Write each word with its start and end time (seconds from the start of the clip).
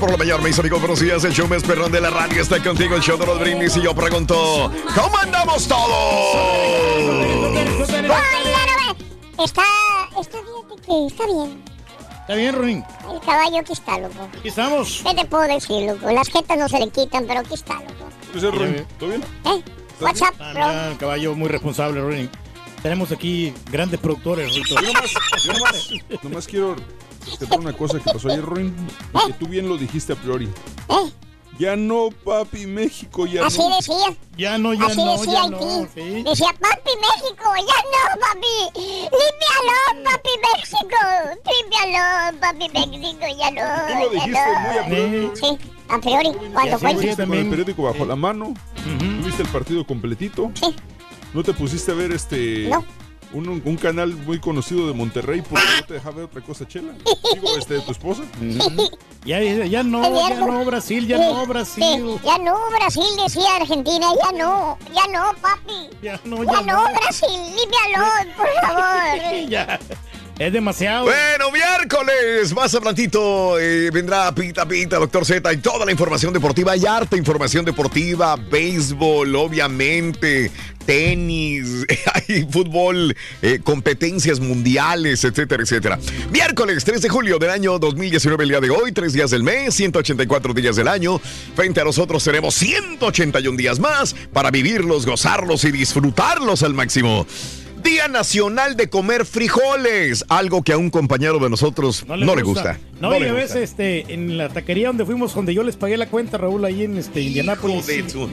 Por 0.00 0.10
la 0.10 0.16
mañana, 0.16 0.42
mis 0.42 0.58
amigos, 0.58 0.80
buenos 0.80 1.00
días. 1.00 1.22
El 1.24 1.32
show 1.32 1.46
más 1.46 1.62
perrón 1.62 1.92
de 1.92 2.00
la 2.00 2.10
radio 2.10 2.40
está 2.40 2.62
contigo, 2.62 2.96
el 2.96 3.02
show 3.02 3.18
de 3.18 3.26
los 3.26 3.38
brindis. 3.38 3.76
Y 3.76 3.82
yo 3.82 3.94
pregunto, 3.94 4.72
¿cómo 4.94 5.18
andamos 5.18 5.68
todos? 5.68 6.36
Está, 9.42 9.62
está 10.20 10.38
bien, 10.40 10.78
que 10.86 11.06
está 11.06 11.26
bien. 11.26 11.64
¿Está 12.20 12.34
bien, 12.34 12.54
Ronin? 12.54 12.84
El 13.12 13.20
caballo 13.20 13.58
aquí 13.60 13.72
está, 13.72 13.98
loco. 13.98 14.28
Aquí 14.38 14.48
estamos. 14.48 15.02
¿Qué 15.04 15.14
te 15.14 15.24
puedo 15.26 15.42
decir, 15.42 15.86
loco? 15.90 16.10
Las 16.10 16.28
jetas 16.28 16.58
no 16.58 16.68
se 16.68 16.78
le 16.78 16.88
quitan, 16.90 17.24
pero 17.26 17.40
aquí 17.40 17.54
está, 17.54 17.74
loco. 17.74 18.08
¿Qué 18.32 18.38
es 18.38 18.44
Ronin? 18.44 18.86
¿Todo 18.98 19.08
bien? 19.10 19.22
¿Eh? 19.44 19.62
What's 20.00 20.22
up, 20.22 20.34
Ah, 20.38 20.52
bro? 20.54 20.66
mira, 20.68 20.96
caballo 20.98 21.34
muy 21.34 21.48
responsable, 21.48 22.00
Ronin. 22.00 22.30
Tenemos 22.82 23.12
aquí 23.12 23.52
grandes 23.70 24.00
productores, 24.00 24.54
Rito. 24.54 24.74
Yo 24.80 24.80
nomás, 24.92 25.10
yo 25.44 25.52
nomás, 25.52 25.88
nomás 26.22 26.46
quiero 26.46 26.76
rescatar 27.24 27.58
una 27.60 27.72
cosa 27.72 27.98
que 27.98 28.10
pasó 28.10 28.28
ayer, 28.28 28.42
Ruin, 28.44 28.74
que 29.26 29.32
tú 29.34 29.46
bien 29.46 29.68
lo 29.68 29.76
dijiste 29.76 30.12
a 30.12 30.16
priori. 30.16 30.46
¿Eh? 30.88 31.12
Ya 31.58 31.76
no, 31.76 32.08
papi, 32.24 32.64
México, 32.66 33.26
ya 33.26 33.44
Así 33.44 33.58
no. 33.58 33.76
decía. 33.76 34.16
Ya 34.38 34.56
no, 34.56 34.72
ya 34.72 34.86
Así 34.86 34.96
no, 34.96 35.12
decía 35.12 35.32
ya 35.34 35.48
no. 35.48 35.58
¿sí? 35.94 36.22
Decía, 36.22 36.48
papi 36.58 36.90
México, 36.96 37.44
ya 37.58 37.80
no, 37.84 38.20
papi. 38.20 38.80
Límpialo, 38.80 40.04
papi 40.04 40.30
México. 40.40 40.96
Límpialo, 41.44 42.40
papi 42.40 42.68
México, 42.72 43.26
ya 43.38 43.50
no. 43.50 43.86
Tú 43.92 44.04
lo 44.04 44.10
dijiste 44.10 44.40
no. 44.40 44.60
muy 44.60 44.78
a 44.78 44.86
priori. 44.86 45.30
Sí, 45.34 45.58
a 45.88 45.98
priori, 46.00 46.30
cuando 46.52 46.76
así 46.76 46.84
fue. 46.96 47.10
es. 47.10 47.16
Con 47.16 47.34
el 47.34 47.50
periódico 47.50 47.82
bajo 47.82 48.04
la 48.06 48.16
mano, 48.16 48.46
Ujú. 48.46 49.20
tuviste 49.22 49.42
el 49.42 49.48
partido 49.48 49.86
completito. 49.86 50.50
Sí. 50.54 50.74
No 51.34 51.42
te 51.42 51.52
pusiste 51.52 51.90
a 51.92 51.94
ver 51.94 52.12
este. 52.12 52.68
No. 52.70 52.82
Un, 53.32 53.62
un 53.64 53.76
canal 53.76 54.14
muy 54.14 54.40
conocido 54.40 54.88
de 54.88 54.92
Monterrey 54.92 55.40
porque 55.48 55.64
no 55.80 55.86
te 55.86 55.94
dejaba 55.94 56.16
ver 56.16 56.24
otra 56.24 56.40
cosa, 56.40 56.66
chela. 56.66 56.92
Digo, 57.32 57.56
este, 57.56 57.74
de 57.74 57.80
tu 57.82 57.92
esposa. 57.92 58.22
Ya, 59.24 59.40
ya, 59.40 59.66
ya 59.66 59.82
no, 59.84 60.02
ya 60.28 60.34
no, 60.34 60.64
Brasil, 60.64 61.06
ya 61.06 61.18
no, 61.18 61.46
Brasil. 61.46 61.84
sí, 61.84 62.20
ya 62.24 62.38
no, 62.38 62.58
Brasil, 62.70 63.04
decía 63.22 63.56
Argentina, 63.60 64.06
ya 64.24 64.32
no, 64.36 64.78
ya 64.94 65.06
no, 65.12 65.32
papi. 65.40 65.90
Ya 66.02 66.20
no, 66.24 66.42
Ya 66.42 66.52
ya 66.54 66.62
no, 66.62 66.88
no. 66.88 66.94
Brasil, 66.98 67.28
límpialo, 67.30 68.06
por 68.36 68.48
favor. 68.66 69.48
Ya. 69.48 69.78
Es 70.38 70.50
demasiado. 70.54 71.04
Bueno, 71.04 71.50
miércoles, 71.52 72.54
más 72.54 72.74
adelantito 72.74 73.58
eh, 73.58 73.90
vendrá 73.92 74.34
Pita 74.34 74.66
Pita, 74.66 74.96
Doctor 74.96 75.26
Z 75.26 75.52
y 75.52 75.58
toda 75.58 75.84
la 75.84 75.92
información 75.92 76.32
deportiva. 76.32 76.72
Hay 76.72 76.86
harta 76.86 77.14
información 77.18 77.62
deportiva, 77.62 78.36
béisbol, 78.36 79.36
obviamente, 79.36 80.50
tenis, 80.84 81.86
fútbol, 82.50 83.16
eh, 83.42 83.60
competencias 83.62 84.40
mundiales, 84.40 85.24
etcétera, 85.24 85.62
etcétera. 85.62 85.98
Miércoles 86.30 86.84
3 86.84 87.02
de 87.02 87.08
julio 87.08 87.38
del 87.38 87.50
año 87.50 87.78
2019, 87.78 88.44
el 88.44 88.50
día 88.50 88.60
de 88.60 88.70
hoy, 88.70 88.92
tres 88.92 89.12
días 89.12 89.30
del 89.30 89.42
mes, 89.42 89.74
184 89.74 90.54
días 90.54 90.76
del 90.76 90.88
año. 90.88 91.20
Frente 91.54 91.80
a 91.80 91.84
nosotros 91.84 92.24
tenemos 92.24 92.54
181 92.54 93.56
días 93.56 93.78
más 93.78 94.14
para 94.32 94.50
vivirlos, 94.50 95.06
gozarlos 95.06 95.64
y 95.64 95.72
disfrutarlos 95.72 96.62
al 96.62 96.74
máximo. 96.74 97.26
Día 97.82 98.08
Nacional 98.08 98.76
de 98.76 98.88
Comer 98.90 99.24
Frijoles, 99.24 100.24
algo 100.28 100.62
que 100.62 100.72
a 100.72 100.78
un 100.78 100.90
compañero 100.90 101.38
de 101.38 101.48
nosotros 101.50 102.04
no 102.06 102.16
le, 102.16 102.42
gusta. 102.42 102.78
No, 103.00 103.16
y 103.16 103.20
le 103.20 103.28
a 103.30 103.32
veces 103.32 103.56
este, 103.70 104.12
en 104.12 104.36
la 104.36 104.48
taquería 104.48 104.88
donde 104.88 105.04
fuimos, 105.04 105.34
donde 105.34 105.54
yo 105.54 105.62
les 105.62 105.76
pagué 105.76 105.96
la 105.96 106.06
cuenta, 106.08 106.36
Raúl, 106.38 106.64
ahí 106.64 106.84
en 106.84 106.96
este, 106.98 107.20
Indianápolis. 107.20 107.86
de 107.86 108.02
tu- 108.02 108.24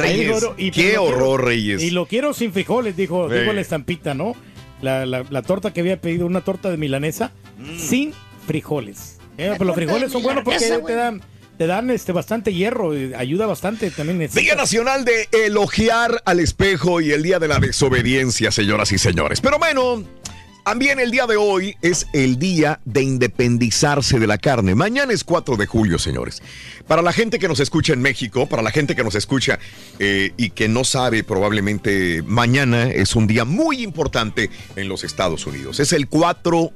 Ahí 0.00 0.26
Reyes, 0.26 0.46
y- 0.56 0.70
qué 0.70 0.82
quiero- 0.82 1.04
horror, 1.04 1.44
Reyes. 1.44 1.82
Y 1.82 1.90
lo 1.90 2.06
quiero 2.06 2.32
sin 2.34 2.52
frijoles, 2.52 2.96
dijo, 2.96 3.28
dijo 3.28 3.52
la 3.52 3.60
estampita, 3.60 4.14
¿no? 4.14 4.34
La, 4.82 5.06
la- 5.06 5.24
la 5.28 5.42
torta 5.42 5.72
que 5.72 5.80
había 5.80 6.00
pedido, 6.00 6.26
una 6.26 6.40
torta 6.42 6.70
de 6.70 6.76
milanesa, 6.76 7.32
Mm. 7.58 7.78
sin 7.78 8.12
frijoles. 8.46 9.18
Eh, 9.36 9.50
pero 9.52 9.64
los 9.64 9.74
frijoles 9.74 10.12
son 10.12 10.22
buenos 10.22 10.44
porque 10.44 10.60
te 10.86 10.94
dan, 10.94 11.20
te 11.58 11.66
dan 11.66 11.90
este, 11.90 12.12
bastante 12.12 12.52
hierro, 12.52 12.92
ayuda 13.16 13.46
bastante 13.46 13.90
también. 13.90 14.30
Día 14.32 14.54
Nacional 14.54 15.04
de 15.04 15.28
elogiar 15.32 16.22
al 16.24 16.40
espejo 16.40 17.00
y 17.00 17.12
el 17.12 17.22
Día 17.22 17.38
de 17.38 17.48
la 17.48 17.58
Desobediencia, 17.58 18.50
señoras 18.50 18.92
y 18.92 18.98
señores. 18.98 19.40
Pero 19.40 19.58
bueno, 19.58 20.04
también 20.64 20.98
el 20.98 21.10
día 21.10 21.26
de 21.26 21.36
hoy 21.36 21.76
es 21.82 22.06
el 22.14 22.38
día 22.38 22.80
de 22.86 23.02
independizarse 23.02 24.18
de 24.18 24.26
la 24.26 24.38
carne. 24.38 24.74
Mañana 24.74 25.12
es 25.12 25.22
4 25.22 25.56
de 25.56 25.66
julio, 25.66 25.98
señores. 25.98 26.42
Para 26.86 27.02
la 27.02 27.12
gente 27.12 27.38
que 27.38 27.48
nos 27.48 27.60
escucha 27.60 27.92
en 27.92 28.00
México, 28.00 28.48
para 28.48 28.62
la 28.62 28.70
gente 28.70 28.96
que 28.96 29.04
nos 29.04 29.14
escucha 29.14 29.58
eh, 29.98 30.32
y 30.38 30.50
que 30.50 30.68
no 30.68 30.84
sabe, 30.84 31.22
probablemente 31.22 32.22
mañana 32.22 32.84
es 32.84 33.14
un 33.14 33.26
día 33.26 33.44
muy 33.44 33.82
importante 33.82 34.48
en 34.74 34.88
los 34.88 35.04
Estados 35.04 35.46
Unidos. 35.46 35.80
Es 35.80 35.92
el 35.92 36.08
4 36.08 36.72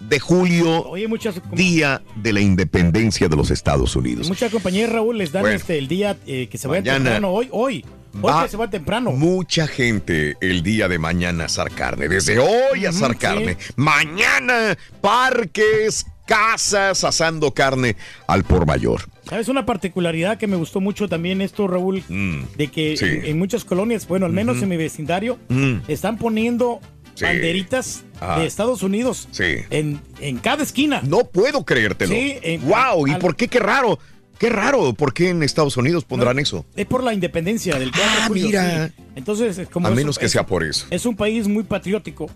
de 0.00 0.20
julio, 0.20 0.82
Oye, 0.88 1.08
muchas, 1.08 1.40
Día 1.52 2.02
de 2.16 2.32
la 2.32 2.40
Independencia 2.40 3.28
de 3.28 3.36
los 3.36 3.50
Estados 3.50 3.96
Unidos. 3.96 4.28
muchas 4.28 4.50
compañías, 4.52 4.90
Raúl, 4.90 5.18
les 5.18 5.32
dan 5.32 5.42
Bueno. 5.42 5.56
este, 5.56 5.76
el 5.78 5.88
día 5.88 6.16
eh, 6.26 6.48
que 6.50 6.56
se 6.58 6.68
vaya 6.68 6.80
Mañana 6.82 6.98
temprano, 7.04 7.30
hoy, 7.30 7.48
hoy. 7.50 7.84
Hoy 8.14 8.22
va 8.32 8.42
que 8.44 8.48
se 8.48 8.56
va 8.56 8.70
temprano. 8.70 9.10
Mucha 9.12 9.66
gente 9.66 10.36
el 10.40 10.62
día 10.62 10.88
de 10.88 10.98
mañana 10.98 11.42
a 11.44 11.46
asar 11.46 11.70
carne. 11.70 12.08
Desde 12.08 12.38
hoy 12.38 12.86
a 12.86 12.90
asar 12.90 13.10
Ujú, 13.10 13.18
carne. 13.20 13.56
sí. 13.58 13.72
Mañana, 13.76 14.76
parques, 15.00 16.06
casas 16.26 17.04
asando 17.04 17.52
carne 17.52 17.96
al 18.26 18.44
por 18.44 18.66
mayor. 18.66 19.02
¿Sabes 19.28 19.48
una 19.48 19.66
particularidad 19.66 20.38
que 20.38 20.46
me 20.46 20.56
gustó 20.56 20.80
mucho 20.80 21.06
también 21.08 21.40
esto, 21.42 21.66
Raúl? 21.68 22.02
Mm, 22.08 22.40
De 22.56 22.68
que 22.68 22.96
sí. 22.96 23.04
en, 23.04 23.24
en 23.26 23.38
muchas 23.38 23.64
colonias, 23.64 24.08
bueno, 24.08 24.24
al 24.26 24.32
menos 24.32 24.62
en 24.62 24.68
mi 24.70 24.76
vecindario, 24.76 25.38
Mm. 25.48 25.80
están 25.88 26.16
poniendo 26.18 26.80
Sí. 27.14 27.24
banderitas 27.24 28.04
De 28.20 28.46
Estados 28.46 28.82
Unidos 28.82 29.28
Sí. 29.30 29.56
en, 29.70 30.00
en 30.20 30.38
cada 30.38 30.62
esquina. 30.62 31.00
No 31.04 31.24
puedo 31.24 31.64
creértelo. 31.64 32.12
Sí, 32.14 32.36
en- 32.42 32.62
wow, 32.68 33.06
¿y 33.06 33.12
al- 33.12 33.18
por 33.18 33.36
qué 33.36 33.48
qué 33.48 33.58
raro? 33.60 33.98
Qué 34.38 34.50
raro, 34.50 34.92
¿por 34.92 35.12
qué 35.14 35.30
en 35.30 35.42
Estados 35.42 35.76
Unidos 35.76 36.04
pondrán 36.04 36.36
No, 36.36 36.42
eso? 36.42 36.64
Es 36.76 36.86
por 36.86 37.02
la 37.02 37.12
independencia 37.12 37.76
del 37.78 37.90
4 37.90 38.08
de 38.08 38.18
Ah, 38.20 38.24
julio, 38.28 38.46
mira. 38.46 38.88
sí. 38.88 39.02
Entonces, 39.16 39.58
es 39.58 39.68
como 39.68 39.88
A 39.88 39.90
menos 39.90 40.16
un- 40.16 40.20
que 40.20 40.26
es- 40.26 40.32
sea 40.32 40.46
por 40.46 40.62
eso. 40.62 40.86
Es 40.90 41.06
un 41.06 41.16
país 41.16 41.48
muy 41.48 41.64
patriótico. 41.64 42.30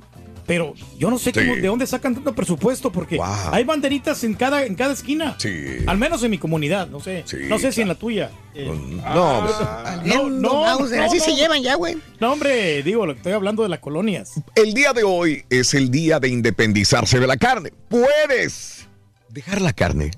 Pero 0.47 0.75
yo 0.99 1.09
no 1.11 1.19
sé 1.19 1.31
Sí. 1.33 1.39
cómo- 1.41 1.55
de 1.55 1.67
dónde 1.69 1.87
sacan 1.87 2.15
tanto 2.15 2.35
presupuesto 2.35 2.91
porque 2.91 3.17
Wow. 3.17 3.27
hay 3.53 3.65
banderitas 3.65 4.25
en 4.25 4.35
cada, 4.35 4.65
en 4.65 4.75
cada 4.75 4.93
esquina. 4.93 5.37
Sí. 5.39 5.79
Al 5.87 5.99
menos 5.99 6.23
en 6.25 6.31
mi 6.33 6.39
comunidad, 6.39 6.89
no 6.89 6.99
sé. 7.01 7.23
Sí. 7.27 7.37
No 7.49 7.59
sé 7.59 7.71
si 7.73 7.81
en 7.83 7.89
la 7.89 7.95
tuya. 7.95 8.31
Eh, 8.55 8.67
No, 8.67 9.45
pues, 9.47 10.07
no, 10.07 10.29
no, 10.29 10.63
Mauser, 10.63 11.01
así 11.03 11.19
no, 11.19 11.25
se 11.25 11.31
no. 11.31 11.37
llevan 11.37 11.63
ya, 11.63 11.75
güey. 11.77 11.97
No, 12.21 12.33
hombre, 12.33 12.83
digo, 12.83 13.07
lo 13.07 13.15
que 13.15 13.19
estoy 13.19 13.33
hablando 13.33 13.63
de 13.63 13.69
las 13.69 13.79
colonias. 13.79 14.33
el 14.57 14.75
día 14.75 14.93
de 14.93 15.05
hoy 15.05 15.45
es 15.49 15.75
el 15.75 15.91
día 15.91 16.19
de 16.21 16.29
independizarse 16.29 17.19
de 17.21 17.27
la 17.27 17.37
carne. 17.37 17.73
Puedes 17.89 18.87
dejar 19.31 19.61
la 19.61 19.73
carne. 19.73 20.11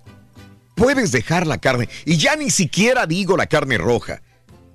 Puedes 0.75 1.13
dejar 1.13 1.47
la 1.47 1.59
carne. 1.59 1.89
Y 2.05 2.17
ya 2.17 2.35
ni 2.35 2.51
siquiera 2.51 3.07
digo 3.07 3.37
la 3.37 3.47
carne 3.47 3.79
roja. 3.79 4.23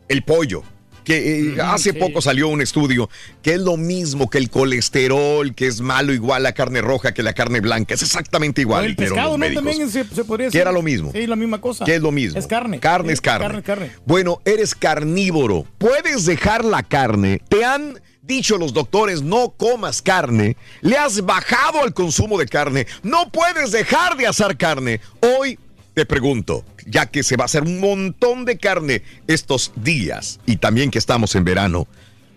El 0.08 0.24
pollo. 0.24 0.64
Que 1.04 1.40
eh, 1.40 1.62
hace 1.62 1.92
sí. 1.92 2.00
poco 2.00 2.22
salió 2.22 2.48
un 2.48 2.62
estudio 2.62 3.10
que 3.42 3.54
es 3.54 3.60
lo 3.60 3.78
mismo 3.78 4.30
que 4.30 4.38
el 4.38 4.50
colesterol, 4.50 5.54
que 5.56 5.68
es 5.68 5.82
malo 5.82 6.14
igual 6.14 6.44
la 6.44 6.54
carne 6.54 6.82
roja 6.82 7.14
que 7.14 7.24
la 7.24 7.34
carne 7.34 7.60
blanca. 7.60 7.94
Es 7.94 8.02
exactamente 8.02 8.62
igual. 8.62 8.86
el 8.86 8.96
pescado, 8.96 9.38
¿no? 9.38 9.54
También 9.54 9.90
se, 9.90 10.04
se 10.04 10.24
podría 10.24 10.50
Que 10.50 10.60
era 10.60 10.72
lo 10.72 10.82
mismo. 10.82 11.12
Sí, 11.12 11.28
la 11.28 11.36
misma 11.36 11.62
cosa. 11.62 11.86
¿Qué 11.86 11.96
es 11.96 12.02
lo 12.02 12.12
mismo? 12.12 12.38
Es 12.38 12.48
carne. 12.48 12.80
Carne 12.80 13.14
es 13.14 13.22
carne. 13.22 13.48
Carne, 13.48 13.64
carne. 13.64 13.92
Bueno, 14.06 14.42
eres 14.46 14.76
carnívoro. 14.76 15.66
Puedes 15.78 16.26
dejar 16.26 16.66
la 16.66 16.84
carne. 16.84 17.42
Te 17.50 17.66
han 17.66 18.00
dicho 18.30 18.58
los 18.58 18.74
doctores 18.74 19.24
no 19.24 19.50
comas 19.58 20.02
carne. 20.02 20.56
Le 20.82 20.98
has 20.98 21.26
bajado 21.26 21.84
al 21.84 21.94
consumo 21.94 22.38
de 22.38 22.46
carne. 22.46 22.86
No 23.04 23.32
puedes 23.32 23.72
dejar 23.72 24.16
de 24.16 24.28
asar 24.28 24.56
carne. 24.56 25.02
Hoy 25.22 25.58
te 25.94 26.06
pregunto, 26.06 26.64
ya 26.86 27.06
que 27.08 27.24
se 27.24 27.36
va 27.38 27.44
a 27.44 27.46
hacer 27.46 27.64
un 27.64 27.80
montón 27.80 28.44
de 28.46 28.58
carne 28.58 29.02
estos 29.28 29.72
días 29.76 30.40
y 30.46 30.58
también 30.58 30.92
que 30.92 31.00
estamos 31.00 31.36
en 31.36 31.44
verano, 31.44 31.88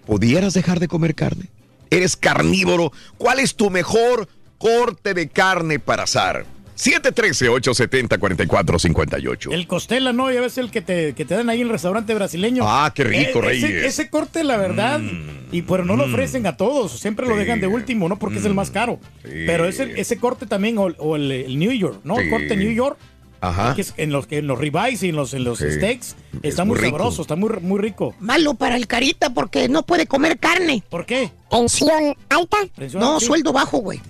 ¿pudieras 0.06 0.54
dejar 0.54 0.80
de 0.80 0.88
comer 0.88 1.14
carne? 1.14 1.46
¿Eres 1.90 2.16
carnívoro? 2.16 2.92
¿Cuál 3.18 3.38
es 3.38 3.54
tu 3.54 3.70
mejor 3.70 4.28
corte 4.58 5.14
de 5.14 5.28
carne 5.28 5.78
para 5.78 6.04
asar? 6.04 6.46
713-870-4458. 6.78 9.52
El 9.52 9.66
costela, 9.66 10.12
¿no? 10.12 10.30
Ya 10.32 10.40
ves 10.40 10.58
el 10.58 10.70
que 10.70 10.80
te, 10.82 11.14
que 11.14 11.24
te 11.24 11.34
dan 11.34 11.50
ahí 11.50 11.60
en 11.60 11.66
el 11.66 11.72
restaurante 11.72 12.14
brasileño. 12.14 12.64
Ah, 12.66 12.92
qué 12.94 13.04
rico, 13.04 13.38
Eh, 13.38 13.42
Reyes. 13.42 13.64
Ese, 13.70 13.86
ese 13.86 14.10
corte, 14.10 14.44
la 14.44 14.56
verdad, 14.56 15.00
y 15.52 15.62
pero 15.62 15.84
no 15.84 15.96
lo 15.96 16.04
ofrecen 16.04 16.46
a 16.46 16.56
todos, 16.56 16.92
siempre 16.98 17.26
lo 17.26 17.36
dejan 17.36 17.60
de 17.60 17.66
último, 17.66 18.08
¿no? 18.08 18.18
Porque 18.18 18.38
es 18.38 18.44
el 18.44 18.54
más 18.54 18.70
caro. 18.70 18.98
Sí. 19.22 19.30
Pero 19.46 19.66
ese, 19.66 20.00
ese 20.00 20.16
corte 20.18 20.46
también, 20.46 20.78
o, 20.78 20.84
o 20.98 21.16
el, 21.16 21.30
el 21.30 21.58
New 21.58 21.72
York, 21.72 22.00
¿no? 22.04 22.18
El 22.18 22.30
corte 22.30 22.56
New 22.56 22.72
York, 22.72 22.98
Ajá. 23.42 23.74
que 23.74 23.84
en 23.96 24.12
los, 24.12 24.26
en 24.30 24.46
los 24.46 24.56
ribeyes 24.58 25.02
y 25.02 25.08
en 25.10 25.16
los, 25.16 25.34
en 25.34 25.44
los 25.44 25.58
Sí. 25.58 25.70
steaks, 25.72 26.16
Es 26.42 26.50
está 26.50 26.64
muy 26.64 26.78
sabroso, 26.78 27.22
está 27.22 27.36
muy, 27.36 27.50
muy 27.60 27.78
rico. 27.80 28.14
Malo 28.20 28.54
para 28.54 28.76
el 28.76 28.86
carita 28.86 29.30
porque 29.34 29.68
no 29.68 29.82
puede 29.82 30.06
comer 30.06 30.38
carne. 30.38 30.82
¿Por 30.88 31.04
qué? 31.04 31.32
Tensión 31.50 32.16
alta. 32.30 32.56
No, 32.94 33.18
sueldo 33.20 33.52
bajo, 33.52 33.78
güey. 33.78 34.00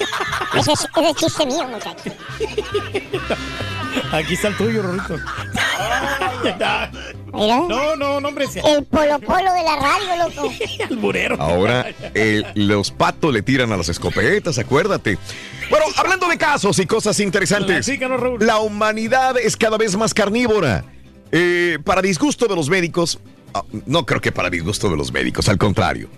Ese 0.58 0.72
es, 0.72 0.80
es 0.96 1.16
chiste 1.16 1.46
mío, 1.46 1.66
muchacho. 1.68 2.10
Aquí 4.12 4.34
está 4.34 4.48
el 4.48 4.56
tuyo, 4.56 4.82
Rorito. 4.82 5.16
Mira. 7.32 7.56
no, 7.68 7.96
no, 7.96 8.20
no, 8.20 8.28
hombre, 8.28 8.46
El 8.64 8.84
polo 8.84 9.18
polo 9.20 9.52
de 9.52 9.62
la 9.62 9.76
radio, 9.76 10.28
loco. 10.28 10.52
alburero. 10.90 11.40
Ahora 11.40 11.86
eh, 12.14 12.42
los 12.54 12.90
patos 12.90 13.32
le 13.32 13.42
tiran 13.42 13.72
a 13.72 13.76
las 13.76 13.88
escopetas, 13.88 14.58
acuérdate. 14.58 15.18
Bueno, 15.70 15.86
hablando 15.96 16.28
de 16.28 16.36
casos 16.36 16.78
y 16.78 16.86
cosas 16.86 17.18
interesantes, 17.20 17.90
la 18.40 18.58
humanidad 18.58 19.38
es 19.38 19.56
cada 19.56 19.78
vez 19.78 19.96
más 19.96 20.12
carnívora. 20.12 20.84
Eh, 21.30 21.78
para 21.82 22.02
disgusto 22.02 22.46
de 22.46 22.54
los 22.54 22.68
médicos, 22.68 23.18
ah, 23.54 23.62
no 23.86 24.04
creo 24.04 24.20
que 24.20 24.32
para 24.32 24.50
disgusto 24.50 24.90
de 24.90 24.96
los 24.98 25.12
médicos, 25.12 25.48
al 25.48 25.56
contrario. 25.56 26.10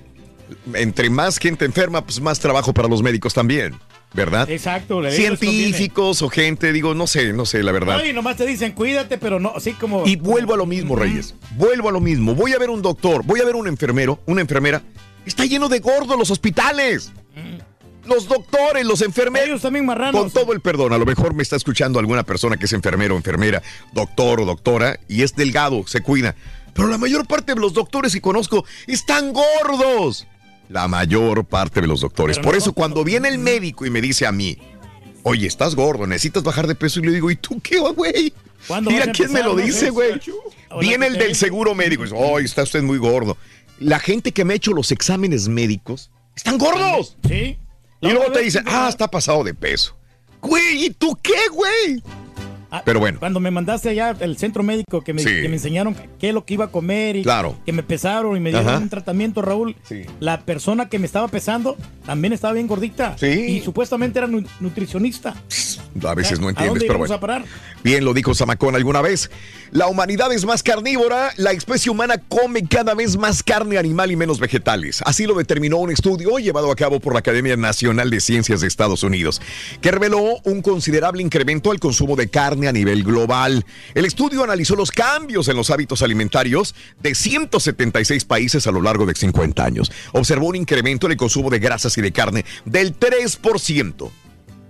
Entre 0.75 1.09
más 1.09 1.39
gente 1.39 1.65
enferma, 1.65 2.05
pues 2.05 2.21
más 2.21 2.41
trabajo 2.41 2.75
para 2.75 2.89
los 2.89 3.03
médicos 3.03 3.33
también, 3.33 3.79
¿verdad? 4.15 4.49
Exacto, 4.49 5.01
les 5.01 5.17
Científicos 5.17 6.23
o 6.23 6.29
gente, 6.29 6.73
digo, 6.73 6.95
no 6.95 7.07
sé, 7.07 7.33
no 7.33 7.45
sé, 7.45 7.63
la 7.63 7.73
verdad. 7.73 7.99
Ay, 7.99 8.13
nomás 8.13 8.37
te 8.37 8.47
dicen, 8.47 8.73
cuídate, 8.73 9.19
pero 9.19 9.41
no, 9.41 9.53
así 9.55 9.73
como... 9.73 10.07
Y 10.07 10.17
vuelvo 10.17 10.55
a 10.55 10.57
lo 10.57 10.67
mismo, 10.67 10.97
Reyes. 10.97 11.35
Vuelvo 11.57 11.89
a 11.89 11.93
lo 11.93 12.01
mismo. 12.01 12.35
Voy 12.35 12.53
a 12.53 12.59
ver 12.59 12.71
un 12.71 12.81
doctor, 12.81 13.25
voy 13.25 13.41
a 13.41 13.45
ver 13.45 13.57
un 13.57 13.67
enfermero, 13.67 14.21
una 14.27 14.41
enfermera. 14.41 14.83
Está 15.27 15.45
lleno 15.45 15.69
de 15.69 15.81
gordos 15.81 16.17
los 16.19 16.31
hospitales. 16.31 17.13
Los 18.05 18.29
doctores, 18.29 18.85
los 18.85 19.01
enfermeros. 19.01 19.49
Ellos 19.49 19.63
también 19.63 19.87
marranos. 19.87 20.21
Con 20.21 20.31
todo 20.31 20.53
el 20.53 20.61
perdón, 20.61 20.93
a 20.93 20.99
lo 20.99 21.07
mejor 21.07 21.33
me 21.35 21.43
está 21.43 21.57
escuchando 21.57 21.99
alguna 21.99 22.23
persona 22.23 22.59
que 22.59 22.67
es 22.67 22.73
enfermero 22.75 23.17
enfermera, 23.17 23.63
doctor 23.93 24.43
o 24.43 24.45
doctora, 24.45 25.01
y 25.09 25.23
es 25.23 25.35
delgado, 25.35 25.87
se 25.87 26.03
cuida. 26.03 26.37
Pero 26.75 26.89
la 26.89 26.99
mayor 26.99 27.27
parte 27.27 27.55
de 27.55 27.61
los 27.61 27.73
doctores 27.73 28.13
que 28.13 28.21
conozco 28.21 28.67
están 28.87 29.33
gordos. 29.33 30.27
La 30.69 30.89
mayor 30.89 31.45
parte 31.45 31.81
de 31.81 31.87
los 31.87 32.01
doctores. 32.01 32.37
Pero 32.39 32.45
Por 32.45 32.55
no- 32.55 32.59
eso 32.59 32.73
cuando 32.73 33.05
viene 33.05 33.29
el 33.29 33.39
médico 33.39 33.85
y 33.87 33.91
me 33.91 34.01
dice 34.01 34.27
a 34.27 34.33
mí, 34.33 34.59
oye, 35.23 35.47
estás 35.47 35.75
gordo, 35.75 36.07
necesitas 36.07 36.43
bajar 36.43 36.67
de 36.67 36.75
peso, 36.75 37.01
y 37.01 37.05
le 37.05 37.13
digo, 37.13 37.31
¿y 37.31 37.37
tú 37.37 37.61
qué, 37.63 37.79
güey? 37.79 38.33
¿Cuándo 38.67 38.91
Mira 38.91 39.13
quién 39.13 39.31
me 39.33 39.43
lo 39.43 39.55
dice, 39.57 39.91
güey. 39.91 40.21
Viene 40.81 41.07
el 41.07 41.19
del 41.19 41.35
seguro 41.37 41.75
médico 41.75 42.03
y 42.03 42.07
dice, 42.07 42.17
oye, 42.19 42.47
está 42.47 42.63
usted 42.63 42.83
muy 42.83 42.99
gordo. 42.99 43.37
La 43.79 43.99
gente 43.99 44.33
que 44.33 44.45
me 44.45 44.55
ha 44.55 44.57
hecho 44.57 44.73
los 44.73 44.91
exámenes 44.91 45.49
médicos 45.49 46.11
están 46.35 46.57
gordos. 46.59 47.17
Sí. 47.29 47.59
Y 48.01 48.09
luego 48.11 48.33
te 48.33 48.41
dicen, 48.41 48.65
ah, 48.67 48.87
está 48.89 49.09
pasado 49.11 49.45
de 49.45 49.53
peso. 49.55 49.97
Güey, 50.41 50.87
¿y 50.87 50.91
tú 50.91 51.19
qué, 51.23 51.33
güey? 51.53 52.03
Ah, 52.77 52.83
Pero 52.85 52.99
bueno. 52.99 53.21
Cuando 53.21 53.39
me 53.39 53.53
mandaste 53.53 53.89
allá 53.89 54.17
al 54.21 54.37
centro 54.37 54.65
médico 54.65 55.01
que 55.03 55.13
me, 55.15 55.23
Sí. 55.23 55.29
que 55.43 55.49
me 55.49 55.55
enseñaron 55.55 55.95
qué 56.19 56.29
es 56.31 56.35
lo 56.35 56.45
que 56.45 56.55
iba 56.55 56.65
a 56.65 56.69
comer 56.69 57.15
y 57.15 57.23
Claro. 57.23 57.57
que 57.65 57.73
me 57.73 57.85
pesaron 57.85 58.37
y 58.37 58.41
me 58.41 58.51
dieron 58.51 58.69
Ajá. 58.69 58.79
un 58.79 58.89
tratamiento, 58.89 59.43
Raúl. 59.43 59.77
Sí. 59.89 60.03
La 60.19 60.41
persona 60.41 60.89
que 60.89 60.99
me 60.99 61.07
estaba 61.07 61.29
pesando 61.29 61.77
también 62.05 62.33
estaba 62.33 62.53
bien 62.53 62.67
gordita. 62.67 63.17
Sí. 63.17 63.27
Y 63.29 63.61
supuestamente 63.61 64.19
era 64.19 64.27
nu- 64.27 64.45
nutricionista. 64.59 65.35
A 66.05 66.15
veces 66.15 66.41
no 66.41 66.49
¿A 66.49 66.51
entiendes, 66.51 66.83
pero 66.89 66.99
bueno. 66.99 67.15
a 67.15 67.21
parar? 67.21 67.45
Bien 67.85 68.05
lo 68.05 68.13
dijo 68.15 68.35
Zamacón 68.35 68.75
alguna 68.75 69.01
vez. 69.01 69.31
La 69.71 69.87
humanidad 69.87 70.33
es 70.33 70.45
más 70.45 70.63
carnívora, 70.65 71.31
la 71.37 71.53
especie 71.53 71.91
humana 71.93 72.17
come 72.29 72.67
cada 72.67 72.95
vez 72.95 73.17
más 73.17 73.43
carne 73.45 73.79
animal 73.79 74.11
y 74.11 74.17
menos 74.17 74.41
vegetales. 74.41 75.03
Así 75.07 75.27
lo 75.27 75.35
determinó 75.35 75.77
un 75.79 75.93
estudio 75.93 76.39
llevado 76.39 76.71
a 76.73 76.77
cabo 76.77 76.99
por 76.99 77.13
la 77.13 77.21
Academia 77.21 77.57
Nacional 77.57 78.11
de 78.11 78.21
Ciencias 78.21 78.61
de 78.61 78.67
Estados 78.67 79.03
Unidos, 79.05 79.41
que 79.81 79.91
reveló 79.93 80.39
un 80.45 80.63
considerable 80.63 81.23
incremento 81.23 81.71
al 81.71 81.79
consumo 81.79 82.17
de 82.17 82.29
carne 82.29 82.64
a 82.69 82.73
nivel 82.73 83.05
global. 83.05 83.65
El 83.95 84.05
estudio 84.05 84.45
analizó 84.45 84.77
los 84.77 84.91
cambios 84.91 85.49
en 85.49 85.57
los 85.57 85.71
hábitos 85.71 86.03
alimentarios 86.03 86.75
de 87.01 87.15
176 87.15 88.25
países 88.25 88.67
a 88.67 88.73
lo 88.73 88.83
largo 88.83 89.07
de 89.07 89.15
50 89.15 89.65
años. 89.65 89.93
Observó 90.13 90.49
un 90.49 90.57
incremento 90.57 91.07
en 91.07 91.13
el 91.13 91.19
consumo 91.19 91.51
de 91.51 91.59
grasas 91.59 91.97
y 91.99 92.03
de 92.03 92.13
carne 92.13 92.45
del 92.65 92.99
3%. 92.99 94.11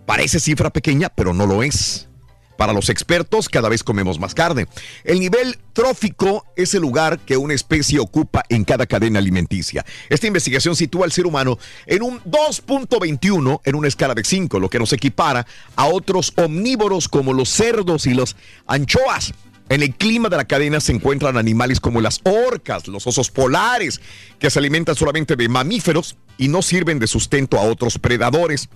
Parece 0.06 0.40
cifra 0.40 0.70
pequeña, 0.70 1.08
pero 1.08 1.32
no 1.32 1.46
lo 1.46 1.62
es. 1.62 2.08
Para 2.56 2.72
los 2.72 2.88
expertos, 2.88 3.48
cada 3.48 3.68
vez 3.68 3.82
comemos 3.82 4.18
más 4.18 4.34
carne. 4.34 4.66
El 5.02 5.20
nivel 5.20 5.58
trófico 5.72 6.44
es 6.56 6.74
el 6.74 6.82
lugar 6.82 7.18
que 7.20 7.36
una 7.36 7.54
especie 7.54 7.98
ocupa 7.98 8.44
en 8.48 8.64
cada 8.64 8.86
cadena 8.86 9.18
alimenticia. 9.18 9.84
Esta 10.08 10.26
investigación 10.26 10.76
sitúa 10.76 11.04
al 11.04 11.12
ser 11.12 11.26
humano 11.26 11.58
en 11.86 12.02
un 12.02 12.20
2.21 12.22 13.60
en 13.64 13.74
una 13.74 13.88
escala 13.88 14.14
de 14.14 14.24
5, 14.24 14.60
lo 14.60 14.70
que 14.70 14.78
nos 14.78 14.92
equipara 14.92 15.46
a 15.76 15.86
otros 15.86 16.32
omnívoros 16.36 17.08
como 17.08 17.32
los 17.32 17.48
cerdos 17.48 18.06
y 18.06 18.14
los 18.14 18.36
anchoas. 18.66 19.34
En 19.70 19.82
el 19.82 19.94
clima 19.94 20.28
de 20.28 20.36
la 20.36 20.44
cadena 20.44 20.78
se 20.78 20.92
encuentran 20.92 21.38
animales 21.38 21.80
como 21.80 22.02
las 22.02 22.20
orcas, 22.24 22.86
los 22.86 23.06
osos 23.06 23.30
polares, 23.30 24.00
que 24.38 24.50
se 24.50 24.58
alimentan 24.58 24.94
solamente 24.94 25.36
de 25.36 25.48
mamíferos 25.48 26.16
y 26.36 26.48
no 26.48 26.60
sirven 26.60 26.98
de 26.98 27.06
sustento 27.06 27.58
a 27.58 27.62
otros 27.62 27.98
predadores. 27.98 28.68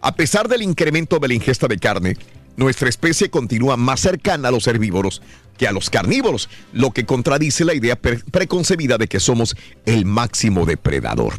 A 0.00 0.14
pesar 0.14 0.48
del 0.48 0.62
incremento 0.62 1.18
de 1.18 1.28
la 1.28 1.34
ingesta 1.34 1.68
de 1.68 1.78
carne, 1.78 2.16
nuestra 2.56 2.88
especie 2.88 3.30
continúa 3.30 3.76
más 3.76 4.00
cercana 4.00 4.48
a 4.48 4.50
los 4.50 4.66
herbívoros 4.66 5.22
que 5.56 5.68
a 5.68 5.72
los 5.72 5.90
carnívoros, 5.90 6.48
lo 6.72 6.90
que 6.90 7.04
contradice 7.04 7.66
la 7.66 7.74
idea 7.74 7.94
pre- 7.94 8.20
preconcebida 8.30 8.96
de 8.96 9.08
que 9.08 9.20
somos 9.20 9.56
el 9.84 10.06
máximo 10.06 10.64
depredador. 10.64 11.34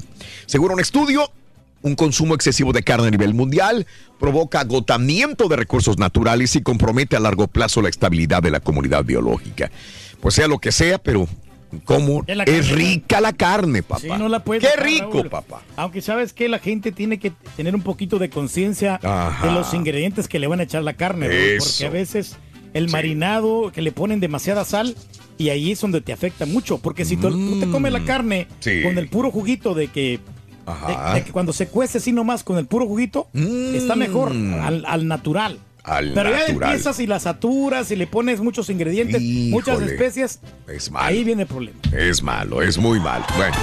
Según 0.45 0.71
un 0.71 0.79
estudio, 0.79 1.31
un 1.81 1.95
consumo 1.95 2.35
excesivo 2.35 2.71
de 2.71 2.83
carne 2.83 3.07
a 3.07 3.11
nivel 3.11 3.33
mundial 3.33 3.87
provoca 4.19 4.59
agotamiento 4.59 5.47
de 5.47 5.55
recursos 5.55 5.97
naturales 5.97 6.55
y 6.55 6.61
compromete 6.61 7.15
a 7.15 7.19
largo 7.19 7.47
plazo 7.47 7.81
la 7.81 7.89
estabilidad 7.89 8.43
de 8.43 8.51
la 8.51 8.59
comunidad 8.59 9.03
biológica. 9.03 9.71
Pues 10.19 10.35
sea 10.35 10.47
lo 10.47 10.59
que 10.59 10.71
sea, 10.71 10.99
pero 10.99 11.27
¿cómo 11.85 12.23
Es 12.27 12.69
rica 12.69 13.21
la 13.21 13.33
carne, 13.33 13.83
papá? 13.83 14.01
Sí, 14.01 14.07
no 14.09 14.27
la 14.29 14.43
Qué 14.43 14.59
dejar, 14.59 14.83
rico, 14.83 15.11
Raúl. 15.13 15.29
papá. 15.29 15.61
Aunque 15.75 16.01
sabes 16.01 16.33
que 16.33 16.49
la 16.49 16.59
gente 16.59 16.91
tiene 16.91 17.19
que 17.19 17.31
tener 17.57 17.75
un 17.75 17.81
poquito 17.81 18.19
de 18.19 18.29
conciencia 18.29 18.99
de 19.43 19.51
los 19.51 19.73
ingredientes 19.73 20.27
que 20.27 20.39
le 20.39 20.47
van 20.47 20.59
a 20.59 20.63
echar 20.63 20.83
la 20.83 20.93
carne, 20.93 21.27
Raúl, 21.27 21.57
porque 21.59 21.85
a 21.85 21.89
veces 21.89 22.37
el 22.73 22.87
Sí. 22.87 22.91
marinado 22.93 23.71
que 23.73 23.81
le 23.81 23.91
ponen 23.91 24.19
demasiada 24.19 24.63
sal 24.65 24.95
y 25.37 25.49
ahí 25.49 25.71
es 25.71 25.81
donde 25.81 26.01
te 26.01 26.13
afecta 26.13 26.45
mucho, 26.45 26.77
porque 26.77 27.03
si 27.05 27.17
tú, 27.17 27.29
tú 27.31 27.59
te 27.59 27.67
comes 27.69 27.91
la 27.91 28.03
carne 28.05 28.47
Mm. 28.49 28.53
Sí. 28.59 28.81
con 28.83 28.97
el 28.97 29.07
puro 29.09 29.31
juguito 29.31 29.73
de 29.73 29.87
que 29.87 30.19
Ajá. 30.65 31.13
de, 31.13 31.19
de 31.19 31.25
que 31.25 31.31
cuando 31.31 31.51
se 31.53 31.67
cuece 31.67 31.97
así 31.97 32.11
nomás 32.11 32.43
con 32.43 32.57
el 32.57 32.65
puro 32.67 32.85
juguito 32.87 33.27
Mm. 33.33 33.75
está 33.75 33.95
mejor 33.95 34.31
al, 34.31 34.85
al 34.87 35.07
natural. 35.07 35.57
Al 35.83 36.13
Pero 36.13 36.29
ya 36.29 36.45
empiezas 36.45 36.99
y 36.99 37.07
las 37.07 37.23
saturas 37.23 37.89
y 37.91 37.95
le 37.95 38.05
pones 38.07 38.39
muchos 38.41 38.69
ingredientes, 38.69 39.21
muchas 39.21 39.81
especias. 39.81 40.39
Es 40.67 40.91
malo. 40.91 41.05
Ahí 41.07 41.23
viene 41.23 41.43
el 41.43 41.47
problema. 41.47 41.79
Es 41.91 42.21
malo, 42.21 42.61
es 42.61 42.77
muy 42.77 42.99
malo. 42.99 43.25
Bueno, 43.35 43.55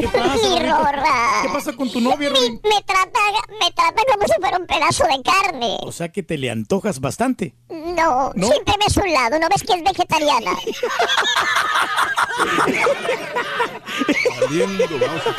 ¿Qué 0.00 0.08
pasa, 0.08 0.34
Mi 0.34 0.58
Rorrito? 0.58 0.76
Rorra. 0.76 1.42
¿Qué 1.42 1.48
pasa 1.52 1.72
con 1.74 1.90
tu 1.90 2.00
novia, 2.00 2.30
Rorín? 2.30 2.60
Me 2.62 2.82
trata, 2.86 3.18
me 3.60 3.70
trata 3.72 4.02
como 4.12 4.26
si 4.26 4.32
fuera 4.40 4.56
un 4.58 4.66
pedazo 4.66 5.04
de 5.04 5.22
carne. 5.22 5.76
O 5.82 5.92
sea 5.92 6.08
que 6.10 6.22
te 6.22 6.38
le 6.38 6.50
antojas 6.50 7.00
bastante. 7.00 7.54
No, 7.68 8.32
¿No? 8.34 8.46
siempre 8.48 8.74
ves 8.86 8.96
un 8.96 9.12
lado, 9.12 9.38
¿no 9.38 9.48
ves 9.48 9.62
que 9.62 9.74
es 9.74 9.82
vegetariana? 9.84 10.52
Saliendo, 14.40 14.84
vamos 14.98 15.26
a- 15.26 15.36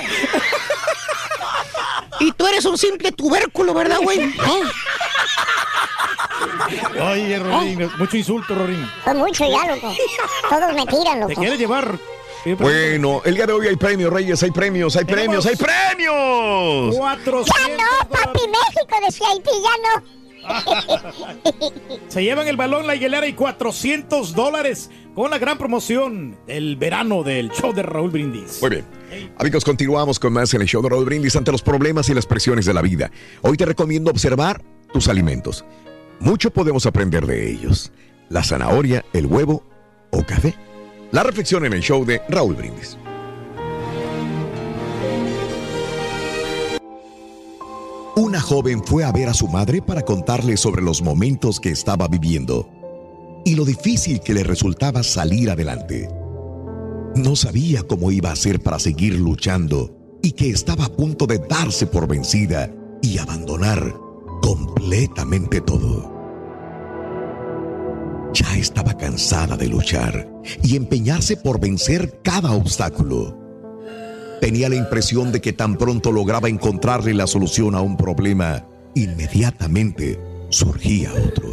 Y 2.22 2.32
tú 2.34 2.46
eres 2.46 2.64
un 2.66 2.78
simple 2.78 3.12
tubérculo, 3.12 3.74
¿verdad, 3.74 3.98
güey? 4.02 4.20
Oye, 7.02 7.40
Rorín, 7.40 7.90
mucho 7.98 8.18
insulto, 8.18 8.54
Rorín. 8.54 8.88
Fue 9.04 9.14
mucho 9.16 9.44
ya, 9.44 9.76
loco. 9.76 9.92
Todos 10.50 10.74
me 10.74 10.86
tiran, 10.86 11.16
¿Te 11.16 11.20
loco. 11.22 11.42
quieres 11.42 11.58
llevar? 11.60 11.98
bueno, 12.60 13.22
el 13.26 13.36
día 13.36 13.46
de 13.46 13.54
hoy 13.54 13.68
hay 13.68 13.76
premios, 13.76 14.12
Reyes, 14.14 14.42
hay 14.44 14.52
premios, 14.52 14.96
hay 14.96 15.06
premios, 15.06 15.46
hay 15.46 15.56
premios. 15.56 16.96
400 16.96 17.46
Ya 17.46 17.68
no, 17.78 18.10
papi 18.10 18.42
México, 18.48 18.96
decía 19.06 19.28
Haití, 19.30 19.50
ya 19.64 20.00
no. 20.00 20.21
Se 22.08 22.24
llevan 22.24 22.48
el 22.48 22.58
balón, 22.58 22.88
la 22.88 22.96
hielera 22.96 23.28
y 23.28 23.34
400 23.34 24.34
dólares 24.34 24.90
con 25.16 25.32
la 25.32 25.38
gran 25.38 25.58
promoción 25.58 26.38
del 26.48 26.76
verano 26.76 27.24
del 27.24 27.50
show 27.52 27.74
de 27.74 27.84
Raúl 27.84 28.12
Brindis. 28.12 28.60
Muy 28.62 28.72
bien. 28.72 28.86
Amigos, 29.38 29.64
continuamos 29.64 30.20
con 30.20 30.34
más 30.34 30.54
en 30.54 30.62
el 30.62 30.68
show 30.68 30.82
de 30.82 30.90
Raúl 30.90 31.06
Brindis 31.06 31.36
ante 31.36 31.52
los 31.52 31.62
problemas 31.62 32.10
y 32.10 32.14
las 32.14 32.26
presiones 32.26 32.66
de 32.66 32.74
la 32.74 32.82
vida. 32.82 33.12
Hoy 33.42 33.58
te 33.58 33.66
recomiendo 33.66 34.12
observar 34.12 34.62
tus 34.94 35.08
alimentos. 35.08 35.66
Mucho 36.20 36.52
podemos 36.52 36.86
aprender 36.86 37.26
de 37.26 37.52
ellos. 37.52 37.92
La 38.30 38.44
zanahoria, 38.44 39.04
el 39.14 39.26
huevo 39.26 39.66
o 40.12 40.24
café. 40.26 40.56
La 41.12 41.24
reflexión 41.24 41.66
en 41.66 41.74
el 41.74 41.82
show 41.82 42.06
de 42.06 42.22
Raúl 42.30 42.56
Brindis. 42.56 42.98
Una 48.16 48.42
joven 48.42 48.84
fue 48.84 49.06
a 49.06 49.12
ver 49.12 49.30
a 49.30 49.34
su 49.34 49.48
madre 49.48 49.82
para 49.82 50.02
contarle 50.02 50.58
sobre 50.58 50.82
los 50.82 51.02
momentos 51.02 51.62
que 51.62 51.70
estaba 51.72 52.10
viviendo 52.10 52.70
y 53.46 53.56
lo 53.56 53.64
difícil 53.64 54.20
que 54.20 54.34
le 54.34 54.44
resultaba 54.44 55.02
salir 55.02 55.50
adelante. 55.50 56.10
No 57.16 57.38
sabía 57.38 57.84
cómo 57.84 58.12
iba 58.12 58.30
a 58.30 58.34
hacer 58.34 58.62
para 58.62 58.80
seguir 58.80 59.16
luchando 59.16 60.20
y 60.22 60.34
que 60.34 60.50
estaba 60.50 60.86
a 60.86 60.90
punto 60.90 61.26
de 61.26 61.40
darse 61.40 61.88
por 61.88 62.06
vencida 62.06 62.70
y 63.02 63.18
abandonar 63.18 63.96
completamente 64.42 65.62
todo. 65.62 66.12
Ya 68.34 68.58
estaba 68.58 68.98
cansada 68.98 69.56
de 69.56 69.68
luchar 69.68 70.30
y 70.64 70.76
empeñarse 70.76 71.38
por 71.38 71.62
vencer 71.62 72.20
cada 72.24 72.52
obstáculo. 72.52 73.41
Tenía 74.42 74.70
la 74.70 74.76
impresión 74.76 75.32
de 75.32 75.40
que 75.40 75.54
tan 75.54 75.78
pronto 75.78 76.12
lograba 76.12 76.50
encontrarle 76.50 77.14
la 77.14 77.28
solución 77.28 77.76
a 77.76 77.82
un 77.82 77.96
problema, 77.96 78.66
inmediatamente 78.96 80.20
surgía 80.50 81.14
otro. 81.14 81.48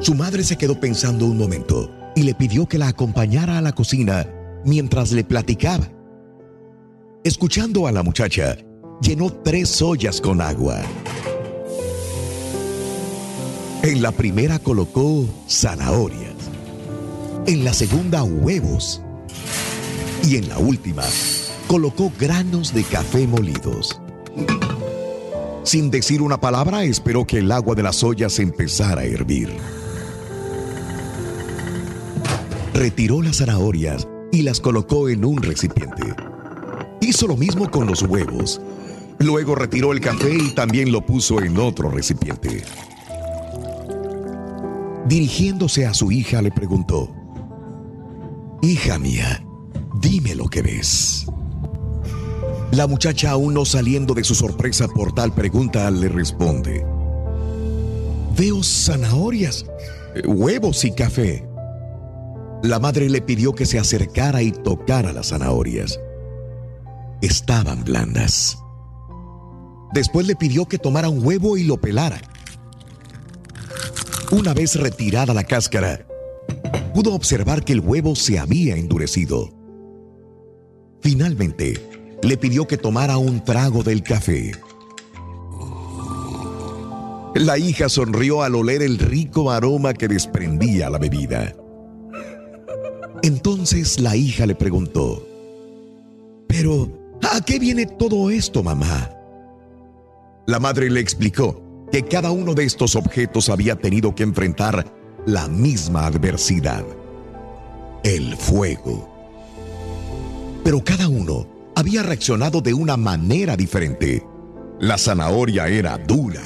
Su 0.00 0.14
madre 0.14 0.44
se 0.44 0.58
quedó 0.58 0.78
pensando 0.78 1.24
un 1.24 1.38
momento 1.38 1.90
y 2.14 2.24
le 2.24 2.34
pidió 2.34 2.66
que 2.66 2.76
la 2.76 2.88
acompañara 2.88 3.56
a 3.56 3.62
la 3.62 3.72
cocina 3.72 4.28
mientras 4.66 5.12
le 5.12 5.24
platicaba. 5.24 5.88
Escuchando 7.24 7.86
a 7.86 7.92
la 7.92 8.02
muchacha, 8.02 8.58
llenó 9.00 9.32
tres 9.32 9.80
ollas 9.80 10.20
con 10.20 10.42
agua. 10.42 10.78
En 13.82 14.02
la 14.02 14.12
primera 14.12 14.58
colocó 14.58 15.26
zanahorias, 15.48 16.34
en 17.46 17.64
la 17.64 17.72
segunda 17.72 18.22
huevos 18.24 19.00
y 20.26 20.36
en 20.36 20.48
la 20.48 20.58
última 20.58 21.04
colocó 21.68 22.12
granos 22.18 22.74
de 22.74 22.82
café 22.82 23.26
molidos. 23.26 24.00
Sin 25.62 25.90
decir 25.90 26.20
una 26.20 26.40
palabra, 26.40 26.84
esperó 26.84 27.24
que 27.26 27.38
el 27.38 27.52
agua 27.52 27.74
de 27.74 27.84
las 27.84 28.02
ollas 28.02 28.38
empezara 28.38 29.02
a 29.02 29.04
hervir. 29.04 29.52
Retiró 32.74 33.22
las 33.22 33.38
zanahorias 33.38 34.06
y 34.32 34.42
las 34.42 34.60
colocó 34.60 35.08
en 35.08 35.24
un 35.24 35.42
recipiente. 35.42 36.02
Hizo 37.00 37.26
lo 37.26 37.36
mismo 37.36 37.70
con 37.70 37.86
los 37.86 38.02
huevos. 38.02 38.60
Luego 39.18 39.54
retiró 39.54 39.92
el 39.92 40.00
café 40.00 40.34
y 40.34 40.50
también 40.50 40.90
lo 40.90 41.06
puso 41.06 41.40
en 41.40 41.56
otro 41.58 41.88
recipiente. 41.88 42.64
Dirigiéndose 45.06 45.86
a 45.86 45.94
su 45.94 46.10
hija 46.10 46.42
le 46.42 46.50
preguntó, 46.50 47.12
Hija 48.62 48.98
mía, 48.98 49.45
dime 50.00 50.34
lo 50.34 50.46
que 50.46 50.62
ves. 50.62 51.26
La 52.72 52.86
muchacha, 52.86 53.30
aún 53.30 53.54
no 53.54 53.64
saliendo 53.64 54.12
de 54.12 54.24
su 54.24 54.34
sorpresa 54.34 54.88
por 54.88 55.14
tal 55.14 55.32
pregunta, 55.32 55.90
le 55.90 56.08
responde, 56.08 56.84
Veo 58.36 58.62
zanahorias, 58.62 59.64
eh, 60.14 60.26
huevos 60.26 60.84
y 60.84 60.92
café. 60.92 61.48
La 62.62 62.78
madre 62.78 63.08
le 63.08 63.22
pidió 63.22 63.54
que 63.54 63.64
se 63.64 63.78
acercara 63.78 64.42
y 64.42 64.52
tocara 64.52 65.12
las 65.12 65.28
zanahorias. 65.28 65.98
Estaban 67.22 67.84
blandas. 67.84 68.58
Después 69.94 70.26
le 70.26 70.36
pidió 70.36 70.66
que 70.66 70.78
tomara 70.78 71.08
un 71.08 71.24
huevo 71.24 71.56
y 71.56 71.64
lo 71.64 71.80
pelara. 71.80 72.20
Una 74.32 74.52
vez 74.52 74.74
retirada 74.74 75.32
la 75.32 75.44
cáscara, 75.44 76.06
pudo 76.92 77.14
observar 77.14 77.64
que 77.64 77.72
el 77.72 77.80
huevo 77.80 78.16
se 78.16 78.38
había 78.38 78.76
endurecido. 78.76 79.55
Finalmente, 81.06 82.18
le 82.24 82.36
pidió 82.36 82.66
que 82.66 82.76
tomara 82.76 83.16
un 83.16 83.44
trago 83.44 83.84
del 83.84 84.02
café. 84.02 84.50
La 87.36 87.58
hija 87.58 87.88
sonrió 87.88 88.42
al 88.42 88.56
oler 88.56 88.82
el 88.82 88.98
rico 88.98 89.52
aroma 89.52 89.94
que 89.94 90.08
desprendía 90.08 90.90
la 90.90 90.98
bebida. 90.98 91.54
Entonces 93.22 94.00
la 94.00 94.16
hija 94.16 94.46
le 94.46 94.56
preguntó, 94.56 95.24
Pero, 96.48 96.88
¿a 97.22 97.40
qué 97.40 97.60
viene 97.60 97.86
todo 97.86 98.28
esto, 98.28 98.64
mamá? 98.64 99.08
La 100.48 100.58
madre 100.58 100.90
le 100.90 100.98
explicó 100.98 101.86
que 101.92 102.02
cada 102.02 102.32
uno 102.32 102.52
de 102.52 102.64
estos 102.64 102.96
objetos 102.96 103.48
había 103.48 103.76
tenido 103.76 104.12
que 104.12 104.24
enfrentar 104.24 104.92
la 105.24 105.46
misma 105.46 106.06
adversidad, 106.06 106.84
el 108.02 108.36
fuego. 108.36 109.15
Pero 110.66 110.82
cada 110.82 111.08
uno 111.08 111.46
había 111.76 112.02
reaccionado 112.02 112.60
de 112.60 112.74
una 112.74 112.96
manera 112.96 113.56
diferente. 113.56 114.26
La 114.80 114.98
zanahoria 114.98 115.68
era 115.68 115.96
dura, 115.96 116.42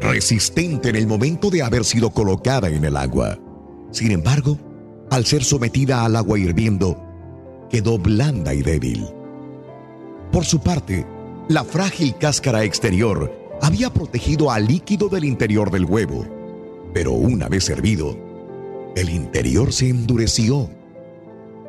resistente 0.00 0.88
en 0.88 0.96
el 0.96 1.06
momento 1.06 1.50
de 1.50 1.60
haber 1.60 1.84
sido 1.84 2.08
colocada 2.08 2.70
en 2.70 2.82
el 2.82 2.96
agua. 2.96 3.38
Sin 3.90 4.10
embargo, 4.10 4.56
al 5.10 5.26
ser 5.26 5.44
sometida 5.44 6.02
al 6.02 6.16
agua 6.16 6.38
hirviendo, 6.38 6.96
quedó 7.68 7.98
blanda 7.98 8.54
y 8.54 8.62
débil. 8.62 9.06
Por 10.32 10.46
su 10.46 10.58
parte, 10.58 11.06
la 11.48 11.62
frágil 11.62 12.16
cáscara 12.16 12.64
exterior 12.64 13.30
había 13.60 13.92
protegido 13.92 14.50
al 14.50 14.66
líquido 14.66 15.10
del 15.10 15.24
interior 15.24 15.70
del 15.70 15.84
huevo, 15.84 16.24
pero 16.94 17.12
una 17.12 17.50
vez 17.50 17.68
hervido, 17.68 18.16
el 18.96 19.10
interior 19.10 19.74
se 19.74 19.90
endureció. 19.90 20.70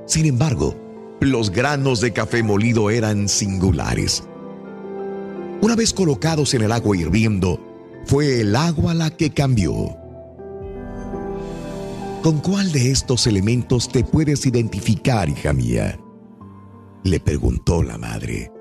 Sin 0.05 0.25
embargo, 0.27 0.82
los 1.25 1.51
granos 1.51 2.01
de 2.01 2.13
café 2.13 2.43
molido 2.43 2.89
eran 2.89 3.27
singulares. 3.29 4.23
Una 5.61 5.75
vez 5.75 5.93
colocados 5.93 6.53
en 6.53 6.63
el 6.63 6.71
agua 6.71 6.97
hirviendo, 6.97 7.59
fue 8.05 8.41
el 8.41 8.55
agua 8.55 8.93
la 8.93 9.09
que 9.11 9.31
cambió. 9.31 9.97
¿Con 12.21 12.39
cuál 12.39 12.71
de 12.71 12.91
estos 12.91 13.27
elementos 13.27 13.89
te 13.89 14.03
puedes 14.03 14.45
identificar, 14.45 15.29
hija 15.29 15.53
mía? 15.53 15.99
Le 17.03 17.19
preguntó 17.19 17.83
la 17.83 17.97
madre. 17.97 18.51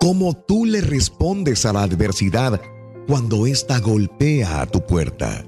¿Cómo 0.00 0.34
tú 0.34 0.64
le 0.64 0.80
respondes 0.80 1.66
a 1.66 1.72
la 1.72 1.82
adversidad 1.82 2.60
cuando 3.08 3.46
ésta 3.46 3.80
golpea 3.80 4.60
a 4.60 4.66
tu 4.66 4.84
puerta? 4.86 5.44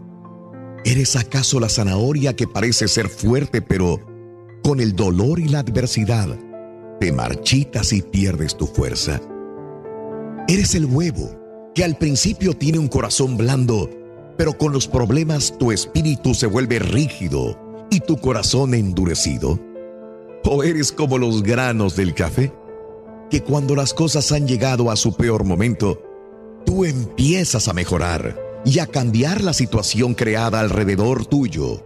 ¿Eres 0.85 1.17
acaso 1.17 1.61
la 1.61 1.69
zanahoria 1.69 2.35
que 2.35 2.49
parece 2.49 2.89
ser 2.89 3.09
fuerte, 3.09 3.61
pero 3.61 4.16
con 4.67 4.81
el 4.81 4.97
dolor 4.97 5.39
y 5.39 5.47
la 5.47 5.61
adversidad 5.61 6.37
te 6.99 7.13
marchitas 7.13 7.93
y 7.93 8.03
pierdes 8.03 8.57
tu 8.57 8.67
fuerza? 8.67 9.21
¿Eres 10.49 10.75
el 10.75 10.87
huevo 10.87 11.71
que 11.73 11.85
al 11.85 11.97
principio 11.97 12.53
tiene 12.53 12.81
un 12.81 12.89
corazón 12.89 13.37
blando, 13.37 13.89
pero 14.37 14.59
con 14.59 14.73
los 14.73 14.89
problemas 14.89 15.57
tu 15.57 15.71
espíritu 15.71 16.35
se 16.35 16.49
vuelve 16.49 16.81
rígido 16.81 17.57
y 17.93 18.01
tu 18.01 18.17
corazón 18.17 18.75
endurecido? 18.75 19.57
¿O 20.45 20.65
eres 20.65 20.91
como 20.91 21.17
los 21.17 21.45
granos 21.45 21.95
del 21.95 22.13
café, 22.13 22.53
que 23.31 23.45
cuando 23.45 23.77
las 23.77 23.95
cosas 23.95 24.33
han 24.33 24.49
llegado 24.49 24.91
a 24.91 24.97
su 24.97 25.15
peor 25.15 25.45
momento, 25.45 26.03
tú 26.65 26.85
empiezas 26.85 27.69
a 27.69 27.73
mejorar 27.73 28.37
y 28.65 28.81
a 28.81 28.89
cambiar 28.89 29.45
la 29.45 29.53
situación 29.53 30.15
creada 30.15 30.59
alrededor 30.59 31.25
tuyo, 31.25 31.85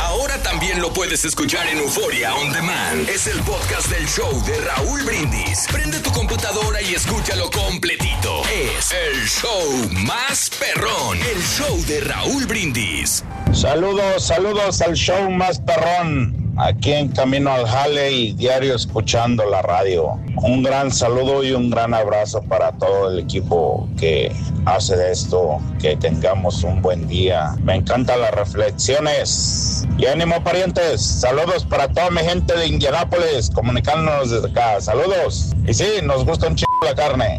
Ahora 0.00 0.42
también 0.42 0.80
lo 0.80 0.90
puedes 0.90 1.26
escuchar 1.26 1.66
en 1.66 1.76
Euforia 1.78 2.34
On 2.34 2.50
Demand. 2.50 3.06
Es 3.10 3.26
el 3.26 3.38
podcast 3.42 3.88
del 3.88 4.08
show 4.08 4.42
de 4.46 4.58
Raúl 4.60 5.02
Brindis. 5.02 5.66
Prende 5.70 6.00
tu 6.00 6.10
computadora 6.12 6.80
y 6.80 6.94
escúchalo 6.94 7.50
completito. 7.50 8.40
Es 8.44 8.90
el 8.92 9.28
show 9.28 9.90
más 10.06 10.48
perrón. 10.58 11.18
El 11.18 11.42
show 11.42 11.78
de 11.86 12.00
Raúl 12.00 12.46
Brindis. 12.46 13.22
Saludos, 13.52 14.26
saludos 14.26 14.80
al 14.80 14.94
show 14.94 15.30
más 15.30 15.60
perrón. 15.60 16.45
Aquí 16.58 16.92
en 16.92 17.08
camino 17.08 17.52
al 17.52 17.66
Jale 17.66 18.10
y 18.10 18.32
diario 18.32 18.74
escuchando 18.74 19.44
la 19.44 19.60
radio. 19.60 20.18
Un 20.42 20.62
gran 20.62 20.90
saludo 20.90 21.44
y 21.44 21.52
un 21.52 21.68
gran 21.68 21.92
abrazo 21.92 22.40
para 22.42 22.72
todo 22.72 23.10
el 23.10 23.18
equipo 23.18 23.86
que 23.98 24.32
hace 24.64 24.96
de 24.96 25.12
esto 25.12 25.60
que 25.78 25.96
tengamos 25.96 26.64
un 26.64 26.80
buen 26.80 27.06
día. 27.08 27.54
Me 27.62 27.74
encantan 27.74 28.22
las 28.22 28.32
reflexiones. 28.32 29.86
Y 29.98 30.06
ánimo 30.06 30.42
parientes. 30.42 31.02
Saludos 31.02 31.64
para 31.66 31.88
toda 31.88 32.10
mi 32.10 32.20
gente 32.20 32.56
de 32.56 32.66
Indianápolis, 32.66 33.50
comunicándonos 33.50 34.30
desde 34.30 34.48
acá. 34.48 34.80
Saludos. 34.80 35.54
Y 35.66 35.74
sí, 35.74 35.86
nos 36.02 36.24
gusta 36.24 36.48
un 36.48 36.56
chingo 36.56 36.66
la 36.82 36.94
carne. 36.94 37.38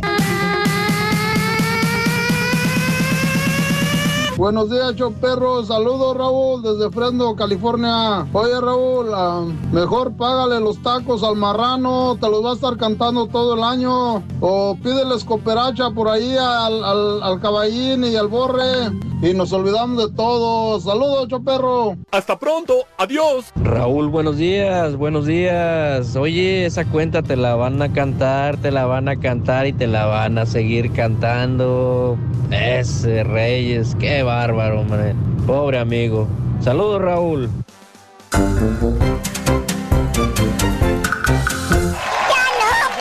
Buenos 4.37 4.69
días, 4.69 4.93
perro. 5.19 5.65
Saludos, 5.65 6.15
Raúl, 6.15 6.61
desde 6.61 6.91
Fresno, 6.91 7.35
California. 7.35 8.27
Oye, 8.33 8.61
Raúl, 8.61 9.07
ah, 9.11 9.43
mejor 9.71 10.15
págale 10.15 10.59
los 10.59 10.79
tacos 10.83 11.23
al 11.23 11.35
marrano. 11.37 12.15
Te 12.21 12.29
los 12.29 12.45
va 12.45 12.51
a 12.51 12.53
estar 12.53 12.77
cantando 12.77 13.25
todo 13.25 13.55
el 13.55 13.63
año. 13.63 14.23
O 14.39 14.77
pídeles 14.83 15.23
cooperacha 15.23 15.89
por 15.89 16.07
ahí 16.07 16.35
al, 16.37 16.83
al, 16.85 17.23
al 17.23 17.41
caballín 17.41 18.03
y 18.03 18.15
al 18.15 18.27
borre. 18.27 18.91
Y 19.23 19.33
nos 19.33 19.51
olvidamos 19.51 19.97
de 19.97 20.15
todo. 20.15 20.79
Saludos, 20.79 21.27
perro. 21.43 21.97
Hasta 22.11 22.37
pronto. 22.37 22.75
Adiós. 22.99 23.45
Raúl, 23.55 24.09
buenos 24.09 24.37
días, 24.37 24.95
buenos 24.95 25.25
días. 25.25 26.15
Oye, 26.15 26.67
esa 26.67 26.85
cuenta 26.85 27.23
te 27.23 27.35
la 27.35 27.55
van 27.55 27.81
a 27.81 27.91
cantar, 27.91 28.57
te 28.57 28.69
la 28.69 28.85
van 28.85 29.09
a 29.09 29.19
cantar 29.19 29.65
y 29.65 29.73
te 29.73 29.87
la 29.87 30.05
van 30.05 30.37
a 30.37 30.45
seguir 30.45 30.93
cantando. 30.93 32.15
Ese 32.51 33.23
Reyes, 33.23 33.95
qué 33.99 34.21
bárbaro, 34.27 34.81
hombre. 34.81 35.15
Pobre 35.45 35.79
amigo. 35.79 36.27
Saludos, 36.59 37.01
Raúl. 37.01 37.49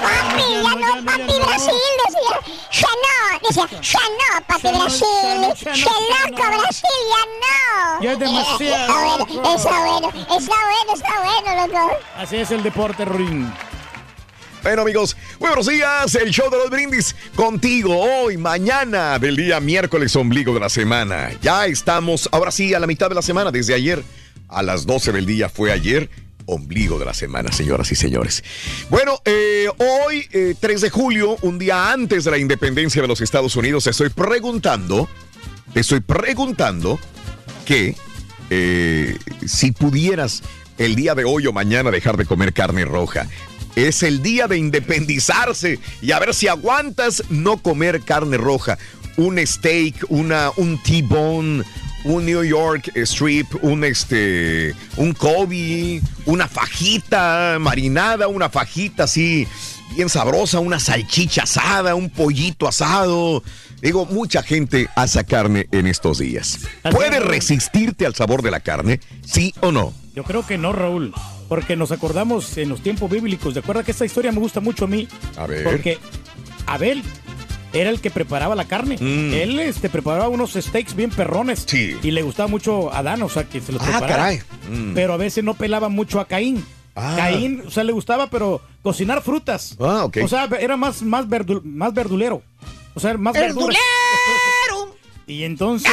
papi, 0.07 0.47
ya 0.63 0.75
no, 0.75 1.05
papi 1.05 1.35
Brasil, 1.45 1.93
decía. 2.07 2.37
Ya 2.71 2.93
no, 3.03 3.17
decía, 3.43 3.67
ya 3.83 4.05
no, 4.21 4.47
papi 4.47 4.69
Brasil. 4.69 5.39
Qué 5.65 5.95
loco 6.13 6.45
Brasil, 6.47 7.01
ya 7.11 7.23
no. 7.43 8.03
Ya 8.03 8.13
es 8.13 8.19
demasiado. 8.21 8.77
Está 8.77 8.95
bueno, 9.03 9.25
está 9.57 9.75
bueno, 9.81 10.09
está 10.37 10.57
bueno, 10.71 10.91
está 10.95 11.15
bueno, 11.25 11.67
loco. 11.67 11.83
Así 12.17 12.37
es 12.37 12.51
el 12.53 12.63
deporte, 12.63 13.05
Ruin. 13.05 13.53
Bueno 14.67 14.83
amigos, 14.83 15.17
muy 15.39 15.47
buenos 15.47 15.69
días, 15.69 16.13
el 16.17 16.33
show 16.33 16.51
de 16.51 16.57
los 16.57 16.71
brindis 16.71 17.15
contigo 17.37 17.97
hoy, 17.97 18.37
mañana 18.37 19.17
del 19.17 19.37
día 19.37 19.61
miércoles 19.61 20.17
ombligo 20.17 20.53
de 20.55 20.59
la 20.59 20.69
semana. 20.69 21.31
Ya 21.41 21.67
estamos, 21.67 22.29
ahora 22.33 22.51
sí, 22.51 22.75
a 22.75 22.81
la 22.81 22.89
mitad 22.89 23.09
de 23.09 23.15
la 23.15 23.23
semana, 23.23 23.53
desde 23.53 23.75
ayer 23.75 24.03
a 24.49 24.65
las 24.65 24.85
12 24.85 25.13
del 25.13 25.25
día 25.25 25.49
fue 25.49 25.71
ayer, 25.71 26.11
ombligo 26.47 26.99
de 26.99 27.05
la 27.05 27.15
semana, 27.15 27.53
señoras 27.53 27.93
y 27.93 27.95
señores. 27.95 28.43
Bueno, 28.91 29.21
eh, 29.25 29.69
hoy, 29.79 30.27
eh, 30.33 30.57
3 30.59 30.81
de 30.81 30.91
julio, 30.91 31.37
un 31.43 31.61
día 31.61 31.93
antes 31.93 32.25
de 32.25 32.33
la 32.33 32.39
independencia 32.39 33.01
de 33.01 33.07
los 33.07 33.21
Estados 33.21 33.55
Unidos, 33.55 33.85
te 33.85 33.91
estoy 33.91 34.09
preguntando, 34.09 35.09
te 35.75 35.79
estoy 35.79 36.01
preguntando 36.01 36.99
que 37.65 37.95
eh, 38.51 39.17
si 39.47 39.71
pudieras 39.71 40.43
el 40.79 40.97
día 40.97 41.15
de 41.15 41.25
hoy 41.25 41.47
o 41.47 41.53
mañana 41.53 41.93
dejar 41.93 42.17
de 42.17 42.27
comer 42.27 42.53
carne 42.53 42.85
roja. 42.85 43.29
Es 43.77 44.03
el 44.03 44.23
día 44.23 44.49
de 44.49 44.57
independizarse 44.57 45.79
y 46.01 46.13
a 46.13 46.19
ver 46.19 46.35
si 46.35 46.49
aguantas 46.49 47.23
no 47.29 47.59
comer 47.59 48.01
carne 48.01 48.39
roja. 48.39 48.79
Un 49.19 49.39
steak, 49.47 50.07
una, 50.09 50.51
un 50.57 50.83
T-bone, 50.83 51.63
un 52.05 52.25
New 52.25 52.43
York 52.43 52.91
strip, 52.97 53.47
un 53.63 53.85
este, 53.85 54.75
un 54.97 55.13
Kobe, 55.13 56.01
una 56.25 56.49
fajita 56.49 57.59
marinada, 57.61 58.29
una 58.29 58.49
fajita 58.49 59.05
así 59.05 59.47
bien 59.95 60.09
sabrosa, 60.09 60.59
una 60.61 60.81
salchicha 60.81 61.43
asada, 61.43 61.95
un 61.95 62.11
pollito 62.11 62.69
asado. 62.69 63.43
Digo, 63.83 64.07
mucha 64.07 64.43
gente 64.43 64.89
asa 64.97 65.25
carne 65.25 65.69
en 65.71 65.87
estos 65.87 66.19
días. 66.19 66.61
¿Puedes 66.91 67.23
resistirte 67.23 68.07
al 68.07 68.15
sabor 68.15 68.43
de 68.43 68.51
la 68.51 68.61
carne? 68.61 69.01
¿Sí 69.25 69.55
o 69.61 69.71
no? 69.73 69.93
Yo 70.15 70.25
creo 70.25 70.47
que 70.47 70.57
no, 70.59 70.73
Raúl. 70.73 71.13
Porque 71.49 71.77
nos 71.77 71.93
acordamos 71.93 72.57
en 72.59 72.69
los 72.71 72.81
tiempos 72.81 73.11
bíblicos. 73.11 73.55
¿De 73.55 73.61
acuerdo 73.61 73.85
que 73.85 73.91
esta 73.93 74.05
historia 74.05 74.33
me 74.33 74.41
gusta 74.41 74.61
mucho 74.61 74.87
a 74.87 74.89
mí? 74.89 75.07
A 75.37 75.47
ver. 75.47 75.63
Porque 75.63 75.99
Abel 76.67 77.03
era 77.73 77.91
el 77.91 78.01
que 78.01 78.11
preparaba 78.11 78.55
la 78.55 78.65
carne. 78.65 78.97
Mm. 78.99 79.35
Él 79.35 79.61
este, 79.61 79.89
preparaba 79.91 80.29
unos 80.29 80.55
steaks 80.55 80.97
bien 80.97 81.11
perrones. 81.11 81.65
Sí. 81.67 81.95
Y 82.03 82.11
le 82.11 82.23
gustaba 82.23 82.49
mucho 82.49 82.93
a 82.93 82.99
Adán, 83.01 83.23
o 83.23 83.29
sea, 83.29 83.45
que 83.45 83.61
se 83.61 83.73
los 83.73 83.83
Ah, 83.83 83.85
preparaba. 83.85 84.09
caray. 84.17 84.41
Mm. 84.71 84.95
Pero 84.95 85.13
a 85.13 85.17
veces 85.19 85.45
no 85.45 85.55
pelaba 85.55 85.89
mucho 85.89 86.19
a 86.19 86.27
Caín. 86.27 86.65
Ah. 86.97 87.15
Caín, 87.19 87.63
o 87.67 87.71
sea, 87.71 87.85
le 87.85 87.93
gustaba, 87.93 88.29
pero 88.31 88.63
cocinar 88.83 89.23
frutas. 89.23 89.77
Ah, 89.79 90.05
ok. 90.07 90.17
O 90.25 90.29
sea, 90.29 90.49
era 90.59 90.77
más, 90.79 91.03
más 91.03 91.29
verdulero. 91.29 92.43
O 92.97 93.01
sea, 93.01 93.17
más 93.17 93.35
verduras. 93.35 93.79
Y 95.29 95.43
entonces, 95.43 95.91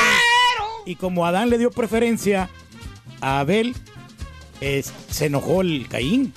y 0.85 0.95
como 0.95 1.25
Adán 1.25 1.49
le 1.49 1.57
dio 1.57 1.71
preferencia 1.71 2.49
a 3.19 3.39
Abel, 3.39 3.73
es- 4.61 4.93
se 5.09 5.25
enojó 5.25 5.61
el 5.61 5.87
Caín. 5.89 6.33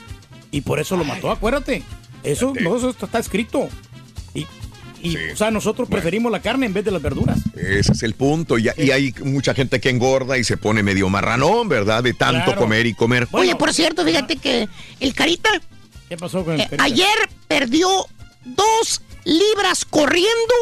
Y 0.51 0.63
por 0.63 0.81
eso 0.81 0.97
lo 0.97 1.05
mató, 1.05 1.31
acuérdate. 1.31 1.83
Eso, 2.23 2.55
no, 2.59 2.75
eso 2.77 2.89
está, 2.89 3.05
está 3.05 3.19
escrito. 3.19 3.69
Y, 4.33 4.47
y, 5.03 5.17
o 5.31 5.37
sea, 5.37 5.51
nosotros 5.51 5.91
preferimos 5.91 6.33
la 6.33 6.41
carne 6.41 6.65
en 6.65 6.73
vez 6.73 6.87
de 6.87 6.91
las 6.91 7.03
verduras. 7.03 7.39
Ese 7.55 7.93
es 7.93 8.03
el 8.03 8.15
punto. 8.15 8.57
Y, 8.59 8.71
y 8.79 8.91
hay 8.93 9.15
mucha 9.23 9.53
gente 9.53 9.79
que 9.79 9.91
engorda 9.91 10.39
y 10.39 10.45
se 10.45 10.57
pone 10.57 10.83
medio 10.83 11.11
marranón, 11.11 11.69
¿verdad? 11.69 12.03
De 12.03 12.15
tanto 12.15 12.47
Claro. 12.47 12.61
comer 12.63 12.87
y 12.87 12.95
comer. 12.95 13.29
Oye, 13.33 13.55
por 13.57 13.75
cierto, 13.75 14.07
fíjate 14.07 14.37
que 14.37 14.67
el 15.01 15.13
Carita 15.15 15.51
¿Qué 16.09 16.17
pasó 16.17 16.43
con 16.47 16.55
el 16.55 16.63
eh, 16.63 16.65
Carita? 16.65 16.85
ayer 16.85 17.17
perdió 17.47 17.89
dos 18.47 19.03
libras 19.27 19.85
corriendo 19.85 20.55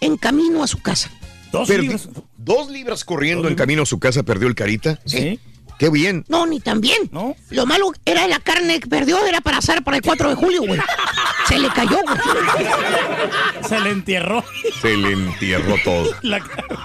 en 0.00 0.16
camino 0.16 0.62
a 0.62 0.66
su 0.66 0.80
casa. 0.80 1.10
¿Dos 1.50 1.68
libras? 1.68 2.08
Dos 2.36 2.70
libras 2.70 3.04
corriendo 3.04 3.48
en 3.48 3.56
camino 3.56 3.82
a 3.82 3.86
su 3.86 3.98
casa 3.98 4.22
perdió 4.22 4.46
el 4.46 4.54
carita. 4.54 5.00
Sí. 5.04 5.40
Qué 5.80 5.88
bien. 5.88 6.26
No, 6.28 6.46
ni 6.46 6.60
tan 6.60 6.82
bien. 6.82 7.08
¿No? 7.10 7.34
Lo 7.48 7.64
malo 7.64 7.90
era 8.04 8.28
la 8.28 8.38
carne 8.38 8.78
que 8.80 8.86
perdió, 8.86 9.24
era 9.26 9.40
para 9.40 9.56
asar 9.56 9.82
para 9.82 9.96
el 9.96 10.02
4 10.02 10.28
de 10.28 10.34
julio, 10.34 10.60
güey. 10.66 10.78
Se 11.48 11.58
le 11.58 11.68
cayó, 11.70 11.98
güey. 12.02 12.18
Se 13.66 13.80
le 13.80 13.90
entierró 13.90 14.44
Se 14.82 14.94
le 14.94 15.12
entierró 15.12 15.76
todo. 15.82 16.14
la 16.22 16.40
carne. 16.40 16.76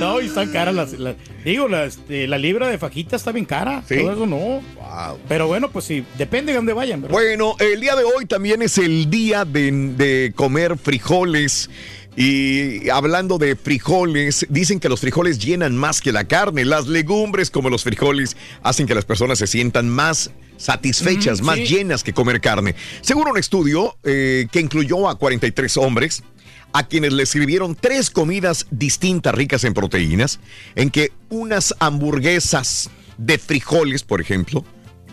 No, 0.00 0.20
y 0.20 0.26
están 0.26 0.50
caras 0.50 0.74
las, 0.74 0.92
las- 0.94 1.14
digo, 1.44 1.68
la, 1.68 1.84
este, 1.84 2.26
la 2.26 2.36
libra 2.38 2.66
de 2.66 2.76
fajita 2.76 3.14
está 3.14 3.30
bien 3.30 3.44
cara. 3.44 3.84
Sí. 3.88 3.98
Todo 3.98 4.12
eso 4.12 4.26
no. 4.26 4.36
Wow. 4.36 5.20
Pero 5.28 5.46
bueno, 5.46 5.70
pues 5.70 5.84
sí, 5.84 6.04
depende 6.18 6.50
de 6.50 6.56
dónde 6.56 6.72
vayan. 6.72 7.02
¿verdad? 7.02 7.12
Bueno, 7.14 7.54
el 7.60 7.80
día 7.80 7.94
de 7.94 8.02
hoy 8.02 8.26
también 8.26 8.62
es 8.62 8.78
el 8.78 9.10
día 9.10 9.44
de, 9.44 9.70
de 9.70 10.32
comer 10.34 10.76
frijoles. 10.76 11.70
Y 12.16 12.88
hablando 12.90 13.38
de 13.38 13.56
frijoles, 13.56 14.46
dicen 14.48 14.78
que 14.78 14.88
los 14.88 15.00
frijoles 15.00 15.38
llenan 15.38 15.76
más 15.76 16.00
que 16.00 16.12
la 16.12 16.24
carne. 16.24 16.64
Las 16.64 16.86
legumbres, 16.86 17.50
como 17.50 17.70
los 17.70 17.82
frijoles, 17.82 18.36
hacen 18.62 18.86
que 18.86 18.94
las 18.94 19.04
personas 19.04 19.38
se 19.38 19.48
sientan 19.48 19.88
más 19.88 20.30
satisfechas, 20.56 21.40
Mm, 21.42 21.44
más 21.44 21.56
sí. 21.56 21.66
llenas 21.66 22.04
que 22.04 22.12
comer 22.12 22.40
carne. 22.40 22.76
Según 23.00 23.28
un 23.28 23.36
estudio 23.38 23.96
eh, 24.04 24.46
que 24.52 24.60
incluyó 24.60 25.08
a 25.08 25.18
43 25.18 25.76
hombres, 25.76 26.22
a 26.72 26.86
quienes 26.86 27.12
les 27.12 27.28
sirvieron 27.28 27.74
tres 27.74 28.10
comidas 28.10 28.66
distintas 28.70 29.34
ricas 29.34 29.64
en 29.64 29.74
proteínas, 29.74 30.38
en 30.76 30.90
que 30.90 31.12
unas 31.30 31.74
hamburguesas 31.80 32.90
de 33.18 33.38
frijoles, 33.38 34.04
por 34.04 34.20
ejemplo, 34.20 34.64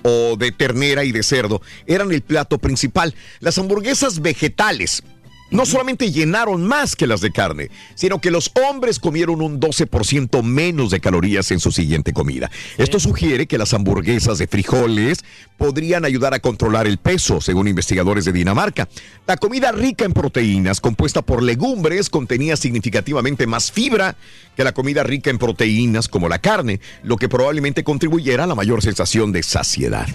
o 0.04 0.36
de 0.38 0.52
ternera 0.52 1.04
y 1.04 1.12
de 1.12 1.22
cerdo 1.22 1.62
eran 1.86 2.12
el 2.12 2.22
plato 2.22 2.58
principal. 2.58 3.14
Las 3.40 3.58
hamburguesas 3.60 4.22
vegetales 4.22 5.04
no 5.52 5.66
solamente 5.66 6.12
llenaron 6.12 6.66
más 6.66 6.96
que 6.96 7.08
las 7.08 7.22
de 7.22 7.32
carne, 7.32 7.70
sino 7.94 8.20
que 8.20 8.32
los 8.32 8.52
hombres 8.68 9.00
comieron 9.00 9.42
un 9.42 9.60
12% 9.60 10.42
menos 10.42 10.92
de 10.92 11.00
calorías 11.00 11.52
en 11.52 11.60
su 11.60 11.72
siguiente 11.72 12.14
comida. 12.14 12.50
Esto 12.78 13.00
sugiere 13.00 13.46
que 13.46 13.58
las 13.58 13.74
hamburguesas 13.74 14.38
de 14.38 14.48
frijoles 14.48 15.20
podrían 15.58 16.06
ayudar 16.06 16.34
a 16.34 16.40
controlar 16.40 16.88
el 16.88 16.98
peso, 16.98 17.42
según 17.42 17.68
investigadores 17.68 18.26
de 18.26 18.32
Dinamarca. 18.32 18.88
La 19.28 19.38
comida 19.38 19.72
rica 19.72 20.06
en 20.06 20.14
proteínas, 20.14 20.82
compuesta 20.82 21.22
por 21.22 21.44
legumbres, 21.44 22.10
contenía 22.10 22.56
significativamente 22.56 23.46
más 23.46 23.72
fibra 23.72 24.16
que 24.56 24.64
la 24.64 24.74
comida 24.74 25.04
rica 25.04 25.30
en 25.30 25.38
proteínas 25.38 26.08
como 26.08 26.30
la 26.30 26.40
carne, 26.40 26.80
lo 27.04 27.18
que 27.18 27.30
probablemente 27.30 27.84
contribuyera 27.84 28.46
a 28.46 28.48
la 28.48 28.56
mayor 28.56 28.82
sensación 28.82 29.32
de 29.32 29.44
saciedad. 29.44 30.08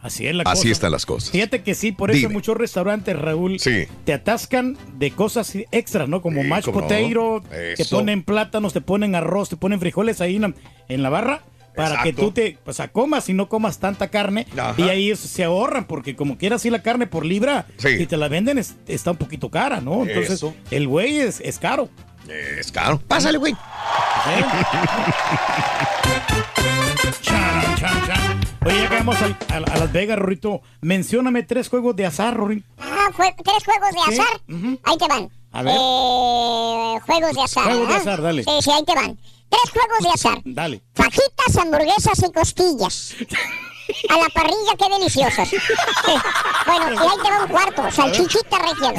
Así 0.00 0.26
es 0.28 0.34
la 0.34 0.44
cosa. 0.44 0.52
Así 0.52 0.70
están 0.70 0.92
las 0.92 1.04
cosas. 1.06 1.30
Fíjate 1.30 1.62
que 1.62 1.74
sí, 1.74 1.90
por 1.92 2.10
eso 2.12 2.20
Dime. 2.20 2.32
muchos 2.34 2.56
restaurantes, 2.56 3.18
Raúl, 3.18 3.58
Sí. 3.58 3.86
te 4.04 4.12
atascan 4.12 4.78
de 4.96 5.10
cosas 5.10 5.52
extras, 5.72 6.08
¿no? 6.08 6.22
Como 6.22 6.42
Sí, 6.42 6.48
mashed 6.48 6.72
potato, 6.72 7.42
te 7.76 7.84
ponen 7.90 8.22
plátanos, 8.22 8.72
te 8.72 8.80
ponen 8.80 9.14
arroz, 9.16 9.48
te 9.48 9.56
ponen 9.56 9.80
frijoles 9.80 10.20
ahí 10.20 10.36
en 10.36 11.02
la, 11.02 11.08
barra 11.10 11.42
para 11.74 12.02
que 12.02 12.12
tú 12.12 12.30
te 12.32 12.58
pues, 12.64 12.78
a 12.80 12.88
comas 12.88 13.28
y 13.28 13.32
no 13.34 13.48
comas 13.48 13.78
tanta 13.80 14.08
carne. 14.08 14.46
Ajá. 14.56 14.74
Y 14.80 14.88
ahí 14.88 15.16
se 15.16 15.42
ahorran, 15.44 15.84
porque 15.86 16.14
como 16.16 16.38
quieras 16.38 16.60
así 16.62 16.70
la 16.70 16.82
carne 16.82 17.06
por 17.08 17.24
libra, 17.26 17.66
Sí. 17.76 17.98
si 17.98 18.06
te 18.06 18.16
la 18.16 18.28
venden 18.28 18.58
es- 18.58 18.76
está 18.86 19.10
un 19.12 19.16
poquito 19.16 19.50
cara, 19.50 19.80
¿no? 19.80 20.04
Entonces, 20.04 20.34
Eso. 20.34 20.54
el 20.70 20.86
güey 20.88 21.18
es, 21.18 21.40
es 21.40 21.58
caro. 21.58 21.88
Es 22.28 22.70
caro. 22.72 23.00
Pásale, 23.08 23.38
güey. 23.38 23.54
Chan, 27.22 27.76
chan, 27.76 28.06
chan. 28.06 28.37
Oye, 28.68 28.82
ya 28.82 28.88
que 28.88 28.96
vamos 28.96 29.16
al- 29.22 29.36
a, 29.48 29.56
a 29.56 29.78
Las 29.78 29.92
Vegas, 29.92 30.18
Rorito, 30.18 30.60
mencióname 30.80 31.42
tres 31.42 31.68
juegos 31.68 31.96
de 31.96 32.06
azar, 32.06 32.36
Rorín. 32.36 32.64
Ah, 32.78 33.08
tres 33.16 33.64
juegos 33.64 33.90
de 33.92 34.14
Sí, 34.14 34.20
azar. 34.20 34.40
Ahí 34.84 34.98
te 34.98 35.08
van. 35.08 35.30
A 35.52 35.62
ver. 35.62 35.74
Eh, 35.74 37.00
juegos 37.06 37.34
de 37.34 37.42
azar. 37.42 37.64
Juegos 37.64 37.88
de 37.88 37.94
azar, 37.94 38.22
dale. 38.22 38.44
Sí, 38.44 38.50
sí, 38.60 38.70
ahí 38.70 38.84
te 38.84 38.94
van. 38.94 39.18
Tres 39.48 39.72
juegos 39.72 39.98
de 40.02 40.08
azar. 40.10 40.38
Dale. 40.44 40.82
Fajitas, 40.94 41.56
hamburguesas 41.58 42.18
y 42.18 42.32
costillas. 42.32 43.14
A 44.10 44.18
la 44.18 44.28
parrilla, 44.28 44.74
qué 44.78 44.86
deliciosas. 44.98 45.48
bueno, 46.66 46.92
y 46.92 46.98
ahí 46.98 47.16
te 47.24 47.30
va 47.30 47.42
un 47.44 47.48
cuarto. 47.48 47.90
Salchichita 47.90 48.58
región. 48.58 48.94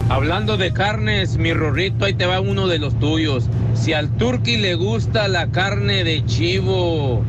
Hablando 0.10 0.58
de 0.58 0.72
carnes, 0.72 1.38
mi 1.38 1.54
rorrito, 1.54 2.06
ahí 2.06 2.13
te 2.13 2.28
va 2.28 2.39
uno 2.39 2.67
de 2.67 2.78
los 2.78 3.00
tuyos. 3.00 3.46
Si 3.74 3.93
al 3.93 4.15
turqui 4.17 4.58
le 4.58 4.76
gusta 4.76 5.28
la 5.28 5.48
carne 5.50 6.04
de 6.04 6.24
chivo, 6.26 7.24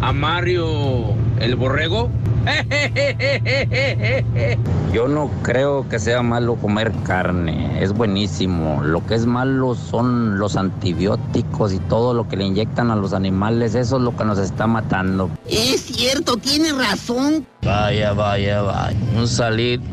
a 0.00 0.12
Mario 0.12 1.14
el 1.40 1.56
borrego. 1.56 2.08
Yo 4.92 5.08
no 5.08 5.30
creo 5.42 5.88
que 5.88 5.98
sea 5.98 6.22
malo 6.22 6.56
comer 6.56 6.92
carne, 7.04 7.82
es 7.82 7.92
buenísimo. 7.92 8.82
Lo 8.82 9.04
que 9.04 9.14
es 9.14 9.26
malo 9.26 9.74
son 9.74 10.38
los 10.38 10.56
antibióticos 10.56 11.72
y 11.72 11.78
todo 11.80 12.14
lo 12.14 12.28
que 12.28 12.36
le 12.36 12.44
inyectan 12.44 12.90
a 12.90 12.96
los 12.96 13.12
animales, 13.12 13.74
eso 13.74 13.96
es 13.96 14.02
lo 14.02 14.16
que 14.16 14.24
nos 14.24 14.38
está 14.38 14.66
matando. 14.66 15.30
Es 15.48 15.82
cierto, 15.82 16.36
tiene 16.36 16.72
razón. 16.72 17.46
Vaya, 17.66 18.12
vaya, 18.12 18.62
vaya. 18.62 18.96
Un, 19.12 19.26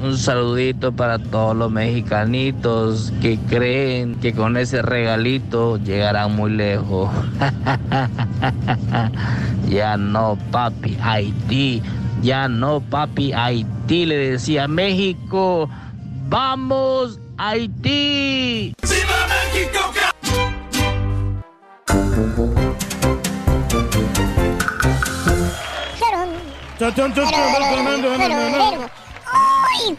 un 0.04 0.18
saludito 0.18 0.92
para 0.92 1.18
todos 1.18 1.56
los 1.56 1.72
mexicanitos 1.72 3.12
que 3.20 3.40
creen 3.50 4.14
que 4.22 4.32
con 4.32 4.58
ese 4.58 4.84
regalito 4.84 5.78
llegarán 5.78 6.36
muy 6.36 6.52
lejos. 6.52 7.10
ya 9.70 9.98
no, 9.98 10.38
papi, 10.52 10.96
Haití. 11.02 11.82
Ya 12.22 12.48
no, 12.48 12.80
papi, 12.80 13.34
Haití. 13.34 14.06
Le 14.06 14.18
decía 14.18 14.68
México. 14.68 15.68
¡Vamos, 16.30 17.20
Haití! 17.38 18.76
¡Ay! 22.36 22.53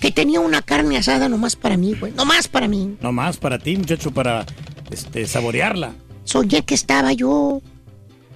que 0.00 0.10
tenía 0.10 0.40
una 0.40 0.62
carne 0.62 0.96
asada 0.96 1.28
nomás 1.28 1.56
para 1.56 1.76
mí, 1.76 1.94
güey. 1.94 2.12
Nomás 2.12 2.48
para 2.48 2.68
mí. 2.68 2.96
No 3.00 3.12
más 3.12 3.36
para 3.36 3.58
ti, 3.58 3.76
muchacho, 3.76 4.10
para 4.10 4.44
este, 4.90 5.26
saborearla. 5.26 5.94
Soñé 6.24 6.62
que 6.62 6.74
estaba 6.74 7.12
yo 7.12 7.62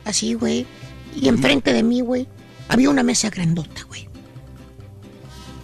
así, 0.04 0.34
güey, 0.34 0.66
y 1.16 1.28
enfrente 1.28 1.72
de 1.72 1.82
mí, 1.82 2.00
güey, 2.00 2.26
había 2.68 2.90
una 2.90 3.02
mesa 3.02 3.30
grandota, 3.30 3.82
güey. 3.88 4.08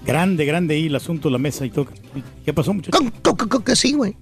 Grande, 0.07 0.44
grande 0.44 0.75
ahí 0.75 0.87
el 0.87 0.97
asunto, 0.97 1.31
la 1.31 1.38
mesa 1.38 1.64
y 1.64 1.70
todo. 1.70 1.87
¿Qué 2.44 2.53
pasó, 2.53 2.75
muchacho? 2.75 2.99
Que 3.64 3.77
sí, 3.77 3.94
güey. 3.94 4.16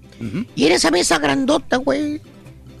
Y 0.55 0.65
en 0.65 0.71
esa 0.71 0.91
mesa 0.91 1.19
grandota, 1.19 1.77
güey, 1.77 2.21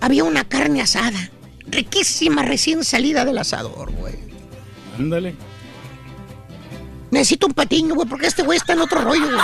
había 0.03 0.25
una 0.25 0.43
carne 0.43 0.81
asada. 0.81 1.31
Riquísima, 1.65 2.43
recién 2.43 2.83
salida 2.83 3.23
del 3.23 3.37
asador, 3.37 3.89
güey. 3.93 4.15
Ándale. 4.99 5.33
Necesito 7.09 7.47
un 7.47 7.53
patiño, 7.53 7.95
güey, 7.95 8.07
porque 8.07 8.27
este 8.27 8.43
güey 8.43 8.57
está 8.57 8.73
en 8.73 8.81
otro 8.81 8.99
rollo, 9.01 9.25
güey. 9.25 9.39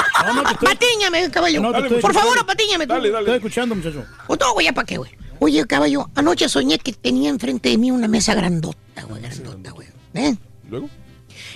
Patíñame, 0.62 1.32
caballo. 1.32 1.62
No, 1.62 1.72
te 1.72 1.80
estoy 1.80 2.02
Por 2.02 2.14
favor, 2.14 2.46
patíñame. 2.46 2.86
tú. 2.88 2.94
Estoy 2.94 3.36
escuchando, 3.36 3.74
muchacho. 3.74 4.06
O 4.28 4.36
no, 4.36 4.54
güey, 4.54 4.66
¿ya 4.66 4.74
para 4.74 4.86
qué, 4.86 4.98
güey? 4.98 5.12
Oye, 5.40 5.66
caballo, 5.66 6.10
anoche 6.16 6.50
soñé 6.50 6.78
que 6.78 6.92
tenía 6.92 7.30
enfrente 7.30 7.70
de 7.70 7.78
mí 7.78 7.90
una 7.92 8.10
mesa 8.10 8.34
grandota, 8.36 9.04
güey, 9.08 9.22
grandota, 9.22 9.72
güey. 9.72 9.88
¿Eh? 10.16 10.36
¿Luego? 10.70 10.90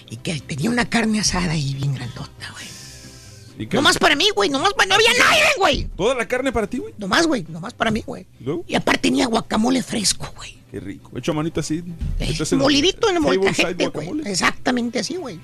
Y 0.10 0.16
que 0.16 0.40
tenía 0.40 0.70
una 0.70 0.90
carne 0.90 1.20
asada 1.20 1.52
ahí 1.52 1.74
bien 1.74 1.94
grandota, 1.94 2.52
güey. 2.54 2.68
¿Y 3.58 3.68
qué? 3.68 3.78
Nomás 3.78 3.98
para 3.98 4.16
mí, 4.16 4.28
güey, 4.36 4.50
nomás 4.50 4.74
para... 4.74 4.88
No 4.88 4.96
había 4.96 5.10
nadie, 5.18 5.42
güey. 5.58 5.88
¿Toda 5.96 6.16
la 6.16 6.28
carne 6.28 6.52
para 6.52 6.68
ti, 6.68 6.78
güey? 6.80 6.94
Nomás, 6.98 7.28
güey, 7.28 7.46
nomás 7.50 7.74
para 7.74 7.92
mí, 7.92 8.04
güey. 8.06 8.26
Y 8.68 8.76
aparte 8.76 9.04
tenía 9.04 9.28
guacamole 9.28 9.84
fresco, 9.84 10.32
güey. 10.36 10.58
Qué 10.72 10.80
rico. 10.80 11.12
Hecho 11.18 11.32
a 11.32 11.36
manito 11.36 11.60
así. 11.60 11.84
Molidito 12.56 13.10
en 13.10 13.18
el 13.18 13.22
molcajete, 13.22 13.88
güey. 13.88 14.08
guacamole. 14.08 14.32
Exactamente 14.32 15.00
así, 15.00 15.16
güey. 15.16 15.40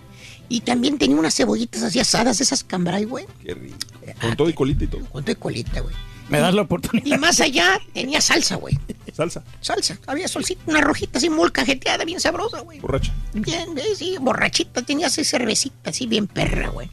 Y 0.48 0.62
también 0.62 0.98
tenía 0.98 1.16
unas 1.18 1.36
cebollitas 1.36 1.84
así 1.84 2.00
asadas, 2.00 2.42
esas 2.42 2.64
cambray, 2.64 3.06
güey. 3.06 3.26
Qué 3.44 3.54
rico. 3.54 3.78
Con 4.20 4.36
todo 4.36 4.50
y 4.50 4.54
colita 4.54 4.84
y 4.84 4.88
todo. 4.88 5.06
Con 5.06 5.24
tu 5.24 5.36
colita, 5.36 5.82
güey. 5.82 5.96
Me 6.30 6.40
das 6.40 6.54
la 6.54 6.64
oportunidad. 6.64 7.06
Y 7.06 7.18
más 7.18 7.40
allá 7.42 7.80
tenía 7.94 8.22
salsa, 8.22 8.56
güey. 8.56 8.78
Salsa. 9.14 9.44
Salsa. 9.62 10.00
Había 10.08 10.28
solcita, 10.28 10.62
una 10.68 10.82
rojita 10.82 11.18
así 11.18 11.30
molcajeteada, 11.30 12.06
bien 12.06 12.20
sabrosa, 12.20 12.62
güey. 12.62 12.80
Borracha. 12.80 13.14
Bien, 13.34 13.78
eh, 13.78 13.96
sí, 13.96 14.16
borrachita, 14.20 14.82
tenía 14.84 15.08
así 15.08 15.24
cervecita, 15.24 15.90
así 15.90 16.08
bien 16.08 16.28
perra, 16.28 16.70
güey. 16.70 16.90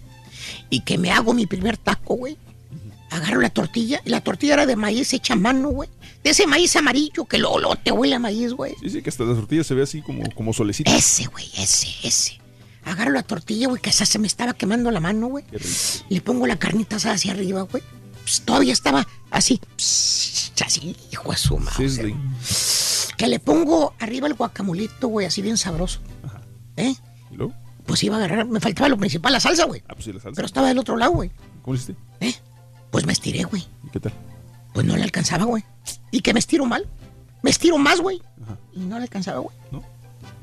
Y 0.70 0.80
que 0.80 0.98
me 0.98 1.11
hago 1.11 1.35
mi 1.35 1.46
primer 1.46 1.76
taco, 1.76 2.16
güey. 2.16 2.37
agarro 3.11 3.40
la 3.40 3.50
tortilla 3.50 4.00
y 4.04 4.11
la 4.11 4.20
tortilla 4.20 4.54
era 4.54 4.66
de 4.66 4.76
maíz 4.76 5.12
hecha 5.12 5.35
a 5.35 5.37
mano, 5.37 5.68
güey. 5.70 5.88
De 6.22 6.30
ese 6.30 6.46
maíz 6.46 6.74
amarillo 6.76 7.24
que 7.24 7.38
lo, 7.38 7.59
lo 7.59 7.76
te 7.76 7.92
huele 7.92 8.16
a 8.16 8.18
maíz, 8.18 8.52
güey. 8.52 8.74
Sí, 8.80 8.90
sí, 8.90 9.02
que 9.02 9.11
hasta 9.11 9.24
la 9.24 9.35
tortilla 9.35 9.62
se 9.64 9.74
ve 9.74 9.82
así 9.82 10.02
como, 10.02 10.28
como 10.32 10.52
solecita. 10.52 10.94
Ese, 10.94 11.26
güey, 11.26 11.46
ese, 11.56 11.88
ese. 12.02 12.40
Agarro 12.85 13.12
la 13.12 13.22
tortilla, 13.22 13.68
güey, 13.68 13.80
que 13.80 13.90
hasta 13.90 14.06
se 14.06 14.18
me 14.18 14.26
estaba 14.26 14.54
quemando 14.54 14.90
la 14.90 15.00
mano, 15.00 15.28
güey. 15.28 15.44
Le 16.09 16.20
pongo 16.20 16.46
la 16.46 16.56
carnita 16.56 16.96
asada 16.96 17.14
hacia 17.14 17.32
arriba, 17.32 17.62
güey. 17.62 17.82
Pues, 18.22 18.42
todavía 18.42 18.72
estaba 18.72 19.06
así, 19.30 19.61
pss, 19.76 20.52
así, 20.64 20.96
hijo 21.12 21.30
de 21.30 21.37
su 21.37 21.59
madre. 21.59 22.14
Que 23.16 23.28
le 23.28 23.38
pongo 23.38 23.94
arriba 24.00 24.26
el 24.26 24.35
guacamolito, 24.35 25.09
güey, 25.09 25.26
así 25.26 25.42
bien 25.42 25.56
sabroso. 25.56 26.00
¿Eh? 26.76 26.94
¿Y 27.30 27.37
luego? 27.37 27.54
Pues 27.87 28.03
iba 28.03 28.16
a 28.16 28.18
agarrar, 28.18 28.46
me 28.46 28.61
faltaba 28.61 28.88
lo 28.88 28.96
principal, 28.96 29.33
la 29.33 29.40
salsa, 29.40 29.64
güey. 29.64 29.83
Ah, 29.88 29.94
pues 29.94 30.05
sí, 30.05 30.12
la 30.12 30.20
salsa. 30.20 30.37
Pero 30.37 30.46
estaba 30.46 30.68
del 30.68 30.79
otro 30.79 30.96
lado, 30.96 31.12
güey. 31.12 31.31
¿Cómo 31.62 31.75
hiciste? 31.75 31.96
Pues 32.90 33.07
me 33.07 33.12
estiré, 33.12 33.44
güey. 33.44 33.66
¿Y 33.87 33.90
qué 33.90 34.01
tal? 34.01 34.12
Pues 34.72 34.87
no 34.87 34.96
le 34.96 35.03
alcanzaba, 35.03 35.44
güey. 35.44 35.64
¿Y 36.11 36.20
que 36.20 36.33
me 36.33 36.40
estiro 36.40 36.64
mal? 36.66 36.88
Me 37.42 37.51
estiro 37.51 37.79
más, 37.79 38.01
güey. 38.01 38.20
Y 38.72 38.81
no 38.81 38.96
le 38.96 39.05
alcanzaba, 39.05 39.38
güey. 39.38 39.57
¿No? 39.70 39.85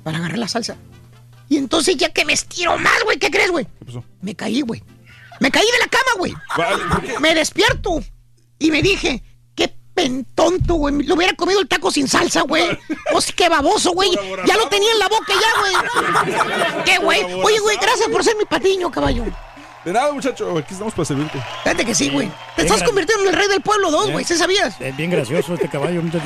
Para 0.04 0.18
agarrar 0.18 0.38
la 0.38 0.48
salsa. 0.48 0.76
Y 1.50 1.58
entonces 1.58 1.98
ya 1.98 2.10
que 2.10 2.26
me 2.26 2.34
estiro 2.34 2.78
más, 2.78 3.04
güey, 3.04 3.20
¿qué 3.20 3.30
crees, 3.30 3.52
güey? 3.52 3.66
¿Qué 3.80 3.86
pasó? 3.86 4.04
Me 4.22 4.36
caí, 4.36 4.62
güey. 4.62 4.84
Me 5.40 5.52
caí 5.52 5.66
de 5.66 5.80
la 5.80 5.88
cama, 5.88 6.12
güey. 6.18 7.20
Me 7.22 7.36
despierto. 7.36 8.02
Y 8.60 8.72
me 8.72 8.82
dije, 8.82 9.22
pentonto, 9.94 10.76
güey. 10.76 11.04
Le 11.04 11.14
hubiera 11.14 11.34
comido 11.36 11.60
el 11.60 11.68
taco 11.68 11.92
sin 11.92 12.08
salsa, 12.08 12.42
güey. 12.42 12.80
Pues 13.12 13.32
qué 13.32 13.48
baboso, 13.48 13.92
güey. 13.92 14.10
Ya 14.46 14.58
lo 14.58 14.68
tenía 14.68 14.92
en 14.92 14.98
la 15.00 15.08
boca 15.08 15.34
ya, 15.34 15.60
güey. 15.60 15.76
Qué 16.86 16.98
güey. 16.98 17.24
Oye, 17.44 17.60
güey, 17.60 17.78
gracias 17.78 18.10
por 18.10 18.24
ser 18.24 18.36
mi 18.38 18.46
patiño, 18.46 18.90
caballo. 18.90 19.24
De 19.86 19.94
nada, 19.94 20.12
muchacho, 20.14 20.58
aquí 20.58 20.74
estamos 20.74 20.94
para 20.94 21.06
servirte. 21.06 21.40
Fíjate 21.64 21.86
que 21.86 21.94
sí, 21.94 22.10
güey. 22.10 22.28
Te 22.56 22.64
Bien, 22.64 22.74
estás 22.74 22.88
convirtiendo 22.88 23.24
en 23.26 23.30
el 23.30 23.36
rey 23.36 23.48
del 23.50 23.62
pueblo 23.62 23.92
2, 23.92 24.12
güey. 24.12 24.26
¿Sí 24.26 24.36
sabías? 24.38 24.76
Es 24.80 24.98
bien 24.98 25.12
gracioso 25.12 25.54
este 25.54 25.70
caballo, 25.70 26.02
muchacho. 26.02 26.26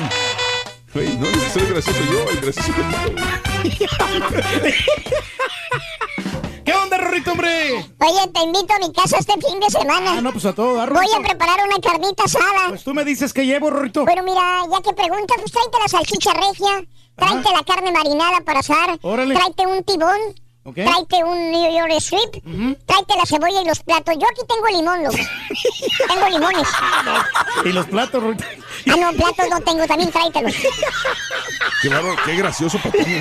Güey, 0.94 1.14
no 1.16 1.26
necesito 1.26 1.60
ser 1.60 1.72
gracioso 1.72 2.00
yo, 2.10 2.30
el 2.30 2.40
gracioso 2.40 2.72
que 2.72 2.82
güey. 7.08 7.22
¿Qué 7.22 7.30
onda, 7.30 7.32
Rorrito, 7.32 7.32
hombre? 7.32 7.72
Oye, 7.74 8.32
te 8.32 8.40
invito 8.42 8.74
a 8.74 8.78
mi 8.78 8.92
casa 8.92 9.18
este 9.18 9.34
fin 9.34 9.60
de 9.60 9.70
semana. 9.70 10.12
Ah, 10.18 10.20
no, 10.20 10.32
pues 10.32 10.44
a 10.44 10.52
todo, 10.54 10.74
dar, 10.74 10.92
Voy 10.92 11.06
a 11.16 11.20
preparar 11.20 11.58
una 11.66 11.78
carnita 11.80 12.24
asada. 12.24 12.68
Pues 12.68 12.84
tú 12.84 12.94
me 12.94 13.04
dices 13.04 13.32
que 13.32 13.46
llevo, 13.46 13.70
Rorrito. 13.70 14.04
Bueno, 14.04 14.22
mira, 14.22 14.62
ya 14.70 14.80
que 14.82 14.92
preguntas, 14.94 15.36
pues 15.38 15.52
tráete 15.52 15.78
la 15.80 15.88
salchicha 15.88 16.32
regia, 16.34 16.84
tráete 17.16 17.50
la 17.52 17.62
carne 17.64 17.92
marinada 17.92 18.40
para 18.44 18.60
asar, 18.60 18.98
Órale. 19.02 19.34
tráete 19.34 19.66
un 19.66 19.82
tibón, 19.84 20.18
Ok. 20.68 20.74
tráete 20.74 21.24
un 21.24 21.50
New 21.50 21.72
York 21.72 21.92
strip, 21.98 22.44
tráete 22.84 23.16
la 23.16 23.24
cebolla 23.24 23.62
y 23.62 23.64
los 23.64 23.80
platos. 23.80 24.14
Yo 24.18 24.26
aquí 24.30 24.42
tengo 24.46 24.66
limón, 24.68 25.02
loco. 25.02 25.16
tengo 26.08 26.28
limones. 26.28 26.68
Y 27.64 27.72
los 27.72 27.86
platos, 27.86 28.22
Rorrito. 28.22 28.44
Ah, 28.90 28.96
no, 28.98 29.12
platos 29.12 29.46
no 29.50 29.60
tengo, 29.62 29.86
también 29.86 30.10
tráetelos. 30.12 30.54
Qué 31.82 31.88
bárbaro, 31.88 32.16
qué 32.24 32.36
gracioso 32.36 32.78
patiño. 32.78 33.20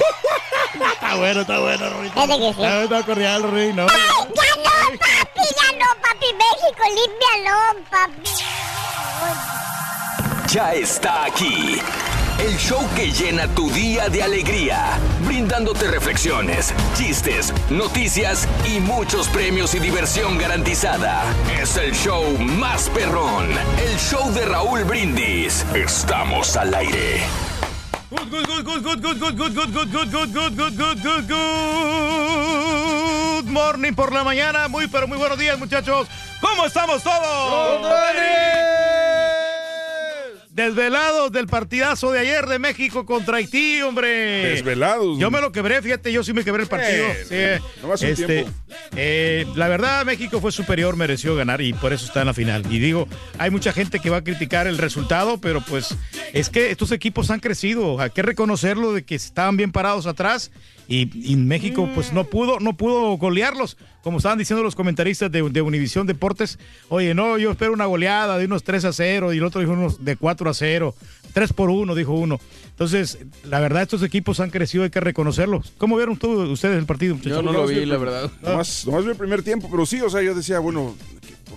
Está 0.94 1.16
bueno, 1.16 1.42
está 1.42 1.60
bueno, 1.60 1.90
Rorrito. 1.90 2.14
Fíjate 2.14 2.34
que 2.38 2.54
sí. 2.54 2.64
Está, 2.64 2.84
está 2.84 3.04
cordial, 3.04 3.44
Rorrito. 3.44 3.76
No. 3.76 3.88
¡Ay, 3.90 4.28
ya 4.36 4.56
no, 4.58 4.98
papi! 5.00 5.42
¡Ya 5.56 5.72
no, 5.80 5.86
papi! 6.02 6.28
¡México, 6.34 6.84
límpialo, 6.98 7.56
papi! 7.90 8.30
Ya 10.54 10.74
está 10.74 11.26
aquí. 11.26 11.82
El 12.40 12.56
show 12.58 12.88
que 12.96 13.12
llena 13.12 13.48
tu 13.48 13.72
día 13.72 14.10
de 14.10 14.22
alegría, 14.22 15.00
brindándote 15.26 15.88
reflexiones, 15.88 16.72
chistes, 16.96 17.52
noticias 17.72 18.48
y 18.64 18.80
muchos 18.80 19.28
premios 19.30 19.74
y 19.74 19.80
diversión 19.80 20.38
garantizada. 20.38 21.24
Es 21.60 21.76
el 21.78 21.96
show 21.96 22.24
más 22.38 22.90
perrón, 22.90 23.50
el 23.80 23.98
show 23.98 24.32
de 24.34 24.46
Raúl 24.46 24.84
Brindis. 24.84 25.66
Estamos 25.74 26.56
al 26.56 26.76
aire. 26.76 27.24
Good, 28.12 28.30
good, 28.30 28.46
good, 28.46 28.64
good, 28.64 28.84
good, 28.84 29.02
good, 29.02 29.20
good, 29.20 29.54
good, 29.56 29.74
good, 29.74 29.92
good, 29.92 30.12
good, 30.12 30.32
good, 30.32 30.56
good, 30.56 30.78
good, 30.78 30.78
good, 30.78 31.28
good, 31.28 31.28
good 33.42 33.46
morning 33.50 33.96
por 33.96 34.14
la 34.14 34.24
mañana. 34.24 34.68
Muy, 34.68 34.88
pero 34.88 35.08
muy 35.08 35.18
buenos 35.18 35.40
días, 35.40 35.58
muchachos. 35.58 36.08
¿Cómo 36.40 36.68
estamos 36.68 37.02
todos? 37.02 37.82
Desvelados 40.62 41.32
del 41.32 41.46
partidazo 41.46 42.12
de 42.12 42.18
ayer 42.18 42.48
de 42.48 42.58
México 42.58 43.06
contra 43.06 43.38
Haití, 43.38 43.80
hombre. 43.84 44.08
Desvelados. 44.56 45.20
Yo 45.20 45.30
me 45.30 45.40
lo 45.40 45.52
quebré, 45.52 45.84
fíjate, 45.84 46.12
yo 46.12 46.24
sí 46.24 46.34
me 46.34 46.44
quebré 46.44 46.64
el 46.64 46.68
partido. 46.68 47.06
Eh, 47.30 47.60
Sí. 47.62 47.86
un 47.86 47.94
Este, 48.08 48.26
tiempo. 48.26 48.52
eh, 48.96 49.46
la 49.56 49.68
verdad, 49.68 50.04
México 50.04 50.42
fue 50.42 50.52
superior, 50.52 50.96
mereció 50.96 51.36
ganar 51.36 51.62
y 51.62 51.74
por 51.74 51.94
eso 51.94 52.08
está 52.08 52.22
en 52.22 52.26
la 52.26 52.34
final. 52.34 52.64
Y 52.72 52.80
digo, 52.80 53.08
hay 53.38 53.52
mucha 53.52 53.72
gente 53.72 54.00
que 54.00 54.10
va 54.10 54.18
a 54.18 54.24
criticar 54.24 54.66
el 54.66 54.80
resultado, 54.80 55.40
pero 55.40 55.62
pues 55.62 55.96
es 56.34 56.50
que 56.50 56.72
estos 56.72 56.92
equipos 56.92 57.30
han 57.30 57.40
crecido. 57.40 58.02
Hay 58.02 58.10
que 58.10 58.24
reconocerlo 58.24 58.94
de 58.94 59.06
que 59.06 59.14
estaban 59.14 59.58
bien 59.58 59.72
parados 59.72 60.08
atrás 60.08 60.50
y, 60.88 61.32
y 61.32 61.36
México 61.36 61.90
pues 61.94 62.14
no 62.14 62.24
pudo, 62.26 62.60
no 62.60 62.76
pudo 62.78 63.18
golearlos. 63.18 63.78
Como 64.04 64.18
estaban 64.18 64.38
diciendo 64.38 64.64
los 64.64 64.76
comentaristas 64.76 65.30
de, 65.32 65.50
de 65.50 65.62
Univisión 65.62 66.08
Deportes, 66.08 66.60
oye, 66.90 67.14
no, 67.14 67.38
yo 67.38 67.52
espero 67.52 67.74
una 67.74 67.86
goleada 67.86 68.38
de 68.38 68.46
unos 68.46 68.64
3 68.64 68.86
a 68.86 68.94
0 68.94 69.34
y 69.34 69.38
el 69.38 69.44
otro 69.44 69.60
dijo 69.60 69.74
unos 69.74 70.06
de 70.06 70.16
4 70.16 70.50
a 70.50 70.54
0, 70.54 70.96
3 71.34 71.54
por 71.54 71.70
1, 71.70 71.94
dijo 71.94 72.14
uno. 72.14 72.40
Entonces, 72.70 73.18
la 73.44 73.60
verdad, 73.60 73.82
estos 73.82 74.04
equipos 74.04 74.40
han 74.40 74.50
crecido, 74.50 74.84
hay 74.86 74.90
que 74.92 75.00
reconocerlos. 75.02 75.74
¿Cómo 75.78 75.98
vieron 75.98 76.16
tú- 76.16 76.44
ustedes 76.52 76.78
el 76.78 76.86
partido? 76.86 77.16
muchachos? 77.16 77.44
Nomás 77.44 77.70
vi 77.70 77.76
el- 77.80 77.90
Nomás, 78.42 78.86
nomás 78.86 79.04
vi 79.04 79.12
el 79.12 79.18
primer 79.18 79.44
tiempo, 79.44 79.68
pero 79.70 79.86
sí, 79.86 80.00
o 80.02 80.10
sea, 80.10 80.22
yo 80.22 80.34
decía, 80.36 80.60
bueno, 80.60 80.96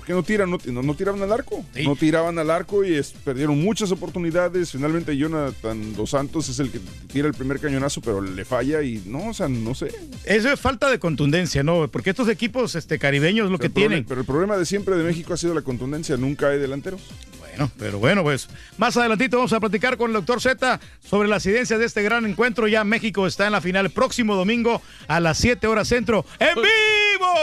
¿por 0.00 0.06
qué 0.06 0.12
no 0.14 0.22
tiran? 0.22 0.50
No, 0.50 0.56
no- 0.64 0.82
no 0.82 0.94
tiraban 0.94 1.20
al 1.22 1.30
arco. 1.30 1.62
No 1.84 1.94
tiraban 1.94 2.38
al 2.38 2.50
arco 2.50 2.84
y 2.84 2.94
es- 2.94 3.12
perdieron 3.22 3.60
muchas 3.60 3.92
oportunidades. 3.92 4.72
Finalmente, 4.72 5.14
Jonathan 5.14 5.94
Dos 5.94 6.10
Santos 6.10 6.48
es 6.48 6.58
el 6.58 6.70
que 6.70 6.80
tira 7.12 7.28
el 7.28 7.34
primer 7.34 7.60
cañonazo, 7.60 8.00
pero 8.00 8.22
le 8.22 8.44
falla 8.46 8.82
y 8.82 9.02
no, 9.04 9.28
o 9.28 9.34
sea, 9.34 9.48
no 9.48 9.74
sé. 9.74 9.92
Eso 10.24 10.50
es 10.50 10.58
falta 10.58 10.90
de 10.90 10.98
contundencia, 10.98 11.62
¿no? 11.62 11.86
Porque 11.88 12.10
estos 12.10 12.28
equipos 12.28 12.74
este, 12.76 12.98
caribeños 12.98 13.50
lo 13.50 13.58
que 13.58 13.68
problema- 13.68 13.88
tienen. 13.90 14.04
Pero 14.08 14.20
el 14.22 14.26
problema 14.26 14.56
de 14.56 14.64
siempre 14.64 14.96
de 14.96 15.04
México 15.04 15.34
ha 15.34 15.36
sido 15.36 15.52
la 15.54 15.62
contundencia. 15.62 16.16
Nunca 16.16 16.48
hay 16.48 16.58
delanteros. 16.58 17.02
Bueno, 17.38 17.70
pero 17.78 17.98
bueno, 17.98 18.22
pues 18.22 18.48
más 18.78 18.96
adelantito 18.96 19.36
vamos 19.36 19.52
a 19.52 19.60
platicar 19.60 19.96
con 19.98 20.10
el 20.10 20.14
doctor 20.14 20.40
Z 20.40 20.80
sobre 21.04 21.28
las 21.28 21.44
incidencias 21.44 21.78
de 21.78 21.84
este 21.84 22.02
gran 22.02 22.24
encuentro. 22.24 22.68
Ya 22.68 22.84
México 22.84 23.26
está 23.26 23.44
en 23.46 23.52
la 23.52 23.60
final 23.60 23.86
el 23.86 23.92
próximo 23.92 24.34
domingo 24.36 24.80
a 25.08 25.20
las 25.20 25.36
7 25.38 25.66
horas 25.66 25.88
centro. 25.88 26.24
¡En 26.38 26.54
vivo! 26.54 26.70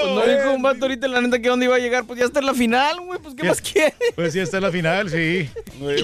Pues 0.02 0.16
no 0.16 0.26
dijo 0.26 0.54
un 0.56 0.62
vato 0.64 0.86
ahorita 0.86 1.08
la 1.08 1.22
neta 1.22 1.40
que 1.40 1.50
dónde 1.50 1.66
iba 1.66 1.76
a 1.76 1.80
llegar, 1.80 2.06
pues 2.06 2.18
ya 2.20 2.26
está 2.26 2.40
en 2.40 2.46
la 2.48 2.54
final, 2.58 3.00
güey, 3.02 3.20
pues 3.22 3.36
qué 3.36 3.48
más 3.48 3.62
quiere. 3.62 3.96
Pues 4.16 4.34
sí, 4.34 4.40
está 4.40 4.58
en 4.58 4.64
la 4.64 4.72
final, 4.72 5.10
sí. 5.10 5.50
Eh, 5.82 6.02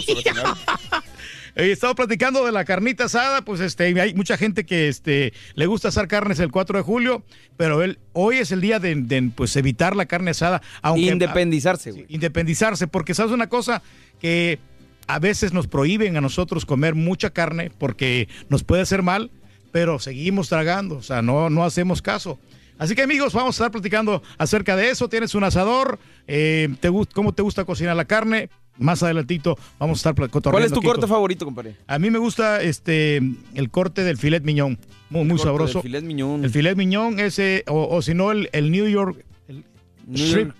estamos 1.55 1.95
platicando 1.95 2.45
de 2.45 2.51
la 2.51 2.65
carnita 2.65 3.05
asada, 3.05 3.41
pues 3.43 3.59
este, 3.59 3.99
hay 3.99 4.13
mucha 4.13 4.37
gente 4.37 4.65
que 4.65 4.87
este, 4.87 5.33
le 5.55 5.65
gusta 5.65 5.89
asar 5.89 6.07
carnes 6.07 6.39
el 6.39 6.51
4 6.51 6.77
de 6.77 6.83
julio, 6.83 7.23
pero 7.57 7.83
él, 7.83 7.99
hoy 8.13 8.37
es 8.37 8.51
el 8.51 8.61
día 8.61 8.79
de, 8.79 8.95
de, 8.95 9.31
pues, 9.35 9.55
evitar 9.55 9.95
la 9.95 10.05
carne 10.05 10.31
asada. 10.31 10.61
Aunque, 10.81 11.11
Independizarse, 11.11 11.91
güey. 11.91 12.05
independizarse, 12.09 12.87
porque 12.87 13.13
sabes 13.13 13.31
una 13.31 13.47
cosa 13.47 13.81
que 14.19 14.59
a 15.07 15.19
veces 15.19 15.53
nos 15.53 15.67
prohíben 15.67 16.17
a 16.17 16.21
nosotros 16.21 16.65
comer 16.65 16.95
mucha 16.95 17.31
carne 17.31 17.71
porque 17.77 18.27
nos 18.49 18.63
puede 18.63 18.81
hacer 18.81 19.01
mal, 19.01 19.31
pero 19.71 19.99
seguimos 19.99 20.49
tragando, 20.49 20.97
o 20.97 21.01
sea, 21.01 21.21
no, 21.21 21.49
no 21.49 21.63
hacemos 21.63 22.01
caso. 22.01 22.39
Así 22.77 22.95
que 22.95 23.03
amigos, 23.03 23.33
vamos 23.33 23.55
a 23.55 23.57
estar 23.63 23.71
platicando 23.71 24.21
acerca 24.37 24.75
de 24.75 24.89
eso. 24.89 25.09
Tienes 25.09 25.35
un 25.35 25.43
asador, 25.43 25.99
eh, 26.27 26.69
te, 26.79 26.89
¿cómo 27.13 27.33
te 27.33 27.41
gusta 27.41 27.65
cocinar 27.65 27.95
la 27.95 28.05
carne? 28.05 28.49
Más 28.79 29.03
adelantito 29.03 29.55
vamos 29.77 29.99
a 30.03 30.09
estar 30.09 30.29
cotorreando 30.29 30.51
¿Cuál 30.51 30.63
es 30.63 30.73
tu 30.73 30.81
corte 30.81 31.05
favorito, 31.05 31.45
compadre? 31.45 31.77
A 31.85 31.99
mí 31.99 32.09
me 32.09 32.17
gusta 32.17 32.59
este 32.61 33.21
el 33.53 33.69
corte 33.69 34.03
del 34.03 34.17
filet 34.17 34.43
miñón, 34.43 34.79
muy, 35.11 35.37
sabroso. 35.37 35.79
del 35.79 35.83
filet 35.83 36.03
miñón. 36.03 36.43
El 36.43 36.49
filet 36.49 36.75
miñón 36.75 37.19
ese, 37.19 37.63
o, 37.67 37.87
o 37.95 38.01
si 38.01 38.15
no, 38.15 38.31
el, 38.31 38.49
el 38.51 38.71
New 38.71 38.87
York 38.87 39.23
el 39.47 39.63
New. 40.07 40.25
York. 40.25 40.55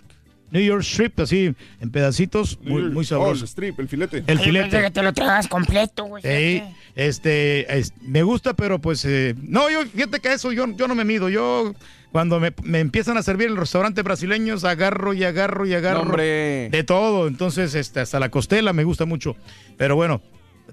New 0.53 0.61
York 0.63 0.83
strip, 0.83 1.19
así, 1.19 1.53
en 1.81 1.89
pedacitos, 1.91 2.57
muy, 2.63 2.83
muy 2.83 3.01
Oh, 3.01 3.03
sabroso. 3.03 3.41
el 3.43 3.47
strip, 3.49 3.79
el 3.79 3.87
filete. 3.89 4.23
El 4.27 4.39
filete. 4.39 4.91
te 4.91 5.03
lo 5.03 5.11
tragas 5.11 5.47
completo, 5.49 6.05
güey. 6.05 6.23
Sí, 6.23 6.63
este, 6.95 7.77
es- 7.77 7.93
me 8.01 8.23
gusta, 8.23 8.53
pero 8.53 8.79
pues, 8.79 9.03
eh, 9.05 9.35
no, 9.41 9.69
yo, 9.69 9.83
fíjate 9.85 10.19
que 10.19 10.31
eso 10.33 10.51
yo, 10.51 10.65
yo 10.77 10.87
no 10.87 10.95
me 10.95 11.03
mido. 11.05 11.27
Yo, 11.29 11.73
cuando 12.11 12.39
me, 12.39 12.53
me 12.63 12.79
empiezan 12.79 13.17
a 13.17 13.23
servir 13.23 13.47
en 13.47 13.53
los 13.55 13.61
restaurantes 13.61 14.03
brasileños, 14.03 14.63
agarro 14.63 15.13
y 15.13 15.23
agarro 15.23 15.65
y 15.65 15.73
agarro. 15.73 16.05
No. 16.05 16.17
De 16.17 16.83
todo. 16.85 17.27
Entonces, 17.27 17.73
este, 17.75 17.99
hasta 18.01 18.19
la 18.19 18.29
costela 18.29 18.71
me 18.73 18.83
gusta 18.83 19.05
mucho. 19.05 19.35
Pero 19.77 19.95
bueno, 19.95 20.21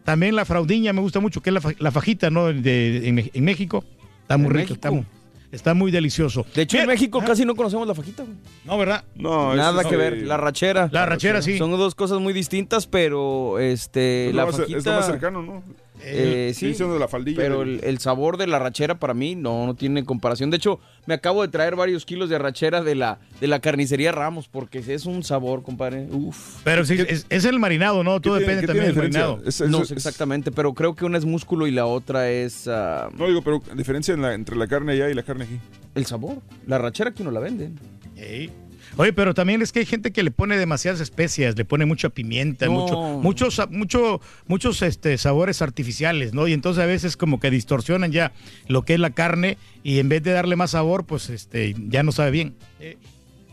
también 0.04 0.36
la 0.36 0.44
fraudiña 0.44 0.92
me 0.92 1.00
gusta 1.00 1.20
mucho, 1.20 1.40
que 1.40 1.50
es 1.50 1.54
la, 1.54 1.60
fa- 1.62 1.72
la 1.78 1.90
fajita, 1.90 2.28
¿no? 2.30 2.52
De, 2.52 3.08
en, 3.08 3.30
en 3.32 3.44
México. 3.44 3.84
Está 4.22 4.36
muy 4.36 4.46
¿En 4.48 4.52
rico, 4.52 4.58
México? 4.60 4.74
está, 4.74 4.90
mu- 4.90 5.04
está 5.52 5.74
muy 5.74 5.90
delicioso. 5.90 6.44
De 6.54 6.62
hecho, 6.62 6.78
en 6.78 6.86
México 6.86 7.22
casi 7.24 7.44
no 7.44 7.54
conocemos 7.54 7.86
la 7.86 7.94
fajita, 7.94 8.22
güey. 8.24 8.36
No, 8.64 8.78
¿verdad? 8.78 9.04
No, 9.14 9.54
Nada 9.54 9.84
que 9.84 9.92
no, 9.92 9.98
ver. 9.98 10.14
eh, 10.14 10.24
La 10.24 10.36
rachera. 10.36 10.88
La 10.92 11.06
rachera, 11.06 11.42
sí. 11.42 11.58
Son 11.58 11.70
dos 11.72 11.94
cosas 11.94 12.20
muy 12.20 12.32
distintas, 12.32 12.86
pero 12.86 13.58
este, 13.58 14.28
Es 14.30 14.34
la 14.34 14.46
más- 14.46 14.56
fajita. 14.56 14.78
es 14.78 14.84
lo 14.86 14.92
más 14.92 15.06
cercano, 15.06 15.42
¿no? 15.42 15.62
Eh, 16.02 16.52
sí, 16.54 16.68
diciendo 16.68 16.94
de 16.94 17.00
la 17.00 17.08
faldilla. 17.08 17.36
pero 17.36 17.60
del- 17.60 17.80
el, 17.80 17.84
el 17.84 17.98
sabor 17.98 18.36
de 18.36 18.46
la 18.46 18.58
rachera 18.58 18.98
para 18.98 19.14
mí 19.14 19.34
no, 19.34 19.66
no 19.66 19.74
tiene 19.74 20.04
comparación. 20.04 20.50
De 20.50 20.56
hecho, 20.56 20.80
me 21.06 21.14
acabo 21.14 21.42
de 21.42 21.48
traer 21.48 21.76
varios 21.76 22.04
kilos 22.06 22.28
de 22.30 22.38
rachera 22.38 22.82
de 22.82 22.94
la, 22.94 23.18
de 23.40 23.46
la 23.48 23.60
carnicería 23.60 24.12
Ramos 24.12 24.48
porque 24.48 24.78
es 24.86 25.06
un 25.06 25.22
sabor, 25.22 25.62
compadre. 25.62 26.06
Uf. 26.10 26.56
Pero 26.64 26.84
sí, 26.84 26.96
es, 27.08 27.26
es 27.28 27.44
el 27.44 27.58
marinado, 27.58 28.02
¿no? 28.04 28.20
Todo 28.20 28.36
depende 28.36 28.66
también 28.66 28.86
del 28.86 28.96
marinado. 28.96 29.42
no 29.68 29.84
sé 29.84 29.94
exactamente, 29.94 30.50
pero 30.52 30.74
creo 30.74 30.94
que 30.94 31.04
una 31.04 31.18
es 31.18 31.24
músculo 31.24 31.66
y 31.66 31.70
la 31.70 31.86
otra 31.86 32.30
es 32.30 32.66
ah, 32.68 33.08
No 33.16 33.26
digo, 33.26 33.42
pero 33.42 33.62
diferencia 33.76 34.14
en 34.14 34.22
la- 34.22 34.34
entre 34.34 34.56
la 34.56 34.66
carne 34.66 34.92
allá 34.92 35.10
y 35.10 35.14
la 35.14 35.22
carne 35.22 35.44
aquí. 35.44 35.58
el 35.94 36.06
sabor. 36.06 36.38
La 36.66 36.78
rachera 36.78 37.10
aquí 37.10 37.22
no 37.22 37.30
la 37.30 37.40
venden. 37.40 37.78
Ey. 38.16 38.50
Oye, 38.96 39.12
pero 39.12 39.34
también 39.34 39.62
es 39.62 39.72
que 39.72 39.80
hay 39.80 39.86
gente 39.86 40.12
que 40.12 40.22
le 40.22 40.30
pone 40.30 40.56
demasiadas 40.58 41.00
especias, 41.00 41.56
le 41.56 41.64
pone 41.64 41.86
mucha 41.86 42.08
pimienta, 42.10 42.66
No. 42.66 42.72
mucho, 42.72 42.96
muchos, 42.98 43.60
mucho, 43.70 44.20
muchos 44.46 44.82
este, 44.82 45.16
sabores 45.18 45.62
artificiales, 45.62 46.34
¿no? 46.34 46.48
Y 46.48 46.52
entonces 46.52 46.82
a 46.82 46.86
veces 46.86 47.16
como 47.16 47.40
que 47.40 47.50
distorsionan 47.50 48.12
ya 48.12 48.32
lo 48.68 48.82
que 48.82 48.94
es 48.94 49.00
la 49.00 49.10
carne 49.10 49.58
y 49.82 49.98
en 50.00 50.08
vez 50.08 50.22
de 50.22 50.32
darle 50.32 50.56
más 50.56 50.72
sabor, 50.72 51.04
pues 51.06 51.30
este, 51.30 51.74
ya 51.88 52.02
no 52.02 52.12
sabe 52.12 52.30
bien. 52.32 52.54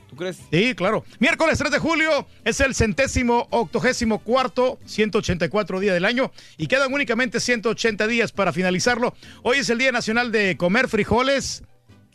¿Tú 0.09 0.15
crees? 0.15 0.37
Sí, 0.51 0.73
claro. 0.73 1.03
Miércoles 1.19 1.57
3 1.59 1.69
de 1.69 1.79
julio 1.79 2.25
es 2.45 2.61
el 2.61 2.73
centésimo 2.73 3.47
octogésimo 3.51 4.19
cuarto, 4.19 4.79
184 4.85 5.81
día 5.81 5.93
del 5.93 6.05
año 6.05 6.31
y 6.57 6.67
quedan 6.67 6.93
únicamente 6.93 7.41
180 7.41 8.07
días 8.07 8.31
para 8.31 8.53
finalizarlo. 8.53 9.13
Hoy 9.43 9.57
es 9.57 9.69
el 9.69 9.77
Día 9.77 9.91
Nacional 9.91 10.31
de 10.31 10.55
Comer 10.55 10.87
Frijoles, 10.87 11.63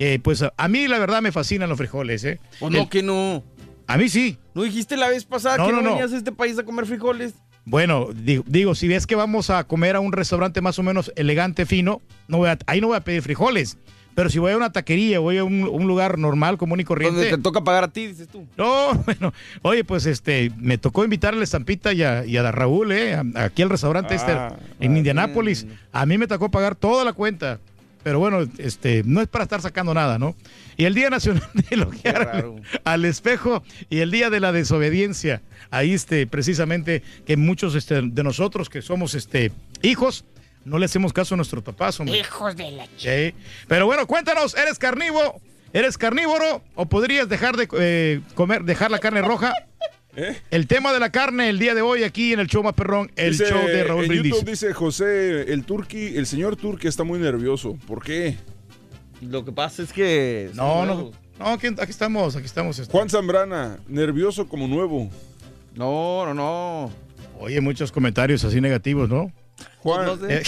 que 0.03 0.19
pues 0.21 0.43
a, 0.43 0.53
a 0.57 0.69
mí 0.69 0.89
la 0.89 0.99
verdad 0.99 1.23
me 1.23 1.31
fascinan 1.33 1.69
los 1.69 1.79
frijoles, 1.79 2.25
¿eh? 2.25 2.41
¿O 2.61 2.71
no 2.71 2.79
El- 2.83 2.89
que 2.89 3.03
no? 3.03 3.45
A 3.87 3.97
mí 3.97 4.09
sí. 4.09 4.39
¿No 4.55 4.63
dijiste 4.63 4.97
la 4.97 5.09
vez 5.09 5.25
pasada 5.25 5.59
No, 5.59 5.67
que 5.67 5.73
no, 5.73 5.83
no, 5.83 5.91
venías 5.91 6.13
a 6.13 6.17
este 6.17 6.33
país 6.33 6.59
a 6.59 6.65
comer 6.65 6.87
frijoles? 6.87 7.35
Bueno, 7.65 8.09
digo, 8.15 8.43
digo, 8.47 8.75
si 8.75 8.89
ves 8.89 9.07
que 9.07 9.15
vamos 9.15 9.51
a 9.51 9.63
comer 9.65 9.95
a 9.97 10.01
un 10.01 10.13
restaurante 10.13 10.61
más 10.61 10.79
o 10.79 10.83
menos 10.83 11.13
elegante, 11.15 11.67
fino, 11.67 12.01
no 12.27 12.39
voy 12.39 12.49
a- 12.51 12.59
ahí 12.67 12.81
no 12.81 12.89
voy 12.89 12.97
a 12.97 13.01
pedir 13.05 13.23
frijoles. 13.23 13.79
Pero 14.15 14.29
si 14.29 14.39
voy 14.39 14.53
a 14.53 14.57
una 14.59 14.71
taquería, 14.73 15.21
voy 15.21 15.39
a 15.39 15.45
un, 15.45 15.63
un 15.65 15.87
lugar 15.87 16.19
normal, 16.19 16.59
común 16.59 16.81
y 16.81 16.85
corriente. 16.85 17.17
Donde 17.19 17.35
te 17.37 17.43
toca 17.43 17.65
pagar 17.65 17.85
a 17.85 17.89
ti, 17.89 18.09
dices 18.09 18.29
tú. 18.29 18.47
No, 18.59 18.93
bueno, 19.07 19.33
oye, 19.63 19.85
pues 19.85 20.05
este, 20.07 20.51
me 20.59 20.77
tocó 20.77 21.03
invitarle 21.05 21.39
a 21.39 21.41
la 21.41 21.45
estampita 21.45 21.93
y 21.95 22.03
a, 22.03 22.25
y 22.27 22.37
a 22.37 22.51
Raúl, 22.53 22.93
¿eh? 22.93 23.15
a- 23.15 23.45
aquí 23.45 23.63
al 23.63 23.71
restaurante 23.71 24.15
este 24.15 24.33
Ah, 24.33 24.55
en 24.81 24.97
Indianápolis. 24.99 25.67
A 25.93 26.05
mí 26.05 26.19
me 26.19 26.27
tocó 26.27 26.51
pagar 26.51 26.75
toda 26.75 27.05
la 27.05 27.13
cuenta. 27.15 27.59
Pero 28.03 28.19
bueno, 28.19 28.49
este, 28.59 29.03
no 29.05 29.21
es 29.21 29.29
para 29.29 29.45
estar 29.45 29.61
sacando 29.61 29.95
nada, 29.95 30.19
¿no? 30.19 30.35
Y 30.77 30.85
el 30.85 30.95
Día 30.95 31.11
Nacional 31.11 31.49
de 31.55 31.65
elogiar 31.71 32.29
al, 32.29 32.63
al 32.85 33.05
espejo 33.05 33.63
y 33.91 34.01
el 34.01 34.11
Día 34.11 34.31
de 34.31 34.41
la 34.41 34.53
Desobediencia. 34.53 35.43
Ahí, 35.71 35.93
este, 35.93 36.27
precisamente, 36.27 37.03
que 37.27 37.37
muchos 37.37 37.75
este, 37.75 38.03
de 38.03 38.23
nosotros 38.25 38.69
que 38.69 38.83
somos 38.83 39.15
este, 39.15 39.53
hijos, 39.83 40.25
no 40.65 40.79
le 40.79 40.87
hacemos 40.87 41.13
caso 41.13 41.35
a 41.35 41.37
nuestros 41.37 41.63
papás, 41.63 41.99
hombre. 42.01 42.19
Hijos 42.19 42.57
de 42.57 42.71
la 42.73 42.87
ch... 42.87 42.91
Sí. 42.99 43.35
Pero 43.69 43.87
bueno, 43.87 44.07
cuéntanos, 44.07 44.55
¿eres 44.57 44.79
carnívoro? 44.79 45.41
¿Eres 45.73 45.97
carnívoro 45.97 46.63
o 46.75 46.87
podrías 46.87 47.29
dejar 47.29 47.57
de 47.57 47.69
eh, 47.79 48.21
comer, 48.35 48.65
dejar 48.65 48.91
la 48.91 48.99
carne 48.99 49.23
roja? 49.23 49.55
El 50.51 50.67
tema 50.67 50.93
de 50.93 51.01
la 51.01 51.11
carne 51.11 51.49
el 51.49 51.59
día 51.59 51.75
de 51.75 51.81
hoy 51.81 52.05
aquí 52.05 52.35
en 52.35 52.41
el 52.41 52.47
show 52.47 52.63
más 52.63 52.75
perrón, 52.75 53.11
el 53.17 53.33
Dice, 53.33 53.47
show 53.49 53.67
de 53.67 53.85
Raúl 53.85 54.03
en 54.05 54.09
Brindis. 54.09 54.33
YouTube 54.33 54.51
dice 54.51 54.73
José, 54.75 55.53
el 55.53 55.65
turqui, 55.65 56.17
el 56.17 56.27
señor 56.27 56.57
turqui 56.57 56.87
está 56.87 57.03
muy 57.03 57.19
nervioso. 57.19 57.79
¿Por 57.87 58.03
qué? 58.05 58.37
Lo 59.23 59.45
que 59.45 59.53
pasa 59.53 59.83
es 59.83 59.93
que... 59.93 60.51
No, 60.55 60.85
no, 60.85 61.13
no, 61.39 61.47
aquí, 61.47 61.69
aquí 61.69 61.91
estamos, 61.91 62.37
aquí 62.37 62.45
estamos. 62.45 62.79
este. 62.79 62.93
Juan 62.93 63.09
Zambrana, 63.09 63.79
nervioso 63.89 64.47
como 64.49 64.69
nuevo. 64.69 65.09
No, 65.75 66.27
no, 66.27 66.35
no. 66.35 66.93
Oye, 67.39 67.61
muchos 67.63 67.91
comentarios 67.91 68.45
así 68.45 68.61
negativos, 68.61 69.09
¿no? 69.09 69.33
Juan, 69.79 70.07
No 70.07 70.17
sé. 70.17 70.37
Eh, 70.39 70.43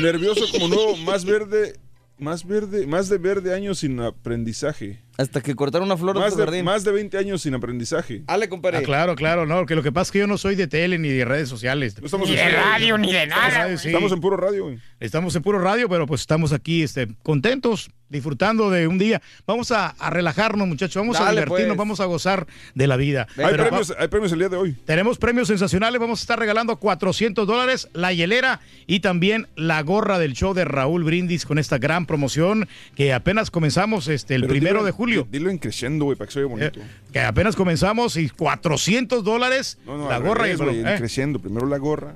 nervioso 0.00 0.46
como 0.50 0.68
nuevo, 0.68 0.96
más 0.96 1.26
verde, 1.26 1.78
más 2.18 2.46
verde, 2.46 2.86
más 2.86 3.08
de 3.10 3.18
verde 3.18 3.54
años 3.54 3.80
sin 3.80 4.00
aprendizaje. 4.00 5.02
Hasta 5.20 5.40
que 5.42 5.54
cortaron 5.54 5.86
una 5.86 5.96
flor 5.98 6.14
de 6.14 6.20
Más 6.20 6.32
tu 6.32 6.38
de, 6.38 6.44
jardín. 6.44 6.64
más 6.64 6.82
de 6.84 6.92
20 6.92 7.18
años 7.18 7.42
sin 7.42 7.54
aprendizaje. 7.54 8.22
Ale, 8.26 8.48
compadre. 8.48 8.78
Ah, 8.78 8.82
claro, 8.82 9.14
claro, 9.16 9.44
no, 9.44 9.66
que 9.66 9.74
lo 9.74 9.82
que 9.82 9.92
pasa 9.92 10.08
es 10.08 10.12
que 10.12 10.18
yo 10.20 10.26
no 10.26 10.38
soy 10.38 10.54
de 10.54 10.66
tele 10.66 10.98
ni 10.98 11.08
de 11.10 11.24
redes 11.26 11.48
sociales. 11.48 11.98
No 12.00 12.06
estamos 12.06 12.28
Ni 12.28 12.36
en 12.38 12.46
de 12.46 12.52
radio. 12.56 12.70
radio, 12.70 12.98
ni 12.98 13.12
de 13.12 13.26
nada. 13.26 13.48
Radio, 13.50 13.64
güey. 13.66 13.78
sí. 13.78 13.88
Estamos 13.88 14.12
en 14.12 14.20
puro 14.20 14.36
radio, 14.38 14.64
güey. 14.64 14.78
Estamos 14.98 15.36
en 15.36 15.42
puro 15.42 15.58
radio, 15.58 15.88
pero 15.88 16.06
pues 16.06 16.22
estamos 16.22 16.52
aquí 16.54 16.82
este, 16.82 17.08
contentos, 17.22 17.90
disfrutando 18.10 18.68
de 18.70 18.86
un 18.86 18.98
día. 18.98 19.22
Vamos 19.46 19.70
a, 19.72 19.88
a 19.98 20.10
relajarnos, 20.10 20.68
muchachos, 20.68 21.00
vamos 21.00 21.18
a 21.18 21.30
divertirnos, 21.30 21.68
pues. 21.68 21.78
vamos 21.78 22.00
a 22.00 22.04
gozar 22.04 22.46
de 22.74 22.86
la 22.86 22.96
vida. 22.96 23.26
Hay 23.38 23.54
premios, 23.54 23.94
hay 23.98 24.08
premios 24.08 24.32
el 24.32 24.38
día 24.40 24.48
de 24.50 24.56
hoy. 24.56 24.76
Tenemos 24.84 25.16
premios 25.18 25.48
sensacionales, 25.48 25.98
vamos 26.00 26.20
a 26.20 26.22
estar 26.22 26.38
regalando 26.38 26.76
400 26.76 27.46
dólares, 27.46 27.88
la 27.94 28.12
hielera 28.12 28.60
y 28.86 29.00
también 29.00 29.46
la 29.56 29.80
gorra 29.82 30.18
del 30.18 30.34
show 30.34 30.52
de 30.52 30.64
Raúl 30.64 31.04
Brindis 31.04 31.46
con 31.46 31.58
esta 31.58 31.78
gran 31.78 32.04
promoción 32.06 32.68
que 32.94 33.12
apenas 33.12 33.50
comenzamos 33.50 34.08
este, 34.08 34.34
el 34.34 34.42
Pero 34.42 34.52
primero 34.52 34.80
dilo- 34.80 34.84
de 34.84 34.90
julio. 34.92 35.28
Dilo 35.30 35.48
en 35.50 35.58
creciendo, 35.58 36.04
güey, 36.04 36.18
para 36.18 36.26
que 36.28 36.34
se 36.34 36.44
bonito. 36.44 36.80
Eh, 36.80 36.82
que 37.12 37.20
apenas 37.20 37.56
comenzamos 37.56 38.16
y 38.16 38.28
400 38.28 39.22
dólares 39.24 39.78
No, 39.86 39.96
no, 39.96 40.08
la 40.08 40.18
gorra 40.18 40.44
revés, 40.44 40.60
y 40.60 40.78
en 40.80 40.88
¿eh? 40.88 40.94
creciendo. 40.98 41.38
Primero 41.38 41.66
la 41.66 41.78
gorra. 41.78 42.14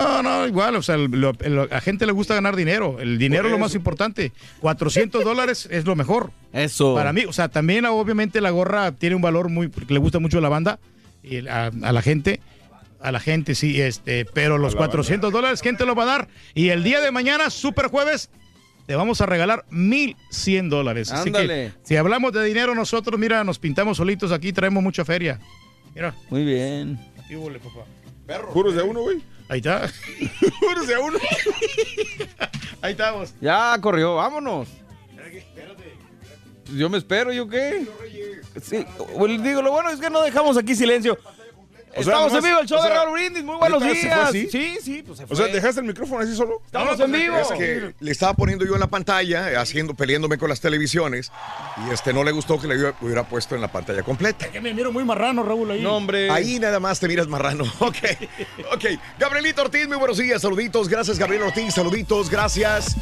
No, 0.00 0.22
no, 0.22 0.46
igual, 0.46 0.74
o 0.76 0.82
sea, 0.82 0.96
lo- 0.96 1.32
lo- 1.32 1.68
a 1.70 1.80
gente 1.80 2.06
le 2.06 2.12
gusta 2.12 2.34
ganar 2.34 2.56
dinero. 2.56 2.96
El 3.00 3.18
dinero 3.18 3.46
es 3.46 3.52
lo 3.52 3.58
más 3.58 3.74
importante. 3.74 4.32
400 4.60 5.22
dólares 5.24 5.68
es 5.70 5.84
lo 5.84 5.94
mejor. 5.94 6.32
Eso. 6.52 6.94
Para 6.94 7.12
mí, 7.12 7.24
o 7.26 7.32
sea, 7.32 7.48
también 7.48 7.84
obviamente 7.84 8.40
la 8.40 8.50
gorra 8.50 8.92
tiene 8.92 9.14
un 9.14 9.22
valor 9.22 9.48
muy, 9.50 9.68
porque 9.68 9.92
le 9.92 10.00
gusta 10.00 10.18
mucho 10.18 10.38
a 10.38 10.40
la 10.40 10.48
banda 10.48 10.78
y 11.22 11.46
a, 11.46 11.66
a 11.66 11.92
la 11.92 12.02
gente. 12.02 12.40
A 13.02 13.12
la 13.12 13.20
gente, 13.20 13.54
sí, 13.54 13.80
este, 13.80 14.26
pero 14.26 14.58
los 14.58 14.74
la 14.74 14.78
400 14.78 15.32
dólares, 15.32 15.62
¿quién 15.62 15.76
te 15.78 15.86
lo 15.86 15.94
va 15.94 16.02
a 16.02 16.06
dar? 16.06 16.28
Y 16.54 16.68
el 16.68 16.82
día 16.82 17.00
de 17.00 17.10
mañana, 17.10 17.48
super 17.48 17.86
jueves, 17.86 18.28
te 18.86 18.94
vamos 18.94 19.22
a 19.22 19.26
regalar 19.26 19.64
1100 19.70 20.68
dólares. 20.68 21.10
Así 21.10 21.30
que, 21.32 21.38
Ándale. 21.38 21.72
si 21.82 21.96
hablamos 21.96 22.32
de 22.34 22.44
dinero, 22.44 22.74
nosotros, 22.74 23.18
mira, 23.18 23.42
nos 23.42 23.58
pintamos 23.58 23.96
solitos 23.96 24.32
aquí, 24.32 24.52
traemos 24.52 24.82
mucha 24.82 25.04
feria. 25.06 25.40
Mira, 25.94 26.14
Muy 26.28 26.44
bien. 26.44 26.98
¿qué 27.26 27.38
hubo, 27.38 27.48
le, 27.48 27.58
papá? 27.58 27.86
Puros 28.52 28.74
de 28.74 28.82
a 28.82 28.84
uno, 28.84 29.00
güey. 29.00 29.22
Ahí 29.50 29.58
está. 29.58 29.90
Puros 30.60 30.86
de 30.86 30.94
a 30.94 31.00
uno. 31.00 31.18
Ahí 32.82 32.92
estamos. 32.92 33.34
Ya 33.40 33.76
corrió, 33.80 34.14
vámonos. 34.14 34.68
Pues 36.64 36.78
Yo 36.78 36.88
me 36.88 36.98
espero, 36.98 37.32
¿yo 37.32 37.48
qué? 37.48 37.84
Sí, 38.62 38.86
digo, 39.42 39.60
lo 39.60 39.72
bueno 39.72 39.90
es 39.90 39.98
que 39.98 40.08
no 40.08 40.22
dejamos 40.22 40.56
aquí 40.56 40.76
silencio. 40.76 41.18
Sea, 41.92 42.00
Estamos 42.02 42.26
en 42.32 42.36
nomás- 42.38 42.44
vivo, 42.44 42.60
el 42.60 42.66
show 42.68 42.78
o 42.78 42.82
de 42.82 42.88
Raúl 42.90 43.12
Brindis. 43.12 43.44
Muy 43.44 43.56
buenos 43.56 43.82
¿neta 43.82 43.94
se 43.94 44.00
fue 44.00 44.08
días. 44.08 44.28
así? 44.28 44.48
Sí, 44.50 44.78
sí, 44.82 45.02
pues 45.04 45.18
se 45.18 45.26
fue. 45.26 45.34
O 45.34 45.36
sea, 45.36 45.46
¿dejaste 45.52 45.80
el 45.80 45.86
micrófono 45.86 46.20
así 46.22 46.34
solo? 46.36 46.62
Estamos 46.66 46.98
No, 46.98 47.04
en 47.04 47.12
vivo. 47.12 47.36
Es 47.38 47.48
que 47.58 47.94
le 47.98 48.10
estaba 48.10 48.34
poniendo 48.34 48.64
yo 48.64 48.74
en 48.74 48.80
la 48.80 48.86
pantalla, 48.86 49.60
haciendo, 49.60 49.94
peleándome 49.94 50.38
con 50.38 50.48
las 50.48 50.60
televisiones, 50.60 51.30
y 51.86 51.92
este 51.92 52.12
no 52.12 52.22
le 52.24 52.30
gustó 52.32 52.60
que 52.60 52.68
le 52.68 52.92
hubiera, 53.00 53.24
puesto 53.24 53.54
en 53.54 53.60
la 53.60 53.68
pantalla 53.72 54.02
completa. 54.02 54.48
Que 54.50 54.60
me 54.60 54.72
miro 54.74 54.92
muy 54.92 55.04
marrano, 55.04 55.42
Raúl, 55.42 55.70
ahí. 55.72 55.80
No, 55.82 55.96
hombre. 55.96 56.30
Ahí 56.30 56.58
nada 56.60 56.78
más 56.80 57.00
te 57.00 57.08
miras 57.08 57.26
marrano. 57.28 57.64
Ok, 57.80 57.96
ok. 58.72 58.84
Gabrielito 59.18 59.62
Ortiz, 59.62 59.88
muy 59.88 59.96
buenos 59.96 60.18
días, 60.18 60.42
saluditos. 60.42 60.88
Gracias, 60.88 61.18
Gabriel 61.18 61.42
Ortiz, 61.42 61.74
saluditos, 61.74 62.30
gracias. 62.30 62.96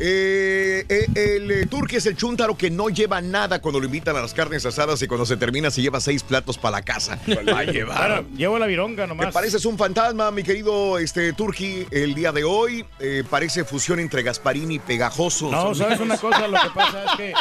Eh, 0.00 0.84
eh, 0.88 1.06
el 1.14 1.50
eh, 1.50 1.66
turque 1.66 1.96
es 1.98 2.06
el 2.06 2.16
chúntaro 2.16 2.56
que 2.56 2.70
no 2.70 2.88
lleva 2.88 3.20
nada 3.20 3.60
cuando 3.60 3.78
lo 3.80 3.86
invitan 3.86 4.16
a 4.16 4.20
las 4.20 4.34
carnes 4.34 4.66
asadas 4.66 5.00
y 5.02 5.06
cuando 5.06 5.24
se 5.24 5.36
termina 5.36 5.70
se 5.70 5.80
lleva 5.82 6.00
seis 6.00 6.22
platos 6.22 6.58
para 6.58 6.78
la 6.78 6.82
casa. 6.82 7.18
Va 7.48 7.60
a 7.60 7.64
llevar. 7.64 8.24
Llevo 8.36 8.58
la 8.58 8.66
vironga 8.66 9.06
nomás. 9.06 9.26
Me 9.26 9.32
pareces 9.32 9.64
un 9.64 9.78
fantasma, 9.78 10.30
mi 10.30 10.42
querido 10.42 10.98
este, 10.98 11.32
Turki, 11.32 11.86
el 11.90 12.14
día 12.14 12.32
de 12.32 12.44
hoy. 12.44 12.84
Eh, 12.98 13.22
parece 13.28 13.64
fusión 13.64 14.00
entre 14.00 14.22
Gasparín 14.22 14.70
y 14.72 14.78
Pegajoso. 14.78 15.50
No, 15.50 15.74
¿sabes 15.74 16.00
una 16.00 16.16
cosa? 16.18 16.48
Lo 16.48 16.58
que 16.60 16.70
pasa 16.74 17.04
es 17.04 17.10
que 17.16 17.32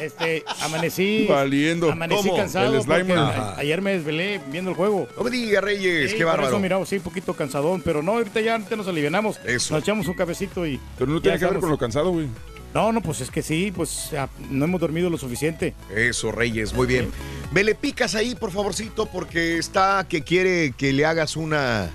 este, 0.00 0.44
amanecí. 0.62 1.26
Valiendo. 1.28 1.90
Amanecí 1.92 2.22
¿Cómo? 2.28 2.36
cansado. 2.36 2.74
El 2.74 2.82
Slimer. 2.82 3.18
a- 3.18 3.56
ayer 3.58 3.80
me 3.80 3.92
desvelé 3.92 4.40
viendo 4.50 4.70
el 4.70 4.76
juego. 4.76 5.06
No 5.16 5.22
me 5.24 5.30
digas, 5.30 5.62
Reyes, 5.62 6.10
Sí, 6.10 6.16
qué 6.16 6.24
por 6.24 6.32
bárbaro. 6.36 6.58
eso, 6.64 6.86
sí, 6.86 6.96
un 6.96 7.02
poquito 7.02 7.34
cansadón, 7.34 7.80
pero 7.82 8.02
no, 8.02 8.12
ahorita 8.12 8.40
ya 8.40 8.56
antes 8.56 8.76
nos 8.76 8.88
alivianamos. 8.88 9.38
Eso. 9.44 9.74
Nos 9.74 9.82
echamos 9.82 10.08
un 10.08 10.14
cafecito 10.14 10.66
y. 10.66 10.80
Pero 10.98 11.10
no 11.12 11.20
tiene 11.20 11.38
que 11.38 11.46
ver 11.46 11.60
con 11.60 11.70
lo 11.70 11.78
cansado, 11.78 12.10
güey. 12.10 12.26
No, 12.74 12.90
no, 12.90 13.00
pues 13.00 13.20
es 13.20 13.30
que 13.30 13.40
sí, 13.40 13.72
pues 13.74 14.08
ya, 14.10 14.28
no 14.50 14.64
hemos 14.64 14.80
dormido 14.80 15.08
lo 15.08 15.16
suficiente. 15.16 15.74
Eso, 15.94 16.32
Reyes, 16.32 16.74
muy 16.74 16.88
bien. 16.88 17.08
Me 17.52 17.62
le 17.62 17.76
picas 17.76 18.16
ahí, 18.16 18.34
por 18.34 18.50
favorcito, 18.50 19.06
porque 19.06 19.58
está 19.58 20.04
que 20.08 20.22
quiere 20.22 20.74
que 20.76 20.92
le 20.92 21.06
hagas 21.06 21.36
una 21.36 21.88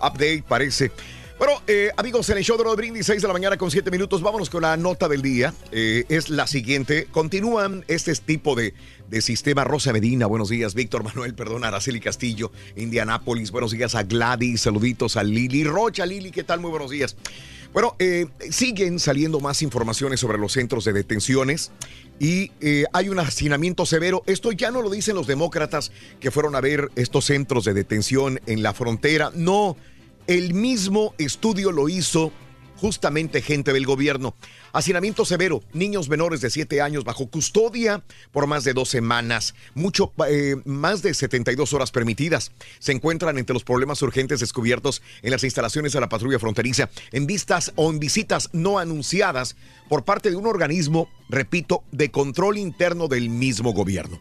update, 0.00 0.44
parece. 0.48 0.90
Bueno, 1.38 1.60
eh, 1.66 1.90
amigos, 1.96 2.28
en 2.30 2.38
el 2.38 2.42
show 2.42 2.56
de 2.56 2.64
Rod 2.64 2.76
Brindis, 2.76 3.06
6 3.06 3.20
de 3.20 3.28
la 3.28 3.34
mañana 3.34 3.58
con 3.58 3.70
7 3.70 3.90
minutos, 3.90 4.22
vámonos 4.22 4.48
con 4.48 4.62
la 4.62 4.78
nota 4.78 5.08
del 5.08 5.20
día. 5.20 5.52
Eh, 5.72 6.04
es 6.08 6.30
la 6.30 6.46
siguiente. 6.46 7.06
Continúan 7.12 7.84
este 7.86 8.12
tipo 8.14 8.56
de, 8.56 8.72
de 9.08 9.20
sistema. 9.20 9.62
Rosa 9.62 9.92
Medina, 9.92 10.26
buenos 10.26 10.48
días. 10.48 10.74
Víctor 10.74 11.04
Manuel, 11.04 11.34
perdón, 11.34 11.64
Araceli 11.64 12.00
Castillo, 12.00 12.50
Indianápolis, 12.76 13.50
buenos 13.50 13.72
días 13.72 13.94
a 13.94 14.04
Gladys, 14.04 14.62
saluditos 14.62 15.16
a 15.18 15.22
Lili 15.22 15.64
Rocha. 15.64 16.06
Lili, 16.06 16.30
¿qué 16.30 16.44
tal? 16.44 16.60
Muy 16.60 16.70
buenos 16.70 16.90
días. 16.90 17.14
Bueno, 17.72 17.94
eh, 17.98 18.26
siguen 18.50 18.98
saliendo 18.98 19.40
más 19.40 19.62
informaciones 19.62 20.20
sobre 20.20 20.38
los 20.38 20.52
centros 20.52 20.84
de 20.84 20.92
detenciones 20.92 21.70
y 22.18 22.50
eh, 22.60 22.84
hay 22.92 23.10
un 23.10 23.18
hacinamiento 23.18 23.84
severo. 23.84 24.22
Esto 24.26 24.52
ya 24.52 24.70
no 24.70 24.82
lo 24.82 24.90
dicen 24.90 25.14
los 25.14 25.26
demócratas 25.26 25.92
que 26.18 26.30
fueron 26.30 26.56
a 26.56 26.60
ver 26.60 26.90
estos 26.96 27.26
centros 27.26 27.64
de 27.64 27.74
detención 27.74 28.40
en 28.46 28.62
la 28.62 28.72
frontera. 28.72 29.30
No, 29.34 29.76
El 30.26 30.54
mismo 30.54 31.14
estudio 31.18 31.70
lo 31.72 31.88
hizo 31.88 32.32
justamente 32.78 33.42
gente 33.42 33.72
del 33.72 33.86
gobierno. 33.86 34.34
Hacinamiento 34.72 35.24
severo, 35.24 35.62
niños 35.72 36.08
menores 36.08 36.40
de 36.40 36.50
7 36.50 36.82
años 36.82 37.04
bajo 37.04 37.28
custodia 37.28 38.02
por 38.32 38.46
más 38.46 38.64
de 38.64 38.74
dos 38.74 38.88
semanas, 38.88 39.54
mucho 39.74 40.12
eh, 40.28 40.56
más 40.64 41.02
de 41.02 41.14
72 41.14 41.72
horas 41.72 41.90
permitidas. 41.90 42.52
Se 42.78 42.92
encuentran 42.92 43.38
entre 43.38 43.54
los 43.54 43.64
problemas 43.64 44.02
urgentes 44.02 44.40
descubiertos 44.40 45.02
en 45.22 45.30
las 45.30 45.44
instalaciones 45.44 45.92
de 45.92 46.00
la 46.00 46.08
patrulla 46.08 46.38
fronteriza, 46.38 46.90
en 47.12 47.26
vistas 47.26 47.72
o 47.76 47.90
en 47.90 47.98
visitas 47.98 48.50
no 48.52 48.78
anunciadas 48.78 49.56
por 49.88 50.04
parte 50.04 50.30
de 50.30 50.36
un 50.36 50.46
organismo, 50.46 51.08
repito, 51.28 51.82
de 51.90 52.10
control 52.10 52.58
interno 52.58 53.08
del 53.08 53.30
mismo 53.30 53.72
gobierno. 53.72 54.20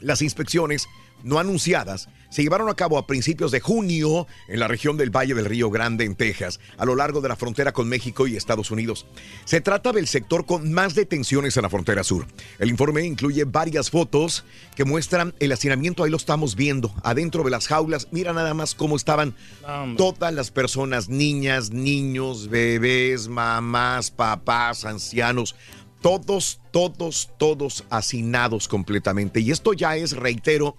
Las 0.00 0.22
inspecciones 0.22 0.88
no 1.22 1.38
anunciadas 1.38 2.08
se 2.28 2.42
llevaron 2.42 2.68
a 2.68 2.74
cabo 2.74 2.98
a 2.98 3.06
principios 3.06 3.50
de 3.50 3.60
junio 3.60 4.26
en 4.48 4.60
la 4.60 4.68
región 4.68 4.96
del 4.96 5.10
Valle 5.10 5.34
del 5.34 5.46
Río 5.46 5.70
Grande, 5.70 6.04
en 6.04 6.14
Texas, 6.14 6.60
a 6.76 6.84
lo 6.84 6.94
largo 6.94 7.20
de 7.20 7.28
la 7.28 7.36
frontera 7.36 7.72
con 7.72 7.88
México 7.88 8.26
y 8.26 8.36
Estados 8.36 8.70
Unidos. 8.70 9.06
Se 9.44 9.60
trata 9.60 9.92
del 9.92 10.06
sector 10.06 10.46
con 10.46 10.72
más 10.72 10.94
detenciones 10.94 11.56
en 11.56 11.62
la 11.62 11.70
frontera 11.70 12.04
sur. 12.04 12.26
El 12.58 12.68
informe 12.68 13.04
incluye 13.04 13.44
varias 13.44 13.90
fotos 13.90 14.44
que 14.76 14.84
muestran 14.84 15.34
el 15.40 15.52
hacinamiento, 15.52 16.04
ahí 16.04 16.10
lo 16.10 16.16
estamos 16.16 16.54
viendo, 16.54 16.92
adentro 17.02 17.42
de 17.44 17.50
las 17.50 17.66
jaulas. 17.66 18.08
Mira 18.10 18.32
nada 18.32 18.54
más 18.54 18.74
cómo 18.74 18.96
estaban 18.96 19.34
todas 19.96 20.32
las 20.32 20.50
personas, 20.50 21.08
niñas, 21.08 21.70
niños, 21.70 22.48
bebés, 22.48 23.28
mamás, 23.28 24.10
papás, 24.10 24.84
ancianos. 24.84 25.54
Todos, 26.00 26.60
todos, 26.70 27.30
todos 27.38 27.84
hacinados 27.90 28.68
completamente. 28.68 29.40
Y 29.40 29.50
esto 29.50 29.72
ya 29.72 29.96
es, 29.96 30.12
reitero, 30.12 30.76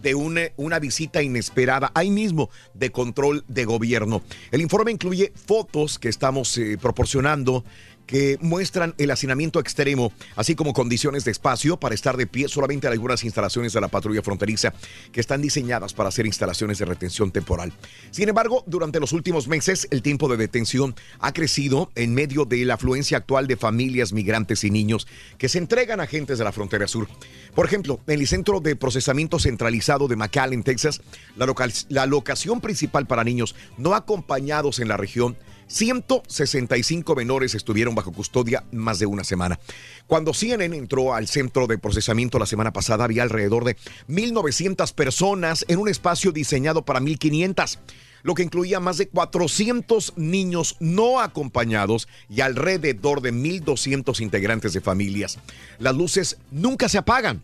de 0.00 0.14
una, 0.14 0.42
una, 0.56 0.78
visita 0.78 1.22
inesperada 1.22 1.90
ahí 1.94 2.10
mismo 2.10 2.50
de 2.74 2.90
control 2.90 3.44
de 3.48 3.64
gobierno. 3.64 4.22
El 4.50 4.60
informe 4.60 4.92
incluye 4.92 5.32
fotos 5.34 5.98
que 5.98 6.08
estamos 6.08 6.56
eh, 6.58 6.78
proporcionando 6.80 7.64
que 8.10 8.38
muestran 8.40 8.92
el 8.98 9.12
hacinamiento 9.12 9.60
extremo, 9.60 10.12
así 10.34 10.56
como 10.56 10.72
condiciones 10.72 11.24
de 11.24 11.30
espacio 11.30 11.78
para 11.78 11.94
estar 11.94 12.16
de 12.16 12.26
pie 12.26 12.48
solamente 12.48 12.88
en 12.88 12.92
algunas 12.92 13.22
instalaciones 13.22 13.72
de 13.72 13.80
la 13.80 13.86
patrulla 13.86 14.20
fronteriza 14.20 14.74
que 15.12 15.20
están 15.20 15.40
diseñadas 15.40 15.94
para 15.94 16.08
hacer 16.08 16.26
instalaciones 16.26 16.78
de 16.78 16.86
retención 16.86 17.30
temporal. 17.30 17.72
Sin 18.10 18.28
embargo, 18.28 18.64
durante 18.66 18.98
los 18.98 19.12
últimos 19.12 19.46
meses, 19.46 19.86
el 19.92 20.02
tiempo 20.02 20.28
de 20.28 20.36
detención 20.36 20.96
ha 21.20 21.32
crecido 21.32 21.92
en 21.94 22.12
medio 22.12 22.46
de 22.46 22.64
la 22.64 22.74
afluencia 22.74 23.18
actual 23.18 23.46
de 23.46 23.56
familias 23.56 24.12
migrantes 24.12 24.64
y 24.64 24.70
niños 24.70 25.06
que 25.38 25.48
se 25.48 25.58
entregan 25.58 26.00
a 26.00 26.04
agentes 26.04 26.38
de 26.38 26.44
la 26.44 26.50
frontera 26.50 26.88
sur. 26.88 27.06
Por 27.54 27.64
ejemplo, 27.64 28.00
en 28.08 28.18
el 28.18 28.26
Centro 28.26 28.58
de 28.58 28.74
Procesamiento 28.74 29.38
Centralizado 29.38 30.08
de 30.08 30.16
McAllen, 30.16 30.64
Texas, 30.64 31.00
la, 31.36 31.46
local, 31.46 31.72
la 31.88 32.06
locación 32.06 32.60
principal 32.60 33.06
para 33.06 33.22
niños 33.22 33.54
no 33.78 33.94
acompañados 33.94 34.80
en 34.80 34.88
la 34.88 34.96
región 34.96 35.36
165 35.70 37.14
menores 37.14 37.54
estuvieron 37.54 37.94
bajo 37.94 38.12
custodia 38.12 38.64
más 38.72 38.98
de 38.98 39.06
una 39.06 39.22
semana. 39.22 39.60
Cuando 40.08 40.34
CNN 40.34 40.76
entró 40.76 41.14
al 41.14 41.28
centro 41.28 41.68
de 41.68 41.78
procesamiento 41.78 42.40
la 42.40 42.46
semana 42.46 42.72
pasada, 42.72 43.04
había 43.04 43.22
alrededor 43.22 43.64
de 43.64 43.76
1.900 44.08 44.92
personas 44.94 45.64
en 45.68 45.78
un 45.78 45.88
espacio 45.88 46.32
diseñado 46.32 46.84
para 46.84 47.00
1.500 47.00 47.78
lo 48.22 48.34
que 48.34 48.42
incluía 48.42 48.80
más 48.80 48.98
de 48.98 49.08
400 49.08 50.12
niños 50.18 50.76
no 50.78 51.20
acompañados 51.20 52.06
y 52.28 52.42
alrededor 52.42 53.22
de 53.22 53.32
1.200 53.32 54.20
integrantes 54.20 54.74
de 54.74 54.82
familias. 54.82 55.38
Las 55.78 55.96
luces 55.96 56.36
nunca 56.50 56.90
se 56.90 56.98
apagan 56.98 57.42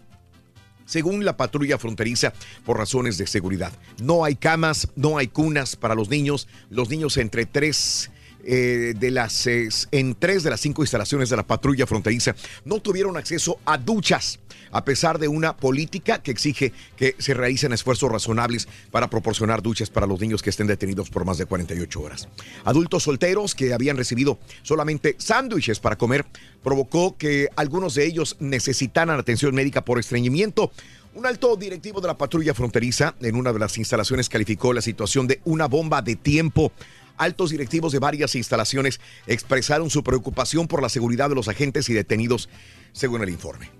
según 0.85 1.25
la 1.25 1.37
patrulla 1.37 1.79
fronteriza, 1.79 2.33
por 2.65 2.79
razones 2.79 3.19
de 3.19 3.27
seguridad. 3.27 3.73
No 4.01 4.25
hay 4.25 4.37
camas, 4.37 4.89
no 4.95 5.19
hay 5.19 5.27
cunas 5.27 5.77
para 5.77 5.97
los 5.97 6.09
niños. 6.09 6.47
Los 6.71 6.89
niños 6.89 7.17
entre 7.17 7.45
3 7.45 8.11
eh, 8.49 8.95
de 8.97 9.11
las, 9.11 9.47
en 9.47 10.15
tres 10.15 10.45
de 10.45 10.51
las 10.51 10.61
cinco 10.61 10.83
instalaciones 10.83 11.29
de 11.31 11.37
la 11.37 11.47
patrulla 11.47 11.87
fronteriza 11.87 12.37
no 12.65 12.81
tuvieron 12.81 13.17
acceso 13.17 13.59
a 13.65 13.77
duchas, 13.77 14.39
a 14.71 14.85
pesar 14.85 15.19
de 15.19 15.27
una 15.27 15.57
política 15.57 16.23
que 16.23 16.31
exige 16.31 16.73
que 16.97 17.17
se 17.19 17.35
realicen 17.35 17.73
esfuerzos 17.73 18.11
razonables 18.11 18.69
para 18.93 19.11
proporcionar 19.11 19.63
duchas 19.63 19.91
para 19.91 20.07
los 20.07 20.21
niños 20.21 20.43
que 20.43 20.51
estén 20.51 20.69
detenidos 20.69 21.11
por 21.11 21.25
más 21.25 21.39
de 21.39 21.47
48 21.47 22.01
horas. 22.01 22.29
Adultos 22.65 23.03
solteros 23.03 23.57
que 23.57 23.75
habían 23.75 23.97
recibido 23.97 24.39
solamente 24.63 25.17
sándwiches 25.19 25.81
para 25.81 25.97
comer 25.97 26.25
provocó 26.63 27.17
que 27.17 27.49
algunos 27.57 27.95
de 27.95 28.07
ellos 28.07 28.37
necesitaran 28.39 29.19
atención 29.19 29.55
médica 29.55 29.85
por 29.85 29.99
estreñimiento. 29.99 30.71
Un 31.15 31.25
alto 31.25 31.57
directivo 31.57 32.03
de 32.03 32.09
la 32.09 32.19
patrulla 32.19 32.53
fronteriza 32.53 33.15
en 33.23 33.37
una 33.37 33.51
de 33.51 33.59
las 33.59 33.79
instalaciones 33.79 34.29
calificó 34.29 34.75
la 34.75 34.83
situación 34.83 35.27
de 35.27 35.41
una 35.47 35.67
bomba 35.67 36.03
de 36.03 36.15
tiempo 36.15 36.73
altos 37.17 37.51
directivos 37.51 37.93
de 37.93 37.99
varias 37.99 38.35
instalaciones 38.35 39.01
expresaron 39.27 39.91
su 39.91 40.03
preocupación 40.03 40.69
por 40.69 40.83
la 40.83 40.89
seguridad 40.89 41.29
de 41.29 41.35
los 41.35 41.49
agentes 41.49 41.89
y 41.89 41.95
detenidos, 41.95 42.49
según 42.93 43.23
el 43.23 43.29
informe. 43.31 43.71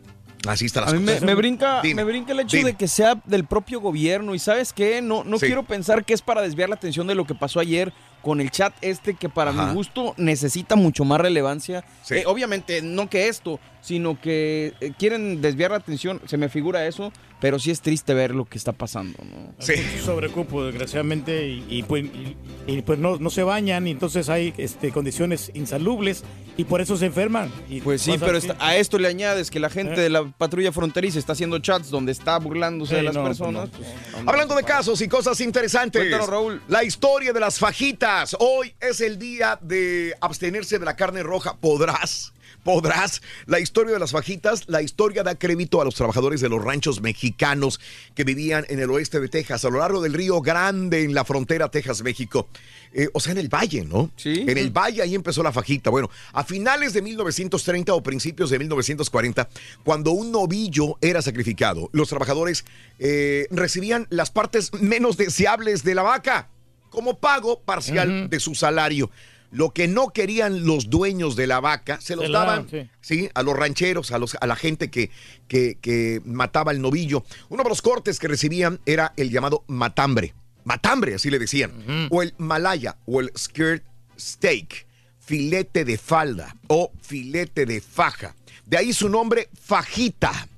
Así 0.47 0.67
está 0.67 0.83
la 0.83 0.89
A 0.89 0.93
mí 0.93 1.01
me, 1.01 1.19
me 1.23 1.35
brinca, 1.35 1.83
me 1.83 2.05
brinca 2.05 2.31
el 2.33 2.41
hecho 2.41 2.59
de 2.59 2.75
que 2.75 2.87
sea 2.87 3.21
del 3.25 3.45
propio 3.45 3.81
gobierno. 3.81 4.33
Y 4.35 4.39
sabes 4.39 4.73
qué, 4.73 5.03
no, 5.03 5.25
no 5.25 5.39
Sí. 5.39 5.47
quiero 5.47 5.65
pensar 5.65 6.05
que 6.05 6.15
es 6.15 6.23
para 6.23 6.41
desviar 6.41 6.69
la 6.69 6.77
atención 6.77 7.07
de 7.09 7.17
lo 7.17 7.27
que 7.27 7.35
pasó 7.35 7.59
ayer 7.59 7.93
con 8.23 8.41
el 8.41 8.51
chat 8.53 8.73
este 8.81 9.15
que 9.15 9.29
para 9.29 9.51
Ajá. 9.51 9.67
mi 9.67 9.75
gusto 9.75 10.15
necesita 10.19 10.77
mucho 10.77 11.05
más 11.05 11.21
relevancia. 11.21 11.85
Sí. 12.03 12.17
Eh, 12.17 12.25
obviamente 12.27 12.81
no 12.81 13.09
que 13.11 13.27
esto, 13.29 13.59
sino 13.81 14.21
que 14.21 14.75
eh, 14.81 14.93
quieren 14.97 15.41
desviar 15.41 15.73
la 15.73 15.79
atención, 15.79 16.21
se 16.27 16.37
me 16.37 16.49
figura 16.49 16.87
eso, 16.87 17.13
pero 17.41 17.59
sí 17.59 17.71
es 17.71 17.81
triste 17.81 18.15
ver 18.15 18.35
lo 18.35 18.45
que 18.45 18.59
está 18.59 18.73
pasando. 18.73 19.19
¿no? 19.23 19.55
Mucho 19.59 20.05
sobrecupo, 20.05 20.65
desgraciadamente, 20.65 21.49
y, 21.49 21.65
y, 21.69 21.83
pues, 21.83 22.05
y- 22.05 22.37
y, 22.67 22.83
pues 22.83 22.99
no, 22.99 23.19
no 23.19 23.31
se 23.31 23.43
bañan 23.43 23.87
y 23.87 23.91
entonces 23.93 24.29
hay 24.29 24.53
este, 24.57 24.91
condiciones 24.91 25.51
insalubres 25.55 26.25
y 26.57 26.65
por 26.65 26.81
eso 26.81 26.97
se 26.97 27.07
enferman. 27.07 27.51
Y 27.69 27.81
Pues 27.81 28.03
sí, 28.03 28.17
pero 28.19 28.39
a 28.59 28.77
esto 28.77 28.99
le 28.99 29.09
añades 29.09 29.51
que 29.51 29.61
la 29.61 29.71
gente 29.71 29.95
Eh. 29.95 30.01
de 30.01 30.11
la 30.11 30.25
patrulla 30.37 30.73
fronteriza 30.73 31.19
está 31.19 31.33
haciendo 31.35 31.59
chats 31.59 31.91
donde 31.91 32.13
está 32.13 32.39
burlándose 32.39 32.95
de 32.95 33.01
Sí, 33.01 33.07
las 33.07 33.15
no, 33.15 33.23
pues 33.25 33.39
personas. 33.39 33.69
no. 33.71 33.79
pues, 33.79 33.89
Hablando 34.27 34.55
de 34.57 34.63
casos 34.65 35.01
y 35.01 35.09
cosas 35.09 35.41
interesantes. 35.41 36.01
Cuéntanos, 36.01 36.29
Raúl. 36.29 36.63
La 36.69 36.83
historia 36.83 37.33
de 37.33 37.41
las 37.41 37.59
fajitas. 37.59 38.35
Hoy 38.41 38.75
es 38.81 39.01
el 39.01 39.19
día 39.19 39.59
de 39.63 40.15
abstenerse 40.21 40.79
de 40.79 40.85
la 40.85 40.97
carne 40.97 41.23
roja. 41.23 41.57
¿Podrás? 41.61 42.33
¿Podrás? 42.65 43.23
La 43.47 43.61
historia 43.61 43.93
de 43.93 43.99
las 43.99 44.13
fajitas, 44.13 44.65
la 44.67 44.83
historia 44.83 45.23
da 45.23 45.37
crédito 45.37 45.81
a 45.81 45.85
los 45.85 45.95
trabajadores 45.95 46.41
de 46.41 46.49
los 46.49 46.63
ranchos 46.63 47.01
mexicanos 47.01 47.81
que 48.15 48.25
vivían 48.25 48.65
en 48.69 48.81
el 48.81 48.91
oeste 48.91 49.21
de 49.21 49.29
Texas, 49.29 49.65
a 49.65 49.71
lo 49.71 49.79
largo 49.79 50.01
del 50.03 50.15
Río 50.15 50.41
Grande, 50.41 51.05
en 51.05 51.15
la 51.15 51.25
frontera 51.25 51.71
Texas-México. 51.71 52.49
Eh, 52.93 53.09
o 53.13 53.21
sea, 53.21 53.33
en 53.33 53.39
el 53.39 53.49
valle, 53.49 53.85
¿no? 53.85 54.11
Sí. 54.17 54.45
En 54.47 54.59
el 54.59 54.71
valle 54.71 55.03
ahí 55.03 55.15
empezó 55.15 55.43
la 55.43 55.53
fajita. 55.53 55.91
Bueno, 55.91 56.11
a 56.33 56.45
finales 56.45 56.93
de 56.93 57.03
1930 57.03 57.95
o 57.95 58.03
principios 58.03 58.51
de 58.51 58.59
1940, 58.59 59.49
cuando 59.85 60.13
un 60.13 60.33
novillo 60.33 60.97
era 61.01 61.23
sacrificado, 61.23 61.91
los 61.93 62.09
trabajadores 62.09 62.65
eh, 62.99 63.47
recibían 63.51 64.07
las 64.11 64.31
partes 64.31 64.73
menos 64.75 65.17
deseables 65.17 65.85
de 65.85 65.95
la 65.95 66.03
vaca 66.03 66.49
como 66.91 67.19
pago 67.19 67.61
parcial 67.61 68.31
de 68.31 68.41
su 68.41 68.55
salario. 68.55 69.11
Lo 69.51 69.71
que 69.71 69.89
no 69.89 70.09
querían 70.09 70.67
los 70.67 70.91
dueños 70.91 71.37
de 71.37 71.47
la 71.47 71.61
vaca 71.61 72.01
se 72.01 72.17
los 72.17 72.27
Se 72.27 72.31
la 72.31 72.41
daban 72.41 72.67
daban, 72.67 72.91
sí, 73.01 73.29
a 73.35 73.43
los 73.43 73.57
rancheros, 73.57 74.11
a, 74.13 74.19
los, 74.19 74.37
a 74.41 74.47
la 74.47 74.57
gente 74.57 74.91
que, 74.91 75.11
que, 75.49 75.79
que 75.81 76.21
mataba 76.25 76.73
el 76.73 76.81
novillo. 76.81 77.25
Uno 77.49 77.63
de 77.63 77.69
los 77.69 77.83
cortes 77.83 78.19
que 78.19 78.29
recibían 78.29 78.81
era 78.87 79.13
el 79.17 79.31
llamado 79.31 79.65
matambre. 79.69 80.35
Matambre, 80.65 81.15
así 81.15 81.31
le 81.31 81.39
decían. 81.39 82.09
O 82.11 82.23
el 82.23 82.35
malaya, 82.39 82.97
o 83.07 83.21
el 83.21 83.31
skirt 83.39 83.85
steak, 84.19 84.87
filete 85.21 85.85
de 85.85 85.99
falda 85.99 86.57
o 86.67 86.91
filete 87.01 87.67
de 87.67 87.81
faja. 87.81 88.35
De 88.65 88.77
ahí 88.77 88.93
su 88.93 89.09
nombre, 89.09 89.49
fajita. 89.61 90.49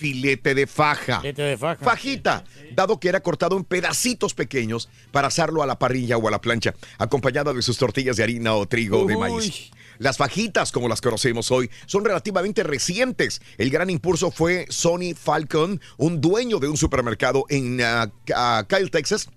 Filete 0.00 0.54
de 0.54 0.66
faja. 0.66 1.20
Filete 1.20 1.42
de 1.42 1.58
faja. 1.58 1.84
Fajita, 1.84 2.44
dado 2.72 2.98
que 2.98 3.10
era 3.10 3.20
cortado 3.20 3.58
en 3.58 3.64
pedacitos 3.64 4.32
pequeños 4.32 4.88
para 5.12 5.28
asarlo 5.28 5.62
a 5.62 5.66
la 5.66 5.78
parrilla 5.78 6.16
o 6.16 6.26
a 6.26 6.30
la 6.30 6.40
plancha, 6.40 6.74
acompañada 6.96 7.52
de 7.52 7.60
sus 7.60 7.76
tortillas 7.76 8.16
de 8.16 8.22
harina 8.22 8.54
o 8.54 8.66
trigo 8.66 9.04
de 9.04 9.18
maíz. 9.18 9.70
Las 9.98 10.16
fajitas, 10.16 10.72
como 10.72 10.88
las 10.88 11.02
conocemos 11.02 11.50
hoy, 11.50 11.70
son 11.84 12.02
relativamente 12.02 12.62
recientes. 12.62 13.42
El 13.58 13.68
gran 13.68 13.90
impulso 13.90 14.30
fue 14.30 14.64
Sonny 14.70 15.12
Falcon, 15.12 15.78
un 15.98 16.22
dueño 16.22 16.58
de 16.60 16.68
un 16.68 16.78
supermercado 16.78 17.44
en 17.50 17.82
ah, 17.82 18.10
ah, 18.34 18.64
Kyle, 18.66 18.90
Texas, 18.90 19.28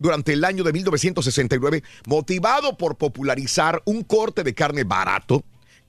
durante 0.00 0.32
el 0.32 0.44
año 0.44 0.64
de 0.64 0.72
1969, 0.72 1.84
motivado 2.06 2.76
por 2.76 2.96
popularizar 2.96 3.80
un 3.84 4.02
corte 4.02 4.42
de 4.42 4.54
carne 4.54 4.82
barato 4.82 5.44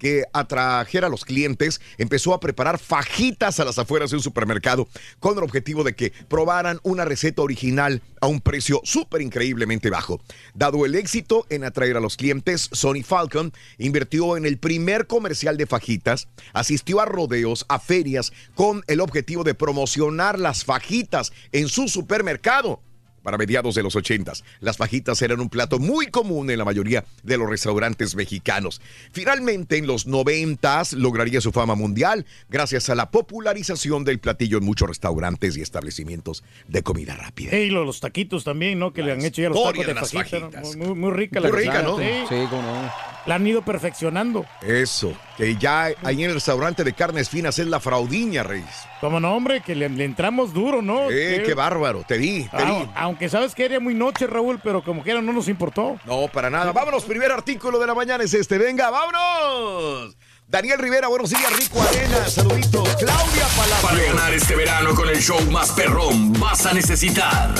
que 0.06 0.24
atrajera 0.34 1.08
a 1.08 1.10
los 1.10 1.26
clientes, 1.26 1.82
empezó 1.98 2.36
a 2.36 2.40
preparar 2.40 2.78
fajitas 2.78 3.60
a 3.60 3.66
las 3.66 3.80
afueras 3.80 4.12
de 4.12 4.18
un 4.18 4.22
supermercado 4.22 4.88
con 5.20 5.36
el 5.36 5.44
objetivo 5.44 5.84
de 5.84 5.96
que 5.96 6.14
probaran 6.28 6.80
una 6.84 7.06
receta 7.06 7.42
original 7.42 8.04
a 8.22 8.28
un 8.28 8.40
precio 8.40 8.82
súper 8.84 9.24
increíblemente 9.24 9.90
bajo. 9.90 10.22
Dado 10.54 10.86
el 10.86 10.94
éxito 10.94 11.48
en 11.50 11.64
atraer 11.64 11.98
a 11.98 12.02
los 12.02 12.18
clientes, 12.18 12.70
Sony 12.72 13.02
Falcon 13.04 13.52
invirtió 13.80 14.38
en 14.38 14.46
el 14.46 14.60
primer 14.60 15.08
comercial 15.08 15.58
de 15.58 15.66
fajitas, 15.66 16.28
asistió 16.54 17.00
a 17.00 17.06
rodeos, 17.06 17.66
a 17.68 17.80
ferias, 17.80 18.32
con 18.54 18.84
el 18.86 19.00
objetivo 19.00 19.44
de 19.44 19.56
promocionar 19.56 20.38
las 20.38 20.66
fajitas 20.66 21.34
en 21.52 21.68
su 21.68 21.88
supermercado. 21.88 22.80
Para 23.26 23.38
mediados 23.40 23.74
de 23.74 23.82
los 23.82 23.96
80. 23.96 24.32
Las 24.60 24.78
fajitas 24.78 25.20
eran 25.24 25.40
un 25.42 25.50
plato 25.50 25.80
muy 25.80 26.06
común 26.08 26.50
en 26.52 26.60
la 26.60 26.64
mayoría 26.64 27.04
de 27.24 27.38
los 27.40 27.50
restaurantes 27.50 28.16
mexicanos. 28.16 28.80
Finalmente, 29.12 29.78
en 29.78 29.88
los 29.88 30.06
90 30.06 30.84
lograría 30.92 31.42
su 31.42 31.52
fama 31.52 31.74
mundial 31.74 32.26
gracias 32.50 32.88
a 32.90 32.96
la 32.96 33.10
popularización 33.10 34.04
del 34.04 34.20
platillo 34.20 34.60
en 34.60 34.64
muchos 34.66 34.88
restaurantes 34.88 35.58
y 35.58 35.62
establecimientos 35.62 36.44
de 36.68 36.84
comida 36.84 37.16
rápida. 37.16 37.58
Y 37.58 37.72
los 37.72 38.00
taquitos 38.00 38.44
también, 38.44 38.78
¿no? 38.78 38.94
Que 38.94 39.02
le 39.02 39.12
han 39.14 39.26
hecho 39.26 39.42
ya 39.42 39.50
los 39.50 39.58
tacos 39.64 39.80
de 39.80 39.86
de 39.88 39.94
las 39.96 40.12
fajita. 40.12 40.40
¿no? 40.40 40.52
fajitas. 40.52 40.76
Muy, 40.76 40.94
muy 40.96 41.12
rica 41.12 41.40
la 41.40 41.50
Muy 41.50 41.58
rica, 41.60 41.82
¿no? 41.82 41.98
Sí. 41.98 42.04
Sí, 42.30 42.36
cómo 42.52 42.62
no. 42.62 42.92
La 43.26 43.36
han 43.36 43.48
ido 43.48 43.66
perfeccionando. 43.66 44.46
Eso, 44.62 45.12
que 45.36 45.56
ya 45.56 45.86
ahí 46.04 46.24
en 46.24 46.30
el 46.30 46.36
restaurante 46.36 46.84
de 46.84 46.94
carnes 46.94 47.28
finas 47.28 47.58
es 47.58 47.66
la 47.66 47.80
fraudiña, 47.80 48.44
Reyes. 48.44 48.70
Como 49.02 49.20
no, 49.20 49.36
hombre, 49.36 49.62
que 49.62 49.74
le, 49.74 49.90
le 49.90 50.04
entramos 50.06 50.54
duro, 50.54 50.84
¿no? 50.84 51.10
Eh, 51.10 51.38
Que- 51.38 51.44
qué 51.44 51.54
bárbaro, 51.56 52.04
te 52.08 52.20
di, 52.20 52.44
te 52.44 52.50
Ah, 52.54 52.66
di. 52.84 52.90
Aunque 53.16 53.30
sabes 53.30 53.56
que 53.56 53.64
era 53.64 53.80
muy 53.80 53.94
noche, 53.94 54.28
Raúl, 54.28 54.60
pero 54.62 54.84
como 54.84 55.02
quiera 55.02 55.22
no 55.22 55.32
nos 55.32 55.48
importó. 55.48 55.98
No, 56.04 56.28
para 56.28 56.50
nada. 56.50 56.74
Vámonos, 56.74 57.06
primer 57.06 57.32
artículo 57.32 57.80
de 57.80 57.88
la 57.88 57.94
mañana 57.96 58.26
es 58.26 58.34
este. 58.34 58.58
Venga, 58.58 58.90
vámonos. 58.90 60.18
Daniel 60.50 60.78
Rivera, 60.80 61.08
buenos 61.08 61.30
días. 61.30 61.50
Rico 61.58 61.82
Arena, 61.82 62.28
saludito. 62.28 62.84
Claudia 62.84 63.46
Para 63.56 63.82
Palacios. 63.82 64.14
ganar 64.16 64.34
este 64.34 64.56
verano 64.58 64.94
con 64.94 65.08
el 65.08 65.22
show 65.22 65.40
más 65.50 65.72
perrón 65.72 66.34
vas 66.34 66.66
a 66.66 66.74
necesitar 66.74 67.54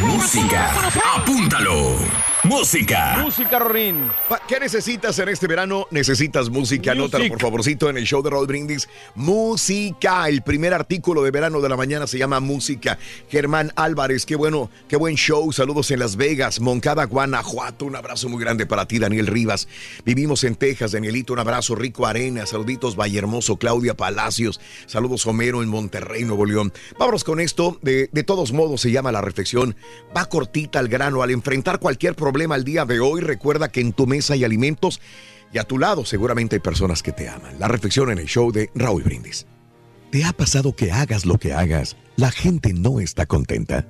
música. 0.00 0.72
Apúntalo. 1.14 1.98
Música. 2.44 3.18
Música, 3.22 3.60
Rorín. 3.60 4.10
¿Qué 4.48 4.58
necesitas 4.58 5.16
en 5.20 5.28
este 5.28 5.46
verano? 5.46 5.86
Necesitas 5.92 6.50
música. 6.50 6.90
Anótalo, 6.90 7.28
por 7.28 7.40
favorcito, 7.40 7.88
en 7.88 7.96
el 7.96 8.04
show 8.04 8.20
de 8.20 8.30
Raúl 8.30 8.48
Brindis. 8.48 8.88
Música. 9.14 10.28
El 10.28 10.42
primer 10.42 10.74
artículo 10.74 11.22
de 11.22 11.30
verano 11.30 11.60
de 11.60 11.68
la 11.68 11.76
mañana 11.76 12.08
se 12.08 12.18
llama 12.18 12.40
Música. 12.40 12.98
Germán 13.28 13.70
Álvarez, 13.76 14.26
qué 14.26 14.34
bueno, 14.34 14.70
qué 14.88 14.96
buen 14.96 15.14
show. 15.14 15.52
Saludos 15.52 15.92
en 15.92 16.00
Las 16.00 16.16
Vegas, 16.16 16.58
Moncada, 16.58 17.04
Guanajuato. 17.04 17.84
Un 17.84 17.94
abrazo 17.94 18.28
muy 18.28 18.42
grande 18.42 18.66
para 18.66 18.88
ti, 18.88 18.98
Daniel 18.98 19.28
Rivas. 19.28 19.68
Vivimos 20.04 20.42
en 20.42 20.56
Texas, 20.56 20.90
Danielito. 20.90 21.34
Un 21.34 21.38
abrazo, 21.38 21.76
Rico 21.76 22.06
Arena. 22.06 22.44
Saluditos, 22.46 22.96
Vallehermoso, 22.96 23.56
Claudia 23.56 23.96
Palacios. 23.96 24.60
Saludos, 24.86 25.24
Homero, 25.28 25.62
en 25.62 25.68
Monterrey, 25.68 26.24
Nuevo 26.24 26.44
León. 26.44 26.72
Vámonos 26.98 27.22
con 27.22 27.38
esto. 27.38 27.78
De, 27.82 28.08
de 28.10 28.24
todos 28.24 28.50
modos, 28.52 28.80
se 28.80 28.90
llama 28.90 29.12
la 29.12 29.20
reflexión. 29.20 29.76
Va 30.16 30.28
cortita 30.28 30.80
al 30.80 30.88
grano. 30.88 31.22
Al 31.22 31.30
enfrentar 31.30 31.78
cualquier 31.78 32.16
problema 32.16 32.31
al 32.52 32.64
día 32.64 32.84
de 32.84 33.00
hoy, 33.00 33.20
recuerda 33.20 33.70
que 33.70 33.80
en 33.80 33.92
tu 33.92 34.06
mesa 34.06 34.34
hay 34.34 34.44
alimentos 34.44 35.00
y 35.52 35.58
a 35.58 35.64
tu 35.64 35.78
lado 35.78 36.04
seguramente 36.04 36.56
hay 36.56 36.60
personas 36.60 37.02
que 37.02 37.12
te 37.12 37.28
aman. 37.28 37.58
La 37.58 37.68
reflexión 37.68 38.10
en 38.10 38.18
el 38.18 38.26
show 38.26 38.50
de 38.50 38.70
Raúl 38.74 39.02
Brindis. 39.02 39.46
¿Te 40.10 40.24
ha 40.24 40.32
pasado 40.32 40.74
que 40.74 40.92
hagas 40.92 41.26
lo 41.26 41.38
que 41.38 41.52
hagas, 41.52 41.96
la 42.16 42.30
gente 42.30 42.72
no 42.72 43.00
está 43.00 43.26
contenta? 43.26 43.86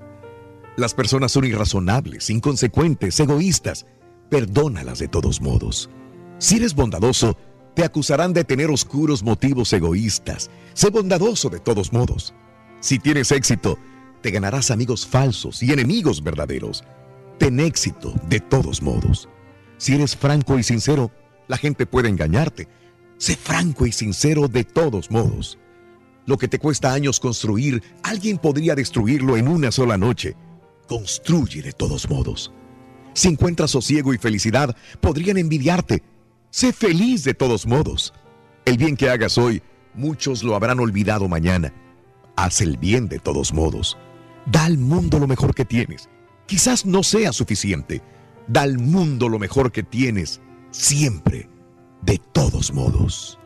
Las 0.76 0.94
personas 0.94 1.32
son 1.32 1.44
irrazonables, 1.44 2.30
inconsecuentes, 2.30 3.18
egoístas. 3.20 3.86
Perdónalas 4.30 4.98
de 4.98 5.08
todos 5.08 5.40
modos. 5.40 5.90
Si 6.38 6.56
eres 6.56 6.74
bondadoso, 6.74 7.36
te 7.74 7.84
acusarán 7.84 8.32
de 8.32 8.44
tener 8.44 8.70
oscuros 8.70 9.22
motivos 9.22 9.72
egoístas. 9.72 10.50
Sé 10.74 10.90
bondadoso 10.90 11.48
de 11.48 11.60
todos 11.60 11.92
modos. 11.92 12.34
Si 12.80 12.98
tienes 12.98 13.30
éxito, 13.30 13.78
te 14.22 14.30
ganarás 14.30 14.70
amigos 14.70 15.06
falsos 15.06 15.62
y 15.62 15.72
enemigos 15.72 16.22
verdaderos. 16.22 16.84
Ten 17.42 17.58
éxito 17.58 18.14
de 18.28 18.38
todos 18.38 18.82
modos. 18.82 19.28
Si 19.76 19.96
eres 19.96 20.14
franco 20.14 20.60
y 20.60 20.62
sincero, 20.62 21.10
la 21.48 21.56
gente 21.56 21.86
puede 21.86 22.08
engañarte. 22.08 22.68
Sé 23.18 23.34
franco 23.34 23.84
y 23.84 23.90
sincero 23.90 24.46
de 24.46 24.62
todos 24.62 25.10
modos. 25.10 25.58
Lo 26.24 26.38
que 26.38 26.46
te 26.46 26.60
cuesta 26.60 26.92
años 26.92 27.18
construir, 27.18 27.82
alguien 28.04 28.38
podría 28.38 28.76
destruirlo 28.76 29.36
en 29.36 29.48
una 29.48 29.72
sola 29.72 29.98
noche. 29.98 30.36
Construye 30.86 31.62
de 31.62 31.72
todos 31.72 32.08
modos. 32.08 32.52
Si 33.12 33.26
encuentras 33.26 33.72
sosiego 33.72 34.14
y 34.14 34.18
felicidad, 34.18 34.76
podrían 35.00 35.36
envidiarte. 35.36 36.04
Sé 36.50 36.72
feliz 36.72 37.24
de 37.24 37.34
todos 37.34 37.66
modos. 37.66 38.14
El 38.64 38.78
bien 38.78 38.96
que 38.96 39.10
hagas 39.10 39.36
hoy, 39.36 39.62
muchos 39.94 40.44
lo 40.44 40.54
habrán 40.54 40.78
olvidado 40.78 41.26
mañana. 41.26 41.74
Haz 42.36 42.60
el 42.60 42.76
bien 42.76 43.08
de 43.08 43.18
todos 43.18 43.52
modos. 43.52 43.98
Da 44.46 44.64
al 44.64 44.78
mundo 44.78 45.18
lo 45.18 45.26
mejor 45.26 45.56
que 45.56 45.64
tienes. 45.64 46.08
Quizás 46.46 46.84
no 46.86 47.02
sea 47.02 47.32
suficiente. 47.32 48.02
Da 48.46 48.62
al 48.62 48.78
mundo 48.78 49.28
lo 49.28 49.38
mejor 49.38 49.72
que 49.72 49.82
tienes, 49.82 50.40
siempre, 50.70 51.48
de 52.02 52.20
todos 52.32 52.72
modos. 52.72 53.38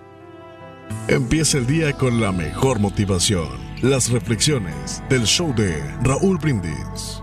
Empieza 1.09 1.59
el 1.59 1.67
día 1.67 1.93
con 1.93 2.21
la 2.21 2.33
mejor 2.33 2.79
motivación. 2.79 3.49
Las 3.83 4.11
reflexiones 4.11 5.03
del 5.09 5.25
show 5.25 5.55
de 5.55 5.83
Raúl 6.03 6.39
Brindis. 6.39 7.23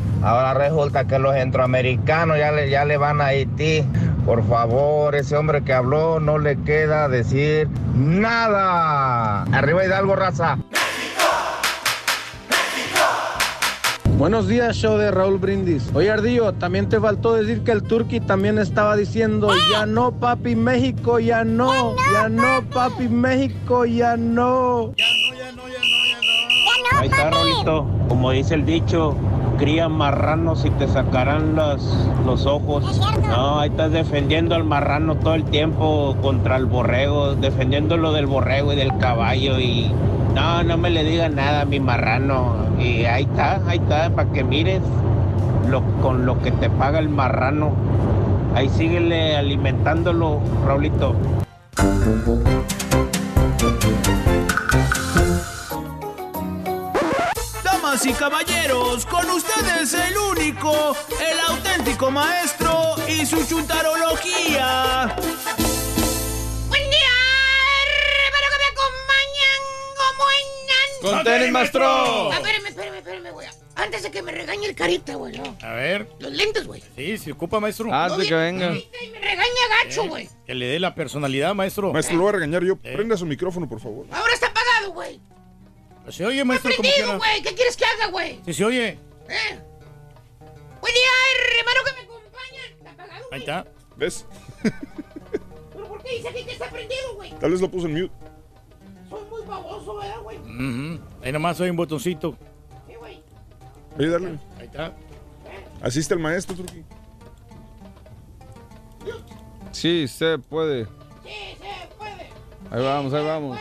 ahora 0.23 0.53
resulta 0.53 1.05
que 1.05 1.19
los 1.19 1.33
centroamericanos 1.33 2.37
ya 2.37 2.51
le, 2.51 2.69
ya 2.69 2.85
le 2.85 2.97
van 2.97 3.21
a 3.21 3.27
Haití. 3.27 3.83
Por 4.25 4.47
favor, 4.47 5.15
ese 5.15 5.35
hombre 5.35 5.63
que 5.63 5.73
habló 5.73 6.19
no 6.19 6.37
le 6.37 6.57
queda 6.63 7.07
decir 7.07 7.67
nada. 7.95 9.43
Arriba 9.43 9.85
Hidalgo, 9.85 10.15
raza. 10.15 10.57
Buenos 14.21 14.47
días, 14.47 14.75
show 14.75 14.99
de 14.99 15.09
Raúl 15.09 15.39
Brindis. 15.39 15.89
Oye, 15.95 16.11
Ardillo, 16.11 16.53
también 16.53 16.87
te 16.87 16.99
faltó 16.99 17.33
decir 17.33 17.63
que 17.63 17.71
el 17.71 17.81
Turqui 17.81 18.19
también 18.19 18.59
estaba 18.59 18.95
diciendo, 18.95 19.49
ya 19.71 19.87
no, 19.87 20.11
papi, 20.11 20.55
México, 20.55 21.17
ya 21.17 21.43
no, 21.43 21.95
ya 22.13 22.29
no, 22.29 22.61
papi, 22.69 23.07
México, 23.07 23.83
ya 23.85 24.15
no. 24.17 24.93
Ahí 26.97 27.07
está, 27.07 27.29
Rolito. 27.29 27.85
Como 28.07 28.31
dice 28.31 28.55
el 28.55 28.65
dicho, 28.65 29.15
cría 29.57 29.89
marranos 29.89 30.65
y 30.65 30.69
te 30.71 30.87
sacarán 30.87 31.55
los, 31.55 32.07
los 32.25 32.45
ojos. 32.45 32.99
No, 33.27 33.59
ahí 33.59 33.69
estás 33.69 33.91
defendiendo 33.91 34.55
al 34.55 34.63
marrano 34.63 35.15
todo 35.15 35.35
el 35.35 35.43
tiempo 35.45 36.15
contra 36.21 36.57
el 36.57 36.65
borrego, 36.65 37.35
defendiéndolo 37.35 38.11
del 38.11 38.27
borrego 38.27 38.73
y 38.73 38.75
del 38.75 38.97
caballo 38.97 39.59
y... 39.59 39.91
No, 40.35 40.63
no 40.63 40.77
me 40.77 40.89
le 40.89 41.03
digas 41.03 41.31
nada 41.31 41.61
a 41.61 41.65
mi 41.65 41.79
marrano. 41.81 42.55
Y 42.79 43.03
ahí 43.03 43.23
está, 43.23 43.61
ahí 43.67 43.79
está, 43.79 44.09
para 44.11 44.31
que 44.31 44.43
mires 44.43 44.81
lo, 45.69 45.83
con 46.01 46.25
lo 46.25 46.41
que 46.41 46.51
te 46.51 46.69
paga 46.69 46.99
el 46.99 47.09
marrano. 47.09 47.71
Ahí 48.55 48.69
síguele 48.69 49.35
alimentándolo, 49.35 50.39
Raulito. 50.65 51.15
Damas 57.91 58.05
y 58.05 58.13
caballeros, 58.13 59.05
con 59.05 59.29
ustedes 59.31 59.93
el 59.93 60.17
único, 60.17 60.95
el 61.19 61.39
auténtico 61.49 62.09
maestro 62.09 62.95
y 63.05 63.25
su 63.25 63.45
chuntarología. 63.45 65.13
Buen 66.69 66.89
día, 66.89 67.11
hermano 68.27 68.47
que 68.49 68.57
me 68.57 68.69
acompañan. 68.71 69.61
¿Cómo 69.97 70.23
andan? 70.29 71.01
Con 71.01 71.23
tenis, 71.25 71.51
maestro. 71.51 71.85
Ah, 71.85 72.29
espérame, 72.37 72.67
espérame, 72.67 72.95
espérame, 72.95 73.31
güey. 73.33 73.47
Antes 73.75 74.03
de 74.03 74.11
que 74.11 74.21
me 74.21 74.31
regañe 74.31 74.67
el 74.67 74.75
carita, 74.75 75.15
güey, 75.15 75.37
¿no? 75.37 75.57
A 75.61 75.73
ver. 75.73 76.07
Los 76.19 76.31
lentes, 76.31 76.65
güey. 76.65 76.81
Sí, 76.95 77.17
se 77.17 77.33
ocupa, 77.33 77.59
maestro. 77.59 77.93
Antes 77.93 78.19
de 78.19 78.27
que 78.27 78.35
venga. 78.35 78.73
Y 78.73 79.09
me 79.11 79.19
regaña 79.19 79.83
gacho, 79.83 80.07
güey. 80.07 80.29
Que 80.45 80.55
le 80.55 80.67
dé 80.67 80.79
la 80.79 80.95
personalidad, 80.95 81.53
maestro. 81.55 81.91
Maestro, 81.91 82.15
lo 82.15 82.21
voy 82.21 82.29
a 82.29 82.33
regañar 82.35 82.63
yo. 82.63 82.77
Prenda 82.77 83.17
su 83.17 83.25
micrófono, 83.25 83.67
por 83.67 83.81
favor. 83.81 84.05
Ahora 84.11 84.33
está 84.33 84.47
apagado, 84.47 84.93
güey. 84.93 85.19
Se 86.11 86.25
oye, 86.25 86.43
maestro, 86.43 86.71
como 86.75 86.89
Prendido, 86.89 87.17
güey. 87.17 87.41
¿Qué 87.41 87.55
quieres 87.55 87.77
que 87.77 87.85
haga, 87.85 88.07
güey? 88.11 88.39
Sí, 88.45 88.53
se 88.53 88.65
oye. 88.65 88.87
¿Eh? 88.89 89.59
Buen 90.81 90.93
día, 90.93 91.09
hermano 91.57 91.79
que 91.85 91.93
me 91.93 92.01
acompaña. 92.01 92.91
Apagado, 92.93 93.25
Ahí 93.31 93.39
está. 93.39 93.65
¿Ves? 93.95 94.25
¿Pero 95.73 95.87
por 95.87 96.03
qué 96.03 96.15
dice 96.17 96.27
aquí 96.27 96.43
que 96.43 96.51
está 96.51 96.69
prendido, 96.69 97.15
güey? 97.15 97.31
Tal 97.39 97.51
vez 97.51 97.61
lo 97.61 97.71
puso 97.71 97.87
en 97.87 97.93
mute. 97.93 98.13
Soy 99.09 99.23
muy 99.29 99.41
baboso, 99.47 99.95
¿verdad, 99.95 100.21
güey? 100.21 100.37
Ujú. 100.37 100.99
Ahí 101.23 101.31
nomás 101.31 101.61
hay 101.61 101.69
un 101.69 101.77
botoncito. 101.77 102.37
Sí, 102.87 102.95
güey. 102.95 103.23
Oye, 103.97 104.09
dale. 104.09 104.39
Ahí 104.59 104.65
está. 104.65 104.93
Asiste 105.81 106.13
el 106.13 106.19
maestro, 106.19 106.55
Turki. 106.55 106.83
Sí, 109.71 110.07
se 110.07 110.37
puede. 110.37 110.85
Sí, 111.23 111.57
se 111.59 111.95
puede. 111.97 112.29
Ahí 112.69 112.83
vamos, 112.83 113.13
ahí 113.13 113.25
vamos. 113.25 113.57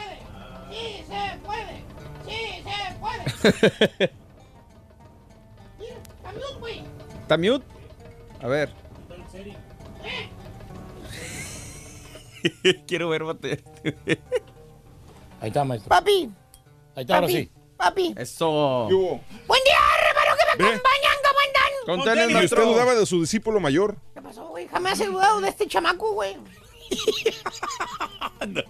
Sí, 0.70 1.04
se 1.06 1.38
puede. 1.46 1.89
Sí, 2.30 2.62
se 2.64 2.94
puede. 3.00 4.12
Está 5.80 6.32
mute, 6.32 6.58
güey. 6.60 6.84
¿Está 7.22 7.36
mute? 7.38 7.64
A 8.42 8.46
ver. 8.48 8.72
Quiero 12.86 13.08
ver 13.10 13.24
bater. 13.24 13.62
Ahí 15.40 15.48
está, 15.48 15.64
maestro. 15.64 15.88
Papi, 15.88 16.30
Ahí 16.96 17.02
está, 17.02 17.14
ahora 17.16 17.26
Papi, 17.26 17.36
sí. 17.36 17.50
Papi. 17.76 18.14
Eso. 18.16 18.88
Buen 18.88 19.62
día, 19.64 19.78
hermano, 20.08 20.36
que 20.38 20.44
me 20.46 20.64
Ve. 20.64 20.70
acompañan, 20.74 21.16
¿cómo 21.22 21.38
andan? 21.46 21.72
Con 21.86 22.04
tenis, 22.04 22.20
Y 22.22 22.26
usted 22.26 22.34
maestro. 22.34 22.66
dudaba 22.66 22.94
de 22.94 23.06
su 23.06 23.20
discípulo 23.20 23.60
mayor. 23.60 23.96
¿Qué 24.14 24.22
pasó, 24.22 24.46
güey? 24.48 24.68
Jamás 24.68 25.00
he 25.00 25.06
dudado 25.06 25.40
de 25.40 25.48
este 25.48 25.66
chamaco, 25.66 26.12
güey. 26.12 26.36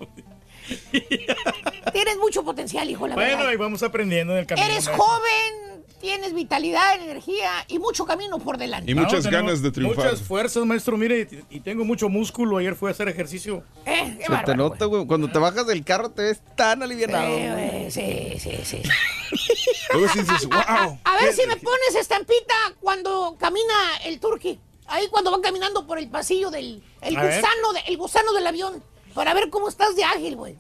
Tienes 1.92 2.16
mucho 2.18 2.42
potencial, 2.44 2.88
hijo, 2.90 3.06
la 3.08 3.14
Bueno, 3.14 3.30
verdad. 3.36 3.48
ahí 3.48 3.56
vamos 3.56 3.82
aprendiendo 3.82 4.32
en 4.34 4.40
el 4.40 4.46
camino. 4.46 4.66
Eres 4.66 4.88
joven, 4.88 5.84
tienes 6.00 6.32
vitalidad, 6.34 7.00
energía 7.00 7.50
y 7.68 7.78
mucho 7.78 8.04
camino 8.04 8.38
por 8.38 8.58
delante. 8.58 8.90
Y 8.90 8.94
muchas 8.94 9.26
ganas 9.26 9.60
de 9.62 9.70
triunfar. 9.70 10.04
Muchas 10.06 10.22
fuerzas, 10.22 10.64
maestro. 10.64 10.96
Mire, 10.96 11.28
y 11.50 11.56
y 11.56 11.60
tengo 11.60 11.84
mucho 11.84 12.08
músculo. 12.08 12.58
Ayer 12.58 12.74
fui 12.76 12.88
a 12.88 12.92
hacer 12.92 13.08
ejercicio. 13.08 13.62
Eh, 13.86 14.16
qué 14.18 14.26
Se 14.26 14.44
te 14.44 14.54
nota, 14.56 14.84
güey. 14.86 15.06
Cuando 15.06 15.30
te 15.30 15.38
bajas 15.38 15.66
del 15.66 15.84
carro 15.84 16.10
te 16.10 16.22
ves 16.22 16.40
tan 16.56 16.82
aliviado. 16.82 17.18
Eh, 17.26 17.88
sí, 17.90 18.38
sí, 18.38 18.58
sí. 18.64 18.82
Luego 19.92 20.08
sí 20.12 20.20
dices, 20.20 20.46
wow. 20.48 20.98
A 21.04 21.16
ver 21.20 21.32
si 21.34 21.46
me 21.46 21.56
pones 21.56 21.94
estampita 21.98 22.54
cuando 22.80 23.36
camina 23.38 23.74
el 24.04 24.20
turqui. 24.20 24.60
Ahí 24.86 25.06
cuando 25.08 25.30
va 25.30 25.40
caminando 25.40 25.86
por 25.86 25.98
el 25.98 26.08
pasillo 26.08 26.50
del 26.50 26.82
el 27.00 27.16
A 27.16 27.24
gusano, 27.24 27.72
de- 27.74 27.80
el 27.86 27.96
gusano 27.96 28.32
del 28.32 28.46
avión. 28.46 28.82
Para 29.14 29.34
ver 29.34 29.50
cómo 29.50 29.68
estás 29.68 29.94
de 29.96 30.04
ágil, 30.04 30.36
güey. 30.36 30.56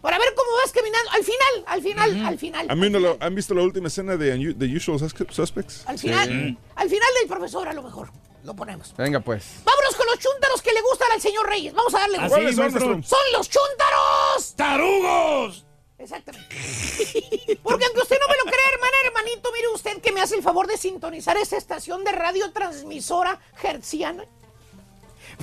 Para 0.00 0.18
ver 0.18 0.34
cómo 0.36 0.50
vas 0.62 0.70
caminando. 0.72 1.10
Al 1.12 1.24
final, 1.24 1.64
al 1.66 1.82
final, 1.82 2.26
al 2.26 2.38
final. 2.38 2.66
¿Han 2.68 2.80
visto, 2.80 3.00
la, 3.00 3.16
han 3.20 3.34
visto 3.34 3.54
la 3.54 3.62
última 3.62 3.88
escena 3.88 4.16
de 4.16 4.54
The 4.54 4.76
Usual 4.76 4.98
Sus- 4.98 5.14
Suspects? 5.30 5.82
Al 5.86 5.98
final, 5.98 6.58
al 6.76 6.88
final 6.90 7.08
del 7.20 7.28
profesor, 7.28 7.68
a 7.68 7.72
lo 7.72 7.82
mejor. 7.82 8.10
Lo 8.42 8.54
ponemos. 8.54 8.94
Venga, 8.98 9.20
pues. 9.20 9.62
Vámonos 9.64 9.96
con 9.96 10.06
los 10.06 10.18
chúntaros 10.18 10.60
que 10.60 10.70
le 10.74 10.82
gustan 10.82 11.10
al 11.12 11.20
señor 11.22 11.48
Reyes. 11.48 11.72
Vamos 11.72 11.94
a 11.94 12.00
darle. 12.00 12.18
¿Ah, 12.18 12.28
gusto. 12.28 12.36
sí, 12.50 12.56
maestro? 12.56 13.02
Son 13.02 13.18
los 13.32 13.48
chúntaros. 13.48 14.54
¡Tarugos! 14.56 15.64
Exactamente. 15.96 16.54
Porque 17.62 17.84
aunque 17.86 18.02
usted 18.02 18.16
no 18.20 18.28
me 18.28 18.36
lo 18.36 18.44
crea, 18.44 18.68
hermana, 18.74 18.96
hermanito, 19.06 19.50
mire 19.54 19.68
usted 19.68 19.98
que 20.02 20.12
me 20.12 20.20
hace 20.20 20.34
el 20.36 20.42
favor 20.42 20.66
de 20.66 20.76
sintonizar 20.76 21.38
esta 21.38 21.56
estación 21.56 22.04
de 22.04 22.12
radio 22.12 22.52
transmisora 22.52 23.40
hertziana. 23.62 24.26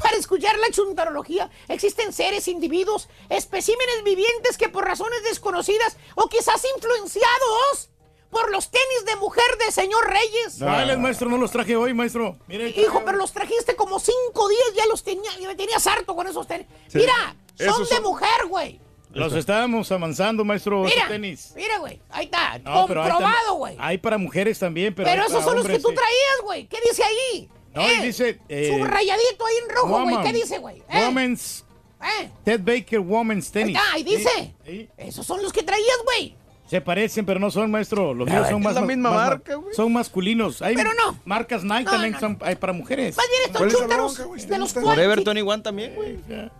Para 0.01 0.17
escuchar 0.17 0.57
la 0.59 0.69
chuntarología 0.71 1.49
existen 1.67 2.13
seres, 2.13 2.47
individuos, 2.47 3.09
especímenes 3.29 4.03
vivientes 4.03 4.57
que 4.57 4.69
por 4.69 4.85
razones 4.85 5.23
desconocidas 5.23 5.97
o 6.15 6.27
quizás 6.27 6.61
influenciados 6.75 7.89
por 8.29 8.49
los 8.49 8.69
tenis 8.71 9.05
de 9.05 9.15
mujer 9.17 9.43
de 9.65 9.71
señor 9.71 10.07
Reyes. 10.09 10.59
Dale, 10.59 10.97
maestro, 10.97 11.29
no 11.29 11.37
los 11.37 11.51
traje 11.51 11.75
hoy, 11.75 11.93
maestro. 11.93 12.37
Mire. 12.47 12.69
Hijo, 12.69 13.01
pero 13.05 13.17
los 13.17 13.33
trajiste 13.33 13.75
como 13.75 13.99
cinco 13.99 14.47
días, 14.47 14.73
ya 14.75 14.85
los 14.85 15.03
tenía, 15.03 15.31
ya 15.39 15.47
me 15.47 15.55
tenías 15.55 15.85
harto 15.85 16.15
con 16.15 16.27
esos 16.27 16.47
tenis. 16.47 16.67
Sí. 16.87 16.99
Mira, 16.99 17.35
son 17.57 17.85
de 17.87 17.99
mujer, 17.99 18.47
güey. 18.47 18.79
Los 19.13 19.33
estábamos 19.33 19.91
avanzando, 19.91 20.45
maestro, 20.45 20.83
Mira, 20.83 21.09
tenis. 21.09 21.51
mira, 21.53 21.79
güey, 21.79 22.01
ahí 22.11 22.25
está, 22.25 22.59
No, 22.59 22.71
hay 22.71 22.87
comprobado, 22.87 23.55
güey. 23.55 23.75
Hay 23.77 23.97
para 23.97 24.17
mujeres 24.17 24.57
también, 24.57 24.95
pero. 24.95 25.09
Pero, 25.09 25.23
hay 25.23 25.27
esos 25.27 25.43
son 25.43 25.57
los 25.57 25.67
que 25.67 25.79
tú 25.79 25.89
sí. 25.89 25.95
traías, 25.95 26.41
güey. 26.43 26.65
¿Qué 26.67 26.77
dice 26.87 27.03
ahí? 27.03 27.49
No, 27.73 27.89
y 27.91 28.01
dice. 28.01 28.39
eh, 28.49 28.69
Subrayadito 28.77 29.45
ahí 29.45 29.55
en 29.63 29.69
rojo, 29.75 30.03
güey. 30.03 30.21
¿Qué 30.23 30.33
dice, 30.33 30.57
güey? 30.59 30.83
¿Eh? 30.89 31.05
Women's. 31.05 31.63
¿Eh? 32.01 32.29
Ted 32.43 32.61
Baker 32.63 32.99
Women's 32.99 33.51
Tennis. 33.51 33.77
Ahí 33.93 34.01
está, 34.03 34.25
ahí 34.65 34.73
dice. 34.73 34.89
Esos 34.97 35.25
son 35.25 35.41
los 35.41 35.53
que 35.53 35.63
traías, 35.63 35.97
güey. 36.03 36.35
Se 36.71 36.79
parecen, 36.79 37.25
pero 37.25 37.37
no 37.37 37.51
son, 37.51 37.69
maestro. 37.69 38.13
Los 38.13 38.29
A 38.29 38.31
míos 38.31 38.47
son 38.47 38.59
es 38.59 38.63
más. 38.63 38.75
la 38.75 38.81
misma 38.81 39.11
más- 39.11 39.27
marca, 39.27 39.55
güey. 39.55 39.75
Son 39.75 39.91
masculinos. 39.91 40.61
Hay 40.61 40.73
Pero 40.73 40.91
no. 40.93 41.19
Marcas 41.25 41.65
Nike 41.65 41.83
No, 41.83 41.91
también 41.91 42.13
no, 42.13 42.19
son 42.21 42.37
hay 42.41 42.55
para 42.55 42.71
mujeres. 42.71 43.17
Más 43.17 43.25
bien 43.27 43.41
estos 43.45 43.73
chúntaros 43.77 44.17
de 44.47 44.57
los 44.57 44.71
cuales... 44.71 44.95
Forever 44.95 45.17
21 45.17 45.61
también, 45.63 45.95
güey. 45.95 46.17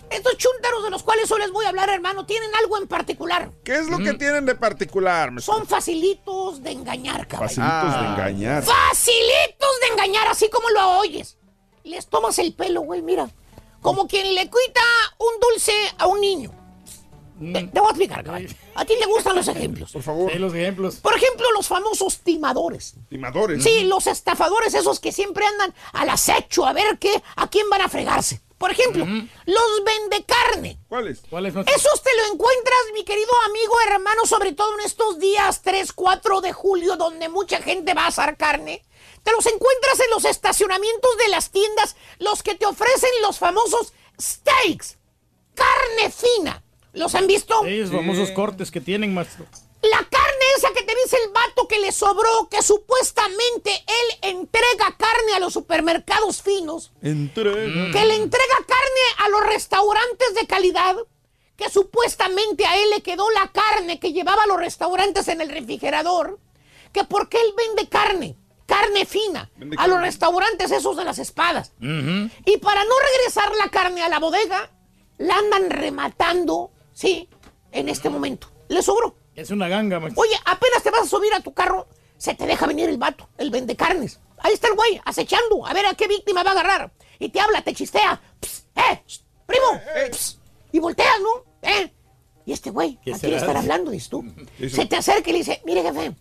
Estos 0.09 0.35
chúntaros 0.37 0.83
de 0.83 0.89
los 0.89 1.01
cuales 1.03 1.31
hoy 1.31 1.39
les 1.39 1.51
voy 1.53 1.63
a 1.63 1.69
hablar, 1.69 1.89
hermano, 1.89 2.25
tienen 2.25 2.49
algo 2.61 2.77
en 2.77 2.89
particular. 2.89 3.51
¿Qué 3.63 3.75
es 3.75 3.87
lo 3.87 3.99
que 3.99 4.13
tienen 4.15 4.45
de 4.45 4.53
particular? 4.53 5.31
maestro? 5.31 5.53
Son 5.55 5.65
facilitos 5.65 6.61
de 6.61 6.71
engañar, 6.71 7.25
cabrón. 7.25 7.47
Facilitos 7.47 7.91
de 7.93 8.05
Ah. 8.07 8.13
engañar. 8.17 8.63
Facilitos 8.63 9.79
de 9.81 9.93
engañar, 9.93 10.27
así 10.27 10.49
como 10.49 10.69
lo 10.71 10.99
oyes. 10.99 11.37
Les 11.85 12.05
tomas 12.07 12.37
el 12.39 12.53
pelo, 12.53 12.81
güey, 12.81 13.01
mira. 13.01 13.29
Como 13.81 14.09
quien 14.09 14.35
le 14.35 14.41
quita 14.41 14.81
un 15.19 15.39
dulce 15.39 15.71
a 15.97 16.07
un 16.07 16.19
niño. 16.19 16.51
Te, 17.41 17.63
te 17.67 17.79
voy 17.79 17.87
a 17.87 17.89
explicar, 17.89 18.23
caballo. 18.23 18.49
A 18.75 18.85
ti 18.85 18.93
te 18.99 19.05
gustan 19.07 19.35
los 19.35 19.47
ejemplos. 19.47 19.91
Por 19.91 20.03
favor. 20.03 20.31
Sí, 20.31 20.37
los 20.37 20.53
ejemplos. 20.53 20.95
Por 20.97 21.15
ejemplo, 21.15 21.51
los 21.53 21.67
famosos 21.67 22.19
timadores. 22.19 22.93
Timadores. 23.09 23.63
Sí, 23.63 23.85
los 23.85 24.05
estafadores 24.07 24.73
esos 24.75 24.99
que 24.99 25.11
siempre 25.11 25.45
andan 25.45 25.73
al 25.93 26.09
acecho 26.09 26.65
a 26.65 26.73
ver 26.73 26.99
qué, 26.99 27.21
a 27.35 27.49
quién 27.49 27.69
van 27.69 27.81
a 27.81 27.89
fregarse. 27.89 28.41
Por 28.61 28.69
ejemplo, 28.71 29.07
los 29.07 29.83
vendecarne. 29.83 30.77
¿Cuáles? 30.87 31.23
¿Cuáles 31.27 31.55
no? 31.55 31.61
Esos 31.61 32.03
te 32.03 32.11
lo 32.15 32.31
encuentras, 32.31 32.77
mi 32.93 33.03
querido 33.03 33.31
amigo 33.47 33.73
hermano, 33.87 34.27
sobre 34.27 34.51
todo 34.51 34.75
en 34.75 34.85
estos 34.85 35.17
días 35.17 35.63
3, 35.63 35.91
4 35.93 36.41
de 36.41 36.53
julio, 36.53 36.95
donde 36.95 37.27
mucha 37.27 37.59
gente 37.59 37.95
va 37.95 38.03
a 38.03 38.07
asar 38.09 38.37
carne. 38.37 38.85
Te 39.23 39.31
los 39.31 39.47
encuentras 39.47 39.99
en 40.01 40.11
los 40.11 40.25
estacionamientos 40.25 41.17
de 41.17 41.29
las 41.29 41.49
tiendas, 41.49 41.95
los 42.19 42.43
que 42.43 42.53
te 42.53 42.67
ofrecen 42.67 43.09
los 43.23 43.39
famosos 43.39 43.93
steaks, 44.19 44.99
carne 45.55 46.11
fina. 46.11 46.63
¿Los 46.93 47.15
han 47.15 47.27
visto? 47.27 47.61
Sí, 47.63 47.79
esos 47.79 47.95
famosos 47.95 48.31
cortes 48.31 48.69
que 48.71 48.81
tienen, 48.81 49.13
maestro. 49.13 49.45
La 49.83 49.97
carne 49.97 50.45
esa 50.57 50.69
que 50.73 50.83
te 50.83 50.93
dice 51.03 51.17
el 51.25 51.31
vato 51.31 51.67
que 51.67 51.79
le 51.79 51.91
sobró, 51.91 52.47
que 52.49 52.61
supuestamente 52.61 53.71
él 53.71 54.29
entrega 54.29 54.95
carne 54.97 55.33
a 55.35 55.39
los 55.39 55.53
supermercados 55.53 56.41
finos, 56.43 56.91
Entrega. 57.01 57.91
que 57.91 58.05
le 58.05 58.15
entrega 58.15 58.55
carne 58.67 59.25
a 59.25 59.29
los 59.29 59.41
restaurantes 59.47 60.35
de 60.39 60.45
calidad, 60.45 60.95
que 61.55 61.69
supuestamente 61.69 62.65
a 62.65 62.77
él 62.77 62.89
le 62.91 63.01
quedó 63.01 63.27
la 63.31 63.51
carne 63.51 63.99
que 63.99 64.13
llevaba 64.13 64.43
a 64.43 64.47
los 64.47 64.57
restaurantes 64.57 65.27
en 65.29 65.41
el 65.41 65.49
refrigerador, 65.49 66.39
que 66.93 67.03
porque 67.03 67.41
él 67.41 67.53
vende 67.57 67.89
carne, 67.89 68.35
carne 68.67 69.05
fina, 69.05 69.49
Vende 69.55 69.77
a 69.79 69.87
los 69.87 69.99
restaurantes 69.99 70.69
esos 70.71 70.95
de 70.95 71.05
las 71.05 71.17
espadas. 71.17 71.71
Y 71.79 72.57
para 72.57 72.83
no 72.83 72.93
regresar 73.17 73.51
la 73.55 73.69
carne 73.69 74.03
a 74.03 74.09
la 74.09 74.19
bodega, 74.19 74.69
la 75.17 75.37
andan 75.37 75.69
rematando, 75.71 76.71
sí, 77.01 77.27
en 77.71 77.89
este 77.89 78.09
momento. 78.09 78.47
Le 78.69 78.81
sobró. 78.83 79.15
Es 79.35 79.49
una 79.49 79.67
ganga, 79.67 79.99
maestro. 79.99 80.21
Oye, 80.21 80.35
apenas 80.45 80.83
te 80.83 80.91
vas 80.91 81.01
a 81.01 81.05
subir 81.05 81.33
a 81.33 81.39
tu 81.39 81.51
carro, 81.51 81.87
se 82.17 82.35
te 82.35 82.45
deja 82.45 82.67
venir 82.67 82.87
el 82.89 82.97
vato, 82.97 83.27
el 83.39 83.49
vende 83.49 83.75
carnes. 83.75 84.19
Ahí 84.37 84.53
está 84.53 84.67
el 84.67 84.75
güey, 84.75 85.01
acechando, 85.03 85.65
a 85.65 85.73
ver 85.73 85.87
a 85.87 85.95
qué 85.95 86.07
víctima 86.07 86.43
va 86.43 86.51
a 86.51 86.53
agarrar. 86.53 86.91
Y 87.17 87.29
te 87.29 87.39
habla, 87.39 87.63
te 87.63 87.73
chistea. 87.73 88.21
Pss, 88.39 88.65
¡Eh! 88.75 89.01
shh, 89.07 89.19
¡Primo! 89.47 89.81
pss, 90.11 90.39
y 90.71 90.79
volteas, 90.79 91.19
¿no? 91.21 91.43
¿Eh? 91.67 91.91
Y 92.45 92.53
este 92.53 92.69
güey, 92.69 92.99
¿Qué 93.03 93.13
¿a 93.13 93.17
quién 93.17 93.33
estar 93.33 93.57
hablando? 93.57 93.91
Dices 93.91 94.09
tú. 94.09 94.23
Eso. 94.59 94.75
Se 94.75 94.85
te 94.85 94.95
acerca 94.95 95.29
y 95.29 95.33
le 95.33 95.39
dice, 95.39 95.61
mire, 95.65 95.81
jefe, 95.81 96.13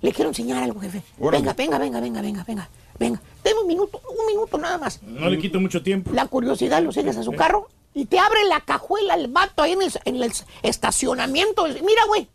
le 0.00 0.12
quiero 0.12 0.30
enseñar 0.30 0.62
algo, 0.62 0.80
jefe. 0.80 1.02
Órale. 1.18 1.42
Venga, 1.42 1.52
venga, 1.54 1.78
venga, 1.78 2.00
venga, 2.00 2.22
venga, 2.22 2.44
venga. 2.44 2.70
Venga, 2.98 3.22
deme 3.44 3.60
un 3.60 3.66
minuto, 3.66 4.00
un 4.08 4.26
minuto 4.26 4.58
nada 4.58 4.78
más. 4.78 5.02
No 5.02 5.28
le 5.28 5.38
quito 5.38 5.60
mucho 5.60 5.82
tiempo. 5.82 6.10
La 6.12 6.26
curiosidad 6.26 6.82
lo 6.82 6.92
sigues 6.92 7.16
a 7.16 7.22
su 7.22 7.32
carro 7.32 7.68
y 7.94 8.06
te 8.06 8.18
abre 8.18 8.44
la 8.44 8.60
cajuela 8.60 9.14
el 9.14 9.28
vato 9.28 9.62
ahí 9.62 9.72
en 9.72 9.82
el, 9.82 9.92
en 10.04 10.22
el 10.22 10.32
estacionamiento. 10.62 11.64
Mira, 11.66 12.04
güey, 12.06 12.28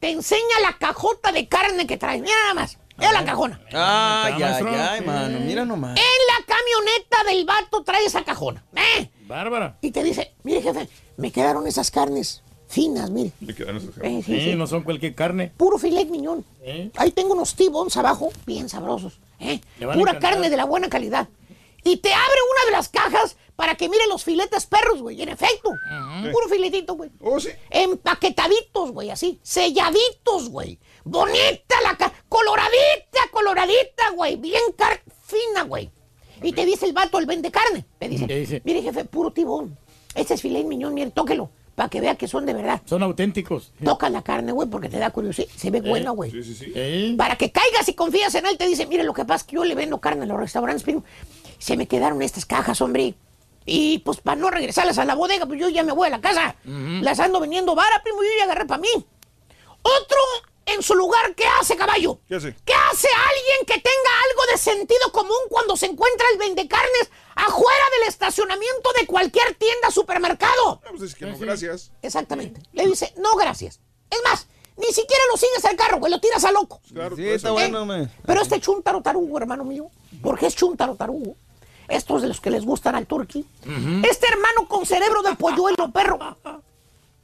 te 0.00 0.10
enseña 0.10 0.60
la 0.62 0.76
cajota 0.78 1.32
de 1.32 1.46
carne 1.48 1.86
que 1.86 1.96
trae. 1.96 2.20
Mira 2.20 2.34
nada 2.42 2.54
más. 2.54 2.78
Mira 2.96 3.12
la 3.12 3.24
cajona. 3.24 3.60
Ay, 3.72 4.34
ay, 4.34 4.40
maestro. 4.42 4.70
ay, 4.78 5.00
mano. 5.02 5.38
Mira 5.40 5.64
nomás. 5.64 5.98
En 5.98 6.04
la 6.04 6.44
camioneta 6.46 7.24
del 7.30 7.44
vato 7.46 7.82
trae 7.82 8.04
esa 8.04 8.24
cajona. 8.24 8.62
¿eh? 8.76 9.08
Bárbara. 9.26 9.78
Y 9.80 9.90
te 9.90 10.02
dice, 10.04 10.34
mire, 10.42 10.60
jefe, 10.60 10.88
me 11.16 11.32
quedaron 11.32 11.66
esas 11.66 11.90
carnes 11.90 12.42
finas, 12.68 13.10
mire. 13.10 13.32
Me 13.40 13.54
quedaron 13.54 13.78
esas 13.78 13.96
Eh, 14.02 14.22
sí, 14.24 14.34
Sí, 14.34 14.40
sí. 14.50 14.54
no 14.54 14.66
son 14.66 14.82
cualquier 14.82 15.14
carne. 15.14 15.50
Puro 15.56 15.78
filet 15.78 16.08
miñón. 16.10 16.44
¿Eh? 16.62 16.90
Ahí 16.96 17.10
tengo 17.10 17.32
unos 17.32 17.54
T-bones 17.54 17.96
abajo, 17.96 18.30
bien 18.46 18.68
sabrosos. 18.68 19.18
¿eh? 19.38 19.60
Pura 19.94 20.18
carne 20.18 20.50
de 20.50 20.56
la 20.58 20.64
buena 20.66 20.88
calidad. 20.90 21.28
Y 21.82 21.96
te 21.96 22.12
abre 22.12 22.36
una 22.52 22.64
de 22.66 22.76
las 22.76 22.88
cajas 22.90 23.36
para 23.60 23.74
que 23.74 23.90
mire 23.90 24.06
los 24.08 24.24
filetes 24.24 24.64
perros, 24.64 25.02
güey. 25.02 25.20
En 25.20 25.28
efecto. 25.28 25.68
Puro 26.32 26.48
filetito, 26.48 26.94
güey. 26.94 27.10
Oh, 27.20 27.38
sí. 27.38 27.50
Empaquetaditos, 27.68 28.90
güey, 28.90 29.10
así. 29.10 29.38
Selladitos, 29.42 30.48
güey. 30.48 30.78
Bonita 31.04 31.74
la 31.82 31.94
ca... 31.94 32.10
Coloradita, 32.26 33.20
coloradita, 33.30 34.12
güey. 34.16 34.36
Bien 34.36 34.62
car... 34.78 35.02
fina, 35.26 35.64
güey. 35.64 35.90
Y 36.42 36.54
te 36.54 36.64
dice 36.64 36.86
el 36.86 36.94
vato, 36.94 37.18
el 37.18 37.26
vende 37.26 37.50
carne. 37.50 37.84
Te 37.98 38.08
dice, 38.08 38.26
¿Qué 38.26 38.38
dice? 38.38 38.62
mire, 38.64 38.80
jefe, 38.80 39.04
puro 39.04 39.30
tibón. 39.30 39.76
Este 40.14 40.32
es 40.32 40.40
filet 40.40 40.64
miñón, 40.64 40.94
mire, 40.94 41.10
tóquelo. 41.10 41.50
Para 41.74 41.90
que 41.90 42.00
vea 42.00 42.14
que 42.14 42.28
son 42.28 42.46
de 42.46 42.54
verdad. 42.54 42.80
Son 42.86 43.02
auténticos. 43.02 43.74
Toca 43.84 44.08
la 44.08 44.22
carne, 44.22 44.52
güey, 44.52 44.70
porque 44.70 44.88
te 44.88 44.98
da 44.98 45.10
curiosidad. 45.10 45.48
Se 45.54 45.70
ve 45.70 45.82
buena, 45.82 46.12
güey. 46.12 46.30
Sí, 46.30 46.42
sí, 46.44 46.54
sí. 46.54 46.72
¿Eh? 46.74 47.14
Para 47.18 47.36
que 47.36 47.52
caigas 47.52 47.86
y 47.90 47.92
confías 47.92 48.34
en 48.36 48.46
él, 48.46 48.56
te 48.56 48.66
dice, 48.66 48.86
mire, 48.86 49.04
lo 49.04 49.12
que 49.12 49.26
pasa 49.26 49.42
es 49.42 49.44
que 49.44 49.56
yo 49.56 49.64
le 49.64 49.74
vendo 49.74 50.00
carne 50.00 50.24
a 50.24 50.26
los 50.26 50.40
restaurantes, 50.40 50.82
primo. 50.82 51.04
Se 51.58 51.76
me 51.76 51.86
quedaron 51.86 52.22
estas 52.22 52.46
cajas, 52.46 52.80
hombre. 52.80 53.16
Y 53.66 53.98
pues 54.00 54.20
para 54.20 54.40
no 54.40 54.50
regresarlas 54.50 54.98
a 54.98 55.04
la 55.04 55.14
bodega, 55.14 55.46
pues 55.46 55.60
yo 55.60 55.68
ya 55.68 55.82
me 55.82 55.92
voy 55.92 56.08
a 56.08 56.10
la 56.10 56.20
casa. 56.20 56.56
Las 56.64 57.20
ando 57.20 57.40
vendiendo 57.40 57.74
vara, 57.74 58.02
primo, 58.02 58.22
yo 58.22 58.28
ya 58.38 58.44
agarré 58.44 58.66
para 58.66 58.80
mí. 58.80 58.88
Otro 59.82 60.18
en 60.66 60.82
su 60.82 60.94
lugar, 60.94 61.34
¿qué 61.34 61.44
hace, 61.60 61.76
caballo? 61.76 62.20
¿Qué 62.28 62.36
hace? 62.36 62.54
¿Qué 62.64 62.72
hace 62.72 63.08
alguien 63.08 63.66
que 63.66 63.74
tenga 63.74 64.10
algo 64.30 64.52
de 64.52 64.58
sentido 64.58 65.12
común 65.12 65.38
cuando 65.48 65.76
se 65.76 65.86
encuentra 65.86 66.26
el 66.32 66.38
vendecarnes 66.38 67.10
afuera 67.34 67.84
del 67.98 68.08
estacionamiento 68.08 68.90
de 68.98 69.06
cualquier 69.06 69.54
tienda 69.54 69.90
supermercado? 69.90 70.80
Ah, 70.84 70.88
pues 70.90 71.02
es 71.02 71.14
que 71.14 71.26
no, 71.26 71.36
gracias. 71.38 71.90
Exactamente. 72.02 72.62
Le 72.72 72.86
dice, 72.86 73.12
no, 73.16 73.36
gracias. 73.36 73.80
Es 74.10 74.20
más, 74.24 74.46
Ni 74.76 74.86
siquiera 74.94 75.22
lo 75.30 75.36
sigues 75.36 75.64
al 75.64 75.76
carro, 75.76 75.98
güey, 75.98 76.10
lo 76.10 76.20
tiras 76.20 76.44
a 76.44 76.52
loco. 76.52 76.80
Sí, 77.16 77.28
está 77.28 77.50
bueno, 77.50 77.84
me. 77.84 78.08
Pero 78.24 78.40
este 78.40 78.60
chuntaro 78.60 79.02
tarugo, 79.02 79.36
hermano 79.38 79.64
mío, 79.64 79.90
porque 80.22 80.46
es 80.46 80.56
chuntaro 80.56 80.94
tarugo. 80.94 81.36
Estos 81.90 82.22
de 82.22 82.28
los 82.28 82.40
que 82.40 82.50
les 82.50 82.64
gustan 82.64 82.94
al 82.94 83.06
turqui. 83.06 83.44
Este 84.08 84.28
hermano 84.28 84.66
con 84.68 84.86
cerebro 84.86 85.22
de 85.22 85.34
polluelo, 85.34 85.90
perro, 85.92 86.18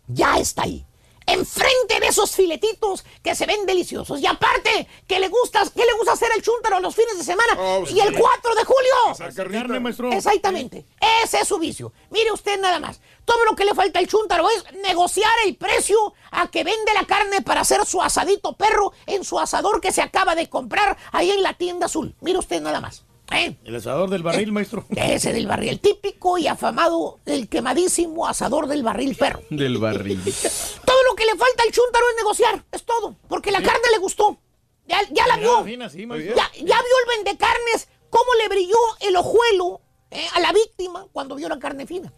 ya 0.08 0.36
está 0.38 0.62
ahí. 0.62 0.84
Enfrente 1.28 1.98
de 1.98 2.06
esos 2.06 2.36
filetitos 2.36 3.04
que 3.20 3.34
se 3.34 3.46
ven 3.46 3.66
deliciosos. 3.66 4.20
Y 4.20 4.26
aparte, 4.26 4.86
que 5.08 5.18
le 5.18 5.28
gusta, 5.28 5.64
que 5.74 5.84
le 5.84 5.92
gusta 5.94 6.12
hacer 6.12 6.28
el 6.36 6.40
chúntaro 6.40 6.78
los 6.78 6.94
fines 6.94 7.18
de 7.18 7.24
semana. 7.24 7.52
Oh, 7.58 7.80
pues 7.80 7.90
y 7.90 7.98
el 7.98 8.14
sí. 8.14 8.20
4 8.20 8.54
de 8.54 8.64
julio. 8.64 9.34
Carne, 9.34 9.80
maestro. 9.80 10.12
Exactamente. 10.12 10.86
Ese 11.24 11.40
es 11.40 11.48
su 11.48 11.58
vicio. 11.58 11.92
Mire 12.10 12.30
usted 12.30 12.60
nada 12.60 12.78
más. 12.78 13.00
Todo 13.24 13.44
lo 13.44 13.56
que 13.56 13.64
le 13.64 13.74
falta 13.74 13.98
al 13.98 14.06
chúntaro 14.06 14.48
es 14.50 14.72
negociar 14.82 15.32
el 15.46 15.56
precio 15.56 16.14
a 16.30 16.46
que 16.46 16.62
vende 16.62 16.94
la 16.94 17.06
carne 17.06 17.42
para 17.42 17.62
hacer 17.62 17.84
su 17.86 18.00
asadito 18.00 18.52
perro 18.52 18.92
en 19.06 19.24
su 19.24 19.40
asador 19.40 19.80
que 19.80 19.90
se 19.90 20.02
acaba 20.02 20.36
de 20.36 20.48
comprar 20.48 20.96
ahí 21.10 21.32
en 21.32 21.42
la 21.42 21.54
tienda 21.54 21.86
azul. 21.86 22.14
Mire 22.20 22.38
usted 22.38 22.60
nada 22.60 22.80
más. 22.80 23.02
¿Eh? 23.32 23.56
El 23.64 23.74
asador 23.74 24.08
del 24.08 24.22
barril, 24.22 24.52
maestro. 24.52 24.84
Ese 24.94 25.32
del 25.32 25.46
barril, 25.46 25.70
el 25.70 25.80
típico 25.80 26.38
y 26.38 26.46
afamado, 26.46 27.18
el 27.26 27.48
quemadísimo 27.48 28.26
asador 28.26 28.68
del 28.68 28.82
barril 28.82 29.16
perro. 29.16 29.40
Del 29.50 29.78
barril. 29.78 30.22
Todo 30.84 31.02
lo 31.08 31.16
que 31.16 31.24
le 31.24 31.32
falta 31.32 31.62
al 31.64 31.72
chúntaro 31.72 32.04
es 32.10 32.16
negociar, 32.16 32.64
es 32.72 32.84
todo, 32.84 33.16
porque 33.28 33.50
la 33.50 33.62
carne 33.62 33.88
le 33.92 33.98
gustó. 33.98 34.38
Ya, 34.86 35.00
ya 35.10 35.26
la 35.26 35.36
vio. 35.36 35.64
Sí. 35.64 36.06
Ya, 36.06 36.50
ya 36.54 36.62
vio 36.62 36.74
el 36.74 37.16
vendecarnes, 37.16 37.88
cómo 38.10 38.34
le 38.40 38.48
brilló 38.48 38.78
el 39.00 39.16
ojuelo 39.16 39.80
eh, 40.10 40.26
a 40.34 40.40
la 40.40 40.52
víctima 40.52 41.06
cuando 41.12 41.34
vio 41.34 41.48
la 41.48 41.58
carne 41.58 41.86
fina. 41.86 42.12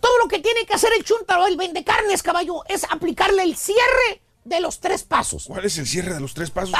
Todo 0.00 0.18
lo 0.18 0.28
que 0.28 0.38
tiene 0.38 0.64
que 0.64 0.74
hacer 0.74 0.92
el 0.96 1.04
chúntaro, 1.04 1.46
el 1.46 1.56
vendecarnes, 1.56 2.22
caballo, 2.22 2.62
es 2.68 2.84
aplicarle 2.84 3.42
el 3.42 3.56
cierre 3.56 4.22
de 4.44 4.60
los 4.60 4.80
tres 4.80 5.04
pasos. 5.04 5.44
¿Cuál 5.46 5.64
es 5.64 5.78
el 5.78 5.86
cierre 5.86 6.14
de 6.14 6.20
los 6.20 6.34
tres 6.34 6.50
pasos? 6.50 6.74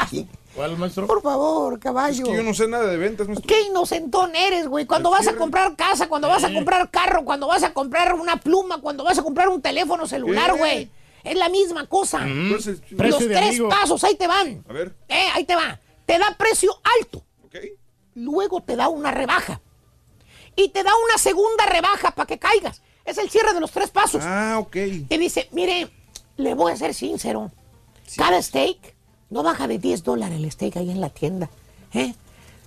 ¿Cuál, 0.55 0.77
maestro? 0.77 1.07
Por 1.07 1.21
favor, 1.21 1.79
caballo. 1.79 2.23
Es 2.23 2.29
que 2.29 2.35
yo 2.35 2.43
no 2.43 2.53
sé 2.53 2.67
nada 2.67 2.85
de 2.87 2.97
ventas, 2.97 3.27
maestro. 3.27 3.47
Qué 3.47 3.61
inocentón 3.61 4.35
eres, 4.35 4.67
güey. 4.67 4.85
Cuando 4.85 5.09
vas 5.09 5.27
a 5.27 5.35
comprar 5.35 5.75
casa, 5.75 6.07
cuando 6.07 6.27
vas 6.27 6.43
a 6.43 6.53
comprar 6.53 6.89
carro, 6.91 7.23
cuando 7.23 7.47
vas 7.47 7.63
a 7.63 7.73
comprar 7.73 8.13
una 8.15 8.37
pluma, 8.37 8.81
cuando 8.81 9.03
vas 9.03 9.17
a 9.17 9.23
comprar 9.23 9.49
un 9.49 9.61
teléfono 9.61 10.05
celular, 10.07 10.51
¿Qué? 10.53 10.57
güey. 10.57 10.91
Es 11.23 11.37
la 11.37 11.47
misma 11.47 11.87
cosa. 11.87 12.19
Mm. 12.19 12.49
¿Cuál 12.49 12.59
es 12.59 12.67
el 12.67 12.81
Los 12.97 13.17
tres 13.19 13.37
amigo? 13.37 13.69
pasos, 13.69 14.03
ahí 14.03 14.15
te 14.15 14.27
van. 14.27 14.63
A 14.67 14.73
ver. 14.73 14.93
Eh, 15.07 15.27
ahí 15.33 15.45
te 15.45 15.55
va. 15.55 15.79
Te 16.05 16.19
da 16.19 16.35
precio 16.37 16.77
alto. 16.99 17.23
Luego 18.15 18.61
te 18.61 18.75
da 18.75 18.89
una 18.89 19.09
rebaja. 19.11 19.61
Y 20.55 20.69
te 20.69 20.83
da 20.83 20.91
una 21.07 21.17
segunda 21.17 21.65
rebaja 21.65 22.11
para 22.11 22.27
que 22.27 22.37
caigas. 22.37 22.81
Es 23.05 23.17
el 23.17 23.29
cierre 23.29 23.53
de 23.53 23.59
los 23.59 23.71
tres 23.71 23.89
pasos. 23.89 24.21
Ah, 24.23 24.57
ok. 24.59 24.77
Te 25.09 25.17
dice, 25.17 25.47
mire, 25.51 25.89
le 26.37 26.53
voy 26.53 26.71
a 26.71 26.75
ser 26.77 26.93
sincero. 26.93 27.51
Cada 28.17 28.41
steak 28.41 28.77
no 29.29 29.43
baja 29.43 29.67
de 29.67 29.79
10 29.79 30.03
dólares 30.03 30.37
el 30.37 30.51
steak 30.51 30.77
ahí 30.77 30.89
en 30.91 31.01
la 31.01 31.09
tienda. 31.09 31.49
¿Eh? 31.93 32.13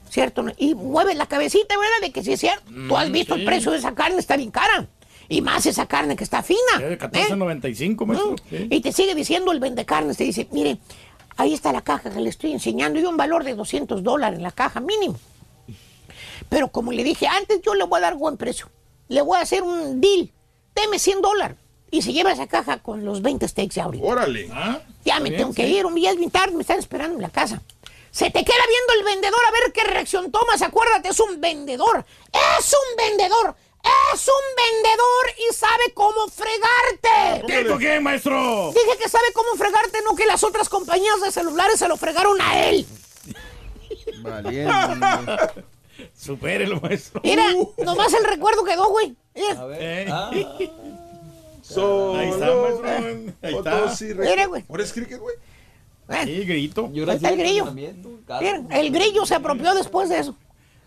¿Cierto? 0.08 0.44
Y 0.56 0.74
mueve 0.74 1.14
la 1.14 1.26
cabecita, 1.26 1.74
¿verdad? 1.76 2.00
De 2.02 2.12
que 2.12 2.22
sí 2.22 2.32
es 2.32 2.40
cierto. 2.40 2.64
Tú 2.88 2.96
has 2.96 3.08
Mm, 3.08 3.12
visto 3.12 3.34
sí. 3.34 3.40
el 3.40 3.46
precio 3.46 3.72
de 3.72 3.78
esa 3.78 3.94
carne, 3.94 4.18
está 4.18 4.36
bien 4.36 4.50
cara. 4.50 4.86
Y 5.28 5.42
más 5.42 5.66
esa 5.66 5.86
carne 5.86 6.14
que 6.14 6.22
está 6.24 6.42
fina. 6.42 6.78
De 6.78 6.92
¿eh? 6.94 6.98
14.95, 6.98 8.06
maestro. 8.06 8.36
Mm. 8.50 8.72
Y 8.72 8.80
te 8.80 8.92
sigue 8.92 9.14
diciendo 9.14 9.50
el 9.50 9.58
vendecarnes, 9.60 10.16
te 10.16 10.24
dice, 10.24 10.46
mire, 10.52 10.78
ahí 11.36 11.52
está 11.54 11.72
la 11.72 11.82
caja 11.82 12.10
que 12.10 12.20
le 12.20 12.30
estoy 12.30 12.52
enseñando 12.52 13.00
y 13.00 13.04
un 13.04 13.16
valor 13.16 13.42
de 13.42 13.54
200 13.54 14.02
dólares 14.04 14.36
en 14.38 14.44
la 14.44 14.52
caja 14.52 14.78
mínimo. 14.80 15.18
Pero 16.48 16.68
como 16.68 16.92
le 16.92 17.02
dije 17.02 17.26
antes, 17.26 17.60
yo 17.62 17.74
le 17.74 17.84
voy 17.84 17.98
a 17.98 18.02
dar 18.02 18.14
buen 18.14 18.36
precio. 18.36 18.68
Le 19.08 19.20
voy 19.22 19.38
a 19.38 19.42
hacer 19.42 19.62
un 19.64 20.00
deal. 20.00 20.30
Deme 20.74 20.98
100 21.00 21.20
dólares. 21.20 21.56
Y 21.90 22.02
se 22.02 22.12
lleva 22.12 22.32
esa 22.32 22.46
caja 22.46 22.78
con 22.78 23.04
los 23.04 23.22
20 23.22 23.46
steaks 23.46 23.74
ya 23.74 23.84
ahorita. 23.84 24.04
Órale. 24.04 24.50
Ya 25.04 25.20
me 25.20 25.30
bien, 25.30 25.42
tengo 25.42 25.54
que 25.54 25.68
ir, 25.68 25.86
un 25.86 25.94
día 25.94 26.10
es 26.10 26.16
bien 26.16 26.30
tarde, 26.30 26.54
me 26.54 26.62
están 26.62 26.78
esperando 26.78 27.16
en 27.16 27.22
la 27.22 27.30
casa. 27.30 27.62
Se 28.10 28.30
te 28.30 28.44
queda 28.44 28.64
viendo 28.68 28.92
el 28.98 29.04
vendedor 29.14 29.40
a 29.46 29.50
ver 29.50 29.72
qué 29.72 29.84
reacción 29.84 30.32
tomas. 30.32 30.62
Acuérdate, 30.62 31.10
es 31.10 31.20
un 31.20 31.40
vendedor. 31.40 32.04
Es 32.32 32.72
un 32.72 32.96
vendedor. 32.96 33.54
Es 34.12 34.26
un 34.26 34.34
vendedor 34.56 35.26
y 35.38 35.54
sabe 35.54 35.92
cómo 35.94 36.26
fregarte. 36.28 37.46
¿Qué, 37.46 37.68
¿Por 37.68 37.78
qué, 37.78 38.00
maestro? 38.00 38.72
Dije 38.72 38.98
que 38.98 39.08
sabe 39.08 39.26
cómo 39.32 39.54
fregarte, 39.56 40.00
no 40.02 40.16
que 40.16 40.26
las 40.26 40.42
otras 40.42 40.68
compañías 40.68 41.20
de 41.20 41.30
celulares 41.30 41.78
se 41.78 41.86
lo 41.88 41.96
fregaron 41.96 42.40
a 42.40 42.66
él. 42.66 42.86
Supérelo, 46.18 46.80
maestro. 46.80 47.20
Mira, 47.22 47.46
nomás 47.78 48.12
el 48.12 48.24
recuerdo 48.24 48.64
quedó, 48.64 48.88
güey. 48.88 49.14
Mira. 49.34 49.66
Eh. 49.78 50.06
Solo 51.68 52.16
Ahí 52.16 52.28
está, 52.28 52.46
maestro. 52.54 53.34
Ahí 53.42 53.54
está. 53.54 54.46
Güey. 54.46 54.64
¿Ahora 54.68 54.82
es 54.84 54.92
cricket, 54.92 55.18
güey? 55.18 55.36
Sí, 56.24 56.44
grito. 56.44 56.90
Ahí 56.92 57.16
está 57.16 57.30
el 57.30 57.38
grillo. 57.38 57.72
Mira, 57.72 58.62
el 58.70 58.90
grillo 58.92 59.26
se 59.26 59.34
apropió 59.34 59.74
después 59.74 60.08
de 60.08 60.20
eso. 60.20 60.36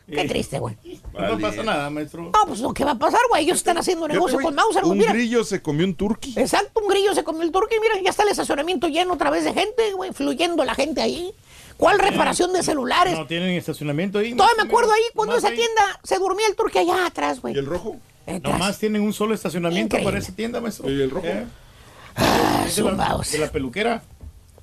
Qué 0.08 0.26
triste, 0.28 0.58
güey. 0.58 0.76
No 1.14 1.38
pasa 1.38 1.64
nada, 1.64 1.90
maestro. 1.90 2.24
No, 2.24 2.32
pues 2.48 2.60
lo 2.62 2.74
que 2.74 2.84
va 2.84 2.92
a 2.92 2.98
pasar, 2.98 3.20
güey. 3.30 3.44
Ellos 3.44 3.58
están 3.58 3.78
haciendo 3.78 4.08
negocio 4.08 4.40
con 4.40 4.56
Mauser. 4.56 4.84
Un 4.84 4.98
Mira. 4.98 5.14
grillo 5.14 5.44
se 5.44 5.62
comió 5.62 5.86
un 5.86 5.94
turkey. 5.94 6.34
Exacto, 6.36 6.82
un 6.82 6.88
grillo 6.88 7.14
se 7.14 7.24
comió 7.24 7.44
el 7.44 7.52
turkey. 7.52 7.80
Mira, 7.80 8.02
ya 8.02 8.10
está 8.10 8.24
el 8.24 8.30
estacionamiento 8.30 8.88
lleno 8.88 9.14
otra 9.14 9.30
vez 9.30 9.44
de 9.44 9.54
gente, 9.54 9.94
güey, 9.94 10.12
fluyendo 10.12 10.64
la 10.66 10.74
gente 10.74 11.02
ahí. 11.02 11.34
¿Cuál 11.80 11.98
reparación 11.98 12.52
de 12.52 12.62
celulares? 12.62 13.18
No 13.18 13.26
tienen 13.26 13.52
estacionamiento 13.52 14.20
ahí. 14.20 14.36
Todavía 14.36 14.64
me 14.64 14.70
acuerdo 14.70 14.92
ahí 14.92 15.02
cuando 15.16 15.38
esa 15.38 15.48
ahí. 15.48 15.56
tienda 15.56 15.82
se 16.04 16.20
dormía 16.20 16.46
el 16.48 16.56
turkey 16.58 16.82
allá 16.82 17.06
atrás, 17.06 17.40
güey. 17.40 17.56
¿Y 17.56 17.58
el 17.58 17.66
rojo? 17.66 17.96
Nomás 18.44 18.78
tienen 18.78 19.02
un 19.02 19.14
solo 19.14 19.34
estacionamiento 19.34 19.96
Increíble. 19.96 20.12
para 20.12 20.20
esa 20.22 20.36
tienda, 20.36 20.60
maestro. 20.60 20.90
¿Y 20.92 21.02
el 21.02 21.10
rojo? 21.10 21.26
Eh, 21.26 21.46
Ah, 22.16 22.64
de, 22.76 22.84
la, 22.84 22.90
zumbaos. 22.90 23.32
de 23.32 23.38
la 23.38 23.50
peluquera. 23.50 24.04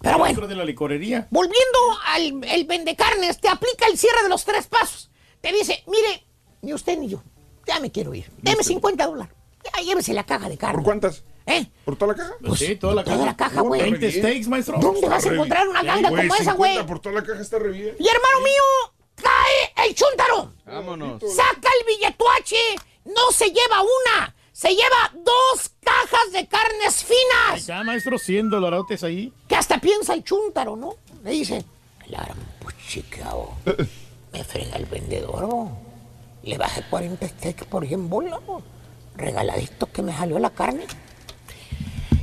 Pero 0.03 0.19
bueno. 0.19 0.27
Dentro 0.29 0.47
de 0.47 0.57
la 0.57 0.65
licorería. 0.67 1.27
Volviendo 1.31 1.79
al 2.05 2.45
el 2.45 2.65
vendecarnes, 2.67 3.41
te 3.41 3.49
aplica 3.49 3.87
el 3.91 3.97
cierre 3.97 4.23
de 4.25 4.29
los 4.29 4.45
tres 4.45 4.67
pasos. 4.67 5.11
Te 5.41 5.53
dice, 5.53 5.83
mire, 5.87 6.23
ni 6.61 6.75
usted 6.75 6.99
ni 6.99 7.09
yo, 7.09 7.23
ya 7.67 7.81
me 7.81 7.91
quiero 7.91 8.13
ir. 8.15 8.31
Deme 8.43 8.63
50 8.63 9.07
dólares. 9.07 9.35
Ya 9.75 9.81
llévese 9.83 10.13
la 10.13 10.25
caja 10.25 10.51
de 10.51 10.59
carne. 10.59 10.75
¿Por 10.77 10.85
cuántas? 10.85 11.25
¿Eh? 11.47 11.67
¿Por 11.85 11.97
toda 11.97 12.13
la 12.13 12.19
caja? 12.19 12.35
Pues 12.45 12.59
sí, 12.59 12.75
toda 12.77 12.95
la 12.97 13.05
toda 13.05 13.17
caja. 13.17 13.27
la 13.27 13.37
caja, 13.37 13.61
güey. 13.61 13.81
20 13.83 14.11
steaks, 14.13 14.49
maestro. 14.49 14.79
¿Dónde 14.81 15.09
vas 15.09 15.25
a 15.25 15.33
encontrar 15.33 15.69
una 15.69 15.83
ganga 15.83 16.09
como 16.09 16.23
esa, 16.35 16.53
güey? 16.55 16.73
50 16.73 16.87
por 16.87 17.01
toda 17.01 17.15
la 17.15 17.23
caja 17.23 17.41
está 17.41 17.59
re 17.59 17.71
bien. 17.71 17.95
Y 17.99 18.07
hermano 18.09 18.41
mío, 18.41 18.93
cae 19.15 19.87
el 19.89 19.95
chúntaro. 19.95 20.53
Vámonos. 20.67 21.23
Saca 21.35 21.69
el 21.81 21.87
billetuache. 21.87 22.57
No 23.05 23.31
se 23.31 23.47
lleva 23.47 23.81
una, 23.83 24.35
se 24.51 24.71
lleva 24.71 25.13
dos 25.15 25.71
cajas 25.81 26.33
de 26.33 26.49
carnes 26.49 27.05
finas. 27.05 27.61
está, 27.61 27.85
maestro, 27.85 28.19
100 28.19 28.51
dolarotes 28.51 29.05
ahí. 29.05 29.33
Que 29.49 29.55
hasta 29.55 29.79
piensa 29.79 30.15
el 30.15 30.25
chúntaro, 30.25 30.75
¿no? 30.75 30.97
Le 31.23 31.31
dice, 31.31 31.65
la 32.09 32.25
gran 32.25 32.39
puchicao. 32.59 33.55
Me 34.33 34.43
frega 34.43 34.77
el 34.77 34.87
vendedor. 34.87 35.43
¿no? 35.43 35.79
Le 36.43 36.59
bajé 36.59 36.83
40 36.91 37.29
steaks 37.29 37.65
por 37.67 37.87
100 37.87 38.09
bolas. 38.11 38.41
¿no? 38.49 38.61
Regaladito 39.15 39.87
que 39.93 40.03
me 40.03 40.13
salió 40.13 40.41
la 40.41 40.51
carne. 40.51 40.87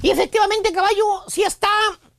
Y 0.04 0.12
efectivamente, 0.12 0.72
caballo, 0.72 1.24
sí 1.28 1.42
está 1.44 1.70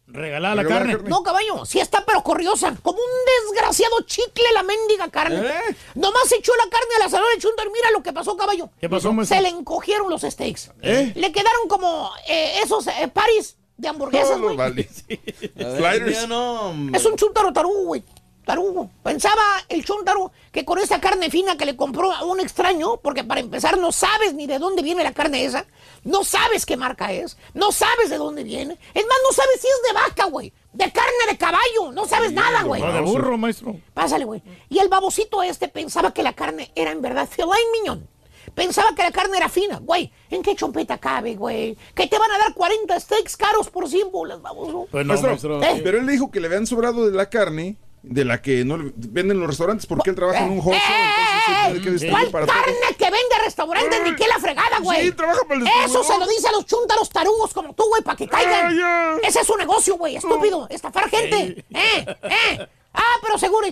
Regalada 0.07 0.55
la 0.55 0.65
carne. 0.65 0.93
la 0.93 0.99
carne. 0.99 1.11
no, 1.11 1.23
caballo, 1.23 1.65
sí 1.65 1.81
está 1.81 2.05
pero 2.05 2.23
corriosa. 2.23 2.77
Como 2.83 2.99
un 2.99 3.51
desgraciado 3.53 4.01
chicle 4.07 4.45
la 4.53 4.63
mendiga 4.63 5.09
carne. 5.11 5.41
¿Eh? 5.47 5.77
Nomás 5.95 6.31
echó 6.33 6.53
la 6.57 6.71
carne 6.71 6.95
al 6.97 7.03
asador 7.03 7.27
el 7.35 7.41
chúntaro. 7.43 7.71
Mira 7.73 7.91
lo 7.91 8.03
que 8.03 8.13
pasó, 8.13 8.37
caballo. 8.37 8.69
¿Qué 8.81 8.89
pasó, 8.89 9.13
maestro? 9.13 9.37
Se 9.37 9.43
le 9.43 9.49
encogieron 9.49 10.09
los 10.11 10.23
steaks. 10.23 10.71
¿Eh? 10.83 11.13
Le 11.15 11.33
quedaron 11.33 11.69
como 11.69 12.11
eh, 12.29 12.61
esos 12.63 12.87
eh, 12.87 13.09
paris 13.13 13.57
de 13.77 13.89
hamburguesas, 13.89 14.39
güey. 14.41 14.57
vale. 14.57 14.89
A 15.59 15.77
Sliders. 15.77 16.29
no. 16.29 16.73
Es 16.93 17.05
un 17.07 17.17
chúntaro 17.17 17.53
tarugo, 17.53 17.85
güey. 17.85 18.05
Tarugo. 18.45 18.91
Pensaba 19.03 19.43
el 19.71 19.85
chúntaro 19.85 20.31
que 20.53 20.65
con 20.67 20.79
esa 20.79 21.01
carne 21.01 21.31
fina 21.31 21.57
que 21.57 21.65
le 21.65 21.77
compró 21.77 22.13
a 22.13 22.25
un 22.25 22.41
extraño, 22.41 22.99
porque 22.99 23.25
para 23.25 23.41
empezar 23.41 23.79
no 23.79 23.91
sabes 23.91 24.35
ni 24.35 24.47
de 24.47 24.59
dónde 24.59 24.83
viene 24.83 25.03
la 25.03 25.13
carne 25.13 25.45
esa, 25.47 25.65
no 26.05 26.23
sabes 26.25 26.65
qué 26.67 26.77
marca 26.77 27.13
es, 27.13 27.37
no 27.55 27.73
sabes 27.73 28.11
de 28.11 28.17
dónde 28.19 28.45
viene. 28.45 28.79
Es 28.95 29.07
más, 29.07 29.19
no 29.27 29.33
sabes 29.33 29.61
si 29.61 29.67
es 29.67 29.83
de 29.89 29.93
vaca, 29.95 30.25
güey, 30.27 30.53
de 30.73 30.93
carne 30.93 31.11
de 31.31 31.37
caballo, 31.39 31.93
no 31.93 32.07
sabes 32.07 32.33
nada, 32.33 32.63
güey. 32.63 32.81
No, 32.83 32.93
de 32.93 33.01
burro, 33.01 33.37
maestro. 33.39 33.77
Pásale, 33.95 34.25
güey. 34.25 34.43
Y 34.69 34.79
el 34.79 34.89
babocito 34.89 35.43
este 35.43 35.69
pensaba 35.69 36.13
que 36.13 36.23
la 36.23 36.33
carne 36.35 36.71
era 36.75 36.91
en 36.93 37.03
verdad 37.03 37.29
filet 37.29 37.49
mignon. 37.73 38.09
Pensaba 38.55 38.95
que 38.95 39.03
la 39.03 39.11
carne 39.11 39.37
era 39.39 39.49
fina, 39.49 39.79
güey. 39.83 40.13
¿En 40.31 40.43
qué 40.43 40.55
chompeta 40.55 40.99
cabe, 40.99 41.35
güey? 41.35 41.77
Que 41.95 42.07
te 42.07 42.19
van 42.19 42.31
a 42.31 42.39
dar 42.39 42.55
40 42.55 43.01
steaks 43.01 43.37
caros 43.37 43.69
por 43.71 43.89
100 43.89 44.13
bolas, 44.13 44.41
baboso. 44.43 44.87
Pues 44.93 45.05
no, 45.05 45.09
Maestro, 45.15 45.31
maestro. 45.31 45.63
¿Eh? 45.63 45.81
Pero 45.83 45.99
él 45.99 46.07
le 46.07 46.13
dijo 46.13 46.31
que 46.31 46.39
le 46.41 46.47
habían 46.47 46.67
sobrado 46.67 47.05
de 47.11 47.17
la 47.17 47.29
carne 47.31 47.79
de 48.03 48.25
la 48.25 48.43
que 48.43 48.65
no 48.67 48.77
le- 48.77 48.93
venden 48.95 49.33
en 49.39 49.41
los 49.41 49.49
restaurantes 49.49 49.87
porque 49.87 50.11
él 50.11 50.17
trabaja 50.17 50.45
en 50.45 50.53
un 50.53 50.59
hostel, 50.59 50.75
entonces 50.75 51.34
distribuir 51.73 52.11
¿Cuál 52.11 52.31
para 52.31 52.47
carne 52.47 52.73
todos. 52.83 52.97
que 52.97 53.05
vende 53.05 53.35
a 53.35 53.45
restaurantes 53.45 54.03
ni 54.03 54.17
qué 54.17 54.27
la 54.29 54.39
fregada, 54.39 54.79
güey? 54.81 55.07
Sí, 55.07 55.13
trabaja 55.13 55.41
para 55.47 55.61
el 55.61 55.67
Eso 55.85 56.05
se 56.05 56.19
lo 56.19 56.27
dice 56.27 56.49
a 56.49 56.53
los 56.53 56.67
chúntaros 56.67 57.09
tarugos 57.11 57.53
como 57.53 57.75
tú, 57.75 57.85
güey, 57.89 58.03
para 58.03 58.17
que 58.17 58.29
caigan. 58.29 58.67
Ah, 58.81 59.17
ya. 59.23 59.29
Ese 59.29 59.41
es 59.41 59.47
su 59.47 59.57
negocio, 59.57 59.97
güey, 59.97 60.17
estúpido. 60.17 60.67
Estafar 60.71 61.09
gente. 61.11 61.65
¿Eh? 61.71 62.17
¿Eh? 62.23 62.69
Ah, 62.93 63.17
pero 63.23 63.39
seguro, 63.39 63.67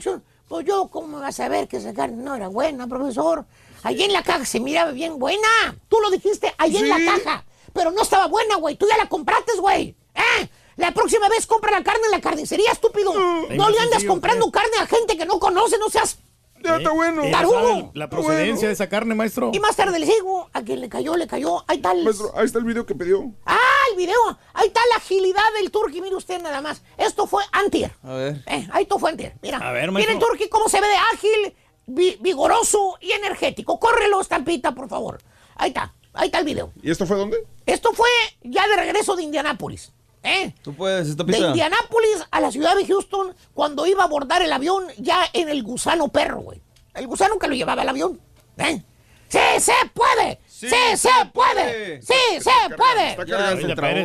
Pues 0.49 0.67
yo, 0.67 0.89
¿cómo 0.89 1.19
vas 1.21 1.39
a 1.41 1.45
saber 1.45 1.69
que 1.69 1.79
esa 1.79 1.95
carne 1.95 2.23
no 2.23 2.35
era 2.35 2.49
buena, 2.49 2.87
profesor? 2.87 3.45
Allí 3.85 4.05
en 4.05 4.13
la 4.13 4.23
caja 4.23 4.45
se 4.45 4.61
miraba 4.61 4.93
bien 4.93 5.19
buena. 5.19 5.49
Tú 5.89 5.99
lo 6.01 6.11
dijiste 6.11 6.55
allí 6.59 6.77
en 6.77 6.89
la 6.89 6.97
Sí. 6.99 7.07
caja. 7.07 7.45
Pero 7.73 7.91
no 7.91 8.03
estaba 8.03 8.27
buena, 8.27 8.57
güey. 8.57 8.77
Tú 8.77 8.87
ya 8.89 8.97
la 8.99 9.09
compraste, 9.09 9.53
güey. 9.59 9.97
¿Eh? 10.15 10.49
La 10.77 10.93
próxima 10.93 11.29
vez 11.29 11.47
compra 11.47 11.71
la 11.71 11.83
carne 11.83 12.03
en 12.07 12.11
la 12.11 12.21
carnicería, 12.21 12.71
estúpido. 12.73 13.13
No 13.15 13.47
más 13.49 13.71
le 13.71 13.79
andas 13.79 13.89
sencillo, 13.91 14.11
comprando 14.11 14.51
carne 14.51 14.77
a 14.81 14.87
gente 14.87 15.17
que 15.17 15.25
no 15.27 15.39
conoce, 15.39 15.79
no 15.79 15.89
seas 15.89 16.19
Ya 16.63 16.77
está 16.77 16.91
bueno. 16.93 17.25
Eh, 17.25 17.31
Tarugo. 17.31 17.55
¿sabe 17.61 17.91
La 17.95 18.09
procedencia 18.11 18.69
de 18.69 18.75
esa 18.75 18.89
carne, 18.89 19.15
maestro. 19.15 19.51
Y 19.53 19.61
más 19.61 19.77
tarde 19.77 19.99
le 19.99 20.07
digo, 20.07 20.49
a 20.53 20.63
quien 20.63 20.81
le 20.81 20.89
cayó, 20.89 21.17
le 21.17 21.27
cayó. 21.27 21.65
Ahí 21.69 21.77
está 21.77 21.93
el... 21.93 22.05
Maestro, 22.05 22.33
ahí 22.37 22.45
está 22.47 22.59
el 22.59 22.65
video 22.65 22.87
que 22.87 22.95
pidió. 22.95 23.33
¡Ah, 23.47 23.59
el 23.91 23.97
video! 23.97 24.17
Ahí 24.55 24.69
está 24.69 24.81
la 24.91 24.97
agilidad 24.97 25.43
del 25.61 25.71
Turqui, 25.71 26.01
mire 26.01 26.15
usted 26.17 26.41
nada 26.41 26.61
más. 26.61 26.83
Esto 26.97 27.27
fue 27.27 27.43
antier. 27.53 27.93
A 28.03 28.13
ver. 28.15 28.43
Eh, 28.47 28.69
ahí 28.73 28.83
esto 28.83 28.99
fue 28.99 29.11
antier. 29.11 29.35
Mira, 29.43 29.59
A 29.59 29.73
ver, 29.73 29.91
mira 29.91 30.03
el 30.13 30.19
maestro. 30.19 30.29
Turqui 30.29 30.49
cómo 30.49 30.69
se 30.69 30.81
ve 30.81 30.87
de 30.89 30.97
ágil, 31.15 31.55
vi- 31.87 32.17
vigoroso 32.21 32.97
y 33.01 33.13
energético. 33.13 33.79
Córrelo, 33.81 34.21
estampita, 34.21 34.73
por 34.75 34.89
favor. 34.89 35.19
Ahí 35.57 35.69
está, 35.69 35.95
ahí 36.15 36.27
está 36.27 36.39
el 36.39 36.45
video. 36.45 36.73
¿Y 36.83 36.91
esto 36.91 37.07
fue 37.07 37.17
dónde? 37.17 37.39
Esto 37.67 37.93
fue 37.93 38.09
ya 38.43 38.67
de 38.69 38.77
regreso 38.77 39.15
de 39.17 39.23
Indianápolis. 39.23 39.93
¿Eh? 40.23 40.55
Tú 40.63 40.73
puedes, 40.75 41.09
esta 41.09 41.25
De 41.25 41.33
pista. 41.33 41.49
Indianápolis 41.49 42.25
a 42.31 42.41
la 42.41 42.51
ciudad 42.53 42.77
de 42.77 42.87
Houston 42.87 43.35
cuando 43.55 43.87
iba 43.87 44.03
a 44.03 44.07
abordar 44.07 44.43
el 44.43 44.53
avión 44.53 44.85
ya 44.99 45.25
en 45.33 45.49
el 45.49 45.63
gusano 45.63 46.09
perro, 46.09 46.41
güey. 46.41 46.61
El 46.95 47.07
gusano 47.07 47.39
que 47.39 47.49
lo 47.49 47.55
llevaba 47.55 47.83
el 47.83 47.89
avión. 47.89 48.21
¿Eh? 48.59 48.83
¡Sí 49.29 49.39
se 49.59 49.73
puede! 49.95 50.39
¡Sí, 50.47 50.69
se 50.97 51.09
puede! 51.33 52.03
¡Sí 52.03 52.15
se 52.39 52.77
puede! 52.77 53.27
Ya, 53.27 53.49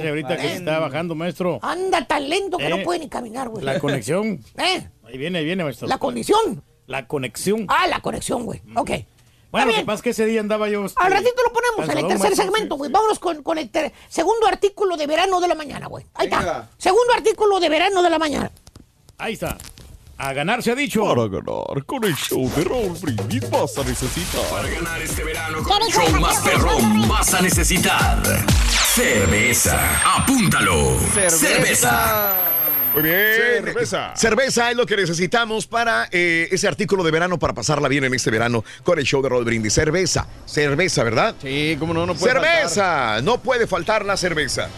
ahorita, 0.10 0.38
que 0.38 0.42
se 0.48 0.56
está 0.56 0.80
bajando, 0.80 1.14
maestro. 1.16 1.60
Anda 1.62 2.06
tan 2.06 2.28
lento 2.30 2.58
que 2.58 2.70
no 2.70 2.78
Eh, 2.78 2.84
puede 2.84 3.00
ni 3.00 3.10
caminar, 3.10 3.50
güey. 3.50 3.64
La 3.64 3.78
conexión. 3.80 4.40
¿Eh? 4.58 4.90
Ahí 5.06 5.18
viene, 5.18 5.40
ahí 5.40 5.46
viene, 5.46 5.64
maestro. 5.64 5.88
La 5.88 5.98
condición. 5.98 6.64
La 6.88 7.06
conexión. 7.08 7.66
Ah, 7.68 7.88
la 7.88 8.00
conexión, 8.00 8.46
güey. 8.46 8.62
Ok. 8.76 8.92
Bueno, 9.52 9.68
lo 9.72 9.74
que 9.78 9.86
pasa 9.86 9.96
es 9.96 10.02
que 10.02 10.10
ese 10.12 10.26
día 10.26 10.42
andaba 10.42 10.68
yo. 10.70 10.86
este, 10.86 11.02
Al 11.04 11.12
ratito 11.12 11.42
lo 11.46 11.54
ponemos 11.54 11.90
en 11.90 11.98
el 12.06 12.08
tercer 12.08 12.36
segmento, 12.36 12.76
güey. 12.76 12.90
sí. 12.90 12.94
Vámonos 12.94 13.20
con, 13.20 13.44
con 13.44 13.58
el 13.58 13.70
ter- 13.70 13.94
segundo 14.10 14.46
artículo 14.48 14.98
de 14.98 15.08
verano 15.08 15.40
de 15.40 15.48
la 15.48 15.56
mañana, 15.56 15.88
güey. 15.88 16.06
Ahí 16.16 16.28
está. 16.28 16.70
Segundo 16.78 17.14
artículo 17.14 17.60
de 17.60 17.70
verano 17.70 18.02
de 18.04 18.10
la 18.10 18.20
mañana. 18.20 18.52
Ahí 19.18 19.34
está. 19.34 19.58
A 20.20 20.34
ganar 20.34 20.64
se 20.64 20.72
ha 20.72 20.76
dicho. 20.76 21.04
Para 21.06 21.28
ganar 21.28 21.86
con 21.86 22.04
el 22.04 22.16
show 22.16 22.52
de 22.56 22.64
Raúl 22.64 22.98
Brindis 23.02 23.50
vas 23.52 23.78
a 23.78 23.84
necesitar. 23.84 24.42
Para 24.50 24.68
ganar 24.70 25.02
este 25.02 25.24
verano 25.24 25.64
con 25.64 25.82
el 25.82 25.88
show 25.94 26.10
más 26.20 26.40
perrón 26.40 27.08
vas 27.08 27.34
a 27.36 27.42
necesitar 27.42 28.22
cerveza. 28.96 29.80
Apúntalo. 30.18 30.98
Cerveza. 31.30 32.36
Muy 33.02 33.10
bien. 33.10 33.64
Cerveza. 33.66 34.16
Cerveza 34.16 34.72
es 34.72 34.78
lo 34.78 34.86
que 34.86 34.96
necesitamos 34.98 35.68
para 35.68 36.08
eh, 36.12 36.48
ese 36.52 36.68
artículo 36.68 37.04
de 37.04 37.12
verano, 37.12 37.38
para 37.40 37.54
pasarla 37.54 37.88
bien 37.88 38.04
en 38.04 38.14
este 38.14 38.32
verano 38.32 38.64
con 38.84 39.00
el 39.00 39.06
show 39.06 39.22
de 39.22 39.30
Raúl 39.30 39.46
Brindis. 39.46 39.74
Cerveza, 39.74 40.28
cerveza, 40.46 41.04
¿verdad? 41.04 41.36
Sí, 41.42 41.76
cómo 41.80 41.94
no, 41.94 42.06
no 42.06 42.16
puede 42.16 42.34
cerveza, 42.34 43.22
no 43.22 43.40
puede 43.40 43.68
faltar 43.68 44.06
la 44.06 44.18
cerveza. 44.18 44.70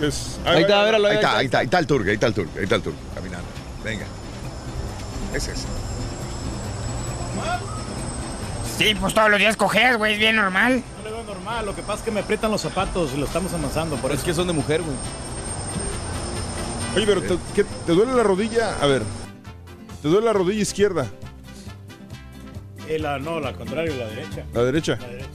Es- 0.00 0.38
Ahí 0.44 0.62
está, 0.62 0.80
a 0.82 0.84
ver, 0.84 0.94
Ahí 0.96 1.14
está, 1.14 1.36
ahí 1.38 1.44
está, 1.46 1.58
ahí 1.58 1.64
está 1.64 1.78
el 1.78 1.86
turco, 1.86 2.08
ahí 2.08 2.14
está 2.14 2.26
el 2.26 2.34
turco, 2.34 2.50
ahí 2.58 2.64
está 2.64 2.74
el 2.76 2.82
turco, 2.82 2.98
caminando. 3.14 3.48
Venga. 3.82 4.04
Ese 5.34 5.52
es. 5.52 5.64
Sí, 8.78 8.94
pues 9.00 9.14
todos 9.14 9.30
los 9.30 9.38
días 9.38 9.56
coges, 9.56 9.96
güey, 9.96 10.14
es 10.14 10.18
bien 10.18 10.36
normal. 10.36 10.82
No 10.98 11.04
le 11.08 11.10
veo 11.14 11.24
normal, 11.24 11.64
lo 11.64 11.74
que 11.74 11.80
pasa 11.82 12.00
es 12.00 12.02
que 12.02 12.10
me 12.10 12.20
aprietan 12.20 12.50
los 12.50 12.60
zapatos 12.60 13.12
y 13.14 13.16
lo 13.16 13.24
estamos 13.24 13.52
amasando, 13.54 13.96
por 13.96 14.10
Es 14.12 14.18
eso. 14.18 14.26
que 14.26 14.34
son 14.34 14.46
de 14.46 14.52
mujer, 14.52 14.82
güey. 14.82 14.94
Oye, 16.96 17.06
pero 17.06 17.22
te, 17.22 17.36
¿qué- 17.54 17.64
¿te 17.86 17.92
duele 17.92 18.14
la 18.14 18.22
rodilla? 18.22 18.76
A 18.80 18.86
ver. 18.86 19.02
¿Te 20.02 20.08
duele 20.08 20.26
la 20.26 20.32
rodilla 20.32 20.62
izquierda? 20.62 21.06
Eh, 22.88 22.98
la, 22.98 23.18
no, 23.18 23.40
la 23.40 23.52
contraria, 23.52 23.94
la 23.94 24.06
derecha. 24.08 24.44
La 24.54 24.62
derecha. 24.64 24.96
La 25.00 25.08
derecha. 25.08 25.28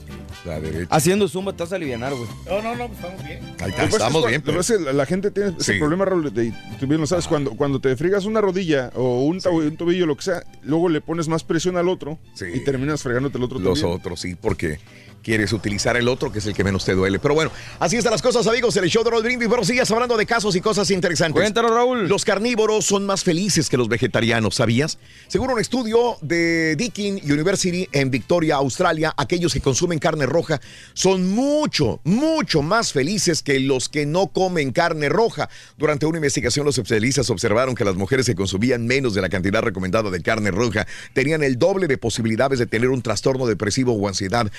La 0.44 0.60
derecha. 0.60 0.86
Haciendo 0.94 1.28
zumba 1.28 1.52
te 1.52 1.62
vas 1.62 1.72
a 1.72 1.76
aliviar, 1.76 2.00
güey. 2.12 2.26
No, 2.46 2.62
no, 2.62 2.74
no, 2.74 2.88
pues 2.88 2.98
estamos 2.98 3.24
bien. 3.24 3.44
Está, 3.48 3.66
es 3.84 3.92
estamos 3.92 4.26
bien. 4.26 4.42
pero- 4.42 4.60
es 4.60 4.70
la, 4.70 5.06
gente 5.06 5.30
tiene 5.30 5.50
ese 5.58 5.74
Sí. 5.74 5.78
problema, 5.78 6.04
Raúl, 6.04 6.32
de- 6.34 6.52
tú 6.80 6.86
bien 6.86 7.00
lo 7.00 7.06
sabes, 7.06 7.28
cuando, 7.28 7.50
cuando 7.52 7.80
te 7.80 7.94
friegas 7.96 8.24
una 8.24 8.40
rodilla 8.40 8.90
o 8.94 9.22
un, 9.24 9.40
to- 9.40 9.52
un 9.52 9.76
tobillo, 9.76 10.06
lo 10.06 10.16
que 10.16 10.22
sea, 10.22 10.42
luego 10.62 10.88
le 10.88 11.00
pones 11.00 11.28
más 11.28 11.44
presión 11.44 11.76
al 11.76 11.88
otro 11.88 12.18
Sí. 12.34 12.46
y 12.54 12.64
terminas 12.64 13.02
fregándote 13.02 13.38
el 13.38 13.44
otro 13.44 13.58
Los 13.60 13.84
otros, 13.84 14.20
sí, 14.20 14.34
porque 14.34 14.80
quieres 15.22 15.52
utilizar 15.52 15.96
el 15.96 16.08
otro, 16.08 16.32
que 16.32 16.40
es 16.40 16.46
el 16.46 16.54
que 16.54 16.64
menos 16.64 16.84
te 16.84 16.94
duele. 16.94 17.18
Pero 17.18 17.34
bueno, 17.34 17.50
así 17.78 17.96
están 17.96 18.12
las 18.12 18.22
cosas, 18.22 18.46
amigos. 18.46 18.76
El 18.76 18.88
show 18.88 19.04
de 19.04 19.10
Raúl 19.10 19.22
Brindis. 19.22 19.48
Bueno, 19.48 19.64
sigas 19.64 19.90
hablando 19.90 20.16
de 20.16 20.26
casos 20.26 20.54
y 20.56 20.60
cosas 20.60 20.90
interesantes. 20.90 21.40
Cuéntanos, 21.40 21.70
Raúl. 21.70 22.08
Los 22.08 22.24
carnívoros 22.24 22.84
son 22.84 23.06
más 23.06 23.24
felices 23.24 23.68
que 23.68 23.76
los 23.76 23.88
vegetarianos, 23.88 24.56
¿sabías? 24.56 24.98
Según 25.28 25.50
un 25.50 25.60
estudio 25.60 26.16
de 26.20 26.76
Deakin 26.76 27.20
University 27.24 27.88
en 27.92 28.10
Victoria, 28.10 28.56
Australia, 28.56 29.14
aquellos 29.16 29.52
que 29.52 29.60
consumen 29.60 29.98
carne 29.98 30.26
roja 30.26 30.60
son 30.94 31.30
mucho, 31.30 32.00
mucho 32.04 32.62
más 32.62 32.92
felices 32.92 33.42
que 33.42 33.60
los 33.60 33.88
que 33.88 34.06
no 34.06 34.28
comen 34.28 34.72
carne 34.72 35.08
roja. 35.08 35.48
Durante 35.78 36.06
una 36.06 36.18
investigación, 36.18 36.66
los 36.66 36.76
especialistas 36.76 37.30
observaron 37.30 37.74
que 37.74 37.84
las 37.84 37.94
mujeres 37.94 38.26
que 38.26 38.34
consumían 38.34 38.86
menos 38.86 39.14
de 39.14 39.20
la 39.20 39.28
cantidad 39.28 39.62
recomendada 39.62 40.10
de 40.10 40.22
carne 40.22 40.50
roja 40.50 40.86
tenían 41.14 41.42
el 41.42 41.58
doble 41.58 41.86
de 41.86 41.98
posibilidades 41.98 42.58
de 42.58 42.66
tener 42.66 42.88
un 42.88 43.02
trastorno 43.02 43.46
depresivo 43.46 43.92
o 43.92 44.08
ansiedad 44.08 44.50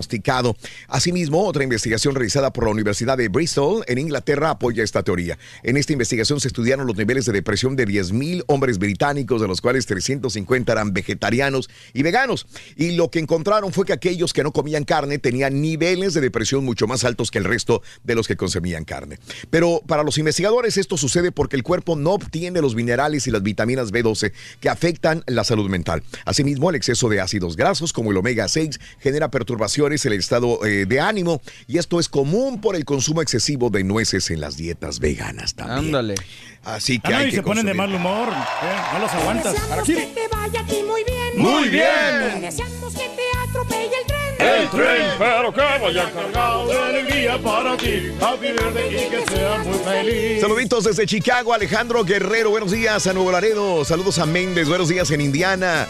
diagnosticado. 0.00 0.56
Asimismo, 0.88 1.44
otra 1.44 1.62
investigación 1.62 2.14
realizada 2.14 2.52
por 2.52 2.64
la 2.64 2.70
Universidad 2.70 3.18
de 3.18 3.28
Bristol 3.28 3.84
en 3.86 3.98
Inglaterra 3.98 4.50
apoya 4.50 4.82
esta 4.82 5.02
teoría. 5.02 5.38
En 5.62 5.76
esta 5.76 5.92
investigación 5.92 6.40
se 6.40 6.48
estudiaron 6.48 6.86
los 6.86 6.96
niveles 6.96 7.26
de 7.26 7.32
depresión 7.32 7.76
de 7.76 7.86
10.000 7.86 8.44
hombres 8.46 8.78
británicos, 8.78 9.40
de 9.40 9.48
los 9.48 9.60
cuales 9.60 9.86
350 9.86 10.72
eran 10.72 10.92
vegetarianos 10.92 11.68
y 11.92 12.02
veganos. 12.02 12.46
Y 12.76 12.92
lo 12.92 13.10
que 13.10 13.18
encontraron 13.18 13.72
fue 13.72 13.84
que 13.84 13.92
aquellos 13.92 14.32
que 14.32 14.42
no 14.42 14.52
comían 14.52 14.84
carne 14.84 15.18
tenían 15.18 15.60
niveles 15.60 16.14
de 16.14 16.20
depresión 16.20 16.64
mucho 16.64 16.86
más 16.86 17.04
altos 17.04 17.30
que 17.30 17.38
el 17.38 17.44
resto 17.44 17.82
de 18.04 18.14
los 18.14 18.26
que 18.26 18.36
consumían 18.36 18.84
carne. 18.84 19.18
Pero 19.50 19.82
para 19.86 20.02
los 20.02 20.18
investigadores 20.18 20.76
esto 20.76 20.96
sucede 20.96 21.32
porque 21.32 21.56
el 21.56 21.62
cuerpo 21.62 21.96
no 21.96 22.12
obtiene 22.12 22.60
los 22.60 22.74
minerales 22.74 23.26
y 23.26 23.30
las 23.30 23.42
vitaminas 23.42 23.92
B12 23.92 24.32
que 24.60 24.68
afectan 24.68 25.22
la 25.26 25.44
salud 25.44 25.68
mental. 25.68 26.02
Asimismo, 26.24 26.70
el 26.70 26.76
exceso 26.76 27.08
de 27.08 27.20
ácidos 27.20 27.56
grasos 27.56 27.92
como 27.92 28.10
el 28.10 28.16
omega 28.16 28.48
6 28.48 28.80
genera 29.00 29.30
perturbaciones 29.30 29.89
en 29.92 30.12
el 30.12 30.18
estado 30.18 30.64
eh, 30.64 30.86
de 30.86 31.00
ánimo 31.00 31.40
y 31.66 31.78
esto 31.78 31.98
es 32.00 32.08
común 32.08 32.60
por 32.60 32.76
el 32.76 32.84
consumo 32.84 33.22
excesivo 33.22 33.70
de 33.70 33.82
nueces 33.84 34.30
en 34.30 34.40
las 34.40 34.56
dietas 34.56 34.98
veganas 35.00 35.54
también. 35.54 35.86
Ándale. 35.86 36.14
Así 36.62 36.98
que 37.00 37.08
Ah, 37.08 37.10
no, 37.10 37.16
hay 37.18 37.26
y 37.26 37.30
que 37.30 37.36
se 37.36 37.42
ponen 37.42 37.66
de 37.66 37.74
mal 37.74 37.92
humor. 37.94 38.28
eh, 38.28 38.76
No 38.92 38.98
los 39.00 39.10
aguantas. 39.12 39.54
Que 39.86 39.94
te 39.94 40.28
vaya 40.30 40.62
muy 40.62 41.04
bien. 41.04 41.30
Muy 41.36 41.68
bien. 41.68 42.40
Deseamos 42.40 42.92
que 42.94 43.08
te 43.08 43.48
atropelle 43.48 43.84
el 43.86 44.06
tren. 44.06 44.20
El 44.40 44.70
tren, 44.70 45.10
pero 45.18 45.52
que 45.52 45.60
vaya 45.60 46.10
cargado 46.12 46.66
de 46.68 46.78
alegría 46.78 47.38
para 47.42 47.76
ti. 47.76 48.10
Happy 48.20 48.46
birthday 48.52 49.06
y 49.06 49.10
que 49.10 49.24
seas 49.34 49.66
muy 49.66 49.78
feliz. 49.78 50.40
Saluditos 50.40 50.84
desde 50.84 51.06
Chicago, 51.06 51.52
Alejandro 51.54 52.04
Guerrero, 52.04 52.50
buenos 52.50 52.70
días 52.72 53.06
a 53.06 53.12
Nuevo 53.12 53.32
Laredo, 53.32 53.84
saludos 53.84 54.18
a 54.18 54.26
Méndez, 54.26 54.68
buenos 54.68 54.88
días 54.88 55.10
en 55.10 55.20
Indiana. 55.20 55.86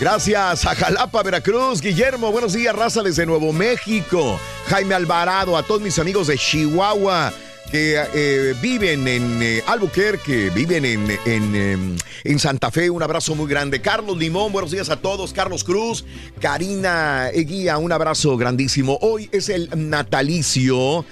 Gracias 0.00 0.66
a 0.66 0.74
Jalapa, 0.74 1.22
Veracruz, 1.22 1.80
Guillermo, 1.80 2.32
buenos 2.32 2.52
días, 2.52 2.74
raza 2.74 3.00
desde 3.02 3.24
Nuevo 3.26 3.52
México. 3.52 4.40
Jaime 4.66 4.94
Alvarado, 4.94 5.56
a 5.56 5.62
todos 5.62 5.80
mis 5.80 5.98
amigos 6.00 6.26
de 6.26 6.36
Chihuahua 6.36 7.32
que 7.70 8.02
eh, 8.12 8.54
viven 8.60 9.06
en 9.06 9.42
eh, 9.42 9.62
Albuquerque, 9.66 10.50
viven 10.50 10.84
en, 10.84 11.10
en, 11.24 11.54
em, 11.54 11.96
en 12.24 12.38
Santa 12.38 12.70
Fe, 12.72 12.90
un 12.90 13.02
abrazo 13.02 13.34
muy 13.36 13.48
grande. 13.48 13.80
Carlos 13.80 14.18
Limón, 14.18 14.52
buenos 14.52 14.72
días 14.72 14.90
a 14.90 14.96
todos. 14.96 15.32
Carlos 15.32 15.62
Cruz, 15.62 16.04
Karina 16.40 17.30
Eguía, 17.32 17.78
un 17.78 17.92
abrazo 17.92 18.36
grandísimo. 18.36 18.98
Hoy 19.00 19.28
es 19.32 19.48
el 19.48 19.70
natalicio 19.76 21.04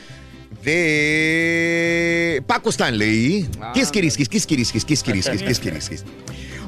de 0.64 2.42
Paco 2.46 2.70
Stanley. 2.70 3.48
Quis, 3.74 3.90
quiris, 3.90 4.16
quis, 4.16 4.28
quis, 4.28 4.46
quiris, 4.46 4.72
quis, 4.72 5.02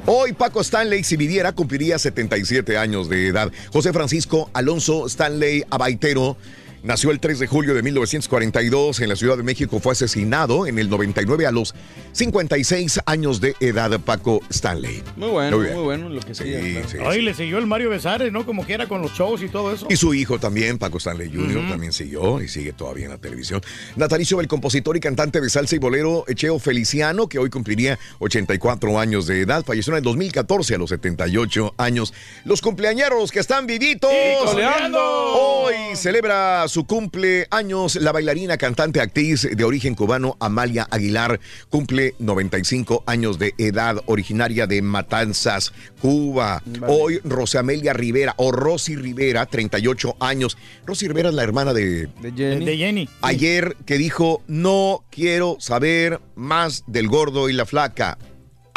Hoy 0.07 0.33
Paco 0.33 0.61
Stanley, 0.61 1.03
si 1.03 1.17
viviera, 1.17 1.51
cumpliría 1.53 1.97
77 1.97 2.77
años 2.77 3.09
de 3.09 3.27
edad. 3.27 3.51
José 3.73 3.91
Francisco 3.91 4.51
Alonso 4.53 5.07
Stanley 5.07 5.63
Abaitero 5.71 6.37
nació 6.85 7.11
el 7.11 7.19
3 7.19 7.39
de 7.39 7.47
julio 7.47 7.73
de 7.73 7.81
1942 7.81 8.99
en 9.01 9.09
la 9.09 9.15
Ciudad 9.15 9.37
de 9.37 9.43
México. 9.43 9.79
Fue 9.79 9.91
asesinado 9.93 10.67
en 10.67 10.79
el 10.79 10.89
99 10.89 11.45
a 11.47 11.51
los 11.51 11.73
56 12.13 13.01
años 13.05 13.41
de 13.41 13.55
edad 13.59 13.99
Paco 13.99 14.41
Stanley. 14.49 15.03
Muy 15.15 15.29
bueno, 15.29 15.57
Muy 15.57 15.83
bueno 15.83 16.09
lo 16.09 16.21
que. 16.21 16.35
Sí, 16.35 16.43
claro. 16.43 16.89
sí, 16.89 16.97
Hoy 16.97 17.21
le 17.21 17.33
siguió 17.33 17.57
el 17.57 17.67
Mario 17.67 17.89
Besares, 17.89 18.31
¿no? 18.31 18.45
Como 18.45 18.65
quiera 18.65 18.87
con 18.87 19.01
los 19.01 19.11
shows 19.13 19.41
y 19.41 19.49
todo 19.49 19.73
eso. 19.73 19.87
Y 19.89 19.95
su 19.95 20.13
hijo 20.13 20.39
también, 20.39 20.77
Paco 20.77 20.97
Stanley 20.97 21.31
Jr., 21.33 21.69
también 21.69 21.91
siguió 21.91 22.41
y 22.41 22.47
sigue 22.47 22.73
todavía 22.73 23.05
en 23.05 23.11
la 23.11 23.17
televisión. 23.17 23.61
Natalicio 23.95 24.37
del 24.37 24.47
compositor 24.47 24.95
y 24.97 24.99
cantante 24.99 25.41
de 25.41 25.49
salsa 25.49 25.75
y 25.75 25.79
bolero 25.79 26.23
Echeo 26.27 26.59
Feliciano, 26.59 27.27
que 27.27 27.39
hoy 27.39 27.49
cumpliría 27.49 27.97
84 28.19 28.99
años 28.99 29.27
de 29.27 29.41
edad, 29.41 29.63
falleció 29.65 29.93
en 29.93 29.97
el 29.97 30.03
2014 30.03 30.75
a 30.75 30.77
los 30.77 30.89
78 30.89 31.73
años. 31.77 32.13
Los 32.43 32.61
cumpleañeros 32.61 33.31
que 33.31 33.39
están 33.39 33.65
vivitos. 33.65 34.11
coleando. 34.45 34.99
Hoy 34.99 35.73
celebra 35.95 36.67
su 36.67 36.74
cumpleaños, 36.83 37.95
la 37.95 38.11
bailarina, 38.11 38.57
cantante, 38.57 38.99
actriz 38.99 39.47
de 39.49 39.63
origen 39.63 39.95
cubano 39.95 40.35
Amalia 40.39 40.87
Aguilar 40.91 41.39
cumple 41.69 42.13
95 42.19 43.03
años 43.07 43.39
de 43.39 43.53
edad, 43.57 44.01
originaria 44.05 44.67
de 44.67 44.81
Matanzas, 44.81 45.71
Cuba. 46.01 46.61
Hoy 46.87 47.19
Rosamelia 47.23 47.93
Rivera 47.93 48.33
o 48.37 48.51
Rosy 48.51 48.95
Rivera, 48.95 49.45
38 49.45 50.17
años. 50.19 50.57
Rosy 50.85 51.07
Rivera 51.07 51.29
es 51.29 51.35
la 51.35 51.43
hermana 51.43 51.73
de, 51.73 52.07
De 52.21 52.31
Jenny. 52.35 52.65
De 52.65 52.77
Jenny. 52.77 53.09
Ayer 53.21 53.77
que 53.85 53.97
dijo, 53.97 54.43
no 54.47 55.03
quiero 55.09 55.57
saber 55.59 56.19
más 56.35 56.83
del 56.87 57.07
gordo 57.07 57.49
y 57.49 57.53
la 57.53 57.65
flaca. 57.65 58.17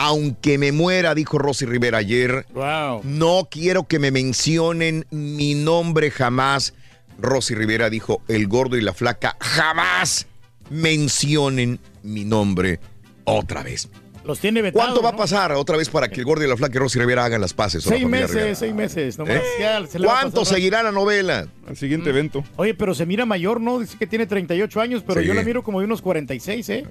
Aunque 0.00 0.58
me 0.58 0.70
muera, 0.70 1.14
dijo 1.16 1.38
Rosy 1.38 1.66
Rivera 1.66 1.98
ayer, 1.98 2.46
Wow. 2.54 3.00
no 3.02 3.48
quiero 3.50 3.88
que 3.88 3.98
me 3.98 4.12
mencionen 4.12 5.06
mi 5.10 5.54
nombre 5.54 6.12
jamás. 6.12 6.72
Rosy 7.18 7.54
Rivera 7.54 7.90
dijo, 7.90 8.22
el 8.28 8.46
gordo 8.48 8.76
y 8.76 8.80
la 8.80 8.94
flaca 8.94 9.36
jamás 9.40 10.26
mencionen 10.70 11.78
mi 12.02 12.24
nombre 12.24 12.80
otra 13.24 13.62
vez. 13.62 13.88
Los 14.24 14.40
tiene 14.40 14.60
vetados. 14.60 14.84
¿Cuánto 14.84 15.02
va 15.02 15.08
a 15.08 15.12
¿no? 15.12 15.18
pasar 15.18 15.52
otra 15.52 15.76
vez 15.78 15.88
para 15.88 16.08
que 16.08 16.20
el 16.20 16.26
gordo 16.26 16.44
y 16.44 16.48
la 16.48 16.56
flaca 16.56 16.76
y 16.76 16.78
Rosy 16.78 16.98
Rivera 16.98 17.24
hagan 17.24 17.40
las 17.40 17.54
paces? 17.54 17.86
la 17.86 17.92
Seis 17.96 18.06
meses, 18.06 18.30
Rivera? 18.34 18.54
seis 18.54 18.74
meses. 18.74 19.18
nomás. 19.18 19.36
¿Eh? 19.36 19.42
Ya 19.60 19.86
se 19.86 19.98
le 19.98 20.06
va 20.06 20.18
a 20.18 20.20
¿Cuánto 20.22 20.40
pasar 20.40 20.56
seguirá 20.56 20.82
la 20.82 20.92
novela? 20.92 21.46
Al 21.66 21.76
siguiente 21.78 22.10
evento. 22.10 22.44
Oye, 22.56 22.74
pero 22.74 22.94
se 22.94 23.06
mira 23.06 23.24
mayor, 23.24 23.60
¿no? 23.60 23.78
Dice 23.78 23.96
que 23.98 24.06
tiene 24.06 24.26
38 24.26 24.80
años, 24.82 25.02
pero 25.06 25.20
Sí. 25.22 25.26
yo 25.26 25.32
la 25.34 25.42
miro 25.42 25.62
como 25.62 25.78
de 25.80 25.86
unos 25.86 26.02
46, 26.02 26.68
¿eh? 26.68 26.84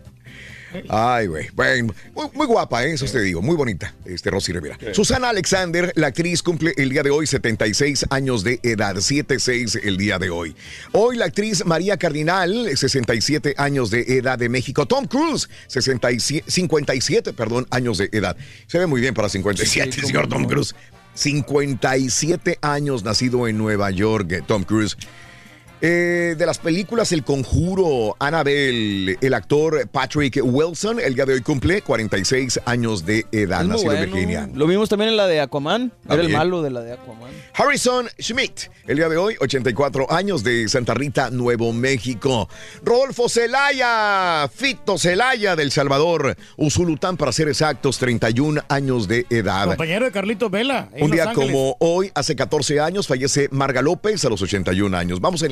Ay, 0.89 1.27
güey. 1.27 1.49
Bueno, 1.53 1.93
muy, 2.13 2.27
muy 2.33 2.47
guapa, 2.47 2.85
¿eh? 2.85 2.93
eso 2.93 3.05
te 3.05 3.21
digo. 3.21 3.41
Muy 3.41 3.55
bonita, 3.55 3.93
este 4.05 4.29
Rosy 4.29 4.53
Rivera. 4.53 4.77
Susana 4.93 5.29
Alexander, 5.29 5.91
la 5.95 6.07
actriz, 6.07 6.41
cumple 6.43 6.73
el 6.77 6.89
día 6.89 7.03
de 7.03 7.09
hoy 7.09 7.27
76 7.27 8.05
años 8.09 8.43
de 8.43 8.59
edad. 8.63 8.95
7-6 8.95 9.81
el 9.83 9.97
día 9.97 10.19
de 10.19 10.29
hoy. 10.29 10.55
Hoy 10.91 11.17
la 11.17 11.25
actriz 11.25 11.65
María 11.65 11.97
Cardinal, 11.97 12.69
67 12.75 13.55
años 13.57 13.89
de 13.89 14.01
edad 14.17 14.37
de 14.37 14.49
México. 14.49 14.85
Tom 14.85 15.05
Cruise, 15.05 15.49
67, 15.67 16.49
57, 16.49 17.33
perdón, 17.33 17.67
años 17.69 17.97
de 17.97 18.09
edad. 18.11 18.35
Se 18.67 18.79
ve 18.79 18.87
muy 18.87 19.01
bien 19.01 19.13
para 19.13 19.29
57, 19.29 19.91
Sí, 19.91 20.01
señor 20.01 20.27
Tom. 20.27 20.45
Cruise. 20.45 20.75
57 21.13 22.59
años, 22.61 23.03
nacido 23.03 23.47
en 23.47 23.57
Nueva 23.57 23.89
York, 23.91 24.31
eh, 24.31 24.43
Tom 24.45 24.63
Cruise. 24.63 24.97
Eh, 25.79 26.33
de 26.35 26.45
las 26.47 26.57
películas 26.57 27.11
El 27.11 27.23
Conjuro, 27.23 28.15
Annabelle, 28.17 29.15
el 29.21 29.33
actor 29.35 29.87
Patrick 29.87 30.39
Wilson, 30.43 30.99
el 30.99 31.13
día 31.13 31.25
de 31.25 31.33
hoy 31.33 31.41
cumple 31.41 31.83
46 31.83 32.61
años 32.65 33.05
de 33.05 33.27
edad, 33.31 33.61
Es 33.61 33.67
nacido 33.67 33.91
en 33.91 33.99
bueno. 33.99 34.13
Virginia. 34.13 34.49
Lo 34.55 34.65
vimos 34.65 34.89
también 34.89 35.11
en 35.11 35.17
la 35.17 35.27
de 35.27 35.39
Aquaman. 35.39 35.91
Era 36.09 36.21
el 36.23 36.29
malo 36.29 36.63
de 36.63 36.71
la 36.71 36.81
de 36.81 36.93
Aquaman. 36.93 37.29
Harrison 37.53 38.07
Schmidt, 38.19 38.71
el 38.87 38.97
día 38.97 39.07
de 39.07 39.17
hoy, 39.17 39.35
84 39.39 40.11
años 40.11 40.43
de 40.43 40.67
Santa 40.67 40.95
Rita, 40.95 41.29
Nuevo 41.29 41.71
México. 41.73 42.49
Rodolfo 42.83 43.29
Zelaya, 43.29 44.49
Fito 44.51 44.97
Zelaya 44.97 45.55
del 45.55 45.71
Salvador, 45.71 46.35
Usulután 46.55 47.17
para 47.17 47.31
ser 47.31 47.49
exactos, 47.49 47.99
31 47.99 48.63
años 48.67 49.07
de 49.07 49.27
edad. 49.29 49.67
Compañero 49.67 50.05
de 50.05 50.11
Carlito 50.11 50.49
Vela. 50.49 50.89
Un 50.99 51.11
día 51.11 51.29
Ángeles. 51.29 51.51
como 51.51 51.77
hoy, 51.79 52.11
hace 52.15 52.35
14 52.35 52.79
años, 52.79 53.05
fallece 53.05 53.47
Marga 53.51 53.83
López 53.83 54.25
a 54.25 54.29
los 54.29 54.41
81 54.41 54.97
años. 54.97 55.21
Vamos 55.21 55.43
a 55.43 55.45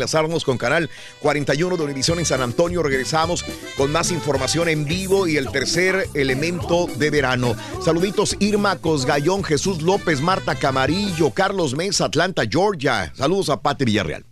con 0.46 0.58
Canal 0.58 0.90
41 1.20 1.76
de 1.76 1.84
Univisión 1.84 2.20
en 2.20 2.26
San 2.26 2.42
Antonio. 2.42 2.82
Regresamos 2.82 3.44
con 3.76 3.92
más 3.92 4.12
información 4.12 4.70
en 4.70 4.86
vivo 4.86 5.28
y 5.28 5.36
el 5.36 5.52
tercer 5.52 6.08
elemento 6.14 6.88
de 6.96 7.10
verano. 7.10 7.54
Saluditos 7.84 8.38
Irma 8.40 8.78
Cosgallón, 8.78 9.44
Jesús 9.44 9.82
López, 9.82 10.22
Marta 10.22 10.56
Camarillo, 10.56 11.32
Carlos 11.32 11.76
Mesa, 11.76 12.06
Atlanta, 12.06 12.44
Georgia. 12.50 13.12
Saludos 13.14 13.50
a 13.50 13.62
Pati 13.62 13.84
Villarreal. 13.84 14.26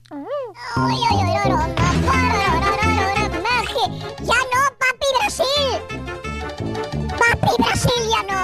Ya 4.21 4.39
no, 4.53 4.61
papi 4.79 5.07
Brasil. 5.19 5.69
Papi 7.09 7.53
Brasil, 7.61 8.03
ya 8.09 8.23
no, 8.34 8.42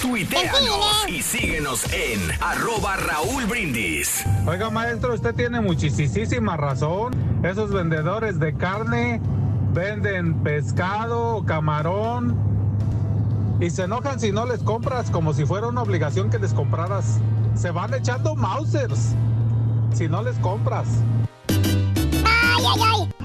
Tuiteanos 0.00 1.08
y 1.08 1.22
síguenos 1.22 1.92
en 1.92 2.20
arroba 2.40 2.96
Raúl 2.96 3.46
Brindis. 3.46 4.24
Oiga, 4.46 4.70
maestro, 4.70 5.14
usted 5.14 5.34
tiene 5.34 5.60
muchísima 5.60 6.56
razón. 6.56 7.14
Esos 7.42 7.70
vendedores 7.70 8.38
de 8.38 8.54
carne 8.54 9.20
venden 9.72 10.42
pescado, 10.42 11.44
camarón 11.44 12.36
y 13.60 13.70
se 13.70 13.84
enojan 13.84 14.20
si 14.20 14.30
no 14.30 14.46
les 14.46 14.62
compras, 14.62 15.10
como 15.10 15.34
si 15.34 15.44
fuera 15.44 15.66
una 15.66 15.82
obligación 15.82 16.30
que 16.30 16.38
les 16.38 16.54
compraras. 16.54 17.18
Se 17.56 17.72
van 17.72 17.92
echando 17.92 18.36
Mausers 18.36 19.14
si 19.92 20.08
no 20.08 20.22
les 20.22 20.36
compras. 20.38 20.86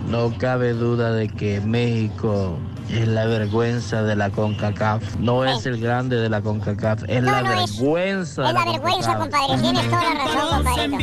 No 0.07 0.35
cabe 0.37 0.73
duda 0.73 1.11
de 1.11 1.27
que 1.27 1.61
México 1.61 2.57
es 2.89 3.07
la 3.07 3.25
vergüenza 3.25 4.03
de 4.03 4.15
la 4.15 4.29
CONCACAF. 4.29 5.15
No 5.17 5.45
es 5.45 5.65
el 5.65 5.79
grande 5.79 6.17
de 6.17 6.29
la 6.29 6.41
CONCACAF, 6.41 7.03
es 7.07 7.23
la 7.23 7.41
vergüenza 7.43 8.41
de 8.43 8.47
Es 8.49 8.53
la 8.53 8.65
vergüenza, 8.65 9.17
CONCACAF. 9.17 9.47
compadre. 9.47 9.61
Tienes 9.61 9.85
toda 9.89 10.03
la 10.03 10.13
razón, 10.25 10.47
compadrito. 10.63 10.97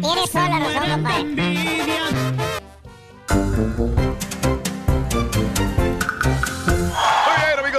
Tienes 0.00 0.30
toda 0.30 0.48
la 0.48 0.58
razón, 0.58 0.90
compadre. 0.90 1.58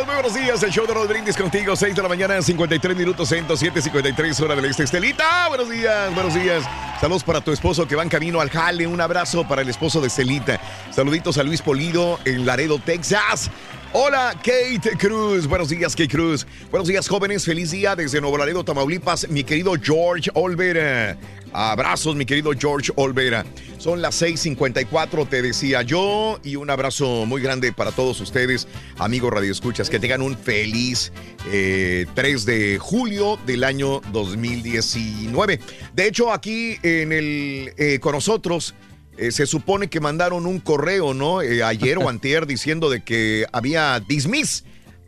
Muy 0.06 0.14
buenos 0.16 0.34
días. 0.34 0.64
El 0.64 0.72
show 0.72 0.86
de 0.86 0.94
Raúl 0.94 1.08
Brindis 1.08 1.36
contigo, 1.36 1.76
6 1.76 1.96
de 1.96 2.02
la 2.02 2.08
mañana, 2.08 2.42
53 2.42 2.96
minutos, 2.96 3.28
107, 3.30 3.82
53 3.82 4.40
hora 4.42 4.56
del 4.56 4.66
este. 4.66 4.84
Estelita, 4.84 5.48
buenos 5.50 5.70
días, 5.70 6.14
buenos 6.14 6.34
días. 6.34 6.64
Saludos 7.02 7.24
para 7.24 7.42
tu 7.42 7.52
esposo 7.52 7.88
que 7.88 7.96
va 7.96 8.04
en 8.04 8.10
camino 8.10 8.40
al 8.40 8.50
jale. 8.50 8.88
Un 8.88 9.02
abrazo 9.02 9.48
para 9.48 9.62
el 9.62 9.70
esposo 9.70 10.00
de 10.00 10.08
Estelita. 10.08 10.60
Saluditos 10.92 11.38
a 11.38 11.44
Luis 11.44 11.62
Polido 11.62 12.20
en 12.26 12.46
Laredo, 12.46 12.80
Texas. 12.80 13.50
Hola, 13.92 14.34
Kate 14.36 14.98
Cruz. 14.98 15.48
Buenos 15.48 15.70
días, 15.70 15.96
Kate 15.96 16.08
Cruz. 16.10 16.46
Buenos 16.70 16.88
días, 16.88 17.08
jóvenes. 17.08 17.44
Feliz 17.44 17.72
día 17.72 17.96
desde 17.96 18.22
Nuevo 18.22 18.38
Laredo, 18.38 18.64
Tamaulipas. 18.64 19.28
Mi 19.30 19.44
querido 19.44 19.74
George 19.82 20.30
Olvera. 20.36 21.18
Abrazos, 21.54 22.16
mi 22.16 22.26
querido 22.26 22.52
George 22.58 22.92
Olvera. 22.96 23.46
Son 23.78 24.02
las 24.02 24.22
6:54, 24.22 25.28
te 25.28 25.42
decía 25.42 25.82
yo. 25.82 26.40
Y 26.44 26.56
un 26.58 26.70
abrazo 26.70 27.26
muy 27.26 27.42
grande 27.42 27.72
para 27.74 27.92
todos 27.92 28.20
ustedes, 28.22 28.68
amigos 28.98 29.32
radioescuchas. 29.34 29.90
Que 29.90 30.00
tengan 30.00 30.22
un 30.22 30.38
feliz 30.38 31.12
eh, 31.52 32.06
3 32.14 32.46
de 32.46 32.78
julio 32.80 33.38
del 33.46 33.64
año 33.64 34.02
2019. 34.12 35.60
De 35.94 36.08
hecho, 36.08 36.32
aquí 36.32 36.78
en 36.84 37.12
el 37.12 37.74
eh, 37.78 38.00
con 38.00 38.14
nosotros. 38.14 38.76
Eh, 39.22 39.32
se 39.34 39.46
supone 39.46 39.90
que 39.90 40.00
mandaron 40.00 40.46
un 40.46 40.60
correo, 40.62 41.14
¿no? 41.14 41.42
Eh, 41.42 41.62
ayer 41.62 41.98
o 41.98 42.08
antier 42.10 42.48
diciendo 42.48 42.90
de 42.90 43.04
que 43.04 43.46
había 43.52 44.00
dismiss 44.00 44.64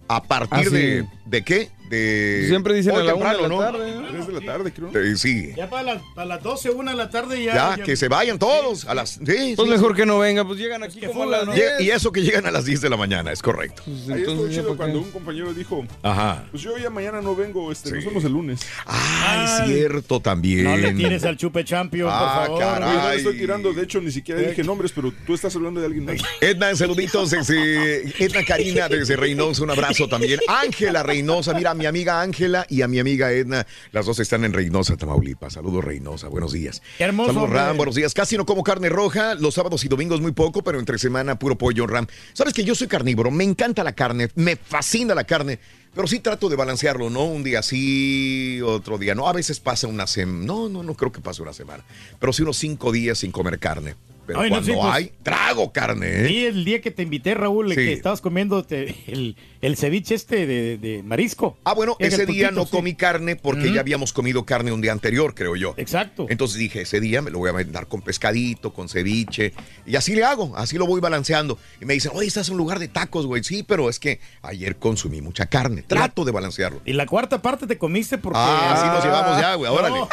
a 0.09 0.21
partir 0.23 0.59
Ah, 0.59 0.63
sí. 0.65 0.69
de, 0.75 1.05
¿de 1.27 1.41
qué? 1.43 1.69
De 1.91 2.45
Siempre 2.47 2.73
dicen 2.73 2.93
hoy 2.95 3.01
a 3.01 3.03
la 3.03 3.15
una 3.15 3.33
de 3.33 3.41
la 3.41 3.47
¿no? 3.49 3.59
tarde. 3.59 3.93
Tres 4.11 4.27
de 4.27 4.33
la 4.33 4.41
tarde, 4.41 4.71
creo. 4.71 4.89
Eh, 4.97 5.15
sí. 5.17 5.51
Ya 5.57 5.69
para 5.69 5.83
las, 5.83 6.01
para 6.15 6.25
las 6.27 6.41
12, 6.43 6.69
1 6.71 6.91
de 6.91 6.97
la 6.97 7.09
tarde 7.09 7.43
ya. 7.43 7.75
Ya, 7.77 7.83
que 7.83 7.95
se 7.97 8.07
vayan 8.07 8.39
todos 8.39 8.85
a 8.85 8.93
las... 8.95 9.11
Sí, 9.11 9.19
Pues 9.25 9.55
sí, 9.57 9.65
mejor 9.67 9.91
sí. 9.91 9.97
que 9.97 10.05
no 10.05 10.19
venga, 10.19 10.45
pues 10.45 10.57
llegan 10.57 10.83
aquí 10.83 11.01
como 11.01 11.23
a 11.23 11.25
las 11.25 11.47
Lle- 11.49 11.77
10. 11.77 11.81
Y 11.81 11.89
eso 11.91 12.11
que 12.11 12.21
llegan 12.21 12.45
a 12.45 12.51
las 12.51 12.63
10 12.65 12.79
de 12.81 12.89
la 12.89 12.95
mañana, 12.97 13.31
es 13.31 13.41
correcto. 13.41 13.83
Ahí 13.87 14.21
estuvo 14.21 14.47
chido 14.49 14.77
cuando 14.77 14.99
un 14.99 15.11
compañero 15.11 15.53
dijo, 15.53 15.85
Ajá. 16.01 16.45
pues 16.51 16.63
yo 16.63 16.77
ya 16.77 16.89
mañana 16.89 17.21
no 17.21 17.35
vengo, 17.35 17.71
este, 17.71 17.91
nos 17.91 18.05
vemos 18.05 18.23
el 18.23 18.31
lunes. 18.31 18.61
Ah, 18.85 19.59
es 19.61 19.67
cierto 19.73 20.19
también. 20.21 20.63
No 20.63 20.77
le 20.77 20.93
tires 20.93 21.23
al 21.25 21.35
chupe 21.35 21.65
champion, 21.65 22.09
Ah, 22.11 22.45
por 22.47 22.59
favor. 22.61 22.79
No 22.81 23.09
le 23.09 23.15
estoy 23.17 23.37
tirando, 23.37 23.73
de 23.73 23.83
hecho 23.83 23.99
ni 23.99 24.11
siquiera 24.11 24.39
dije 24.41 24.63
nombres, 24.63 24.91
pero 24.93 25.11
tú 25.27 25.33
estás 25.33 25.53
hablando 25.55 25.79
de 25.81 25.87
alguien 25.87 26.05
más. 26.05 26.15
Edna, 26.39 26.73
saluditos 26.75 27.33
Edna 27.33 28.45
Karina 28.47 28.87
desde 28.87 29.15
Reynosa, 29.15 29.63
un 29.63 29.71
abrazo 29.71 30.07
también. 30.07 30.39
Ángela 30.47 31.03
Reynosa, 31.03 31.53
mira, 31.53 31.73
mi 31.81 31.87
amiga 31.87 32.21
Ángela 32.21 32.65
y 32.69 32.83
a 32.83 32.87
mi 32.87 32.99
amiga 32.99 33.31
Edna, 33.31 33.65
las 33.91 34.05
dos 34.05 34.19
están 34.19 34.45
en 34.45 34.53
Reynosa, 34.53 34.97
Tamaulipas. 34.97 35.53
Saludos 35.53 35.83
Reynosa, 35.83 36.27
buenos 36.27 36.51
días. 36.53 36.81
Qué 36.97 37.03
hermoso, 37.05 37.33
Saludos. 37.33 37.49
Ram, 37.49 37.75
buenos 37.77 37.95
días. 37.95 38.13
Casi 38.13 38.37
no 38.37 38.45
como 38.45 38.63
carne 38.63 38.89
roja, 38.89 39.33
los 39.35 39.55
sábados 39.55 39.83
y 39.83 39.87
domingos 39.87 40.21
muy 40.21 40.31
poco, 40.31 40.63
pero 40.63 40.79
entre 40.79 40.99
semana 40.99 41.39
puro 41.39 41.57
pollo 41.57 41.87
Ram. 41.87 42.05
Sabes 42.33 42.53
que 42.53 42.63
yo 42.63 42.75
soy 42.75 42.87
carnívoro, 42.87 43.31
me 43.31 43.43
encanta 43.43 43.83
la 43.83 43.93
carne, 43.93 44.29
me 44.35 44.55
fascina 44.55 45.15
la 45.15 45.23
carne. 45.23 45.57
Pero 45.93 46.07
sí 46.07 46.19
trato 46.19 46.47
de 46.47 46.55
balancearlo, 46.55 47.09
¿no? 47.09 47.25
Un 47.25 47.43
día 47.43 47.61
sí, 47.61 48.61
otro 48.63 48.97
día 48.97 49.13
no. 49.13 49.27
A 49.27 49.33
veces 49.33 49.59
pasa 49.59 49.87
una 49.87 50.07
semana. 50.07 50.45
No, 50.45 50.69
no, 50.69 50.83
no 50.83 50.93
creo 50.93 51.11
que 51.11 51.19
pase 51.19 51.41
una 51.41 51.51
semana. 51.51 51.83
Pero 52.17 52.31
sí 52.31 52.43
unos 52.43 52.55
cinco 52.57 52.93
días 52.93 53.17
sin 53.17 53.31
comer 53.31 53.59
carne. 53.59 53.95
pero 54.25 54.39
Ay, 54.39 54.49
no, 54.49 54.55
cuando 54.57 54.71
sí, 54.71 54.79
pues. 54.79 54.93
hay, 54.93 55.11
trago 55.21 55.73
carne, 55.73 56.07
¿eh? 56.23 56.27
Sí, 56.29 56.45
el 56.45 56.63
día 56.63 56.79
que 56.79 56.91
te 56.91 57.03
invité, 57.03 57.33
Raúl, 57.33 57.67
Sí. 57.69 57.75
que 57.75 57.91
estabas 57.91 58.21
comiendo 58.21 58.65
el, 58.69 59.35
el 59.61 59.77
ceviche 59.77 60.15
este 60.15 60.45
de, 60.47 60.77
de 60.77 61.03
marisco. 61.03 61.57
Ah, 61.63 61.73
bueno, 61.73 61.95
ese 61.99 62.25
día 62.25 62.51
no 62.51 62.65
sí. 62.65 62.71
comí 62.71 62.95
carne 62.95 63.35
porque 63.35 63.71
ya 63.71 63.81
habíamos 63.81 64.13
comido 64.13 64.45
carne 64.45 64.71
un 64.71 64.81
día 64.81 64.91
anterior, 64.91 65.35
creo 65.35 65.55
yo. 65.55 65.73
Exacto. 65.77 66.25
Entonces 66.29 66.57
dije, 66.57 66.81
ese 66.81 66.99
día 66.99 67.21
me 67.21 67.31
lo 67.31 67.39
voy 67.39 67.49
a 67.49 67.53
mandar 67.53 67.87
con 67.87 68.01
pescadito, 68.01 68.73
con 68.73 68.89
ceviche. 68.89 69.53
Y 69.85 69.95
así 69.95 70.15
le 70.15 70.23
hago, 70.23 70.55
así 70.57 70.77
lo 70.77 70.87
voy 70.87 70.99
balanceando. 70.99 71.59
Y 71.79 71.85
me 71.85 71.93
dicen, 71.93 72.11
oye, 72.15 72.27
estás 72.27 72.47
en 72.47 72.53
un 72.53 72.57
lugar 72.57 72.79
de 72.79 72.87
tacos, 72.87 73.25
güey. 73.27 73.43
Sí, 73.43 73.63
pero 73.63 73.89
es 73.89 73.99
que 73.99 74.19
ayer 74.41 74.77
consumí 74.77 75.21
mucha 75.21 75.45
carne. 75.45 75.83
Trato 75.83 76.25
de 76.25 76.31
balancearlo. 76.31 76.81
Y 76.85 76.93
la 76.93 77.05
cuarta 77.05 77.41
parte 77.41 77.67
te 77.67 77.77
comiste 77.77 78.17
porque... 78.17 78.39
Ah, 78.39 78.73
así 78.73 78.87
nos 78.87 79.03
llevamos 79.03 79.39
ya, 79.39 79.55
güey. 79.55 79.71
Órale. 79.71 79.99
No. 79.99 80.09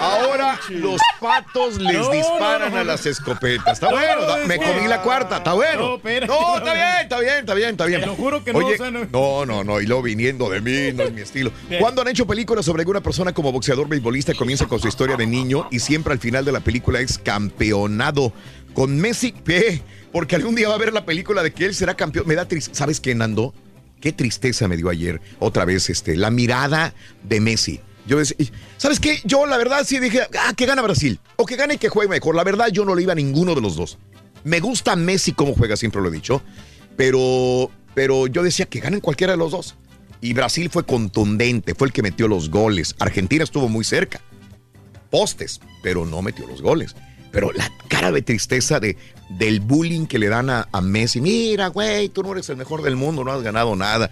Ahora 0.00 0.60
los 0.68 1.00
patos 1.20 1.80
les 1.80 1.98
No, 1.98 2.10
disparan 2.10 2.72
no, 2.72 2.80
a 2.80 2.84
las 2.84 3.06
escopetas. 3.06 3.74
Está 3.74 3.90
No, 3.90 3.96
bueno, 3.96 4.46
me 4.46 4.56
comí 4.58 4.88
la 4.88 5.02
cuarta, 5.02 5.38
está 5.38 5.52
bueno. 5.52 5.98
No, 6.26 6.56
está 6.56 6.74
bien, 6.74 6.86
está 7.02 7.15
bien, 7.20 7.34
está 7.40 7.54
bien, 7.54 7.70
está 7.70 7.86
bien. 7.86 8.00
Te 8.00 8.06
lo 8.06 8.14
juro 8.16 8.42
que 8.44 8.52
no, 8.52 8.58
Oye, 8.60 8.74
o 8.74 8.76
sea, 8.78 8.90
no- 8.90 9.04
no, 9.10 9.46
no, 9.46 9.64
no, 9.64 9.80
y 9.80 9.86
luego 9.86 10.02
viniendo 10.02 10.48
de 10.50 10.60
mí, 10.60 10.92
no 10.96 11.04
es 11.04 11.12
mi 11.12 11.20
estilo. 11.20 11.50
¿Cuándo 11.80 12.02
han 12.02 12.08
hecho 12.08 12.26
películas 12.26 12.64
sobre 12.64 12.82
alguna 12.82 13.00
persona 13.02 13.32
como 13.32 13.52
boxeador 13.52 13.88
beisbolista 13.88 14.34
comienza 14.34 14.66
con 14.66 14.80
su 14.80 14.88
historia 14.88 15.16
de 15.16 15.26
niño 15.26 15.68
y 15.70 15.78
siempre 15.80 16.12
al 16.12 16.18
final 16.18 16.44
de 16.44 16.52
la 16.52 16.60
película 16.60 17.00
es 17.00 17.18
campeonado? 17.18 18.32
Con 18.74 18.96
Messi, 18.98 19.32
¿qué? 19.32 19.80
Porque 20.12 20.36
algún 20.36 20.54
día 20.54 20.68
va 20.68 20.74
a 20.74 20.78
ver 20.78 20.92
la 20.92 21.06
película 21.06 21.42
de 21.42 21.52
que 21.52 21.64
él 21.64 21.74
será 21.74 21.94
campeón. 21.96 22.26
Me 22.26 22.34
da 22.34 22.46
tristeza. 22.46 22.76
¿Sabes 22.78 23.00
qué, 23.00 23.14
Nando? 23.14 23.54
Qué 24.00 24.12
tristeza 24.12 24.68
me 24.68 24.76
dio 24.76 24.90
ayer, 24.90 25.20
otra 25.38 25.64
vez, 25.64 25.88
este, 25.88 26.16
la 26.16 26.30
mirada 26.30 26.92
de 27.22 27.40
Messi. 27.40 27.80
Yo 28.06 28.18
decía, 28.18 28.36
¿sabes 28.76 29.00
qué? 29.00 29.18
Yo 29.24 29.46
la 29.46 29.56
verdad 29.56 29.82
sí 29.84 29.98
dije, 29.98 30.20
ah, 30.38 30.52
que 30.54 30.66
gana 30.66 30.82
Brasil. 30.82 31.18
O 31.36 31.46
que 31.46 31.56
gane 31.56 31.74
y 31.74 31.78
que 31.78 31.88
juegue 31.88 32.08
mejor. 32.10 32.36
La 32.36 32.44
verdad 32.44 32.68
yo 32.68 32.84
no 32.84 32.94
le 32.94 33.02
iba 33.02 33.12
a 33.12 33.16
ninguno 33.16 33.54
de 33.54 33.60
los 33.62 33.74
dos. 33.76 33.98
Me 34.44 34.60
gusta 34.60 34.94
Messi 34.94 35.32
como 35.32 35.54
juega, 35.54 35.76
siempre 35.76 36.00
lo 36.00 36.08
he 36.08 36.12
dicho. 36.12 36.40
Pero, 36.96 37.70
pero 37.94 38.26
yo 38.26 38.42
decía 38.42 38.66
que 38.66 38.80
ganen 38.80 39.00
cualquiera 39.00 39.32
de 39.32 39.38
los 39.38 39.52
dos. 39.52 39.76
Y 40.20 40.32
Brasil 40.32 40.70
fue 40.70 40.84
contundente, 40.84 41.74
fue 41.74 41.88
el 41.88 41.92
que 41.92 42.02
metió 42.02 42.26
los 42.26 42.50
goles. 42.50 42.94
Argentina 42.98 43.44
estuvo 43.44 43.68
muy 43.68 43.84
cerca. 43.84 44.20
Postes, 45.10 45.60
pero 45.82 46.06
no 46.06 46.22
metió 46.22 46.46
los 46.46 46.62
goles. 46.62 46.96
Pero 47.30 47.52
la 47.52 47.70
cara 47.88 48.10
de 48.12 48.22
tristeza 48.22 48.80
de, 48.80 48.96
del 49.28 49.60
bullying 49.60 50.06
que 50.06 50.18
le 50.18 50.28
dan 50.28 50.48
a, 50.48 50.68
a 50.72 50.80
Messi. 50.80 51.20
Mira, 51.20 51.68
güey, 51.68 52.08
tú 52.08 52.22
no 52.22 52.32
eres 52.32 52.48
el 52.48 52.56
mejor 52.56 52.82
del 52.82 52.96
mundo, 52.96 53.24
no 53.24 53.32
has 53.32 53.42
ganado 53.42 53.76
nada. 53.76 54.10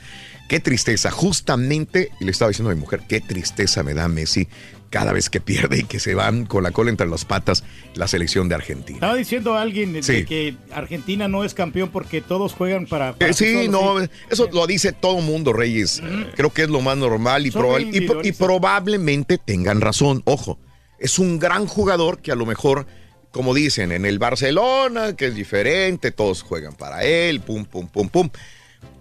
Qué 0.48 0.60
tristeza. 0.60 1.10
Justamente, 1.10 2.10
y 2.20 2.24
le 2.24 2.30
estaba 2.30 2.50
diciendo 2.50 2.70
a 2.70 2.74
mi 2.74 2.80
mujer, 2.80 3.02
qué 3.08 3.20
tristeza 3.20 3.82
me 3.82 3.94
da 3.94 4.08
Messi 4.08 4.46
cada 4.94 5.12
vez 5.12 5.28
que 5.28 5.40
pierde 5.40 5.80
y 5.80 5.82
que 5.82 5.98
se 5.98 6.14
van 6.14 6.46
con 6.46 6.62
la 6.62 6.70
cola 6.70 6.88
entre 6.88 7.08
las 7.08 7.24
patas 7.24 7.64
la 7.96 8.06
selección 8.06 8.48
de 8.48 8.54
Argentina. 8.54 8.98
Estaba 8.98 9.16
diciendo 9.16 9.54
alguien 9.56 9.92
de 9.92 10.24
que 10.24 10.54
Argentina 10.72 11.26
no 11.26 11.42
es 11.42 11.52
campeón 11.52 11.88
porque 11.92 12.20
todos 12.20 12.52
juegan 12.52 12.86
para... 12.86 13.12
para 13.16 13.28
Eh, 13.32 13.34
sí, 13.34 13.66
no, 13.68 14.00
sí. 14.00 14.06
eso 14.30 14.48
lo 14.52 14.68
dice 14.68 14.92
todo 14.92 15.20
mundo, 15.20 15.52
Reyes. 15.52 16.00
Creo 16.36 16.50
que 16.50 16.62
es 16.62 16.68
lo 16.68 16.80
más 16.80 16.96
normal 16.96 17.44
y, 17.44 17.50
probable- 17.50 17.80
y, 17.80 17.90
pro- 17.90 17.90
y 17.90 17.96
individualistas. 17.96 18.46
probablemente 18.46 19.36
tengan 19.36 19.80
razón. 19.80 20.22
Ojo, 20.26 20.60
es 21.00 21.18
un 21.18 21.40
gran 21.40 21.66
jugador 21.66 22.20
que 22.20 22.30
a 22.30 22.36
lo 22.36 22.46
mejor, 22.46 22.86
como 23.32 23.52
dicen, 23.52 23.90
en 23.90 24.06
el 24.06 24.20
Barcelona, 24.20 25.16
que 25.16 25.26
es 25.26 25.34
diferente, 25.34 26.12
todos 26.12 26.42
juegan 26.42 26.74
para 26.74 27.02
él, 27.02 27.40
pum, 27.40 27.64
pum, 27.64 27.88
pum, 27.88 28.08
pum. 28.08 28.30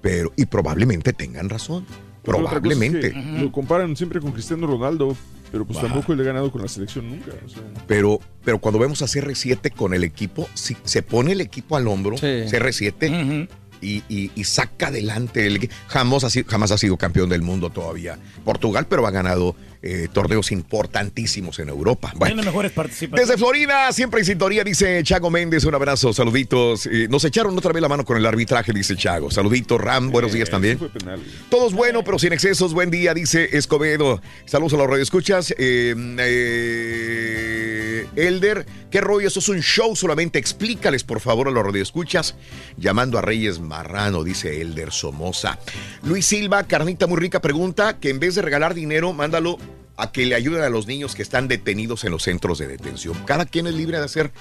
Pero, 0.02 0.34
y 0.38 0.48
probablemente 0.48 1.14
tengan 1.14 1.50
razón. 1.50 1.86
Es 1.88 1.98
Probablemente. 2.24 3.12
que 3.12 3.22
Lo 3.44 3.52
comparan 3.52 3.96
siempre 3.96 4.20
con 4.22 4.32
Cristiano 4.32 4.66
Ronaldo, 4.66 5.16
pero 5.54 5.66
pues 5.66 5.78
Ajá. 5.78 5.88
tampoco 5.88 6.16
le 6.16 6.24
ha 6.24 6.26
ganado 6.26 6.52
con 6.52 6.64
la 6.64 6.68
selección 6.68 7.08
nunca. 7.12 7.32
o 7.46 7.48
sea. 7.48 7.62
Pero, 7.86 8.20
pero 8.44 8.58
cuando 8.58 8.80
vemos 8.80 9.04
a 9.04 9.06
CR7 9.06 9.72
con 9.76 9.94
el 9.94 10.04
equipo, 10.04 10.50
si 10.56 10.76
se 10.84 11.04
pone 11.04 11.34
el 11.34 11.42
equipo 11.42 11.78
al 11.78 11.88
hombro, 11.88 12.16
CR7, 12.18 13.48
y, 13.82 14.02
y- 14.10 14.32
y 14.34 14.44
saca 14.46 14.88
adelante 14.88 15.46
el 15.46 15.70
jamás 15.88 16.24
ha, 16.24 16.32
sido, 16.32 16.50
jamás 16.50 16.72
ha 16.72 16.78
sido 16.80 16.98
campeón 16.98 17.30
del 17.30 17.44
mundo 17.44 17.70
todavía. 17.70 18.18
Portugal, 18.44 18.88
pero 18.90 19.06
ha 19.06 19.12
ganado 19.12 19.56
eh, 19.84 20.08
torneos 20.12 20.52
importantísimos 20.52 21.60
en 21.60 21.68
Europa. 21.68 22.14
Bueno, 22.16 22.42
mejores 22.42 22.72
desde 23.12 23.38
Florida, 23.38 23.92
siempre 23.92 24.22
en 24.22 24.26
sintonía, 24.26 24.64
dice 24.64 25.04
Chago 25.04 25.30
Méndez. 25.30 25.66
Un 25.66 25.76
abrazo, 25.76 26.14
saluditos. 26.14 26.86
Eh, 26.86 27.08
nos 27.10 27.26
echaron 27.26 27.58
otra 27.58 27.74
vez 27.74 27.82
la 27.82 27.90
mano 27.90 28.06
con 28.06 28.16
el 28.16 28.26
arbitraje, 28.26 28.72
dice 28.72 28.96
Chago. 28.96 29.30
Saluditos, 29.30 29.80
Ram, 29.82 30.10
buenos 30.10 30.32
días 30.32 30.50
también. 30.50 30.80
Fue 30.80 30.90
penal. 30.90 31.22
Todo 31.50 31.68
es 31.68 31.74
bueno, 31.74 32.04
pero 32.04 32.18
sin 32.18 32.32
excesos. 32.32 32.74
Buen 32.74 32.90
día, 32.92 33.14
dice 33.14 33.50
Escobedo. 33.58 34.22
Saludos 34.46 34.74
a 34.74 34.78
los 34.78 34.88
radioescuchas. 34.88 35.54
Eh, 35.58 35.94
eh, 36.20 38.08
Elder, 38.16 38.66
¿qué 38.90 39.02
rollo? 39.02 39.28
Eso 39.28 39.40
es 39.40 39.50
un 39.50 39.62
show 39.62 39.96
solamente. 39.98 40.40
Explícales, 40.40 41.04
por 41.04 41.20
favor, 41.20 41.50
a 41.50 41.52
los 41.52 41.66
radioescuchas. 41.66 42.36
Llamando 42.78 43.18
a 43.18 43.22
Reyes 43.22 43.60
Marrano, 43.60 44.24
dice 44.24 44.62
Elder 44.62 44.92
Somoza. 44.92 45.60
Luis 46.04 46.26
Silva, 46.26 46.64
carnita 46.64 47.06
muy 47.06 47.20
rica, 47.20 47.42
pregunta 47.42 48.00
que 48.00 48.10
en 48.10 48.20
vez 48.20 48.36
de 48.36 48.42
regalar 48.42 48.74
dinero, 48.74 49.12
mándalo 49.12 49.58
a 49.98 50.12
que 50.12 50.26
le 50.26 50.36
ayuden 50.36 50.64
a 50.64 50.70
los 50.70 50.88
niños 50.88 51.16
que 51.16 51.22
están 51.22 51.48
detenidos 51.48 52.04
en 52.04 52.12
los 52.12 52.24
centros 52.24 52.58
de 52.58 52.68
detención. 52.68 53.16
Cada 53.26 53.46
quien 53.46 53.68
es 53.68 53.76
libre 53.76 54.00
de 54.00 54.06
hacer 54.06 54.32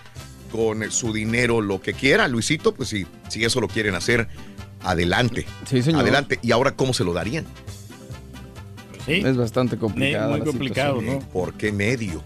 con 0.50 0.90
su 0.90 1.12
dinero 1.12 1.60
lo 1.60 1.80
que 1.80 1.94
quiera. 1.94 2.28
Luisito, 2.28 2.74
pues 2.74 2.90
si, 2.90 3.06
si 3.28 3.44
eso 3.44 3.60
lo 3.60 3.68
quieren 3.68 3.94
hacer, 3.94 4.28
adelante. 4.82 5.46
Sí, 5.68 5.82
señor. 5.82 6.02
Adelante. 6.02 6.38
¿Y 6.42 6.52
ahora 6.52 6.72
cómo 6.72 6.94
se 6.94 7.04
lo 7.04 7.12
darían? 7.12 7.46
Es 9.06 9.36
bastante 9.36 9.76
complicado. 9.78 10.30
muy 10.30 10.40
complicado, 10.40 11.00
situación. 11.00 11.28
¿Por 11.32 11.54
qué 11.54 11.72
medio? 11.72 12.22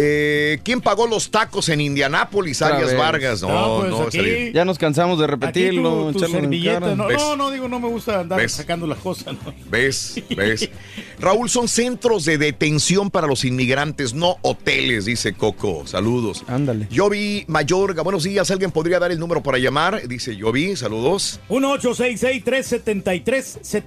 Eh, 0.00 0.58
¿Quién 0.62 0.80
pagó 0.80 1.06
los 1.06 1.30
tacos 1.30 1.68
en 1.68 1.80
Indianápolis? 1.80 2.62
Arias. 2.62 2.96
Vargas. 2.96 3.42
No, 3.42 3.48
No, 3.48 3.78
pues 3.80 3.90
no, 3.90 4.02
aquí-. 4.22 4.52
Ya 4.52 4.64
nos 4.64 4.78
cansamos 4.78 5.18
de 5.18 5.26
repetirlo. 5.26 6.12
tu, 6.12 6.20
tu 6.20 6.26
servilleta, 6.28 6.94
no, 6.94 7.06
¿Ves? 7.06 7.18
no, 7.18 7.36
no, 7.36 7.50
digo, 7.50 7.68
no 7.68 7.80
me 7.80 7.88
gusta 7.88 8.20
andar 8.20 8.38
¿Ves? 8.40 8.52
sacando 8.52 8.86
las 8.86 8.98
cosas. 8.98 9.34
¿no? 9.44 9.52
¿Ves? 9.70 10.22
¿Ves? 10.36 10.70
Raúl, 11.18 11.50
son 11.50 11.66
centros 11.68 12.24
de 12.24 12.38
detención 12.38 13.10
para 13.10 13.26
los 13.26 13.44
inmigrantes, 13.44 14.14
no 14.14 14.36
hoteles, 14.42 15.04
dice 15.04 15.32
Coco. 15.34 15.86
Saludos. 15.86 16.44
Ándale. 16.46 16.86
Yo 16.90 17.08
vi 17.10 17.44
Mayorga. 17.48 18.02
Buenos 18.02 18.22
días. 18.24 18.50
¿Alguien 18.50 18.70
podría 18.70 18.98
dar 18.98 19.10
el 19.10 19.18
número 19.18 19.42
para 19.42 19.58
llamar? 19.58 20.06
Dice 20.06 20.36
yo 20.36 20.52
vi. 20.52 20.76
Saludos. 20.76 21.40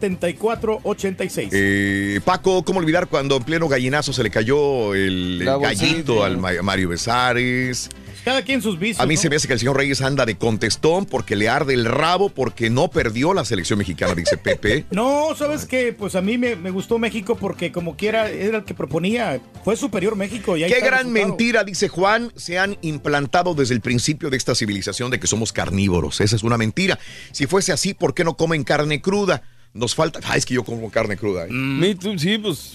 1-866-373-7486. 0.02 1.50
Eh, 1.52 2.20
Paco, 2.24 2.64
¿cómo 2.64 2.80
olvidar 2.80 3.08
cuando 3.08 3.38
en 3.38 3.44
pleno 3.44 3.68
gallinazo 3.68 4.14
se 4.14 4.24
le 4.24 4.30
cayó 4.30 4.94
el, 4.94 5.40
el 5.42 5.46
La 5.46 5.58
al 6.24 6.38
Ma- 6.38 6.62
Mario 6.64 6.90
Besares? 6.90 7.90
Cada 8.24 8.44
quien 8.44 8.62
sus 8.62 8.78
vicios. 8.78 9.00
A 9.00 9.08
mí 9.08 9.16
¿no? 9.16 9.22
se 9.22 9.30
me 9.32 9.36
hace 9.36 9.48
que 9.48 9.54
el 9.54 9.60
señor 9.60 9.78
Reyes 9.78 10.00
anda 10.02 10.28
de 10.28 10.38
contestón 10.38 11.06
porque 11.08 11.36
le 11.36 11.50
arde 11.50 11.74
el 11.74 11.86
rabo 11.86 12.30
porque 12.30 12.70
no 12.70 12.90
perdió 12.92 13.34
la 13.34 13.44
selección 13.46 13.80
mexicana, 13.80 14.14
dice 14.14 14.38
Pepe. 14.38 14.86
No, 14.92 15.30
¿sabes 15.36 15.66
qué? 15.66 15.92
Pues 15.92 16.14
a 16.14 16.22
mí 16.22 16.38
me, 16.38 16.56
me 16.56 16.70
gustó 16.70 17.00
México 17.00 17.36
porque 17.36 17.72
como 17.72 17.98
quiera 17.98 18.30
era 18.30 18.60
el 18.60 18.64
que 18.64 18.76
proponía. 18.76 19.42
Fue 19.64 19.76
superior 19.76 20.16
México. 20.16 20.56
Y 20.56 20.64
ahí 20.64 20.72
Qué 20.72 20.80
gran 20.82 21.06
resultado. 21.06 21.28
mentira, 21.30 21.64
dice 21.64 21.88
Juan, 21.88 22.32
se 22.36 22.60
han 22.60 22.78
implantado 22.82 23.56
desde 23.56 23.74
el 23.74 23.82
principio 23.82 24.30
de 24.30 24.38
esta 24.38 24.54
civilización 24.54 25.10
de 25.10 25.20
que 25.20 25.26
somos 25.26 25.52
carnívoros. 25.52 26.22
Esa 26.22 26.36
es 26.36 26.44
una 26.44 26.58
mentira. 26.60 27.00
Si 27.32 27.48
fuese 27.48 27.72
así, 27.72 27.96
¿por 27.96 28.14
qué 28.14 28.24
no 28.24 28.38
comen 28.38 28.64
carne 28.64 29.02
cruda? 29.02 29.42
Nos 29.74 29.96
falta... 29.96 30.20
Ah, 30.26 30.38
es 30.38 30.46
que 30.46 30.54
yo 30.54 30.64
como 30.64 30.92
carne 30.92 31.18
cruda. 31.18 31.48
¿eh? 31.50 31.96
Too, 32.00 32.20
sí, 32.20 32.38
pues. 32.38 32.74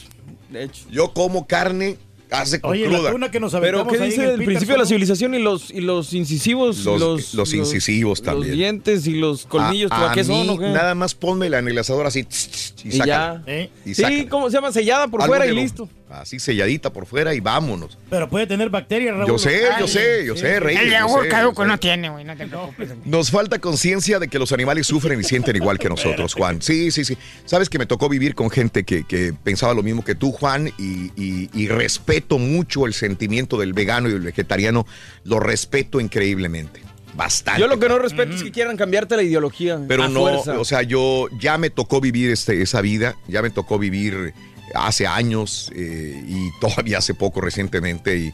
De 0.51 0.65
hecho. 0.65 0.87
Yo 0.91 1.13
como 1.13 1.47
carne 1.47 1.99
hace 2.31 2.61
con 2.61 2.73
Oye, 2.73 2.89
la 2.89 2.99
cruda. 2.99 3.11
tuna 3.13 3.31
que 3.31 3.41
nos 3.41 3.53
Pero, 3.53 3.87
¿qué 3.87 3.99
dice 3.99 4.25
el 4.25 4.41
el 4.41 4.45
principio 4.45 4.75
de 4.75 4.81
la 4.81 4.87
civilización 4.87 5.35
y 5.35 5.39
los, 5.39 5.71
y 5.71 5.81
los 5.81 6.13
incisivos? 6.15 6.85
Los- 6.85 7.35
los 7.35 7.55
incisivos 7.55 8.23
también. 8.23 8.49
Los 8.49 8.57
dientes 8.57 9.07
y 9.07 9.15
los 9.15 9.47
colmillos, 9.47 9.91
a, 9.93 10.11
a 10.11 10.15
¿qué 10.15 10.25
son 10.25 10.43
mí, 10.43 10.49
o 10.51 10.59
qué? 10.59 10.69
nada 10.71 10.95
más 10.95 11.15
pónmela 11.15 11.59
en 11.59 11.69
el 11.69 11.79
asador 11.79 12.07
así 12.07 12.25
tss, 12.25 12.51
tss, 12.51 12.85
y, 12.85 12.89
Y 12.89 12.93
sácala. 12.93 13.43
ya. 13.47 13.53
¿Eh? 13.53 13.71
Y 13.85 13.95
Sí. 13.95 14.27
¿cómo 14.29 14.51
se 14.51 14.57
llama? 14.57 14.73
Sellada 14.73 15.09
por 15.09 15.23
Algo 15.23 15.35
fuera 15.35 15.51
y 15.51 15.55
listo. 15.55 15.89
Así 16.21 16.39
selladita 16.39 16.93
por 16.93 17.07
fuera 17.07 17.35
y 17.35 17.41
vámonos. 17.41 17.99
Pero 18.11 18.29
puede 18.29 18.47
tener 18.47 18.71
bacterias, 18.71 19.15
Raúl. 19.17 19.29
Yo 19.29 19.39
sé, 19.39 19.63
yo 19.79 19.87
sé, 19.89 20.25
yo 20.27 20.35
sí, 20.35 20.41
sé. 20.41 20.61
Reyes. 20.61 20.83
El 20.83 20.91
yo 20.93 20.99
yogur 21.01 21.29
caduco 21.29 21.63
yo 21.63 21.69
no 21.69 21.79
tiene, 21.79 22.09
güey, 22.11 22.25
no 22.25 22.37
te 22.37 22.47
preocupes. 22.47 22.91
Nos 23.05 23.31
falta 23.31 23.59
conciencia 23.59 24.19
de 24.19 24.29
que 24.29 24.39
los 24.39 24.53
animales 24.53 24.87
sufren 24.87 25.21
y 25.21 25.25
sienten 25.25 25.57
igual 25.57 25.79
que 25.79 25.89
nosotros, 25.89 26.35
Juan. 26.35 26.63
Sí, 26.63 26.91
sí, 26.91 27.05
sí. 27.05 27.17
Sabes 27.45 27.69
que 27.69 27.79
me 27.79 27.87
tocó 27.87 28.09
vivir 28.09 28.35
con 28.35 28.51
gente 28.51 28.85
que, 28.85 29.05
que 29.05 29.33
pensaba 29.45 29.75
lo 29.75 29.83
mismo 29.83 30.05
que 30.05 30.15
tú, 30.15 30.33
Juan, 30.33 30.69
y, 30.79 31.11
y- 31.17 31.51
y 31.53 31.69
respeto 31.69 32.39
mucho 32.39 32.87
el 32.87 32.95
sentimiento 32.95 33.59
del 33.59 33.73
vegano 33.73 34.09
y 34.09 34.13
del 34.13 34.23
vegetariano. 34.23 34.87
Lo 35.25 35.41
respeto 35.41 36.01
increíblemente. 36.01 36.81
Bastante. 37.15 37.61
Yo 37.63 37.67
lo 37.67 37.79
que 37.79 37.89
no 37.89 37.99
respeto 37.99 38.35
es 38.35 38.43
que 38.43 38.51
quieran 38.53 38.77
cambiarte 38.77 39.17
la 39.17 39.23
ideología. 39.23 39.81
Pero 39.89 40.03
a 40.05 40.09
no, 40.09 40.21
fuerza. 40.21 40.59
o 40.61 40.65
sea, 40.67 40.83
yo 40.83 41.29
ya 41.41 41.57
me 41.57 41.71
tocó 41.71 42.01
vivir 42.01 42.31
este, 42.31 42.61
esa 42.61 42.83
vida, 42.83 43.17
ya 43.27 43.41
me 43.41 43.49
tocó 43.49 43.79
vivir 43.79 44.35
hace 44.79 45.07
años 45.07 45.71
eh, 45.75 46.23
y 46.27 46.51
todavía 46.61 46.99
hace 46.99 47.15
poco 47.15 47.41
recientemente 47.41 48.17
y, 48.17 48.33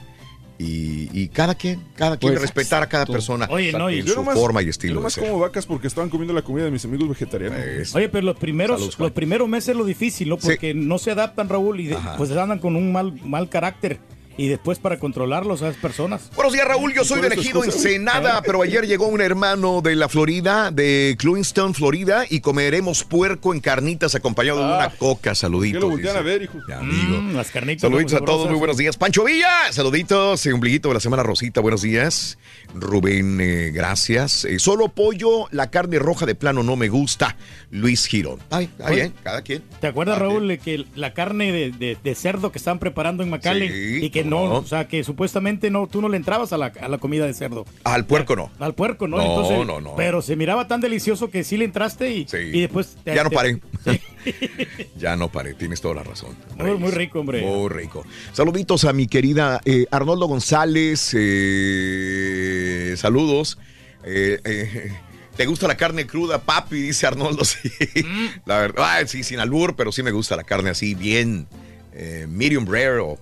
y- 0.59 1.09
y 1.13 1.29
cada 1.29 1.55
quien, 1.55 1.83
cada 1.97 2.17
quien 2.17 2.33
Pues, 2.35 2.43
respetar 2.43 2.83
a 2.83 2.89
cada 2.89 3.05
tú. 3.05 3.13
persona 3.13 3.49
Oye, 3.51 3.73
no, 3.73 3.91
y 3.91 4.01
en 4.01 4.07
Yo 4.07 4.15
su 4.15 4.21
nomás- 4.21 4.35
forma 4.39 4.63
y 4.63 4.67
Yo 4.67 4.71
estilo 4.71 4.93
de 4.93 5.01
nomás 5.01 5.13
ser. 5.15 5.25
como 5.25 5.39
vacas 5.41 5.67
porque 5.67 5.87
estaban 5.89 6.09
comiendo 6.11 6.33
la 6.35 6.43
comida 6.43 6.65
de 6.65 6.71
mis 6.71 6.85
amigos 6.85 7.09
vegetarianos. 7.09 7.59
Es- 7.59 7.95
Oye, 7.95 8.09
pero 8.09 8.25
los 8.27 8.37
primeros, 8.37 8.81
Salud, 8.81 8.95
los 8.99 9.11
primeros 9.13 9.49
meses 9.49 9.71
es 9.71 9.77
lo 9.77 9.85
difícil, 9.85 10.29
¿no? 10.29 10.37
Sí. 10.39 10.49
Porque 10.49 10.75
no 10.75 10.99
se 10.99 11.11
adaptan, 11.11 11.49
Raúl, 11.49 11.81
y 11.81 11.87
de- 11.89 11.99
pues 12.17 12.31
andan 12.33 12.59
con 12.61 12.77
un 12.77 12.93
mal, 12.93 13.13
mal 13.25 13.49
carácter. 13.49 13.99
Y 14.37 14.49
después 14.49 14.79
para 14.79 14.99
controlarlos 14.99 15.63
a 15.63 15.69
esas 15.69 15.81
personas. 15.81 16.31
Buenos 16.35 16.53
días, 16.53 16.67
Raúl. 16.67 16.93
Yo 16.95 17.05
soy 17.05 17.21
de 17.21 17.29
elegido 17.29 17.65
Ensenada, 17.65 18.43
pero 18.43 18.63
ayer 18.63 18.87
llegó 18.87 19.07
un 19.07 19.21
hermano 19.21 19.81
de 19.83 19.97
la 19.97 20.09
Florida, 20.09 20.71
de 20.71 21.17
Clewiston, 21.19 21.75
Florida, 21.75 22.25
y 22.29 22.41
comeremos 22.41 23.05
puerco 23.05 23.53
en 23.55 23.61
carnitas 23.61 24.15
acompañado 24.15 24.59
de 24.61 24.75
una 24.77 24.91
coca. 24.91 25.35
Saluditos. 25.35 25.79
¿Qué 25.79 25.81
lo 25.81 25.91
voltean 25.91 26.17
a 26.17 26.21
ver, 26.21 26.43
hijo? 26.43 26.59
Mm, 26.81 27.35
las 27.37 27.51
carnitas. 27.51 27.83
Saluditos 27.83 28.15
a 28.15 28.25
todos, 28.25 28.49
muy 28.49 28.59
buenos 28.59 28.77
días. 28.77 28.97
Pancho 28.97 29.25
Villa, 29.25 29.73
saluditos, 29.73 30.45
eh, 30.47 30.53
ombliguito 30.53 30.89
de 30.89 30.95
la 30.95 31.01
semana 31.01 31.23
Rosita, 31.23 31.61
buenos 31.61 31.83
días. 31.83 32.39
Rubén, 32.75 33.39
eh, 33.41 33.71
gracias. 33.73 34.45
Eh, 34.45 34.59
solo 34.59 34.89
pollo, 34.89 35.47
la 35.51 35.71
carne 35.71 35.99
roja 35.99 36.27
de 36.27 36.35
plano 36.35 36.63
no 36.63 36.77
me 36.77 36.89
gusta. 36.89 37.37
Luis 37.71 38.07
Girón. 38.07 38.39
Ay, 38.51 38.65
está 38.65 38.91
bien, 38.91 39.13
cada 39.23 39.43
quien. 39.43 39.63
¿Te 39.81 39.87
acuerdas, 39.87 40.19
Raúl, 40.19 40.49
de 40.49 40.59
que 40.59 40.85
la 40.95 41.13
carne 41.15 41.53
de, 41.53 41.71
de- 41.73 41.99
de 42.03 42.15
cerdo 42.15 42.51
que 42.53 42.59
estaban 42.59 42.79
preparando 42.79 43.23
en 43.23 43.31
McAllen 43.31 43.73
Sí, 43.73 44.05
y 44.07 44.11
que 44.11 44.22
no, 44.25 44.49
no. 44.49 44.55
o 44.57 44.65
sea, 44.67 44.89
que 44.89 45.05
supuestamente 45.05 45.71
no, 45.71 45.87
tú 45.87 46.01
no 46.01 46.09
le 46.09 46.17
entrabas 46.17 46.53
a 46.53 46.59
la, 46.59 46.67
a 46.81 46.89
la 46.89 46.99
comida 46.99 47.27
de 47.27 47.35
cerdo? 47.35 47.65
Al 47.85 48.07
puerco 48.07 48.37
no. 48.37 48.51
Al 48.59 48.75
puerco, 48.75 49.07
¿no? 49.09 49.17
No, 49.19 49.23
Entonces, 49.25 49.67
no, 49.67 49.81
no. 49.81 49.95
Pero 49.97 50.23
se 50.23 50.37
miraba 50.37 50.69
tan 50.69 50.81
delicioso 50.81 51.31
que 51.31 51.45
sí 51.45 51.57
le 51.57 51.65
entraste 51.65 52.11
y, 52.13 52.27
y 52.33 52.61
después... 52.61 52.97
te- 53.05 53.15
Ya 53.15 53.25
no 53.25 53.31
te- 53.31 53.37
paré. 53.37 53.61
ya 54.99 55.17
no 55.17 55.31
paré, 55.31 55.55
tienes 55.55 55.81
toda 55.81 55.95
la 55.97 56.03
razón. 56.05 56.37
Muy, 56.59 56.77
muy 56.77 56.91
rico, 56.91 57.21
hombre. 57.21 57.43
Muy 57.43 57.69
rico. 57.69 58.05
Saluditos 58.33 58.85
a 58.85 58.93
mi 58.93 59.07
querida 59.07 59.61
eh, 59.65 59.87
Arnoldo 59.91 60.27
González. 60.27 61.13
eh, 61.15 62.95
saludos. 62.97 63.59
Eh, 64.05 64.91
¿Te 65.37 65.47
gusta 65.47 65.67
la 65.67 65.77
carne 65.77 66.07
cruda, 66.07 66.39
papi? 66.43 66.77
Dice 66.83 67.07
Arnoldo. 67.07 67.43
Sí. 67.53 67.59
Mm. 68.05 68.27
La 68.47 68.59
verdad, 68.59 69.07
sí, 69.07 69.23
sin 69.23 69.39
albur, 69.41 69.75
pero 69.77 69.93
sí 69.93 70.03
me 70.03 70.11
gusta 70.11 70.37
la 70.37 70.45
carne 70.45 70.71
así, 70.71 70.95
bien 70.95 71.47
eh, 71.93 72.27
medium 72.29 72.67
rare 72.67 72.99
o 72.99 73.19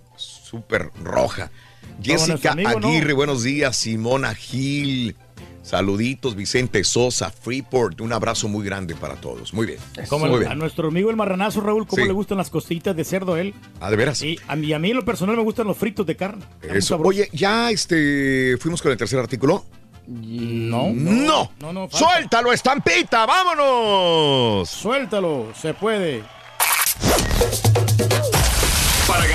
súper 0.50 0.90
roja. 1.02 1.50
Jessica. 2.02 2.52
Aguirre, 2.66 3.12
buenos 3.12 3.42
días. 3.42 3.76
Simona 3.76 4.34
Gil. 4.34 5.16
Saluditos, 5.62 6.34
Vicente 6.34 6.82
Sosa, 6.82 7.30
Freeport. 7.30 8.00
Un 8.00 8.12
abrazo 8.12 8.48
muy 8.48 8.64
grande 8.64 8.94
para 8.96 9.14
todos. 9.16 9.52
Muy 9.54 9.66
bien. 9.66 9.78
Como 10.08 10.24
muy 10.26 10.34
el- 10.34 10.40
bien. 10.40 10.52
a 10.52 10.54
nuestro 10.56 10.88
amigo 10.88 11.10
el 11.10 11.16
marranazo, 11.16 11.60
Raúl, 11.60 11.86
¿cómo 11.86 12.02
Sí. 12.02 12.08
le 12.08 12.12
gustan 12.14 12.38
las 12.38 12.50
costillitas 12.50 12.96
de 12.96 13.04
cerdo 13.04 13.34
a 13.34 13.40
él? 13.40 13.54
Ah, 13.78 13.90
¿de 13.90 13.96
veras? 13.96 14.18
Sí, 14.18 14.38
a 14.48 14.56
mí, 14.56 14.72
a 14.72 14.78
mí 14.78 14.90
en 14.90 14.96
lo 14.96 15.04
personal 15.04 15.36
me 15.36 15.42
gustan 15.42 15.66
los 15.68 15.76
fritos 15.76 16.06
de 16.06 16.16
carne. 16.16 16.44
Eso. 16.62 16.96
Oye, 16.96 17.28
ya 17.32 17.70
este 17.70 18.56
fuimos 18.58 18.82
con 18.82 18.90
el 18.90 18.98
tercer 18.98 19.18
artículo. 19.20 19.64
No. 20.08 20.90
No. 20.92 21.52
No, 21.60 21.72
no. 21.72 21.88
Suéltalo, 21.92 22.52
estampita, 22.52 23.26
vámonos. 23.26 24.68
Suéltalo, 24.68 25.52
se 25.54 25.74
puede. 25.74 26.24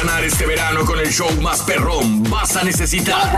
Ganar 0.05 0.23
este 0.23 0.45
verano 0.45 0.85
con 0.85 0.99
el 0.99 1.07
show 1.11 1.27
más 1.41 1.63
perrón, 1.63 2.21
vas 2.29 2.55
a 2.55 2.63
necesitar 2.63 3.35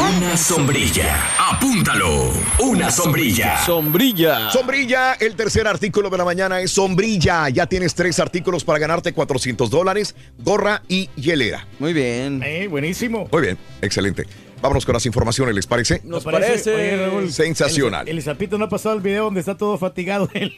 una 0.00 0.36
sombrilla. 0.36 1.30
Apúntalo. 1.38 2.32
Una 2.58 2.90
sombrilla. 2.90 3.64
Sombrilla. 3.64 4.50
Sombrilla, 4.50 5.12
el 5.12 5.36
tercer 5.36 5.68
artículo 5.68 6.10
de 6.10 6.18
la 6.18 6.24
mañana 6.24 6.60
es 6.60 6.72
sombrilla. 6.72 7.48
Ya 7.50 7.68
tienes 7.68 7.94
tres 7.94 8.18
artículos 8.18 8.64
para 8.64 8.80
ganarte 8.80 9.12
400 9.12 9.70
dólares, 9.70 10.16
gorra 10.38 10.82
y 10.88 11.08
hielera. 11.14 11.68
Muy 11.78 11.92
bien. 11.92 12.42
Eh, 12.44 12.66
buenísimo. 12.66 13.28
Muy 13.30 13.42
bien, 13.42 13.58
excelente. 13.80 14.26
Vámonos 14.60 14.84
con 14.84 14.94
las 14.94 15.06
informaciones, 15.06 15.54
¿les 15.54 15.66
parece? 15.68 16.00
Nos 16.04 16.24
¿Te 16.24 16.30
parece? 16.32 16.70
parece. 16.70 16.74
Oye, 16.74 17.06
Raúl, 17.06 17.32
Sensacional. 17.32 18.08
El, 18.08 18.16
el 18.16 18.22
Zapito 18.24 18.58
no 18.58 18.64
ha 18.64 18.68
pasado 18.68 18.96
el 18.96 19.02
video 19.02 19.24
donde 19.24 19.40
está 19.40 19.56
todo 19.56 19.78
fatigado 19.78 20.28
él. 20.34 20.52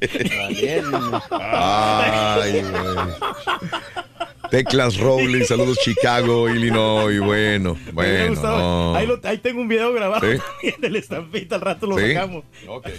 Ay, 1.30 2.62
güey. 2.62 2.62
Teclas 4.52 4.98
Rowley, 4.98 5.46
saludos 5.46 5.78
Chicago, 5.82 6.46
Illinois. 6.50 7.18
Bueno, 7.20 7.78
bueno. 7.94 8.34
no. 8.42 8.94
ahí, 8.94 9.06
lo- 9.06 9.18
ahí 9.24 9.38
tengo 9.38 9.62
un 9.62 9.68
video 9.68 9.94
grabado 9.94 10.30
¿Sí? 10.30 10.38
también 10.38 10.80
del 10.82 10.96
estampita, 10.96 11.54
al 11.54 11.62
rato 11.62 11.86
lo 11.86 11.98
¿Sí? 11.98 12.08
sacamos. 12.12 12.44
Ok. 12.68 12.86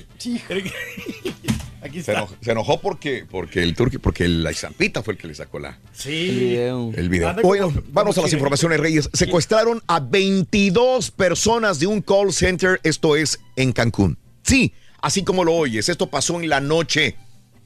Aquí 1.84 1.96
Se 1.96 2.00
está. 2.00 2.14
enojó, 2.14 2.36
se 2.42 2.52
enojó 2.52 2.80
porque, 2.82 3.26
porque 3.30 3.62
el 3.62 3.76
turqui, 3.76 4.00
porque 4.00 4.24
el- 4.26 4.42
la 4.42 4.52
Zampita 4.54 5.04
fue 5.04 5.14
el 5.14 5.20
que 5.20 5.28
le 5.28 5.36
sacó 5.36 5.60
la, 5.60 5.78
Sí. 5.92 6.56
el 6.58 7.10
video. 7.10 7.30
Anda 7.30 7.42
como- 7.44 7.50
Bueno, 7.50 7.68
como 7.68 7.82
vamos 7.92 8.18
a 8.18 8.22
las 8.22 8.34
informaciones, 8.34 8.80
Reyes. 8.80 9.10
Secuestraron 9.14 9.80
a 9.86 10.00
22 10.00 11.12
personas 11.12 11.80
de 11.80 11.86
un 11.88 12.02
call 12.02 12.34
center, 12.34 12.80
esto 12.84 13.16
es 13.16 13.40
en 13.58 13.74
Cancún. 13.74 14.18
Sí, 14.42 14.74
así 15.02 15.24
como 15.24 15.44
lo 15.44 15.54
oyes, 15.54 15.88
esto 15.90 16.08
pasó 16.10 16.40
en 16.42 16.50
la 16.50 16.62
noche 16.62 17.16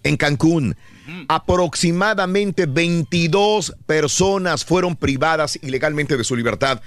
en 0.04 0.18
Cancún. 0.18 0.76
Aproximadamente 1.28 2.66
22 2.66 3.76
personas 3.86 4.66
fueron 4.66 4.96
privadas 4.96 5.58
ilegalmente 5.62 6.18
de 6.18 6.24
su 6.24 6.36
libertad 6.36 6.82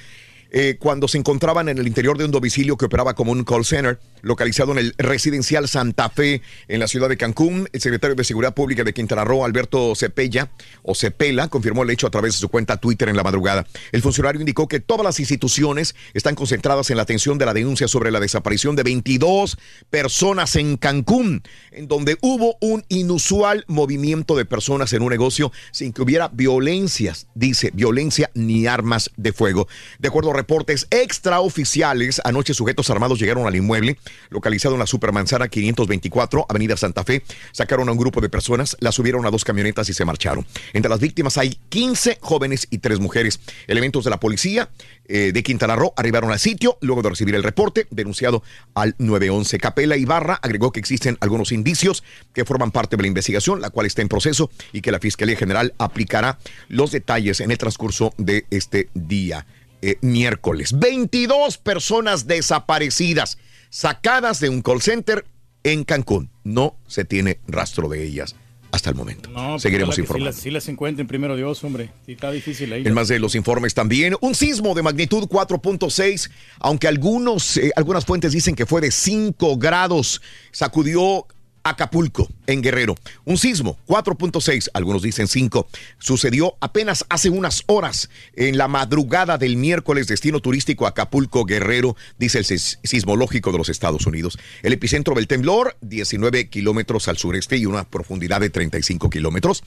eh, 0.51 0.77
cuando 0.78 1.09
se 1.09 1.18
encontraban 1.18 1.68
en 1.68 1.78
el 1.78 1.86
interior 1.86 2.18
de 2.18 2.24
un 2.24 2.31
domicilio 2.31 2.77
que 2.77 2.86
operaba 2.86 3.14
como 3.14 3.32
un 3.32 3.44
call 3.44 3.64
center 3.64 4.01
localizado 4.22 4.72
en 4.72 4.78
el 4.78 4.94
residencial 4.98 5.68
Santa 5.68 6.10
Fe 6.10 6.43
en 6.68 6.81
la 6.81 6.89
ciudad 6.89 7.09
de 7.09 7.16
Cancún. 7.16 7.68
El 7.72 7.81
secretario 7.81 8.14
de 8.14 8.24
Seguridad 8.24 8.55
Pública 8.55 8.85
de 8.85 8.93
Quintana 8.93 9.24
Roo, 9.24 9.44
Alberto 9.44 9.94
Cepella, 9.94 10.51
o 10.82 10.94
Cepela, 10.94 11.48
confirmó 11.48 11.82
el 11.82 11.90
hecho 11.90 12.06
a 12.06 12.10
través 12.10 12.35
de 12.35 12.39
su 12.39 12.48
cuenta 12.48 12.77
Twitter 12.77 13.09
en 13.09 13.16
la 13.16 13.22
madrugada. 13.22 13.66
El 13.93 14.02
funcionario 14.02 14.40
indicó 14.40 14.68
que 14.68 14.81
todas 14.81 15.05
las 15.05 15.20
instituciones 15.20 15.94
están 16.14 16.35
concentradas 16.35 16.90
en 16.90 16.97
la 16.97 17.02
atención 17.05 17.39
de 17.39 17.47
la 17.47 17.55
denuncia 17.55 17.89
sobre 17.89 18.10
la 18.10 18.20
desaparición 18.20 18.77
de 18.77 18.82
22 18.82 19.59
personas 19.89 20.56
en 20.56 20.77
Cancún, 20.77 21.43
en 21.70 21.89
donde 21.89 22.18
hubo 22.20 22.56
un 22.60 22.85
inusual 22.89 23.64
movimiento 23.68 24.36
de 24.36 24.44
personas 24.44 24.93
en 24.93 25.02
un 25.02 25.10
negocio 25.10 25.52
sin 25.72 25.93
que 25.93 26.02
hubiera 26.02 26.28
violencias, 26.28 27.27
dice, 27.35 27.70
violencia 27.72 28.31
ni 28.35 28.66
armas 28.66 29.10
de 29.16 29.32
fuego. 29.32 29.68
De 29.98 30.09
acuerdo 30.09 30.31
a 30.31 30.40
reportes 30.41 30.87
extraoficiales, 30.91 32.23
anoche 32.25 32.55
sujetos 32.55 32.89
armados 32.89 33.19
llegaron 33.19 33.47
al 33.47 33.55
inmueble 33.55 33.99
localizado 34.31 34.75
en 34.75 34.79
la 34.79 34.87
Supermanzana 34.87 35.49
524, 35.49 36.47
Avenida 36.49 36.79
Santa 36.79 37.05
Fe, 37.05 37.23
sacaron 37.53 37.91
a 37.91 37.93
un 37.93 37.99
grupo 37.99 38.23
de 38.23 38.31
personas, 38.31 38.75
las 38.81 38.95
subieron 38.95 39.27
a 39.27 39.31
dos 39.31 39.45
camionetas 39.45 39.91
y 39.91 39.93
se 39.93 40.07
marcharon. 40.07 40.47
Entre 40.73 40.89
las 40.89 40.99
víctimas 40.99 41.37
hay 41.37 41.59
15 41.69 42.21
jóvenes 42.23 42.69
y 42.71 42.79
3 42.79 43.01
mujeres. 43.01 43.39
Elementos 43.67 44.03
de 44.05 44.11
la 44.11 44.19
policía 44.19 44.71
eh, 45.05 45.33
de 45.35 45.43
Quintana 45.43 45.77
Roo 45.77 45.93
arribaron 45.95 46.33
al 46.33 46.39
sitio 46.39 46.79
luego 46.81 47.03
de 47.03 47.11
recibir 47.11 47.35
el 47.35 47.43
reporte 47.43 47.87
denunciado 47.91 48.43
al 48.73 48.95
911. 48.97 49.59
Capela 49.59 49.99
Ibarra 49.99 50.41
agregó 50.43 50.73
que 50.73 50.81
existen 50.81 51.19
algunos 51.21 51.53
indicios 51.53 52.03
que 52.33 52.47
forman 52.47 52.71
parte 52.71 52.97
de 52.97 53.03
la 53.03 53.09
investigación, 53.09 53.61
la 53.61 53.69
cual 53.69 53.87
está 53.87 54.01
en 54.01 54.09
proceso 54.09 54.51
y 54.73 54.81
que 54.81 54.91
la 54.91 55.01
Fiscalía 55.01 55.37
General 55.37 55.75
aplicará 55.77 56.39
los 56.69 56.93
detalles 56.93 57.41
en 57.41 57.51
el 57.51 57.59
transcurso 57.59 58.15
de 58.17 58.47
este 58.51 58.89
día. 58.95 59.47
Eh, 59.82 59.97
miércoles. 60.01 60.78
22 60.78 61.59
personas 61.59 62.27
desaparecidas, 62.27 63.39
sacadas 63.70 64.40
de 64.40 64.48
un 64.48 64.62
call 64.62 64.82
center 64.82 65.24
en 65.62 65.85
Cancún. 65.85 66.31
No 66.44 66.77
se 66.86 67.05
tiene 67.05 67.40
rastro 67.47 67.89
de 67.89 68.05
ellas 68.05 68.36
hasta 68.73 68.90
el 68.90 68.97
momento. 68.97 69.31
No, 69.31 69.51
pues, 69.51 69.62
Seguiremos 69.62 69.98
informando. 69.98 70.32
Sí 70.32 70.51
las, 70.51 70.69
encuentren 70.69 71.07
primero 71.07 71.36
Dios, 71.36 71.62
hombre. 71.65 71.90
Sí, 72.07 72.12
está 72.12 72.31
difícil 72.31 72.73
ahí. 72.73 72.82
En 72.85 72.94
más 72.94 73.09
de 73.09 73.19
los 73.19 73.35
informes 73.35 73.74
también, 73.74 74.15
un 74.20 74.35
sismo 74.35 74.74
de 74.74 74.82
magnitud 74.82 75.24
4.6, 75.24 76.31
aunque 76.61 76.89
algunos, 76.89 77.57
eh, 77.57 77.73
algunas 77.77 78.05
fuentes 78.05 78.32
dicen 78.32 78.55
que 78.55 78.66
fue 78.66 78.81
de 78.81 78.90
5 78.90 79.57
grados, 79.57 80.23
sacudió 80.52 81.27
Acapulco, 81.62 82.28
en 82.47 82.62
Guerrero. 82.62 82.97
Un 83.24 83.39
sismo 83.39 83.78
4.6, 83.87 84.69
algunos 84.74 85.03
dicen 85.03 85.28
5, 85.28 85.69
sucedió 85.99 86.55
apenas 86.61 87.05
hace 87.09 87.31
unas 87.31 87.62
horas 87.66 88.11
en 88.35 88.59
la 88.59 88.69
madrugada 88.69 89.39
del 89.39 89.57
miércoles, 89.57 90.07
destino 90.07 90.41
turístico 90.41 90.87
Acapulco, 90.87 91.45
Guerrero, 91.45 91.97
dice 92.19 92.39
el 92.39 92.45
sis- 92.45 92.78
sismológico 92.82 93.53
de 93.53 93.59
los 93.59 93.69
Estados 93.69 94.07
Unidos. 94.07 94.39
El 94.62 94.73
epicentro 94.73 95.15
del 95.15 95.27
temblor, 95.27 95.77
19 95.81 96.49
kilómetros 96.49 97.09
al 97.09 97.16
sureste 97.19 97.57
y 97.57 97.66
una 97.66 97.85
profundidad 97.85 98.41
de 98.41 98.51
35 98.51 99.11
kilómetros 99.11 99.62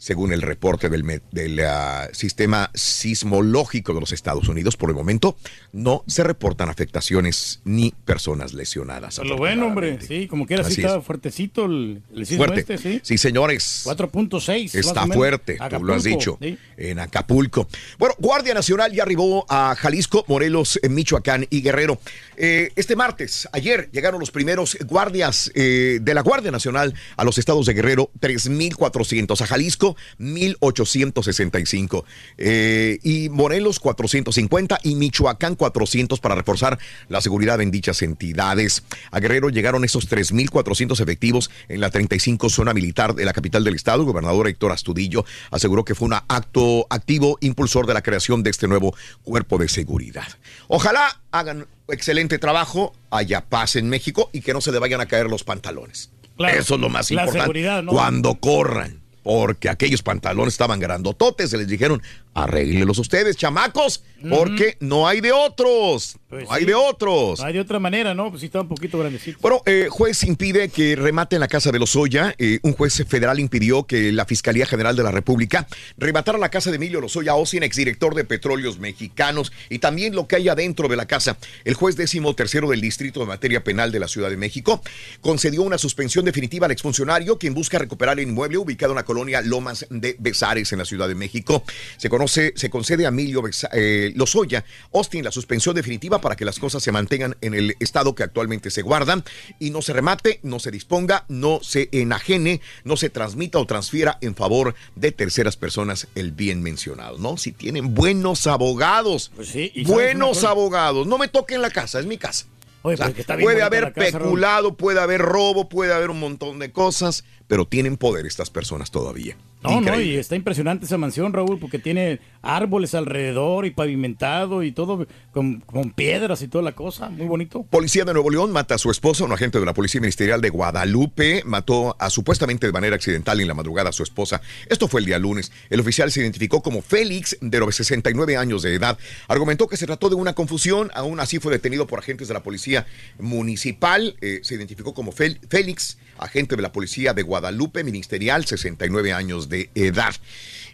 según 0.00 0.32
el 0.32 0.40
reporte 0.40 0.88
del, 0.88 1.20
del, 1.30 1.60
ah, 1.60 2.08
sistema 2.12 2.70
sismológico 2.72 3.92
de 3.92 4.00
los 4.00 4.12
Estados 4.12 4.48
Unidos. 4.48 4.78
Por 4.78 4.88
el 4.88 4.96
momento, 4.96 5.36
no 5.72 6.04
se 6.06 6.24
reportan 6.24 6.70
afectaciones 6.70 7.60
ni 7.64 7.92
personas 8.06 8.54
lesionadas. 8.54 9.18
Lo 9.18 9.36
bueno, 9.36 9.66
hombre. 9.66 9.98
Sí, 10.00 10.26
como 10.26 10.46
quiera, 10.46 10.64
sí 10.64 10.80
está 10.80 10.96
es. 10.96 11.04
fuertecito 11.04 11.66
el, 11.66 12.02
el 12.16 12.24
sismo 12.24 12.46
Fuerte. 12.46 12.74
este, 12.74 13.02
sí. 13.04 13.18
señores. 13.18 13.82
4.6. 13.84 14.62
más 14.64 14.74
Está 14.74 15.06
fuerte, 15.06 15.54
tú 15.54 15.84
lo 15.84 15.94
has 15.94 16.00
Acapulco, 16.00 16.02
dicho, 16.02 16.38
sí. 16.40 16.58
en 16.78 16.98
Acapulco. 16.98 17.68
Bueno, 17.98 18.14
Guardia 18.18 18.54
Nacional 18.54 18.92
ya 18.92 19.02
arribó 19.02 19.44
a 19.50 19.74
Jalisco, 19.76 20.24
Morelos, 20.28 20.80
en 20.82 20.94
Michoacán 20.94 21.46
y 21.50 21.60
Guerrero. 21.60 22.00
Eh, 22.38 22.72
este 22.74 22.96
martes, 22.96 23.46
ayer, 23.52 23.90
llegaron 23.92 24.18
los 24.18 24.30
primeros 24.30 24.78
guardias 24.86 25.52
eh, 25.54 25.98
de 26.00 26.14
la 26.14 26.22
Guardia 26.22 26.50
Nacional 26.50 26.94
a 27.18 27.24
los 27.24 27.36
estados 27.36 27.66
de 27.66 27.74
Guerrero, 27.74 28.10
3.400 28.18 29.38
a 29.42 29.46
Jalisco. 29.46 29.89
Estado 29.90 29.96
1865 30.18 32.04
eh, 32.38 32.98
y 33.02 33.28
Morelos 33.28 33.80
450 33.80 34.80
y 34.82 34.94
Michoacán 34.94 35.54
400 35.54 36.20
para 36.20 36.34
reforzar 36.34 36.78
la 37.08 37.20
seguridad 37.20 37.60
en 37.60 37.70
dichas 37.70 38.02
entidades. 38.02 38.82
A 39.10 39.20
Guerrero 39.20 39.50
llegaron 39.50 39.84
esos 39.84 40.08
3.400 40.08 41.00
efectivos 41.00 41.50
en 41.68 41.80
la 41.80 41.90
35 41.90 42.50
zona 42.50 42.74
militar 42.74 43.14
de 43.14 43.24
la 43.24 43.32
capital 43.32 43.64
del 43.64 43.74
estado. 43.74 44.00
El 44.00 44.06
gobernador 44.06 44.48
Héctor 44.48 44.72
Astudillo 44.72 45.24
aseguró 45.50 45.84
que 45.84 45.94
fue 45.94 46.06
un 46.06 46.14
acto 46.14 46.86
activo 46.90 47.38
impulsor 47.40 47.86
de 47.86 47.94
la 47.94 48.02
creación 48.02 48.42
de 48.42 48.50
este 48.50 48.68
nuevo 48.68 48.94
cuerpo 49.22 49.58
de 49.58 49.68
seguridad. 49.68 50.26
Ojalá 50.68 51.20
hagan 51.30 51.66
excelente 51.88 52.38
trabajo, 52.38 52.94
haya 53.10 53.42
paz 53.42 53.76
en 53.76 53.88
México 53.88 54.30
y 54.32 54.40
que 54.40 54.52
no 54.52 54.60
se 54.60 54.72
le 54.72 54.78
vayan 54.78 55.00
a 55.00 55.06
caer 55.06 55.26
los 55.26 55.44
pantalones. 55.44 56.10
Claro, 56.36 56.58
Eso 56.58 56.74
es 56.76 56.80
lo 56.80 56.88
más 56.88 57.10
importante. 57.10 57.82
¿no? 57.82 57.92
Cuando 57.92 58.36
corran. 58.36 58.99
Porque 59.30 59.68
aquellos 59.68 60.02
pantalones 60.02 60.54
estaban 60.54 60.80
grandototes, 60.80 61.50
se 61.50 61.56
les 61.56 61.68
dijeron, 61.68 62.02
arréglenlos 62.34 62.98
ustedes, 62.98 63.36
chamacos, 63.36 64.02
porque 64.28 64.76
no 64.80 65.06
hay 65.06 65.20
de 65.20 65.30
otros. 65.30 66.16
Pues 66.28 66.48
no 66.48 66.52
hay 66.52 66.62
sí. 66.62 66.66
de 66.66 66.74
otros. 66.74 67.40
Hay 67.40 67.52
de 67.52 67.60
otra 67.60 67.78
manera, 67.78 68.12
¿no? 68.12 68.30
Pues 68.30 68.40
sí 68.40 68.46
está 68.46 68.60
un 68.60 68.68
poquito 68.68 68.98
grandecito. 68.98 69.38
Bueno, 69.40 69.62
eh, 69.66 69.86
juez 69.88 70.24
impide 70.24 70.68
que 70.68 70.96
remate 70.96 71.36
en 71.36 71.40
la 71.40 71.48
casa 71.48 71.70
de 71.70 71.78
Lozoya. 71.78 72.34
Eh, 72.38 72.58
un 72.62 72.72
juez 72.72 73.04
federal 73.06 73.38
impidió 73.38 73.84
que 73.84 74.10
la 74.10 74.24
Fiscalía 74.26 74.66
General 74.66 74.96
de 74.96 75.04
la 75.04 75.12
República 75.12 75.68
rematara 75.96 76.36
la 76.36 76.48
casa 76.48 76.70
de 76.70 76.76
Emilio 76.76 77.00
Lozoya 77.00 77.36
Osin, 77.36 77.62
exdirector 77.62 78.16
de 78.16 78.24
Petróleos 78.24 78.80
Mexicanos, 78.80 79.52
y 79.68 79.78
también 79.78 80.16
lo 80.16 80.26
que 80.26 80.36
hay 80.36 80.48
adentro 80.48 80.88
de 80.88 80.96
la 80.96 81.06
casa. 81.06 81.36
El 81.64 81.74
juez 81.74 81.94
décimo 81.94 82.34
tercero 82.34 82.68
del 82.68 82.80
Distrito 82.80 83.20
de 83.20 83.26
Materia 83.26 83.62
Penal 83.62 83.92
de 83.92 84.00
la 84.00 84.08
Ciudad 84.08 84.28
de 84.28 84.36
México 84.36 84.82
concedió 85.20 85.62
una 85.62 85.78
suspensión 85.78 86.24
definitiva 86.24 86.66
al 86.66 86.72
exfuncionario, 86.72 87.38
quien 87.38 87.54
busca 87.54 87.78
recuperar 87.78 88.18
el 88.18 88.28
inmueble 88.28 88.58
ubicado 88.58 88.92
en 88.92 88.96
la 88.96 89.04
colonia 89.04 89.19
Lomas 89.44 89.86
de 89.90 90.16
Besares, 90.18 90.72
en 90.72 90.78
la 90.78 90.84
Ciudad 90.84 91.08
de 91.08 91.14
México. 91.14 91.62
Se 91.96 92.08
conoce, 92.08 92.52
se 92.56 92.70
concede 92.70 93.06
a 93.06 93.08
Emilio 93.08 93.42
eh, 93.72 94.12
Lozoya 94.16 94.64
Austin 94.92 95.24
la 95.24 95.30
suspensión 95.30 95.74
definitiva 95.74 96.20
para 96.20 96.36
que 96.36 96.44
las 96.44 96.58
cosas 96.58 96.82
se 96.82 96.92
mantengan 96.92 97.36
en 97.40 97.54
el 97.54 97.76
estado 97.80 98.14
que 98.14 98.22
actualmente 98.22 98.70
se 98.70 98.82
guardan 98.82 99.24
y 99.58 99.70
no 99.70 99.82
se 99.82 99.92
remate, 99.92 100.40
no 100.42 100.58
se 100.58 100.70
disponga, 100.70 101.24
no 101.28 101.60
se 101.62 101.88
enajene, 101.92 102.60
no 102.84 102.96
se 102.96 103.10
transmita 103.10 103.58
o 103.58 103.66
transfiera 103.66 104.18
en 104.20 104.34
favor 104.34 104.74
de 104.96 105.12
terceras 105.12 105.56
personas 105.56 106.08
el 106.14 106.32
bien 106.32 106.62
mencionado, 106.62 107.18
¿no? 107.18 107.36
Si 107.36 107.52
tienen 107.52 107.94
buenos 107.94 108.46
abogados, 108.46 109.30
Pues 109.34 109.52
buenos 109.84 110.44
abogados, 110.44 111.06
no 111.06 111.18
me 111.18 111.28
toquen 111.28 111.62
la 111.62 111.70
casa, 111.70 112.00
es 112.00 112.06
mi 112.06 112.18
casa. 112.18 112.46
Oye, 112.82 112.94
O 112.94 112.96
sea, 112.96 113.06
pero 113.06 113.14
que 113.14 113.20
está 113.20 113.36
bien 113.36 113.46
puede 113.46 113.62
haber 113.62 113.82
Raúl. 113.84 113.94
peculado, 113.94 114.76
puede 114.76 115.00
haber 115.00 115.20
robo, 115.20 115.68
puede 115.68 115.92
haber 115.92 116.10
un 116.10 116.20
montón 116.20 116.58
de 116.58 116.72
cosas, 116.72 117.24
pero 117.46 117.66
tienen 117.66 117.96
poder 117.96 118.26
estas 118.26 118.50
personas 118.50 118.90
todavía. 118.90 119.36
No, 119.62 119.80
no, 119.80 120.00
y 120.00 120.16
está 120.16 120.36
impresionante 120.36 120.86
esa 120.86 120.96
mansión, 120.96 121.32
Raúl, 121.32 121.58
porque 121.58 121.78
tiene 121.78 122.18
árboles 122.42 122.94
alrededor 122.94 123.66
y 123.66 123.70
pavimentado 123.70 124.62
y 124.62 124.72
todo 124.72 125.06
con, 125.32 125.60
con 125.60 125.90
piedras 125.90 126.40
y 126.42 126.48
toda 126.48 126.64
la 126.64 126.72
cosa. 126.72 127.10
Muy 127.10 127.26
bonito. 127.26 127.64
Policía 127.64 128.04
de 128.06 128.14
Nuevo 128.14 128.30
León 128.30 128.52
mata 128.52 128.76
a 128.76 128.78
su 128.78 128.90
esposa, 128.90 129.24
un 129.24 129.32
agente 129.32 129.60
de 129.60 129.66
la 129.66 129.74
Policía 129.74 130.00
Ministerial 130.00 130.40
de 130.40 130.48
Guadalupe 130.48 131.42
mató 131.44 131.94
a 131.98 132.08
supuestamente 132.08 132.66
de 132.66 132.72
manera 132.72 132.96
accidental 132.96 133.38
en 133.40 133.48
la 133.48 133.54
madrugada 133.54 133.90
a 133.90 133.92
su 133.92 134.02
esposa. 134.02 134.40
Esto 134.68 134.88
fue 134.88 135.00
el 135.00 135.06
día 135.06 135.18
lunes. 135.18 135.52
El 135.68 135.80
oficial 135.80 136.10
se 136.10 136.20
identificó 136.20 136.62
como 136.62 136.80
Félix, 136.80 137.36
de 137.42 137.58
los 137.60 137.74
69 137.76 138.36
años 138.38 138.62
de 138.62 138.74
edad. 138.74 138.98
Argumentó 139.28 139.66
que 139.68 139.76
se 139.76 139.86
trató 139.86 140.08
de 140.08 140.14
una 140.14 140.32
confusión, 140.32 140.90
aún 140.94 141.20
así 141.20 141.38
fue 141.38 141.52
detenido 141.52 141.86
por 141.86 141.98
agentes 141.98 142.28
de 142.28 142.34
la 142.34 142.42
Policía 142.42 142.86
Municipal. 143.18 144.16
Eh, 144.20 144.40
se 144.42 144.54
identificó 144.54 144.94
como 144.94 145.12
Fel- 145.12 145.38
Félix, 145.48 145.98
agente 146.20 146.56
de 146.56 146.62
la 146.62 146.72
Policía 146.72 147.14
de 147.14 147.22
Guadalupe 147.22 147.82
Ministerial, 147.84 148.44
69 148.44 149.12
años 149.12 149.48
de 149.48 149.70
edad. 149.74 150.14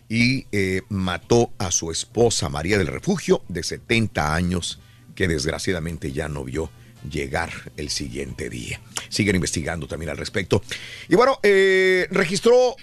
Y 0.09 0.47
eh, 0.52 0.82
mató 0.89 1.52
a 1.59 1.70
su 1.70 1.90
esposa 1.90 2.48
María 2.48 2.78
del 2.78 2.86
Refugio, 2.86 3.43
de 3.48 3.62
70 3.62 4.35
años, 4.35 4.78
que 5.14 5.27
desgraciadamente 5.28 6.12
ya 6.12 6.28
no 6.28 6.44
vio 6.44 6.70
llegar 7.10 7.51
el 7.77 7.90
siguiente 7.90 8.48
día. 8.51 8.81
Siguen 9.09 9.36
investigando 9.36 9.86
también 9.89 10.10
al 10.10 10.16
respecto. 10.16 10.62
Y 11.09 11.14
bueno, 11.16 11.39
eh, 11.43 12.06
registró 12.10 12.77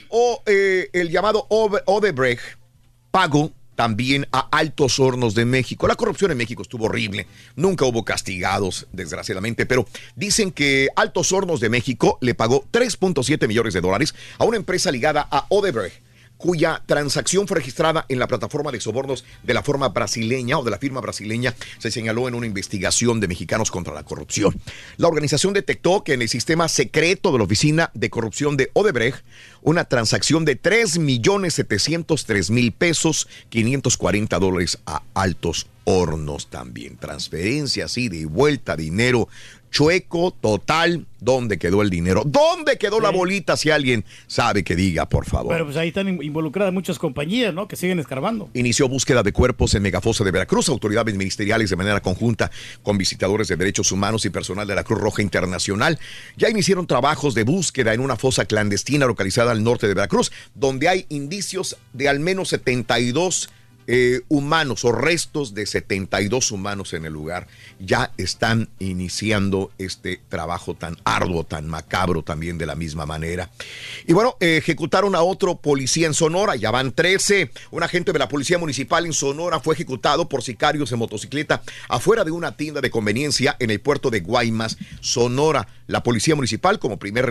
eh, 0.45 0.89
el 0.93 1.09
llamado 1.09 1.45
Ode- 1.49 1.83
Odebrecht 1.85 2.41
pago 3.11 3.53
también 3.75 4.27
a 4.31 4.47
Altos 4.51 4.99
Hornos 4.99 5.35
de 5.35 5.45
México. 5.45 5.87
La 5.87 5.95
corrupción 5.95 6.31
en 6.31 6.37
México 6.37 6.61
estuvo 6.61 6.85
horrible. 6.85 7.27
Nunca 7.55 7.85
hubo 7.85 8.05
castigados, 8.05 8.87
desgraciadamente, 8.91 9.65
pero 9.65 9.87
dicen 10.15 10.51
que 10.51 10.89
Altos 10.95 11.31
Hornos 11.31 11.59
de 11.59 11.69
México 11.69 12.17
le 12.21 12.35
pagó 12.35 12.65
3.7 12.71 13.47
millones 13.47 13.73
de 13.73 13.81
dólares 13.81 14.15
a 14.37 14.45
una 14.45 14.57
empresa 14.57 14.91
ligada 14.91 15.27
a 15.29 15.45
Odebrecht 15.49 16.01
cuya 16.43 16.83
transacción 16.85 17.47
fue 17.47 17.55
registrada 17.55 18.05
en 18.09 18.19
la 18.19 18.27
plataforma 18.27 18.69
de 18.69 18.81
sobornos 18.81 19.23
de 19.43 19.53
la 19.53 19.63
forma 19.63 19.87
brasileña 19.87 20.59
o 20.59 20.63
de 20.65 20.71
la 20.71 20.77
firma 20.77 20.99
brasileña, 20.99 21.55
se 21.77 21.89
señaló 21.89 22.27
en 22.27 22.35
una 22.35 22.45
investigación 22.45 23.21
de 23.21 23.29
mexicanos 23.29 23.71
contra 23.71 23.93
la 23.93 24.03
corrupción. 24.03 24.53
La 24.97 25.07
organización 25.07 25.53
detectó 25.53 26.03
que 26.03 26.11
en 26.11 26.21
el 26.21 26.27
sistema 26.27 26.67
secreto 26.67 27.31
de 27.31 27.37
la 27.37 27.45
Oficina 27.45 27.91
de 27.93 28.09
Corrupción 28.09 28.57
de 28.57 28.71
Odebrecht, 28.73 29.23
una 29.61 29.85
transacción 29.85 30.43
de 30.43 30.57
3 30.57 30.99
millones 30.99 31.53
703 31.53 32.51
mil 32.51 32.73
pesos, 32.73 33.29
540 33.47 34.37
dólares 34.37 34.79
a 34.85 35.01
altos 35.13 35.67
hornos 35.85 36.49
también. 36.49 36.97
Transferencias, 36.97 37.97
ida 37.97 38.15
y 38.15 38.25
vuelta, 38.25 38.75
dinero 38.75 39.29
chueco, 39.73 40.31
total. 40.39 41.05
¿Dónde 41.19 41.57
quedó 41.57 41.81
el 41.81 41.89
dinero? 41.89 42.23
¿Dónde 42.25 42.77
quedó 42.77 42.99
la 42.99 43.09
bolita? 43.09 43.55
Si 43.57 43.71
alguien 43.71 44.03
sabe 44.27 44.63
que 44.63 44.75
diga, 44.75 45.07
por 45.07 45.25
favor. 45.25 45.53
Pero 45.53 45.63
pues 45.65 45.77
ahí 45.77 45.87
están 45.87 46.09
in- 46.09 46.21
involucradas 46.21 46.73
muchas 46.73 46.99
compañías, 46.99 47.53
¿no? 47.53 47.67
Que 47.67 47.75
siguen 47.77 47.99
escarbando. 47.99 48.49
Inició 48.53 48.89
búsqueda 48.89 49.23
de 49.23 49.31
cuerpos 49.31 49.73
en 49.73 49.83
Megafosa 49.83 50.23
de 50.25 50.31
Veracruz, 50.31 50.67
autoridades 50.69 51.15
ministeriales 51.15 51.69
de 51.69 51.75
manera 51.77 52.01
conjunta 52.01 52.51
con 52.83 52.97
visitadores 52.97 53.47
de 53.47 53.55
derechos 53.55 53.91
humanos 53.93 54.25
y 54.25 54.29
personal 54.29 54.67
de 54.67 54.75
la 54.75 54.83
Cruz 54.83 54.99
Roja 54.99 55.21
Internacional. 55.21 55.97
Ya 56.37 56.49
iniciaron 56.49 56.85
trabajos 56.87 57.33
de 57.33 57.43
búsqueda 57.43 57.93
en 57.93 58.01
una 58.01 58.17
fosa 58.17 58.43
clandestina 58.45 59.05
localizada 59.07 59.51
al 59.53 59.63
norte 59.63 59.87
de 59.87 59.93
Veracruz, 59.93 60.31
donde 60.53 60.89
hay 60.89 61.05
indicios 61.09 61.77
de 61.93 62.09
al 62.09 62.19
menos 62.19 62.49
72 62.49 63.49
eh, 63.87 64.21
humanos 64.29 64.85
o 64.85 64.91
restos 64.91 65.53
de 65.53 65.65
72 65.65 66.51
humanos 66.51 66.93
en 66.93 67.05
el 67.05 67.13
lugar. 67.13 67.47
Ya 67.79 68.11
están 68.17 68.69
iniciando 68.79 69.71
este 69.77 70.21
trabajo 70.29 70.73
tan 70.73 70.97
arduo, 71.03 71.43
tan 71.43 71.67
macabro 71.67 72.23
también 72.23 72.57
de 72.57 72.65
la 72.65 72.75
misma 72.75 73.05
manera. 73.05 73.49
Y 74.07 74.13
bueno, 74.13 74.37
ejecutaron 74.39 75.15
a 75.15 75.21
otro 75.21 75.55
policía 75.55 76.07
en 76.07 76.13
Sonora, 76.13 76.55
ya 76.55 76.71
van 76.71 76.91
13. 76.91 77.51
Un 77.71 77.83
agente 77.83 78.13
de 78.13 78.19
la 78.19 78.27
Policía 78.27 78.57
Municipal 78.57 79.05
en 79.05 79.13
Sonora 79.13 79.59
fue 79.59 79.75
ejecutado 79.75 80.29
por 80.29 80.43
sicarios 80.43 80.91
en 80.91 80.99
motocicleta 80.99 81.61
afuera 81.89 82.23
de 82.23 82.31
una 82.31 82.55
tienda 82.55 82.81
de 82.81 82.91
conveniencia 82.91 83.55
en 83.59 83.69
el 83.69 83.79
puerto 83.79 84.09
de 84.09 84.21
Guaymas, 84.21 84.77
Sonora. 85.01 85.67
La 85.87 86.01
Policía 86.03 86.35
Municipal, 86.35 86.79
como 86.79 86.97
primer 86.97 87.29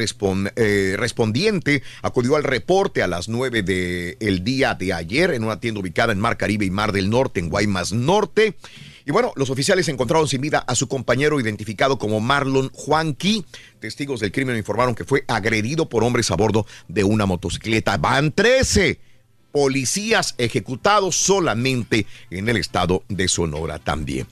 eh, 0.57 0.95
respondiente, 0.99 1.83
acudió 2.03 2.37
al 2.37 2.45
reporte 2.45 3.03
a 3.03 3.07
las 3.07 3.29
9 3.29 3.63
del 3.63 4.45
día 4.45 4.75
de 4.75 4.93
ayer 4.93 5.33
en 5.33 5.45
una 5.45 5.59
tienda 5.59 5.81
ubicada 5.81 6.13
en 6.13 6.21
Mar 6.21 6.37
Caribe 6.43 6.67
y 6.67 6.71
Mar 6.71 6.91
del 6.91 7.09
Norte, 7.09 7.39
en 7.39 7.51
Guaymas 7.51 7.93
Norte. 7.93 8.57
Y 9.07 9.13
bueno, 9.13 9.33
los 9.37 9.49
oficiales 9.49 9.87
encontraron 9.87 10.27
sin 10.27 10.41
vida 10.41 10.59
a 10.59 10.75
su 10.75 10.89
compañero 10.89 11.39
identificado 11.39 11.99
como 11.99 12.19
Marlon 12.19 12.69
Juanqui. 12.73 13.47
Testigos 13.79 14.19
del 14.19 14.33
crimen 14.33 14.57
informaron 14.57 14.97
que 14.97 15.05
fue 15.05 15.23
agredido 15.29 15.89
por 15.89 16.03
hombres 16.03 16.33
a 16.33 16.35
bordo 16.35 16.67
de 16.89 17.05
una 17.05 17.27
motocicleta. 17.27 17.97
Van 17.97 18.33
13 18.33 18.99
policías 19.53 20.35
ejecutados 20.39 21.15
solamente 21.15 22.07
en 22.31 22.49
el 22.49 22.57
estado 22.57 23.05
de 23.09 23.29
Sonora 23.29 23.79
también. 23.79 24.27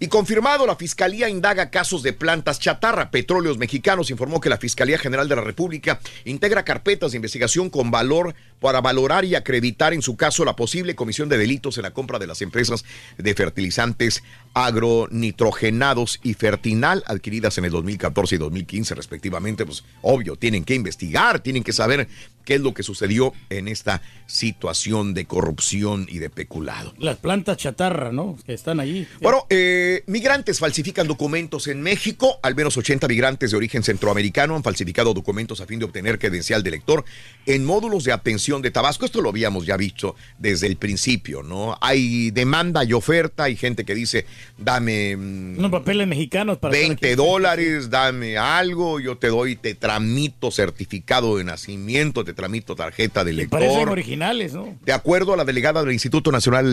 Y 0.00 0.08
confirmado, 0.08 0.66
la 0.66 0.74
Fiscalía 0.74 1.28
indaga 1.28 1.70
casos 1.70 2.02
de 2.02 2.12
plantas 2.12 2.58
chatarra. 2.58 3.10
Petróleos 3.10 3.58
Mexicanos 3.58 4.10
informó 4.10 4.40
que 4.40 4.48
la 4.48 4.56
Fiscalía 4.56 4.98
General 4.98 5.28
de 5.28 5.36
la 5.36 5.42
República 5.42 6.00
integra 6.24 6.64
carpetas 6.64 7.12
de 7.12 7.18
investigación 7.18 7.70
con 7.70 7.90
valor 7.90 8.34
para 8.60 8.80
valorar 8.80 9.24
y 9.24 9.34
acreditar 9.34 9.92
en 9.92 10.02
su 10.02 10.16
caso 10.16 10.44
la 10.44 10.56
posible 10.56 10.94
comisión 10.94 11.28
de 11.28 11.36
delitos 11.36 11.76
en 11.76 11.82
la 11.82 11.92
compra 11.92 12.18
de 12.18 12.26
las 12.26 12.42
empresas 12.42 12.84
de 13.18 13.34
fertilizantes 13.34 14.22
agronitrogenados 14.54 16.20
y 16.22 16.34
Fertinal 16.34 17.02
adquiridas 17.06 17.58
en 17.58 17.64
el 17.64 17.70
2014 17.70 18.36
y 18.36 18.38
2015 18.38 18.94
respectivamente. 18.94 19.66
Pues 19.66 19.84
obvio, 20.00 20.36
tienen 20.36 20.64
que 20.64 20.74
investigar, 20.74 21.40
tienen 21.40 21.62
que 21.62 21.72
saber 21.72 22.08
qué 22.44 22.54
es 22.54 22.60
lo 22.60 22.74
que 22.74 22.82
sucedió 22.82 23.32
en 23.50 23.68
esta 23.68 24.02
situación 24.26 25.14
de 25.14 25.26
corrupción 25.26 26.06
y 26.08 26.18
de 26.18 26.30
peculado. 26.30 26.94
Las 26.98 27.18
plantas 27.18 27.56
chatarra, 27.58 28.12
¿no? 28.12 28.38
Que 28.46 28.54
están 28.54 28.80
allí. 28.80 29.06
Bueno, 29.20 29.46
eh, 29.50 30.02
migrantes 30.06 30.58
falsifican 30.58 31.06
documentos 31.06 31.66
en 31.66 31.82
México. 31.82 32.38
Al 32.42 32.54
menos 32.54 32.76
80 32.76 33.08
migrantes 33.08 33.50
de 33.50 33.56
origen 33.56 33.82
centroamericano 33.82 34.56
han 34.56 34.62
falsificado 34.62 35.12
documentos 35.14 35.60
a 35.60 35.66
fin 35.66 35.78
de 35.78 35.84
obtener 35.84 36.18
credencial 36.18 36.62
de 36.62 36.70
lector 36.70 37.04
en 37.46 37.64
módulos 37.64 38.04
de 38.04 38.12
atención 38.12 38.62
de 38.62 38.70
Tabasco. 38.70 39.04
Esto 39.04 39.20
lo 39.20 39.28
habíamos 39.28 39.66
ya 39.66 39.76
visto 39.76 40.16
desde 40.38 40.66
el 40.66 40.76
principio, 40.76 41.42
¿no? 41.42 41.76
Hay 41.80 42.30
demanda 42.30 42.84
y 42.84 42.92
oferta. 42.92 43.44
Hay 43.44 43.56
gente 43.56 43.84
que 43.84 43.94
dice, 43.94 44.26
dame 44.56 45.16
mm, 45.16 45.58
Unos 45.58 45.70
papeles 45.70 46.06
mexicanos 46.06 46.58
para 46.58 46.74
estar 46.74 46.88
20 46.88 47.16
dólares, 47.16 47.90
dame 47.90 48.38
algo, 48.38 49.00
yo 49.00 49.18
te 49.18 49.28
doy, 49.28 49.56
te 49.56 49.74
tramito 49.74 50.50
certificado 50.50 51.36
de 51.36 51.44
nacimiento, 51.44 52.24
te 52.24 52.31
te 52.32 52.42
tramito 52.42 52.74
tarjeta 52.74 53.24
de 53.24 53.46
Parecen 53.46 53.74
lector. 53.76 53.90
originales, 53.92 54.54
¿no? 54.54 54.76
De 54.84 54.92
acuerdo 54.92 55.34
a 55.34 55.36
la 55.36 55.44
delegada 55.44 55.82
del 55.82 55.92
Instituto 55.92 56.32
Nacional 56.32 56.66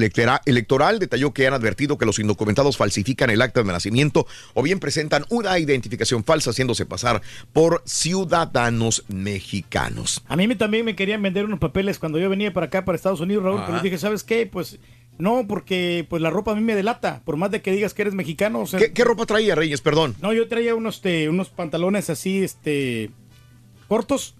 Electoral, 0.45 0.99
detalló 0.99 1.33
que 1.33 1.47
han 1.47 1.53
advertido 1.53 1.97
que 1.97 2.05
los 2.05 2.19
indocumentados 2.19 2.77
falsifican 2.77 3.29
el 3.29 3.41
acta 3.41 3.61
de 3.63 3.71
nacimiento 3.71 4.25
o 4.53 4.63
bien 4.63 4.79
presentan 4.79 5.25
una 5.29 5.57
identificación 5.59 6.23
falsa 6.23 6.51
haciéndose 6.51 6.85
pasar 6.85 7.21
por 7.53 7.83
ciudadanos 7.85 9.03
mexicanos. 9.07 10.21
A 10.27 10.35
mí 10.35 10.47
me, 10.47 10.55
también 10.55 10.85
me 10.85 10.95
querían 10.95 11.21
vender 11.21 11.45
unos 11.45 11.59
papeles 11.59 11.99
cuando 11.99 12.19
yo 12.19 12.29
venía 12.29 12.53
para 12.53 12.67
acá, 12.67 12.85
para 12.85 12.95
Estados 12.95 13.19
Unidos, 13.19 13.43
Raúl, 13.43 13.57
pero 13.61 13.73
Ajá. 13.73 13.73
les 13.75 13.83
dije, 13.83 13.97
¿sabes 13.97 14.23
qué? 14.23 14.45
Pues 14.45 14.79
no, 15.17 15.45
porque 15.47 16.05
pues 16.09 16.21
la 16.21 16.29
ropa 16.29 16.51
a 16.51 16.55
mí 16.55 16.61
me 16.61 16.75
delata, 16.75 17.21
por 17.25 17.35
más 17.37 17.51
de 17.51 17.61
que 17.61 17.71
digas 17.71 17.93
que 17.93 18.03
eres 18.03 18.13
mexicano. 18.13 18.61
o 18.61 18.67
sea- 18.67 18.79
¿Qué, 18.79 18.93
qué 18.93 19.03
ropa 19.03 19.25
traía, 19.25 19.55
Reyes? 19.55 19.81
Perdón. 19.81 20.15
No, 20.21 20.31
yo 20.33 20.47
traía 20.47 20.75
unos, 20.75 20.95
este, 20.95 21.27
unos 21.29 21.49
pantalones 21.49 22.09
así, 22.09 22.43
este, 22.43 23.11
cortos. 23.87 24.35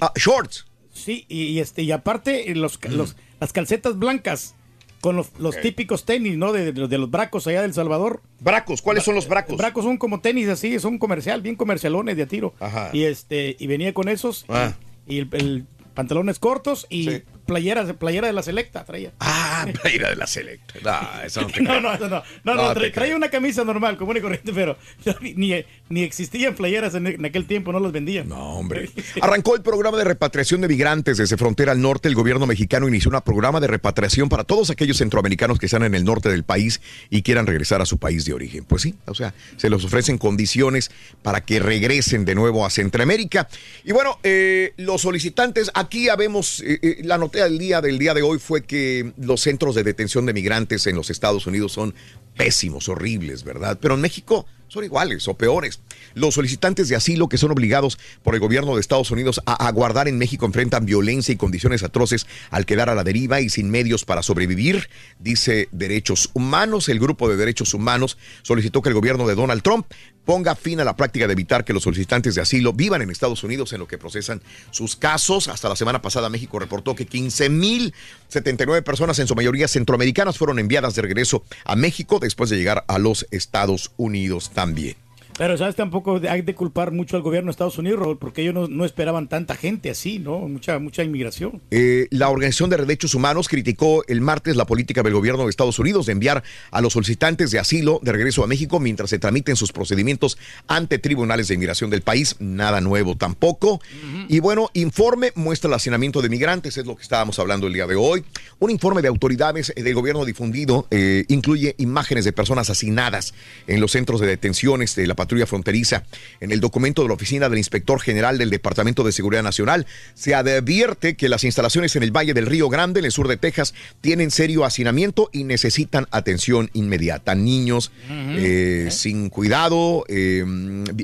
Ah, 0.00 0.12
shorts. 0.16 0.66
Sí, 0.92 1.26
y, 1.28 1.42
y, 1.44 1.60
este, 1.60 1.82
y 1.82 1.92
aparte 1.92 2.50
eh, 2.50 2.54
los, 2.54 2.78
los- 2.88 3.16
las 3.40 3.52
calcetas 3.52 3.98
blancas 3.98 4.54
con 5.02 5.14
los, 5.14 5.28
los 5.38 5.60
típicos 5.60 6.04
tenis, 6.04 6.36
¿no? 6.38 6.52
De, 6.52 6.72
de- 6.72 6.88
de 6.88 6.98
los 6.98 7.10
bracos 7.10 7.46
allá 7.46 7.62
del 7.62 7.74
Salvador. 7.74 8.22
¿Bracos? 8.40 8.80
¿Cuáles 8.82 9.04
son 9.04 9.14
los 9.14 9.28
bracos? 9.28 9.56
Bracos 9.58 9.84
son 9.84 9.98
como 9.98 10.20
tenis 10.20 10.48
así, 10.48 10.80
son 10.80 10.98
comercial, 10.98 11.42
bien 11.42 11.54
comercialones 11.54 12.16
de 12.16 12.22
a 12.22 12.26
tiro. 12.26 12.54
Ajá. 12.60 12.90
Y 12.92 13.04
este, 13.04 13.56
y 13.58 13.66
venía 13.66 13.92
con 13.92 14.08
esos, 14.08 14.46
Ah. 14.48 14.72
y, 15.06 15.18
el, 15.18 15.28
el 15.32 15.66
pantalones 15.94 16.38
cortos 16.38 16.86
y 16.90 17.22
playera 17.46 18.26
de 18.26 18.32
la 18.32 18.42
selecta 18.42 18.84
traía. 18.84 19.12
Ah, 19.20 19.66
playera 19.82 20.10
de 20.10 20.16
la 20.16 20.26
selecta. 20.26 20.74
No, 20.82 21.22
eso 21.24 21.40
no 21.42 21.46
te 21.48 21.60
No, 21.66 21.80
no, 21.80 21.96
no, 21.96 22.08
no, 22.08 22.08
no, 22.08 22.22
No 22.44 22.54
no, 22.54 22.74
te 22.74 22.80
tra- 22.80 22.92
traía 22.94 23.16
una 23.16 23.28
camisa 23.30 23.64
normal, 23.64 23.96
común 23.96 24.16
y 24.16 24.20
corriente, 24.20 24.52
pero 24.52 24.76
ni, 25.20 25.64
ni 25.88 26.02
existían 26.02 26.54
playeras 26.54 26.94
en, 26.94 27.06
en 27.06 27.24
aquel 27.24 27.46
tiempo, 27.46 27.72
no 27.72 27.80
las 27.80 27.92
vendían. 27.92 28.28
No, 28.28 28.58
hombre. 28.58 28.90
Arrancó 29.20 29.54
el 29.56 29.62
programa 29.62 29.96
de 29.98 30.04
repatriación 30.04 30.60
de 30.60 30.68
migrantes 30.68 31.16
desde 31.18 31.36
frontera 31.36 31.72
al 31.72 31.80
norte. 31.80 32.08
El 32.08 32.14
gobierno 32.14 32.46
mexicano 32.46 32.88
inició 32.88 33.10
un 33.10 33.20
programa 33.22 33.60
de 33.60 33.66
repatriación 33.66 34.28
para 34.28 34.44
todos 34.44 34.70
aquellos 34.70 34.98
centroamericanos 34.98 35.58
que 35.58 35.66
están 35.66 35.82
en 35.84 35.94
el 35.94 36.04
norte 36.04 36.28
del 36.28 36.44
país 36.44 36.80
y 37.10 37.22
quieran 37.22 37.46
regresar 37.46 37.80
a 37.80 37.86
su 37.86 37.98
país 37.98 38.24
de 38.24 38.32
origen. 38.32 38.64
Pues 38.64 38.82
sí, 38.82 38.94
o 39.06 39.14
sea, 39.14 39.34
se 39.56 39.70
les 39.70 39.84
ofrecen 39.84 40.18
condiciones 40.18 40.90
para 41.22 41.40
que 41.42 41.58
regresen 41.60 42.24
de 42.24 42.34
nuevo 42.34 42.66
a 42.66 42.70
Centroamérica. 42.70 43.48
Y 43.84 43.92
bueno, 43.92 44.18
eh, 44.22 44.72
los 44.76 45.02
solicitantes, 45.02 45.70
aquí 45.74 46.08
habemos, 46.08 46.60
eh, 46.60 46.78
eh, 46.82 46.96
la 47.04 47.18
noticia 47.18 47.35
del 47.44 47.58
día 47.58 47.80
del 47.80 47.98
día 47.98 48.14
de 48.14 48.22
hoy 48.22 48.38
fue 48.38 48.64
que 48.64 49.12
los 49.18 49.40
centros 49.40 49.74
de 49.74 49.84
detención 49.84 50.26
de 50.26 50.32
migrantes 50.32 50.86
en 50.86 50.96
los 50.96 51.10
Estados 51.10 51.46
Unidos 51.46 51.72
son 51.72 51.94
pésimos, 52.36 52.88
horribles, 52.88 53.44
¿verdad? 53.44 53.78
Pero 53.80 53.94
en 53.94 54.00
México 54.00 54.46
son 54.68 54.84
iguales 54.84 55.26
o 55.28 55.34
peores. 55.34 55.80
Los 56.14 56.34
solicitantes 56.34 56.88
de 56.88 56.96
asilo 56.96 57.28
que 57.28 57.38
son 57.38 57.50
obligados 57.50 57.98
por 58.22 58.34
el 58.34 58.40
gobierno 58.40 58.74
de 58.74 58.80
Estados 58.80 59.10
Unidos 59.10 59.40
a 59.46 59.66
aguardar 59.66 60.08
en 60.08 60.18
México 60.18 60.46
enfrentan 60.46 60.86
violencia 60.86 61.32
y 61.32 61.36
condiciones 61.36 61.82
atroces 61.82 62.26
al 62.50 62.66
quedar 62.66 62.90
a 62.90 62.94
la 62.94 63.04
deriva 63.04 63.40
y 63.40 63.48
sin 63.48 63.70
medios 63.70 64.04
para 64.04 64.22
sobrevivir, 64.22 64.88
dice 65.18 65.68
Derechos 65.72 66.30
Humanos. 66.34 66.88
El 66.88 66.98
grupo 66.98 67.28
de 67.28 67.36
Derechos 67.36 67.74
Humanos 67.74 68.18
solicitó 68.42 68.82
que 68.82 68.88
el 68.88 68.94
gobierno 68.94 69.26
de 69.26 69.34
Donald 69.34 69.62
Trump 69.62 69.86
ponga 70.24 70.56
fin 70.56 70.80
a 70.80 70.84
la 70.84 70.96
práctica 70.96 71.26
de 71.26 71.32
evitar 71.32 71.64
que 71.64 71.72
los 71.72 71.84
solicitantes 71.84 72.34
de 72.34 72.40
asilo 72.42 72.72
vivan 72.72 73.00
en 73.00 73.10
Estados 73.10 73.44
Unidos 73.44 73.72
en 73.72 73.78
lo 73.78 73.86
que 73.86 73.96
procesan 73.96 74.42
sus 74.72 74.96
casos. 74.96 75.46
Hasta 75.46 75.68
la 75.68 75.76
semana 75.76 76.02
pasada 76.02 76.28
México 76.28 76.58
reportó 76.58 76.96
que 76.96 77.08
15.079 77.08 78.82
personas, 78.82 79.18
en 79.20 79.28
su 79.28 79.36
mayoría 79.36 79.68
centroamericanas, 79.68 80.36
fueron 80.36 80.58
enviadas 80.58 80.96
de 80.96 81.02
regreso 81.02 81.44
a 81.64 81.76
México 81.76 82.18
después 82.26 82.50
de 82.50 82.56
llegar 82.56 82.84
a 82.88 82.98
los 82.98 83.26
Estados 83.30 83.92
Unidos 83.96 84.50
también. 84.50 84.96
Pero, 85.38 85.58
¿sabes? 85.58 85.76
Tampoco 85.76 86.20
hay 86.28 86.42
de 86.42 86.54
culpar 86.54 86.92
mucho 86.92 87.16
al 87.16 87.22
gobierno 87.22 87.48
de 87.48 87.50
Estados 87.50 87.76
Unidos, 87.76 88.00
Raúl, 88.00 88.18
porque 88.18 88.42
ellos 88.42 88.54
no, 88.54 88.68
no 88.68 88.84
esperaban 88.86 89.28
tanta 89.28 89.54
gente 89.54 89.90
así, 89.90 90.18
¿no? 90.18 90.38
Mucha, 90.38 90.78
mucha 90.78 91.04
inmigración. 91.04 91.60
Eh, 91.70 92.06
la 92.10 92.30
Organización 92.30 92.70
de 92.70 92.78
Derechos 92.78 93.14
Humanos 93.14 93.48
criticó 93.48 94.02
el 94.08 94.22
martes 94.22 94.56
la 94.56 94.64
política 94.64 95.02
del 95.02 95.12
gobierno 95.12 95.44
de 95.44 95.50
Estados 95.50 95.78
Unidos 95.78 96.06
de 96.06 96.12
enviar 96.12 96.42
a 96.70 96.80
los 96.80 96.94
solicitantes 96.94 97.50
de 97.50 97.58
asilo 97.58 98.00
de 98.02 98.12
regreso 98.12 98.44
a 98.44 98.46
México 98.46 98.80
mientras 98.80 99.10
se 99.10 99.18
tramiten 99.18 99.56
sus 99.56 99.72
procedimientos 99.72 100.38
ante 100.68 100.98
tribunales 100.98 101.48
de 101.48 101.54
inmigración 101.54 101.90
del 101.90 102.00
país. 102.00 102.36
Nada 102.38 102.80
nuevo 102.80 103.16
tampoco. 103.16 103.80
Y 104.28 104.40
bueno, 104.40 104.70
informe 104.72 105.32
muestra 105.34 105.68
el 105.68 105.74
hacinamiento 105.74 106.22
de 106.22 106.30
migrantes, 106.30 106.78
es 106.78 106.86
lo 106.86 106.96
que 106.96 107.02
estábamos 107.02 107.38
hablando 107.38 107.66
el 107.66 107.74
día 107.74 107.86
de 107.86 107.94
hoy. 107.94 108.24
Un 108.58 108.70
informe 108.70 109.02
de 109.02 109.08
autoridades 109.08 109.72
del 109.76 109.94
gobierno 109.94 110.24
difundido 110.24 110.86
eh, 110.90 111.24
incluye 111.28 111.74
imágenes 111.78 112.24
de 112.24 112.32
personas 112.32 112.70
asesinadas 112.70 113.34
en 113.66 113.80
los 113.80 113.92
centros 113.92 114.20
de 114.20 114.28
detenciones 114.28 114.94
de 114.96 115.06
la 115.06 115.14
patrulla 115.26 115.46
fronteriza. 115.46 116.04
En 116.40 116.52
el 116.52 116.60
documento 116.60 117.02
de 117.02 117.08
la 117.08 117.14
oficina 117.14 117.48
del 117.48 117.58
inspector 117.58 118.00
general 118.00 118.38
del 118.38 118.48
Departamento 118.48 119.02
de 119.02 119.10
Seguridad 119.10 119.42
Nacional 119.42 119.86
se 120.14 120.36
advierte 120.36 121.16
que 121.16 121.28
las 121.28 121.42
instalaciones 121.42 121.96
en 121.96 122.04
el 122.04 122.16
Valle 122.16 122.32
del 122.32 122.46
Río 122.46 122.68
Grande, 122.68 123.00
en 123.00 123.06
el 123.06 123.12
sur 123.12 123.26
de 123.26 123.36
Texas, 123.36 123.74
tienen 124.00 124.30
serio 124.30 124.64
hacinamiento 124.64 125.28
y 125.32 125.42
necesitan 125.42 126.06
atención 126.12 126.70
inmediata. 126.74 127.34
Niños 127.34 127.90
eh, 128.08 128.88
sin 128.92 129.28
cuidado, 129.30 130.04
eh, 130.08 130.44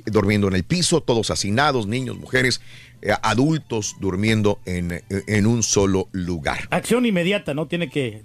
durmiendo 0.07 0.47
en 0.47 0.55
el 0.55 0.63
piso, 0.63 1.01
todos 1.01 1.33
hacinados, 1.33 1.89
niños, 1.89 2.17
mujeres, 2.17 2.61
eh, 3.03 3.13
adultos 3.23 3.97
durmiendo 3.99 4.61
en, 4.67 5.03
en 5.09 5.47
un 5.47 5.65
solo 5.65 6.09
lugar. 6.13 6.69
Acción 6.71 7.07
inmediata, 7.07 7.55
¿no? 7.55 7.67
Tiene 7.67 7.91
que. 7.91 8.23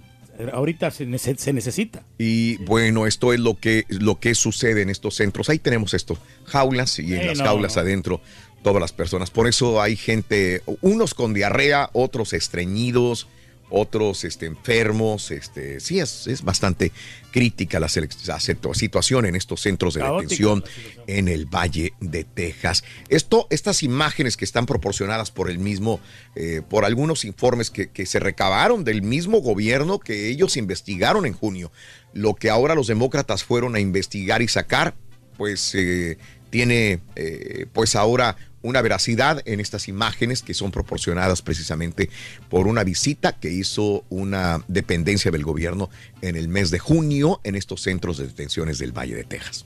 Ahorita 0.52 0.90
se, 0.90 1.06
se 1.36 1.52
necesita. 1.52 2.02
Y 2.18 2.56
bueno, 2.58 3.06
esto 3.06 3.32
es 3.32 3.40
lo 3.40 3.58
que, 3.58 3.84
lo 3.88 4.20
que 4.20 4.34
sucede 4.34 4.82
en 4.82 4.90
estos 4.90 5.14
centros. 5.16 5.48
Ahí 5.48 5.58
tenemos 5.58 5.94
esto, 5.94 6.16
jaulas 6.44 6.98
y 6.98 7.14
en 7.14 7.20
Eh, 7.20 7.26
las 7.26 7.38
no, 7.38 7.44
jaulas 7.44 7.76
no. 7.76 7.82
adentro 7.82 8.20
todas 8.62 8.80
las 8.80 8.92
personas. 8.92 9.30
Por 9.30 9.48
eso 9.48 9.80
hay 9.82 9.96
gente, 9.96 10.62
unos 10.80 11.14
con 11.14 11.34
diarrea, 11.34 11.90
otros 11.92 12.32
estreñidos, 12.32 13.26
otros 13.70 14.24
este, 14.24 14.46
enfermos. 14.46 15.30
Este, 15.30 15.80
sí, 15.80 16.00
es, 16.00 16.26
es 16.26 16.42
bastante 16.42 16.92
crítica 17.30 17.78
la, 17.78 17.86
la 17.86 18.38
situ- 18.38 18.74
situación 18.74 19.26
en 19.26 19.36
estos 19.36 19.60
centros 19.60 19.94
de 19.94 20.00
Caótica 20.00 20.22
detención 20.22 20.64
en 21.06 21.28
el 21.28 21.46
Valle 21.46 21.92
de 22.00 22.24
Texas. 22.24 22.84
Esto, 23.08 23.46
estas 23.50 23.82
imágenes 23.82 24.36
que 24.36 24.44
están 24.44 24.66
proporcionadas 24.66 25.30
por 25.30 25.50
el 25.50 25.58
mismo, 25.58 26.00
eh, 26.34 26.62
por 26.68 26.84
algunos 26.84 27.24
informes 27.24 27.70
que, 27.70 27.90
que 27.90 28.06
se 28.06 28.18
recabaron 28.18 28.84
del 28.84 29.02
mismo 29.02 29.40
gobierno 29.40 29.98
que 29.98 30.28
ellos 30.28 30.56
investigaron 30.56 31.26
en 31.26 31.34
junio, 31.34 31.70
lo 32.14 32.34
que 32.34 32.50
ahora 32.50 32.74
los 32.74 32.86
demócratas 32.86 33.44
fueron 33.44 33.76
a 33.76 33.80
investigar 33.80 34.42
y 34.42 34.48
sacar, 34.48 34.94
pues 35.36 35.74
eh, 35.74 36.18
tiene, 36.50 37.00
eh, 37.14 37.66
pues 37.72 37.94
ahora 37.94 38.36
una 38.62 38.82
veracidad 38.82 39.42
en 39.44 39.60
estas 39.60 39.88
imágenes 39.88 40.42
que 40.42 40.54
son 40.54 40.70
proporcionadas 40.70 41.42
precisamente 41.42 42.10
por 42.48 42.66
una 42.66 42.84
visita 42.84 43.32
que 43.32 43.50
hizo 43.50 44.04
una 44.08 44.64
dependencia 44.68 45.30
del 45.30 45.44
gobierno 45.44 45.90
en 46.22 46.36
el 46.36 46.48
mes 46.48 46.70
de 46.70 46.78
junio 46.78 47.40
en 47.44 47.54
estos 47.54 47.82
centros 47.82 48.18
de 48.18 48.26
detenciones 48.26 48.78
del 48.78 48.92
Valle 48.92 49.14
de 49.14 49.24
Texas. 49.24 49.64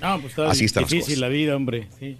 Ah, 0.00 0.16
pues 0.20 0.32
está 0.32 0.50
Así 0.50 0.64
están 0.64 0.82
las 0.82 0.90
difícil 0.90 1.14
cosas. 1.14 1.20
la 1.20 1.28
vida, 1.28 1.56
hombre. 1.56 1.88
Sí. 1.98 2.16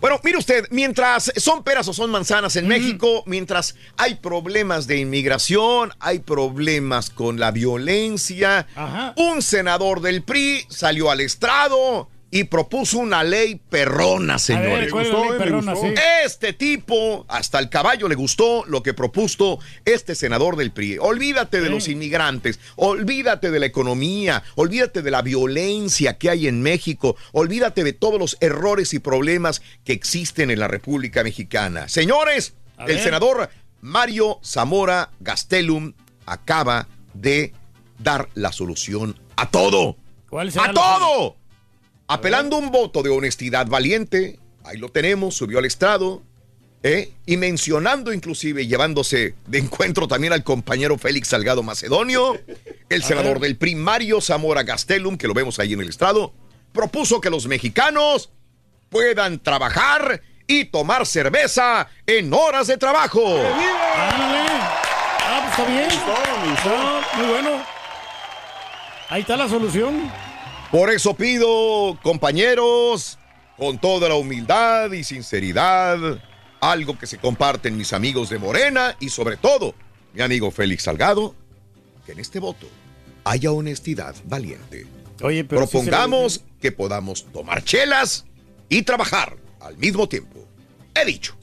Bueno, 0.00 0.20
mire 0.22 0.38
usted, 0.38 0.66
mientras 0.70 1.32
son 1.36 1.64
peras 1.64 1.88
o 1.88 1.92
son 1.92 2.10
manzanas 2.10 2.54
en 2.54 2.68
México, 2.68 3.24
mientras 3.26 3.74
hay 3.96 4.14
problemas 4.16 4.86
de 4.86 4.98
inmigración, 4.98 5.90
hay 5.98 6.20
problemas 6.20 7.10
con 7.10 7.40
la 7.40 7.50
violencia, 7.50 8.68
un 9.16 9.42
senador 9.42 10.00
del 10.00 10.22
PRI 10.22 10.66
salió 10.68 11.10
al 11.10 11.20
estrado 11.20 12.08
y 12.30 12.44
propuso 12.44 12.98
una 12.98 13.24
ley 13.24 13.58
perrona, 13.70 14.38
señores. 14.38 14.92
¿cuál 14.92 15.06
es 15.06 15.12
la 15.12 15.20
ley 15.20 15.30
Me 15.30 15.38
perrona? 15.38 15.72
gustó. 15.72 15.88
Sí. 15.88 15.94
Este 16.24 16.52
tipo, 16.52 17.24
hasta 17.28 17.58
el 17.58 17.70
caballo 17.70 18.06
le 18.06 18.14
gustó 18.16 18.64
lo 18.66 18.82
que 18.82 18.92
propuso 18.92 19.58
este 19.86 20.14
senador 20.14 20.56
del 20.56 20.70
PRI. 20.70 20.98
Olvídate 20.98 21.62
de 21.62 21.70
los 21.70 21.88
inmigrantes, 21.88 22.60
olvídate 22.76 23.50
de 23.50 23.58
la 23.60 23.66
economía, 23.66 24.42
olvídate 24.56 25.00
de 25.00 25.10
la 25.10 25.22
violencia 25.22 26.18
que 26.18 26.28
hay 26.28 26.48
en 26.48 26.60
México, 26.60 27.16
olvídate 27.32 27.82
de 27.82 27.94
todos 27.94 28.18
los 28.20 28.36
errores 28.40 28.92
y 28.92 28.98
problemas 28.98 29.62
que 29.84 29.94
existen 29.94 30.50
en 30.50 30.58
la 30.60 30.68
República 30.68 31.22
Mexicana. 31.24 31.88
Señores, 31.88 32.52
A 32.76 32.82
el 32.84 32.94
ver. 32.96 33.02
senador 33.04 33.48
Mario 33.80 34.38
Zamora 34.44 35.10
Gastelum 35.20 35.94
acaba 36.26 36.88
de 37.14 37.54
dar 37.98 38.28
la 38.34 38.52
solución 38.52 39.18
a 39.36 39.50
todo. 39.50 39.96
¿Cuál 40.28 40.52
será 40.52 40.66
¡A 40.66 40.72
todo! 40.74 41.36
Apelando 42.10 42.56
un 42.56 42.70
voto 42.70 43.02
de 43.02 43.10
honestidad 43.10 43.66
valiente, 43.66 44.38
ahí 44.64 44.78
lo 44.78 44.88
tenemos, 44.88 45.34
subió 45.34 45.58
al 45.58 45.66
estrado, 45.66 46.22
¿eh? 46.82 47.12
y 47.26 47.36
mencionando 47.36 48.14
inclusive, 48.14 48.66
llevándose 48.66 49.34
de 49.46 49.58
encuentro 49.58 50.08
también 50.08 50.32
al 50.32 50.42
compañero 50.42 50.96
Félix 50.96 51.28
Salgado 51.28 51.62
Macedonio, 51.62 52.40
el 52.88 53.02
senador 53.02 53.40
del 53.40 53.58
PRI 53.58 53.74
Mario 53.74 54.22
Zamora 54.22 54.62
Gastelum, 54.62 55.18
que 55.18 55.28
lo 55.28 55.34
vemos 55.34 55.58
ahí 55.58 55.74
en 55.74 55.82
el 55.82 55.90
estrado, 55.90 56.32
propuso 56.72 57.20
que 57.20 57.28
los 57.28 57.46
mexicanos 57.46 58.30
puedan 58.88 59.38
trabajar 59.38 60.22
y 60.46 60.64
tomar 60.64 61.04
cerveza 61.04 61.88
en 62.06 62.32
horas 62.32 62.68
de 62.68 62.78
trabajo. 62.78 63.22
Ándale. 63.22 64.48
Ah, 64.50 65.40
pues 65.42 65.58
está 65.58 65.64
bien. 65.66 65.88
Ah, 66.64 67.02
muy 67.18 67.26
bueno. 67.26 67.50
Ahí 69.10 69.20
está 69.20 69.36
la 69.36 69.46
solución. 69.46 70.10
Por 70.70 70.90
eso 70.90 71.14
pido, 71.14 71.98
compañeros, 72.02 73.18
con 73.56 73.78
toda 73.78 74.08
la 74.08 74.16
humildad 74.16 74.92
y 74.92 75.02
sinceridad, 75.02 75.98
algo 76.60 76.98
que 76.98 77.06
se 77.06 77.18
comparten 77.18 77.76
mis 77.76 77.92
amigos 77.92 78.28
de 78.28 78.38
Morena 78.38 78.96
y 79.00 79.08
sobre 79.08 79.36
todo 79.36 79.74
mi 80.12 80.20
amigo 80.20 80.50
Félix 80.50 80.82
Salgado, 80.84 81.34
que 82.04 82.12
en 82.12 82.18
este 82.20 82.38
voto 82.38 82.66
haya 83.24 83.50
honestidad 83.52 84.14
valiente. 84.24 84.86
Oye, 85.22 85.44
pero 85.44 85.66
sí 85.66 85.72
se 85.72 85.76
le- 85.78 85.90
Propongamos 85.90 86.44
que 86.60 86.70
podamos 86.72 87.24
tomar 87.32 87.64
chelas 87.64 88.26
y 88.68 88.82
trabajar 88.82 89.36
al 89.60 89.76
mismo 89.78 90.06
tiempo. 90.08 90.44
He 90.94 91.04
dicho. 91.04 91.34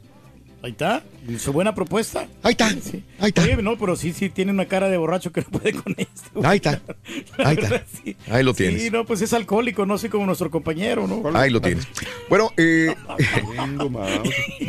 Ahí 0.62 0.72
está, 0.72 1.04
su 1.40 1.54
buena 1.54 1.74
propuesta. 1.74 2.28
Ahí 2.44 2.52
está, 2.52 2.68
ahí 2.68 3.30
está. 3.30 3.44
Oye, 3.44 3.56
no, 3.58 3.78
pero 3.78 3.96
sí, 3.96 4.14
sí 4.14 4.30
tiene 4.30 4.52
una 4.52 4.66
cara 4.66 4.90
de 4.90 4.98
borracho 4.98 5.32
que 5.32 5.42
no 5.42 5.48
puede 5.60 5.74
con 5.74 5.96
esto. 5.98 6.42
Ahí 6.44 6.58
está. 6.58 6.82
Ahí 7.38 7.58
está. 7.60 7.84
Ahí 8.30 8.44
lo 8.44 8.54
tienes. 8.54 8.82
Sí, 8.82 8.90
no, 8.92 9.06
pues 9.06 9.22
es 9.22 9.34
alcohólico, 9.34 9.86
no 9.86 9.98
sé 9.98 10.10
como 10.10 10.26
nuestro 10.26 10.52
compañero, 10.52 11.08
¿no? 11.08 11.24
Ahí 11.38 11.50
lo 11.50 11.62
tienes. 11.62 11.88
Bueno, 12.30 12.52
eh, 12.58 12.96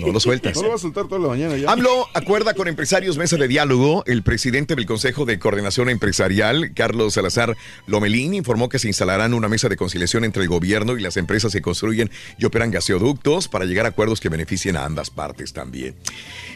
no 0.01 0.13
lo 0.13 0.21
sueltas. 0.21 0.57
No 0.57 0.63
lo 0.63 0.69
vas 0.71 0.81
a 0.81 0.83
soltar 0.83 1.09
toda 1.09 1.21
la 1.21 1.29
mañana 1.29 1.57
ya. 1.57 1.71
AMLO 1.71 2.07
acuerda 2.15 2.55
con 2.55 2.69
empresarios 2.69 3.19
mesa 3.19 3.37
de 3.37 3.49
diálogo. 3.49 4.05
El 4.07 4.23
presidente 4.23 4.75
del 4.75 4.87
Consejo 4.87 5.25
de 5.25 5.39
Coordinación 5.39 5.89
Empresarial, 5.89 6.73
Carlos 6.75 7.15
Salazar 7.15 7.57
Lomelín, 7.87 8.35
informó 8.35 8.69
que 8.69 8.79
se 8.79 8.89
instalarán 8.89 9.35
una 9.35 9.49
mesa 9.49 9.69
de 9.69 9.77
conciliación 9.77 10.25
entre 10.25 10.43
el 10.43 10.49
gobierno 10.49 10.97
y 10.97 11.03
las 11.03 11.17
empresas 11.17 11.53
que 11.53 11.63
construyen 11.63 12.11
y 12.39 12.45
operan 12.45 12.71
gaseoductos 12.71 13.49
para 13.49 13.65
llegar 13.65 13.87
a 13.87 13.91
acuerdos 13.91 14.21
que 14.21 14.29
beneficien 14.29 14.77
a 14.77 14.85
ambas 14.85 15.11
partes 15.11 15.53
también. 15.53 15.95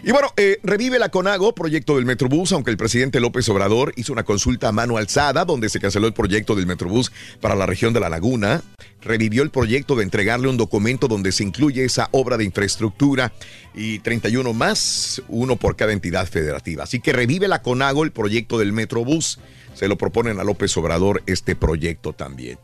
Y 0.03 0.13
bueno, 0.13 0.33
eh, 0.39 0.59
revive 0.63 0.99
la 0.99 1.11
CONAGO, 1.11 1.55
proyecto 1.55 1.97
del 1.97 2.07
Metrobús, 2.07 2.53
aunque 2.53 2.71
el 2.71 2.79
presidente 2.79 3.21
López 3.21 3.47
Obrador 3.51 3.93
hizo 3.97 4.15
una 4.15 4.23
consulta 4.23 4.69
a 4.69 4.73
mano 4.73 4.97
alzada 4.97 5.45
donde 5.45 5.69
se 5.69 5.79
canceló 5.79 6.07
el 6.07 6.15
proyecto 6.15 6.55
del 6.55 6.67
Metrobús 6.67 7.13
para 7.41 7.55
la 7.55 7.67
región 7.67 7.93
de 7.93 8.01
La 8.01 8.09
Laguna. 8.09 8.63
Revivió 9.03 9.43
el 9.43 9.51
proyecto 9.51 9.97
de 9.97 10.05
entregarle 10.05 10.49
un 10.49 10.57
documento 10.57 11.07
donde 11.07 11.33
se 11.33 11.45
incluye 11.45 11.85
esa 11.85 12.09
obra 12.13 12.39
de 12.39 12.45
infraestructura 12.45 13.33
y 13.75 13.99
31 13.99 14.55
más, 14.55 15.23
uno 15.29 15.57
por 15.57 15.77
cada 15.77 15.93
entidad 15.93 16.27
federativa. 16.27 16.85
Así 16.85 17.01
que 17.01 17.13
revive 17.13 17.47
la 17.47 17.61
CONAGO 17.61 18.05
el 18.05 18.13
proyecto 18.13 18.59
del 18.59 18.73
Metrobús. 18.73 19.39
Se 19.75 19.87
lo 19.87 19.99
proponen 19.99 20.41
a 20.41 20.45
López 20.45 20.75
Obrador 20.79 21.23
este 21.27 21.57
proyecto 21.57 22.15
también. 22.15 22.59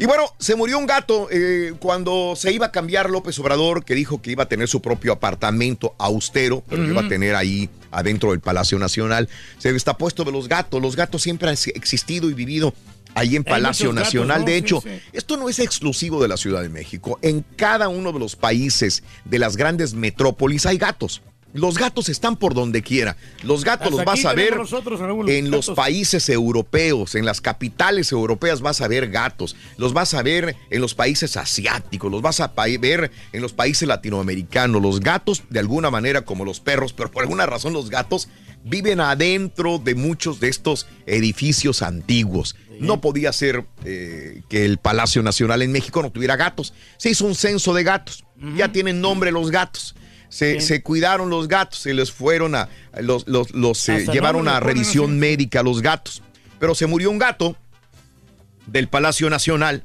Y 0.00 0.06
bueno, 0.06 0.34
se 0.38 0.56
murió 0.56 0.78
un 0.78 0.86
gato 0.86 1.28
eh, 1.30 1.74
cuando 1.78 2.32
se 2.34 2.50
iba 2.54 2.64
a 2.66 2.72
cambiar 2.72 3.10
López 3.10 3.38
Obrador, 3.38 3.84
que 3.84 3.94
dijo 3.94 4.22
que 4.22 4.30
iba 4.30 4.44
a 4.44 4.48
tener 4.48 4.66
su 4.66 4.80
propio 4.80 5.12
apartamento 5.12 5.94
austero, 5.98 6.64
pero 6.70 6.86
iba 6.86 7.02
a 7.02 7.08
tener 7.08 7.34
ahí 7.34 7.68
adentro 7.90 8.30
del 8.30 8.40
Palacio 8.40 8.78
Nacional. 8.78 9.28
Se 9.58 9.74
destapó 9.74 10.08
esto 10.08 10.24
de 10.24 10.32
los 10.32 10.48
gatos. 10.48 10.80
Los 10.80 10.96
gatos 10.96 11.20
siempre 11.20 11.50
han 11.50 11.56
existido 11.74 12.30
y 12.30 12.32
vivido 12.34 12.72
ahí 13.14 13.36
en 13.36 13.44
Palacio 13.44 13.90
gatos, 13.90 14.04
Nacional. 14.06 14.40
¿no? 14.40 14.46
De 14.46 14.52
Sí, 14.52 14.58
hecho, 14.58 14.80
sí. 14.80 14.88
esto 15.12 15.36
no 15.36 15.50
es 15.50 15.58
exclusivo 15.58 16.22
de 16.22 16.28
la 16.28 16.38
Ciudad 16.38 16.62
de 16.62 16.70
México. 16.70 17.18
En 17.20 17.44
cada 17.56 17.90
uno 17.90 18.10
de 18.12 18.20
los 18.20 18.36
países 18.36 19.02
de 19.26 19.38
las 19.38 19.58
grandes 19.58 19.92
metrópolis 19.92 20.64
hay 20.64 20.78
gatos. 20.78 21.20
Los 21.52 21.78
gatos 21.78 22.08
están 22.08 22.36
por 22.36 22.54
donde 22.54 22.82
quiera. 22.82 23.16
Los 23.42 23.64
gatos 23.64 23.88
Hasta 23.88 23.96
los 23.96 24.04
vas 24.04 24.24
a 24.24 24.34
ver 24.34 24.56
nosotros, 24.56 25.00
Raúl, 25.00 25.28
en 25.28 25.50
los 25.50 25.70
países 25.70 26.28
europeos, 26.28 27.14
en 27.14 27.24
las 27.24 27.40
capitales 27.40 28.12
europeas 28.12 28.60
vas 28.60 28.80
a 28.80 28.88
ver 28.88 29.10
gatos, 29.10 29.56
los 29.76 29.92
vas 29.92 30.14
a 30.14 30.22
ver 30.22 30.56
en 30.70 30.80
los 30.80 30.94
países 30.94 31.36
asiáticos, 31.36 32.10
los 32.10 32.22
vas 32.22 32.40
a 32.40 32.52
ver 32.80 33.10
en 33.32 33.42
los 33.42 33.52
países 33.52 33.88
latinoamericanos. 33.88 34.80
Los 34.80 35.00
gatos, 35.00 35.42
de 35.50 35.58
alguna 35.58 35.90
manera, 35.90 36.22
como 36.22 36.44
los 36.44 36.60
perros, 36.60 36.92
pero 36.92 37.10
por 37.10 37.22
alguna 37.22 37.46
razón 37.46 37.72
los 37.72 37.90
gatos 37.90 38.28
viven 38.64 39.00
adentro 39.00 39.78
de 39.78 39.94
muchos 39.94 40.40
de 40.40 40.48
estos 40.48 40.86
edificios 41.06 41.82
antiguos. 41.82 42.56
No 42.78 43.00
podía 43.02 43.32
ser 43.32 43.66
eh, 43.84 44.42
que 44.48 44.64
el 44.64 44.78
Palacio 44.78 45.22
Nacional 45.22 45.60
en 45.60 45.70
México 45.70 46.00
no 46.02 46.10
tuviera 46.10 46.36
gatos. 46.36 46.72
Se 46.96 47.10
hizo 47.10 47.26
un 47.26 47.34
censo 47.34 47.74
de 47.74 47.84
gatos. 47.84 48.24
Ya 48.56 48.72
tienen 48.72 49.02
nombre 49.02 49.32
los 49.32 49.50
gatos. 49.50 49.94
Se, 50.30 50.60
se 50.60 50.82
cuidaron 50.82 51.28
los 51.28 51.48
gatos, 51.48 51.80
se 51.80 51.92
les 51.92 52.12
fueron 52.12 52.54
a, 52.54 52.68
los, 53.00 53.26
los, 53.26 53.50
los, 53.50 53.88
eh, 53.88 54.06
llevaron 54.10 54.48
a 54.48 54.60
revisión 54.60 55.18
médica 55.18 55.60
a 55.60 55.62
los 55.62 55.82
gatos. 55.82 56.22
Pero 56.58 56.74
se 56.74 56.86
murió 56.86 57.10
un 57.10 57.18
gato 57.18 57.56
del 58.66 58.88
Palacio 58.88 59.28
Nacional 59.28 59.82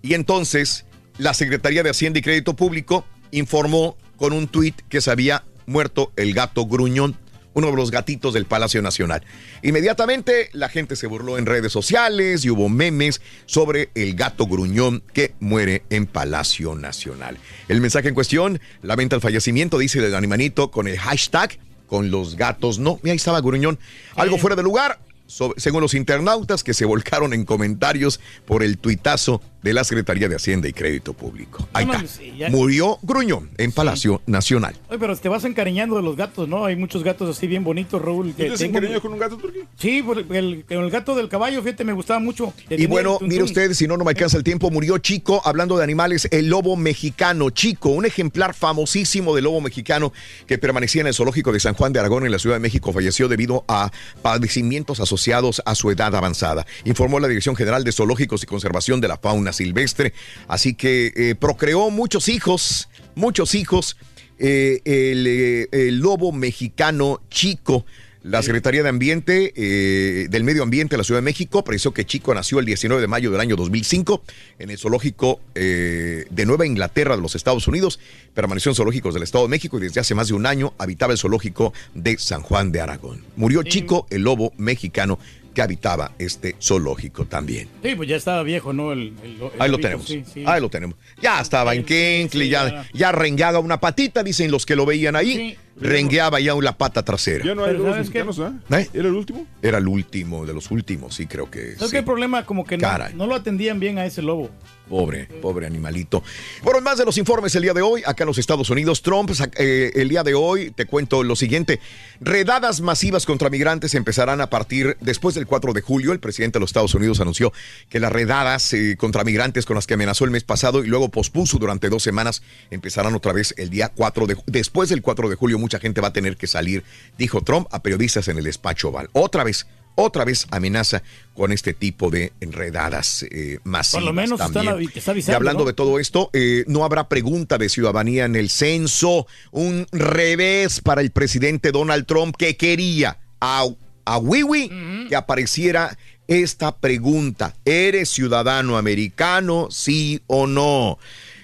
y 0.00 0.14
entonces 0.14 0.86
la 1.18 1.34
Secretaría 1.34 1.82
de 1.82 1.90
Hacienda 1.90 2.20
y 2.20 2.22
Crédito 2.22 2.54
Público 2.54 3.04
informó 3.32 3.96
con 4.16 4.32
un 4.32 4.48
tuit 4.48 4.80
que 4.88 5.00
se 5.00 5.10
había 5.10 5.44
muerto 5.66 6.12
el 6.16 6.32
gato 6.32 6.66
gruñón, 6.66 7.16
uno 7.58 7.70
de 7.70 7.76
los 7.76 7.90
gatitos 7.90 8.34
del 8.34 8.46
Palacio 8.46 8.80
Nacional. 8.82 9.24
Inmediatamente 9.62 10.48
la 10.52 10.68
gente 10.68 10.94
se 10.94 11.08
burló 11.08 11.38
en 11.38 11.46
redes 11.46 11.72
sociales 11.72 12.44
y 12.44 12.50
hubo 12.50 12.68
memes 12.68 13.20
sobre 13.46 13.90
el 13.96 14.14
gato 14.14 14.46
gruñón 14.46 15.02
que 15.12 15.34
muere 15.40 15.82
en 15.90 16.06
Palacio 16.06 16.76
Nacional. 16.76 17.36
El 17.66 17.80
mensaje 17.80 18.08
en 18.08 18.14
cuestión 18.14 18.60
lamenta 18.82 19.16
el 19.16 19.22
fallecimiento, 19.22 19.78
dice 19.78 19.98
el 19.98 20.14
animanito 20.14 20.70
con 20.70 20.86
el 20.86 20.98
hashtag 20.98 21.58
con 21.88 22.10
los 22.10 22.36
gatos 22.36 22.78
no. 22.78 23.00
Mira, 23.02 23.12
ahí 23.12 23.16
estaba 23.16 23.40
gruñón. 23.40 23.78
Algo 24.14 24.38
fuera 24.38 24.54
de 24.54 24.62
lugar, 24.62 25.00
según 25.28 25.82
los 25.82 25.94
internautas 25.94 26.64
que 26.64 26.72
se 26.74 26.84
volcaron 26.86 27.32
en 27.34 27.44
comentarios 27.44 28.18
por 28.46 28.62
el 28.62 28.78
tuitazo 28.78 29.42
de 29.62 29.72
la 29.74 29.82
Secretaría 29.84 30.28
de 30.28 30.36
Hacienda 30.36 30.68
y 30.68 30.72
Crédito 30.72 31.12
Público. 31.12 31.68
Ahí 31.72 31.84
No, 31.84 31.92
está. 31.92 32.02
no, 32.04 32.08
sí, 32.08 32.32
ya- 32.38 32.48
Murió 32.48 32.98
Gruñón 33.02 33.50
en 33.58 33.72
Palacio 33.72 34.22
Nacional. 34.26 34.76
Oye, 34.88 34.98
pero 34.98 35.16
te 35.16 35.28
vas 35.28 35.44
encariñando 35.44 35.96
de 35.96 36.02
los 36.02 36.16
gatos, 36.16 36.48
¿no? 36.48 36.64
Hay 36.64 36.76
muchos 36.76 37.02
gatos 37.02 37.36
así 37.36 37.46
bien 37.48 37.64
bonitos, 37.64 38.00
Raúl. 38.00 38.32
que 38.34 38.44
¿Tú 38.46 38.52
te 38.52 38.58
tengo- 38.58 38.78
encariñas 38.78 39.00
con 39.00 39.12
un 39.12 39.18
gato 39.18 39.36
turquí? 39.36 39.58
Sí, 39.76 39.98
el, 39.98 40.64
con 40.64 40.78
el 40.84 40.90
gato 40.90 41.14
del 41.16 41.28
caballo, 41.28 41.60
fíjate, 41.62 41.84
me 41.84 41.92
gustaba 41.92 42.20
mucho. 42.20 42.54
Y 42.70 42.86
bueno, 42.86 43.18
mire 43.20 43.42
usted, 43.42 43.72
si 43.74 43.86
no, 43.88 43.96
no 43.96 44.04
me 44.04 44.10
alcanza 44.12 44.36
el 44.38 44.44
tiempo, 44.44 44.70
murió 44.70 44.96
Chico, 44.98 45.42
hablando 45.44 45.76
de 45.76 45.84
animales, 45.84 46.28
el 46.30 46.46
lobo 46.48 46.76
mexicano. 46.76 47.50
Chico, 47.50 47.90
un 47.90 48.06
ejemplar 48.06 48.54
famosísimo 48.54 49.34
del 49.34 49.44
lobo 49.44 49.60
mexicano 49.60 50.12
que 50.46 50.56
permanecía 50.56 51.00
en 51.02 51.08
el 51.08 51.14
zoológico 51.14 51.52
de 51.52 51.60
San 51.60 51.74
Juan 51.74 51.92
de 51.92 51.98
Aragón 51.98 52.24
en 52.24 52.30
la 52.32 52.38
Ciudad 52.38 52.56
de 52.56 52.60
México, 52.60 52.92
falleció 52.92 53.26
debido 53.28 53.64
a 53.68 53.90
padecimientos 54.22 55.00
asociados 55.00 55.17
a 55.64 55.74
su 55.74 55.90
edad 55.90 56.14
avanzada. 56.14 56.66
Informó 56.84 57.20
la 57.20 57.28
Dirección 57.28 57.56
General 57.56 57.82
de 57.82 57.92
Zoológicos 57.92 58.42
y 58.42 58.46
Conservación 58.46 59.00
de 59.00 59.08
la 59.08 59.18
Fauna 59.18 59.52
Silvestre. 59.52 60.12
Así 60.46 60.74
que 60.74 61.12
eh, 61.16 61.34
procreó 61.34 61.90
muchos 61.90 62.28
hijos, 62.28 62.88
muchos 63.14 63.54
hijos. 63.54 63.96
eh, 64.38 64.80
el, 64.84 65.26
eh, 65.26 65.68
el 65.72 65.98
lobo 65.98 66.32
mexicano 66.32 67.20
Chico. 67.28 67.84
La 68.22 68.42
Secretaría 68.42 68.82
de 68.82 68.88
Ambiente, 68.88 69.52
eh, 69.56 70.26
del 70.28 70.42
Medio 70.44 70.62
Ambiente 70.64 70.94
de 70.94 70.98
la 70.98 71.04
Ciudad 71.04 71.18
de 71.20 71.24
México 71.24 71.62
precisó 71.64 71.94
que 71.94 72.04
Chico 72.04 72.34
nació 72.34 72.58
el 72.58 72.66
19 72.66 73.00
de 73.00 73.06
mayo 73.06 73.30
del 73.30 73.40
año 73.40 73.54
2005 73.56 74.22
en 74.58 74.70
el 74.70 74.76
zoológico 74.78 75.40
eh, 75.54 76.26
de 76.28 76.44
Nueva 76.46 76.66
Inglaterra 76.66 77.14
de 77.16 77.22
los 77.22 77.34
Estados 77.36 77.68
Unidos. 77.68 78.00
Permaneció 78.34 78.70
en 78.70 78.74
zoológicos 78.76 79.14
del 79.14 79.22
Estado 79.22 79.44
de 79.44 79.50
México 79.50 79.78
y 79.78 79.82
desde 79.82 80.00
hace 80.00 80.14
más 80.14 80.28
de 80.28 80.34
un 80.34 80.46
año 80.46 80.74
habitaba 80.78 81.12
el 81.12 81.18
zoológico 81.18 81.72
de 81.94 82.18
San 82.18 82.42
Juan 82.42 82.72
de 82.72 82.80
Aragón. 82.80 83.24
Murió 83.36 83.62
Chico, 83.62 84.06
el 84.10 84.22
lobo 84.22 84.52
mexicano 84.58 85.18
que 85.54 85.62
habitaba 85.62 86.12
este 86.18 86.54
zoológico 86.60 87.24
también. 87.26 87.68
Sí, 87.82 87.94
pues 87.94 88.08
ya 88.08 88.16
estaba 88.16 88.42
viejo, 88.42 88.72
¿no? 88.72 88.92
El, 88.92 89.14
el- 89.24 89.40
el 89.42 89.50
Ahí 89.60 89.70
lo 89.70 89.78
tenemos. 89.78 90.06
sí, 90.06 90.22
sí. 90.32 90.44
Ahí 90.46 90.60
lo 90.60 90.68
tenemos. 90.68 90.96
Ya 91.22 91.40
estaba 91.40 91.74
en 91.74 91.84
Kenkley, 91.84 92.48
ya. 92.48 92.86
ya 92.92 93.10
rengueaba 93.12 93.58
una 93.60 93.80
patita, 93.80 94.22
dicen 94.22 94.50
los 94.50 94.66
que 94.66 94.76
lo 94.76 94.84
veían 94.86 95.16
ahí. 95.16 95.56
Rengueaba 95.80 96.40
ya 96.40 96.54
la 96.54 96.76
pata 96.76 97.04
trasera. 97.04 97.44
Ya 97.44 97.54
no 97.54 97.64
hay 97.64 97.72
Pero 97.72 97.84
dos 97.84 97.92
¿sabes 97.94 98.10
qué? 98.10 98.24
mexicanos, 98.24 98.54
¿ah? 98.70 98.78
¿Eh? 98.80 98.88
¿Era 98.92 99.08
el 99.08 99.14
último? 99.14 99.46
Era 99.62 99.78
el 99.78 99.88
último, 99.88 100.44
de 100.46 100.54
los 100.54 100.70
últimos, 100.70 101.14
sí, 101.14 101.26
creo 101.26 101.50
que. 101.50 101.74
¿Sabes 101.74 101.86
sí. 101.86 101.90
qué 101.92 101.98
el 101.98 102.04
problema? 102.04 102.44
Como 102.44 102.64
que 102.64 102.76
no, 102.78 103.26
lo 103.26 103.34
atendían 103.34 103.78
bien 103.80 103.98
a 103.98 104.06
ese 104.06 104.22
lobo. 104.22 104.50
Pobre, 104.88 105.26
pobre 105.42 105.66
animalito. 105.66 106.22
Bueno, 106.62 106.80
más 106.80 106.96
de 106.96 107.04
los 107.04 107.18
informes 107.18 107.54
el 107.54 107.62
día 107.62 107.74
de 107.74 107.82
hoy, 107.82 108.02
acá 108.06 108.24
en 108.24 108.28
los 108.28 108.38
Estados 108.38 108.70
Unidos, 108.70 109.02
Trump, 109.02 109.28
sac- 109.32 109.52
eh, 109.58 109.92
el 109.96 110.08
día 110.08 110.22
de 110.22 110.32
hoy, 110.32 110.70
te 110.70 110.86
cuento 110.86 111.22
lo 111.22 111.36
siguiente. 111.36 111.78
Redadas 112.22 112.80
masivas 112.80 113.26
contra 113.26 113.50
migrantes 113.50 113.94
empezarán 113.94 114.40
a 114.40 114.48
partir 114.48 114.96
después 115.00 115.34
del 115.34 115.46
4 115.46 115.74
de 115.74 115.82
julio. 115.82 116.12
El 116.12 116.20
presidente 116.20 116.58
de 116.58 116.60
los 116.60 116.70
Estados 116.70 116.94
Unidos 116.94 117.20
anunció 117.20 117.52
que 117.90 118.00
las 118.00 118.10
redadas 118.10 118.72
eh, 118.72 118.96
contra 118.98 119.24
migrantes 119.24 119.66
con 119.66 119.74
las 119.76 119.86
que 119.86 119.92
amenazó 119.92 120.24
el 120.24 120.30
mes 120.30 120.44
pasado 120.44 120.82
y 120.82 120.86
luego 120.86 121.10
pospuso 121.10 121.58
durante 121.58 121.90
dos 121.90 122.02
semanas 122.02 122.42
empezarán 122.70 123.14
otra 123.14 123.34
vez 123.34 123.52
el 123.58 123.68
día 123.68 123.90
4 123.94 124.26
de 124.26 124.38
Después 124.46 124.88
del 124.88 125.02
4 125.02 125.28
de 125.28 125.36
julio, 125.36 125.58
mucha 125.68 125.78
gente 125.80 126.00
va 126.00 126.08
a 126.08 126.12
tener 126.12 126.36
que 126.38 126.46
salir, 126.46 126.82
dijo 127.18 127.42
Trump 127.42 127.68
a 127.72 127.82
periodistas 127.82 128.26
en 128.28 128.38
el 128.38 128.44
despacho 128.44 128.88
Oval. 128.88 129.10
Otra 129.12 129.44
vez. 129.44 129.66
Otra 130.00 130.24
vez 130.24 130.46
amenaza 130.52 131.02
con 131.34 131.50
este 131.50 131.74
tipo 131.74 132.08
de 132.08 132.32
enredadas 132.40 133.24
eh, 133.32 133.58
masivas. 133.64 133.94
Por 134.00 134.02
lo 134.04 134.12
menos 134.12 134.38
está 134.40 134.52
también. 134.52 134.76
la- 134.76 134.90
está 134.94 135.10
avisando, 135.10 135.32
Y 135.32 135.34
hablando 135.34 135.64
¿no? 135.64 135.66
de 135.66 135.72
todo 135.72 135.98
esto, 135.98 136.30
eh, 136.34 136.62
no 136.68 136.84
habrá 136.84 137.08
pregunta 137.08 137.58
de 137.58 137.68
ciudadanía 137.68 138.24
en 138.26 138.36
el 138.36 138.48
censo. 138.48 139.26
Un 139.50 139.88
revés 139.90 140.80
para 140.82 141.00
el 141.00 141.10
presidente 141.10 141.72
Donald 141.72 142.06
Trump 142.06 142.36
que 142.36 142.56
quería 142.56 143.18
a, 143.40 143.66
a 144.04 144.18
Wiwi 144.18 145.06
que 145.08 145.16
apareciera 145.16 145.98
esta 146.28 146.76
pregunta. 146.76 147.56
¿Eres 147.64 148.08
ciudadano 148.10 148.78
americano? 148.78 149.66
Sí 149.70 150.20
o 150.28 150.46
no. 150.46 150.98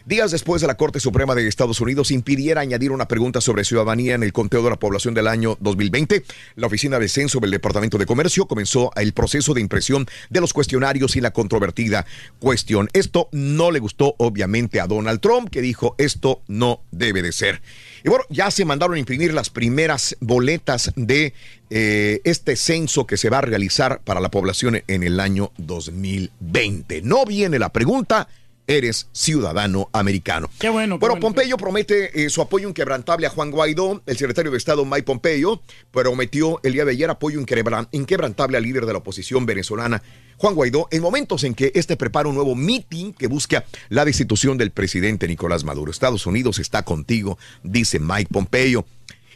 Días 0.06 0.30
después 0.30 0.60
de 0.60 0.66
la 0.66 0.76
Corte 0.76 1.00
Suprema 1.00 1.34
de 1.34 1.46
Estados 1.46 1.80
Unidos 1.80 2.10
impidiera 2.10 2.60
añadir 2.60 2.92
una 2.92 3.08
pregunta 3.08 3.40
sobre 3.40 3.64
ciudadanía 3.64 4.14
en 4.14 4.22
el 4.22 4.32
conteo 4.32 4.62
de 4.62 4.70
la 4.70 4.76
población 4.76 5.14
del 5.14 5.26
año 5.26 5.56
2020, 5.60 6.24
la 6.56 6.66
Oficina 6.66 6.98
de 6.98 7.08
Censo 7.08 7.40
del 7.40 7.50
Departamento 7.50 7.98
de 7.98 8.06
Comercio 8.06 8.46
comenzó 8.46 8.90
el 8.96 9.12
proceso 9.12 9.54
de 9.54 9.60
impresión 9.60 10.06
de 10.30 10.40
los 10.40 10.52
cuestionarios 10.52 11.16
y 11.16 11.20
la 11.20 11.32
controvertida 11.32 12.06
cuestión. 12.38 12.88
Esto 12.92 13.28
no 13.32 13.70
le 13.70 13.78
gustó 13.78 14.14
obviamente 14.18 14.80
a 14.80 14.86
Donald 14.86 15.20
Trump, 15.20 15.48
que 15.50 15.62
dijo 15.62 15.94
esto 15.98 16.42
no 16.48 16.80
debe 16.90 17.22
de 17.22 17.32
ser. 17.32 17.62
Y 18.04 18.08
bueno, 18.08 18.24
ya 18.28 18.50
se 18.50 18.64
mandaron 18.64 18.96
a 18.96 18.98
imprimir 18.98 19.32
las 19.32 19.48
primeras 19.48 20.16
boletas 20.20 20.92
de 20.96 21.32
eh, 21.70 22.20
este 22.24 22.56
censo 22.56 23.06
que 23.06 23.16
se 23.16 23.30
va 23.30 23.38
a 23.38 23.42
realizar 23.42 24.00
para 24.04 24.20
la 24.20 24.30
población 24.30 24.82
en 24.86 25.02
el 25.02 25.18
año 25.20 25.52
2020. 25.56 27.02
No 27.02 27.24
viene 27.24 27.58
la 27.58 27.70
pregunta, 27.70 28.28
eres 28.66 29.08
ciudadano 29.12 29.90
americano. 29.92 30.48
Qué 30.58 30.68
bueno. 30.70 30.98
Bueno, 30.98 31.20
Pompeyo 31.20 31.56
promete 31.56 32.24
eh, 32.24 32.30
su 32.30 32.40
apoyo 32.40 32.68
inquebrantable 32.68 33.26
a 33.26 33.30
Juan 33.30 33.50
Guaidó. 33.50 34.02
El 34.06 34.16
secretario 34.16 34.50
de 34.50 34.58
Estado 34.58 34.84
Mike 34.84 35.02
Pompeyo 35.02 35.60
prometió 35.90 36.60
el 36.62 36.72
día 36.72 36.84
de 36.84 36.92
ayer 36.92 37.10
apoyo 37.10 37.40
inquebran- 37.40 37.88
inquebrantable 37.92 38.56
al 38.56 38.62
líder 38.62 38.86
de 38.86 38.92
la 38.92 38.98
oposición 38.98 39.46
venezolana, 39.46 40.02
Juan 40.36 40.54
Guaidó, 40.54 40.88
en 40.90 41.02
momentos 41.02 41.44
en 41.44 41.54
que 41.54 41.72
este 41.74 41.96
prepara 41.96 42.28
un 42.28 42.34
nuevo 42.34 42.54
meeting 42.54 43.12
que 43.12 43.26
busca 43.26 43.64
la 43.88 44.04
destitución 44.04 44.58
del 44.58 44.70
presidente 44.70 45.28
Nicolás 45.28 45.62
Maduro. 45.64 45.90
Estados 45.90 46.26
Unidos 46.26 46.58
está 46.58 46.82
contigo, 46.84 47.38
dice 47.62 47.98
Mike 48.00 48.30
Pompeyo. 48.32 48.84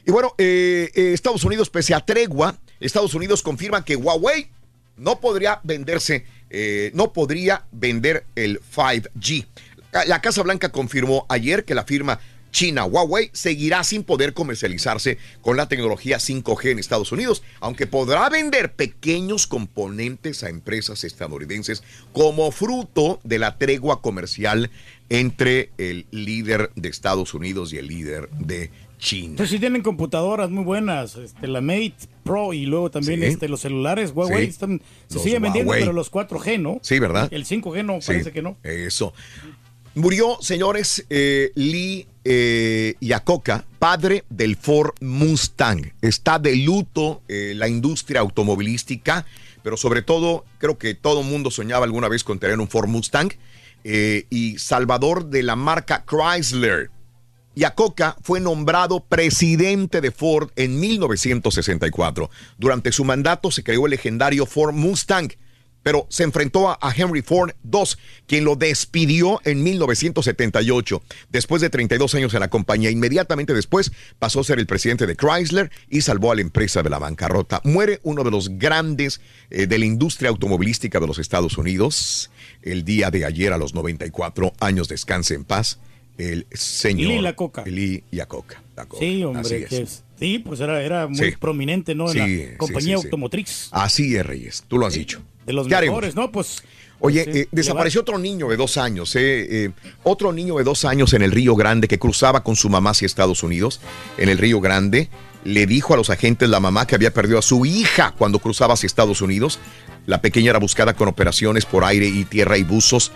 Y 0.06 0.10
bueno, 0.10 0.34
eh, 0.38 0.90
eh, 0.94 1.12
Estados 1.12 1.44
Unidos, 1.44 1.68
pese 1.68 1.94
a 1.94 2.00
tregua, 2.00 2.56
Estados 2.80 3.12
Unidos 3.14 3.42
confirma 3.42 3.84
que 3.84 3.94
Huawei 3.94 4.48
no 4.96 5.20
podría 5.20 5.60
venderse, 5.62 6.24
eh, 6.50 6.90
no 6.94 7.12
podría 7.12 7.64
vender 7.72 8.24
el 8.34 8.60
5G. 8.74 9.46
La- 10.06 10.20
Casa 10.20 10.42
Blanca 10.42 10.70
confirmó 10.70 11.26
ayer 11.28 11.64
que 11.64 11.74
la 11.74 11.84
firma 11.84 12.20
china 12.50 12.86
Huawei 12.86 13.28
seguirá 13.34 13.84
sin 13.84 14.02
poder 14.02 14.32
comercializarse 14.32 15.18
con 15.42 15.56
la 15.58 15.68
tecnología 15.68 16.16
5G 16.18 16.70
en 16.70 16.78
Estados 16.78 17.12
Unidos, 17.12 17.42
aunque 17.60 17.86
podrá 17.86 18.28
vender 18.30 18.72
pequeños 18.72 19.46
componentes 19.46 20.42
a 20.42 20.48
empresas 20.48 21.04
estadounidenses 21.04 21.82
como 22.12 22.50
fruto 22.50 23.20
de 23.22 23.38
la 23.38 23.58
tregua 23.58 24.00
comercial 24.00 24.70
entre 25.10 25.70
el 25.78 26.06
líder 26.10 26.70
de 26.74 26.88
Estados 26.88 27.34
Unidos 27.34 27.72
y 27.72 27.78
el 27.78 27.86
líder 27.88 28.30
de 28.30 28.70
China. 28.70 28.88
Entonces 29.00 29.50
sí 29.50 29.58
tienen 29.58 29.82
computadoras 29.82 30.50
muy 30.50 30.64
buenas, 30.64 31.16
este, 31.16 31.46
la 31.46 31.60
Mate 31.60 31.94
Pro 32.24 32.52
y 32.52 32.66
luego 32.66 32.90
también 32.90 33.20
Sí. 33.20 33.26
este, 33.26 33.48
los 33.48 33.60
celulares 33.60 34.10
Huawei 34.14 34.44
Sí. 34.44 34.50
están, 34.50 34.82
se 35.08 35.14
Los 35.14 35.22
siguen 35.22 35.42
vendiendo, 35.42 35.70
Huawei. 35.70 35.82
pero 35.84 35.92
los 35.92 36.10
4G, 36.10 36.58
¿no? 36.60 36.78
Sí, 36.82 36.98
¿verdad? 36.98 37.28
El 37.32 37.44
5G 37.44 37.84
no, 37.84 38.00
Sí, 38.00 38.08
parece 38.08 38.32
que 38.32 38.42
no. 38.42 38.56
Eso. 38.62 39.12
Murió, 39.94 40.36
señores, 40.40 41.04
eh, 41.10 41.50
Lee 41.54 42.06
eh, 42.24 42.94
Iacocca, 43.00 43.64
padre 43.78 44.24
del 44.28 44.56
Ford 44.56 44.90
Mustang. 45.00 45.92
Está 46.02 46.38
de 46.38 46.54
luto 46.56 47.22
eh, 47.28 47.54
la 47.56 47.68
industria 47.68 48.20
automovilística, 48.20 49.24
pero 49.62 49.76
sobre 49.76 50.02
todo, 50.02 50.44
creo 50.58 50.76
que 50.78 50.94
todo 50.94 51.22
el 51.22 51.26
mundo 51.26 51.50
soñaba 51.50 51.84
alguna 51.84 52.08
vez 52.08 52.22
con 52.24 52.38
tener 52.38 52.58
un 52.60 52.68
Ford 52.68 52.88
Mustang. 52.88 53.30
eh, 53.84 54.26
y 54.28 54.58
salvador 54.58 55.26
de 55.30 55.44
la 55.44 55.54
marca 55.56 56.04
Chrysler. 56.04 56.90
Iacocca 57.59 58.16
fue 58.22 58.39
nombrado 58.39 59.01
presidente 59.01 60.01
de 60.01 60.12
Ford 60.12 60.51
en 60.55 60.78
1964. 60.78 62.30
Durante 62.56 62.93
su 62.93 63.05
mandato 63.05 63.51
se 63.51 63.64
creó 63.64 63.86
el 63.86 63.90
legendario 63.90 64.47
Ford 64.47 64.72
Mustang, 64.72 65.32
pero 65.82 66.06
se 66.09 66.22
enfrentó 66.22 66.70
a, 66.70 66.78
Henry 66.94 67.22
Ford 67.22 67.51
II, 67.64 67.80
quien 68.28 68.44
lo 68.44 68.55
despidió 68.55 69.40
en 69.44 69.64
1978. 69.64 71.02
Después 71.30 71.60
de 71.60 71.70
32 71.70 72.14
años 72.14 72.35
en 72.35 72.40
la 72.40 72.48
compañía, 72.48 72.90
inmediatamente 72.90 73.55
después 73.55 73.90
pasó 74.20 74.40
a 74.40 74.44
ser 74.44 74.60
el 74.60 74.66
presidente 74.66 75.06
de 75.06 75.16
Chrysler 75.16 75.72
y 75.89 76.02
salvó 76.02 76.30
a 76.30 76.36
la 76.36 76.43
empresa 76.43 76.85
de 76.85 76.90
la 76.90 77.01
bancarrota. 77.01 77.60
Muere 77.64 77.98
uno 78.05 78.22
de 78.22 78.30
los 78.30 78.51
grandes 78.51 79.20
eh, 79.51 79.66
de 79.66 79.78
la 79.78 79.85
industria 79.85 80.30
automovilística 80.30 81.01
de 81.01 81.09
los 81.09 81.18
Estados 81.18 81.59
Unidos 81.59 82.30
el 82.62 82.85
día 82.85 83.10
de 83.10 83.24
ayer 83.24 83.52
a 83.52 83.59
los 83.59 83.74
94 83.74 84.52
años. 84.60 84.86
Descanse 84.86 85.35
en 85.35 85.44
paz 85.44 85.80
el 86.19 86.47
señor 86.53 87.09
Lee 87.12 87.20
Iacocca. 87.23 87.65
Lee. 87.65 88.05
Iacocca. 88.11 88.62
Sí, 88.99 89.24
hombre, 89.24 89.62
es. 89.62 89.69
que 89.69 89.82
es- 89.82 90.05
sí, 90.19 90.39
pues 90.40 90.61
era, 90.61 90.82
era 90.82 91.07
muy 91.09 91.16
Sí. 91.19 91.36
prominente, 91.39 91.95
¿no? 91.95 92.07
En 92.11 92.12
Sí, 92.12 92.47
la 92.53 92.59
compañía 92.59 92.99
sí, 92.99 93.05
automotriz. 93.05 93.69
Así 93.73 94.15
es, 94.16 94.24
Reyes. 94.27 94.65
Tú 94.69 94.78
lo 94.78 94.86
has 94.86 94.95
dicho. 94.95 95.20
De 95.47 95.53
los 95.53 95.66
mejores, 95.69 96.15
¿no? 96.15 96.31
Pues. 96.31 96.62
Oye, 97.01 97.24
eh, 97.28 97.49
desapareció 97.53 98.01
otro 98.01 98.19
niño 98.19 98.49
de 98.49 98.57
dos 98.57 98.77
años, 98.77 99.15
eh, 99.15 99.20
eh, 99.66 99.70
otro 100.03 100.32
niño 100.32 100.57
de 100.57 100.65
dos 100.65 100.85
años 100.85 101.12
en 101.12 101.23
el 101.23 101.31
Río 101.31 101.55
Grande 101.55 101.86
que 101.86 101.99
cruzaba 101.99 102.43
con 102.43 102.57
su 102.57 102.69
mamá 102.69 102.90
hacia 102.90 103.07
Estados 103.07 103.45
Unidos, 103.45 103.81
en 104.19 104.28
el 104.28 104.36
Río 104.39 104.61
Grande. 104.61 105.09
Le 105.45 105.66
dijo 105.66 105.95
a 105.95 105.97
los 105.97 106.11
agentes 106.11 106.49
la 106.49 106.59
mamá 106.59 106.86
que 106.89 106.97
había 106.97 107.15
perdido 107.15 107.39
a 107.39 107.43
su 107.43 107.65
hija 107.65 108.12
cuando 108.19 108.40
cruzaba 108.40 108.74
hacia 108.74 108.89
Estados 108.89 109.23
Unidos. 109.23 109.61
La 110.07 110.20
pequeña 110.20 110.51
era 110.51 110.59
buscada 110.59 110.95
con 110.95 111.07
operaciones 111.07 111.65
por 111.66 111.85
aire 111.85 112.09
y 112.09 112.24
tierra 112.24 112.59
y 112.59 112.65
buzos. 112.65 113.12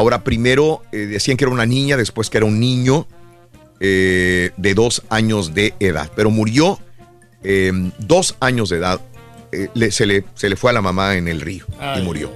Ahora 0.00 0.24
primero 0.24 0.82
eh, 0.92 0.96
decían 1.06 1.36
que 1.36 1.44
era 1.44 1.52
una 1.52 1.66
niña, 1.66 1.98
después 1.98 2.30
que 2.30 2.38
era 2.38 2.46
un 2.46 2.58
niño 2.58 3.06
eh, 3.80 4.50
de 4.56 4.74
dos 4.74 5.02
años 5.10 5.52
de 5.54 5.74
edad, 5.78 6.10
pero 6.16 6.30
murió 6.30 6.78
eh, 7.42 7.70
dos 7.98 8.34
años 8.40 8.70
de 8.70 8.76
edad. 8.78 9.00
eh, 9.52 9.68
le- 9.74 9.90
se, 9.90 10.06
le, 10.06 10.24
se 10.34 10.48
le 10.48 10.56
fue 10.56 10.70
a 10.70 10.74
la 10.74 10.80
mamá 10.80 11.16
en 11.16 11.28
el 11.28 11.40
río 11.42 11.66
y 11.98 12.00
murió. 12.02 12.30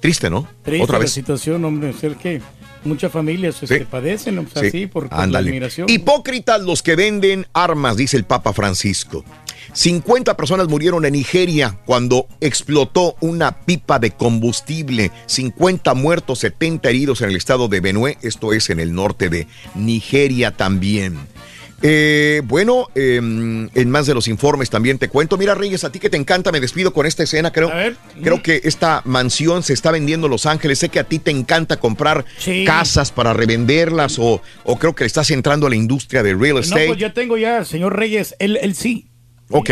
Triste, 0.00 0.28
¿no? 0.28 0.46
Triste 0.62 0.84
Otra 0.84 0.98
la 0.98 1.04
vez. 1.04 1.12
situación, 1.12 1.64
hombre. 1.64 1.90
Es 1.90 2.16
que 2.18 2.40
muchas 2.84 3.10
familias 3.10 3.62
este, 3.62 3.86
padecen, 3.86 4.38
o 4.38 4.46
sea, 4.46 4.60
Sí, 4.62 4.68
así, 4.68 4.86
por, 4.86 5.08
por 5.08 5.28
la 5.28 5.38
admiración. 5.38 5.88
Hipócritas 5.88 6.60
los 6.60 6.82
que 6.82 6.94
venden 6.94 7.46
armas, 7.54 7.96
dice 7.96 8.16
el 8.18 8.24
Papa 8.24 8.52
Francisco. 8.52 9.24
50 9.76 10.38
personas 10.38 10.68
murieron 10.68 11.04
en 11.04 11.12
Nigeria 11.12 11.78
cuando 11.84 12.26
explotó 12.40 13.14
una 13.20 13.60
pipa 13.66 13.98
de 13.98 14.10
combustible. 14.10 15.12
50 15.26 15.92
muertos, 15.92 16.38
70 16.38 16.88
heridos 16.88 17.20
en 17.20 17.28
el 17.28 17.36
estado 17.36 17.68
de 17.68 17.80
Benue. 17.80 18.16
Esto 18.22 18.54
es 18.54 18.70
en 18.70 18.80
el 18.80 18.94
norte 18.94 19.28
de 19.28 19.46
Nigeria 19.74 20.50
también. 20.52 21.18
Eh, 21.82 22.40
bueno, 22.46 22.86
eh, 22.94 23.16
en 23.18 23.90
más 23.90 24.06
de 24.06 24.14
los 24.14 24.28
informes 24.28 24.70
también 24.70 24.96
te 24.98 25.08
cuento. 25.10 25.36
Mira, 25.36 25.54
Reyes, 25.54 25.84
a 25.84 25.92
ti 25.92 25.98
que 25.98 26.08
te 26.08 26.16
encanta, 26.16 26.50
me 26.52 26.60
despido 26.60 26.94
con 26.94 27.04
esta 27.04 27.22
escena. 27.24 27.52
Creo, 27.52 27.70
creo 28.22 28.42
que 28.42 28.62
esta 28.64 29.02
mansión 29.04 29.62
se 29.62 29.74
está 29.74 29.90
vendiendo 29.90 30.26
en 30.26 30.30
Los 30.30 30.46
Ángeles. 30.46 30.78
Sé 30.78 30.88
que 30.88 31.00
a 31.00 31.04
ti 31.04 31.18
te 31.18 31.30
encanta 31.32 31.76
comprar 31.78 32.24
Sí. 32.38 32.64
casas 32.64 33.12
para 33.12 33.34
revenderlas 33.34 34.18
o, 34.18 34.40
o 34.64 34.78
creo 34.78 34.94
que 34.94 35.04
le 35.04 35.08
estás 35.08 35.30
entrando 35.30 35.66
a 35.66 35.70
la 35.70 35.76
industria 35.76 36.22
de 36.22 36.34
real 36.34 36.54
No, 36.54 36.60
estate. 36.60 36.86
pues 36.86 36.98
ya 36.98 37.12
tengo 37.12 37.36
ya, 37.36 37.62
señor 37.66 37.94
Reyes, 37.94 38.34
él, 38.38 38.58
él 38.62 38.74
sí. 38.74 39.10
Ok. 39.50 39.70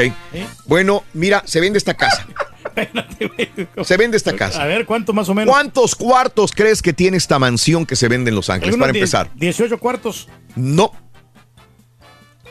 Bueno, 0.66 1.04
mira, 1.12 1.42
se 1.46 1.60
vende 1.60 1.78
esta 1.78 1.94
casa. 1.94 2.26
se 3.84 3.96
vende 3.96 4.16
esta 4.16 4.34
casa. 4.34 4.62
A 4.62 4.66
ver, 4.66 4.86
¿cuánto 4.86 5.12
más 5.12 5.28
o 5.28 5.34
menos? 5.34 5.52
¿Cuántos 5.52 5.94
cuartos 5.94 6.52
crees 6.52 6.82
que 6.82 6.92
tiene 6.92 7.16
esta 7.16 7.38
mansión 7.38 7.86
que 7.86 7.96
se 7.96 8.08
vende 8.08 8.30
en 8.30 8.36
Los 8.36 8.50
Ángeles? 8.50 8.76
Para 8.76 8.92
empezar. 8.92 9.30
18 9.34 9.78
cuartos. 9.78 10.28
No. 10.56 10.92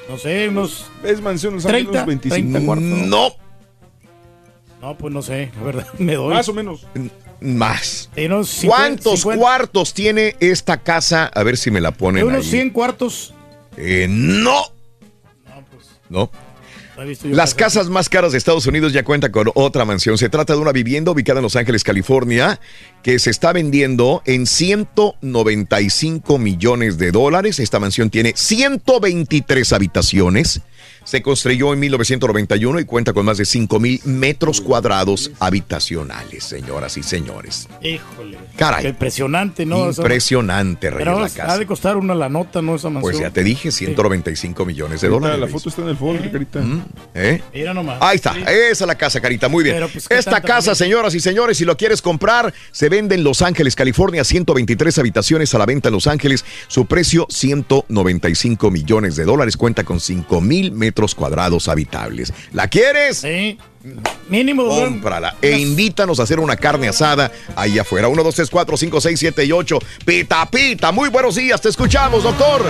No 0.09 0.17
sé, 0.17 0.49
unos. 0.49 0.87
Es 1.03 1.21
mansión 1.21 1.55
Los 1.55 1.63
30, 1.63 2.01
Ángeles, 2.01 2.05
25. 2.05 2.51
30 2.51 2.65
cuartos. 2.65 3.07
No. 3.07 3.35
No, 4.81 4.97
pues 4.97 5.13
no 5.13 5.21
sé, 5.21 5.49
la 5.55 5.63
verdad, 5.63 5.87
me 5.97 6.15
doy. 6.15 6.33
Más 6.33 6.49
o 6.49 6.53
menos. 6.53 6.85
Más. 7.39 8.09
Unos 8.17 8.49
50, 8.49 8.67
¿Cuántos 8.67 9.19
50, 9.21 9.41
cuartos 9.41 9.93
tiene 9.93 10.35
esta 10.41 10.83
casa? 10.83 11.27
A 11.33 11.43
ver 11.43 11.55
si 11.57 11.71
me 11.71 11.79
la 11.79 11.91
ponen 11.91 12.21
en 12.21 12.27
unos 12.27 12.45
ahí. 12.45 12.51
100 12.51 12.69
cuartos. 12.71 13.33
Eh, 13.77 14.07
no. 14.09 14.61
No. 16.09 16.29
¿Ha 16.29 16.29
visto 16.29 16.29
yo 16.29 16.42
Las 17.23 17.53
casas? 17.53 17.89
más 17.89 18.09
caras 18.09 18.31
de 18.31 18.37
Estados 18.37 18.65
Unidos 18.67 18.93
ya 18.93 19.03
cuentan 19.03 19.31
con 19.31 19.51
otra 19.55 19.85
mansión. 19.85 20.17
Se 20.17 20.29
trata 20.29 20.53
de 20.53 20.59
una 20.59 20.71
vivienda 20.71 21.11
ubicada 21.11 21.39
en 21.39 21.43
Los 21.43 21.55
Ángeles, 21.55 21.83
California, 21.83 22.59
que 23.03 23.19
se 23.19 23.29
está 23.29 23.53
vendiendo 23.53 24.21
en 24.25 24.45
195 24.47 26.37
millones 26.37 26.97
de 26.97 27.11
dólares. 27.11 27.59
Esta 27.59 27.79
mansión 27.79 28.09
tiene 28.09 28.33
123 28.35 29.73
habitaciones. 29.73 30.61
Se 31.03 31.21
construyó 31.21 31.73
en 31.73 31.79
1991 31.79 32.79
y 32.79 32.85
cuenta 32.85 33.13
con 33.13 33.25
más 33.25 33.37
de 33.37 33.45
5 33.45 33.79
mil 33.79 34.01
metros 34.05 34.61
cuadrados 34.61 35.31
habitacionales, 35.39 36.43
señoras 36.43 36.97
y 36.97 37.03
señores. 37.03 37.67
Híjole. 37.81 38.37
Caray. 38.55 38.83
Qué 38.83 38.89
impresionante, 38.89 39.65
¿no? 39.65 39.87
Impresionante, 39.87 40.89
Reyes, 40.89 41.05
Pero 41.05 41.19
la 41.19 41.25
ha 41.25 41.29
casa. 41.29 41.57
de 41.57 41.65
costar 41.65 41.97
una 41.97 42.15
la 42.15 42.29
nota, 42.29 42.61
¿no? 42.61 42.75
Esa 42.75 42.89
mansión. 42.89 43.11
Pues 43.11 43.19
ya 43.19 43.31
te 43.31 43.43
dije, 43.43 43.71
195 43.71 44.65
millones 44.65 45.01
de 45.01 45.09
dólares. 45.09 45.39
La 45.39 45.47
foto 45.47 45.69
está 45.69 45.81
en 45.81 45.89
el 45.89 45.97
folder, 45.97 46.31
carita. 46.31 46.61
¿Eh? 47.13 47.41
Mira 47.53 47.73
nomás. 47.73 47.97
Ahí 48.01 48.15
está, 48.15 48.35
esa 48.37 48.83
es 48.83 48.87
la 48.87 48.95
casa, 48.95 49.19
Carita, 49.19 49.49
muy 49.49 49.63
bien. 49.63 49.75
Pero, 49.75 49.89
pues, 49.89 50.07
¿qué 50.07 50.17
Esta 50.17 50.41
casa, 50.41 50.75
señoras 50.75 51.13
y 51.15 51.19
señores, 51.19 51.57
si 51.57 51.65
lo 51.65 51.75
quieres 51.77 52.01
comprar, 52.01 52.53
se 52.71 52.89
vende 52.89 53.15
en 53.15 53.23
Los 53.23 53.41
Ángeles, 53.41 53.75
California, 53.75 54.23
123 54.23 54.97
habitaciones 54.99 55.53
a 55.53 55.57
la 55.57 55.65
venta 55.65 55.89
en 55.89 55.93
Los 55.93 56.07
Ángeles. 56.07 56.45
Su 56.67 56.85
precio 56.85 57.27
195 57.29 58.71
millones 58.71 59.15
de 59.15 59.25
dólares. 59.25 59.57
Cuenta 59.57 59.83
con 59.83 59.99
5 59.99 60.41
mil 60.41 60.71
metros 60.93 61.15
cuadrados 61.15 61.67
habitables. 61.67 62.31
¿La 62.53 62.67
quieres? 62.67 63.17
Sí. 63.17 63.57
Mínimo. 64.29 64.67
Cómprala 64.67 65.35
e 65.41 65.57
invítanos 65.57 66.19
a 66.19 66.23
hacer 66.23 66.39
una 66.39 66.55
carne 66.55 66.87
asada 66.87 67.31
ahí 67.55 67.79
afuera. 67.79 68.07
1, 68.07 68.23
2, 68.23 68.35
3, 68.35 68.49
4, 68.49 68.77
5, 68.77 69.01
6, 69.01 69.19
7 69.19 69.45
y 69.45 69.51
8. 69.51 69.79
Pita, 70.05 70.45
pita. 70.45 70.91
Muy 70.91 71.09
buenos 71.09 71.35
días. 71.35 71.59
Te 71.59 71.69
escuchamos, 71.69 72.23
doctor. 72.23 72.61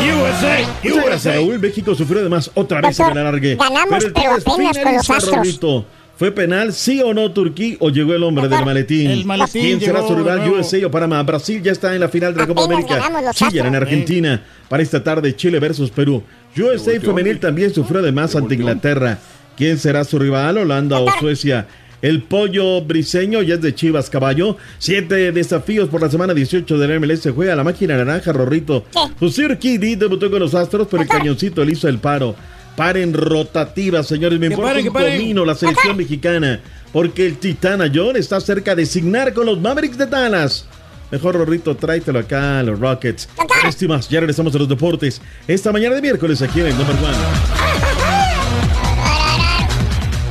USA, 0.00 0.66
gracias, 0.82 1.34
Raúl. 1.34 1.58
México 1.58 1.94
sufrió 1.94 2.20
además 2.20 2.50
otra 2.54 2.80
vez 2.80 2.98
en 3.00 3.10
el 3.10 3.18
alargue. 3.18 3.56
ganamos, 3.56 4.04
pero 4.14 4.36
es 4.36 4.46
apenas 4.46 4.78
con 4.78 4.94
los 4.94 5.10
Astros. 5.10 5.34
Raulito. 5.34 5.86
¿Fue 6.20 6.32
penal, 6.32 6.74
sí 6.74 7.00
o 7.00 7.14
no, 7.14 7.32
Turquía? 7.32 7.76
¿O 7.80 7.88
llegó 7.88 8.12
el 8.12 8.22
hombre 8.22 8.46
del 8.46 8.62
maletín? 8.62 9.10
El 9.10 9.24
maletín 9.24 9.62
¿Quién 9.62 9.80
será 9.80 10.06
su 10.06 10.14
rival, 10.14 10.40
nuevo. 10.40 10.56
USA 10.58 10.86
o 10.86 10.90
Panamá? 10.90 11.22
Brasil 11.22 11.62
ya 11.62 11.72
está 11.72 11.94
en 11.94 12.00
la 12.00 12.10
final 12.10 12.34
de 12.34 12.40
la 12.40 12.46
Copa 12.46 12.64
América. 12.64 13.32
Chile 13.32 13.60
en. 13.60 13.74
Argentina. 13.74 14.42
Para 14.68 14.82
esta 14.82 15.02
tarde, 15.02 15.34
Chile 15.34 15.58
versus 15.58 15.90
Perú. 15.90 16.22
USA 16.58 17.00
femenil 17.00 17.40
también 17.40 17.72
sufrió 17.72 18.00
además 18.00 18.36
ante 18.36 18.54
Inglaterra. 18.54 19.16
¿Quién 19.56 19.78
será 19.78 20.04
su 20.04 20.18
rival, 20.18 20.58
Holanda 20.58 21.00
o 21.00 21.10
Suecia? 21.18 21.66
El 22.02 22.22
pollo 22.22 22.82
briseño 22.82 23.40
ya 23.40 23.54
es 23.54 23.62
de 23.62 23.74
Chivas 23.74 24.10
Caballo. 24.10 24.58
Siete 24.76 25.32
desafíos 25.32 25.88
por 25.88 26.02
la 26.02 26.10
semana 26.10 26.34
18 26.34 26.76
del 26.76 27.00
MLS. 27.00 27.30
Juega 27.34 27.56
la 27.56 27.64
máquina 27.64 27.96
naranja, 27.96 28.30
Rorrito. 28.34 28.84
Jusir 29.18 29.56
Kidi 29.56 29.96
debutó 29.96 30.30
con 30.30 30.40
los 30.40 30.54
Astros, 30.54 30.86
pero 30.90 31.02
el 31.02 31.08
cañoncito 31.08 31.64
le 31.64 31.72
hizo 31.72 31.88
el 31.88 31.98
paro. 31.98 32.36
Paren 32.80 33.12
rotativas, 33.12 34.06
señores. 34.06 34.40
Me 34.40 34.46
importa 34.46 34.78
un 34.78 34.86
comino 34.86 35.44
la 35.44 35.54
selección 35.54 35.98
mexicana. 35.98 36.60
Porque 36.94 37.26
el 37.26 37.36
Titana 37.36 37.92
John 37.94 38.16
está 38.16 38.40
cerca 38.40 38.74
de 38.74 38.86
signar 38.86 39.34
con 39.34 39.44
los 39.44 39.60
Mavericks 39.60 39.98
de 39.98 40.06
Dallas. 40.06 40.64
Mejor, 41.10 41.34
Rorrito, 41.34 41.76
tráetelo 41.76 42.20
acá 42.20 42.60
a 42.60 42.62
los 42.62 42.80
Rockets. 42.80 43.28
Estimas, 43.68 44.08
ya 44.08 44.20
regresamos 44.20 44.54
a 44.54 44.58
los 44.58 44.66
deportes. 44.66 45.20
Esta 45.46 45.72
mañana 45.72 45.94
de 45.96 46.00
miércoles 46.00 46.40
aquí 46.40 46.60
en 46.60 46.68
el 46.68 46.78
Number 46.78 46.96
One. 46.96 47.16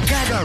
Cada, 0.08 0.44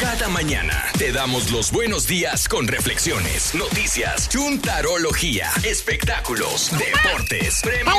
cada 0.00 0.28
mañana 0.28 0.84
te 0.98 1.10
damos 1.10 1.50
los 1.50 1.72
buenos 1.72 2.06
días 2.06 2.48
con 2.48 2.68
reflexiones, 2.68 3.56
noticias, 3.56 4.28
chuntarología, 4.28 5.50
espectáculos, 5.64 6.70
deportes, 6.78 7.60
premios 7.64 7.98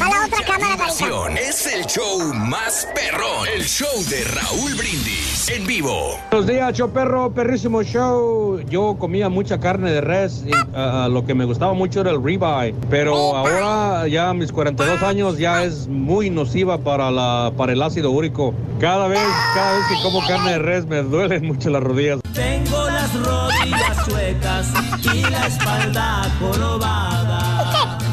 A 0.00 0.08
la 0.08 0.26
otra 0.26 0.44
cámara. 0.44 0.84
Acción. 0.84 1.36
Es 1.36 1.66
el 1.66 1.86
show 1.86 2.32
más 2.34 2.86
perrón. 2.94 3.48
El 3.54 3.64
show 3.64 3.88
de 4.08 4.24
Raúl 4.24 4.74
Brindis 4.74 5.48
en 5.48 5.66
vivo. 5.66 6.18
Buenos 6.30 6.46
días, 6.46 6.74
show 6.74 6.90
perro, 6.90 7.32
perrísimo 7.32 7.82
show. 7.82 8.60
Yo 8.68 8.96
comía 8.98 9.28
mucha 9.28 9.58
carne 9.58 9.90
de 9.90 10.00
res 10.00 10.44
y 10.46 10.50
ah, 10.74 11.08
lo 11.10 11.24
que 11.24 11.34
me 11.34 11.44
gustaba 11.44 11.72
mucho 11.72 12.00
era 12.00 12.10
el 12.10 12.22
ribeye, 12.22 12.74
pero 12.90 13.36
ahora 13.36 14.06
ya 14.08 14.30
a 14.30 14.34
mis 14.34 14.52
42 14.52 15.02
años 15.02 15.38
ya 15.38 15.64
es 15.64 15.88
muy 15.88 16.30
nociva 16.30 16.78
para 16.78 17.10
la 17.10 17.52
para 17.56 17.72
el 17.72 17.82
ácido 17.82 18.10
úrico. 18.10 18.54
Cada 18.80 19.08
vez, 19.08 19.20
cada 19.54 19.78
vez 19.78 19.86
que 19.88 20.02
como 20.02 20.20
carne 20.26 20.52
de 20.52 20.58
res 20.58 20.86
me 20.86 21.02
duelen 21.02 21.46
mucho 21.46 21.70
las 21.70 21.82
rodillas. 21.82 22.20
Tengo 22.32 22.84
las 22.90 23.14
rodillas 23.14 24.04
suecas 24.04 24.68
y 25.14 25.22
la 25.22 25.46
espalda 25.46 26.22
jorobada. 26.38 27.98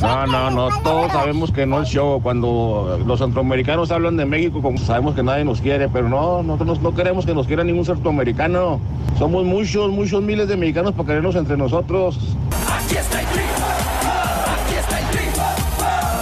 No, 0.00 0.26
no, 0.26 0.50
no, 0.50 0.68
todos 0.82 1.12
sabemos 1.12 1.50
que 1.52 1.64
no 1.64 1.82
es 1.82 1.88
show. 1.88 2.20
Cuando 2.22 2.98
los 3.06 3.18
centroamericanos 3.18 3.90
hablan 3.90 4.16
de 4.16 4.26
México, 4.26 4.60
como 4.60 4.78
sabemos 4.78 5.14
que 5.14 5.22
nadie 5.22 5.44
nos 5.44 5.60
quiere, 5.60 5.88
pero 5.88 6.08
no, 6.08 6.42
nosotros 6.42 6.80
no 6.80 6.94
queremos 6.94 7.24
que 7.24 7.34
nos 7.34 7.46
quiera 7.46 7.64
ningún 7.64 7.84
centroamericano. 7.84 8.80
Somos 9.18 9.44
muchos, 9.44 9.90
muchos 9.90 10.22
miles 10.22 10.48
de 10.48 10.56
mexicanos 10.56 10.92
para 10.92 11.06
querernos 11.06 11.36
entre 11.36 11.56
nosotros. 11.56 12.18
Aquí 12.68 12.96
está 12.96 13.20
el 13.20 13.26
triunfo, 13.28 13.66
aquí 14.54 14.74
está 14.74 15.00
el 15.00 15.06
triunfo. 15.16 15.42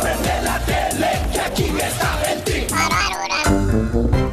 Prende 0.02 0.42
la 0.44 0.58
tele 0.60 1.08
que 1.32 1.40
aquí 1.40 1.64
está 1.80 2.32
el 2.32 2.42
triunfo. 2.44 4.23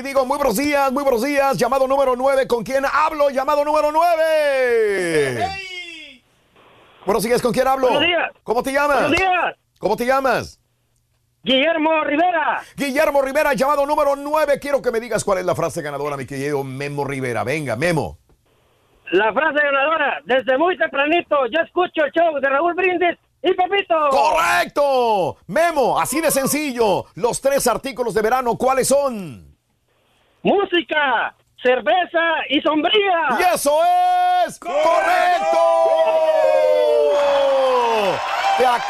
Y 0.00 0.02
digo, 0.02 0.24
muy 0.24 0.38
buenos 0.38 0.56
días, 0.56 0.90
muy 0.92 1.02
buenos 1.02 1.22
días. 1.22 1.58
Llamado 1.58 1.86
número 1.86 2.16
9. 2.16 2.46
¿Con 2.46 2.64
quién 2.64 2.86
hablo? 2.90 3.28
Llamado 3.28 3.62
número 3.66 3.92
9. 3.92 5.46
Buenos 7.04 7.22
días, 7.22 7.42
¿con 7.42 7.52
quién 7.52 7.68
hablo? 7.68 7.88
Buenos 7.88 8.06
días. 8.06 8.30
¿Cómo 8.42 8.62
te 8.62 8.72
llamas? 8.72 9.00
Buenos 9.00 9.18
días. 9.18 9.56
¿Cómo 9.78 9.96
te 9.98 10.06
llamas? 10.06 10.58
Guillermo 11.42 12.02
Rivera. 12.04 12.62
Guillermo 12.76 13.20
Rivera, 13.20 13.52
llamado 13.52 13.84
número 13.84 14.16
9. 14.16 14.58
Quiero 14.58 14.80
que 14.80 14.90
me 14.90 15.00
digas 15.00 15.22
cuál 15.22 15.36
es 15.36 15.44
la 15.44 15.54
frase 15.54 15.82
ganadora, 15.82 16.16
mi 16.16 16.24
querido 16.24 16.64
Memo 16.64 17.04
Rivera. 17.04 17.44
Venga, 17.44 17.76
Memo. 17.76 18.16
La 19.10 19.34
frase 19.34 19.58
ganadora. 19.62 20.22
Desde 20.24 20.56
muy 20.56 20.78
tempranito 20.78 21.44
yo 21.52 21.60
escucho 21.60 22.06
el 22.06 22.12
show 22.12 22.40
de 22.40 22.48
Raúl 22.48 22.72
Brindis 22.72 23.18
y 23.42 23.52
Pepito. 23.52 23.94
¡Correcto! 24.08 25.36
Memo, 25.48 26.00
así 26.00 26.22
de 26.22 26.30
sencillo. 26.30 27.04
Los 27.16 27.42
tres 27.42 27.66
artículos 27.66 28.14
de 28.14 28.22
verano, 28.22 28.56
¿cuáles 28.56 28.88
son? 28.88 29.49
Música, 30.42 31.34
cerveza 31.62 32.20
y 32.48 32.60
sombría. 32.62 33.38
¡Y 33.38 33.54
eso 33.54 33.78
es 34.46 34.58
correcto! 34.58 35.58
Te 38.58 38.64
ac- 38.66 38.82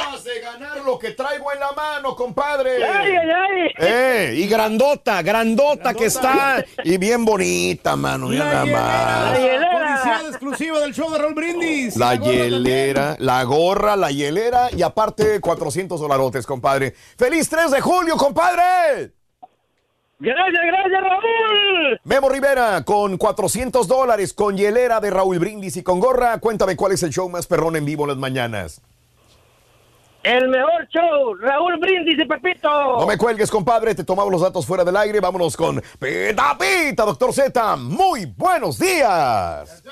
acabas 0.00 0.24
de 0.24 0.40
ganar 0.40 0.78
lo 0.84 0.98
que 0.98 1.10
traigo 1.12 1.52
en 1.52 1.60
la 1.60 1.72
mano, 1.72 2.16
compadre. 2.16 2.84
Ay, 2.84 3.12
ay, 3.16 3.28
ay. 3.30 3.70
Eh, 3.78 4.34
y 4.36 4.48
grandota, 4.48 5.22
grandota, 5.22 5.94
que 5.94 6.06
está. 6.06 6.64
Y 6.84 6.96
bien 6.98 7.24
bonita, 7.24 7.94
mano. 7.96 8.28
Nada 8.28 8.64
más. 8.64 9.38
Publicidad 9.38 10.26
exclusiva 10.28 10.80
del 10.80 10.92
show 10.94 11.10
de 11.12 11.18
Raúl 11.18 11.34
Brindis. 11.34 11.96
La 11.96 12.14
hielera, 12.16 13.16
la 13.20 13.42
gorra, 13.44 13.94
la 13.96 14.10
hielera 14.10 14.68
y 14.76 14.82
aparte 14.82 15.40
400 15.40 16.00
dolarotes, 16.00 16.46
compadre. 16.46 16.94
¡Feliz 17.16 17.48
3 17.48 17.70
de 17.70 17.80
julio, 17.80 18.16
compadre! 18.16 19.12
Gracias, 20.20 20.62
gracias, 20.66 21.00
Raúl. 21.00 22.00
Memo 22.02 22.28
Rivera 22.28 22.82
con 22.84 23.16
400 23.16 23.86
dólares, 23.86 24.34
con 24.34 24.56
hielera 24.56 25.00
de 25.00 25.10
Raúl 25.10 25.38
Brindis 25.38 25.76
y 25.76 25.82
con 25.82 26.00
gorra. 26.00 26.38
Cuéntame 26.38 26.74
cuál 26.76 26.92
es 26.92 27.02
el 27.04 27.10
show 27.10 27.28
más 27.28 27.46
perrón 27.46 27.76
en 27.76 27.84
vivo 27.84 28.02
en 28.04 28.08
las 28.08 28.18
mañanas. 28.18 28.80
El 30.24 30.48
mejor 30.48 30.88
show, 30.88 31.34
Raúl 31.36 31.78
Brindis 31.78 32.18
y 32.18 32.24
Pepito. 32.24 32.68
No 32.98 33.06
me 33.06 33.16
cuelgues, 33.16 33.48
compadre. 33.50 33.94
Te 33.94 34.02
tomamos 34.02 34.32
los 34.32 34.42
datos 34.42 34.66
fuera 34.66 34.84
del 34.84 34.96
aire. 34.96 35.20
Vámonos 35.20 35.56
con 35.56 35.80
Pita 35.98 36.58
Pita, 36.58 37.04
doctor 37.04 37.32
Z. 37.32 37.76
Muy 37.76 38.26
buenos 38.26 38.78
días. 38.78 39.84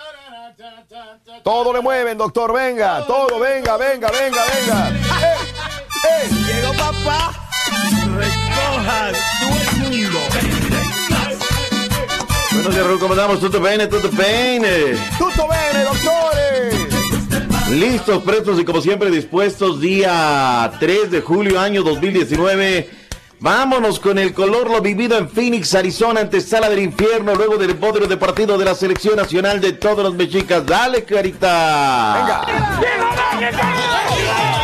Todo 1.44 1.72
le 1.72 1.80
mueven, 1.80 2.18
doctor. 2.18 2.52
Venga, 2.52 3.06
todo, 3.06 3.38
venga, 3.38 3.76
venga, 3.76 4.10
venga, 4.10 4.42
venga. 4.42 4.88
¡Ey! 4.88 6.24
¡Ey! 6.24 6.30
Llegó 6.30 6.72
papá. 6.72 7.32
Recojan 8.16 9.12
todo 9.40 9.56
el 9.70 9.90
mundo. 9.90 10.15
Buenos 12.56 12.74
días, 12.74 12.86
Raúl. 12.86 12.98
¿Cómo 12.98 13.12
andamos? 13.12 13.40
¿Tutto 13.40 13.60
bene? 13.60 13.86
¿Tutto 13.86 14.10
bene? 14.10 14.96
¡Tutto 15.18 15.46
bene, 15.48 15.84
doctores! 15.84 17.70
Listos, 17.70 18.22
prestos 18.22 18.58
y 18.58 18.64
como 18.64 18.80
siempre 18.80 19.10
dispuestos. 19.10 19.80
Día 19.80 20.72
3 20.80 21.10
de 21.10 21.20
julio, 21.20 21.60
año 21.60 21.82
2019. 21.82 22.88
Vámonos 23.38 24.00
con 24.00 24.18
el 24.18 24.32
color 24.32 24.70
lo 24.70 24.80
vivido 24.80 25.18
en 25.18 25.28
Phoenix, 25.28 25.74
Arizona, 25.74 26.20
ante 26.20 26.40
Sala 26.40 26.70
del 26.70 26.78
Infierno, 26.78 27.34
luego 27.34 27.58
del 27.58 27.76
podio 27.76 28.06
de 28.06 28.16
partido 28.16 28.56
de 28.56 28.64
la 28.64 28.74
Selección 28.74 29.16
Nacional 29.16 29.60
de 29.60 29.74
todos 29.74 30.02
los 30.02 30.14
mexicas. 30.14 30.64
Dale, 30.64 31.04
carita. 31.04 32.46
Venir 32.80 33.54
a 33.54 34.55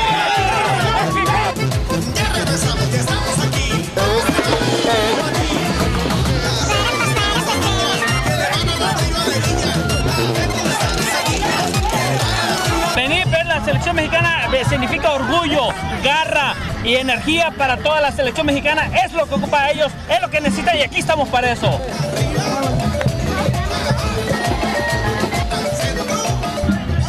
selección 13.83 13.97
mexicana 13.97 14.49
eh, 14.55 14.65
significa 14.69 15.13
orgullo, 15.13 15.69
garra 16.05 16.55
y 16.85 16.95
energía 16.95 17.53
para 17.59 17.77
toda 17.79 18.01
la 18.01 18.13
selección 18.13 18.47
mexicana. 18.47 18.89
Es 19.05 19.13
lo 19.13 19.27
que 19.27 19.35
ocupa 19.35 19.61
a 19.61 19.71
ellos, 19.73 19.91
es 20.09 20.21
lo 20.21 20.31
que 20.31 20.41
necesitan 20.41 20.79
y 20.79 20.83
aquí 20.83 21.01
estamos 21.01 21.29
para 21.29 21.51
eso. 21.51 21.81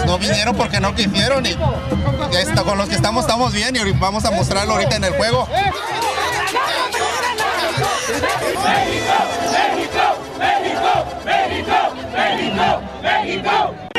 No 0.08 0.18
vinieron 0.18 0.56
porque 0.56 0.80
no 0.80 0.96
quisieron 0.96 1.46
y 1.46 1.56
con 2.66 2.78
los 2.80 2.90
que 2.90 2.96
estamos 2.96 3.24
estamos 3.24 3.54
bien 3.54 3.76
y 3.76 3.92
vamos 3.92 4.26
a 4.26 4.32
mostrarlo 4.32 4.74
ahorita 4.74 4.96
en 4.96 5.04
el 5.04 5.14
juego. 5.14 5.48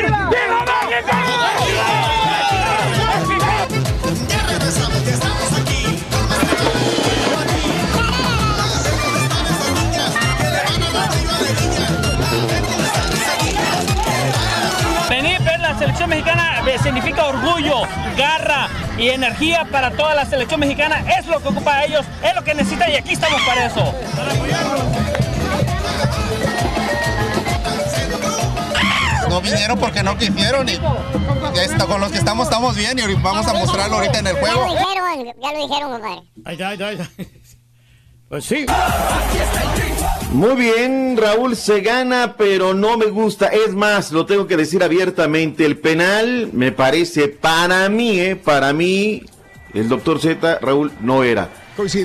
la 0.09 2.14
selección 15.95 16.09
mexicana 16.09 16.61
eh, 16.67 16.77
significa 16.83 17.25
orgullo, 17.27 17.83
garra 18.17 18.67
y 18.97 19.09
energía 19.09 19.65
para 19.71 19.91
toda 19.91 20.13
la 20.13 20.25
selección 20.25 20.59
mexicana. 20.59 21.01
Es 21.17 21.25
lo 21.25 21.39
que 21.41 21.47
ocupa 21.47 21.75
a 21.77 21.85
ellos, 21.85 22.05
es 22.21 22.35
lo 22.35 22.43
que 22.43 22.53
necesitan 22.53 22.91
y 22.91 22.95
aquí 22.95 23.13
estamos 23.13 23.41
para 23.43 23.65
eso. 23.67 23.93
No 29.29 29.41
vinieron 29.41 29.79
porque 29.79 30.03
no 30.03 30.17
quisieron 30.17 30.67
y 30.69 30.73
ya 31.53 31.63
está, 31.63 31.85
con 31.85 31.99
los 32.01 32.11
que 32.11 32.17
estamos 32.17 32.45
estamos 32.47 32.75
bien 32.75 32.99
y 32.99 33.13
vamos 33.15 33.47
a 33.47 33.53
mostrarlo 33.53 33.95
ahorita 33.97 34.19
en 34.19 34.27
el 34.27 34.35
Ya 34.35 34.41
lo 34.41 34.47
juego. 34.47 34.73
dijeron, 34.77 35.33
ya 35.41 35.51
lo 35.53 35.67
dijeron, 35.67 35.91
compadre. 35.91 36.21
Ay, 36.45 36.61
ay, 36.61 36.83
ay, 36.83 37.09
ay. 37.17 37.27
Pues 38.29 38.45
sí. 38.45 38.65
Muy 40.31 40.55
bien, 40.55 41.15
Raúl 41.17 41.55
se 41.55 41.81
gana, 41.81 42.35
pero 42.37 42.73
no 42.73 42.97
me 42.97 43.05
gusta. 43.05 43.47
Es 43.47 43.73
más, 43.73 44.11
lo 44.11 44.25
tengo 44.25 44.47
que 44.47 44.57
decir 44.57 44.83
abiertamente, 44.83 45.65
el 45.65 45.77
penal 45.77 46.49
me 46.51 46.71
parece 46.71 47.29
para 47.29 47.87
mí, 47.89 48.19
eh, 48.19 48.35
para 48.35 48.73
mí, 48.73 49.23
el 49.73 49.87
doctor 49.87 50.19
Z, 50.19 50.59
Raúl, 50.61 50.91
no 51.01 51.23
era. 51.23 51.49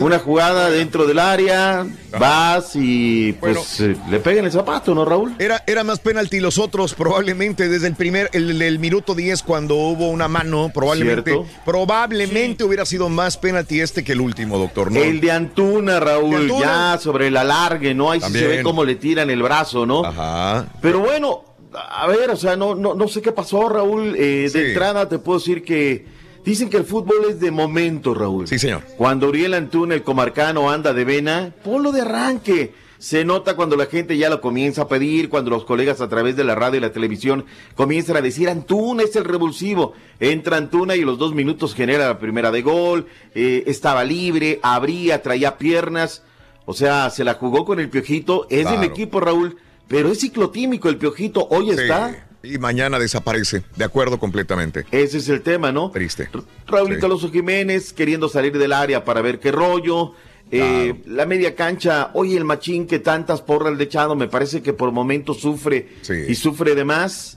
Una 0.01 0.19
jugada 0.19 0.69
dentro 0.71 1.07
del 1.07 1.19
área, 1.19 1.87
vas 2.19 2.73
y 2.75 3.33
pues 3.35 3.81
eh, 3.81 3.97
le 4.11 4.19
peguen 4.19 4.45
el 4.45 4.51
zapato, 4.53 4.95
¿no, 4.95 5.05
Raúl? 5.05 5.35
Era, 5.39 5.63
era 5.67 5.85
más 5.85 6.01
penalti 6.01 6.41
los 6.41 6.59
otros, 6.59 6.95
probablemente 6.95 7.69
desde 7.69 7.87
el 7.87 7.95
primer, 7.95 8.29
el, 8.33 8.61
el 8.61 8.79
minuto 8.79 9.15
10 9.15 9.43
cuando 9.43 9.77
hubo 9.77 10.09
una 10.11 10.27
mano, 10.29 10.71
probablemente, 10.75 11.33
Cierto. 11.33 11.49
probablemente 11.65 12.65
hubiera 12.65 12.85
sido 12.85 13.09
más 13.09 13.37
penalti 13.37 13.81
este 13.81 14.03
que 14.05 14.13
el 14.13 14.21
último, 14.21 14.59
doctor. 14.59 14.91
¿no? 14.91 14.99
El 15.01 15.21
de 15.21 15.31
Antuna, 15.31 16.01
Raúl, 16.01 16.31
De 16.31 16.37
Antuna. 16.53 16.61
ya 16.95 16.99
sobre 16.99 17.29
el 17.29 17.37
alargue, 17.37 17.95
¿no? 17.95 18.11
Ahí 18.11 18.21
sí 18.21 18.27
se 18.27 18.33
También. 18.33 18.57
ve 18.59 18.63
cómo 18.63 18.85
le 18.85 18.97
tiran 18.97 19.31
el 19.31 19.43
brazo, 19.43 19.87
¿no? 19.87 20.05
Ajá. 20.05 20.67
Pero 20.81 21.01
bueno, 21.01 21.45
a 21.73 22.07
ver, 22.09 22.31
o 22.31 22.37
sea, 22.37 22.57
no, 22.57 22.75
no, 22.75 22.95
no 22.95 23.09
sé 23.09 23.23
qué 23.23 23.33
pasó, 23.33 23.69
Raúl. 23.69 24.15
Eh, 24.19 24.49
Sí. 24.51 24.59
De 24.59 24.69
entrada 24.71 25.09
te 25.09 25.19
puedo 25.19 25.39
decir 25.39 25.63
que 25.63 26.07
dicen 26.45 26.69
que 26.71 26.77
el 26.79 26.85
fútbol 26.85 27.27
es 27.29 27.41
de 27.41 27.51
momento, 27.51 28.15
Raúl. 28.15 28.47
Sí, 28.49 28.59
señor. 28.59 28.83
Cuando 28.97 29.29
Uriel 29.29 29.55
Antuna, 29.55 29.95
el 29.95 30.03
comarcano, 30.03 30.71
anda 30.71 30.93
de 30.93 31.05
vena, 31.05 31.55
ponlo 31.65 31.93
de 31.93 32.03
arranque. 32.03 32.73
Se 32.99 33.25
nota 33.25 33.57
cuando 33.57 33.77
la 33.77 33.87
gente 33.87 34.19
ya 34.19 34.29
lo 34.29 34.43
comienza 34.43 34.83
a 34.83 34.89
pedir, 34.89 35.31
cuando 35.31 35.49
los 35.51 35.65
colegas 35.65 36.03
a 36.03 36.09
través 36.11 36.37
de 36.37 36.45
la 36.45 36.55
radio 36.55 36.77
y 36.77 36.81
la 36.83 36.93
televisión 36.93 37.47
comienzan 37.75 38.17
a 38.19 38.21
decir 38.21 38.51
Antuna 38.51 39.03
es 39.05 39.17
el 39.17 39.25
revulsivo. 39.25 39.95
Entra 40.19 40.59
Antuna 40.59 40.97
y 40.97 41.01
los 41.01 41.17
dos 41.17 41.35
minutos 41.35 41.75
genera 41.75 42.07
la 42.09 42.19
primera 42.19 42.51
de 42.51 42.61
gol, 42.61 43.07
eh, 43.35 43.65
estaba 43.67 44.05
libre, 44.05 44.61
abría, 44.63 45.23
traía 45.23 45.57
piernas. 45.57 46.23
O 46.67 46.75
sea, 46.75 47.09
se 47.09 47.25
la 47.25 47.35
jugó 47.35 47.65
con 47.65 47.81
el 47.81 47.89
piojito. 47.89 48.47
Es 48.51 48.67
de 48.67 48.73
mi 48.73 48.77
Claro. 48.77 48.93
equipo, 48.93 49.21
Raúl, 49.21 49.57
pero 49.89 50.11
es 50.13 50.21
ciclotímico 50.21 50.91
el 50.91 50.99
piojito. 50.99 51.49
Hoy 51.51 51.71
Sí. 51.75 51.81
está. 51.81 52.27
Y 52.43 52.59
mañana 52.59 52.99
desaparece. 52.99 53.63
De 53.77 53.85
acuerdo 53.85 54.19
completamente. 54.19 54.87
Ese 54.91 55.19
es 55.19 55.29
el 55.29 55.43
tema, 55.43 55.73
¿no? 55.73 55.91
Triste. 55.91 56.29
Raúlito 56.67 57.19
Sí. 57.19 57.29
Jiménez 57.31 57.93
queriendo 57.93 58.29
salir 58.29 58.57
del 58.57 58.73
área 58.73 59.05
para 59.05 59.21
ver 59.21 59.39
qué 59.41 59.53
rollo. 59.53 60.15
Eh, 60.51 61.03
La 61.07 61.27
media 61.27 61.55
cancha, 61.55 62.11
oye, 62.15 62.37
el 62.37 62.45
machín 62.45 62.87
que 62.87 62.99
tantas 62.99 63.41
porras 63.41 63.77
le 63.77 63.85
echado, 63.85 64.17
me 64.17 64.27
parece 64.27 64.63
que 64.63 64.73
por 64.73 64.91
momentos 64.91 65.41
sufre 65.41 65.89
y 66.29 66.35
sufre 66.35 66.75
de 66.75 66.85
más. 66.85 67.37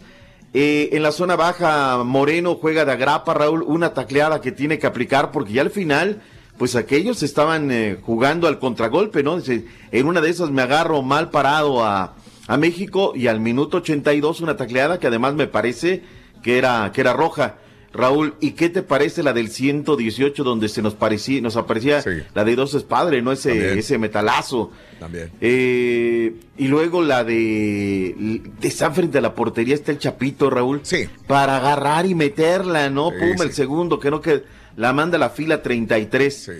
Eh, 0.55 0.89
en 0.93 1.03
la 1.03 1.11
zona 1.11 1.35
baja, 1.35 2.03
Moreno 2.03 2.55
juega 2.55 2.85
de 2.85 2.91
agrapa, 2.91 3.33
Raúl, 3.33 3.63
una 3.63 3.93
tacleada 3.93 4.39
que 4.39 4.51
tiene 4.51 4.79
que 4.79 4.87
aplicar 4.87 5.31
porque 5.31 5.53
ya 5.53 5.61
al 5.61 5.71
final, 5.71 6.21
pues 6.57 6.75
aquellos 6.75 7.23
estaban 7.23 7.71
eh, 7.71 7.97
jugando 8.01 8.47
al 8.47 8.59
contragolpe, 8.59 9.21
¿no? 9.23 9.37
Dice, 9.37 9.65
en 9.91 10.05
una 10.07 10.21
de 10.21 10.29
esas 10.29 10.49
me 10.51 10.61
agarro 10.61 11.01
mal 11.01 11.29
parado 11.31 11.83
a, 11.83 12.15
a 12.47 12.57
México 12.57 13.13
y 13.15 13.27
al 13.27 13.39
minuto 13.39 13.77
82 13.77 14.41
una 14.41 14.57
tacleada 14.57 14.99
que 14.99 15.07
además 15.07 15.33
me 15.35 15.47
parece 15.47 16.03
que 16.41 16.57
era, 16.57 16.91
que 16.93 17.01
era 17.01 17.13
roja. 17.13 17.55
Raúl, 17.95 18.33
¿y 18.41 18.51
qué 18.53 18.69
te 18.69 18.81
parece 18.81 19.21
la 19.21 19.33
del 19.33 19.49
118 19.49 20.43
donde 20.43 20.67
se 20.67 20.81
nos 20.81 20.95
parecía, 20.95 21.39
nos 21.41 21.55
aparecía 21.57 22.03
la 22.33 22.43
de 22.43 22.55
dos 22.55 22.73
es 22.73 22.81
padre, 22.83 23.21
¿no? 23.21 23.31
Ese, 23.31 23.49
También. 23.49 23.77
ese 23.77 23.97
metalazo. 23.99 24.71
También. 24.99 25.29
Eh, 25.39 26.33
y 26.57 26.67
luego 26.69 27.03
la 27.03 27.23
de, 27.23 28.41
de 28.59 28.71
San 28.71 28.95
frente 28.95 29.19
a 29.19 29.21
la 29.21 29.35
portería 29.35 29.75
está 29.75 29.91
el 29.91 29.99
Chapito, 29.99 30.49
Raúl. 30.49 30.79
Sí. 30.81 31.07
Para 31.27 31.57
agarrar 31.57 32.07
y 32.07 32.15
meterla, 32.15 32.89
¿no? 32.89 33.11
Sí, 33.11 33.15
Pum, 33.19 33.37
sí. 33.37 33.43
el 33.43 33.53
segundo, 33.53 33.99
que 33.99 34.09
no 34.09 34.21
que 34.21 34.43
la 34.75 34.91
manda 34.91 35.17
a 35.17 35.19
la 35.19 35.29
fila 35.29 35.61
33. 35.61 36.51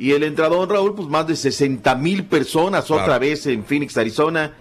Y 0.00 0.10
el 0.10 0.24
entrador, 0.24 0.68
Raúl, 0.70 0.96
pues 0.96 1.08
más 1.08 1.24
de 1.28 1.36
60 1.36 1.94
mil 1.94 2.24
personas 2.24 2.86
Claro. 2.86 3.02
otra 3.02 3.18
vez 3.20 3.46
en 3.46 3.64
Phoenix, 3.64 3.96
Arizona. 3.96 4.54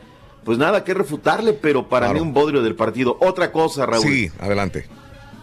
Pues 0.44 0.58
nada 0.58 0.84
que 0.84 0.94
refutarle, 0.94 1.54
pero 1.54 1.88
para 1.90 2.08
Claro. 2.08 2.20
mí 2.22 2.28
un 2.28 2.34
bodrio 2.34 2.62
del 2.62 2.76
partido. 2.76 3.18
Otra 3.20 3.52
cosa, 3.52 3.86
Raúl. 3.86 4.04
Sí, 4.06 4.32
adelante. 4.40 4.88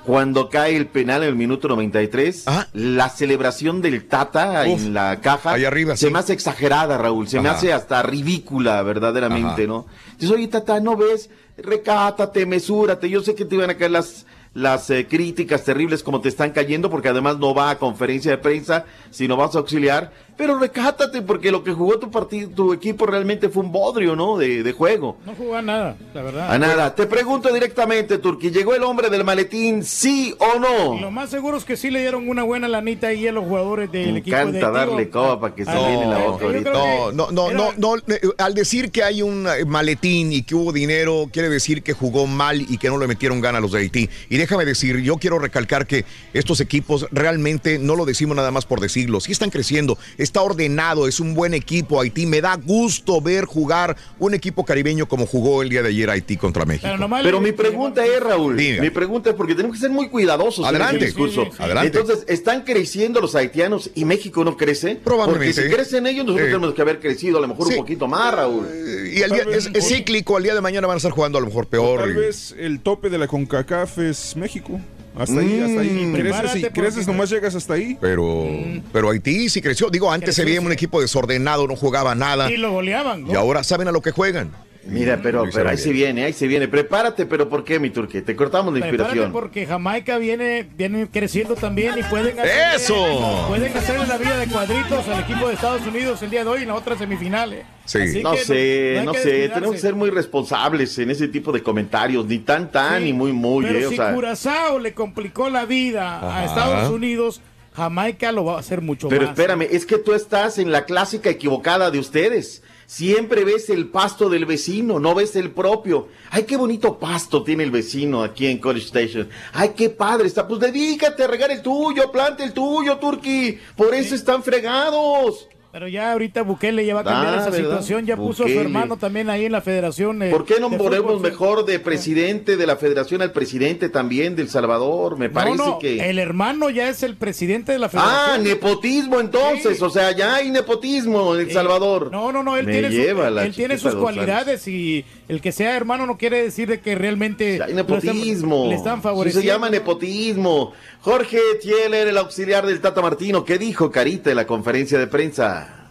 Cuando 0.05 0.49
cae 0.49 0.77
el 0.77 0.87
penal 0.87 1.25
en 1.25 1.31
el 1.31 1.35
minuto 1.35 1.67
93, 1.67 2.45
la 2.75 3.09
celebración 3.09 3.83
del 3.83 4.07
Tata 4.07 4.63
Uf, 4.69 4.81
en 4.81 4.95
la 4.95 5.21
caja 5.21 5.53
ahí 5.53 5.65
arriba, 5.65 5.97
se 5.97 6.07
sí. 6.07 6.13
me 6.13 6.21
hace 6.21 6.33
exagerada, 6.33 6.97
Raúl. 6.97 7.27
Se 7.29 7.41
me 7.41 7.49
hace 7.49 7.73
hasta 7.73 8.03
ridícula, 8.05 8.81
verdaderamente, 8.83 9.63
Ajá. 9.63 9.67
¿no? 9.67 9.87
Dices, 10.17 10.31
oye, 10.31 10.47
Tata, 10.47 10.79
¿no 10.79 10.97
ves? 10.97 11.29
Recátate, 11.59 12.47
mesúrate. 12.47 13.11
Yo 13.11 13.21
sé 13.23 13.35
que 13.35 13.45
te 13.45 13.57
iban 13.57 13.71
a 13.71 13.77
caer 13.77 13.91
las, 13.91 14.27
las 14.55 14.89
eh, 14.91 15.09
críticas 15.11 15.65
terribles 15.65 16.05
como 16.05 16.21
te 16.21 16.29
están 16.29 16.53
cayendo, 16.53 16.89
porque 16.89 17.09
además 17.09 17.39
no 17.39 17.53
va 17.53 17.71
a 17.71 17.79
conferencia 17.79 18.31
de 18.31 18.39
prensa, 18.39 18.85
sino 19.11 19.37
vas 19.37 19.57
a 19.57 19.59
auxiliar. 19.59 20.13
Pero 20.37 20.59
recátate, 20.59 21.23
porque 21.23 21.51
lo 21.51 21.65
que 21.65 21.73
jugó 21.73 21.99
tu 21.99 22.11
partido, 22.11 22.51
tu 22.51 22.73
equipo 22.75 23.07
realmente 23.07 23.49
fue 23.49 23.63
un 23.63 23.73
bodrio, 23.73 24.15
¿no? 24.17 24.37
De, 24.37 24.63
de 24.63 24.73
juego. 24.73 25.17
No 25.25 25.35
jugó 25.35 25.57
a 25.57 25.63
nada, 25.63 25.97
la 26.13 26.23
verdad. 26.23 26.53
A 26.53 26.59
nada. 26.59 26.95
Te 26.95 27.07
pregunto 27.07 27.53
directamente, 27.53 28.19
Turki, 28.19 28.51
¿llegó 28.51 28.75
el 28.75 28.83
hombre 28.83 29.09
del 29.09 29.25
maletín, 29.25 29.83
sí 29.83 30.35
o 30.39 30.59
no? 30.59 31.01
Lo 31.01 31.11
más 31.11 31.31
seguro 31.31 31.57
es 31.57 31.65
que 31.65 31.77
sí 31.77 31.91
le 31.91 32.01
dieron 32.01 32.29
una 32.29 32.43
buena 32.43 32.69
lanita 32.69 33.07
ahí 33.09 33.27
a 33.27 33.33
los 33.33 33.45
jugadores 33.47 33.91
del 33.91 34.13
Me 34.13 34.19
equipo 34.19 34.37
de 34.37 34.43
encanta 34.43 34.71
darle 34.71 35.09
coba 35.09 35.41
para 35.41 35.55
que 35.55 35.65
se 35.65 35.71
Ah, 35.71 35.89
llene 35.89 36.07
la 36.07 36.19
no, 36.19 36.33
boca 36.33 36.45
ahorita. 36.45 36.71
No, 36.73 37.13
no, 37.13 37.31
no, 37.33 37.49
era- 37.51 37.59
no, 37.79 37.97
no, 37.97 37.97
eh, 38.15 38.21
al 38.37 38.55
decir 38.55 38.91
que 38.91 39.03
hay 39.05 39.23
un 39.23 39.47
eh, 39.47 39.65
maletín 39.65 40.33
y 40.33 40.43
que 40.43 40.55
hubo 40.55 40.71
dinero, 40.73 41.29
quiere 41.33 41.49
decir 41.49 41.83
que 41.83 41.95
jugó 41.95 42.27
mal 42.27 42.61
y 42.61 42.77
que 42.77 42.89
no 42.89 42.99
le 42.99 43.07
metieron 43.07 43.41
gana 43.41 43.57
a 43.59 43.61
los 43.63 43.73
de 43.73 43.79
Haití. 43.79 44.11
Y 44.29 44.37
déjame 44.37 44.67
decir, 44.67 44.99
yo 45.01 45.17
quiero 45.17 45.39
recalcar 45.39 45.87
que 45.87 46.05
estos 46.35 46.61
equipos 46.61 47.07
realmente 47.11 47.79
no 47.79 47.97
lo 47.97 48.05
decimos 48.05 48.37
nada 48.37 48.51
más 48.51 48.67
por 48.67 48.81
decirlo, 48.81 49.21
sí 49.21 49.33
están 49.33 49.49
creciendo, 49.51 49.97
está 50.27 50.43
ordenado, 50.43 51.07
es 51.09 51.21
un 51.21 51.35
buen 51.35 51.55
equipo 51.55 52.01
Haití. 52.01 52.27
Me 52.27 52.41
da 52.41 52.57
gusto 52.57 53.21
ver 53.21 53.45
jugar 53.47 53.97
un 54.19 54.35
equipo 54.35 54.65
caribeño 54.65 55.07
como 55.09 55.25
jugó 55.27 55.63
el 55.63 55.69
día 55.71 55.83
de 55.83 55.89
ayer 55.89 56.11
Haití 56.11 56.37
contra 56.37 56.65
México. 56.67 56.89
Pero 57.23 57.41
mi 57.41 57.53
pregunta 57.53 58.05
es, 58.05 58.21
Raúl, 58.21 58.57
Diga. 58.57 58.83
mi 58.83 58.91
pregunta 58.91 59.31
es 59.31 59.37
porque 59.37 59.55
tenemos 59.55 59.77
que 59.77 59.81
ser 59.81 59.91
muy 59.91 60.09
cuidadosos 60.09 60.67
Adelante. 60.67 60.97
en 60.97 61.03
ese 61.03 61.07
discurso. 61.07 61.45
Sí, 61.45 61.51
sí, 61.51 61.57
sí. 61.57 61.63
Adelante. 61.63 61.99
Entonces, 61.99 62.25
¿están 62.29 62.63
creciendo 62.63 63.21
los 63.21 63.35
haitianos 63.35 63.91
y 63.95 64.05
México 64.05 64.45
no 64.45 64.57
crece? 64.57 64.97
Probablemente. 64.97 65.55
Porque 65.55 65.69
si 65.69 65.75
crecen 65.75 66.07
ellos, 66.07 66.25
nosotros 66.27 66.49
Sí. 66.49 66.53
tenemos 66.55 66.75
que 66.75 66.83
haber 66.83 67.01
crecido 67.01 67.39
a 67.39 67.41
lo 67.41 67.49
mejor 67.49 67.67
Sí. 67.69 67.73
un 67.75 67.79
poquito 67.79 68.07
más, 68.09 68.35
Raúl. 68.35 68.67
Y 69.15 69.23
al 69.23 69.31
día- 69.31 69.45
es, 69.53 69.71
es 69.73 69.89
cíclico, 69.89 70.37
al 70.37 70.43
día 70.43 70.55
de 70.55 70.61
mañana 70.61 70.87
van 70.87 70.95
a 70.95 70.99
estar 70.99 71.13
jugando 71.13 71.39
a 71.39 71.41
lo 71.41 71.47
mejor 71.47 71.67
peor. 71.69 72.01
Tal 72.01 72.11
y- 72.11 72.15
vez 72.15 72.55
el 72.59 72.81
tope 72.81 73.09
de 73.11 73.19
la 73.19 73.29
CONCACAF 73.29 73.99
es 73.99 74.35
México. 74.37 74.81
Hasta 75.17 75.41
ahí, 75.41 75.61
hasta 75.61 75.81
ahí. 75.81 76.07
Mm. 76.07 76.13
Creces 76.13 76.57
y 76.57 76.65
creces, 76.67 77.07
nomás 77.07 77.31
llegas 77.31 77.55
hasta 77.55 77.75
ahí. 77.75 77.97
Pero, 78.01 78.47
pero 78.93 79.11
Haití 79.11 79.49
sí 79.49 79.63
creció. 79.63 79.89
Digo, 79.89 80.13
antes 80.13 80.35
se 80.35 80.45
veía 80.45 80.61
un 80.61 80.73
equipo 80.73 81.01
desordenado, 81.01 81.67
no 81.67 81.77
jugaba 81.77 82.15
nada. 82.15 82.51
Y 82.51 82.57
lo 82.57 82.73
goleaban. 82.73 83.25
¿no? 83.25 83.33
Y 83.33 83.35
ahora 83.35 83.65
saben 83.65 83.89
a 83.89 83.93
lo 83.93 84.03
que 84.03 84.11
juegan. 84.11 84.51
Mira, 84.89 85.21
pero, 85.23 85.45
pero 85.53 85.69
ahí 85.71 85.77
se 85.79 85.91
viene, 85.93 86.25
ahí 86.25 86.33
se 86.33 86.47
viene. 86.47 86.69
Prepárate, 86.69 87.27
pero 87.27 87.49
¿por 87.49 87.65
qué, 87.65 87.79
mi 87.79 87.91
turque? 87.91 88.23
Te 88.23 88.37
cortamos 88.37 88.73
la 88.73 88.81
Prepárate 88.81 89.03
inspiración. 89.05 89.33
porque 89.33 89.67
Jamaica 89.67 90.19
viene, 90.19 90.67
viene 90.77 91.09
creciendo 91.11 91.55
también 91.57 91.99
y 91.99 92.03
pueden 92.05 92.39
hacer, 92.39 92.77
¡Eso! 92.77 93.45
pueden 93.49 93.77
hacerle 93.77 94.07
la 94.07 94.17
vida 94.19 94.37
de 94.39 94.47
cuadritos 94.47 95.09
al 95.09 95.21
equipo 95.21 95.49
de 95.49 95.55
Estados 95.55 95.87
Unidos 95.87 96.23
el 96.23 96.31
día 96.31 96.45
de 96.45 96.51
hoy 96.51 96.63
en 96.63 96.69
las 96.69 96.79
otras 96.79 96.99
semifinales. 96.99 97.65
Así 97.85 98.23
no 98.23 98.33
que 98.33 98.39
sé, 98.39 99.03
no 99.05 99.15
sé, 99.15 99.49
tenemos 99.49 99.73
que 99.77 99.81
ser 99.81 99.95
muy 99.95 100.11
responsables 100.11 100.97
en 100.99 101.11
ese 101.11 101.29
tipo 101.29 101.53
de 101.53 101.63
comentarios, 101.63 102.27
ni 102.27 102.39
tan 102.39 102.71
tan, 102.71 103.05
ni 103.05 103.13
muy 103.13 103.33
muy, 103.33 103.65
Pero 103.65 103.79
eh, 103.81 103.87
o 103.87 103.91
si 103.91 103.97
sea. 103.97 104.13
Curazao 104.15 104.79
le 104.79 104.93
complicó 104.95 105.49
la 105.51 105.65
vida 105.67 106.17
Ajá. 106.19 106.39
a 106.41 106.45
Estados 106.45 106.91
Unidos, 106.91 107.41
Jamaica 107.75 108.33
lo 108.33 108.45
va 108.45 108.57
a 108.57 108.61
hacer 108.61 108.81
mucho 108.81 109.09
Pero 109.09 109.23
más. 109.23 109.31
espérame, 109.31 109.63
es 109.71 109.85
que 109.85 109.99
tú 109.99 110.15
estás 110.15 110.59
en 110.59 110.73
la 110.73 110.85
clásica 110.85 111.29
equivocada 111.31 111.91
de 111.91 111.99
ustedes. 111.99 112.63
Siempre 112.87 113.45
ves 113.45 113.69
el 113.69 113.89
pasto 113.89 114.29
del 114.29 114.47
vecino, 114.47 115.01
no 115.01 115.15
ves 115.15 115.35
el 115.35 115.51
propio. 115.51 116.09
Ay, 116.31 116.45
qué 116.45 116.57
bonito 116.57 116.99
pasto 116.99 117.43
tiene 117.43 117.65
el 117.65 117.73
vecino 117.73 118.23
aquí 118.23 118.47
en 118.47 118.59
College 118.59 118.87
Station. 118.87 119.29
Ay, 119.53 119.73
qué 119.77 119.91
padre 119.91 120.29
está. 120.29 120.47
Pues 120.47 120.61
dedícate 120.61 121.25
a 121.25 121.27
regar 121.27 121.51
el 121.51 121.63
tuyo, 121.63 122.13
plante 122.13 122.45
el 122.45 122.53
tuyo, 122.53 122.99
Turki. 122.99 123.59
Por 123.77 123.93
eso 123.93 124.15
están 124.15 124.43
fregados. 124.45 125.49
Pero 125.77 125.89
ya 125.89 126.13
ahorita 126.13 126.41
Bukele 126.41 126.87
ya 126.87 126.95
va 126.95 127.01
a 127.01 127.05
cambiar 127.05 127.35
Ah, 127.35 127.41
esa 127.43 127.51
¿verdad? 127.51 127.65
situación, 127.69 128.07
ya 128.07 128.17
puso 128.17 128.47
a 128.47 128.49
su 128.49 128.59
hermano 128.59 128.97
también 128.97 129.29
ahí 129.29 129.45
en 129.45 129.53
la 129.53 129.61
federación. 129.61 130.23
eh, 130.23 130.31
¿Por 130.31 130.47
qué 130.47 130.59
no 130.59 130.71
ponemos 130.71 131.17
fútbol. 131.17 131.21
mejor 131.21 131.67
de 131.67 131.79
presidente 131.81 132.57
de 132.57 132.67
la 132.67 132.77
federación 132.77 133.21
al 133.21 133.31
presidente 133.33 133.91
también 133.91 134.37
del 134.37 134.49
Salvador? 134.49 135.19
Me 135.19 135.29
parece 135.29 135.59
no, 135.59 135.67
no, 135.73 135.79
que... 135.79 136.09
el 136.09 136.19
hermano 136.19 136.71
ya 136.71 136.89
es 136.89 137.03
el 137.03 137.17
presidente 137.17 137.73
de 137.73 137.79
la 137.79 137.91
federación. 137.91 138.21
Ah, 138.27 138.39
nepotismo 138.39 139.21
entonces, 139.21 139.83
o 139.83 139.91
sea, 139.91 140.13
ya 140.13 140.37
hay 140.37 140.51
nepotismo 140.51 141.35
en 141.35 141.43
El 141.43 141.51
Salvador. 141.53 142.09
No, 142.11 142.33
no, 142.33 142.43
no, 142.43 142.57
él 142.57 142.65
Me 142.65 142.73
tiene, 142.73 142.91
su- 142.91 143.23
él 143.39 143.55
tiene 143.55 143.77
sus 143.77 143.95
cualidades 143.97 144.67
y, 144.69 145.05
el 145.29 145.41
que 145.41 145.51
sea 145.53 145.77
hermano 145.77 146.07
no 146.07 146.17
quiere 146.19 146.43
decir 146.43 146.69
de 146.69 146.81
que 146.81 146.95
realmente 146.95 147.61
Hay 147.63 147.73
están- 147.73 148.21
le 148.69 148.75
están 148.75 149.03
favoreciendo. 149.03 149.41
se 149.41 149.47
llama 149.47 149.69
nepotismo. 149.71 150.73
Jorge 151.01 151.39
Tieler, 151.61 152.09
el 152.09 152.19
auxiliar 152.19 152.65
del 152.67 152.81
Tata 152.81 153.03
Martino. 153.03 153.45
¿Qué 153.45 153.59
dijo 153.59 153.91
Carita 153.91 154.31
en 154.31 154.37
la 154.37 154.47
conferencia 154.47 154.99
de 154.99 155.07
prensa? 155.09 155.89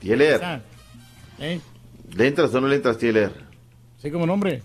Tieler, 0.00 0.40
¿Eh? 1.38 1.60
¿le 2.16 2.26
entras 2.26 2.52
o 2.54 2.60
no 2.60 2.66
le 2.68 2.76
entras, 2.76 2.98
Tieler? 2.98 3.30
Sí, 4.00 4.10
como 4.10 4.26
nombre. 4.26 4.62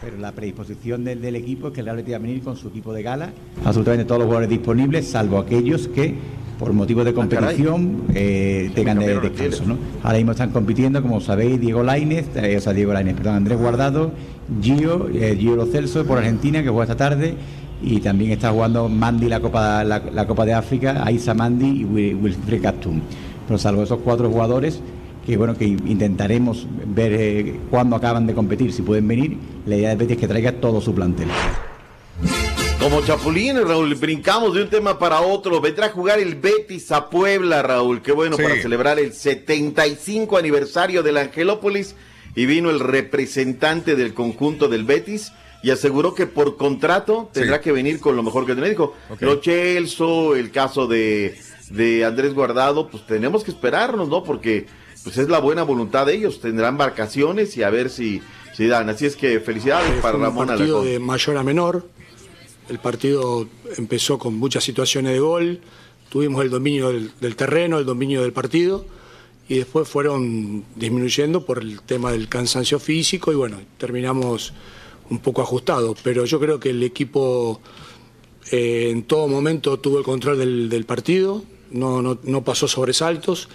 Pero 0.00 0.16
la 0.18 0.32
predisposición 0.32 1.04
del, 1.04 1.22
del 1.22 1.36
equipo 1.36 1.68
es 1.68 1.74
que 1.74 1.80
el 1.80 1.86
Real 1.86 1.96
Betis 1.98 2.12
va 2.12 2.16
a 2.16 2.20
venir 2.20 2.42
con 2.42 2.56
su 2.56 2.68
equipo 2.68 2.92
de 2.92 3.02
gala. 3.04 3.30
Absolutamente 3.64 4.04
todos 4.04 4.18
los 4.18 4.26
jugadores 4.26 4.50
disponibles, 4.50 5.06
salvo 5.08 5.38
aquellos 5.38 5.86
que 5.88 6.14
por 6.60 6.74
motivos 6.74 7.06
de 7.06 7.14
competición 7.14 8.02
eh, 8.14 8.70
tengan 8.74 8.98
de, 8.98 9.18
descanso. 9.18 9.64
¿no? 9.64 9.78
Ahora 10.02 10.18
mismo 10.18 10.32
están 10.32 10.50
compitiendo, 10.50 11.00
como 11.00 11.18
sabéis, 11.22 11.58
Diego 11.58 11.82
Lainez, 11.82 12.26
eh, 12.36 12.56
o 12.58 12.60
sea, 12.60 12.74
Diego 12.74 12.92
Lainez, 12.92 13.14
perdón, 13.16 13.34
Andrés 13.36 13.58
Guardado, 13.58 14.12
Gio, 14.60 15.08
eh, 15.08 15.36
Gio 15.40 15.56
Lo 15.56 15.64
Celso 15.64 16.04
por 16.04 16.18
Argentina, 16.18 16.62
que 16.62 16.68
juega 16.68 16.82
esta 16.92 16.96
tarde, 16.96 17.34
y 17.82 18.00
también 18.00 18.32
está 18.32 18.50
jugando 18.50 18.90
Mandy 18.90 19.28
la 19.30 19.40
Copa, 19.40 19.82
la, 19.84 20.02
la 20.12 20.26
Copa 20.26 20.44
de 20.44 20.52
África, 20.52 21.02
Aisa 21.02 21.32
Mandy 21.32 21.80
y 21.80 21.84
Wil- 21.84 22.22
Wilfried 22.22 22.60
Captum. 22.60 23.00
Pero 23.48 23.58
salvo 23.58 23.82
esos 23.82 24.00
cuatro 24.04 24.28
jugadores, 24.30 24.82
que 25.24 25.38
bueno 25.38 25.56
que 25.56 25.64
intentaremos 25.64 26.66
ver 26.94 27.12
eh, 27.14 27.56
cuándo 27.70 27.96
acaban 27.96 28.26
de 28.26 28.34
competir, 28.34 28.70
si 28.74 28.82
pueden 28.82 29.08
venir, 29.08 29.38
la 29.64 29.76
idea 29.76 29.88
de 29.88 29.96
Betis 29.96 30.16
es 30.16 30.20
que 30.20 30.28
traiga 30.28 30.52
todo 30.52 30.82
su 30.82 30.94
plantel. 30.94 31.28
Como 32.80 33.02
chapulines, 33.02 33.62
Raúl, 33.66 33.94
brincamos 33.94 34.54
de 34.54 34.62
un 34.62 34.70
tema 34.70 34.98
para 34.98 35.20
otro. 35.20 35.60
Vendrá 35.60 35.86
a 35.86 35.90
jugar 35.90 36.18
el 36.18 36.34
Betis 36.36 36.90
a 36.92 37.10
Puebla, 37.10 37.62
Raúl. 37.62 38.00
Qué 38.00 38.12
bueno 38.12 38.36
Sí. 38.36 38.42
para 38.42 38.60
celebrar 38.60 38.98
el 38.98 39.12
75 39.12 40.38
aniversario 40.38 41.02
del 41.02 41.18
Angelópolis. 41.18 41.94
Y 42.34 42.46
vino 42.46 42.70
el 42.70 42.80
representante 42.80 43.96
del 43.96 44.14
conjunto 44.14 44.68
del 44.68 44.84
Betis 44.84 45.32
y 45.62 45.70
aseguró 45.70 46.14
que 46.14 46.26
por 46.26 46.56
contrato 46.56 47.28
tendrá 47.32 47.60
que 47.60 47.72
venir 47.72 47.98
con 48.00 48.14
lo 48.16 48.22
mejor 48.22 48.46
que 48.46 48.54
tiene. 48.54 48.70
Dijo, 48.70 48.94
Ok. 49.10 49.20
lo 49.22 49.40
Chelso, 49.40 50.36
el 50.36 50.50
caso 50.52 50.86
de, 50.86 51.36
de 51.70 52.04
Andrés 52.04 52.32
Guardado, 52.32 52.88
pues 52.88 53.04
tenemos 53.04 53.42
que 53.44 53.50
esperarnos, 53.50 54.08
¿no? 54.08 54.22
Porque 54.24 54.66
pues 55.02 55.18
es 55.18 55.28
la 55.28 55.38
buena 55.40 55.64
voluntad 55.64 56.06
de 56.06 56.14
ellos. 56.14 56.40
Tendrán 56.40 56.78
vacaciones 56.78 57.56
y 57.56 57.62
a 57.64 57.70
ver 57.70 57.90
si, 57.90 58.22
si 58.54 58.68
dan. 58.68 58.88
Así 58.88 59.06
es 59.06 59.16
que 59.16 59.40
felicidades 59.40 59.90
para 60.00 60.12
Fue 60.12 60.20
un 60.20 60.22
Ramón 60.22 60.46
partido 60.46 60.78
Alarcón. 60.78 60.92
de 60.92 60.98
mayor 61.00 61.36
a 61.36 61.42
menor. 61.42 61.84
El 62.70 62.78
partido 62.78 63.48
empezó 63.76 64.16
con 64.20 64.34
muchas 64.34 64.62
situaciones 64.62 65.12
de 65.12 65.18
gol. 65.18 65.60
Tuvimos 66.08 66.44
el 66.44 66.50
dominio 66.50 66.90
del, 66.90 67.34
terreno, 67.34 67.80
el 67.80 67.84
dominio 67.84 68.22
del 68.22 68.32
partido. 68.32 68.86
Y 69.48 69.56
después 69.56 69.88
fueron 69.88 70.64
disminuyendo 70.76 71.44
por 71.44 71.58
el 71.58 71.82
tema 71.82 72.12
del 72.12 72.28
cansancio 72.28 72.78
físico. 72.78 73.32
Y 73.32 73.34
bueno, 73.34 73.58
terminamos 73.76 74.52
un 75.10 75.18
poco 75.18 75.42
ajustados. 75.42 75.98
Pero 76.04 76.24
yo 76.26 76.38
creo 76.38 76.60
que 76.60 76.70
el 76.70 76.84
equipo 76.84 77.60
eh, 78.52 78.90
en 78.90 79.02
todo 79.02 79.26
momento 79.26 79.80
tuvo 79.80 79.98
el 79.98 80.04
control 80.04 80.38
del, 80.38 80.68
del 80.68 80.84
partido. 80.84 81.42
No, 81.72 82.00
no, 82.00 82.20
no 82.22 82.44
pasó 82.44 82.68
sobresaltos. 82.68 83.48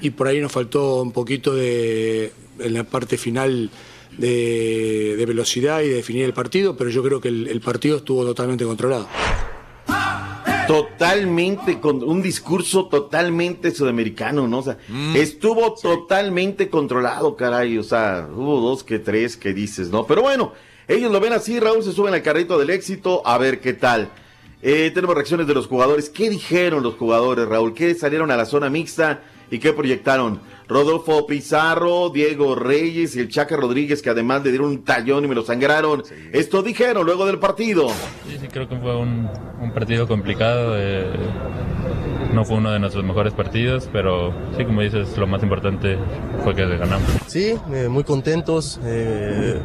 Y 0.00 0.10
por 0.10 0.26
ahí 0.26 0.40
nos 0.40 0.50
faltó 0.50 1.00
un 1.00 1.12
poquito 1.12 1.54
de, 1.54 2.32
en 2.58 2.74
la 2.74 2.82
parte 2.82 3.18
final 3.18 3.70
de, 4.18 5.14
de 5.16 5.26
velocidad 5.26 5.80
y 5.80 5.88
de 5.88 5.94
definir 5.94 6.24
el 6.24 6.34
partido, 6.34 6.76
pero 6.76 6.90
yo 6.90 7.02
creo 7.02 7.20
que 7.20 7.28
el, 7.28 7.48
el 7.48 7.60
partido 7.60 7.96
estuvo 7.96 8.24
totalmente 8.24 8.64
controlado. 8.64 9.08
totalmente 10.66 11.80
con 11.80 12.02
un 12.04 12.20
discurso 12.20 12.86
totalmente 12.88 13.70
sudamericano, 13.70 14.46
¿no? 14.46 14.58
O 14.58 14.62
sea, 14.62 14.76
estuvo 15.14 15.74
totalmente 15.74 16.68
controlado, 16.68 17.36
caray. 17.36 17.78
O 17.78 17.82
sea, 17.82 18.28
hubo 18.34 18.60
dos 18.60 18.84
que 18.84 18.98
tres 18.98 19.36
que 19.36 19.54
dices, 19.54 19.88
¿no? 19.88 20.06
Pero 20.06 20.20
bueno, 20.20 20.52
ellos 20.86 21.10
lo 21.10 21.20
ven 21.20 21.32
así, 21.32 21.58
Raúl 21.58 21.82
se 21.82 21.92
suben 21.92 22.12
al 22.12 22.22
carrito 22.22 22.58
del 22.58 22.68
éxito, 22.70 23.22
a 23.26 23.38
ver 23.38 23.60
qué 23.60 23.72
tal. 23.72 24.10
Eh, 24.60 24.90
tenemos 24.92 25.14
reacciones 25.14 25.46
de 25.46 25.54
los 25.54 25.68
jugadores. 25.68 26.10
¿Qué 26.10 26.28
dijeron 26.28 26.82
los 26.82 26.96
jugadores, 26.96 27.46
Raúl? 27.48 27.72
¿Qué 27.72 27.94
salieron 27.94 28.30
a 28.30 28.36
la 28.36 28.44
zona 28.44 28.68
mixta 28.68 29.22
y 29.50 29.58
qué 29.60 29.72
proyectaron? 29.72 30.40
Rodolfo 30.68 31.26
Pizarro, 31.26 32.10
Diego 32.10 32.54
Reyes 32.54 33.16
y 33.16 33.20
el 33.20 33.28
Chaca 33.28 33.56
Rodríguez, 33.56 34.02
que 34.02 34.10
además 34.10 34.44
le 34.44 34.50
dieron 34.50 34.68
un 34.68 34.84
tallón 34.84 35.24
y 35.24 35.28
me 35.28 35.34
lo 35.34 35.42
sangraron. 35.44 36.02
Esto 36.32 36.62
dijeron 36.62 37.06
luego 37.06 37.24
del 37.26 37.38
partido. 37.38 37.88
Sí, 38.28 38.36
sí, 38.40 38.48
creo 38.48 38.68
que 38.68 38.76
fue 38.76 38.94
un, 38.96 39.28
un 39.60 39.72
partido 39.72 40.06
complicado. 40.06 40.74
eh, 40.76 41.06
no 42.32 42.44
fue 42.44 42.58
uno 42.58 42.70
de 42.70 42.78
nuestros 42.78 43.04
mejores 43.04 43.32
partidos, 43.32 43.88
pero 43.92 44.32
sí, 44.56 44.64
como 44.64 44.82
dices, 44.82 45.16
lo 45.16 45.26
más 45.26 45.42
importante 45.42 45.96
fue 46.44 46.54
que 46.54 46.66
ganamos. 46.66 47.08
Sí, 47.26 47.54
eh, 47.72 47.88
muy 47.88 48.04
contentos, 48.04 48.78
eh, 48.84 49.58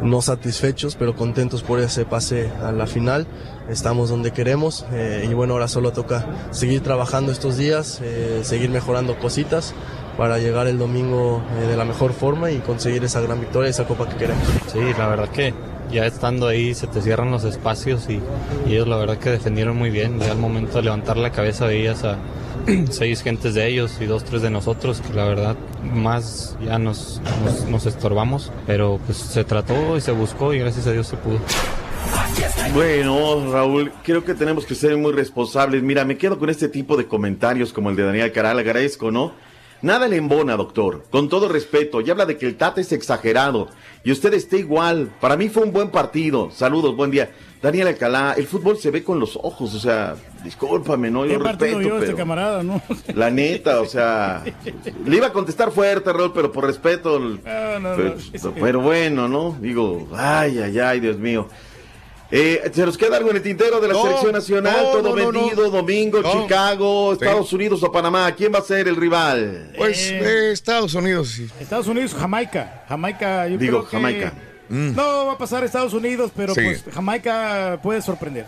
no 0.00 0.22
satisfechos, 0.22 0.96
pero 0.96 1.14
contentos 1.14 1.62
por 1.62 1.80
ese 1.80 2.06
pase 2.06 2.50
a 2.62 2.72
la 2.72 2.86
final. 2.86 3.26
Estamos 3.68 4.08
donde 4.08 4.32
queremos 4.32 4.86
eh, 4.92 5.28
y 5.30 5.34
bueno, 5.34 5.52
ahora 5.52 5.68
solo 5.68 5.92
toca 5.92 6.26
seguir 6.50 6.80
trabajando 6.82 7.30
estos 7.30 7.58
días, 7.58 8.00
eh, 8.02 8.40
seguir 8.42 8.70
mejorando 8.70 9.18
cositas 9.18 9.74
para 10.18 10.38
llegar 10.38 10.66
el 10.66 10.78
domingo 10.78 11.40
eh, 11.56 11.68
de 11.68 11.76
la 11.76 11.84
mejor 11.84 12.12
forma 12.12 12.50
y 12.50 12.58
conseguir 12.58 13.04
esa 13.04 13.20
gran 13.20 13.40
victoria, 13.40 13.70
esa 13.70 13.86
copa 13.86 14.08
que 14.08 14.16
queremos. 14.16 14.44
Sí, 14.66 14.80
la 14.98 15.06
verdad 15.06 15.28
que 15.28 15.54
ya 15.92 16.06
estando 16.06 16.48
ahí 16.48 16.74
se 16.74 16.88
te 16.88 17.00
cierran 17.00 17.30
los 17.30 17.44
espacios 17.44 18.10
y, 18.10 18.20
y 18.66 18.72
ellos 18.74 18.88
la 18.88 18.96
verdad 18.96 19.18
que 19.18 19.30
defendieron 19.30 19.76
muy 19.76 19.90
bien. 19.90 20.18
Ya 20.18 20.32
al 20.32 20.38
momento 20.38 20.78
de 20.78 20.82
levantar 20.82 21.16
la 21.16 21.30
cabeza 21.30 21.66
veías 21.66 22.02
a 22.02 22.18
seis 22.90 23.22
gentes 23.22 23.54
de 23.54 23.68
ellos 23.68 23.96
y 24.00 24.06
dos, 24.06 24.24
tres 24.24 24.42
de 24.42 24.50
nosotros 24.50 25.00
que 25.00 25.14
la 25.14 25.24
verdad 25.24 25.56
más 25.84 26.56
ya 26.64 26.80
nos, 26.80 27.22
nos, 27.44 27.64
nos 27.66 27.86
estorbamos. 27.86 28.50
Pero 28.66 28.98
pues 29.06 29.18
se 29.18 29.44
trató 29.44 29.96
y 29.96 30.00
se 30.00 30.10
buscó 30.10 30.52
y 30.52 30.58
gracias 30.58 30.88
a 30.88 30.92
Dios 30.92 31.06
se 31.06 31.16
pudo. 31.16 31.38
Bueno, 32.74 33.52
Raúl, 33.52 33.92
creo 34.02 34.24
que 34.24 34.34
tenemos 34.34 34.66
que 34.66 34.74
ser 34.74 34.96
muy 34.96 35.12
responsables. 35.12 35.80
Mira, 35.82 36.04
me 36.04 36.18
quedo 36.18 36.40
con 36.40 36.50
este 36.50 36.68
tipo 36.68 36.96
de 36.96 37.06
comentarios 37.06 37.72
como 37.72 37.90
el 37.90 37.96
de 37.96 38.02
Daniel 38.02 38.32
Caral, 38.32 38.58
agradezco, 38.58 39.12
¿no? 39.12 39.32
Nada 39.80 40.08
le 40.08 40.16
embona, 40.16 40.56
doctor. 40.56 41.04
Con 41.10 41.28
todo 41.28 41.48
respeto, 41.48 42.00
y 42.00 42.10
habla 42.10 42.26
de 42.26 42.36
que 42.36 42.46
el 42.46 42.56
Tata 42.56 42.80
es 42.80 42.90
exagerado. 42.92 43.68
Y 44.02 44.10
usted 44.10 44.34
está 44.34 44.56
igual. 44.56 45.10
Para 45.20 45.36
mí 45.36 45.48
fue 45.48 45.62
un 45.62 45.72
buen 45.72 45.90
partido. 45.90 46.50
Saludos, 46.50 46.96
buen 46.96 47.10
día. 47.12 47.30
Daniel 47.62 47.88
Alcalá, 47.88 48.34
el 48.36 48.46
fútbol 48.46 48.78
se 48.78 48.90
ve 48.92 49.02
con 49.02 49.18
los 49.18 49.36
ojos, 49.36 49.74
o 49.74 49.80
sea, 49.80 50.14
discúlpame, 50.44 51.10
¿no? 51.10 51.26
Yo 51.26 51.38
¿Qué 51.38 51.44
partido 51.44 51.78
respeto, 51.78 51.94
vio 51.96 52.02
este 52.04 52.14
camarada, 52.14 52.62
no? 52.62 52.80
la 53.14 53.30
neta, 53.30 53.80
o 53.80 53.86
sea, 53.86 54.44
le 55.04 55.16
iba 55.16 55.26
a 55.26 55.32
contestar 55.32 55.72
fuerte, 55.72 56.12
Raúl, 56.12 56.32
pero 56.32 56.52
por 56.52 56.64
respeto, 56.66 57.16
el- 57.16 57.40
Ah, 57.44 57.78
no, 57.80 57.90
no, 57.90 57.96
pero, 57.96 58.14
que- 58.54 58.60
pero 58.60 58.80
bueno, 58.80 59.26
¿no? 59.26 59.56
Digo, 59.60 60.06
ay, 60.14 60.58
ay, 60.60 60.78
ay, 60.78 61.00
Dios 61.00 61.18
mío. 61.18 61.48
Eh, 62.30 62.70
¿Se 62.74 62.84
nos 62.84 62.98
queda 62.98 63.16
algo 63.16 63.30
en 63.30 63.36
el 63.36 63.42
tintero 63.42 63.80
de 63.80 63.88
la 63.88 63.94
No, 63.94 64.02
selección 64.02 64.32
nacional? 64.32 64.76
no, 64.82 64.90
Todo 64.90 65.02
no, 65.16 65.32
vendido, 65.32 65.62
no. 65.64 65.70
domingo, 65.70 66.20
No. 66.20 66.42
Chicago, 66.42 67.14
Sí. 67.18 67.24
Estados 67.24 67.52
Unidos 67.54 67.82
o 67.82 67.90
Panamá. 67.90 68.30
¿Quién 68.34 68.52
va 68.52 68.58
a 68.58 68.62
ser 68.62 68.86
el 68.86 68.96
rival? 68.96 69.72
Pues 69.76 70.10
eh, 70.10 70.52
Estados 70.52 70.92
Unidos. 70.94 71.28
sí. 71.28 71.48
Estados 71.58 71.86
Unidos, 71.86 72.14
Jamaica. 72.14 72.84
Jamaica, 72.88 73.48
yo 73.48 73.56
Digo, 73.56 73.78
creo 73.78 73.84
que- 73.84 73.96
Jamaica. 73.96 74.32
Mm. 74.68 74.94
No 74.94 75.26
va 75.26 75.32
a 75.32 75.38
pasar 75.38 75.64
Estados 75.64 75.94
Unidos, 75.94 76.30
pero 76.36 76.54
Sí. 76.54 76.60
pues 76.62 76.84
Jamaica 76.94 77.80
puede 77.82 78.02
sorprender. 78.02 78.44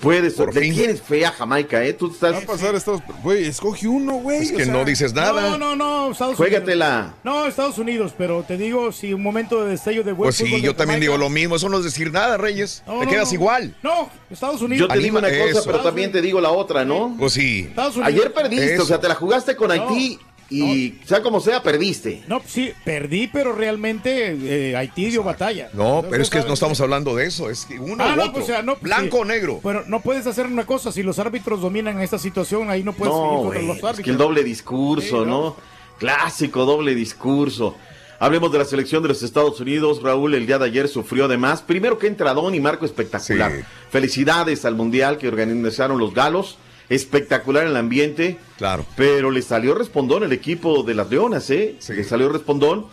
Puedes, 0.00 0.34
Por 0.34 0.54
le 0.54 0.60
fin. 0.60 0.74
tienes 0.74 1.00
fe 1.00 1.24
a 1.24 1.30
Jamaica, 1.32 1.82
¿eh? 1.84 1.92
Tú 1.94 2.10
estás... 2.12 2.34
Va 2.34 2.38
a 2.38 2.42
pasar 2.42 2.74
Estados 2.74 3.00
Güey, 3.22 3.46
escoge 3.46 3.88
uno, 3.88 4.14
güey. 4.14 4.42
Es 4.42 4.52
o 4.52 4.56
que 4.56 4.64
sea, 4.64 4.72
no 4.72 4.84
dices 4.84 5.14
nada. 5.14 5.50
No, 5.50 5.58
no, 5.58 5.74
no, 5.76 6.12
Estados 6.12 6.36
Juégatela. 6.36 6.98
Unidos. 6.98 7.14
No, 7.24 7.46
Estados 7.46 7.78
Unidos, 7.78 8.14
pero 8.16 8.42
te 8.42 8.56
digo, 8.56 8.92
si 8.92 9.14
un 9.14 9.22
momento 9.22 9.64
de 9.64 9.70
destello 9.70 10.04
de 10.04 10.14
Pues 10.14 10.36
sí, 10.36 10.44
yo 10.60 10.76
también 10.76 10.98
Jamaica- 10.98 11.00
digo 11.00 11.16
lo 11.16 11.30
mismo. 11.30 11.56
Eso 11.56 11.68
no 11.68 11.78
es 11.78 11.84
decir 11.84 12.12
nada, 12.12 12.36
Reyes. 12.36 12.82
No, 12.86 12.98
Te 13.00 13.04
no, 13.06 13.10
quedas 13.10 13.28
no. 13.28 13.34
igual. 13.34 13.74
No, 13.82 14.10
Estados 14.30 14.60
Unidos. 14.62 14.86
Yo 14.88 14.94
te 14.94 14.98
digo 15.00 15.18
una 15.18 15.28
cosa, 15.28 15.62
pero 15.64 15.80
también 15.80 16.12
te 16.12 16.20
digo 16.20 16.40
la 16.40 16.50
otra, 16.50 16.84
¿no? 16.84 17.14
Pues 17.18 17.32
sí. 17.32 17.66
Estados 17.68 17.96
Unidos. 17.96 18.12
Ayer 18.14 18.32
perdiste, 18.34 18.74
Eso. 18.74 18.82
o 18.82 18.86
sea, 18.86 19.00
te 19.00 19.08
la 19.08 19.14
jugaste 19.14 19.56
con 19.56 19.70
Haití 19.70 20.18
y 20.48 20.94
sea 21.04 21.22
como 21.22 21.40
sea, 21.40 21.62
perdiste. 21.62 22.22
No, 22.28 22.40
sí, 22.46 22.72
perdí, 22.84 23.26
pero 23.26 23.52
realmente 23.52 24.36
eh, 24.70 24.76
Haití 24.76 25.06
dio 25.06 25.22
batalla. 25.22 25.70
No, 25.72 26.04
pero 26.08 26.22
es 26.22 26.30
que 26.30 26.36
¿sabes? 26.38 26.48
no 26.48 26.54
estamos 26.54 26.80
hablando 26.80 27.14
de 27.16 27.26
eso. 27.26 27.50
Es 27.50 27.64
que 27.64 27.78
uno 27.78 28.02
Ah, 28.04 28.12
u 28.12 28.16
no, 28.16 28.24
otro. 28.26 28.42
o 28.42 28.46
sea, 28.46 28.62
no, 28.62 28.76
Blanco 28.80 29.16
sí. 29.16 29.22
o 29.22 29.24
negro. 29.24 29.60
Pero 29.62 29.84
no 29.86 30.00
puedes 30.00 30.26
hacer 30.26 30.46
una 30.46 30.64
cosa, 30.66 30.92
si 30.92 31.02
los 31.02 31.18
árbitros 31.18 31.60
dominan 31.60 32.00
esta 32.00 32.18
situación, 32.18 32.70
ahí 32.70 32.82
no 32.84 32.92
puedes 32.92 33.12
No, 33.14 33.22
seguir 33.22 33.38
contra 33.44 33.62
los 33.62 33.76
es 33.78 33.84
árbitros. 33.84 34.04
que 34.04 34.10
el 34.10 34.16
doble 34.18 34.44
discurso, 34.44 35.24
Sí, 35.24 35.28
¿no? 35.30 35.42
¿no? 35.42 35.56
Clásico 35.98 36.64
doble 36.64 36.94
discurso. 36.94 37.76
Hablemos 38.18 38.50
de 38.52 38.58
la 38.58 38.64
selección 38.64 39.02
de 39.02 39.08
los 39.08 39.22
Estados 39.22 39.60
Unidos. 39.60 40.02
Raúl 40.02 40.34
el 40.34 40.46
día 40.46 40.58
de 40.58 40.64
ayer 40.66 40.88
sufrió 40.88 41.26
además. 41.26 41.60
Primero 41.62 41.98
que 41.98 42.06
entradón 42.06 42.54
y 42.54 42.60
marco 42.60 42.84
espectacular. 42.86 43.52
Sí. 43.52 43.58
Felicidades 43.90 44.64
al 44.64 44.74
Mundial 44.74 45.18
que 45.18 45.28
organizaron 45.28 45.98
los 45.98 46.14
galos. 46.14 46.56
Espectacular 46.88 47.66
el 47.66 47.76
ambiente. 47.76 48.38
Claro. 48.58 48.84
Pero 48.96 49.30
le 49.30 49.42
salió 49.42 49.74
respondón 49.74 50.22
el 50.22 50.32
equipo 50.32 50.82
de 50.82 50.94
las 50.94 51.10
Leonas, 51.10 51.50
¿eh? 51.50 51.76
Le 51.88 52.04
salió 52.04 52.28
respondón. 52.28 52.86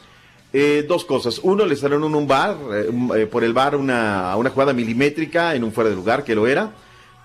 Eh, 0.52 0.86
dos 0.88 1.04
cosas. 1.06 1.40
Uno, 1.42 1.66
le 1.66 1.76
salieron 1.76 2.04
en 2.06 2.16
un 2.16 2.28
bar, 2.28 2.58
eh, 2.74 2.88
un- 2.90 3.12
eh, 3.18 3.26
por 3.26 3.44
el 3.44 3.54
bar, 3.54 3.76
una, 3.76 4.36
una 4.38 4.50
jugada 4.52 4.72
milimétrica 4.74 5.56
en 5.56 5.64
un 5.64 5.72
fuera 5.72 5.90
de 5.90 5.96
lugar, 5.96 6.24
que 6.24 6.36
lo 6.36 6.46
era. 6.48 6.72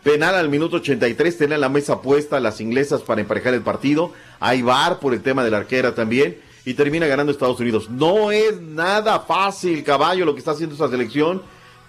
Penal 0.02 0.34
al 0.34 0.48
minuto 0.48 0.76
83, 0.76 1.36
tenían 1.36 1.60
la 1.60 1.68
mesa 1.68 2.00
puesta 2.00 2.40
las 2.40 2.60
inglesas 2.60 3.02
para 3.02 3.20
emparejar 3.20 3.52
el 3.52 3.60
partido. 3.62 4.12
Hay 4.40 4.62
bar 4.62 4.98
por 5.00 5.12
el 5.12 5.20
tema 5.22 5.44
de 5.44 5.50
la 5.50 5.58
arquera 5.58 5.94
también. 5.94 6.38
y 6.64 6.74
termina 6.74 7.06
ganando 7.06 7.32
Estados 7.32 7.58
Unidos. 7.60 7.88
No 7.88 8.30
es 8.30 8.60
nada 8.60 9.20
fácil, 9.20 9.82
caballo, 9.84 10.26
lo 10.26 10.34
que 10.34 10.40
está 10.40 10.50
haciendo 10.50 10.74
esta 10.74 10.88
selección. 10.90 11.40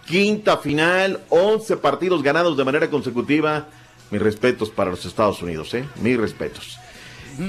Quinta 0.07 0.57
final, 0.57 1.19
11 1.27 1.75
partidos 1.77 2.23
ganados 2.23 2.55
de 2.55 2.63
manera 2.63 2.89
consecutiva. 2.89 3.67
Mis 4.11 4.21
respetos 4.21 4.69
para 4.69 4.91
los 4.91 5.05
Estados 5.05 5.41
Unidos, 5.41 5.73
¿eh? 5.73 5.85
Mis 6.01 6.17
respetos. 6.17 6.79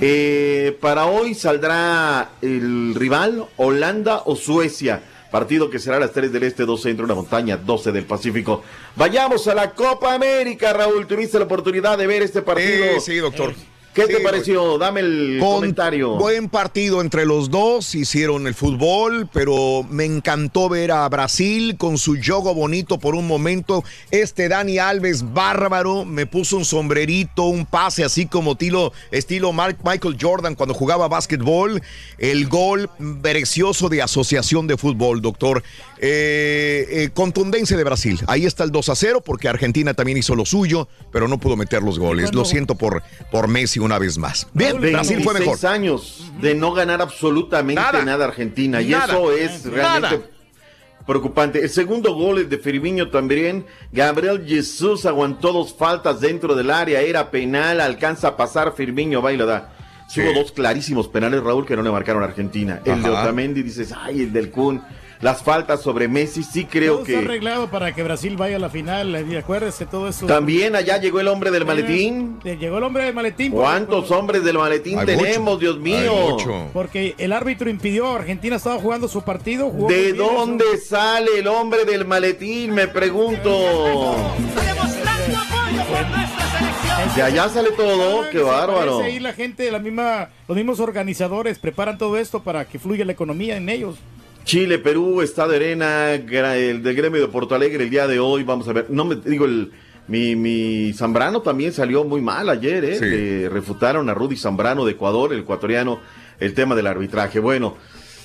Eh, 0.00 0.76
para 0.80 1.06
hoy 1.06 1.34
saldrá 1.34 2.32
el 2.42 2.94
rival 2.94 3.46
Holanda 3.56 4.22
o 4.24 4.36
Suecia. 4.36 5.02
Partido 5.30 5.70
que 5.70 5.78
será 5.78 5.96
a 5.96 6.00
las 6.00 6.12
3 6.12 6.32
del 6.32 6.42
Este, 6.42 6.64
12 6.64 6.90
entre 6.90 7.04
una 7.04 7.14
montaña, 7.14 7.56
12 7.56 7.92
del 7.92 8.04
Pacífico. 8.04 8.62
Vayamos 8.96 9.46
a 9.46 9.54
la 9.54 9.72
Copa 9.72 10.14
América, 10.14 10.72
Raúl. 10.72 11.06
¿Tuviste 11.06 11.38
la 11.38 11.44
oportunidad 11.44 11.96
de 11.96 12.06
ver 12.06 12.22
este 12.22 12.42
partido? 12.42 12.84
Sí, 12.94 13.12
sí, 13.12 13.16
doctor. 13.18 13.54
¿Qué 13.94 14.06
te 14.06 14.20
pareció? 14.20 14.78
Dame 14.78 15.00
el 15.00 15.38
Con- 15.40 15.54
comentario. 15.56 16.14
Buen 16.16 16.48
partido 16.48 17.00
entre 17.00 17.26
los 17.26 17.50
dos, 17.50 17.94
hicieron 17.96 18.46
el 18.46 18.54
fútbol, 18.54 19.28
pero 19.32 19.84
me 19.90 20.04
encantó 20.04 20.68
ver 20.68 20.92
a 20.92 21.08
Brasil 21.08 21.76
con 21.76 21.98
su 21.98 22.16
yogo 22.16 22.54
bonito 22.54 22.98
por 23.00 23.16
un 23.16 23.26
momento. 23.26 23.82
Este 24.12 24.48
Dani 24.48 24.78
Alves, 24.78 25.32
bárbaro, 25.34 26.04
me 26.04 26.24
puso 26.26 26.56
un 26.56 26.64
sombrerito, 26.64 27.44
un 27.44 27.66
pase 27.66 28.04
así 28.04 28.26
como 28.26 28.54
tilo- 28.56 28.92
estilo 29.10 29.52
Mark- 29.52 29.78
Michael 29.84 30.16
Jordan 30.20 30.54
cuando 30.54 30.72
jugaba 30.74 31.08
básquetbol. 31.08 31.82
El 32.18 32.46
gol 32.48 32.88
precioso 33.22 33.88
de 33.88 34.02
asociación 34.02 34.68
de 34.68 34.76
fútbol, 34.76 35.20
doctor. 35.20 35.64
Eh, 36.02 36.86
eh, 36.90 37.10
contundencia 37.12 37.76
de 37.76 37.84
Brasil. 37.84 38.20
Ahí 38.26 38.46
está 38.46 38.64
el 38.64 38.70
2 38.70 38.88
a 38.88 38.94
0 38.94 39.20
porque 39.22 39.48
Argentina 39.48 39.92
también 39.94 40.16
hizo 40.16 40.34
lo 40.34 40.46
suyo, 40.46 40.88
pero 41.12 41.28
no 41.28 41.38
pudo 41.38 41.56
meter 41.56 41.82
los 41.82 41.98
goles. 41.98 42.32
Lo 42.32 42.44
siento 42.44 42.74
por, 42.76 43.02
por 43.30 43.48
Messi 43.48 43.79
una 43.84 43.98
vez 43.98 44.18
más. 44.18 44.46
Bien, 44.52 44.80
Brasil 44.80 45.22
fue 45.22 45.34
mejor. 45.34 45.58
26 45.60 45.64
años 45.64 46.32
de 46.40 46.54
no 46.54 46.72
ganar 46.72 47.00
absolutamente 47.02 47.80
Nada. 47.80 48.04
nada, 48.04 48.24
Argentina. 48.26 48.80
Y 48.82 48.88
Nada. 48.90 49.06
eso 49.14 49.32
es 49.32 49.64
realmente 49.64 50.16
Nada. 50.18 50.26
preocupante. 51.06 51.60
El 51.62 51.70
segundo 51.70 52.14
gol 52.14 52.38
es 52.40 52.50
de 52.50 52.58
Firmino 52.58 53.10
también. 53.10 53.66
Gabriel 53.92 54.44
Jesús 54.46 55.06
aguantó 55.06 55.52
dos 55.52 55.74
faltas 55.74 56.20
dentro 56.20 56.54
del 56.54 56.70
área. 56.70 57.00
Era 57.00 57.30
penal. 57.30 57.80
Alcanza 57.80 58.28
a 58.28 58.36
pasar 58.36 58.74
Firmino. 58.76 59.20
Va 59.22 59.32
y 59.32 59.36
lo 59.36 59.46
da. 59.46 59.72
Sí, 60.08 60.20
Hubo 60.20 60.32
dos 60.32 60.50
clarísimos 60.50 61.06
penales, 61.06 61.40
Raúl, 61.40 61.64
que 61.64 61.76
no 61.76 61.82
le 61.82 61.90
marcaron 61.90 62.22
a 62.22 62.26
Argentina. 62.26 62.80
El 62.84 63.00
de. 63.02 63.10
Otamendi, 63.10 63.62
dices, 63.62 63.94
ay, 63.96 64.22
el 64.22 64.32
del 64.32 64.50
Kun. 64.50 64.82
Las 65.20 65.42
faltas 65.42 65.82
sobre 65.82 66.08
Messi, 66.08 66.42
sí 66.42 66.64
creo 66.64 66.94
Todo 66.94 67.04
que... 67.04 67.12
está 67.16 67.26
arreglado 67.26 67.68
para 67.70 67.94
que 67.94 68.02
Brasil 68.02 68.38
vaya 68.38 68.56
a 68.56 68.58
la 68.58 68.70
final. 68.70 69.14
eh, 69.14 69.38
Acuérdese 69.38 69.84
todo 69.84 70.08
eso. 70.08 70.24
También 70.24 70.74
allá 70.74 70.96
llegó 70.96 71.20
el 71.20 71.28
hombre 71.28 71.50
del 71.50 71.66
maletín. 71.66 72.38
Eh, 72.42 72.56
Llegó 72.58 72.78
el 72.78 72.84
hombre 72.84 73.04
del 73.04 73.12
maletín. 73.14 73.52
porque- 73.52 73.64
¿Cuántos 73.64 74.10
hombres 74.12 74.42
del 74.44 74.56
maletín 74.56 74.98
Hay 74.98 75.04
tenemos, 75.04 75.60
Dios 75.60 75.78
mío? 75.78 76.38
Porque 76.72 77.14
el 77.18 77.34
árbitro 77.34 77.68
impidió, 77.68 78.10
Argentina 78.10 78.56
estaba 78.56 78.78
jugando 78.80 79.08
su 79.08 79.20
partido. 79.22 79.68
jugó 79.68 79.88
¿De 79.88 80.14
dónde 80.14 80.64
sale 80.78 81.38
el 81.40 81.48
hombre 81.48 81.84
del 81.84 82.06
maletín? 82.06 82.70
Me 82.72 82.88
pregunto. 82.88 84.16
De 87.14 87.22
allá 87.22 87.48
sale 87.48 87.70
todo, 87.72 88.22
qué 88.30 88.38
Se 88.38 88.42
bárbaro. 88.44 89.00
ahí 89.02 89.18
la 89.18 89.32
gente, 89.32 89.70
la 89.70 89.78
misma, 89.80 90.28
los 90.48 90.56
mismos 90.56 90.80
organizadores 90.80 91.58
preparan 91.58 91.98
todo 91.98 92.16
esto 92.16 92.42
para 92.42 92.64
que 92.64 92.78
fluya 92.78 93.04
la 93.04 93.12
economía 93.12 93.56
en 93.56 93.68
ellos. 93.68 93.96
Chile, 94.44 94.78
Perú, 94.78 95.22
Estado 95.22 95.50
de 95.50 95.56
Arena, 95.56 96.12
el 96.14 96.82
del 96.82 96.94
gremio 96.94 97.20
de 97.20 97.28
Porto 97.28 97.54
Alegre 97.54 97.84
el 97.84 97.90
día 97.90 98.06
de 98.06 98.18
hoy, 98.18 98.42
vamos 98.42 98.66
a 98.68 98.72
ver. 98.72 98.86
No 98.88 99.04
me 99.04 99.16
digo 99.16 99.44
el 99.44 99.70
mi, 100.10 100.34
mi 100.34 100.92
Zambrano 100.92 101.40
también 101.40 101.72
salió 101.72 102.02
muy 102.02 102.20
mal 102.20 102.48
ayer, 102.48 102.84
¿eh? 102.84 102.98
Sí. 102.98 103.04
Le 103.04 103.48
refutaron 103.48 104.10
a 104.10 104.14
Rudy 104.14 104.36
Zambrano 104.36 104.84
de 104.84 104.92
Ecuador, 104.92 105.32
el 105.32 105.40
ecuatoriano, 105.40 106.00
el 106.40 106.52
tema 106.52 106.74
del 106.74 106.88
arbitraje. 106.88 107.38
Bueno, 107.38 107.76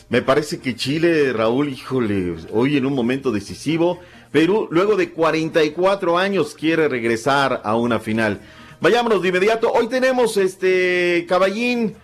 me 0.10 0.24
parece 0.24 0.60
que 0.60 0.76
Chile, 0.76 1.32
Raúl, 1.32 1.70
híjole, 1.70 2.38
hoy 2.52 2.78
en 2.78 2.88
un 2.88 2.94
momento 2.94 3.32
decisivo. 3.32 4.00
Perú, 4.32 4.68
luego 4.72 4.96
de 4.96 5.12
44 5.12 6.18
años, 6.18 6.56
quiere 6.56 6.88
regresar 6.88 7.62
a 7.64 7.76
una 7.76 8.00
final. 8.00 8.42
Vayámonos 8.82 9.22
de 9.22 9.28
inmediato. 9.30 9.72
Hoy 9.72 9.88
tenemos 9.88 10.38
este 10.38 11.28
caballín. 11.30 11.96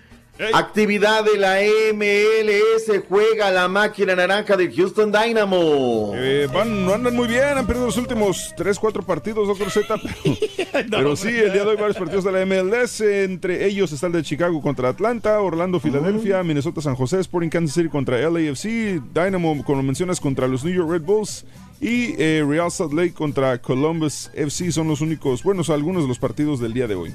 Actividad 0.54 1.24
de 1.24 1.38
la 1.38 1.58
MLS, 1.94 3.04
juega 3.08 3.52
la 3.52 3.68
máquina 3.68 4.16
naranja 4.16 4.58
del 4.58 4.74
Houston 4.74 5.12
Dynamo. 5.12 6.14
Eh, 6.16 6.48
van, 6.52 6.84
no 6.84 6.94
andan 6.94 7.16
muy 7.16 7.28
bien, 7.28 7.58
han 7.58 7.68
perdido 7.68 7.86
los 7.86 7.98
últimos 7.98 8.54
3, 8.58 8.80
4 8.80 9.04
partidos, 9.04 9.48
doctor 9.48 9.70
Z, 9.70 10.00
pero, 10.02 10.88
pero 10.90 11.16
sí, 11.16 11.30
el 11.30 11.54
día 11.54 11.64
de 11.64 11.70
hoy 11.70 11.76
varios 11.76 11.98
partidos 11.98 12.24
de 12.24 12.32
la 12.32 12.46
MLS, 12.46 13.02
entre 13.02 13.66
ellos 13.66 13.92
está 13.92 14.08
el 14.08 14.14
de 14.14 14.24
Chicago 14.24 14.62
contra 14.62 14.90
Atlanta, 14.90 15.40
Orlando, 15.42 15.80
Filadelfia, 15.80 16.42
Minnesota, 16.44 16.82
San 16.82 16.96
José, 16.96 17.20
Sporting 17.20 17.50
Kansas 17.50 17.76
City 17.76 17.90
contra 17.90 18.18
LAFC, 18.18 19.00
Dynamo, 19.14 19.64
como 19.64 19.84
mencionas, 19.84 20.20
contra 20.20 20.48
los 20.48 20.64
New 20.64 20.74
York 20.74 20.90
Red 20.90 21.04
Bulls 21.04 21.46
y 21.80 22.16
eh, 22.20 22.44
Real 22.48 22.72
Salt 22.72 22.94
Lake 22.94 23.14
contra 23.14 23.60
Columbus 23.60 24.32
FC 24.34 24.72
son 24.72 24.88
los 24.88 25.02
únicos, 25.02 25.44
bueno, 25.44 25.62
algunos 25.70 26.04
de 26.04 26.08
los 26.08 26.20
partidos 26.20 26.60
del 26.60 26.74
día 26.74 26.88
de 26.88 26.96
hoy. 26.96 27.14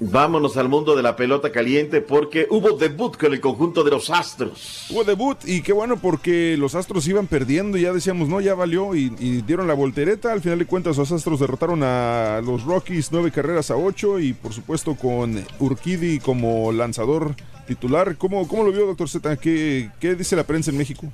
Vámonos 0.00 0.56
al 0.56 0.68
mundo 0.68 0.96
de 0.96 1.02
la 1.02 1.14
pelota 1.14 1.52
caliente 1.52 2.00
porque 2.00 2.46
hubo 2.50 2.76
debut 2.76 3.16
con 3.16 3.32
el 3.32 3.40
conjunto 3.40 3.84
de 3.84 3.92
los 3.92 4.10
Astros. 4.10 4.86
Hubo 4.90 5.04
debut 5.04 5.38
y 5.44 5.62
qué 5.62 5.72
bueno 5.72 5.98
porque 5.98 6.56
los 6.58 6.74
Astros 6.74 7.06
iban 7.06 7.26
perdiendo, 7.28 7.78
ya 7.78 7.92
decíamos, 7.92 8.28
no, 8.28 8.40
ya 8.40 8.54
valió 8.54 8.94
y, 8.96 9.12
y 9.20 9.42
dieron 9.42 9.68
la 9.68 9.74
voltereta. 9.74 10.32
Al 10.32 10.40
final 10.40 10.58
de 10.58 10.66
cuentas 10.66 10.96
los 10.96 11.12
Astros 11.12 11.38
derrotaron 11.40 11.82
a 11.84 12.40
los 12.44 12.64
Rockies 12.64 13.10
nueve 13.12 13.30
carreras 13.30 13.70
a 13.70 13.76
ocho 13.76 14.18
y 14.18 14.32
por 14.32 14.52
supuesto 14.52 14.96
con 14.96 15.44
Urquidi 15.60 16.18
como 16.18 16.72
lanzador 16.72 17.34
titular. 17.66 18.16
¿Cómo, 18.16 18.48
cómo 18.48 18.64
lo 18.64 18.72
vio, 18.72 18.86
doctor 18.86 19.08
Z? 19.08 19.36
¿Qué, 19.36 19.90
¿Qué 20.00 20.16
dice 20.16 20.34
la 20.34 20.44
prensa 20.44 20.70
en 20.70 20.78
México? 20.78 21.06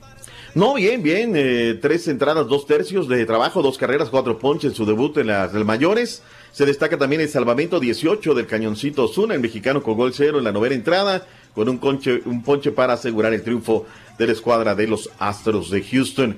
No, 0.54 0.74
bien, 0.74 1.02
bien. 1.02 1.34
eh, 1.36 1.78
tres 1.80 2.08
entradas, 2.08 2.48
dos 2.48 2.66
tercios 2.66 3.06
de 3.08 3.24
trabajo, 3.24 3.62
dos 3.62 3.78
carreras, 3.78 4.08
cuatro 4.10 4.38
ponches 4.38 4.70
en 4.72 4.76
su 4.76 4.84
debut 4.86 5.16
en 5.18 5.28
las 5.28 5.52
del 5.52 5.64
mayores. 5.64 6.22
Se 6.52 6.66
destaca 6.66 6.98
también 6.98 7.20
el 7.20 7.28
salvamento 7.28 7.78
18 7.78 8.34
del 8.34 8.46
cañoncito 8.46 9.04
Osuna, 9.04 9.34
el 9.34 9.40
mexicano 9.40 9.82
con 9.82 9.96
gol 9.96 10.12
cero 10.12 10.38
en 10.38 10.44
la 10.44 10.52
novena 10.52 10.74
entrada, 10.74 11.26
con 11.54 11.68
un, 11.68 11.78
conche, 11.78 12.22
un 12.24 12.42
ponche 12.42 12.72
para 12.72 12.94
asegurar 12.94 13.32
el 13.32 13.42
triunfo 13.42 13.86
de 14.18 14.26
la 14.26 14.32
escuadra 14.32 14.74
de 14.74 14.88
los 14.88 15.10
Astros 15.18 15.70
de 15.70 15.82
Houston. 15.82 16.36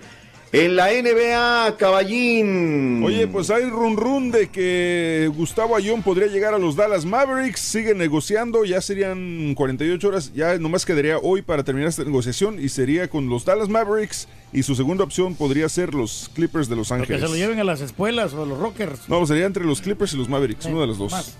En 0.54 0.76
la 0.76 0.88
NBA, 0.92 1.78
caballín. 1.78 3.02
Oye, 3.02 3.26
pues 3.26 3.48
hay 3.48 3.64
run 3.70 3.96
run 3.96 4.30
de 4.30 4.50
que 4.50 5.30
Gustavo 5.34 5.74
Ayón 5.76 6.02
podría 6.02 6.26
llegar 6.26 6.52
a 6.52 6.58
los 6.58 6.76
Dallas 6.76 7.06
Mavericks. 7.06 7.58
Sigue 7.58 7.94
negociando, 7.94 8.66
ya 8.66 8.82
serían 8.82 9.54
48 9.54 10.06
horas. 10.08 10.30
Ya 10.34 10.58
nomás 10.58 10.84
quedaría 10.84 11.16
hoy 11.16 11.40
para 11.40 11.64
terminar 11.64 11.88
esta 11.88 12.04
negociación 12.04 12.60
y 12.62 12.68
sería 12.68 13.08
con 13.08 13.30
los 13.30 13.46
Dallas 13.46 13.70
Mavericks. 13.70 14.28
Y 14.52 14.62
su 14.64 14.74
segunda 14.74 15.04
opción 15.04 15.34
podría 15.36 15.70
ser 15.70 15.94
los 15.94 16.30
Clippers 16.34 16.68
de 16.68 16.76
Los 16.76 16.88
Que 16.88 16.94
Ángeles. 16.96 17.22
se 17.22 17.28
lo 17.28 17.34
lleven 17.36 17.58
a 17.58 17.64
las 17.64 17.80
escuelas 17.80 18.34
o 18.34 18.42
a 18.42 18.46
los 18.46 18.58
Rockers. 18.58 19.08
No, 19.08 19.26
sería 19.26 19.46
entre 19.46 19.64
los 19.64 19.80
Clippers 19.80 20.12
y 20.12 20.18
los 20.18 20.28
Mavericks, 20.28 20.66
uno 20.66 20.82
de 20.82 20.86
los 20.86 20.98
dos. 20.98 21.12
más. 21.12 21.34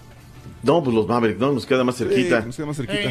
No, 0.62 0.82
pues 0.82 0.97
los 0.97 1.06
Mavericks, 1.06 1.39
no, 1.39 1.52
nos 1.52 1.66
queda 1.66 1.84
más 1.84 1.97
cerquita. 1.98 2.40
Sí, 2.40 2.47
nos 2.47 2.56
queda 2.56 2.66
más 2.66 2.76
cerquita. 2.78 3.10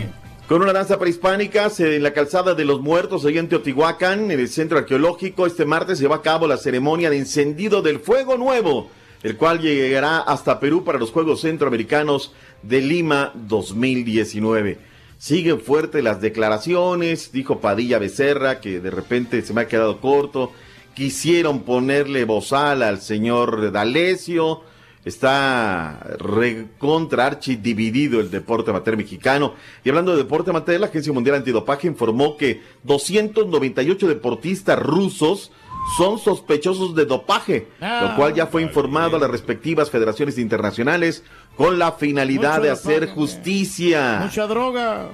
Con 0.52 0.61
una 0.64 0.73
danza 0.73 0.99
prehispánica 0.99 1.72
en 1.80 2.03
la 2.03 2.11
calzada 2.11 2.53
de 2.56 2.65
los 2.65 2.82
muertos, 2.82 3.23
allá 3.23 3.40
en 3.40 3.48
Teotihuacán, 3.48 4.32
en 4.32 4.38
el 4.38 4.49
centro 4.49 4.80
arqueológico, 4.80 5.45
este 5.45 5.64
martes 5.64 5.98
se 5.98 6.03
lleva 6.03 6.18
a 6.18 6.22
cabo 6.22 6.45
la 6.45 6.57
ceremonia 6.57 7.10
de 7.10 7.19
encendido 7.19 7.82
del 7.82 8.02
fuego 8.02 8.36
nuevo, 8.36 8.90
el 9.23 9.38
cual 9.38 9.61
llegará 9.61 10.19
hasta 10.19 10.60
Perú 10.60 10.84
para 10.84 10.99
los 10.99 11.11
Juegos 11.11 11.40
Centroamericanos 11.40 12.34
de 12.64 12.82
Lima 12.82 13.32
2019. 13.34 14.78
Siguen 15.18 15.61
fuertes 15.61 16.03
las 16.03 16.19
declaraciones, 16.19 17.32
dijo 17.32 17.61
Padilla 17.61 17.98
Becerra, 17.98 18.60
que 18.60 18.82
de 18.82 18.91
repente 18.91 19.44
se 19.44 19.53
me 19.53 19.61
ha 19.61 19.68
quedado 19.69 20.02
corto. 20.02 20.52
Quisieron 20.94 21.61
ponerle 21.61 22.26
bozal 22.26 22.84
al 22.84 22.99
señor 22.99 23.72
D'Alessio. 23.72 24.64
Está 25.03 25.99
recontra 26.19 27.26
archi 27.26 27.56
dividido 27.56 28.19
el 28.19 28.30
deporte 28.30 28.69
amateur 28.69 28.95
mexicano. 28.98 29.56
Y 29.84 29.90
hablando 29.90 30.11
de 30.11 30.18
deporte 30.19 30.52
amateur, 30.52 30.80
la 30.80 30.88
Agencia 30.88 31.11
Mundial 31.11 31.38
Antidopaje 31.38 31.88
informó 31.88 32.38
que 32.38 32.61
298 32.84 34.07
deportistas 34.07 34.78
rusos 34.80 35.52
son 35.98 36.19
sospechosos 36.19 36.94
de 36.95 37.06
dopaje, 37.06 37.68
Ah, 37.82 38.10
lo 38.11 38.15
cual 38.15 38.36
ya 38.36 38.45
fue 38.45 38.61
informado 38.61 39.18
a 39.18 39.19
las 39.19 39.32
respectivas 39.32 39.90
federaciones 39.90 40.38
internacionales 40.38 41.23
con 41.57 41.80
la 41.80 41.94
finalidad 41.94 42.52
Mucho 42.57 42.61
de 42.64 42.69
hacer 42.69 42.99
dopaje. 43.02 43.14
justicia. 43.15 44.19
Mucha 44.22 44.45
droga. 44.45 45.10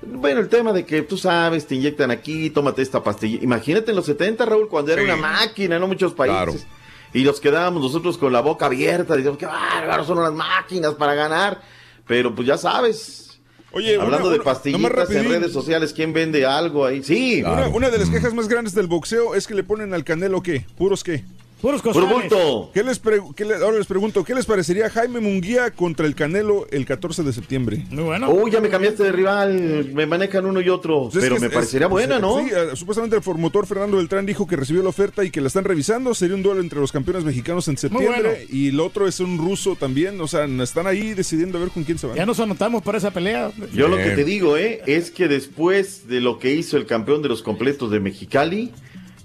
Bueno, 0.00 0.40
el 0.40 0.48
tema 0.48 0.72
de 0.72 0.86
que 0.86 1.02
tú 1.02 1.18
sabes, 1.18 1.66
te 1.66 1.74
inyectan 1.74 2.10
aquí, 2.10 2.48
tómate 2.50 2.80
esta 2.80 3.02
pastilla. 3.02 3.38
Imagínate 3.42 3.90
en 3.90 3.96
los 3.96 4.06
70, 4.06 4.46
Raúl, 4.46 4.68
cuando 4.68 4.92
era 4.92 5.02
una 5.02 5.16
máquina, 5.16 5.78
no 5.78 5.86
muchos 5.88 6.14
países. 6.14 6.62
Claro. 6.64 6.75
Y 7.18 7.24
nos 7.24 7.40
quedábamos 7.40 7.82
nosotros 7.82 8.18
con 8.18 8.32
la 8.32 8.40
boca 8.40 8.66
abierta, 8.66 9.14
decíamos, 9.16 9.38
qué 9.38 9.46
bárbaro, 9.46 10.04
son 10.04 10.18
unas 10.18 10.32
máquinas 10.34 10.94
para 10.94 11.14
ganar. 11.14 11.60
Pero 12.06 12.34
pues 12.34 12.46
ya 12.46 12.58
sabes. 12.58 13.38
Oye, 13.72 13.94
Hablando 13.96 14.28
una- 14.28 14.28
de 14.30 14.34
una- 14.36 14.44
pastillitas 14.44 14.90
nomás 14.90 15.10
en 15.10 15.28
redes 15.28 15.52
sociales, 15.52 15.92
¿quién 15.92 16.12
vende 16.12 16.46
algo 16.46 16.84
ahí? 16.86 17.02
Sí. 17.02 17.42
Una, 17.42 17.68
una 17.68 17.90
de 17.90 17.98
las 17.98 18.08
quejas 18.10 18.32
más 18.34 18.48
grandes 18.48 18.74
del 18.74 18.86
boxeo 18.86 19.34
es 19.34 19.46
que 19.46 19.54
le 19.54 19.64
ponen 19.64 19.92
al 19.92 20.04
Canelo, 20.04 20.42
¿qué? 20.42 20.66
¿Puros 20.76 21.02
qué? 21.04 21.24
Puros 21.66 21.82
Puro 21.82 22.06
bulto. 22.06 22.70
¿Qué 22.72 22.84
les 22.84 23.00
qué 23.34 23.44
le- 23.44 23.54
ahora 23.56 23.76
les 23.78 23.86
pregunto, 23.88 24.22
¿qué 24.22 24.34
les 24.36 24.46
parecería 24.46 24.88
Jaime 24.88 25.18
Munguía 25.18 25.72
contra 25.72 26.06
el 26.06 26.14
Canelo 26.14 26.66
el 26.70 26.86
14 26.86 27.24
de 27.24 27.32
septiembre? 27.32 27.84
Muy 27.90 28.04
bueno. 28.04 28.30
Uy, 28.30 28.52
ya 28.52 28.60
me 28.60 28.68
cambiaste 28.68 29.02
de 29.02 29.10
rival. 29.10 29.90
Me 29.92 30.06
manejan 30.06 30.46
uno 30.46 30.60
y 30.60 30.68
otro. 30.68 31.04
Pues 31.10 31.16
es 31.16 31.22
pero 31.22 31.34
que 31.34 31.40
me 31.40 31.46
es- 31.48 31.52
parecería 31.52 31.86
es- 31.86 31.90
buena, 31.90 32.18
¿no? 32.20 32.38
Sí, 32.38 32.50
eh, 32.54 32.76
supuestamente 32.76 33.16
el 33.16 33.22
promotor 33.22 33.66
Fernando 33.66 33.96
Beltrán 33.96 34.26
dijo 34.26 34.46
que 34.46 34.54
recibió 34.54 34.80
la 34.84 34.90
oferta 34.90 35.24
y 35.24 35.30
que 35.30 35.40
la 35.40 35.48
están 35.48 35.64
revisando. 35.64 36.14
Sería 36.14 36.36
un 36.36 36.42
duelo 36.44 36.60
entre 36.60 36.78
los 36.78 36.92
campeones 36.92 37.24
mexicanos 37.24 37.66
en 37.66 37.76
septiembre. 37.78 38.20
bueno. 38.22 38.38
Y 38.48 38.68
el 38.68 38.78
otro 38.78 39.08
es 39.08 39.18
un 39.18 39.36
ruso 39.36 39.74
también. 39.74 40.20
O 40.20 40.28
sea, 40.28 40.44
están 40.44 40.86
ahí 40.86 41.14
decidiendo 41.14 41.58
a 41.58 41.62
ver 41.62 41.70
con 41.70 41.82
quién 41.82 41.98
se 41.98 42.06
van. 42.06 42.14
Ya 42.16 42.26
nos 42.26 42.38
anotamos 42.38 42.84
para 42.84 42.98
esa 42.98 43.10
pelea. 43.10 43.50
Yo 43.74 43.88
lo 43.88 43.96
que 43.96 44.10
te 44.10 44.22
digo, 44.24 44.56
¿eh? 44.56 44.82
Es 44.86 45.10
que 45.10 45.26
después 45.26 46.06
de 46.06 46.20
lo 46.20 46.38
que 46.38 46.54
hizo 46.54 46.76
el 46.76 46.86
campeón 46.86 47.22
de 47.22 47.28
los 47.28 47.42
completos 47.42 47.90
de 47.90 47.98
Mexicali, 47.98 48.70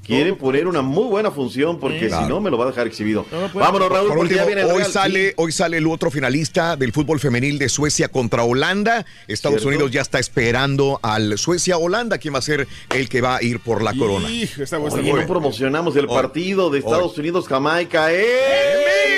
quiere 0.05 0.33
poner 0.33 0.67
una 0.67 0.81
muy 0.81 1.05
buena 1.05 1.31
función 1.31 1.79
porque 1.79 2.07
Claro. 2.07 2.23
si 2.25 2.29
no 2.29 2.41
me 2.41 2.49
lo 2.49 2.57
va 2.57 2.65
a 2.65 2.67
dejar 2.67 2.87
exhibido. 2.87 3.23
Por- 3.23 3.53
Vámonos, 3.61 3.89
Raúl, 3.89 4.07
por 4.07 4.17
porque 4.17 4.33
último, 4.33 4.39
ya 4.39 4.45
viene 4.45 4.61
el 4.61 4.67
hoy 4.67 4.79
Real. 4.79 4.91
sale, 4.91 5.33
hoy 5.37 5.51
sale 5.51 5.77
el 5.77 5.87
otro 5.87 6.11
finalista 6.11 6.75
del 6.75 6.91
fútbol 6.91 7.19
femenil 7.19 7.57
de 7.59 7.69
Suecia 7.69 8.07
contra 8.09 8.43
Holanda. 8.43 9.05
Estados 9.27 9.61
¿Cierto? 9.61 9.67
Unidos 9.69 9.91
ya 9.91 10.01
está 10.01 10.19
esperando 10.19 10.99
al 11.03 11.37
Suecia-Holanda, 11.37 12.17
quien 12.17 12.33
va 12.33 12.39
a 12.39 12.41
ser 12.41 12.67
el 12.89 13.09
que 13.09 13.21
va 13.21 13.37
a 13.37 13.43
ir 13.43 13.59
por 13.59 13.81
la 13.83 13.93
corona. 13.93 14.29
Hijo, 14.29 14.63
está 14.63 14.79
Oye, 14.79 15.13
no 15.13 15.27
promocionamos 15.27 15.95
el 15.95 16.05
Hoy. 16.07 16.15
partido 16.15 16.69
de 16.69 16.79
Estados 16.79 17.17
Unidos-Jamaica. 17.17 18.11
¡En 18.11 18.21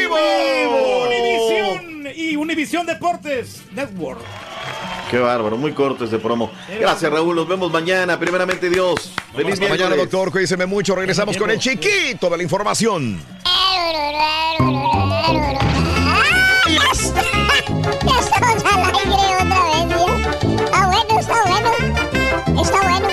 vivo! 0.01 0.15
Univisión 1.07 2.07
y 2.15 2.35
Univisión 2.35 2.85
Deportes 2.85 3.61
Network. 3.73 4.19
Qué 5.13 5.19
bárbaro, 5.19 5.57
muy 5.57 5.73
corto 5.73 6.05
este 6.05 6.17
promo. 6.17 6.49
Gracias, 6.79 7.11
Raúl. 7.11 7.35
Nos 7.35 7.47
vemos 7.47 7.71
mañana. 7.71 8.17
Primeramente, 8.17 8.67
Dios. 8.67 9.11
Feliz 9.35 9.53
Hasta 9.53 9.69
mañana, 9.69 9.95
doctor. 9.95 10.31
Cuídense 10.31 10.57
mucho. 10.65 10.95
Regresamos 10.95 11.37
con 11.37 11.51
el 11.51 11.59
chiquito 11.59 12.31
de 12.31 12.37
la 12.37 12.41
información. 12.41 13.21
Ya 16.67 16.81
está- 16.91 17.21
ya 18.03 18.19
estamos 18.19 18.63
al 18.65 19.13
aire 19.13 19.35
otra 19.35 19.61
vez, 19.69 19.85
¿ya? 19.91 20.01
Está 20.65 20.87
bueno, 20.87 21.19
está 21.19 21.43
bueno. 21.43 21.69
Está 22.63 22.79
bueno. 22.81 23.07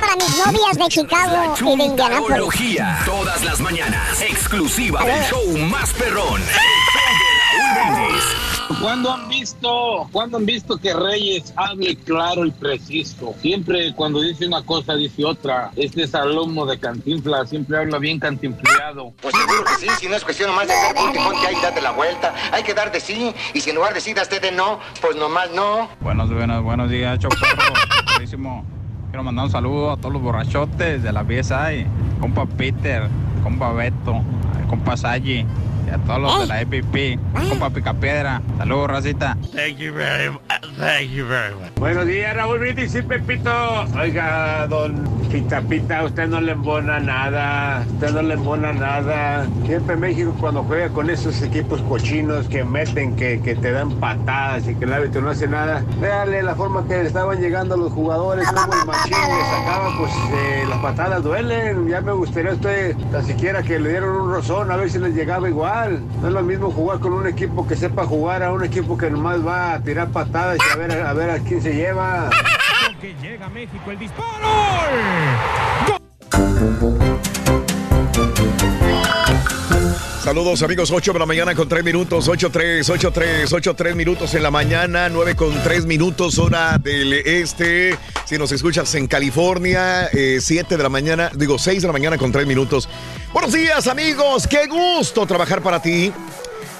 Para 0.00 0.16
mis 0.16 0.36
novias 0.46 0.78
de 0.78 0.88
Chicago 0.88 1.54
y 1.60 1.76
de 1.76 1.84
Indianápolis. 1.84 2.82
Todas 3.04 3.44
las 3.44 3.60
mañanas. 3.60 4.20
Exclusiva 4.20 5.04
del 5.04 5.22
show 5.22 5.56
más 5.58 5.92
perrón. 5.92 6.42
El 6.42 6.48
show 6.92 7.06
de 7.20 7.84
Raúl 7.84 7.94
Brindis. 7.94 8.45
¿Cuándo 8.80 9.12
han 9.12 9.28
visto, 9.28 10.08
cuándo 10.10 10.38
han 10.38 10.46
visto 10.46 10.76
que 10.76 10.92
Reyes 10.92 11.52
hable 11.56 11.96
claro 11.96 12.44
y 12.44 12.50
preciso? 12.50 13.34
Siempre 13.40 13.94
cuando 13.94 14.20
dice 14.20 14.46
una 14.46 14.62
cosa 14.62 14.94
dice 14.94 15.24
otra. 15.24 15.70
Este 15.76 16.02
es 16.02 16.14
alumno 16.14 16.66
de 16.66 16.78
Cantinflas, 16.78 17.50
siempre 17.50 17.78
habla 17.78 17.98
bien 17.98 18.18
cantinfleado. 18.18 19.12
Pues 19.22 19.34
seguro 19.34 19.64
que 19.64 19.86
sí, 19.86 19.92
si 20.00 20.08
no 20.08 20.16
es 20.16 20.24
cuestión 20.24 20.50
nomás 20.50 20.66
de 20.66 20.74
hacer 20.74 20.96
punto 20.96 21.18
y 21.18 21.22
ponte 21.22 21.46
ahí 21.46 21.54
y 21.56 21.62
date 21.62 21.80
la 21.80 21.92
vuelta. 21.92 22.34
Hay 22.52 22.64
que 22.64 22.74
dar 22.74 22.90
de 22.90 23.00
sí, 23.00 23.32
y 23.54 23.60
si 23.60 23.70
en 23.70 23.76
lugar 23.76 23.94
de 23.94 24.00
sí 24.00 24.12
das 24.14 24.28
de 24.28 24.50
no, 24.50 24.80
pues 25.00 25.16
nomás 25.16 25.50
no. 25.52 25.88
Buenos, 26.00 26.32
buenos, 26.32 26.62
buenos 26.62 26.90
días, 26.90 27.18
Choperro. 27.18 27.72
Buenísimo. 28.12 28.64
Quiero 29.10 29.22
mandar 29.22 29.46
un 29.46 29.50
saludo 29.50 29.92
a 29.92 29.96
todos 29.96 30.12
los 30.12 30.22
borrachotes 30.22 31.02
de 31.02 31.12
la 31.12 31.22
BSI. 31.22 31.86
Compa 32.20 32.46
Peter, 32.46 33.08
compa 33.42 33.72
Beto, 33.72 34.22
compa 34.68 34.96
Sayi 34.96 35.46
y 35.86 35.90
a 35.90 35.98
todos 35.98 36.20
los 36.20 36.40
de 36.40 36.46
la 36.46 36.60
EPP. 36.60 37.20
Compa 37.48 37.70
Picapiedra. 37.70 38.42
Saludos, 38.58 38.90
racita. 38.90 39.36
Thank 39.54 39.76
you 39.78 39.92
very 39.92 40.30
much. 40.30 40.42
Thank 40.78 41.10
you 41.10 41.26
very 41.26 41.54
much. 41.54 41.72
Buenos 41.76 42.06
días, 42.06 42.34
Raúl 42.34 42.58
Brindis 42.58 42.94
y 42.94 43.02
Pepito. 43.02 43.50
Oiga, 43.98 44.66
don 44.68 45.16
Pita 45.30 45.60
Pita, 45.60 46.04
usted 46.04 46.28
no 46.28 46.40
le 46.40 46.52
embona 46.52 46.98
nada. 47.00 47.84
Usted 47.94 48.10
no 48.10 48.22
le 48.22 48.34
embona 48.34 48.72
nada. 48.72 49.46
Siempre 49.66 49.96
México 49.96 50.34
cuando 50.40 50.62
juega 50.64 50.88
con 50.90 51.10
esos 51.10 51.40
equipos 51.42 51.80
cochinos 51.82 52.48
que 52.48 52.64
meten, 52.64 53.16
que, 53.16 53.40
que 53.40 53.54
te 53.54 53.72
dan 53.72 53.90
patadas 53.92 54.66
y 54.68 54.74
que 54.74 54.84
el 54.84 54.92
árbitro 54.92 55.22
no 55.22 55.30
hace 55.30 55.46
nada. 55.46 55.84
Véale 56.00 56.42
la 56.42 56.54
forma 56.54 56.86
que 56.86 57.00
estaban 57.02 57.40
llegando 57.40 57.76
los 57.76 57.92
jugadores, 57.92 58.46
como 58.48 58.72
el 58.74 58.86
machín 58.86 59.16
pues 59.98 60.12
eh, 60.34 60.64
las 60.68 60.78
patadas 60.78 61.22
duelen. 61.22 61.88
Ya 61.88 62.00
me 62.00 62.12
gustaría 62.12 62.52
a 62.52 62.54
usted 62.54 62.96
tan 63.10 63.24
siquiera 63.24 63.62
que 63.62 63.78
le 63.78 63.90
dieran 63.90 64.10
un 64.10 64.30
rozón 64.30 64.70
a 64.70 64.76
ver 64.76 64.90
si 64.90 64.98
les 64.98 65.14
llegaba 65.14 65.48
igual. 65.48 65.75
No 65.76 66.28
es 66.28 66.32
lo 66.32 66.42
mismo 66.42 66.70
jugar 66.70 67.00
con 67.00 67.12
un 67.12 67.26
equipo 67.26 67.66
que 67.66 67.76
sepa 67.76 68.06
jugar 68.06 68.42
a 68.42 68.50
un 68.50 68.64
equipo 68.64 68.96
que 68.96 69.10
nomás 69.10 69.46
va 69.46 69.74
a 69.74 69.82
tirar 69.82 70.08
patadas 70.08 70.56
y 70.56 70.72
a 70.72 70.76
ver 70.76 70.90
a, 70.90 71.12
ver 71.12 71.30
a 71.30 71.38
quién 71.38 71.60
se 71.60 71.74
lleva. 71.74 72.30
Que 72.98 73.14
llega 73.20 73.44
a 73.44 73.50
México 73.50 73.90
el 73.90 73.98
disparo. 73.98 74.46
Saludos 80.26 80.60
amigos, 80.62 80.90
8 80.90 81.12
de 81.12 81.18
la 81.20 81.26
mañana 81.26 81.54
con 81.54 81.68
3 81.68 81.84
minutos, 81.84 82.26
8, 82.26 82.50
3, 82.50 82.90
8, 82.90 83.12
3, 83.12 83.52
8, 83.52 83.74
3 83.74 83.94
minutos 83.94 84.34
en 84.34 84.42
la 84.42 84.50
mañana, 84.50 85.08
9 85.08 85.36
con 85.36 85.54
3 85.62 85.86
minutos 85.86 86.40
hora 86.40 86.78
del 86.78 87.12
este. 87.12 87.96
Si 88.24 88.36
nos 88.36 88.50
escuchas 88.50 88.92
en 88.96 89.06
California, 89.06 90.08
eh, 90.12 90.38
7 90.40 90.76
de 90.76 90.82
la 90.82 90.88
mañana, 90.88 91.30
digo 91.32 91.60
6 91.60 91.80
de 91.80 91.86
la 91.86 91.92
mañana 91.92 92.18
con 92.18 92.32
3 92.32 92.44
minutos. 92.44 92.88
Buenos 93.32 93.52
días 93.52 93.86
amigos, 93.86 94.48
qué 94.48 94.66
gusto 94.66 95.26
trabajar 95.26 95.62
para 95.62 95.80
ti. 95.80 96.12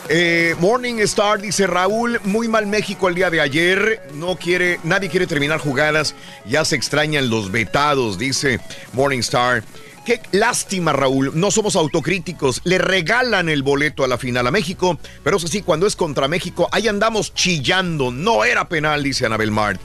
Eh, 0.08 0.56
Morning 0.58 0.96
Star 1.02 1.40
dice 1.40 1.68
Raúl, 1.68 2.20
muy 2.24 2.48
mal 2.48 2.66
México 2.66 3.08
el 3.08 3.14
día 3.14 3.30
de 3.30 3.40
ayer, 3.40 4.08
no 4.14 4.34
quiere, 4.34 4.80
nadie 4.82 5.08
quiere 5.08 5.28
terminar 5.28 5.60
jugadas, 5.60 6.16
ya 6.46 6.64
se 6.64 6.74
extrañan 6.74 7.30
los 7.30 7.52
vetados, 7.52 8.18
dice 8.18 8.58
Morning 8.92 9.20
Star. 9.20 9.62
Qué 10.06 10.20
lástima, 10.30 10.92
Raúl. 10.92 11.32
No 11.34 11.50
somos 11.50 11.74
autocríticos. 11.74 12.60
Le 12.62 12.78
regalan 12.78 13.48
el 13.48 13.64
boleto 13.64 14.04
a 14.04 14.08
la 14.08 14.18
final 14.18 14.46
a 14.46 14.52
México. 14.52 15.00
Pero 15.24 15.36
eso 15.36 15.48
sí, 15.48 15.62
cuando 15.62 15.84
es 15.84 15.96
contra 15.96 16.28
México, 16.28 16.68
ahí 16.70 16.86
andamos 16.86 17.34
chillando. 17.34 18.12
No 18.12 18.44
era 18.44 18.68
penal, 18.68 19.02
dice 19.02 19.26
Anabel 19.26 19.50
Mart. 19.50 19.80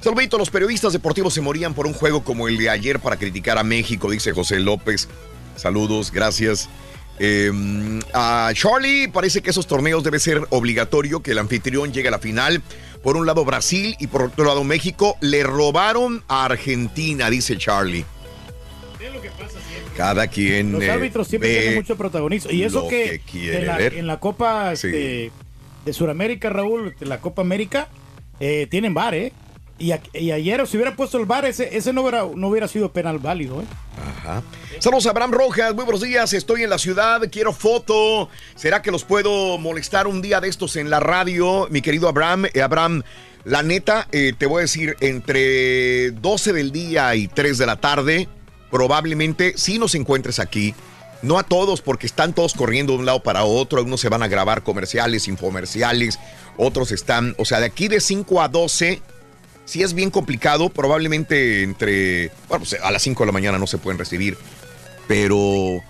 Saludito, 0.00 0.36
los 0.36 0.50
periodistas 0.50 0.92
deportivos 0.92 1.32
se 1.32 1.40
morían 1.40 1.72
por 1.72 1.86
un 1.86 1.94
juego 1.94 2.22
como 2.22 2.48
el 2.48 2.58
de 2.58 2.68
ayer 2.68 3.00
para 3.00 3.16
criticar 3.16 3.56
a 3.56 3.64
México, 3.64 4.10
dice 4.10 4.32
José 4.32 4.60
López. 4.60 5.08
Saludos, 5.56 6.12
gracias. 6.12 6.68
Eh, 7.18 7.50
a 8.12 8.50
Charlie, 8.52 9.08
parece 9.08 9.40
que 9.40 9.50
esos 9.50 9.66
torneos 9.66 10.04
debe 10.04 10.18
ser 10.18 10.46
obligatorio 10.50 11.22
que 11.22 11.30
el 11.30 11.38
anfitrión 11.38 11.94
llegue 11.94 12.08
a 12.08 12.10
la 12.10 12.18
final. 12.18 12.62
Por 13.02 13.16
un 13.16 13.24
lado 13.24 13.42
Brasil 13.46 13.96
y 13.98 14.08
por 14.08 14.24
otro 14.24 14.44
lado 14.44 14.64
México. 14.64 15.16
Le 15.22 15.44
robaron 15.44 16.22
a 16.28 16.44
Argentina, 16.44 17.30
dice 17.30 17.56
Charlie. 17.56 18.04
Cada 19.96 20.26
quien. 20.26 20.72
Los 20.72 20.82
eh, 20.82 20.90
árbitros 20.90 21.28
siempre 21.28 21.48
ve 21.50 21.56
tienen 21.60 21.74
mucho 21.76 21.96
protagonismo. 21.96 22.50
Y 22.50 22.62
eso 22.62 22.88
que, 22.88 23.20
en, 23.34 23.66
la, 23.66 23.76
ver. 23.76 23.94
en 23.94 24.06
la 24.06 24.18
Copa 24.20 24.74
Sí. 24.76 24.86
este, 24.88 25.32
de 25.84 25.92
Sudamérica, 25.92 26.50
Raúl, 26.50 26.94
de 26.98 27.06
la 27.06 27.20
Copa 27.20 27.42
América, 27.42 27.88
eh, 28.40 28.66
tienen 28.70 28.94
VAR, 28.94 29.14
¿eh? 29.14 29.32
Y, 29.78 29.90
a- 29.92 30.00
y 30.12 30.30
ayer, 30.30 30.64
si 30.68 30.76
hubiera 30.76 30.94
puesto 30.94 31.18
el 31.18 31.24
VAR, 31.26 31.44
ese, 31.44 31.76
ese 31.76 31.92
no, 31.92 32.02
hubiera, 32.02 32.24
no 32.34 32.48
hubiera 32.48 32.68
sido 32.68 32.92
penal 32.92 33.18
válido, 33.18 33.62
¿eh? 33.62 33.64
Ajá. 34.18 34.42
Saludos 34.78 35.06
a 35.06 35.10
Abraham 35.10 35.32
Rojas, 35.32 35.74
muy 35.74 35.84
buenos 35.84 36.02
días, 36.02 36.32
estoy 36.32 36.62
en 36.62 36.70
la 36.70 36.78
ciudad, 36.78 37.20
quiero 37.30 37.52
foto. 37.52 38.28
¿Será 38.54 38.80
que 38.82 38.90
los 38.92 39.04
puedo 39.04 39.58
molestar 39.58 40.06
un 40.06 40.22
día 40.22 40.40
de 40.40 40.48
estos 40.48 40.76
en 40.76 40.88
la 40.90 41.00
radio? 41.00 41.66
Mi 41.70 41.82
querido 41.82 42.08
Abraham, 42.08 42.46
Eh, 42.54 42.62
Abraham, 42.62 43.02
la 43.44 43.62
neta, 43.64 44.06
eh, 44.12 44.32
te 44.38 44.46
voy 44.46 44.58
a 44.58 44.62
decir, 44.62 44.96
entre 45.00 46.12
12 46.12 46.52
del 46.52 46.70
día 46.70 47.14
y 47.16 47.26
3 47.26 47.58
de 47.58 47.66
la 47.66 47.76
tarde, 47.76 48.28
probablemente 48.72 49.52
sí 49.56 49.78
nos 49.78 49.94
encuentres 49.94 50.40
aquí. 50.40 50.74
No 51.22 51.38
a 51.38 51.44
todos, 51.44 51.82
porque 51.82 52.06
están 52.06 52.32
todos 52.32 52.54
corriendo 52.54 52.94
de 52.94 52.98
un 52.98 53.06
lado 53.06 53.22
para 53.22 53.44
otro. 53.44 53.78
Algunos 53.78 54.00
se 54.00 54.08
van 54.08 54.24
a 54.24 54.28
grabar 54.28 54.64
comerciales, 54.64 55.28
infomerciales. 55.28 56.18
Otros 56.56 56.90
están, 56.90 57.36
o 57.38 57.44
sea, 57.44 57.60
de 57.60 57.66
aquí 57.66 57.86
de 57.86 58.00
5 58.00 58.42
a 58.42 58.48
12, 58.48 59.00
si 59.64 59.82
es 59.84 59.94
bien 59.94 60.10
complicado, 60.10 60.68
probablemente 60.68 61.62
entre, 61.62 62.32
bueno, 62.48 62.64
pues 62.68 62.76
a 62.82 62.90
las 62.90 63.02
5 63.02 63.22
de 63.22 63.26
la 63.26 63.32
mañana 63.32 63.58
no 63.58 63.68
se 63.68 63.78
pueden 63.78 63.98
recibir, 64.00 64.36
pero... 65.06 65.80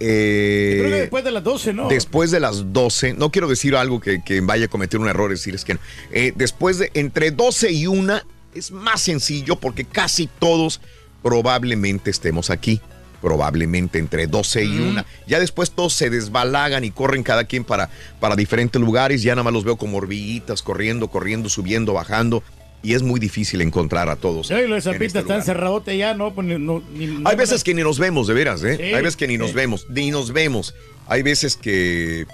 eh, 0.00 0.76
Creo 0.80 0.90
que 0.90 1.00
después 1.02 1.24
de 1.24 1.30
las 1.30 1.44
12, 1.44 1.72
¿no? 1.72 1.88
Después 1.88 2.30
de 2.32 2.40
las 2.40 2.72
12, 2.72 3.14
no 3.14 3.30
quiero 3.30 3.46
decir 3.46 3.76
algo 3.76 4.00
que, 4.00 4.22
que 4.24 4.40
vaya 4.40 4.64
a 4.64 4.68
cometer 4.68 4.98
un 4.98 5.08
error, 5.08 5.30
decir 5.30 5.54
es 5.54 5.64
que 5.64 5.74
no. 5.74 5.80
Eh, 6.10 6.32
después 6.34 6.78
de 6.78 6.90
entre 6.94 7.30
12 7.30 7.70
y 7.70 7.86
1 7.86 8.20
es 8.54 8.72
más 8.72 9.00
sencillo 9.00 9.56
porque 9.56 9.84
casi 9.84 10.26
todos 10.26 10.80
probablemente 11.22 12.10
estemos 12.10 12.50
aquí. 12.50 12.80
Probablemente 13.20 13.98
entre 13.98 14.26
12 14.26 14.64
y 14.64 14.78
1. 14.80 15.04
Ya 15.26 15.38
después 15.40 15.72
todos 15.72 15.92
se 15.92 16.08
desbalagan 16.08 16.84
y 16.84 16.90
corren 16.90 17.22
cada 17.22 17.44
quien 17.44 17.64
para, 17.64 17.90
para 18.18 18.34
diferentes 18.34 18.80
lugares. 18.80 19.22
Ya 19.22 19.34
nada 19.34 19.42
más 19.44 19.52
los 19.52 19.62
veo 19.64 19.76
como 19.76 19.98
hormiguitas, 19.98 20.62
corriendo, 20.62 21.08
corriendo, 21.08 21.50
subiendo, 21.50 21.92
bajando. 21.92 22.42
Y 22.82 22.94
es 22.94 23.02
muy 23.02 23.20
difícil 23.20 23.60
encontrar 23.60 24.08
a 24.08 24.16
todos. 24.16 24.50
Ay, 24.50 24.62
lo 24.62 24.70
de 24.70 24.76
en 24.76 24.82
Zapita 24.82 25.04
este 25.04 25.18
está 25.18 25.20
lugar. 25.34 25.38
encerradote 25.40 25.98
ya, 25.98 26.14
¿no? 26.14 26.32
Pues 26.34 26.46
ni- 26.46 26.58
no- 26.58 26.82
ni- 26.94 27.04
Hay 27.04 27.10
no- 27.10 27.36
veces 27.36 27.62
que 27.62 27.74
ni 27.74 27.82
nos 27.82 27.98
vemos, 27.98 28.26
de 28.26 28.32
veras, 28.32 28.64
¿eh? 28.64 28.78
Sí, 28.78 28.82
Hay 28.84 29.02
veces 29.02 29.16
que 29.18 29.28
ni 29.28 29.36
nos 29.36 29.50
sí. 29.50 29.54
vemos, 29.54 29.86
ni 29.90 30.10
nos 30.10 30.32
vemos. 30.32 30.74
Hay 31.06 31.20
veces 31.22 31.56
que, 31.58 32.24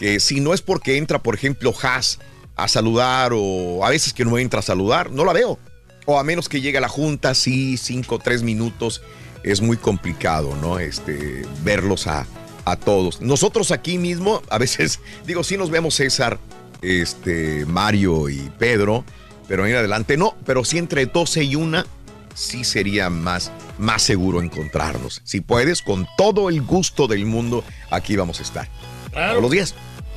que 0.00 0.18
si 0.18 0.40
no 0.40 0.52
es 0.52 0.62
porque 0.62 0.96
entra, 0.96 1.22
por 1.22 1.36
ejemplo, 1.36 1.72
Haas 1.80 2.18
a 2.56 2.66
saludar 2.66 3.30
o 3.36 3.84
a 3.86 3.90
veces 3.90 4.12
que 4.12 4.24
no 4.24 4.36
entra 4.36 4.58
a 4.58 4.62
saludar, 4.64 5.12
no 5.12 5.24
la 5.24 5.32
veo. 5.32 5.60
O 6.06 6.18
a 6.18 6.24
menos 6.24 6.48
que 6.48 6.60
llegue 6.60 6.78
a 6.78 6.80
la 6.80 6.88
junta, 6.88 7.34
sí, 7.34 7.76
cinco, 7.76 8.18
tres 8.18 8.42
minutos, 8.42 9.02
es 9.42 9.60
muy 9.60 9.76
complicado, 9.76 10.56
¿no? 10.60 10.78
Este, 10.78 11.46
verlos 11.62 12.06
a, 12.06 12.26
a 12.64 12.76
todos. 12.76 13.20
Nosotros 13.20 13.70
aquí 13.70 13.98
mismo, 13.98 14.42
a 14.50 14.58
veces, 14.58 15.00
digo, 15.26 15.44
sí 15.44 15.56
nos 15.56 15.70
vemos 15.70 15.94
César, 15.94 16.38
este, 16.82 17.64
Mario 17.66 18.28
y 18.28 18.50
Pedro, 18.58 19.04
pero 19.48 19.66
en 19.66 19.74
adelante 19.74 20.16
no, 20.16 20.36
pero 20.44 20.64
sí 20.64 20.78
entre 20.78 21.06
12 21.06 21.44
y 21.44 21.56
una, 21.56 21.86
sí 22.34 22.64
sería 22.64 23.10
más, 23.10 23.52
más 23.78 24.02
seguro 24.02 24.42
encontrarnos. 24.42 25.20
Si 25.24 25.40
puedes, 25.40 25.82
con 25.82 26.06
todo 26.16 26.48
el 26.48 26.62
gusto 26.62 27.06
del 27.06 27.26
mundo, 27.26 27.64
aquí 27.90 28.16
vamos 28.16 28.40
a 28.40 28.42
estar. 28.42 28.68
Claro. 29.12 29.32
Todos 29.32 29.42
los 29.42 29.50
días. 29.50 29.74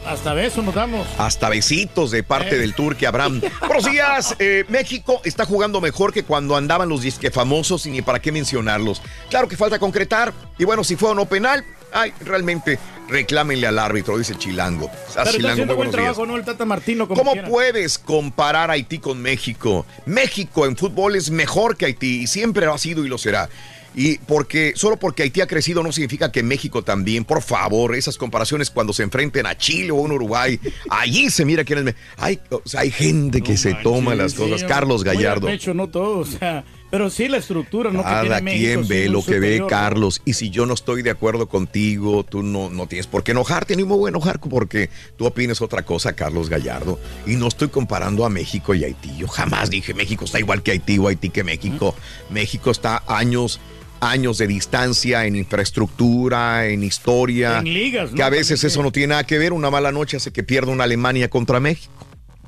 Hasta 0.07 0.33
besos 0.33 0.63
nos 0.63 0.73
damos. 0.73 1.05
Hasta 1.17 1.49
besitos 1.49 2.11
de 2.11 2.23
parte 2.23 2.55
Eh. 2.55 2.59
del 2.59 2.73
Turque 2.73 3.05
Abraham. 3.07 3.41
Buenos 3.67 3.85
días. 3.85 4.35
eh, 4.39 4.63
México 4.69 5.19
está 5.25 5.45
jugando 5.45 5.81
mejor 5.81 6.13
que 6.13 6.23
cuando 6.23 6.55
andaban 6.55 6.87
los 6.87 7.01
disque 7.01 7.29
famosos 7.29 7.85
y 7.85 7.91
ni 7.91 8.01
para 8.01 8.19
qué 8.19 8.31
mencionarlos. 8.31 9.01
Claro 9.29 9.47
que 9.47 9.57
falta 9.57 9.79
concretar. 9.79 10.33
Y 10.57 10.63
bueno, 10.63 10.83
si 10.83 10.95
fue 10.95 11.09
o 11.09 11.13
no 11.13 11.25
penal, 11.25 11.65
ay, 11.93 12.13
realmente 12.21 12.79
reclámenle 13.09 13.67
al 13.67 13.79
árbitro, 13.79 14.17
dice 14.17 14.35
Chilango. 14.35 14.89
Ah, 14.89 14.97
Pero 15.07 15.19
está 15.25 15.31
Chilango, 15.33 15.65
muy 15.65 15.75
buen 15.75 15.91
trabajo, 15.91 16.25
¿no? 16.25 16.37
El 16.37 16.45
Tata 16.45 16.63
Martino. 16.65 17.07
Como 17.07 17.19
¿Cómo 17.21 17.31
quiera. 17.33 17.47
puedes 17.49 17.97
comparar 17.97 18.71
Haití 18.71 18.99
con 18.99 19.21
México? 19.21 19.85
México 20.05 20.65
en 20.65 20.77
fútbol 20.77 21.15
es 21.15 21.29
mejor 21.31 21.75
que 21.75 21.85
Haití 21.85 22.21
y 22.23 22.27
siempre 22.27 22.65
lo 22.65 22.73
ha 22.73 22.77
sido 22.77 23.03
y 23.05 23.09
lo 23.09 23.17
será. 23.17 23.49
Y 23.97 24.19
porque 24.19 24.73
solo 24.75 24.97
porque 24.97 25.23
Haití 25.23 25.41
ha 25.41 25.47
crecido 25.47 25.81
no 25.81 25.91
significa 25.91 26.31
que 26.31 26.43
México 26.43 26.83
también. 26.83 27.25
Por 27.25 27.41
favor, 27.41 27.95
esas 27.95 28.15
comparaciones 28.15 28.69
cuando 28.69 28.93
se 28.93 29.01
enfrenten 29.01 29.47
a 29.47 29.57
Chile 29.57 29.89
o 29.89 29.97
a 29.97 30.01
un 30.01 30.11
Uruguay, 30.11 30.59
allí 30.87 31.31
se 31.31 31.45
mira 31.45 31.63
quién 31.63 31.87
es. 31.87 31.95
Hay, 32.17 32.39
o 32.51 32.61
sea, 32.63 32.81
hay 32.81 32.91
gente 32.91 33.41
que 33.41 33.57
se 33.57 33.73
toma 33.73 34.13
las 34.13 34.35
cosas. 34.35 34.61
sí, 34.61 34.67
Carlos 34.67 35.03
Gallardo. 35.03 35.47
pecho, 35.47 35.73
no 35.73 35.87
todo, 35.87 36.19
o 36.19 36.25
sea, 36.25 36.63
pero 36.91 37.09
sí 37.09 37.27
la 37.27 37.37
estructura, 37.37 37.89
¿no? 37.89 37.99
que 37.99 38.03
Cada 38.03 38.21
tiene 38.21 38.41
México, 38.41 38.65
quien 38.65 38.87
ve 38.87 39.09
lo 39.09 39.25
que 39.25 39.39
ve. 39.39 39.63
Carlos. 39.67 40.21
Y 40.25 40.33
si 40.33 40.51
yo 40.51 40.67
no 40.67 40.75
estoy 40.75 41.01
de 41.01 41.09
acuerdo 41.09 41.49
contigo, 41.49 42.23
tú 42.23 42.43
no, 42.43 42.69
no 42.69 42.85
tienes 42.85 43.07
por 43.07 43.23
qué 43.23 43.31
enojarte, 43.31 43.75
ni 43.75 43.83
me 43.83 43.89
voy 43.89 44.07
a 44.07 44.09
enojar 44.09 44.39
porque 44.39 44.91
tú 45.17 45.25
opines 45.25 45.59
otra 45.61 45.83
cosa, 45.83 46.13
Carlos 46.13 46.49
Gallardo. 46.49 46.99
Y 47.25 47.35
no 47.35 47.47
estoy 47.47 47.69
comparando 47.69 48.25
a 48.25 48.29
México 48.29 48.75
y 48.75 48.83
Haití. 48.83 49.17
Yo 49.17 49.27
jamás 49.27 49.71
dije 49.71 49.95
México 49.95 50.25
está 50.25 50.39
igual 50.39 50.61
que 50.61 50.71
Haití 50.71 50.99
o 50.99 51.07
Haití 51.07 51.29
que 51.31 51.43
México. 51.43 51.95
México 52.29 52.69
está 52.69 53.03
años, 53.07 53.59
años 53.99 54.37
de 54.37 54.47
distancia 54.47 55.25
en 55.25 55.35
infraestructura, 55.35 56.67
en 56.67 56.83
historia. 56.83 57.59
En 57.59 57.73
ligas, 57.73 58.11
¿no? 58.11 58.15
Que 58.17 58.23
a 58.23 58.29
veces 58.29 58.63
eso 58.63 58.83
no 58.83 58.91
tiene 58.91 59.07
nada 59.07 59.25
que 59.25 59.37
ver. 59.37 59.53
Una 59.53 59.69
mala 59.69 59.91
noche 59.91 60.17
hace 60.17 60.31
que 60.31 60.43
pierda 60.43 60.71
una 60.71 60.83
Alemania 60.83 61.29
contra 61.29 61.59
México 61.59 61.93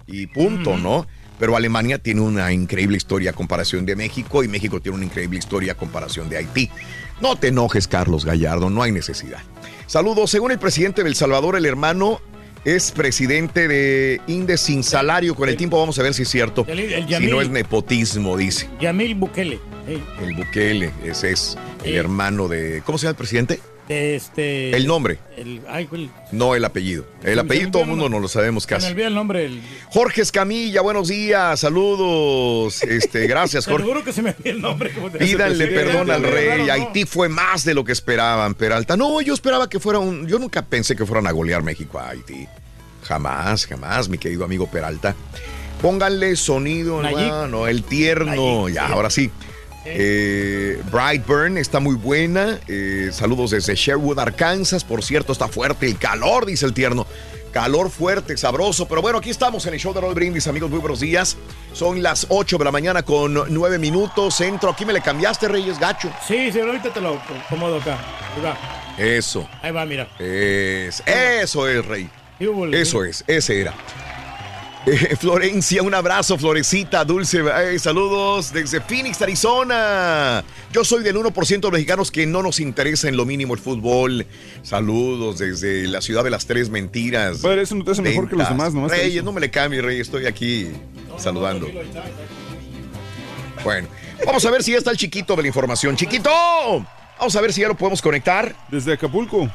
y 0.07 0.27
punto, 0.27 0.77
¿no? 0.77 1.07
Pero 1.39 1.55
Alemania 1.55 1.99
tiene 1.99 2.21
una 2.21 2.51
increíble 2.51 2.97
historia 2.97 3.31
a 3.31 3.33
comparación 3.33 3.85
de 3.85 3.95
México 3.95 4.43
y 4.43 4.47
México 4.47 4.81
tiene 4.81 4.97
una 4.97 5.05
increíble 5.05 5.39
historia 5.39 5.73
a 5.73 5.75
comparación 5.75 6.29
de 6.29 6.37
Haití. 6.37 6.69
No 7.21 7.37
te 7.37 7.47
enojes, 7.47 7.87
Carlos 7.87 8.25
Gallardo, 8.25 8.69
no 8.69 8.83
hay 8.83 8.91
necesidad. 8.91 9.39
Saludos, 9.87 10.29
según 10.29 10.51
el 10.51 10.59
presidente 10.59 11.03
de 11.03 11.09
El 11.09 11.15
Salvador, 11.15 11.55
el 11.55 11.65
hermano 11.65 12.21
es 12.65 12.91
presidente 12.91 13.67
de 13.67 14.21
INDE 14.27 14.57
sin 14.57 14.83
salario. 14.83 15.35
Con 15.35 15.49
el 15.49 15.55
tiempo 15.57 15.79
vamos 15.79 15.97
a 15.99 16.03
ver 16.03 16.13
si 16.13 16.23
es 16.23 16.29
cierto. 16.29 16.65
El- 16.67 16.79
el 16.79 17.07
si 17.07 17.27
no 17.27 17.41
es 17.41 17.49
nepotismo, 17.49 18.37
dice. 18.37 18.69
Yamil 18.81 19.15
Bukele. 19.15 19.59
eh, 19.87 19.99
El 20.21 20.35
Bukele, 20.35 20.91
ese 21.05 21.31
es 21.31 21.57
el 21.83 21.91
Sí. 21.91 21.95
hermano 21.97 22.47
de... 22.47 22.81
¿Cómo 22.85 22.97
se 22.97 23.03
llama 23.03 23.11
el 23.11 23.15
presidente? 23.17 23.59
De 23.89 24.15
este... 24.15 24.75
El 24.75 24.85
nombre, 24.85 25.17
El, 25.35 25.61
ay, 25.67 25.89
no 26.31 26.53
el 26.55 26.63
apellido. 26.63 27.05
El 27.23 27.39
apellido 27.39 27.71
todo 27.71 27.81
el 27.81 27.89
olvidó 27.89 28.03
mundo 28.03 28.15
no 28.15 28.21
lo 28.21 28.27
sabemos 28.27 28.63
se 28.63 28.67
me 28.69 28.75
casi. 28.77 28.91
olvida 28.91 29.07
el 29.07 29.15
nombre. 29.15 29.45
El, 29.45 29.61
Jorge 29.89 30.21
Escamilla, 30.21 30.81
buenos 30.81 31.07
días, 31.09 31.59
saludos. 31.59 32.83
Este, 32.89 33.27
gracias, 33.27 33.65
Jorge. 33.65 33.85
juro 33.85 34.03
que 34.03 34.13
se 34.13 34.21
me 34.21 34.29
olvida 34.29 34.51
el 34.51 34.61
nombre. 34.61 34.91
Pídanle 35.17 35.67
perdón 35.67 36.11
al 36.11 36.23
rey. 36.23 36.65
¿no? 36.65 36.73
Haití 36.73 37.05
fue 37.05 37.29
más 37.29 37.65
de 37.65 37.73
lo 37.73 37.83
que 37.83 37.91
esperaban, 37.91 38.53
Peralta. 38.53 38.95
No, 38.95 39.21
yo 39.21 39.33
esperaba 39.33 39.67
que 39.69 39.79
fuera 39.79 39.99
un. 39.99 40.27
Yo 40.27 40.37
nunca 40.37 40.61
pensé 40.61 40.95
que 40.95 41.05
fueran 41.05 41.25
a 41.27 41.31
golear 41.31 41.63
México 41.63 41.99
a 41.99 42.09
Haití. 42.09 42.47
Jamás, 43.03 43.65
jamás, 43.65 44.07
mi 44.07 44.17
querido 44.17 44.45
amigo 44.45 44.67
Peralta. 44.69 45.15
Pónganle 45.81 46.35
sonido, 46.35 47.03
hermano, 47.03 47.67
el 47.67 47.83
tierno. 47.83 48.65
Nayib, 48.65 48.75
ya, 48.75 48.87
sí. 48.87 48.93
ahora 48.93 49.09
sí. 49.09 49.31
Eh, 49.85 50.81
Brightburn 50.91 51.57
está 51.57 51.79
muy 51.79 51.95
buena. 51.95 52.59
Eh, 52.67 53.09
saludos 53.11 53.51
desde 53.51 53.75
Sherwood, 53.75 54.19
Arkansas. 54.19 54.83
Por 54.83 55.03
cierto, 55.03 55.31
está 55.31 55.47
fuerte 55.47 55.85
el 55.85 55.97
calor, 55.97 56.45
dice 56.45 56.65
el 56.65 56.73
tierno. 56.73 57.07
Calor 57.51 57.89
fuerte, 57.89 58.37
sabroso. 58.37 58.87
Pero 58.87 59.01
bueno, 59.01 59.17
aquí 59.17 59.29
estamos 59.31 59.65
en 59.65 59.73
el 59.73 59.79
show 59.79 59.93
de 59.93 60.01
Roll 60.01 60.13
Brindis, 60.13 60.47
amigos. 60.47 60.69
Muy 60.69 60.79
buenos 60.79 60.99
días. 60.99 61.35
Son 61.73 62.03
las 62.03 62.27
8 62.29 62.57
de 62.59 62.65
la 62.65 62.71
mañana 62.71 63.01
con 63.03 63.33
9 63.33 63.79
minutos. 63.79 64.35
Centro. 64.35 64.69
Aquí 64.69 64.85
me 64.85 64.93
le 64.93 65.01
cambiaste, 65.01 65.47
Reyes 65.47 65.79
Gacho. 65.79 66.11
Sí, 66.27 66.51
sí, 66.51 66.59
ahorita 66.59 66.93
te 66.93 67.01
lo 67.01 67.19
acomodo 67.47 67.77
acá. 67.77 67.97
Eso. 68.97 69.49
ahí 69.61 69.71
va, 69.71 69.85
mira. 69.85 70.07
Es, 70.19 71.01
eso 71.05 71.67
es, 71.67 71.85
Rey. 71.85 72.09
Eso 72.71 73.03
es, 73.03 73.23
ese 73.27 73.61
era. 73.61 73.73
Eh, 74.85 75.15
Florencia, 75.17 75.83
un 75.83 75.93
abrazo, 75.93 76.37
Florecita, 76.37 77.03
dulce. 77.03 77.43
eh, 77.63 77.77
saludos 77.77 78.53
desde 78.53 78.79
Phoenix, 78.79 79.21
Arizona. 79.21 80.43
Yo 80.71 80.85
soy 80.85 81.03
del 81.03 81.17
1% 81.17 81.47
de 81.49 81.57
los 81.59 81.71
mexicanos 81.71 82.11
que 82.11 82.25
no 82.25 82.41
nos 82.41 82.59
interesa 82.59 83.09
en 83.09 83.17
lo 83.17 83.25
mínimo 83.25 83.53
el 83.53 83.59
fútbol. 83.59 84.25
Saludos 84.63 85.39
desde 85.39 85.85
la 85.87 86.01
ciudad 86.01 86.23
de 86.23 86.29
las 86.29 86.45
tres 86.45 86.69
mentiras. 86.69 87.39
Padre, 87.39 87.63
eso 87.63 87.75
no 87.75 87.83
te 87.83 87.91
hace 87.91 88.01
mejor 88.01 88.29
que 88.29 88.35
los 88.35 88.47
demás, 88.47 88.73
te 88.73 88.97
Reyes, 88.97 89.23
no 89.23 89.33
me 89.33 89.41
le 89.41 89.51
cambie, 89.51 89.81
Rey, 89.81 89.99
estoy 89.99 90.25
aquí 90.25 90.69
saludando. 91.17 91.67
Bueno, 93.63 93.89
vamos 94.25 94.45
a 94.45 94.51
ver 94.51 94.63
si 94.63 94.71
ya 94.71 94.77
está 94.77 94.91
el 94.91 94.97
chiquito 94.97 95.35
de 95.35 95.41
la 95.41 95.47
información. 95.49 95.97
¡Chiquito! 95.97 96.29
Vamos 97.19 97.35
a 97.35 97.41
ver 97.41 97.51
si 97.51 97.61
ya 97.61 97.67
lo 97.67 97.75
podemos 97.75 98.01
conectar. 98.01 98.55
Desde 98.69 98.93
Acapulco. 98.93 99.51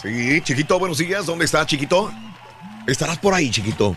Sí, 0.00 0.40
chiquito, 0.40 0.78
buenos 0.78 0.96
días. 0.96 1.26
¿Dónde 1.26 1.44
está, 1.44 1.64
chiquito? 1.66 2.10
Estarás 2.86 3.18
por 3.18 3.34
ahí, 3.34 3.50
chiquito. 3.50 3.94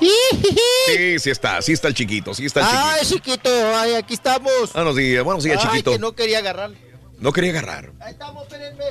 Sí, 0.00 1.18
sí 1.18 1.30
está, 1.30 1.60
sí 1.62 1.72
está 1.72 1.88
el 1.88 1.94
chiquito, 1.94 2.34
sí 2.34 2.46
está 2.46 2.60
el 2.60 2.66
chiquito. 2.66 2.84
Ay, 2.88 3.06
chiquito, 3.06 3.76
ay, 3.76 3.94
aquí 3.94 4.14
estamos. 4.14 4.72
Buenos 4.72 4.96
días, 4.96 5.22
buenos 5.24 5.44
días, 5.44 5.58
Ay, 5.62 5.68
chiquito. 5.70 5.92
que 5.92 5.98
no 5.98 6.12
quería 6.14 6.38
agarrar. 6.38 6.70
No 7.18 7.32
quería 7.32 7.50
agarrar. 7.50 7.90
Ahí 8.00 8.12
estamos, 8.12 8.42
espérenme. 8.44 8.84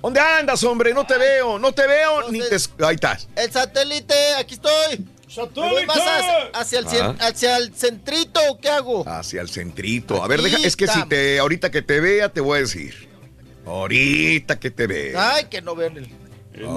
¿Dónde 0.00 0.20
andas, 0.20 0.62
hombre? 0.62 0.94
No 0.94 1.04
te 1.06 1.18
veo, 1.18 1.58
no 1.58 1.72
te 1.72 1.86
veo, 1.86 2.30
ni 2.30 2.38
te... 2.40 2.54
es- 2.54 2.70
Ahí 2.80 2.94
estás. 2.94 3.28
El 3.34 3.50
satélite, 3.50 4.14
aquí 4.38 4.54
estoy. 4.54 5.04
¿Me 5.36 5.44
voy 5.70 5.86
más 5.86 5.98
hacia, 5.98 6.46
hacia 6.54 6.78
el, 6.78 6.86
cien- 6.86 7.16
Ah. 7.20 7.26
hacia 7.28 7.56
el 7.58 7.74
centrito 7.74 8.40
o 8.48 8.58
qué 8.60 8.70
hago? 8.70 9.06
Hacia 9.08 9.40
el 9.42 9.48
centrito. 9.50 10.22
A 10.22 10.28
ver, 10.28 10.40
deja, 10.40 10.56
es 10.58 10.74
que 10.76 10.86
si 10.86 11.04
te, 11.06 11.38
ahorita 11.38 11.70
que 11.70 11.82
te 11.82 12.00
vea, 12.00 12.28
te 12.30 12.40
voy 12.40 12.58
a 12.58 12.60
decir. 12.62 13.08
Ahorita 13.66 14.58
que 14.58 14.70
te 14.70 14.86
vea. 14.86 15.34
Ay, 15.34 15.44
que 15.50 15.60
no 15.60 15.74
vean 15.74 15.98
el, 15.98 16.08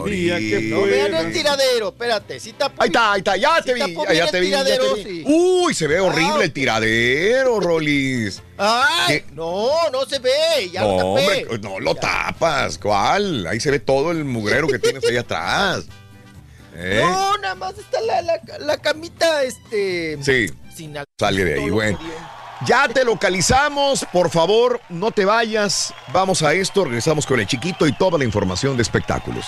día 0.06 0.38
que 0.40 0.62
no 0.70 0.84
vean 0.84 1.14
el 1.16 1.34
tiradero. 1.34 1.90
Espérate, 1.90 2.40
si 2.40 2.54
tapo 2.54 2.82
Ahí 2.82 2.88
está, 2.88 3.14
ahí 3.14 3.20
está, 3.20 3.38
ya 3.38 3.56
si 3.58 3.64
te 3.64 3.74
vi, 3.74 3.80
ya, 3.80 4.24
el 4.26 4.32
te 4.32 4.40
vi, 4.40 4.50
ya 4.50 4.64
te 4.64 4.72
tiradero, 4.72 4.96
vi. 4.96 5.04
sí. 5.04 5.24
Uy, 5.26 5.74
se 5.74 5.88
ve 5.88 6.00
horrible 6.00 6.34
Ah, 6.42 6.44
el 6.44 6.54
tiradero, 6.54 7.60
Rolis. 7.60 8.42
Ay, 8.58 9.22
¿Qué? 9.22 9.26
no, 9.34 9.70
no 9.92 10.06
se 10.06 10.20
ve, 10.20 10.70
ya 10.72 10.82
no, 10.82 10.92
lo 10.92 10.98
tapé. 10.98 11.46
hombre, 11.46 11.60
no 11.60 11.80
lo 11.80 11.96
tapas. 11.96 12.78
¿Cuál? 12.78 13.48
Ahí 13.48 13.60
se 13.60 13.72
ve 13.72 13.80
todo 13.80 14.12
el 14.12 14.24
mugrero 14.26 14.68
que 14.68 14.80
tienes 14.80 15.04
ahí 15.06 15.18
atrás. 15.18 15.86
¿Eh? 16.76 17.02
No, 17.04 17.38
nada 17.40 17.56
más 17.56 17.78
está 17.78 18.00
la, 18.02 18.22
la, 18.22 18.40
la 18.60 18.78
camita, 18.78 19.44
este... 19.44 20.18
Sí. 20.24 20.48
Sin 20.74 20.98
al- 20.98 21.06
Sale 21.20 21.44
de 21.44 21.56
ahí, 21.56 21.70
bueno. 21.70 22.00
Ya 22.66 22.88
te 22.88 23.04
localizamos, 23.04 24.06
por 24.14 24.30
favor, 24.30 24.82
no 24.90 25.12
te 25.12 25.26
vayas. 25.26 25.94
Vamos 26.14 26.44
a 26.44 26.54
esto, 26.54 26.86
regresamos 26.86 27.26
con 27.26 27.40
el 27.40 27.48
chiquito 27.48 27.88
y 27.88 27.92
toda 27.92 28.20
la 28.20 28.26
información 28.26 28.76
de 28.76 28.84
espectáculos. 28.84 29.46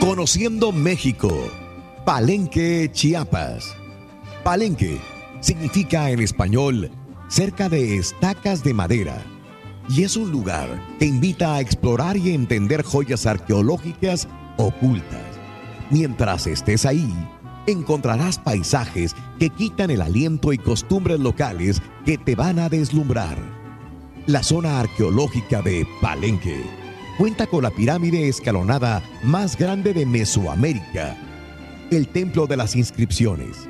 Conociendo 0.00 0.72
México. 0.72 1.30
Palenque, 2.04 2.90
Chiapas. 2.92 3.76
Palenque 4.42 5.00
significa 5.40 6.10
en 6.10 6.20
español 6.20 6.90
cerca 7.28 7.68
de 7.68 7.96
estacas 7.96 8.64
de 8.64 8.74
madera 8.74 9.22
y 9.88 10.02
es 10.02 10.16
un 10.16 10.30
lugar 10.30 10.68
que 10.98 11.06
invita 11.06 11.54
a 11.54 11.60
explorar 11.60 12.16
y 12.16 12.34
entender 12.34 12.82
joyas 12.82 13.26
arqueológicas 13.26 14.26
ocultas. 14.56 15.22
Mientras 15.90 16.46
estés 16.46 16.84
ahí, 16.84 17.12
encontrarás 17.66 18.38
paisajes 18.38 19.14
que 19.38 19.50
quitan 19.50 19.90
el 19.90 20.02
aliento 20.02 20.52
y 20.52 20.58
costumbres 20.58 21.20
locales 21.20 21.82
que 22.04 22.18
te 22.18 22.34
van 22.34 22.58
a 22.58 22.68
deslumbrar. 22.68 23.36
La 24.26 24.42
zona 24.42 24.80
arqueológica 24.80 25.62
de 25.62 25.86
Palenque 26.00 26.62
cuenta 27.18 27.46
con 27.46 27.62
la 27.62 27.70
pirámide 27.70 28.28
escalonada 28.28 29.02
más 29.22 29.56
grande 29.56 29.92
de 29.92 30.06
Mesoamérica, 30.06 31.16
el 31.90 32.08
Templo 32.08 32.46
de 32.46 32.56
las 32.56 32.76
Inscripciones, 32.76 33.68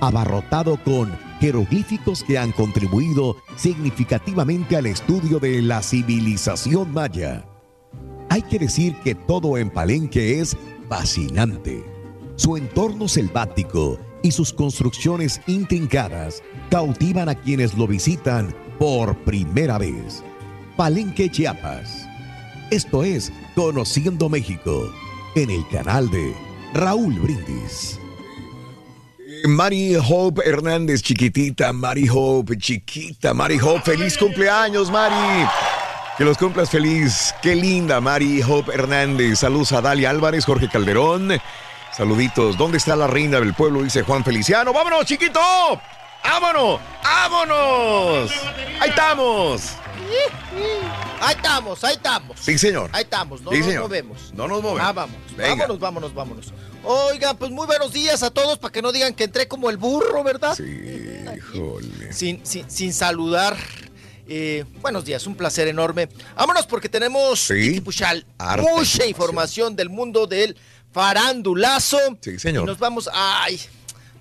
abarrotado 0.00 0.82
con 0.82 1.16
jeroglíficos 1.40 2.22
que 2.22 2.38
han 2.38 2.52
contribuido 2.52 3.36
significativamente 3.56 4.76
al 4.76 4.86
estudio 4.86 5.38
de 5.38 5.62
la 5.62 5.82
civilización 5.82 6.92
maya. 6.92 7.44
Hay 8.30 8.42
que 8.42 8.58
decir 8.58 8.94
que 9.04 9.14
todo 9.14 9.58
en 9.58 9.70
Palenque 9.70 10.40
es 10.40 10.56
fascinante. 10.88 11.93
Su 12.36 12.56
entorno 12.56 13.06
selvático 13.06 13.98
y 14.22 14.32
sus 14.32 14.52
construcciones 14.52 15.40
intrincadas 15.46 16.42
cautivan 16.70 17.28
a 17.28 17.34
quienes 17.34 17.74
lo 17.74 17.86
visitan 17.86 18.54
por 18.78 19.16
primera 19.18 19.78
vez. 19.78 20.24
Palenque 20.76 21.30
Chiapas. 21.30 22.08
Esto 22.70 23.04
es 23.04 23.32
Conociendo 23.54 24.28
México 24.28 24.90
en 25.36 25.50
el 25.50 25.66
canal 25.68 26.10
de 26.10 26.34
Raúl 26.72 27.14
Brindis. 27.20 28.00
Mari 29.46 29.94
Hope 29.96 30.42
Hernández, 30.44 31.02
chiquitita, 31.02 31.72
Mari 31.72 32.08
Hope, 32.10 32.56
chiquita, 32.58 33.32
Mari 33.32 33.58
Hope, 33.60 33.82
feliz 33.82 34.18
cumpleaños, 34.18 34.90
Mari. 34.90 35.46
Que 36.16 36.24
los 36.24 36.38
cumplas 36.38 36.70
feliz. 36.70 37.34
Qué 37.42 37.54
linda, 37.54 38.00
Mari 38.00 38.42
Hope 38.42 38.72
Hernández. 38.72 39.40
Saludos 39.40 39.72
a 39.72 39.80
Dalia 39.80 40.10
Álvarez, 40.10 40.44
Jorge 40.44 40.68
Calderón. 40.68 41.28
Saluditos. 41.96 42.56
¿Dónde 42.56 42.78
está 42.78 42.96
la 42.96 43.06
reina 43.06 43.38
del 43.40 43.54
pueblo? 43.54 43.82
Dice 43.82 44.02
Juan 44.02 44.24
Feliciano. 44.24 44.72
¡Vámonos, 44.72 45.04
chiquito! 45.04 45.40
¡Vámonos! 46.24 46.80
¡Vámonos! 47.02 48.30
Ahí 48.80 48.90
estamos. 48.90 49.62
Ahí 51.20 51.34
estamos, 51.36 51.84
ahí 51.84 51.94
estamos. 51.94 52.40
Sí, 52.40 52.58
señor. 52.58 52.90
Ahí 52.92 53.02
estamos, 53.04 53.40
no 53.42 53.50
Sí, 53.52 53.58
nos 53.58 53.66
señor. 53.66 53.82
movemos. 53.84 54.32
No 54.34 54.48
nos 54.48 54.62
movemos. 54.62 54.82
Ah, 54.88 54.92
vamos. 54.92 55.16
Venga. 55.36 55.50
Vámonos, 55.66 55.78
vámonos, 55.78 56.14
vámonos. 56.14 56.52
Oigan, 56.82 57.36
pues 57.36 57.50
muy 57.50 57.66
buenos 57.66 57.92
días 57.92 58.22
a 58.22 58.30
todos 58.30 58.58
para 58.58 58.72
que 58.72 58.82
no 58.82 58.92
digan 58.92 59.14
que 59.14 59.24
entré 59.24 59.48
como 59.48 59.70
el 59.70 59.76
burro, 59.76 60.22
¿verdad? 60.22 60.54
Sí, 60.54 60.64
híjole. 61.36 62.12
Sin, 62.12 62.44
sin, 62.44 62.68
sin 62.70 62.92
saludar. 62.92 63.56
Eh, 64.26 64.64
buenos 64.80 65.04
días, 65.04 65.26
un 65.26 65.34
placer 65.34 65.68
enorme. 65.68 66.08
Vámonos 66.36 66.66
porque 66.66 66.88
tenemos 66.88 67.40
Sí. 67.40 67.82
Mucha 67.82 69.06
información 69.06 69.76
del 69.76 69.90
mundo 69.90 70.26
del 70.26 70.56
farandulazo. 70.94 71.98
Sí, 72.20 72.38
señor. 72.38 72.62
Y 72.62 72.66
nos 72.66 72.78
vamos. 72.78 73.10
Ay, 73.12 73.60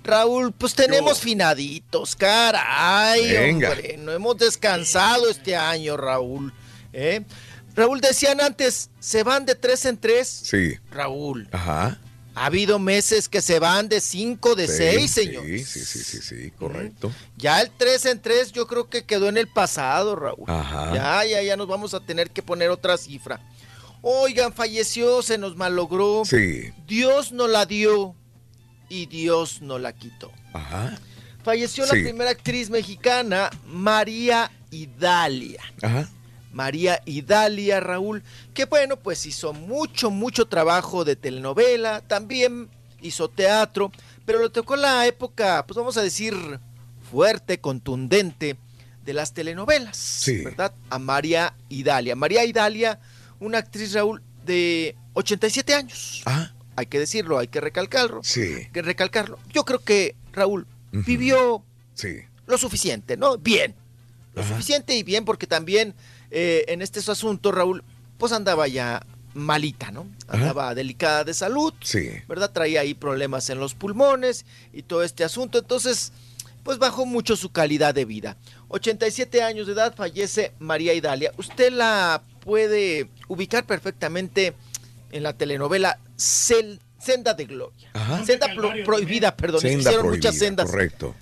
Raúl, 0.03 0.51
pues 0.51 0.73
tenemos 0.73 1.19
finaditos, 1.21 2.15
caray, 2.15 3.31
Venga. 3.31 3.69
hombre. 3.69 3.95
No 3.99 4.11
hemos 4.11 4.37
descansado 4.37 5.29
este 5.29 5.55
año, 5.55 5.95
Raúl. 5.95 6.51
¿eh? 6.91 7.23
Raúl, 7.75 8.01
decían 8.01 8.41
antes, 8.41 8.89
se 8.99 9.23
van 9.23 9.45
de 9.45 9.55
tres 9.55 9.85
en 9.85 9.97
tres. 9.97 10.27
Sí. 10.27 10.77
Raúl, 10.91 11.47
Ajá. 11.51 11.99
ha 12.35 12.45
habido 12.45 12.79
meses 12.79 13.29
que 13.29 13.41
se 13.41 13.59
van 13.59 13.87
de 13.87 14.01
cinco, 14.01 14.55
de 14.55 14.67
Sí, 14.67 14.73
seis, 14.77 15.11
señor. 15.11 15.45
Sí, 15.45 15.63
sí, 15.63 15.79
sí, 15.85 16.03
sí, 16.03 16.21
sí, 16.21 16.51
correcto. 16.51 17.11
Ya 17.37 17.61
el 17.61 17.71
3 17.71 18.05
en 18.07 18.21
3 18.21 18.51
yo 18.51 18.67
creo 18.67 18.89
que 18.89 19.05
quedó 19.05 19.29
en 19.29 19.37
el 19.37 19.47
pasado, 19.47 20.15
Raúl. 20.15 20.45
Ajá. 20.49 20.91
Ya, 20.93 21.25
ya, 21.25 21.41
ya 21.43 21.55
nos 21.55 21.67
vamos 21.67 21.93
a 21.93 21.99
tener 22.01 22.29
que 22.29 22.41
poner 22.43 22.69
otra 22.69 22.97
cifra. 22.97 23.39
Oigan, 24.05 24.51
falleció, 24.51 25.21
se 25.21 25.37
nos 25.37 25.55
malogró. 25.55 26.23
Sí. 26.25 26.73
Dios 26.87 27.31
nos 27.31 27.49
la 27.49 27.65
dio 27.65 28.15
y 28.89 29.05
Dios 29.05 29.61
nos 29.61 29.79
la 29.79 29.93
quitó. 29.93 30.29
Ajá. 30.51 30.99
Falleció 31.41 31.85
Sí. 31.87 31.95
la 31.95 32.03
primera 32.03 32.29
actriz 32.31 32.69
mexicana, 32.69 33.49
María 33.65 34.51
Idalia. 34.71 35.61
Ajá. 35.81 36.09
María 36.51 37.01
Idalia, 37.05 37.79
Raúl, 37.79 38.23
que 38.53 38.65
bueno, 38.65 38.97
pues 38.97 39.25
hizo 39.25 39.53
mucho, 39.53 40.11
mucho 40.11 40.45
trabajo 40.47 41.05
de 41.05 41.15
telenovela, 41.15 42.01
también 42.01 42.69
hizo 43.01 43.29
teatro, 43.29 43.89
pero 44.25 44.43
le 44.43 44.49
tocó 44.49 44.75
la 44.75 45.07
época, 45.07 45.63
pues 45.65 45.77
vamos 45.77 45.95
a 45.97 46.01
decir, 46.03 46.35
fuerte, 47.09 47.59
contundente 47.59 48.57
de 49.05 49.13
las 49.13 49.33
telenovelas, 49.33 49.95
Sí. 49.97 50.43
¿verdad? 50.43 50.73
A 50.89 50.99
María 50.99 51.55
Idalia. 51.69 52.15
María 52.15 52.45
Idalia, 52.45 52.99
una 53.43 53.59
actriz, 53.59 53.93
Raúl, 53.93 54.21
de 54.45 54.95
87 55.13 55.73
años. 55.73 56.21
Ah. 56.25 56.51
Hay 56.75 56.87
que 56.87 56.97
decirlo, 56.99 57.37
hay 57.37 57.47
que 57.47 57.61
recalcarlo. 57.61 58.21
Sí. 58.23 58.41
Hay 58.41 58.65
que 58.71 58.81
recalcarlo. 58.81 59.37
Yo 59.53 59.63
creo 59.63 59.79
que 59.79 60.15
Raúl 60.31 60.65
vivió 60.91 61.63
Sí. 61.93 62.17
lo 62.47 62.57
suficiente, 62.57 63.15
¿no? 63.17 63.37
Bien. 63.37 63.75
Lo 64.33 64.41
Ajá. 64.41 64.51
suficiente 64.53 64.95
y 64.95 65.03
bien 65.03 65.25
porque 65.25 65.45
también 65.47 65.93
eh, 66.31 66.65
en 66.69 66.81
este 66.81 66.99
asunto, 66.99 67.51
Raúl, 67.51 67.83
pues 68.17 68.31
andaba 68.31 68.67
ya 68.67 69.05
malita, 69.35 69.91
¿no? 69.91 70.07
Andaba 70.27 70.73
delicada 70.73 71.23
de 71.23 71.35
salud, 71.35 71.73
Sí. 71.83 72.09
¿verdad? 72.27 72.49
Traía 72.51 72.81
ahí 72.81 72.95
problemas 72.95 73.51
en 73.51 73.59
los 73.59 73.75
pulmones 73.75 74.43
y 74.73 74.81
todo 74.81 75.03
este 75.03 75.23
asunto. 75.23 75.59
Entonces, 75.59 76.11
pues 76.63 76.79
bajó 76.79 77.05
mucho 77.05 77.35
su 77.35 77.51
calidad 77.51 77.93
de 77.93 78.05
vida. 78.05 78.37
87 78.69 79.43
años 79.43 79.67
de 79.67 79.73
edad 79.73 79.93
fallece 79.95 80.53
María 80.57 80.95
Idalia. 80.95 81.31
Usted 81.37 81.71
la 81.71 82.23
puede 82.43 83.09
ubicar 83.27 83.65
perfectamente 83.65 84.53
en 85.11 85.23
la 85.23 85.33
telenovela 85.37 85.99
Cel- 86.17 86.79
Senda 86.99 87.33
de 87.33 87.45
Gloria. 87.45 87.89
Ajá. 87.93 88.23
Senda 88.25 88.47
pro- 88.55 88.71
prohibida, 88.85 89.35
perdón. 89.35 89.61
Senda 89.61 89.77
Hicieron 89.79 90.01
prohibida, 90.05 90.29
muchas 90.29 90.37
sendas. 90.39 90.69
Correcto. 90.69 91.15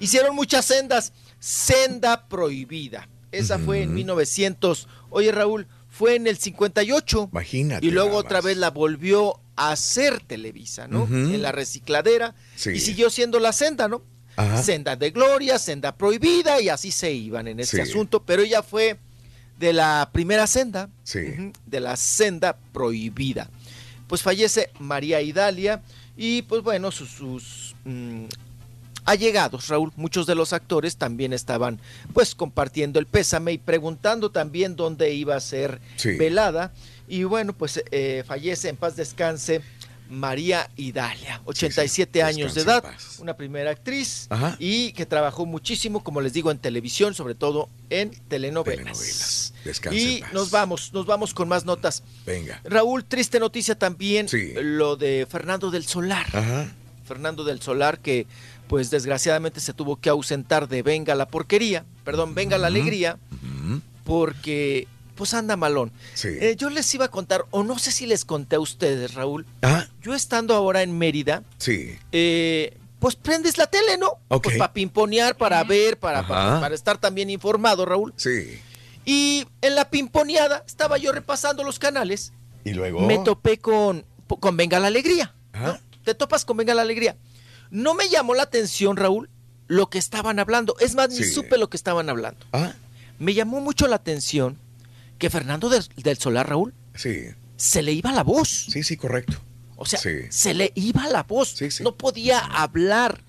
Hicieron 0.00 0.34
muchas 0.36 0.64
sendas. 0.64 1.12
Senda 1.40 2.26
prohibida. 2.28 3.08
Esa 3.32 3.58
fue 3.58 3.82
en 3.82 3.94
1900. 3.94 4.86
Oye, 5.10 5.32
Raúl, 5.32 5.66
fue 5.90 6.14
en 6.16 6.26
el 6.26 6.36
58. 6.38 7.28
Imagínate. 7.32 7.84
Y 7.86 7.90
luego 7.90 8.16
otra 8.16 8.40
vez 8.40 8.56
la 8.56 8.70
volvió 8.70 9.40
a 9.56 9.72
hacer 9.72 10.20
Televisa, 10.20 10.86
¿no? 10.88 11.06
En 11.10 11.42
la 11.42 11.52
recicladera. 11.52 12.34
Sí. 12.56 12.70
Y 12.70 12.80
siguió 12.80 13.10
siendo 13.10 13.40
la 13.40 13.52
senda, 13.52 13.88
¿no? 13.88 14.02
Ajá. 14.36 14.62
Senda 14.62 14.96
de 14.96 15.10
gloria, 15.10 15.58
senda 15.58 15.96
prohibida, 15.96 16.60
y 16.60 16.68
así 16.68 16.90
se 16.90 17.12
iban 17.12 17.46
en 17.48 17.60
ese 17.60 17.76
Sí. 17.76 17.82
asunto. 17.90 18.24
Pero 18.24 18.42
ella 18.42 18.62
fue 18.62 18.98
de 19.58 19.72
la 19.72 20.08
primera 20.12 20.46
senda, 20.46 20.88
Sí. 21.04 21.52
de 21.66 21.80
la 21.80 21.96
senda 21.96 22.56
prohibida. 22.72 23.48
Pues 24.08 24.22
fallece 24.22 24.70
María 24.78 25.20
Idalia 25.22 25.82
y 26.16 26.42
pues 26.42 26.62
bueno, 26.62 26.90
sus, 26.90 27.10
sus, 27.10 27.74
mm, 27.84 28.24
allegados, 29.04 29.68
Raúl, 29.68 29.92
muchos 29.96 30.26
de 30.26 30.34
los 30.34 30.52
actores 30.52 30.96
también 30.96 31.32
estaban 31.32 31.78
pues 32.14 32.34
compartiendo 32.34 32.98
el 32.98 33.06
pésame 33.06 33.52
y 33.52 33.58
preguntando 33.58 34.30
también 34.30 34.76
dónde 34.76 35.12
iba 35.14 35.36
a 35.36 35.40
ser 35.40 35.80
Sí. 35.96 36.12
velada. 36.16 36.72
Y 37.06 37.24
bueno, 37.24 37.52
pues 37.52 37.82
eh, 37.90 38.24
fallece 38.26 38.70
en 38.70 38.76
paz 38.76 38.96
descanse 38.96 39.60
María 40.10 40.70
Idalia, 40.76 41.40
87 41.46 42.22
años 42.22 42.54
de 42.54 42.60
edad, 42.62 42.84
una 43.18 43.36
primera 43.36 43.70
actriz 43.70 44.26
Ajá. 44.30 44.56
y 44.58 44.92
que 44.92 45.06
trabajó 45.06 45.46
muchísimo, 45.46 46.04
como 46.04 46.20
les 46.20 46.32
digo, 46.34 46.50
en 46.50 46.58
televisión, 46.58 47.14
sobre 47.14 47.34
todo 47.34 47.68
en 47.90 48.10
telenovelas. 48.28 49.54
Descanse 49.64 49.98
Y 49.98 50.14
en 50.16 50.20
paz. 50.20 50.32
nos 50.34 50.50
vamos, 50.50 50.92
nos 50.92 51.06
vamos 51.06 51.32
con 51.34 51.48
más 51.48 51.64
notas. 51.64 52.02
Venga. 52.26 52.60
Raúl, 52.64 53.04
triste 53.04 53.40
noticia 53.40 53.76
también, 53.78 54.28
Sí. 54.28 54.52
lo 54.56 54.96
de 54.96 55.26
Fernando 55.30 55.70
del 55.70 55.84
Solar. 55.86 56.26
Ajá. 56.36 56.72
Fernando 57.06 57.44
del 57.44 57.60
Solar 57.60 57.98
que 57.98 58.26
pues 58.68 58.90
desgraciadamente 58.90 59.60
se 59.60 59.74
tuvo 59.74 59.96
que 59.96 60.08
ausentar 60.08 60.68
de 60.68 60.82
Venga 60.82 61.14
la 61.14 61.28
porquería, 61.28 61.84
perdón, 62.04 62.34
Venga 62.34 62.56
la 62.58 62.68
alegría, 62.68 63.18
porque 64.04 64.88
pues 65.14 65.32
anda 65.34 65.56
malón. 65.56 65.92
Sí. 66.14 66.28
Eh, 66.28 66.56
yo 66.58 66.70
les 66.70 66.92
iba 66.94 67.04
a 67.04 67.08
contar, 67.10 67.44
o 67.50 67.62
no 67.62 67.78
sé 67.78 67.92
si 67.92 68.06
les 68.06 68.24
conté 68.24 68.56
a 68.56 68.60
ustedes, 68.60 69.14
Raúl, 69.14 69.46
Ah, 69.62 69.86
yo 70.04 70.14
estando 70.14 70.54
ahora 70.54 70.82
en 70.82 70.96
Mérida, 70.96 71.42
sí. 71.58 71.96
eh, 72.12 72.76
pues 73.00 73.16
prendes 73.16 73.58
la 73.58 73.66
tele, 73.66 73.98
¿no? 73.98 74.18
Ok. 74.28 74.44
Pues 74.44 74.56
para 74.58 74.72
pimponear, 74.72 75.36
para 75.36 75.62
ver, 75.64 75.98
para, 75.98 76.26
para, 76.26 76.60
para 76.60 76.74
estar 76.74 76.98
también 76.98 77.30
informado, 77.30 77.84
Raúl. 77.84 78.12
Sí. 78.16 78.60
Y 79.04 79.46
en 79.60 79.74
la 79.74 79.90
pimponeada 79.90 80.62
estaba 80.66 80.96
yo 80.98 81.12
repasando 81.12 81.64
los 81.64 81.78
canales 81.78 82.32
Y 82.64 82.72
luego. 82.72 83.00
me 83.00 83.18
topé 83.18 83.58
con, 83.58 84.04
con 84.40 84.56
Venga 84.56 84.78
la 84.78 84.86
Alegría. 84.86 85.34
Ajá. 85.52 85.80
Te 86.04 86.14
topas 86.14 86.44
con 86.44 86.56
Venga 86.56 86.74
la 86.74 86.82
Alegría. 86.82 87.16
No 87.70 87.94
me 87.94 88.08
llamó 88.08 88.34
la 88.34 88.44
atención, 88.44 88.96
Raúl, 88.96 89.28
lo 89.66 89.88
que 89.90 89.98
estaban 89.98 90.38
hablando. 90.38 90.76
Es 90.80 90.94
más, 90.94 91.08
ni 91.10 91.16
Sí. 91.16 91.24
supe 91.32 91.58
lo 91.58 91.68
que 91.70 91.76
estaban 91.76 92.08
hablando. 92.08 92.46
Ah, 92.52 92.72
Me 93.18 93.32
llamó 93.34 93.60
mucho 93.60 93.86
la 93.88 93.96
atención 93.96 94.58
que 95.18 95.30
Fernando 95.30 95.68
del, 95.68 95.86
del 95.96 96.18
Solar, 96.18 96.48
Raúl, 96.48 96.74
sí. 96.94 97.26
se 97.56 97.82
le 97.82 97.92
iba 97.92 98.12
la 98.12 98.22
voz. 98.22 98.48
Sí, 98.70 98.82
sí, 98.82 98.96
correcto. 98.96 99.36
O 99.76 99.84
sea, 99.86 99.98
Sí. 99.98 100.10
se 100.30 100.54
le 100.54 100.72
iba 100.74 101.08
la 101.08 101.22
voz. 101.24 101.50
Sí, 101.56 101.70
sí. 101.70 101.82
No 101.82 101.96
podía 101.96 102.38
hablar. 102.38 103.22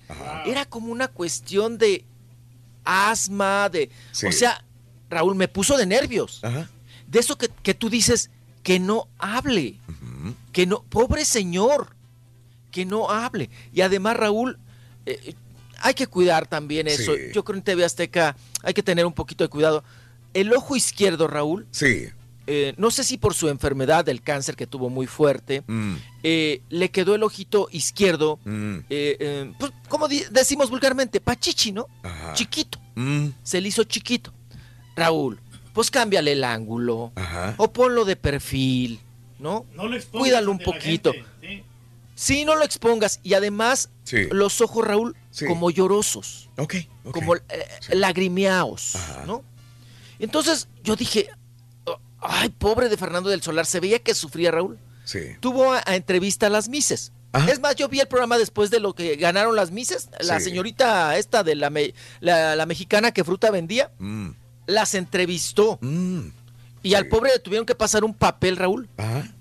Era 0.46 0.64
como 0.64 0.92
una 0.92 1.08
cuestión 1.08 1.78
de 1.78 2.04
asma, 2.84 3.68
de... 3.68 3.90
O 4.26 4.32
sea, 4.32 4.64
Raúl, 5.10 5.34
me 5.34 5.48
puso 5.48 5.76
de 5.76 5.86
nervios. 5.86 6.40
Ajá. 6.42 6.68
De 7.06 7.18
eso 7.20 7.36
que, 7.38 7.48
que 7.62 7.74
tú 7.74 7.90
dices, 7.90 8.30
que 8.62 8.78
no 8.78 9.08
hable. 9.18 9.78
Que 10.52 10.66
no, 10.66 10.82
pobre 10.84 11.24
señor, 11.24 11.94
que 12.70 12.84
no 12.84 13.10
hable. 13.10 13.50
Y 13.72 13.80
además, 13.82 14.16
Raúl, 14.16 14.58
eh, 15.04 15.34
hay 15.80 15.94
que 15.94 16.06
cuidar 16.06 16.46
también 16.46 16.88
eso. 16.88 17.14
Yo 17.32 17.44
creo 17.44 17.44
que 17.44 17.58
en 17.58 17.62
TV 17.62 17.84
Azteca 17.84 18.36
hay 18.62 18.74
que 18.74 18.82
tener 18.82 19.06
un 19.06 19.12
poquito 19.12 19.44
de 19.44 19.48
cuidado. 19.48 19.84
El 20.34 20.52
ojo 20.52 20.76
izquierdo, 20.76 21.28
Raúl, 21.28 21.66
Sí. 21.70 22.08
Eh, 22.46 22.74
no 22.76 22.90
sé 22.90 23.02
si 23.04 23.18
por 23.18 23.34
su 23.34 23.48
enfermedad 23.48 24.04
del 24.04 24.22
cáncer 24.22 24.56
que 24.56 24.66
tuvo 24.66 24.88
muy 24.90 25.06
fuerte, 25.06 25.62
Mm, 25.66 25.94
eh, 26.22 26.62
le 26.68 26.90
quedó 26.90 27.14
el 27.14 27.22
ojito 27.22 27.68
izquierdo, 27.72 28.38
mm, 28.44 28.76
eh, 28.90 29.16
eh, 29.20 29.52
pues, 29.58 29.72
como 29.88 30.06
decimos 30.08 30.70
vulgarmente, 30.70 31.20
pachichi, 31.20 31.72
¿no? 31.72 31.86
Ajá. 32.02 32.34
Chiquito. 32.34 32.78
mm, 32.94 33.28
Se 33.42 33.60
le 33.60 33.68
hizo 33.68 33.84
chiquito. 33.84 34.32
Raúl, 34.94 35.38
pues 35.74 35.90
cámbiale 35.90 36.32
el 36.32 36.42
ángulo 36.44 37.12
Ajá. 37.16 37.54
o 37.58 37.70
ponlo 37.72 38.04
de 38.04 38.16
perfil, 38.16 39.00
¿no? 39.38 39.66
No 39.74 39.86
lo 39.88 39.96
expongas 39.96 40.22
Cuídalo 40.28 40.50
un 40.50 40.58
poquito. 40.58 41.12
gente, 41.12 41.28
¿sí? 41.42 41.62
Sí, 42.14 42.44
no 42.46 42.54
lo 42.54 42.64
expongas. 42.64 43.20
Y 43.22 43.34
además, 43.34 43.90
Sí. 44.04 44.28
los 44.30 44.62
ojos, 44.62 44.86
Raúl, 44.86 45.14
Sí. 45.30 45.44
como 45.44 45.70
llorosos. 45.70 46.48
Ok. 46.56 46.76
Como 47.12 47.36
eh, 47.36 47.42
lagrimeados, 47.90 48.94
¿no? 49.26 49.44
Entonces 50.18 50.68
yo 50.82 50.96
dije, 50.96 51.28
"Oh, 51.30 51.36
ay, 52.28 52.48
pobre 52.50 52.88
de 52.88 52.96
Fernando 52.96 53.30
del 53.30 53.42
Solar, 53.42 53.66
se 53.66 53.80
veía 53.80 53.98
que 54.00 54.14
sufría 54.14 54.50
Raúl. 54.50 54.78
Sí. 55.04 55.20
Tuvo 55.40 55.72
a, 55.72 55.82
a 55.86 55.94
entrevista 55.96 56.46
a 56.46 56.50
las 56.50 56.68
Mises. 56.68 57.12
Es 57.48 57.60
más, 57.60 57.76
yo 57.76 57.88
vi 57.88 58.00
el 58.00 58.08
programa 58.08 58.38
después 58.38 58.70
de 58.70 58.80
lo 58.80 58.94
que 58.94 59.16
ganaron 59.16 59.54
las 59.56 59.70
Mises. 59.70 60.08
La 60.20 60.38
Sí. 60.40 60.46
señorita 60.46 61.18
esta 61.18 61.42
de 61.44 61.54
la, 61.54 61.68
me- 61.68 61.92
la, 62.20 62.56
la 62.56 62.64
mexicana 62.64 63.12
que 63.12 63.24
fruta 63.24 63.50
vendía, 63.50 63.90
Mm. 63.98 64.30
las 64.66 64.94
entrevistó. 64.94 65.78
Y 66.82 66.94
al 66.94 67.08
pobre 67.08 67.32
le 67.32 67.38
tuvieron 67.40 67.66
que 67.66 67.74
pasar 67.74 68.04
un 68.04 68.14
papel, 68.14 68.56
Raúl, 68.56 68.88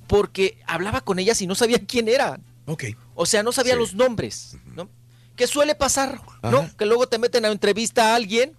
porque 0.08 0.58
hablaba 0.68 1.02
con 1.02 1.20
ellas 1.20 1.42
y 1.42 1.48
no 1.48 1.56
sabía 1.56 1.80
quién 1.80 2.10
era. 2.10 2.40
Ok. 2.66 2.84
O 3.14 3.26
sea, 3.26 3.44
no 3.44 3.52
sabía 3.52 3.76
los 3.76 3.94
nombres, 3.94 4.58
¿no? 4.76 4.90
Que 5.38 5.48
suele 5.48 5.74
pasar, 5.76 6.20
¿no? 6.44 6.70
Que 6.78 6.86
luego 6.86 7.08
te 7.08 7.18
meten 7.18 7.46
a 7.46 7.50
entrevista 7.50 8.12
a 8.12 8.16
alguien 8.16 8.58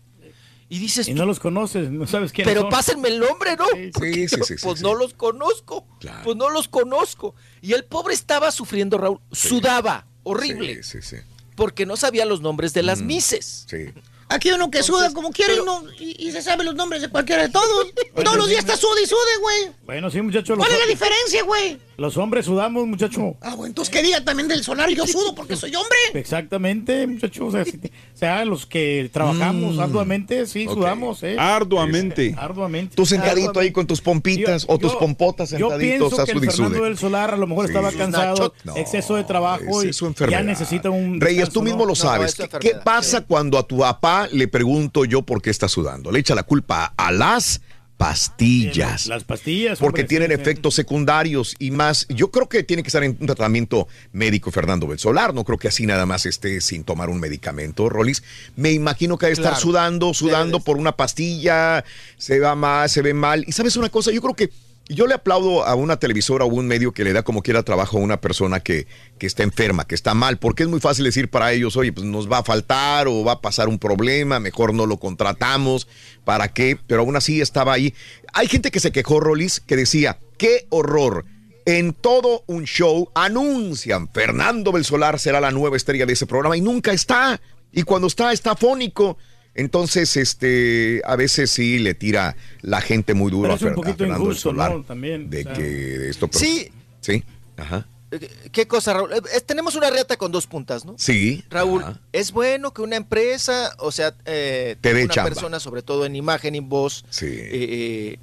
y 0.68 0.78
dices, 0.78 1.06
Y 1.08 1.14
no 1.14 1.26
los 1.26 1.38
conoces, 1.38 1.90
no 1.90 2.06
sabes 2.06 2.32
quién 2.32 2.46
pero 2.46 2.62
son. 2.62 2.70
pásenme 2.70 3.08
el 3.08 3.20
nombre, 3.20 3.56
¿no? 3.56 3.66
Sí, 3.74 3.90
sí, 3.92 4.28
sí, 4.28 4.40
sí, 4.44 4.54
pues 4.62 4.78
sí. 4.78 4.84
no 4.84 4.94
los 4.94 5.14
conozco. 5.14 5.86
Pues 6.24 6.36
no 6.36 6.50
los 6.50 6.66
conozco. 6.68 7.34
Y 7.62 7.72
el 7.72 7.84
pobre 7.84 8.14
estaba 8.14 8.50
sufriendo, 8.50 8.98
Raúl. 8.98 9.20
Sudaba. 9.30 10.06
Horrible. 10.24 10.82
Sí, 10.82 11.00
sí, 11.00 11.16
sí. 11.16 11.22
Porque 11.54 11.86
no 11.86 11.96
sabía 11.96 12.26
los 12.26 12.40
nombres 12.40 12.74
de 12.74 12.82
las 12.82 13.00
mises. 13.00 13.66
Sí. 13.70 13.92
Aquí 14.28 14.50
uno 14.50 14.70
que 14.72 14.82
suda 14.82 15.12
como 15.12 15.30
quiere 15.30 15.54
y, 15.54 15.64
no, 15.64 15.84
y, 16.00 16.26
y 16.28 16.32
se 16.32 16.42
sabe 16.42 16.64
los 16.64 16.74
nombres 16.74 17.00
de 17.00 17.08
cualquiera 17.08 17.42
de 17.42 17.48
todos. 17.48 17.86
Todos 18.24 18.36
los 18.36 18.48
días 18.48 18.60
está 18.60 18.76
sude 18.76 19.02
y 19.04 19.06
sude, 19.06 19.36
güey. 19.40 19.72
Bueno, 19.84 20.10
sí, 20.10 20.20
muchachos. 20.20 20.58
¿Cuál 20.58 20.72
es 20.72 20.78
la 20.80 20.86
diferencia, 20.86 21.44
güey? 21.44 21.78
Los 21.98 22.16
hombres 22.18 22.44
sudamos, 22.44 22.86
muchacho. 22.86 23.36
Ah, 23.40 23.50
bueno, 23.54 23.66
entonces 23.68 23.92
qué 23.92 24.02
diga 24.02 24.22
también 24.22 24.48
del 24.48 24.62
solar, 24.62 24.90
yo 24.90 25.06
sudo 25.06 25.34
porque 25.34 25.56
soy 25.56 25.74
hombre. 25.74 25.96
Exactamente, 26.14 27.06
muchachos. 27.06 27.48
O 27.48 27.50
sea, 27.52 27.64
si- 27.64 27.78
o 27.78 28.18
sea, 28.18 28.44
los 28.44 28.66
que 28.66 29.08
trabajamos 29.12 29.76
Mm. 29.76 29.80
arduamente, 29.80 30.46
sí, 30.46 30.66
sudamos, 30.66 31.22
¿eh? 31.22 31.36
Arduamente. 31.38 32.34
Arduamente. 32.36 32.94
Tú 32.96 33.06
sentadito 33.06 33.58
ahí 33.60 33.72
con 33.72 33.86
tus 33.86 34.00
pompitas 34.00 34.66
o 34.68 34.78
tus 34.78 34.94
pompotas 34.94 35.50
Yo 35.50 35.70
sentaditos 35.70 35.78
pienso 36.14 36.22
a 36.22 36.24
que 36.26 36.32
el 36.32 36.40
Fernando 36.50 36.84
del 36.84 36.98
Solar 36.98 37.32
a 37.34 37.36
lo 37.36 37.46
mejor 37.46 37.66
Sí. 37.66 37.70
estaba 37.72 37.90
cansado, 37.92 38.52
exceso 38.76 39.16
de 39.16 39.24
trabajo 39.24 39.82
y 39.82 39.88
es 39.88 39.96
su 39.96 40.06
enfermedad. 40.06 40.40
ya 40.40 40.44
necesita 40.44 40.90
un 40.90 41.20
Reyes, 41.20 41.36
descanso, 41.46 41.52
tú 41.60 41.62
mismo 41.62 41.78
¿no? 41.80 41.86
lo 41.86 41.94
sabes. 41.94 42.34
¿Qué, 42.34 42.48
qué 42.60 42.72
pasa 42.84 43.22
cuando 43.22 43.58
a 43.58 43.66
tu 43.66 43.78
papá 43.78 44.28
le 44.30 44.48
pregunto 44.48 45.04
yo 45.04 45.22
por 45.22 45.40
qué 45.40 45.50
está 45.50 45.68
sudando? 45.68 46.12
Le 46.12 46.18
echa 46.20 46.34
la 46.34 46.42
culpa 46.42 46.92
a 46.96 47.10
las 47.12 47.60
pastillas. 47.96 49.06
Las 49.06 49.24
pastillas. 49.24 49.78
Porque 49.78 50.02
hombre, 50.02 50.08
tienen 50.08 50.30
sí, 50.30 50.34
sí. 50.36 50.40
efectos 50.42 50.74
secundarios 50.74 51.54
y 51.58 51.70
más. 51.70 52.06
Yo 52.08 52.30
creo 52.30 52.48
que 52.48 52.62
tiene 52.62 52.82
que 52.82 52.88
estar 52.88 53.02
en 53.04 53.16
un 53.20 53.26
tratamiento 53.26 53.88
médico 54.12 54.50
Fernando 54.50 54.86
Belsolar. 54.86 55.34
No 55.34 55.44
creo 55.44 55.58
que 55.58 55.68
así 55.68 55.86
nada 55.86 56.06
más 56.06 56.26
esté 56.26 56.60
sin 56.60 56.84
tomar 56.84 57.08
un 57.08 57.20
medicamento, 57.20 57.88
Rolis. 57.88 58.22
Me 58.56 58.72
imagino 58.72 59.18
que 59.18 59.26
ha 59.26 59.28
de 59.28 59.32
estar 59.34 59.46
Claro. 59.52 59.60
sudando, 59.60 60.14
sudando 60.14 60.60
por 60.60 60.76
una 60.76 60.92
pastilla, 60.92 61.84
se 62.16 62.38
va 62.40 62.54
mal, 62.54 62.88
se 62.90 63.02
ve 63.02 63.14
mal. 63.14 63.44
Y 63.46 63.52
sabes 63.52 63.76
una 63.76 63.88
cosa, 63.88 64.10
yo 64.10 64.20
creo 64.20 64.34
que 64.34 64.50
yo 64.88 65.06
le 65.06 65.14
aplaudo 65.14 65.64
a 65.64 65.74
una 65.74 65.98
televisora 65.98 66.44
o 66.44 66.48
un 66.48 66.66
medio 66.66 66.92
que 66.92 67.04
le 67.04 67.12
da 67.12 67.22
como 67.22 67.42
quiera 67.42 67.62
trabajo 67.62 67.98
a 67.98 68.00
una 68.00 68.20
persona 68.20 68.60
que, 68.60 68.86
que 69.18 69.26
está 69.26 69.42
enferma, 69.42 69.86
que 69.86 69.94
está 69.94 70.14
mal, 70.14 70.38
porque 70.38 70.62
es 70.62 70.68
muy 70.68 70.80
fácil 70.80 71.04
decir 71.04 71.28
para 71.28 71.52
ellos, 71.52 71.76
oye, 71.76 71.92
pues 71.92 72.06
nos 72.06 72.30
va 72.30 72.38
a 72.38 72.42
faltar 72.44 73.08
o 73.08 73.24
va 73.24 73.32
a 73.32 73.40
pasar 73.40 73.68
un 73.68 73.78
problema, 73.78 74.38
mejor 74.38 74.74
no 74.74 74.86
lo 74.86 74.98
contratamos, 74.98 75.88
¿para 76.24 76.48
qué? 76.48 76.78
Pero 76.86 77.02
aún 77.02 77.16
así 77.16 77.40
estaba 77.40 77.72
ahí. 77.72 77.94
Hay 78.32 78.46
gente 78.46 78.70
que 78.70 78.80
se 78.80 78.92
quejó, 78.92 79.18
Rolis, 79.18 79.60
que 79.60 79.76
decía, 79.76 80.18
qué 80.38 80.66
horror. 80.70 81.24
En 81.64 81.92
todo 81.92 82.44
un 82.46 82.64
show 82.64 83.10
anuncian 83.14 84.08
Fernando 84.12 84.70
Belsolar 84.70 85.18
será 85.18 85.40
la 85.40 85.50
nueva 85.50 85.76
estrella 85.76 86.06
de 86.06 86.12
ese 86.12 86.26
programa 86.26 86.56
y 86.56 86.60
nunca 86.60 86.92
está. 86.92 87.40
Y 87.72 87.82
cuando 87.82 88.06
está, 88.06 88.32
está 88.32 88.54
fónico. 88.54 89.18
Entonces, 89.56 90.16
este, 90.16 91.02
a 91.04 91.16
veces 91.16 91.50
sí 91.50 91.78
le 91.78 91.94
tira 91.94 92.36
la 92.62 92.80
gente 92.80 93.14
muy 93.14 93.30
duro 93.30 93.42
Pero 93.42 93.52
a, 93.54 93.56
es 93.56 93.62
un 93.62 93.68
Fer- 93.68 93.72
a 93.72 93.74
poquito 93.74 93.96
Fernando 93.98 94.24
injusto, 94.24 94.48
Belsolar. 94.50 94.74
¿no? 94.76 94.84
También. 94.84 95.30
De 95.30 95.40
o 95.40 95.42
sea. 95.44 95.52
que 95.54 95.62
de 95.62 96.10
esto. 96.10 96.28
pero- 96.28 96.38
Sí. 96.38 96.70
Sí. 97.00 97.24
Ajá. 97.56 97.86
Eh, 98.12 98.28
¿Qué 98.52 98.68
cosa, 98.68 98.92
Raúl? 98.94 99.12
Eh, 99.14 99.40
tenemos 99.44 99.74
una 99.74 99.90
reata 99.90 100.16
con 100.16 100.30
dos 100.30 100.46
puntas, 100.46 100.84
¿no? 100.84 100.94
Sí. 100.96 101.42
Raúl, 101.50 101.82
ajá. 101.82 102.00
es 102.12 102.30
bueno 102.30 102.72
que 102.72 102.82
una 102.82 102.94
empresa, 102.96 103.74
o 103.78 103.90
sea, 103.90 104.14
eh, 104.26 104.76
Te 104.80 104.94
dé 104.94 105.04
una 105.04 105.12
chamba. 105.14 105.30
persona, 105.30 105.58
sobre 105.58 105.82
todo 105.82 106.06
en 106.06 106.14
imagen 106.14 106.54
y 106.54 106.60
voz, 106.60 107.04
Sí. 107.10 107.26
eh, 107.26 107.48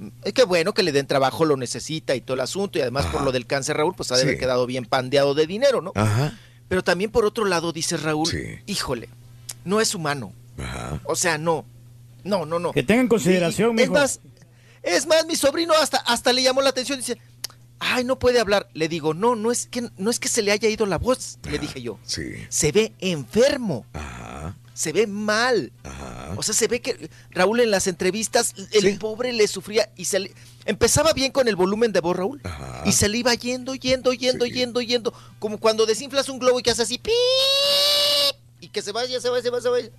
eh, 0.00 0.10
es 0.24 0.32
que 0.32 0.44
bueno 0.44 0.72
que 0.72 0.82
le 0.82 0.90
den 0.92 1.06
trabajo, 1.06 1.44
lo 1.44 1.56
necesita 1.58 2.14
y 2.14 2.22
todo 2.22 2.34
el 2.34 2.40
asunto, 2.40 2.78
y 2.78 2.80
además 2.82 3.04
por 3.06 3.22
lo 3.22 3.30
del 3.32 3.46
cáncer, 3.46 3.76
Raúl, 3.76 3.94
pues 3.94 4.10
ha 4.10 4.16
de 4.16 4.22
haber 4.22 4.38
quedado 4.38 4.66
bien 4.66 4.86
pandeado 4.86 5.34
de 5.34 5.46
dinero, 5.46 5.82
¿no? 5.82 5.92
Ajá. 5.96 6.38
Pero 6.68 6.82
también 6.82 7.10
por 7.10 7.26
otro 7.26 7.44
lado, 7.44 7.72
dice 7.72 7.98
Raúl, 7.98 8.26
Sí. 8.26 8.38
híjole, 8.66 9.10
no 9.66 9.82
es 9.82 9.94
humano. 9.94 10.32
Ajá. 10.58 11.00
O 11.04 11.16
sea, 11.16 11.38
no. 11.38 11.64
No, 12.22 12.46
no, 12.46 12.58
no. 12.58 12.72
Que 12.72 12.82
tengan 12.82 13.08
consideración, 13.08 13.78
Y- 13.78 13.82
es 13.82 13.88
mijo. 13.90 14.00
más, 14.00 14.20
es 14.82 15.06
más, 15.06 15.26
mi 15.26 15.36
sobrino 15.36 15.74
hasta, 15.74 15.98
hasta 15.98 16.32
le 16.32 16.42
llamó 16.42 16.62
la 16.62 16.70
atención, 16.70 16.98
dice, 16.98 17.18
ay, 17.78 18.04
no 18.04 18.18
puede 18.18 18.40
hablar. 18.40 18.68
Le 18.72 18.88
digo, 18.88 19.12
no, 19.14 19.36
no 19.36 19.52
es 19.52 19.66
que, 19.66 19.88
no 19.98 20.10
es 20.10 20.18
que 20.18 20.28
se 20.28 20.42
le 20.42 20.50
haya 20.52 20.68
ido 20.68 20.86
la 20.86 20.96
voz, 20.98 21.38
le 21.50 21.58
dije 21.58 21.82
yo. 21.82 21.98
Sí. 22.04 22.34
Se 22.48 22.72
ve 22.72 22.92
enfermo. 23.00 23.84
Ajá. 23.92 24.56
Se 24.72 24.92
ve 24.92 25.06
mal. 25.06 25.70
Ajá. 25.84 26.32
O 26.36 26.42
sea, 26.42 26.52
se 26.54 26.66
ve 26.66 26.80
que 26.80 27.08
Raúl 27.30 27.60
en 27.60 27.70
las 27.70 27.86
entrevistas, 27.86 28.54
el 28.72 28.98
pobre 28.98 29.32
le 29.32 29.46
sufría 29.46 29.90
y 29.96 30.06
se 30.06 30.18
le... 30.18 30.34
Empezaba 30.64 31.12
bien 31.12 31.30
con 31.30 31.46
el 31.46 31.56
volumen 31.56 31.92
de 31.92 32.00
voz, 32.00 32.16
Raúl. 32.16 32.40
Y 32.86 32.92
se 32.92 33.08
le 33.08 33.18
iba 33.18 33.34
yendo, 33.34 33.74
yendo, 33.74 34.12
yendo, 34.14 34.46
yendo, 34.46 34.80
yendo. 34.80 35.12
Como 35.38 35.58
cuando 35.58 35.84
desinflas 35.86 36.28
un 36.30 36.38
globo 36.38 36.58
y 36.58 36.62
que 36.62 36.70
hace 36.70 36.82
así. 36.82 36.96
¡pip! 36.98 37.12
Y 38.60 38.68
que 38.68 38.80
se 38.82 38.92
vaya, 38.92 39.20
se 39.20 39.28
vaya, 39.28 39.42
se 39.42 39.50
vaya, 39.50 39.62
se 39.62 39.68
vaya. 39.68 39.90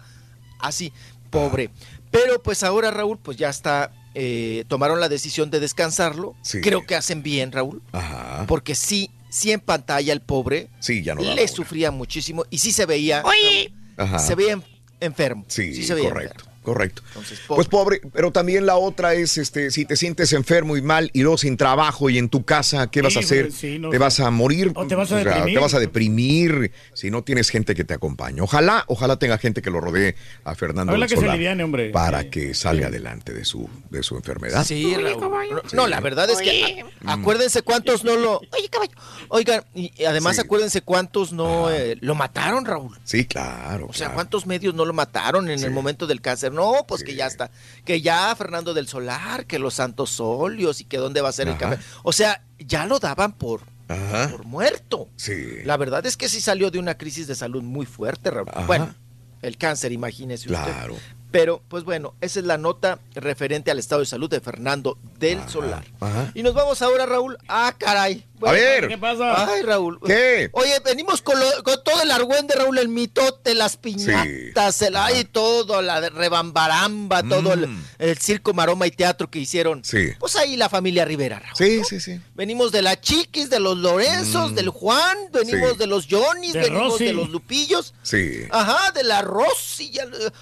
Así, 0.68 0.92
pobre. 1.30 1.70
Pero 2.12 2.42
pues 2.42 2.64
ahora, 2.64 2.92
Raúl, 2.92 3.18
pues 3.18 3.38
ya 3.38 3.50
está. 3.50 3.92
eh, 4.18 4.64
tomaron 4.70 5.02
la 5.02 5.10
decisión 5.10 5.52
de 5.52 5.60
descansarlo. 5.60 6.36
Sí. 6.42 6.62
Creo 6.62 6.86
que 6.86 6.96
hacen 6.96 7.22
bien, 7.22 7.52
Raúl. 7.52 7.82
Ajá. 7.92 8.46
Porque 8.48 8.74
sí, 8.74 9.12
sí 9.30 9.52
en 9.52 9.60
pantalla 9.60 10.14
el 10.14 10.22
pobre. 10.22 10.70
Sí, 10.80 11.04
ya 11.04 11.16
no 11.16 11.22
Le 11.22 11.34
una. 11.34 11.48
sufría 11.50 11.92
muchísimo. 11.92 12.46
Y 12.50 12.60
sí 12.60 12.72
se 12.72 12.86
veía. 12.86 13.22
Oye. 13.26 13.74
Ajá. 13.98 14.20
Se 14.20 14.36
veía 14.36 14.54
en- 14.54 14.64
enfermo. 15.02 15.44
Sí, 15.50 15.84
se 15.84 15.94
veía 15.94 16.10
correcto, 16.10 16.36
enfermo. 16.46 16.55
Correcto. 16.66 17.02
Entonces, 17.08 17.40
Pues 17.48 17.68
pobre, 17.68 18.02
pero 18.14 18.32
también 18.32 18.66
la 18.66 18.76
otra 18.76 19.14
es, 19.14 19.38
este, 19.38 19.72
si 19.72 19.86
te 19.86 19.96
sientes 19.96 20.34
enfermo 20.34 20.76
y 20.76 20.82
mal 20.82 21.10
y 21.14 21.22
luego 21.22 21.38
sin 21.38 21.56
trabajo 21.58 22.10
y 22.10 22.18
en 22.18 22.28
tu 22.30 22.44
casa, 22.44 22.88
¿qué 22.88 23.02
vas 23.02 23.16
a 23.16 23.20
hacer? 23.20 23.48
pues, 23.48 23.56
sí, 23.60 23.80
no, 23.80 23.90
te 23.90 23.98
o 23.98 24.00
vas 24.00 24.20
a 24.20 24.30
morir, 24.32 24.72
o 24.76 24.86
te 24.88 24.96
vas 24.96 25.12
a 25.12 25.22
sea, 25.22 25.24
deprimir. 25.32 25.54
te 25.54 25.60
vas 25.62 25.74
a 25.74 25.80
deprimir 25.80 26.72
si 26.94 27.12
no 27.12 27.24
tienes 27.24 27.50
gente 27.50 27.76
que 27.76 27.84
te 27.84 27.94
acompañe. 27.94 28.42
Ojalá, 28.42 28.84
ojalá 28.88 29.18
tenga 29.18 29.38
gente 29.38 29.62
que 29.62 29.70
lo 29.70 29.80
rodee 29.80 30.16
a 30.44 30.56
Fernando 30.56 30.92
Ojalá 30.92 31.06
del 31.06 31.10
que 31.10 31.16
se 31.16 31.22
Solar 31.22 31.36
aliviane, 31.36 31.64
hombre. 31.64 31.90
para 31.92 32.30
que 32.30 32.54
salga 32.54 32.88
adelante 32.88 33.34
de 33.34 33.46
su, 33.46 33.70
de 33.90 34.04
su 34.04 34.16
enfermedad. 34.18 34.64
Sí, 34.66 34.96
Raúl. 34.96 35.22
No, 35.22 35.62
no, 35.74 35.88
la 35.88 36.00
verdad 36.02 36.30
es 36.30 36.40
que 36.40 36.84
a- 37.06 37.14
acuérdense 37.14 37.62
cuántos 37.62 38.04
no 38.04 38.16
lo. 38.16 38.38
Oye, 38.40 38.70
caballo. 38.70 38.92
Oigan, 39.30 39.64
y 39.74 40.04
además 40.06 40.36
Sí. 40.36 40.42
acuérdense 40.42 40.82
cuántos 40.82 41.32
no 41.34 41.70
eh, 41.72 41.98
lo 42.02 42.16
mataron, 42.16 42.66
Raúl. 42.66 42.98
Sí, 43.04 43.26
claro. 43.26 43.88
O 43.90 43.94
sea, 43.94 44.14
¿cuántos 44.14 44.46
medios 44.46 44.74
no 44.74 44.86
lo 44.86 44.94
mataron 44.94 45.50
en 45.50 45.64
el 45.64 45.72
momento 45.72 46.08
del 46.08 46.22
cáncer? 46.22 46.52
No, 46.56 46.86
pues 46.88 47.04
que 47.04 47.16
ya 47.16 47.28
está. 47.28 47.52
Que 47.84 48.02
ya 48.02 48.34
Fernando 48.36 48.74
del 48.74 48.88
Solar, 48.88 49.46
que 49.46 49.60
los 49.60 49.76
Santos 49.76 50.20
Óleos 50.20 50.82
y 50.82 50.86
que 50.86 50.98
dónde 50.98 51.22
va 51.22 51.30
a 51.30 51.34
ser 51.34 51.48
el 51.48 51.58
café. 51.58 51.78
O 52.04 52.12
sea, 52.14 52.44
ya 52.60 52.86
lo 52.86 53.00
daban 53.00 53.34
por, 53.34 53.62
Ajá. 53.88 54.30
por 54.30 54.46
muerto. 54.46 55.10
Sí. 55.16 55.34
La 55.64 55.78
verdad 55.78 56.06
es 56.06 56.18
que 56.18 56.30
sí 56.30 56.42
salió 56.42 56.72
de 56.72 56.80
una 56.80 56.98
crisis 56.98 57.28
de 57.28 57.36
salud 57.36 57.62
muy 57.62 57.86
fuerte, 57.86 58.32
Raúl. 58.32 58.50
Bueno, 58.66 58.96
el 59.42 59.58
cáncer, 59.58 59.92
imagínese 59.92 60.52
usted. 60.52 60.64
Claro. 60.64 60.96
Pero, 61.38 61.62
pues 61.68 61.84
bueno, 61.84 62.14
esa 62.22 62.40
es 62.40 62.46
la 62.46 62.58
nota 62.58 63.00
referente 63.14 63.70
al 63.70 63.78
estado 63.80 64.00
de 64.00 64.06
salud 64.06 64.30
de 64.30 64.40
Fernando 64.40 64.98
del 65.20 65.50
Solar. 65.50 65.84
Ajá. 66.00 66.32
Y 66.34 66.44
nos 66.44 66.54
vamos 66.54 66.82
ahora, 66.82 67.06
Raúl. 67.06 67.38
Ah, 67.50 67.76
caray. 67.78 68.26
A 68.46 68.52
ver. 68.52 68.88
¿Qué 68.90 68.98
pasa? 68.98 69.50
Ay, 69.54 69.62
Raúl. 69.64 70.00
¿Qué? 70.06 70.50
Oye, 70.54 70.80
venimos 70.84 71.22
con, 71.22 71.40
lo- 71.40 71.64
con 71.64 71.82
todo 71.84 72.02
el 72.02 72.12
argüende, 72.12 72.54
Raúl, 72.56 72.78
el 72.78 72.90
mitote, 72.90 73.54
las 73.56 73.76
piñatas, 73.78 74.82
el 74.82 74.96
ay, 74.98 75.24
todo, 75.26 75.82
la 75.82 76.00
de 76.02 76.10
rebambaramba, 76.10 77.24
todo 77.24 77.54
el, 77.54 77.68
Mm. 77.68 77.84
el 78.00 78.18
circo, 78.18 78.54
maroma 78.54 78.88
y 78.88 78.92
teatro 78.92 79.30
que 79.30 79.40
hicieron. 79.40 79.84
Sí. 79.84 80.10
Pues 80.20 80.36
ahí 80.36 80.56
la 80.58 80.70
familia 80.70 81.06
Rivera, 81.06 81.40
Raúl. 81.40 81.56
Sí, 81.58 81.82
sí, 81.86 82.00
sí. 82.00 82.20
Venimos 82.36 82.72
de 82.72 82.82
la 82.82 83.00
Chiquis, 83.00 83.50
de 83.50 83.60
los 83.60 83.78
Lorenzos, 83.78 84.54
del 84.56 84.70
Juan, 84.70 85.18
venimos 85.34 85.70
Mm. 85.70 85.74
Sí. 85.74 85.78
de 85.80 85.88
los 85.88 86.08
Johnnies, 86.10 86.54
De 86.54 86.60
venimos 86.60 86.92
Rosy. 86.94 87.06
de 87.06 87.14
los 87.14 87.30
Lupillos. 87.30 87.94
Sí. 88.04 88.42
Ajá, 88.52 88.92
de 88.92 89.04
la 89.04 89.22
Rosy. 89.22 89.92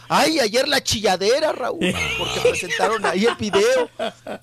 Ay, 0.09 0.39
ayer 0.39 0.67
la 0.67 0.82
chilladera, 0.83 1.51
Raúl, 1.51 1.93
porque 2.17 2.39
presentaron 2.49 3.05
ahí 3.05 3.25
el 3.25 3.35
video, 3.35 3.89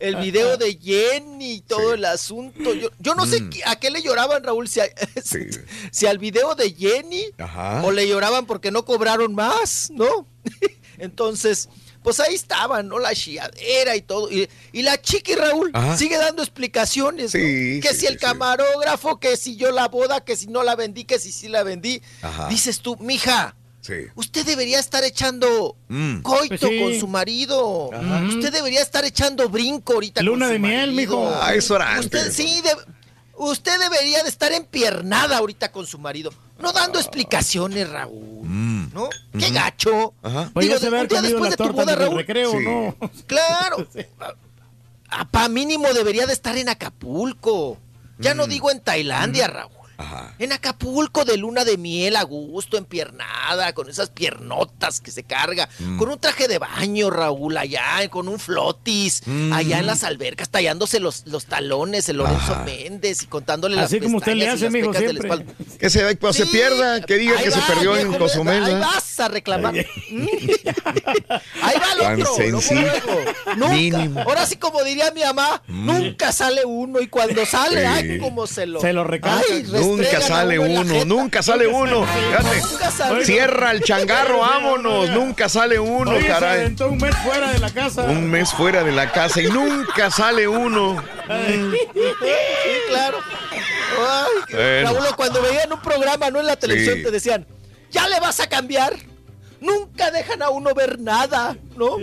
el 0.01 0.17
video 0.17 0.57
de 0.57 0.79
Jenny 0.81 1.53
y 1.55 1.61
todo 1.61 1.95
el 1.95 2.05
asunto. 2.05 2.75
Yo, 2.75 2.89
yo 2.99 3.15
no 3.15 3.27
sé 3.27 3.41
Mm. 3.43 3.51
a 3.67 3.77
qué 3.79 3.91
le 3.91 4.03
lloraban, 4.03 4.43
Raúl, 4.43 4.69
si, 4.69 4.81
a- 4.81 4.89
si 5.93 6.07
al 6.07 6.19
video 6.19 6.55
de 6.55 6.73
Jenny 6.73 7.25
Ajá. 7.39 7.83
o 7.85 7.93
le 7.93 8.09
lloraban 8.09 8.47
porque 8.47 8.71
no 8.71 8.85
cobraron 8.85 9.35
más, 9.35 9.91
¿no? 9.93 10.27
Entonces, 10.99 11.69
pues 12.03 12.19
ahí 12.21 12.35
estaban, 12.35 12.89
¿no? 12.89 12.99
La 12.99 13.15
chiadera 13.15 13.95
y 13.97 14.03
todo. 14.03 14.31
Y, 14.31 14.49
y 14.73 14.83
la 14.83 15.01
chiqui 15.01 15.35
Raúl 15.35 15.71
Ajá. 15.75 15.97
sigue 15.97 16.17
dando 16.17 16.43
explicaciones, 16.43 17.35
¿no? 17.35 17.41
Que 17.41 17.81
sí, 17.93 18.01
si 18.01 18.07
el 18.07 18.15
sí. 18.15 18.19
camarógrafo, 18.21 19.19
que 19.21 19.37
si 19.37 19.57
yo 19.57 19.71
la 19.71 19.89
boda, 19.89 20.25
que 20.25 20.37
si 20.37 20.47
no 20.47 20.63
la 20.63 20.77
vendí, 20.77 21.05
que 21.05 21.19
si 21.19 21.33
sí 21.33 21.49
la 21.49 21.63
vendí. 21.63 22.01
Ajá. 22.23 22.49
Dices 22.49 22.81
tú, 22.81 22.97
mija, 22.99 23.55
Sí. 23.81 23.95
usted 24.15 24.45
debería 24.45 24.79
estar 24.79 25.03
echando 25.05 25.77
Mm. 25.89 26.21
coito 26.21 26.49
Pues 26.59 26.61
sí. 26.61 26.81
con 26.81 27.01
su 27.01 27.07
marido. 27.09 27.91
Ajá. 27.93 28.23
Usted 28.29 28.53
debería 28.53 28.83
estar 28.83 29.05
echando 29.05 29.49
brinco 29.49 29.95
ahorita 29.95 30.23
Luna 30.23 30.47
con 30.47 30.49
su 30.49 30.53
de 30.53 30.59
miel, 30.59 30.93
mijo. 30.93 31.33
Ah, 31.41 31.55
eso 31.55 31.77
era 31.77 31.99
Usted 31.99 32.19
antes. 32.19 32.35
sí, 32.37 32.61
de- 32.63 32.77
usted 33.37 33.79
debería 33.81 34.23
de 34.23 34.29
estar 34.29 34.53
empiernada 34.53 35.39
ahorita 35.39 35.73
con 35.73 35.87
su 35.87 35.99
marido, 35.99 36.31
no 36.59 36.73
dando 36.73 36.99
Ah. 36.99 37.03
explicaciones, 37.03 37.89
Raúl. 37.89 38.41
Mm. 38.47 38.93
¿No? 38.93 39.09
Qué 39.39 39.51
gacho. 39.51 40.13
Ajá. 40.23 40.51
Oye, 40.55 40.67
Digo, 40.67 40.75
ya 40.75 40.79
se 40.81 40.85
de- 40.87 40.91
ve 40.91 41.01
un 41.03 41.09
día 41.09 41.23
después 41.23 41.51
de 41.51 41.57
tu 41.57 41.73
boda, 41.73 41.95
Raúl. 41.97 42.17
recreo, 42.17 42.51
Sí. 42.51 42.59
¿no? 42.65 42.97
Claro. 43.27 43.87
A 45.09 45.25
pa 45.29 45.49
mínimo 45.49 45.93
debería 45.95 46.27
de 46.27 46.33
estar 46.33 46.57
en 46.59 46.69
Acapulco. 46.69 47.79
Ya 48.19 48.35
no 48.35 48.47
digo 48.47 48.71
en 48.71 48.81
Tailandia, 48.81 49.49
Raúl. 49.49 49.73
Ajá. 50.01 50.35
En 50.39 50.53
Acapulco 50.53 51.25
de 51.25 51.37
luna 51.37 51.65
de 51.65 51.77
miel 51.77 52.17
a 52.17 52.23
gusto, 52.23 52.77
empiernada, 52.77 53.73
con 53.75 53.89
esas 53.91 54.11
piernotas 54.11 55.01
que 55.01 55.11
se 55.11 55.23
carga, 55.25 55.69
Mm. 55.79 55.99
con 55.99 56.09
un 56.11 56.19
traje 56.19 56.49
de 56.49 56.59
baño, 56.59 57.11
Raúl, 57.11 57.57
allá, 57.57 58.09
con 58.11 58.29
un 58.29 58.39
flotis, 58.39 59.23
Mm. 59.27 59.53
allá 59.53 59.79
en 59.79 59.87
las 59.87 60.05
albercas, 60.05 60.49
tallándose 60.51 61.01
los, 61.01 61.27
los 61.27 61.47
talones, 61.47 62.09
el 62.09 62.17
Lorenzo 62.19 62.53
Ajá. 62.53 62.65
Méndez 62.65 63.23
y 63.23 63.27
contándole 63.27 63.77
las 63.77 63.87
Así 63.87 64.01
como 64.01 64.19
usted 64.19 64.35
le 64.35 64.49
hace, 64.49 64.71
las 64.71 64.73
la 64.73 64.99
siempre. 64.99 65.47
Que 65.79 65.91
se, 65.91 66.17
pues, 66.17 66.37
se 66.37 66.45
Sí, 66.45 66.51
pierda, 66.53 67.01
que 67.03 67.17
diga 67.17 67.39
ahí 67.39 67.45
que 67.45 67.51
se 67.51 67.61
perdió 67.61 67.97
en 67.97 68.13
Cozumel. 68.15 68.65
Ahí. 68.65 68.83
Vas 69.19 69.21
a 69.21 69.29
reclamar. 69.29 69.75
Mm. 69.75 70.27
ahí 71.63 71.77
va 71.79 72.15
el 72.15 72.23
otro. 72.23 72.37
luego. 72.39 72.61
Nunca. 73.57 74.23
Ahora 74.23 74.47
sí, 74.47 74.57
como 74.57 74.83
diría 74.83 75.11
mi 75.13 75.23
mamá, 75.23 75.63
nunca 75.69 76.33
sale 76.33 76.65
uno 76.65 77.01
y 77.01 77.09
cuando 77.09 77.45
sale, 77.47 77.81
Sí. 77.81 77.87
ay, 77.87 78.19
como 78.19 78.47
se 78.47 78.67
lo. 78.67 78.81
Se 78.81 78.93
lo 78.93 79.05
recalcan. 79.05 79.43
Ay, 79.51 79.63
Nunca 79.71 80.21
sale 80.21 80.59
uno 80.59 81.05
nunca 81.05 81.43
sale 81.43 81.67
uno. 81.67 82.07
Fíjate. 82.07 82.61
Nunca 82.61 82.91
sale. 82.91 83.25
Cierra 83.25 83.73
el 83.73 83.83
changarro, 83.83 84.41
vámonos. 84.41 85.11
Nunca 85.11 85.49
sale 85.49 85.79
uno, 85.79 86.13
Oye, 86.13 86.27
caray. 86.27 86.75
un 86.81 86.99
mes 86.99 87.17
fuera 87.19 87.53
de 87.53 87.59
la 87.59 87.71
casa. 87.71 88.03
Un 88.05 88.31
mes 88.31 88.53
fuera 88.53 88.85
de 88.85 88.93
la 88.93 89.11
casa 89.13 89.41
y 89.43 89.47
nunca 89.49 90.11
sale 90.11 90.47
uno. 90.49 91.03
Sí, 91.31 91.79
claro. 92.89 93.19
Ay, 93.99 94.55
Bueno. 94.55 94.93
Raúl, 95.01 95.17
cuando 95.17 95.43
veían 95.43 95.73
un 95.73 95.81
programa, 95.81 96.31
no 96.31 96.41
en 96.41 96.47
la 96.47 96.57
televisión, 96.57 96.97
Sí. 96.99 97.03
te 97.05 97.11
decían, 97.11 97.47
¿ya 97.91 98.09
le 98.09 98.21
vas 98.21 98.41
a 98.41 98.49
cambiar? 98.49 98.95
Nunca 99.61 100.11
dejan 100.11 100.43
a 100.43 100.49
uno 100.51 100.73
ver 100.75 100.99
nada, 100.99 101.57
¿no? 101.77 101.97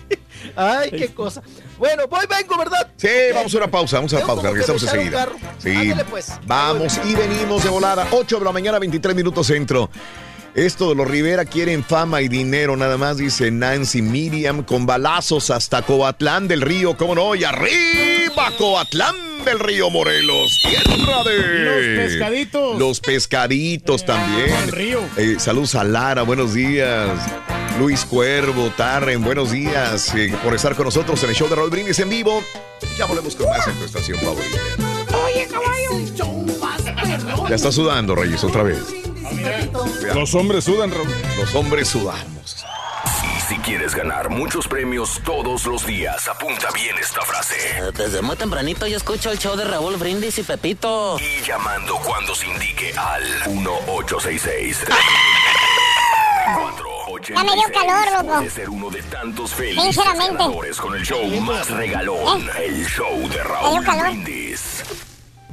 Ay, 0.56 0.90
qué 0.90 1.14
cosa. 1.14 1.42
Bueno, 1.78 2.08
voy, 2.08 2.26
vengo, 2.26 2.58
¿verdad? 2.58 2.90
Sí, 2.96 3.08
vamos 3.32 3.54
a 3.54 3.58
una 3.58 3.70
pausa, 3.70 3.96
vamos 3.96 4.12
a 4.12 4.16
una 4.16 4.26
pausa, 4.26 4.50
regresamos 4.50 4.82
enseguida. 4.82 5.28
Sí, 5.58 5.70
Ándale, 5.76 6.04
pues. 6.06 6.32
vamos 6.46 7.00
y 7.04 7.14
venimos 7.14 7.62
de 7.62 7.70
volada. 7.70 8.08
8 8.10 8.38
de 8.40 8.44
la 8.44 8.52
mañana, 8.52 8.78
23 8.78 9.14
minutos 9.14 9.46
centro. 9.46 9.90
Esto 10.54 10.90
de 10.90 10.94
los 10.94 11.08
Rivera 11.08 11.44
quieren 11.44 11.82
fama 11.82 12.22
y 12.22 12.28
dinero, 12.28 12.76
nada 12.76 12.96
más 12.96 13.16
dice 13.16 13.50
Nancy 13.50 14.02
Miriam, 14.02 14.62
con 14.62 14.86
balazos 14.86 15.50
hasta 15.50 15.82
Coatlán 15.82 16.46
del 16.46 16.60
Río, 16.60 16.96
¿cómo 16.96 17.16
no? 17.16 17.34
Y 17.34 17.42
arriba 17.42 18.52
Coatlán 18.56 19.44
del 19.44 19.58
Río 19.58 19.90
Morelos, 19.90 20.62
tierra 20.62 21.24
de... 21.24 21.64
Los 21.64 22.04
pescaditos. 22.04 22.78
Los 22.78 23.00
pescaditos 23.00 24.04
también. 24.06 24.52
al 24.54 24.68
río. 24.70 25.00
Eh, 25.16 25.36
saludos 25.40 25.74
a 25.74 25.82
Lara, 25.82 26.22
buenos 26.22 26.54
días. 26.54 27.10
Luis 27.80 28.04
Cuervo, 28.04 28.72
Tarren, 28.76 29.24
buenos 29.24 29.50
días 29.50 30.14
eh, 30.14 30.32
por 30.44 30.54
estar 30.54 30.76
con 30.76 30.84
nosotros 30.84 31.20
en 31.24 31.30
el 31.30 31.34
show 31.34 31.48
de 31.48 31.56
Raúl 31.56 31.70
Brindis 31.70 31.98
en 31.98 32.08
vivo. 32.08 32.44
Ya 32.96 33.06
volvemos 33.06 33.34
con 33.34 33.48
más 33.48 33.66
en 33.66 33.74
tu 33.74 33.84
estación 33.86 34.20
favorita. 34.20 34.58
Oye, 35.24 35.48
caballo. 35.48 35.74
Ya 37.48 37.56
está 37.56 37.72
sudando, 37.72 38.14
Reyes, 38.14 38.44
otra 38.44 38.62
vez. 38.62 38.78
Los 40.14 40.34
hombres 40.34 40.64
sudan, 40.64 40.90
Raúl. 40.90 41.08
Los 41.38 41.54
hombres 41.54 41.88
sudamos. 41.88 42.64
Y 43.36 43.40
si 43.42 43.56
quieres 43.58 43.94
ganar 43.94 44.30
muchos 44.30 44.66
premios 44.68 45.20
todos 45.24 45.66
los 45.66 45.86
días, 45.86 46.26
apunta 46.28 46.68
bien 46.72 46.96
esta 47.00 47.20
frase. 47.22 47.56
Desde 47.96 48.22
muy 48.22 48.36
tempranito 48.36 48.86
yo 48.86 48.96
escucho 48.96 49.30
el 49.30 49.38
show 49.38 49.56
de 49.56 49.64
Raúl 49.64 49.96
Brindis 49.96 50.38
y 50.38 50.42
Pepito. 50.42 51.18
Y 51.20 51.42
llamando 51.42 51.96
cuando 51.96 52.34
se 52.34 52.46
indique 52.46 52.92
al 52.96 53.22
1866. 53.50 54.84
Ya 57.34 57.42
me 57.42 57.52
dio 57.54 57.62
calor, 57.72 58.22
loco. 58.22 58.36
Puede 58.36 58.50
ser 58.50 58.68
uno 58.68 58.90
de 58.90 59.02
tantos 59.04 59.54
felices 59.54 59.82
Sinceramente. 59.82 60.34
ganadores 60.34 60.76
con 60.76 60.94
el 60.94 61.02
show 61.06 61.26
más 61.40 61.70
regalón, 61.70 62.46
el 62.62 62.86
show 62.86 63.28
de 63.30 63.42
Raúl 63.42 63.82
calor. 63.84 64.06
Brindis. 64.10 64.84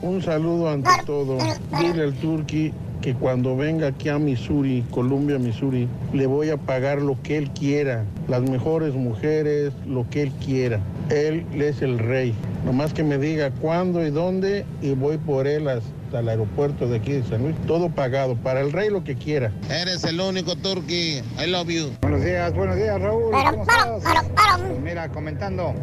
Un 0.02 0.22
saludo 0.22 0.70
ante 0.70 0.90
todo. 1.06 1.38
Dile 1.80 2.04
al 2.04 2.14
Turqui 2.16 2.74
que 3.02 3.16
cuando 3.16 3.58
venga 3.58 3.88
aquí 3.88 4.10
a 4.10 4.20
Missouri, 4.20 4.86
Columbia, 4.92 5.40
Missouri, 5.40 5.88
le 6.14 6.28
voy 6.28 6.52
a 6.52 6.58
pagar 6.58 7.02
lo 7.02 7.20
que 7.22 7.38
él 7.38 7.50
quiera, 7.52 8.06
las 8.28 8.42
mejores 8.42 8.94
mujeres, 8.94 9.74
lo 9.88 10.08
que 10.10 10.22
él 10.22 10.32
quiera. 10.44 10.80
Él 11.10 11.46
es 11.54 11.82
el 11.82 12.00
rey. 12.00 12.34
Nomás 12.64 12.94
que 12.94 13.04
me 13.04 13.18
diga 13.18 13.50
cuándo 13.52 14.06
y 14.06 14.12
dónde 14.12 14.66
y 14.82 14.94
voy 14.94 15.18
por 15.18 15.48
él 15.48 15.68
hasta 15.68 16.20
el 16.20 16.30
aeropuerto 16.30 16.88
de 16.88 16.98
aquí 16.98 17.14
de 17.14 17.24
San 17.24 17.42
Luis. 17.42 17.56
Todo 17.66 17.90
pagado. 17.90 18.36
Para 18.36 18.62
el 18.62 18.72
rey 18.72 18.90
lo 18.90 19.04
que 19.04 19.16
quiera. 19.16 19.52
Eres 19.70 20.04
el 20.04 20.22
único 20.22 20.56
Turqui. 20.56 21.22
I 21.44 21.48
love 21.48 21.70
you. 21.70 21.92
Buenos 22.02 22.24
días, 22.24 22.54
buenos 22.54 22.76
días, 22.76 23.02
Raúl. 23.02 23.32
¿Cómo 23.32 23.64
estás? 23.64 24.04
Pues 24.04 24.80
Mira, 24.84 25.10
comentando, 25.10 25.74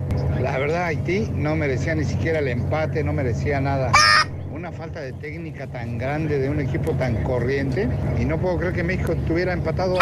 la 0.41 0.57
verdad, 0.59 0.85
Haití 0.85 1.29
no 1.35 1.57
merecía 1.57 1.95
ni 1.95 2.05
siquiera 2.05 2.39
el 2.39 2.49
empate, 2.49 3.03
no 3.03 3.13
merecía 3.13 3.61
nada. 3.61 3.93
Una 4.69 4.77
falta 4.77 5.01
de 5.01 5.15
técnica 5.15 5.67
tan 5.67 5.97
grande 5.97 6.39
de 6.39 6.51
un 6.51 6.61
equipo 6.61 6.93
tan 6.93 7.23
corriente. 7.25 7.89
Y 8.21 8.27
no 8.27 8.39
puedo 8.39 8.59
creer 8.59 8.75
que 8.75 8.83
México 8.83 9.15
tuviera 9.27 9.55
empatado 9.55 9.99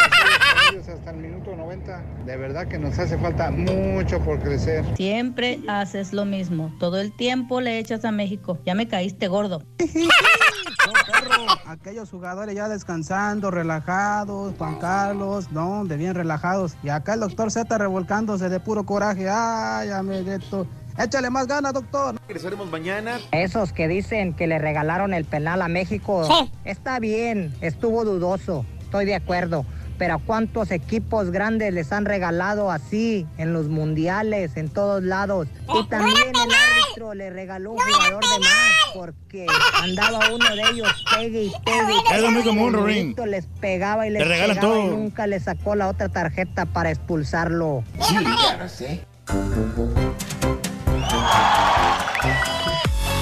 ellos 0.72 0.88
hasta 0.88 1.12
el 1.12 1.18
minuto 1.18 1.54
90. 1.54 2.02
De 2.26 2.36
verdad 2.36 2.66
que 2.66 2.76
nos 2.76 2.98
hace 2.98 3.16
falta 3.16 3.52
mucho 3.52 4.18
por 4.24 4.40
crecer. 4.40 4.84
Siempre 4.96 5.60
haces 5.68 6.12
lo 6.12 6.24
mismo. 6.24 6.74
Todo 6.80 7.00
el 7.00 7.12
tiempo 7.12 7.60
le 7.60 7.78
echas 7.78 8.04
a 8.04 8.10
México. 8.10 8.58
Ya 8.66 8.74
me 8.74 8.88
caíste 8.88 9.28
gordo. 9.28 9.62
Aquellos 11.68 12.10
jugadores 12.10 12.56
ya 12.56 12.68
descansando, 12.68 13.52
relajados, 13.52 14.52
Juan 14.58 14.80
Carlos, 14.80 15.52
no, 15.52 15.84
de 15.84 15.96
bien 15.96 16.16
relajados. 16.16 16.76
Y 16.82 16.88
acá 16.88 17.14
el 17.14 17.20
doctor 17.20 17.52
Z 17.52 17.78
revolcándose 17.78 18.48
de 18.48 18.58
puro 18.58 18.84
coraje. 18.84 19.28
Ay, 19.30 19.90
amiguito. 19.90 20.66
Échale 20.98 21.30
más 21.30 21.46
ganas, 21.46 21.72
doctor. 21.74 22.16
Regresaremos 22.26 22.70
mañana. 22.70 23.18
Esos 23.32 23.72
que 23.72 23.86
dicen 23.88 24.32
que 24.34 24.46
le 24.46 24.58
regalaron 24.58 25.12
el 25.14 25.24
penal 25.24 25.60
a 25.62 25.68
México, 25.68 26.26
está 26.64 26.98
bien, 26.98 27.54
estuvo 27.60 28.04
dudoso, 28.04 28.64
estoy 28.80 29.04
de 29.04 29.14
acuerdo. 29.14 29.66
Pero 29.98 30.16
¿a 30.16 30.18
cuántos 30.18 30.70
equipos 30.72 31.30
grandes 31.30 31.72
les 31.72 31.90
han 31.90 32.04
regalado 32.04 32.70
así 32.70 33.26
en 33.38 33.54
los 33.54 33.68
mundiales, 33.68 34.54
en 34.58 34.68
todos 34.68 35.02
lados? 35.02 35.48
Y 35.74 35.86
también 35.88 36.18
el 36.18 36.52
árbitro 36.52 37.14
le 37.14 37.30
regaló 37.30 37.72
un 37.72 37.78
jugador 37.78 38.22
de 38.22 38.38
más 38.40 38.72
porque 38.94 39.46
andaba 39.82 40.20
uno 40.34 40.44
de 40.54 40.62
ellos 40.72 41.04
pegue 41.14 41.44
y 41.44 41.52
pegue. 41.64 41.94
Es 42.14 42.20
lo 42.22 42.70
Rorín. 42.70 42.96
igualito 42.96 43.24
les 43.26 43.46
pegaba 43.46 44.06
y 44.06 44.10
les 44.10 44.20
Le 44.22 44.28
regalan 44.28 44.56
pegaba 44.56 44.74
y 44.76 44.80
todo. 44.82 44.96
nunca 44.96 45.26
le 45.26 45.40
sacó 45.40 45.74
la 45.74 45.88
otra 45.88 46.10
tarjeta 46.10 46.66
para 46.66 46.90
expulsarlo. 46.90 47.82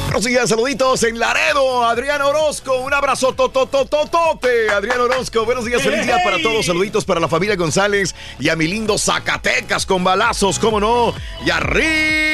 Buenos 0.07 0.24
días, 0.26 0.49
saluditos 0.49 1.02
en 1.02 1.18
Laredo, 1.18 1.84
Adrián 1.84 2.23
Orozco, 2.23 2.78
un 2.78 2.94
abrazo 2.94 3.33
totototote, 3.33 4.70
Adrián 4.70 5.00
Orozco, 5.00 5.44
buenos 5.44 5.65
días, 5.65 5.83
feliz 5.83 6.07
día 6.07 6.18
para 6.23 6.41
todos, 6.41 6.66
saluditos 6.66 7.05
para 7.05 7.18
la 7.18 7.26
familia 7.26 7.57
González 7.57 8.15
y 8.39 8.49
a 8.49 8.55
mi 8.55 8.68
lindo 8.68 8.97
Zacatecas 8.97 9.84
con 9.86 10.05
balazos, 10.05 10.60
cómo 10.60 10.78
no, 10.78 11.12
y 11.44 11.50
arriba 11.50 12.33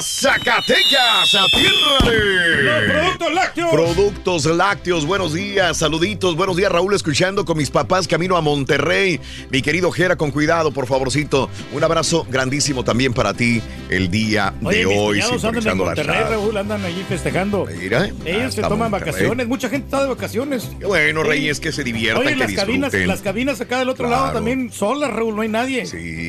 Zacatecas, 0.00 1.34
a 1.34 1.46
tierra 1.48 2.10
de... 2.10 2.62
Los 2.62 2.90
productos 2.92 3.32
lácteos. 3.34 3.70
Productos 3.72 4.44
lácteos, 4.46 5.04
buenos 5.06 5.34
días, 5.34 5.76
saluditos, 5.76 6.34
buenos 6.36 6.56
días 6.56 6.72
Raúl, 6.72 6.94
escuchando 6.94 7.44
con 7.44 7.58
mis 7.58 7.70
papás 7.70 8.08
camino 8.08 8.36
a 8.36 8.40
Monterrey, 8.40 9.20
mi 9.50 9.60
querido 9.60 9.90
Jera, 9.92 10.16
con 10.16 10.30
cuidado, 10.30 10.72
por 10.72 10.86
favorcito, 10.86 11.50
un 11.72 11.84
abrazo 11.84 12.26
grandísimo 12.30 12.84
también 12.84 13.12
para 13.12 13.34
ti 13.34 13.60
el 13.90 14.10
día 14.10 14.54
Oye, 14.64 14.78
de 14.78 14.86
mis 14.86 14.96
hoy, 14.98 15.20
andan 15.20 15.66
en 15.68 15.76
Monterrey. 15.76 16.20
Raúl, 16.30 16.56
andan 16.56 16.84
allí 16.84 17.04
festejando. 17.08 17.66
Mira, 17.78 18.06
Ellos 18.24 18.54
se 18.54 18.60
hasta 18.60 18.68
toman 18.68 18.90
Monterrey. 18.90 19.12
vacaciones, 19.12 19.46
mucha 19.48 19.68
gente 19.68 19.84
está 19.86 20.02
de 20.02 20.08
vacaciones. 20.08 20.68
Qué 20.78 20.86
bueno, 20.86 21.22
Sí. 21.22 21.28
Reyes, 21.28 21.60
que 21.60 21.72
se 21.72 21.84
diviertan, 21.84 22.22
Oye, 22.26 22.34
que 22.34 22.40
las 22.40 22.52
cabinas, 22.52 22.92
las 22.94 23.20
cabinas 23.20 23.60
acá 23.60 23.78
del 23.80 23.88
otro 23.90 24.06
Claro. 24.08 24.22
lado 24.22 24.34
también 24.34 24.72
solas, 24.72 25.12
Raúl, 25.12 25.34
no 25.36 25.42
hay 25.42 25.48
nadie. 25.48 25.82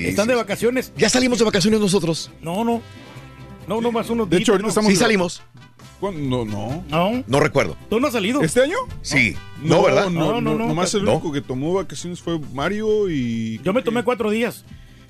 Están 0.07 0.27
de 0.27 0.35
vacaciones. 0.35 0.91
Ya 0.97 1.09
salimos 1.09 1.39
de 1.39 1.45
vacaciones 1.45 1.79
nosotros. 1.79 2.29
No, 2.41 2.63
no. 2.63 2.81
No, 3.67 3.81
no 3.81 3.91
más 3.91 4.09
unos 4.09 4.29
De 4.29 4.37
hecho, 4.37 4.51
ahorita 4.53 4.63
¿no? 4.63 4.69
estamos- 4.69 4.91
Sí 4.91 4.95
salimos. 4.97 5.41
¿Cuándo? 5.99 6.19
No, 6.21 6.45
no. 6.45 6.83
No. 6.89 7.23
No 7.27 7.39
recuerdo. 7.39 7.77
¿Tú 7.89 7.99
no 7.99 8.07
has 8.07 8.13
salido? 8.13 8.41
¿Este 8.41 8.61
año? 8.61 8.75
Sí. 9.01 9.35
No, 9.61 9.83
¿verdad? 9.83 10.09
No, 10.09 10.19
no, 10.19 10.25
No, 10.33 10.41
no, 10.41 10.57
no. 10.57 10.67
Nomás 10.67 10.93
el 10.95 11.05
No. 11.05 11.13
único 11.13 11.31
que 11.31 11.41
tomó 11.41 11.73
vacaciones 11.73 12.19
fue 12.21 12.39
Mario 12.53 13.09
y. 13.09 13.59
Yo 13.63 13.71
me 13.73 13.81
tomé 13.81 14.03
cuatro 14.03 14.29
días. 14.29 14.65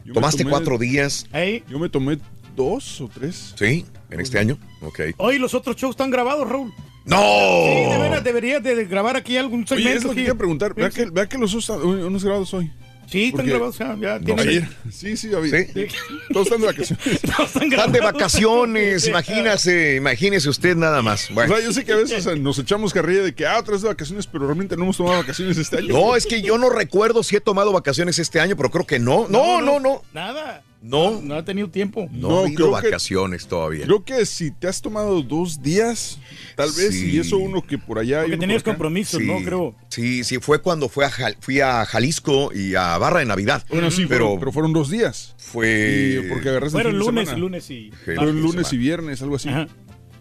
yo 0.06 0.14
Tomaste 0.14 0.44
tomé- 0.44 0.50
cuatro 0.52 0.78
días. 0.78 1.26
Ey. 1.34 1.64
Yo 1.70 1.80
me 1.80 1.90
tomé 1.90 2.20
dos 2.56 3.02
o 3.02 3.08
tres. 3.08 3.56
Sí, 3.58 3.86
en 4.12 4.20
este 4.20 4.38
año. 4.38 4.58
Ok. 4.82 5.00
Hoy 5.18 5.40
los 5.40 5.54
otros 5.56 5.76
shows 5.78 5.94
están 5.94 6.12
grabados, 6.12 6.48
Raúl. 6.48 6.72
¡No! 7.06 7.18
Sí, 7.18 7.90
de 7.92 7.98
veras, 7.98 8.24
deberías 8.24 8.62
de 8.64 8.86
grabar 8.86 9.18
aquí 9.18 9.36
algún 9.36 9.66
segmento. 9.68 9.90
Oye, 9.90 9.98
es 9.98 10.04
lo 10.04 10.10
que 10.12 10.16
quería 10.18 10.36
preguntar. 10.36 10.74
Vea 10.74 10.90
que, 10.90 11.06
vea 11.10 11.28
que 11.28 11.38
los 11.38 11.52
dos 11.52 11.68
están 11.70 11.82
unos 11.86 12.24
grabados 12.24 12.54
hoy. 12.54 12.72
Sí, 13.14 13.26
están 13.26 13.46
grabados. 13.46 13.78
ya, 13.78 13.96
ya 14.00 14.18
No, 14.18 14.36
tienen-. 14.36 14.70
Sí, 14.92 15.16
sí, 15.18 15.30
ayer. 15.36 15.70
Sí. 15.72 15.86
Todos 16.34 16.48
están 16.48 16.62
de 16.62 16.68
vacaciones. 16.68 17.06
Están 17.64 17.92
de 17.92 18.00
vacaciones, 18.02 19.08
imagínese, 19.08 19.96
imagínese 19.98 20.50
usted 20.50 20.76
nada 20.76 21.02
más. 21.04 21.30
O 21.30 21.36
Bueno. 21.36 21.56
sea, 21.56 21.64
yo 21.64 21.72
sé 21.74 21.86
que 21.86 21.92
a 21.94 21.98
veces 21.98 22.26
nos 22.40 22.58
echamos 22.58 22.92
carrilla 22.92 23.22
de 23.22 23.36
que, 23.36 23.46
ah, 23.46 23.60
otra 23.60 23.74
vez 23.74 23.84
de 23.84 23.88
vacaciones, 23.90 24.26
pero 24.26 24.46
realmente 24.48 24.76
no 24.76 24.84
hemos 24.84 24.98
tomado 24.98 25.18
vacaciones 25.18 25.58
este 25.60 25.78
año. 25.78 25.90
No, 25.90 26.16
es 26.16 26.26
que 26.26 26.42
yo 26.42 26.58
no 26.58 26.70
recuerdo 26.72 27.22
si 27.22 27.36
he 27.36 27.40
tomado 27.42 27.72
vacaciones 27.72 28.18
este 28.18 28.40
año, 28.40 28.56
pero 28.58 28.72
creo 28.72 28.88
que 28.88 28.98
no. 28.98 29.28
No, 29.30 29.62
no, 29.62 29.80
no. 29.80 30.02
Nada. 30.14 30.64
No. 30.84 31.22
No 31.22 31.36
ha 31.36 31.46
tenido 31.46 31.70
tiempo. 31.70 32.10
No, 32.12 32.28
No, 32.28 32.38
ha 32.40 32.42
habido 32.42 32.56
creo 32.56 32.68
que- 32.82 32.88
vacaciones 32.90 33.48
todavía. 33.48 33.86
Creo 33.86 34.04
que 34.04 34.26
si 34.26 34.52
te 34.52 34.68
has 34.68 34.82
tomado 34.82 35.22
dos 35.22 35.62
días, 35.64 36.20
tal 36.58 36.70
vez, 36.74 36.92
Sí. 36.92 37.12
y 37.12 37.20
eso 37.20 37.38
uno 37.38 37.62
que 37.62 37.78
por 37.78 38.00
allá. 38.00 38.22
Porque 38.24 38.36
tenías 38.38 38.62
por 38.64 38.74
compromisos, 38.74 39.22
Sí, 39.22 39.26
¿no? 39.26 39.42
Creo. 39.44 39.76
Sí, 39.88 40.26
sí, 40.26 40.40
fue 40.40 40.62
cuando 40.62 40.90
fue 40.90 41.06
a 41.06 41.10
Jal- 41.10 41.38
fui 41.40 41.62
a 41.62 41.86
Jalisco 41.86 42.52
y 42.54 42.76
a 42.76 42.98
Barra 42.98 43.20
de 43.20 43.26
Navidad. 43.26 43.66
Bueno, 43.70 43.90
sí, 43.92 44.06
pero, 44.10 44.28
pero, 44.28 44.40
pero 44.40 44.52
fueron 44.52 44.74
dos 44.74 44.90
días. 44.90 45.36
fue. 45.38 46.20
Y 46.26 46.30
porque 46.30 46.50
agarraste 46.50 46.78
el 46.78 46.84
Fueron 46.84 46.92
fin 47.02 47.16
lunes, 47.16 47.38
lunes 47.38 47.70
y. 47.72 47.92
Fueron 48.04 48.42
lunes 48.42 48.74
y 48.74 48.78
viernes, 48.78 49.22
algo 49.22 49.38
así. 49.38 49.48
Ajá. 49.50 49.68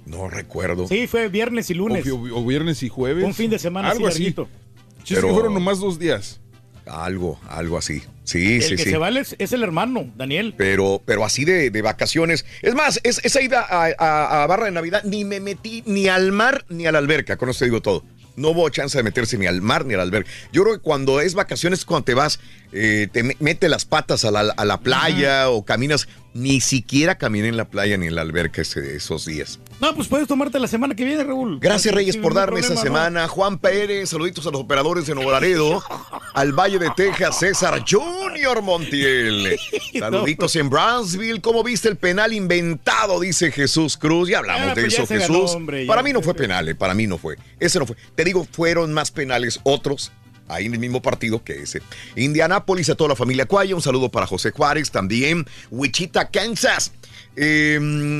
No 0.07 0.28
recuerdo. 0.28 0.86
Sí, 0.86 1.07
fue 1.08 1.28
viernes 1.28 1.70
y 1.70 1.74
lunes. 1.74 2.07
O, 2.08 2.16
o 2.16 2.44
viernes 2.47 2.82
y 2.84 2.89
jueves. 2.89 3.24
Un 3.24 3.34
fin 3.34 3.50
de 3.50 3.58
semana 3.58 3.91
Algo 3.91 4.07
así 4.07 4.15
así. 4.15 4.23
larguito. 4.34 4.49
Sí, 5.05 5.15
Pero- 5.15 5.28
sí, 5.28 5.34
fueron 5.34 5.55
nomás 5.55 5.81
dos 5.81 5.99
días. 5.99 6.41
Algo, 6.86 7.40
algo 7.48 7.78
así. 7.78 8.02
Sí, 8.24 8.56
El 8.56 8.62
sí, 8.62 8.76
que 8.76 8.84
sí. 8.84 8.90
se 8.90 8.96
vale 8.98 9.20
es, 9.20 9.36
es 9.38 9.52
el 9.52 9.62
hermano, 9.62 10.10
Daniel. 10.16 10.54
Pero, 10.56 11.00
pero 11.04 11.24
así 11.24 11.44
de, 11.44 11.70
de 11.70 11.82
vacaciones. 11.82 12.44
Es 12.62 12.74
más, 12.74 13.00
es, 13.04 13.20
esa 13.24 13.40
ida 13.40 13.60
a, 13.68 13.86
a- 13.98 14.42
a 14.42 14.46
Barra 14.46 14.64
de 14.66 14.70
Navidad 14.72 15.02
ni 15.04 15.24
me 15.24 15.40
metí 15.40 15.82
ni 15.86 16.08
al 16.08 16.32
mar 16.32 16.64
ni 16.68 16.86
a 16.86 16.92
la 16.92 16.98
alberca. 16.98 17.36
Con 17.36 17.48
eso 17.50 17.60
te 17.60 17.64
digo 17.66 17.82
todo. 17.82 18.04
No 18.34 18.48
hubo 18.48 18.68
chance 18.70 18.96
de 18.96 19.04
meterse 19.04 19.36
ni 19.36 19.46
al 19.46 19.60
mar 19.60 19.84
ni 19.84 19.94
a 19.94 19.98
la 19.98 20.02
alberca. 20.04 20.30
Yo 20.52 20.62
creo 20.62 20.74
que 20.76 20.80
cuando 20.82 21.20
es 21.20 21.34
vacaciones 21.34 21.80
es 21.80 21.84
cuando 21.84 22.04
te 22.04 22.14
vas, 22.14 22.40
eh, 22.73 23.09
te 23.12 23.23
me- 23.23 23.36
mete 23.41 23.68
las 23.68 23.84
patas 23.84 24.25
a 24.25 24.31
la, 24.31 24.41
a 24.57 24.65
la 24.65 24.81
playa 24.81 25.51
o 25.51 25.65
caminas. 25.65 26.09
Ni 26.34 26.62
siquiera 26.62 27.18
caminé 27.18 27.49
en 27.49 27.59
la 27.59 27.67
playa 27.67 27.99
ni 27.99 28.07
en 28.07 28.15
la 28.15 28.23
alberca 28.23 28.62
ese- 28.62 28.97
esos 28.97 29.26
días. 29.26 29.59
No, 29.83 29.94
pues 29.94 30.09
puedes 30.09 30.26
tomarte 30.26 30.59
la 30.59 30.67
semana 30.67 30.94
que 30.94 31.05
viene, 31.05 31.23
Raúl. 31.25 31.59
Gracias, 31.60 31.94
Reyes, 31.94 32.17
por 32.17 32.33
darme 32.33 32.60
esta 32.60 32.73
problema, 32.73 32.97
¿no? 33.01 33.05
semana. 33.10 33.28
Juan 33.28 33.59
Pérez, 33.59 34.09
saluditos 34.09 34.47
a 34.47 34.51
los 34.51 34.62
operadores 34.62 35.07
de 35.07 35.15
Nuevo 35.15 35.31
Laredo, 35.31 35.84
al 36.34 36.52
Valle 36.55 36.78
de 36.78 36.91
Texas, 36.97 37.39
César 37.39 37.84
Junior 37.86 38.62
Montiel. 38.62 39.59
Saluditos 39.99 40.57
en 40.57 40.70
Brownsville. 40.70 41.42
¿Cómo 41.42 41.62
viste 41.62 41.91
el 41.91 41.97
penal 41.97 42.33
inventado? 42.33 43.20
Dice 43.20 43.52
Jesús 43.52 43.99
Cruz. 43.99 44.31
Ya 44.31 44.39
hablamos 44.39 44.68
Ah, 44.70 44.75
de 44.75 44.81
pues 44.83 44.94
eso, 44.94 45.07
ganó, 45.07 45.20
Jesús. 45.20 45.51
hombre, 45.55 45.84
para 45.84 46.02
mí 46.02 46.15
no 46.15 46.23
fue 46.23 46.33
penal, 46.33 46.67
eh, 46.67 46.75
para 46.75 46.94
mí 46.94 47.07
no 47.07 47.18
fue. 47.18 47.36
Ese 47.60 47.78
no 47.78 47.84
fue. 47.84 47.97
Te 48.15 48.25
digo, 48.25 48.47
fueron 48.51 48.91
más 48.94 49.10
penales 49.10 49.60
otros. 49.65 50.12
Ahí 50.55 50.66
en 50.66 50.74
el 50.74 50.81
mismo 50.81 51.02
partido 51.02 51.42
que 51.42 51.62
ese. 51.62 51.82
Indianápolis, 52.16 52.90
a 52.90 52.94
toda 52.94 53.10
la 53.10 53.16
familia 53.16 53.47
Cuaya. 53.47 53.74
Un 53.74 53.82
saludo 53.82 54.10
para 54.10 54.26
José 54.26 54.50
Juárez 54.50 54.90
también. 54.90 55.47
Wichita, 55.70 56.31
Kansas. 56.31 56.92
Eh, 57.34 57.78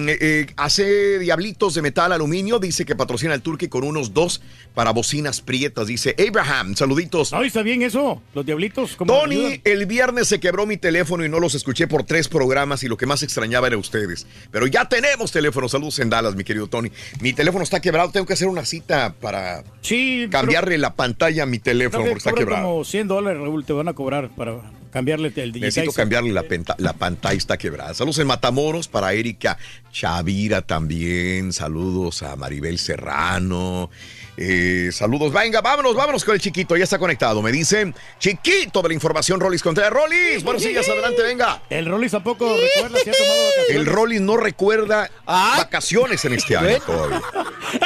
eh, 0.09 0.47
hace 0.57 1.19
diablitos 1.19 1.75
de 1.75 1.83
metal 1.83 2.13
aluminio. 2.13 2.59
Dice 2.59 2.85
que 2.85 2.97
patrocina 2.97 3.35
el 3.35 3.43
Turkey 3.43 3.69
con 3.69 3.85
unos 3.85 4.15
dos 4.15 4.41
para 4.75 4.91
bocinas 4.93 5.41
prietas. 5.41 5.87
Dice 5.87 6.15
Abraham, 6.29 6.75
saluditos. 6.77 7.33
No, 7.33 7.43
está 7.43 7.63
bien 7.63 7.83
eso. 7.83 8.23
Los 8.35 8.47
diablitos. 8.47 8.97
¿cómo 8.97 9.13
Tony, 9.13 9.61
el 9.65 9.87
viernes 9.87 10.29
se 10.29 10.41
quebró 10.41 10.67
mi 10.67 10.77
teléfono 10.77 11.25
y 11.25 11.29
no 11.29 11.41
los 11.41 11.55
escuché 11.55 11.87
por 11.87 12.05
tres 12.05 12.29
programas 12.29 12.83
y 12.83 12.89
lo 12.89 12.97
que 12.97 13.07
más 13.07 13.23
extrañaba 13.23 13.67
era 13.67 13.79
ustedes. 13.79 14.27
Pero 14.51 14.67
ya 14.67 14.89
tenemos 14.89 15.33
teléfono. 15.33 15.69
Saludos 15.69 15.99
en 15.99 16.11
Dallas, 16.11 16.35
mi 16.35 16.45
querido 16.45 16.67
Tony. 16.67 16.91
Mi 17.21 17.33
teléfono 17.33 17.65
está 17.65 17.81
quebrado. 17.81 18.11
Tengo 18.11 18.27
que 18.27 18.33
hacer 18.33 18.49
una 18.49 18.65
cita 18.65 19.15
para 19.21 19.65
Sí, 19.81 20.27
cambiarle 20.31 20.79
la 20.79 20.95
pantalla 20.95 21.43
a 21.43 21.47
mi 21.47 21.59
teléfono 21.59 22.05
que 22.05 22.11
porque 22.11 22.19
está 22.19 22.33
quebrado. 22.33 22.67
como 22.69 22.85
100 22.85 23.09
dólares, 23.09 23.41
Raúl, 23.43 23.65
te 23.65 23.73
van 23.73 23.89
a 23.89 23.93
cobrar 23.95 24.31
para 24.31 24.61
cambiarle 24.93 25.29
el 25.29 25.53
digital. 25.53 25.61
Necesito 25.63 25.93
cambiarle 25.93 26.33
la, 26.33 26.43
penta- 26.43 26.77
la 26.79 26.93
pantalla, 26.93 27.37
está 27.37 27.57
quebrada. 27.57 27.95
Saludos 27.95 28.19
en 28.19 28.27
Matamoros 28.27 28.89
para 28.89 29.13
Erika 29.15 29.57
Chavira 29.93 30.63
también. 30.63 31.53
Saludos 31.53 32.23
a 32.23 32.35
Maribel 32.35 32.79
Serrano. 32.79 33.91
Eh, 34.37 34.89
saludos, 34.93 35.31
venga, 35.31 35.61
vámonos, 35.61 35.95
vámonos 35.95 36.25
con 36.25 36.35
el 36.35 36.41
chiquito, 36.41 36.75
ya 36.77 36.85
está 36.85 36.99
conectado. 36.99 37.43
Me 37.43 37.53
dicen, 37.53 37.95
chiquito 38.19 38.81
de 38.81 38.89
la 38.89 38.95
información, 38.95 39.39
Rolis 39.39 39.63
Contreras. 39.63 39.93
Rolis, 39.93 40.43
buenos 40.43 40.63
días, 40.63 40.89
adelante, 40.89 41.23
venga. 41.23 41.63
El 41.69 41.87
Rollis 41.87 42.15
a 42.15 42.23
poco 42.25 42.57
recuerda 42.57 42.99
si 43.01 43.11
ha 43.11 43.13
tomado 43.13 43.45
vacaciones. 43.45 43.77
El 43.77 43.87
Rolis 43.87 44.21
no 44.23 44.37
recuerda 44.39 45.11
vacaciones 45.27 46.25
en 46.25 46.33
este 46.33 46.57
año 46.57 46.81
todavía. 46.81 47.23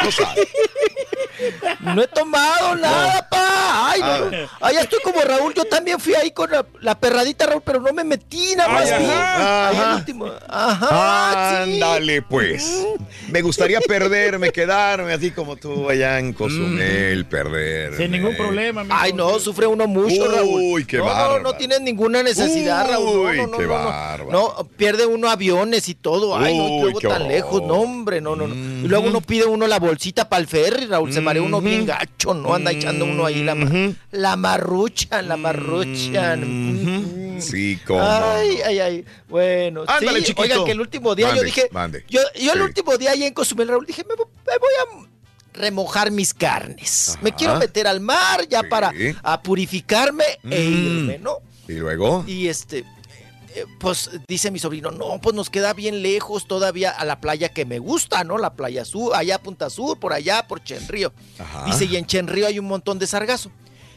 No 0.05 0.12
sabe. 0.12 0.49
No 1.81 2.02
he 2.02 2.06
tomado 2.08 2.76
nada, 2.76 3.28
pa. 3.28 3.90
Ay, 3.90 4.00
no, 4.00 4.31
no. 4.31 4.48
Ay, 4.60 4.74
ya 4.74 4.81
estoy 4.82 5.00
como 5.02 5.20
Raúl. 5.20 5.55
Yo 5.55 5.65
también 5.65 5.98
fui 6.00 6.15
ahí 6.15 6.31
con 6.31 6.50
la, 6.50 6.65
la 6.81 6.98
perradita, 6.98 7.47
Raúl, 7.47 7.62
pero 7.65 7.81
no 7.81 7.92
me 7.92 8.05
metí 8.05 8.55
nada 8.56 8.68
más. 8.70 8.90
Ay, 8.90 9.05
vi. 9.05 9.10
ajá, 9.10 9.70
el 9.70 9.76
ajá. 9.76 9.97
último. 9.97 10.26
Ajá, 10.48 11.65
sí. 11.65 11.73
Ándale, 11.74 12.23
pues. 12.23 12.84
Me 13.28 13.42
gustaría 13.42 13.81
perderme, 13.81 14.50
quedarme 14.50 15.12
así 15.12 15.31
como 15.31 15.56
tú 15.56 15.89
allá 15.89 16.18
en 16.18 16.32
Cozumel, 16.32 17.26
perder. 17.26 17.97
Sin 17.97 18.10
ningún 18.10 18.36
problema, 18.36 18.84
mijo. 18.84 18.97
Ay, 18.98 19.12
no, 19.12 19.39
sufre 19.39 19.66
uno 19.66 19.86
mucho, 19.86 20.26
Raúl. 20.31 20.60
Uy, 20.62 20.84
qué 20.84 20.98
no, 20.98 21.05
bárbaro. 21.05 21.42
No, 21.42 21.52
no 21.52 21.56
tienes 21.56 21.81
ninguna 21.81 22.23
necesidad, 22.23 22.89
Raúl. 22.89 23.06
No, 23.06 23.31
Uy, 23.31 23.36
no, 23.36 23.47
no, 23.48 23.58
qué 23.58 23.66
bárbaro. 23.66 24.31
No, 24.31 24.68
pierde 24.76 25.06
uno 25.06 25.28
aviones 25.31 25.89
y 25.89 25.94
todo. 25.94 26.36
Ay, 26.36 26.56
no, 26.56 26.68
y 26.68 26.70
Uy, 26.73 26.81
luego 26.82 26.98
qué 27.00 27.08
tan 27.08 27.23
horror. 27.23 27.32
lejos. 27.32 27.62
No, 27.62 27.74
hombre, 27.74 28.20
no, 28.20 28.36
no, 28.36 28.47
no. 28.48 28.55
Y 28.55 28.89
luego 28.89 29.08
uno 29.08 29.20
pide 29.20 29.44
uno 29.47 29.66
la 29.66 29.78
bolsita 29.78 30.28
para 30.28 30.40
el 30.40 30.48
ferry, 30.48 30.86
Raúl. 30.86 31.12
Se 31.12 31.20
marea 31.26 31.42
uno 31.42 31.60
bien 31.60 31.84
gacho, 31.84 32.32
¿no? 32.34 32.55
Anda 32.55 32.70
echando 32.70 33.05
uno 33.05 33.26
ahí 33.26 33.42
la, 33.44 33.55
ma- 33.55 33.92
la 34.12 34.36
marruchan, 34.36 35.28
la 35.28 35.36
marruchan. 35.36 37.36
Sí, 37.40 37.78
cómo. 37.86 38.00
Ay, 38.02 38.60
ay, 38.64 38.78
ay. 38.80 39.05
Bueno, 39.28 39.84
Ándale, 39.86 40.20
sí, 40.20 40.26
chiquito. 40.26 40.42
oigan 40.42 40.64
que 40.64 40.72
el 40.72 40.80
último 40.80 41.14
día 41.14 41.26
Mande, 41.26 41.40
yo 41.40 41.44
dije, 41.44 41.68
mande. 41.72 42.05
yo, 42.08 42.20
yo 42.40 42.52
el 42.55 42.62
último 42.62 42.96
día 42.96 43.10
ahí 43.10 43.24
en 43.24 43.34
Cozumel, 43.34 43.68
Raúl, 43.68 43.84
dije, 43.86 44.05
me, 44.08 44.14
vo- 44.14 44.28
me 44.46 44.58
voy 44.58 44.72
a 44.80 45.60
remojar 45.60 46.10
mis 46.10 46.34
carnes. 46.34 47.16
Me 47.22 47.32
quiero 47.32 47.56
meter 47.58 47.86
al 47.86 48.00
mar 48.00 48.46
ya 48.48 48.60
Sí. 48.62 48.66
para 48.68 48.92
a 49.22 49.42
purificarme 49.42 50.24
e 50.44 50.68
Mm. 50.68 50.98
irme, 50.98 51.18
¿no? 51.18 51.38
¿Y 51.68 51.74
luego? 51.74 52.24
Y 52.26 52.48
este, 52.48 52.84
pues 53.78 54.10
dice 54.28 54.51
mi 54.51 54.59
sobrino, 54.59 54.91
no, 54.91 55.20
pues 55.20 55.35
nos 55.35 55.51
queda 55.51 55.73
bien 55.73 56.02
lejos 56.02 56.47
todavía 56.47 56.91
a 56.91 57.05
la 57.05 57.20
playa 57.20 57.49
que 57.51 57.65
me 57.65 57.78
gusta, 57.78 58.25
¿no? 58.25 58.39
La 58.39 58.55
playa 58.55 58.85
sur, 58.85 59.15
allá 59.15 59.39
Punta 59.41 59.70
Sur, 59.70 59.99
por 59.99 60.12
allá, 60.12 60.47
por 60.47 60.62
Chenrío. 60.62 61.12
Ajá. 61.39 61.65
Dice, 61.67 61.85
y 61.86 61.97
en 61.97 62.07
Chenrío 62.07 62.47
hay 62.47 62.59
un 62.59 62.67
montón 62.67 62.99
de 62.99 63.07
sargazo. 63.07 63.51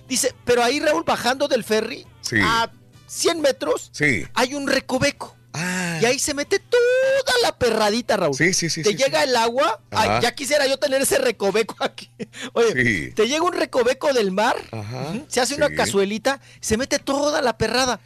Dice, 0.08 0.34
pero 0.46 0.64
ahí, 0.64 0.80
Raúl, 0.80 1.04
bajando 1.04 1.48
del 1.48 1.64
ferry, 1.64 2.06
Sí. 2.22 2.38
a 2.42 2.72
100 3.08 3.42
metros, 3.42 3.90
Sí. 3.94 4.26
hay 4.34 4.54
un 4.56 4.68
recoveco. 4.68 5.36
Ah. 5.54 5.98
Y 6.02 6.06
ahí 6.06 6.20
se 6.20 6.34
mete 6.36 6.60
toda 6.60 7.34
la 7.42 7.58
perradita, 7.58 8.18
Raúl. 8.18 8.36
Sí, 8.36 8.54
sí, 8.54 8.70
sí. 8.70 8.84
te 8.84 8.92
sí, 8.92 8.96
llega 8.98 9.24
el 9.24 9.36
agua. 9.36 9.82
ay, 9.92 10.22
ya 10.22 10.34
quisiera 10.36 10.68
yo 10.68 10.78
tener 10.78 11.02
ese 11.02 11.18
recoveco 11.18 11.76
aquí. 11.84 12.10
Oye, 12.54 13.12
te 13.16 13.28
llega 13.28 13.44
un 13.44 13.54
recoveco 13.54 14.14
del 14.14 14.32
mar, 14.32 14.56
Ajá, 14.72 15.14
se 15.28 15.42
hace 15.42 15.56
una 15.56 15.70
cazuelita, 15.70 16.40
se 16.60 16.78
mete 16.78 17.00
toda 17.00 17.42
la 17.42 17.58
perrada. 17.58 18.00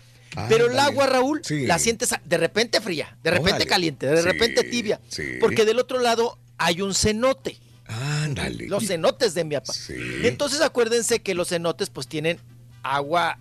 Pero 0.50 0.70
el 0.72 0.78
agua, 0.80 1.08
Raúl, 1.08 1.42
Sí. 1.44 1.66
la 1.66 1.80
sientes 1.80 2.10
de 2.24 2.38
repente 2.38 2.82
fría, 2.82 3.18
de 3.24 3.32
repente 3.32 3.52
Órale. 3.52 3.66
caliente, 3.68 4.08
de 4.08 4.18
Sí, 4.22 4.24
repente 4.28 4.64
tibia. 4.64 5.00
sí. 5.10 5.38
Porque 5.40 5.66
del 5.66 5.80
otro 5.80 6.00
lado 6.00 6.40
hay 6.58 6.82
un 6.82 6.94
cenote. 6.94 7.60
Ándale. 7.88 8.68
Los 8.68 8.88
cenotes 8.88 9.34
de 9.34 9.44
mi 9.44 9.56
papá. 9.56 9.74
Sí. 9.74 9.96
Entonces 10.24 10.62
acuérdense 10.62 11.22
que 11.22 11.36
los 11.36 11.50
cenotes 11.50 11.90
pues 11.90 12.08
tienen 12.08 12.40
agua, 12.82 13.38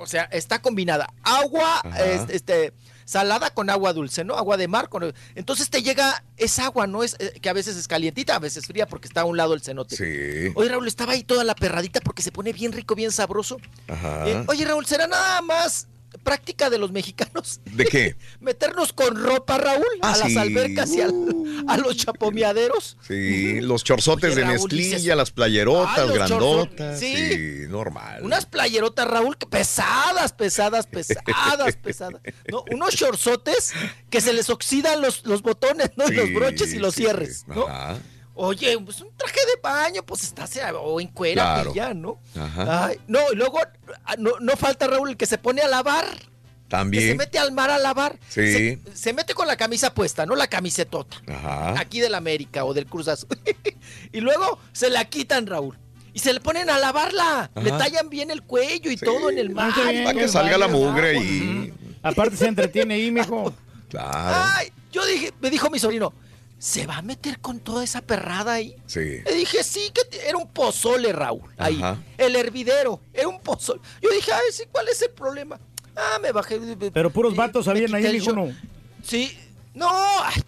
o 0.00 0.06
sea, 0.06 0.24
está 0.24 0.60
combinada 0.62 1.12
agua 1.22 1.82
es- 1.98 2.30
este, 2.34 2.72
salada 3.04 3.50
con 3.50 3.68
agua 3.70 3.92
dulce, 3.92 4.24
¿no? 4.24 4.34
Agua 4.36 4.56
de 4.56 4.68
mar. 4.68 4.88
Con, 4.88 5.12
entonces 5.34 5.68
te 5.70 5.82
llega 5.82 6.22
esa 6.36 6.66
agua, 6.66 6.86
¿no? 6.86 7.02
Es, 7.02 7.16
eh, 7.18 7.32
que 7.40 7.48
a 7.48 7.52
veces 7.54 7.76
es 7.76 7.88
calientita, 7.88 8.36
a 8.36 8.38
veces 8.38 8.66
fría 8.66 8.86
porque 8.86 9.08
está 9.08 9.22
a 9.22 9.24
un 9.24 9.36
lado 9.36 9.54
el 9.54 9.60
cenote. 9.62 9.96
Sí. 9.96 10.52
Oye, 10.54 10.68
Raúl, 10.70 10.86
estaba 10.88 11.12
ahí 11.12 11.22
toda 11.24 11.44
la 11.44 11.54
perradita 11.54 12.00
porque 12.00 12.22
se 12.22 12.30
pone 12.32 12.52
bien 12.52 12.72
rico, 12.72 12.94
bien 12.94 13.10
sabroso. 13.12 13.58
Ajá. 13.88 14.28
Eh, 14.28 14.44
oye, 14.46 14.64
Raúl, 14.64 14.86
¿será 14.86 15.06
nada 15.06 15.40
más 15.42 15.86
práctica 16.22 16.70
de 16.70 16.78
los 16.78 16.90
mexicanos 16.92 17.60
¿De 17.64 17.84
qué? 17.84 18.16
meternos 18.40 18.92
con 18.92 19.16
ropa, 19.16 19.58
Raúl, 19.58 19.84
Ah, 20.02 20.12
a 20.14 20.16
las 20.18 20.28
sí. 20.28 20.36
Uh. 20.36 20.40
albercas 20.40 20.90
y 20.92 21.00
al- 21.02 21.34
a 21.68 21.76
los 21.76 21.96
chapomeaderos? 21.96 22.96
Sí, 23.06 23.60
los 23.60 23.84
chorzotes 23.84 24.32
Oye, 24.32 24.34
de 24.36 24.42
Raúl, 24.42 24.52
mezclilla, 24.54 24.96
dices, 24.98 25.16
las 25.16 25.30
playerotas 25.30 25.98
"Ah, 25.98 26.04
grandotas. 26.12 26.28
chorzotes". 26.28 26.98
Sí. 27.00 27.16
Sí. 27.16 27.54
normal. 27.68 28.22
Unas 28.22 28.46
playerotas, 28.46 29.06
Raúl, 29.06 29.36
que 29.36 29.46
pesadas, 29.46 30.32
pesadas, 30.32 30.86
pesadas, 30.86 31.76
pesadas. 31.82 32.20
No, 32.50 32.64
unos 32.70 32.94
shortsotes 32.94 33.72
que 34.10 34.20
se 34.20 34.32
les 34.32 34.48
oxidan 34.50 35.00
los, 35.02 35.24
los 35.26 35.42
botones, 35.42 35.90
¿no? 35.96 36.06
Los 36.08 36.32
broches 36.32 36.72
y 36.72 36.78
los 36.78 36.94
cierres. 36.94 37.44
¿no? 37.48 37.66
Ajá. 37.66 37.98
Oye, 38.40 38.78
pues 38.78 39.00
un 39.00 39.10
traje 39.16 39.40
de 39.40 39.60
baño, 39.60 40.02
pues 40.04 40.22
estás 40.22 40.56
o 40.80 41.00
en 41.00 41.08
cuera, 41.08 41.42
Claro. 41.42 41.64
pues 41.72 41.74
ya, 41.74 41.92
¿no? 41.92 42.20
Ajá. 42.38 42.86
Ay, 42.86 43.00
no, 43.08 43.18
y 43.32 43.34
luego 43.36 43.58
ah, 44.04 44.14
no, 44.16 44.38
no 44.38 44.56
falta 44.56 44.86
Raúl 44.86 45.10
el 45.10 45.16
que 45.16 45.26
se 45.26 45.38
pone 45.38 45.60
a 45.60 45.66
lavar. 45.66 46.06
Que 46.06 46.20
se 46.20 46.68
También. 46.68 47.16
mete 47.16 47.38
al 47.40 47.50
mar 47.50 47.68
a 47.70 47.78
lavar. 47.78 48.16
Sí. 48.28 48.52
Se, 48.52 48.78
se 48.94 49.12
mete 49.12 49.34
con 49.34 49.48
la 49.48 49.56
camisa 49.56 49.92
puesta, 49.92 50.24
no 50.24 50.36
la 50.36 50.46
camisetota. 50.46 51.16
Ajá. 51.26 51.80
Aquí 51.80 51.98
del 51.98 52.14
América 52.14 52.64
o 52.64 52.72
del 52.74 52.86
Cruz 52.86 53.08
Azul. 53.08 53.28
y 54.12 54.20
luego 54.20 54.60
se 54.72 54.88
la 54.88 55.04
quitan, 55.06 55.46
Raúl. 55.48 55.76
Y 56.14 56.20
se 56.20 56.32
le 56.32 56.40
ponen 56.40 56.70
a 56.70 56.78
lavarla. 56.78 57.50
Le 57.56 57.70
tallan 57.70 58.08
bien 58.08 58.30
el 58.30 58.42
cuello 58.42 58.90
y 58.90 58.96
todo 58.96 59.30
en 59.30 59.38
el 59.38 59.50
mar. 59.50 59.72
Bien, 59.74 60.04
Para 60.04 60.16
que 60.18 60.28
salga 60.28 60.56
la 60.58 60.68
mugre 60.68 61.16
y. 61.18 61.74
Aparte 62.04 62.36
se 62.36 62.46
entretiene 62.46 62.94
ahí, 62.94 63.10
mijo. 63.10 63.52
Claro. 63.88 64.44
Ay, 64.54 64.70
yo 64.92 65.04
dije, 65.06 65.32
me 65.40 65.50
dijo 65.50 65.70
mi 65.70 65.78
sobrino, 65.80 66.12
¿se 66.58 66.86
va 66.86 66.98
a 66.98 67.02
meter 67.02 67.40
con 67.40 67.60
toda 67.60 67.84
esa 67.84 68.02
perrada 68.02 68.54
ahí? 68.54 68.76
Sí. 68.86 69.20
Le 69.24 69.34
dije, 69.34 69.62
sí, 69.62 69.90
que 69.92 70.26
era 70.26 70.36
un 70.36 70.48
pozole, 70.48 71.12
Raúl. 71.12 71.50
Ahí. 71.56 71.76
Ajá. 71.76 72.02
El 72.16 72.36
hervidero. 72.36 73.00
Era 73.12 73.28
un 73.28 73.40
pozole. 73.40 73.80
Yo 74.02 74.10
dije, 74.10 74.32
ay, 74.32 74.52
sí, 74.52 74.64
¿cuál 74.70 74.88
es 74.88 75.00
el 75.02 75.10
problema? 75.10 75.58
Ah, 75.96 76.18
me 76.20 76.32
bajé. 76.32 76.60
Pero 76.92 77.10
puros 77.10 77.34
vatos 77.34 77.66
me 77.66 77.72
habían 77.72 77.94
ahí, 77.94 78.18
short. 78.18 78.36
no. 78.36 78.54
Sí. 79.02 79.36
No. 79.74 79.88
ay, 80.24 80.42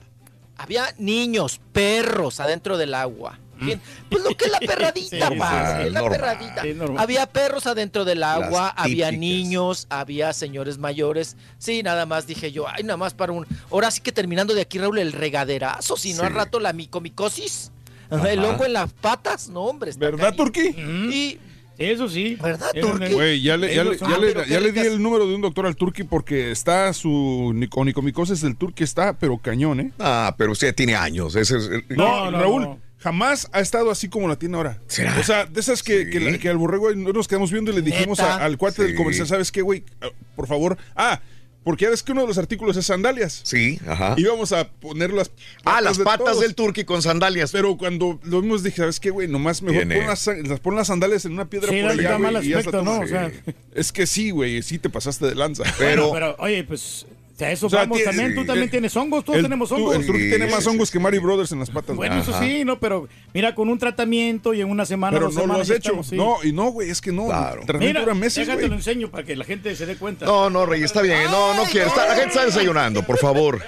había 0.57 0.95
niños, 0.99 1.61
perros 1.73 2.41
adentro 2.41 2.77
del 2.77 2.95
agua. 2.95 3.39
Bien, 3.61 3.81
Pues 4.09 4.23
lo 4.25 4.37
que 4.37 4.45
es 4.47 4.51
la 4.51 4.59
perradita, 4.67 5.09
Sí, 5.11 5.19
pa, 5.21 5.29
normal, 5.31 5.87
es 5.87 5.93
la 5.93 6.01
normal. 6.01 6.19
perradita. 6.21 6.63
Sí. 6.63 6.77
Había 6.99 7.27
perros 7.27 7.67
adentro 7.67 8.05
del 8.05 8.23
agua, 8.23 8.73
Las 8.77 8.85
había 8.87 9.07
típicas. 9.11 9.21
niños, 9.21 9.87
había 9.91 10.33
señores 10.33 10.79
mayores. 10.79 11.37
Sí, 11.59 11.83
nada 11.83 12.07
más 12.07 12.27
dije 12.27 12.53
yo, 12.53 12.67
ay, 12.69 12.83
nada 12.85 12.97
más 12.97 13.15
para 13.15 13.33
un. 13.33 13.47
Ahora 13.71 13.91
sí 13.91 14.01
que 14.01 14.13
terminando 14.13 14.55
de 14.55 14.63
aquí, 14.63 14.79
Raúl, 14.79 14.99
el 14.99 15.13
regaderazo, 15.13 15.97
si 15.97 16.13
no 16.15 16.21
Sí. 16.21 16.27
al 16.27 16.35
rato 16.35 16.61
la 16.61 16.73
micomicosis. 16.73 17.71
Ajá. 18.11 18.33
El 18.33 18.45
hongo 18.45 18.65
en 18.65 18.73
las 18.73 18.93
patas, 18.93 19.49
no, 19.49 19.61
hombre. 19.63 19.93
¿Verdad. 19.97 20.35
Turquí? 20.35 20.69
Y 20.77 21.39
Eso 21.79 22.09
sí. 22.11 22.37
¿Verdad, 22.43 22.73
no- 22.75 22.99
Güey, 23.15 23.41
ya 23.41 23.57
le, 23.57 23.75
ya 23.75 23.83
le, 23.85 23.91
Ellos 23.93 24.01
ya 24.01 24.07
son- 24.11 24.21
le- 24.21 24.27
pero 24.27 24.41
ya 24.45 24.59
qué 24.59 24.61
le 24.61 24.73
di 24.73 24.81
el 24.81 25.03
número 25.03 25.27
de 25.27 25.35
un 25.35 25.41
doctor 25.41 25.65
al 25.65 25.77
Turqui 25.77 26.03
porque 26.03 26.51
está 26.51 26.93
su 26.93 27.53
niconicomicosis 27.55 28.43
del 28.43 28.57
Turqui 28.57 28.85
está, 28.85 29.15
pero 29.19 29.39
cañón, 29.39 29.81
¿eh? 29.81 29.93
Ah, 29.99 30.35
pero 30.37 30.53
usted 30.53 30.75
tiene 30.75 30.95
años. 30.95 31.35
Ese 31.37 31.57
es 31.57 31.69
el- 31.69 31.85
No, 31.97 32.27
No, 32.27 32.31
no, 32.33 32.39
Raúl, 32.39 32.63
no. 32.65 32.79
Jamás 33.01 33.49
ha 33.53 33.61
estado 33.61 33.91
así 33.91 34.09
como 34.09 34.29
la 34.29 34.37
tiene 34.37 34.57
ahora. 34.57 34.79
¿Será? 34.87 35.19
O 35.19 35.23
sea, 35.25 35.45
de 35.47 35.61
esas 35.61 35.83
que, 35.83 36.05
Sí. 36.11 36.39
que, 36.39 36.49
al 36.49 36.57
borrego 36.59 36.91
no 36.95 37.12
nos 37.12 37.27
quedamos 37.29 37.51
viendo 37.51 37.73
y 37.73 37.75
le 37.75 37.83
dijimos 37.83 38.20
al 38.20 38.57
cuate 38.57 38.83
del 38.85 38.95
comercial, 38.95 39.27
¿sabes 39.27 39.51
qué, 39.51 39.62
güey? 39.62 39.85
Ah, 40.01 40.09
Por 40.37 40.47
favor. 40.47 40.77
Ah, 40.95 41.20
porque 41.62 41.85
ya 41.85 41.91
ves 41.91 42.03
que 42.03 42.12
uno 42.12 42.23
de 42.23 42.27
los 42.29 42.39
artículos 42.39 42.75
es 42.79 42.87
sandalias. 42.87 43.41
Sí, 43.45 43.79
ajá. 43.87 44.15
Íbamos 44.17 44.51
a 44.53 44.67
poner 44.70 45.12
las 45.12 45.31
Ah, 45.65 45.83
las 45.83 45.99
de 45.99 46.05
patas 46.05 46.25
todos. 46.27 46.41
del 46.41 46.55
turqui 46.55 46.85
con 46.85 47.03
sandalias. 47.03 47.53
Pero 47.53 47.77
cuando 47.77 48.19
lo 48.25 48.41
vimos 48.41 48.62
dije, 48.62 48.79
¿sabes 48.79 48.99
qué, 48.99 49.11
güey? 49.11 49.29
Nomás 49.29 49.61
mejor 49.61 49.83
pon 49.87 50.07
las, 50.07 50.27
las- 50.27 50.61
pon 50.61 50.75
las 50.77 50.87
sandalias 50.87 51.27
en 51.27 51.33
una 51.33 51.51
piedra 51.51 51.69
Sí, 51.70 51.83
por 51.83 51.91
allá, 51.91 52.17
güey, 52.17 52.33
mal 52.33 52.43
y 52.45 52.49
ya 52.49 52.59
aspecto, 52.59 52.79
está 52.81 52.91
¿no? 52.91 53.01
O 53.01 53.07
sea, 53.07 53.31
Es 53.75 53.93
que 53.93 54.07
sí, 54.07 54.31
güey, 54.31 54.62
sí 54.62 54.79
te 54.79 54.89
pasaste 54.89 55.27
de 55.27 55.35
lanza. 55.35 55.65
Pero, 55.79 56.12
Pero, 56.12 56.35
oye, 56.39 56.65
pues, 56.65 57.05
sea, 57.41 57.51
eso 57.52 57.67
O 57.67 57.70
sea, 57.70 57.81
vamos 57.81 58.02
también. 58.05 58.35
Tú 58.35 58.44
también 58.44 58.70
tienes 58.70 58.94
hongos, 58.97 59.25
todos 59.25 59.39
el, 59.39 59.43
tenemos 59.44 59.69
tú- 59.69 59.75
hongos. 59.77 59.97
el 59.97 60.07
Turqui 60.07 60.23
Sí, 60.25 60.28
tiene 60.31 60.47
más 60.47 60.67
hongos 60.67 60.89
sí. 60.89 60.93
que 60.93 60.99
Mari 61.01 61.19
Brothers 61.19 61.52
en 61.52 61.59
las 61.60 61.70
patas. 61.70 61.97
Bueno, 61.97 62.20
eso 62.20 62.39
sí, 62.41 62.65
no, 62.65 62.78
pero 62.78 63.09
mira, 63.35 63.55
con 63.55 63.69
un 63.69 63.78
tratamiento 63.78 64.55
y 64.55 64.60
en 64.60 64.70
una 64.70 64.86
semana, 64.86 65.17
pero 65.19 65.31
dos 65.31 65.47
no 65.47 65.55
lo 65.55 65.60
has 65.60 65.69
hecho. 65.70 65.77
estamos, 65.91 66.07
sí. 66.07 66.17
No, 66.17 66.36
y 66.44 66.52
no, 66.52 66.70
güey, 66.70 66.91
es 66.91 67.01
que 67.01 67.12
no. 67.12 67.27
Claro. 67.27 67.60
El 67.60 67.67
tratamiento 67.67 67.86
Mira, 67.89 68.01
dura 68.01 68.15
meses, 68.15 68.47
déjate 68.47 68.69
lo 68.69 68.75
enseño 68.75 69.10
para 69.10 69.25
que 69.25 69.35
la 69.36 69.44
gente 69.44 69.75
se 69.75 69.86
dé 69.86 69.97
cuenta. 69.97 70.27
no, 70.27 70.49
no, 70.51 70.67
Rey, 70.67 70.83
está 70.83 71.02
bien. 71.02 71.25
No, 71.31 71.55
no 71.55 71.65
quiero. 71.65 71.91
La 71.97 72.15
gente 72.15 72.28
está 72.28 72.41
ay. 72.41 72.47
desayunando, 72.47 73.02
por 73.02 73.19
favor. 73.19 73.60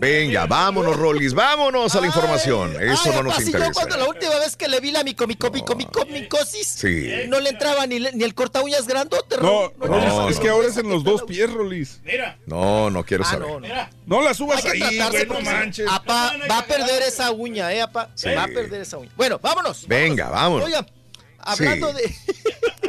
Venga, 0.00 0.46
vámonos, 0.46 0.96
Rollis. 0.96 1.34
Vámonos 1.34 1.94
a 1.94 2.00
la 2.00 2.06
información. 2.06 2.72
Eso 2.80 3.12
no 3.12 3.22
nos 3.24 3.36
si 3.36 3.46
yo 3.52 3.58
cuando 3.72 3.96
la 3.96 4.04
interesa. 4.04 4.08
última 4.08 4.38
vez 4.38 4.56
que 4.56 4.68
le 4.68 4.80
vi 4.80 4.90
la 4.90 5.02
mico, 5.02 5.26
mico, 5.26 5.50
mico, 5.50 5.74
mico, 5.74 6.04
micosis, 6.06 6.66
Sí. 6.68 7.08
no 7.28 7.40
le 7.40 7.50
entraba 7.50 7.86
ni, 7.86 7.96
el 7.96 8.34
corta 8.34 8.62
uñas 8.62 8.86
grandote, 8.86 9.36
No, 9.36 9.42
Raúl. 9.42 9.72
Rolis, 9.78 10.08
no, 10.08 10.28
es 10.28 10.38
que 10.40 10.48
ahora 10.48 10.68
es 10.68 10.76
en 10.76 10.88
los 10.88 11.04
dos 11.04 11.22
pies, 11.22 11.50
Rolis. 11.52 12.00
Mira, 12.04 12.38
No, 12.46 12.90
no 12.90 12.97
quiero 13.04 13.24
Ah, 13.26 13.30
saber. 13.30 13.48
no, 13.48 13.60
no. 13.60 13.68
No 14.06 14.22
la 14.22 14.34
subas 14.34 14.64
Hay 14.64 14.78
que 14.80 14.84
ahí, 14.84 14.98
güey, 15.10 15.26
no 15.26 15.40
manches. 15.40 15.86
Va 15.88 16.58
a 16.58 16.64
perder 16.66 17.02
esa 17.02 17.30
uña, 17.30 17.72
eh, 17.72 17.82
apá. 17.82 18.10
Sí. 18.14 18.30
Va 18.34 18.44
a 18.44 18.48
perder 18.48 18.80
esa 18.82 18.98
uña. 18.98 19.10
Bueno, 19.16 19.38
vámonos. 19.42 19.86
Venga, 19.86 20.30
vámonos. 20.30 20.66
Oigan, 20.66 20.86
hablando 21.52 21.92
Sí. 21.92 22.02
de. 22.02 22.16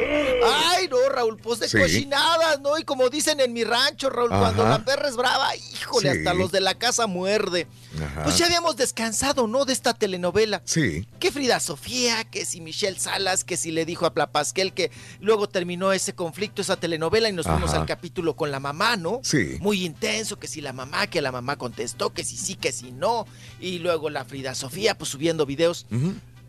Ay, 0.44 0.88
no, 0.88 0.96
Raúl, 1.08 1.36
pues 1.36 1.60
de 1.60 1.68
Sí. 1.68 1.78
cochinadas, 1.78 2.60
¿no? 2.60 2.78
Y 2.78 2.84
como 2.84 3.08
dicen 3.10 3.40
en 3.40 3.52
mi 3.52 3.64
rancho, 3.64 4.08
Raúl, 4.10 4.30
cuando 4.30 4.64
la 4.66 4.84
perra 4.84 5.08
es 5.08 5.16
brava, 5.16 5.54
híjole, 5.56 6.12
Sí. 6.12 6.18
hasta 6.18 6.34
los 6.34 6.50
de 6.50 6.60
la 6.60 6.74
casa 6.74 7.06
muerde. 7.06 7.66
Ajá. 8.02 8.24
Pues 8.24 8.38
ya 8.38 8.46
habíamos 8.46 8.76
descansado, 8.76 9.46
¿no? 9.46 9.64
De 9.64 9.72
esta 9.72 9.92
telenovela. 9.94 10.62
Sí. 10.64 11.06
Que 11.18 11.30
Frida 11.32 11.60
Sofía, 11.60 12.24
que 12.24 12.44
si 12.46 12.60
Michelle 12.60 12.98
Salas, 12.98 13.44
que 13.44 13.56
si 13.56 13.70
le 13.70 13.84
dijo 13.84 14.06
a 14.06 14.14
Plapasquel 14.14 14.72
que 14.72 14.90
luego 15.20 15.48
terminó 15.48 15.92
ese 15.92 16.14
conflicto, 16.14 16.62
esa 16.62 16.76
telenovela 16.76 17.28
y 17.28 17.32
nos 17.32 17.46
fuimos 17.46 17.72
al 17.74 17.86
capítulo 17.86 18.36
con 18.36 18.50
la 18.50 18.60
mamá, 18.60 18.96
¿no? 18.96 19.20
Sí. 19.22 19.58
Muy 19.60 19.84
intenso, 19.84 20.38
que 20.38 20.48
si 20.48 20.60
la 20.60 20.72
mamá, 20.72 21.08
que 21.08 21.20
la 21.20 21.32
mamá 21.32 21.56
contestó, 21.56 22.10
que 22.14 22.24
si 22.24 22.36
sí, 22.36 22.54
que 22.54 22.72
si 22.72 22.92
no. 22.92 23.26
Y 23.60 23.78
luego 23.80 24.08
la 24.10 24.24
Frida 24.24 24.54
Sofía, 24.54 24.96
pues 24.96 25.10
subiendo 25.10 25.44
videos. 25.46 25.86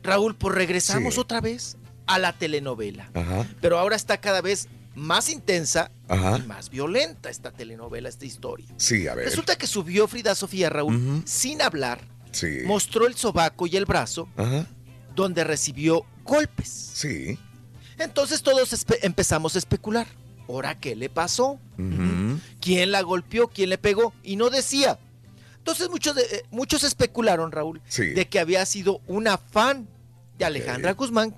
Raúl, 0.03 0.35
pues 0.35 0.56
regresamos 0.56 1.14
Sí. 1.15 1.19
otra 1.19 1.41
vez 1.41 1.77
a 2.08 2.20
la 2.20 2.34
telenovela. 2.34 3.10
Ajá. 3.14 3.48
Pero 3.62 3.78
ahora 3.80 3.96
está 3.96 4.18
cada 4.20 4.42
vez 4.42 4.68
más 4.96 5.30
intensa 5.30 5.92
Ajá. 6.10 6.38
y 6.38 6.42
más 6.48 6.70
violenta 6.70 7.30
esta 7.30 7.52
telenovela, 7.52 8.10
esta 8.10 8.26
historia. 8.26 8.68
Sí, 8.78 9.08
a 9.08 9.16
ver. 9.16 9.26
Resulta 9.26 9.56
que 9.58 9.68
subió 9.68 10.08
Frida 10.08 10.36
Sofía, 10.36 10.70
Raúl, 10.70 11.22
sin 11.26 11.62
hablar, 11.62 12.02
Sí. 12.32 12.60
mostró 12.66 13.08
el 13.08 13.16
sobaco 13.16 13.68
y 13.68 13.78
el 13.78 13.86
brazo 13.86 14.28
Ajá. 14.36 14.66
donde 15.16 15.44
recibió 15.44 16.06
golpes. 16.26 16.68
Sí. 16.94 17.38
Entonces 17.98 18.42
todos 18.42 18.74
empezamos 19.02 19.56
a 19.56 19.60
especular. 19.60 20.08
¿Ahora 20.50 20.78
qué 20.78 20.96
le 20.96 21.10
pasó? 21.10 21.60
¿Quién 22.60 22.92
la 22.92 23.02
golpeó? 23.02 23.48
¿Quién 23.48 23.70
le 23.70 23.78
pegó? 23.78 24.14
Y 24.24 24.36
no 24.36 24.50
decía. 24.50 25.00
Entonces 25.58 25.90
muchos, 25.90 26.16
de- 26.16 26.24
eh, 26.24 26.44
muchos 26.52 26.84
especularon, 26.84 27.52
Raúl, 27.52 27.82
Sí. 27.88 28.08
de 28.08 28.28
que 28.28 28.40
había 28.40 28.66
sido 28.66 29.02
una 29.08 29.38
fan 29.38 29.88
de 30.38 30.46
Alejandra 30.46 30.94
Guzmán 30.94 31.36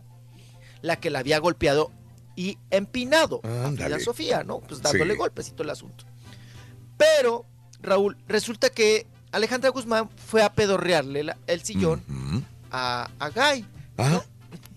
la 0.84 0.98
que 0.98 1.10
la 1.10 1.20
había 1.20 1.40
golpeado 1.40 1.92
y 2.36 2.60
empinado 2.70 3.42
a 3.44 4.00
Sofía, 4.00 4.44
¿no? 4.44 4.60
Pues 4.60 4.82
dándole 4.84 5.14
Sí. 5.14 5.18
golpes 5.18 5.48
y 5.48 5.52
todo 5.52 5.64
el 5.64 5.70
asunto. 5.72 6.06
Pero, 6.98 7.46
Raúl, 7.82 8.18
resulta 8.28 8.70
que 8.70 9.08
Alejandra 9.32 9.70
Guzmán 9.72 10.10
fue 10.28 10.44
a 10.44 10.54
pedorrearle 10.54 11.24
la- 11.24 11.38
el 11.48 11.64
sillón 11.64 12.04
a, 12.72 13.10
a 13.20 13.30
Guy. 13.30 13.66
Ajá. 13.98 14.24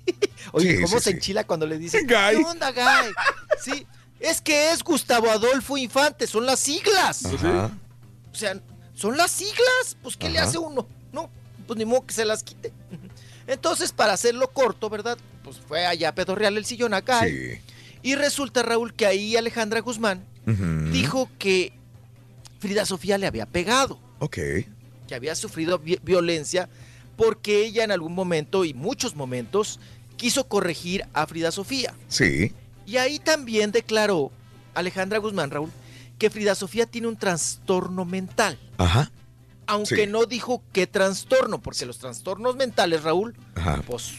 Oye, 0.52 0.76
Sí, 0.76 0.82
¿cómo 0.82 0.98
sí, 0.98 1.04
se 1.04 1.10
sí. 1.10 1.16
enchila 1.16 1.44
cuando 1.44 1.66
le 1.66 1.78
dicen 1.78 2.06
Guy. 2.06 2.38
¿Qué 2.42 2.44
onda, 2.44 2.70
Guy? 2.72 3.12
Sí, 3.60 3.86
es 4.20 4.40
que 4.40 4.70
es 4.72 4.82
Gustavo 4.82 5.30
Adolfo 5.30 5.76
Infante, 5.76 6.26
son 6.26 6.46
las 6.46 6.60
siglas. 6.60 7.24
Ajá. 7.26 7.70
O 8.32 8.34
sea, 8.34 8.58
son 8.94 9.16
las 9.16 9.30
siglas. 9.30 9.96
Pues, 10.02 10.16
¿qué 10.16 10.30
le 10.30 10.38
hace 10.38 10.58
uno? 10.58 10.86
No, 11.12 11.28
pues 11.66 11.76
ni 11.78 11.84
modo 11.84 12.06
que 12.06 12.14
se 12.14 12.24
las 12.24 12.42
quite. 12.42 12.72
Entonces, 13.46 13.92
para 13.92 14.12
hacerlo 14.14 14.48
corto, 14.48 14.88
¿verdad? 14.90 15.18
Pues 15.46 15.58
fue 15.66 15.86
allá 15.86 16.08
a 16.10 16.14
pedorrearle 16.14 16.58
el 16.58 16.66
sillón 16.66 16.92
a 16.92 17.00
Guy. 17.00 17.30
Sí. 17.30 17.60
Y 18.02 18.14
resulta, 18.16 18.62
Raúl, 18.62 18.92
que 18.92 19.06
ahí 19.06 19.36
Alejandra 19.36 19.80
Guzmán 19.80 20.24
dijo 20.92 21.30
que 21.38 21.72
Frida 22.58 22.84
Sofía 22.84 23.16
le 23.16 23.26
había 23.26 23.46
pegado, 23.46 23.98
Ok. 24.18 24.36
que 25.08 25.14
había 25.14 25.34
sufrido 25.34 25.78
vi- 25.78 25.98
violencia 26.02 26.68
porque 27.16 27.64
ella 27.64 27.84
en 27.84 27.90
algún 27.92 28.12
momento 28.14 28.64
y 28.64 28.74
muchos 28.74 29.14
momentos 29.16 29.80
quiso 30.16 30.48
corregir 30.48 31.04
a 31.14 31.26
Frida 31.26 31.50
Sofía. 31.52 31.94
Sí. 32.08 32.52
Y 32.86 32.96
ahí 32.98 33.18
también 33.20 33.72
declaró 33.72 34.30
Alejandra 34.74 35.18
Guzmán, 35.18 35.50
Raúl, 35.50 35.70
que 36.18 36.28
Frida 36.30 36.54
Sofía 36.54 36.86
tiene 36.86 37.06
un 37.08 37.16
trastorno 37.16 38.04
mental. 38.04 38.58
Ajá. 38.78 39.10
Aunque 39.66 40.04
Sí. 40.04 40.06
no 40.06 40.26
dijo 40.26 40.62
qué 40.72 40.86
trastorno, 40.86 41.60
porque 41.60 41.86
los 41.86 41.98
trastornos 41.98 42.54
mentales, 42.56 43.02
Raúl, 43.02 43.34
Ajá. 43.56 43.82
pues... 43.86 44.12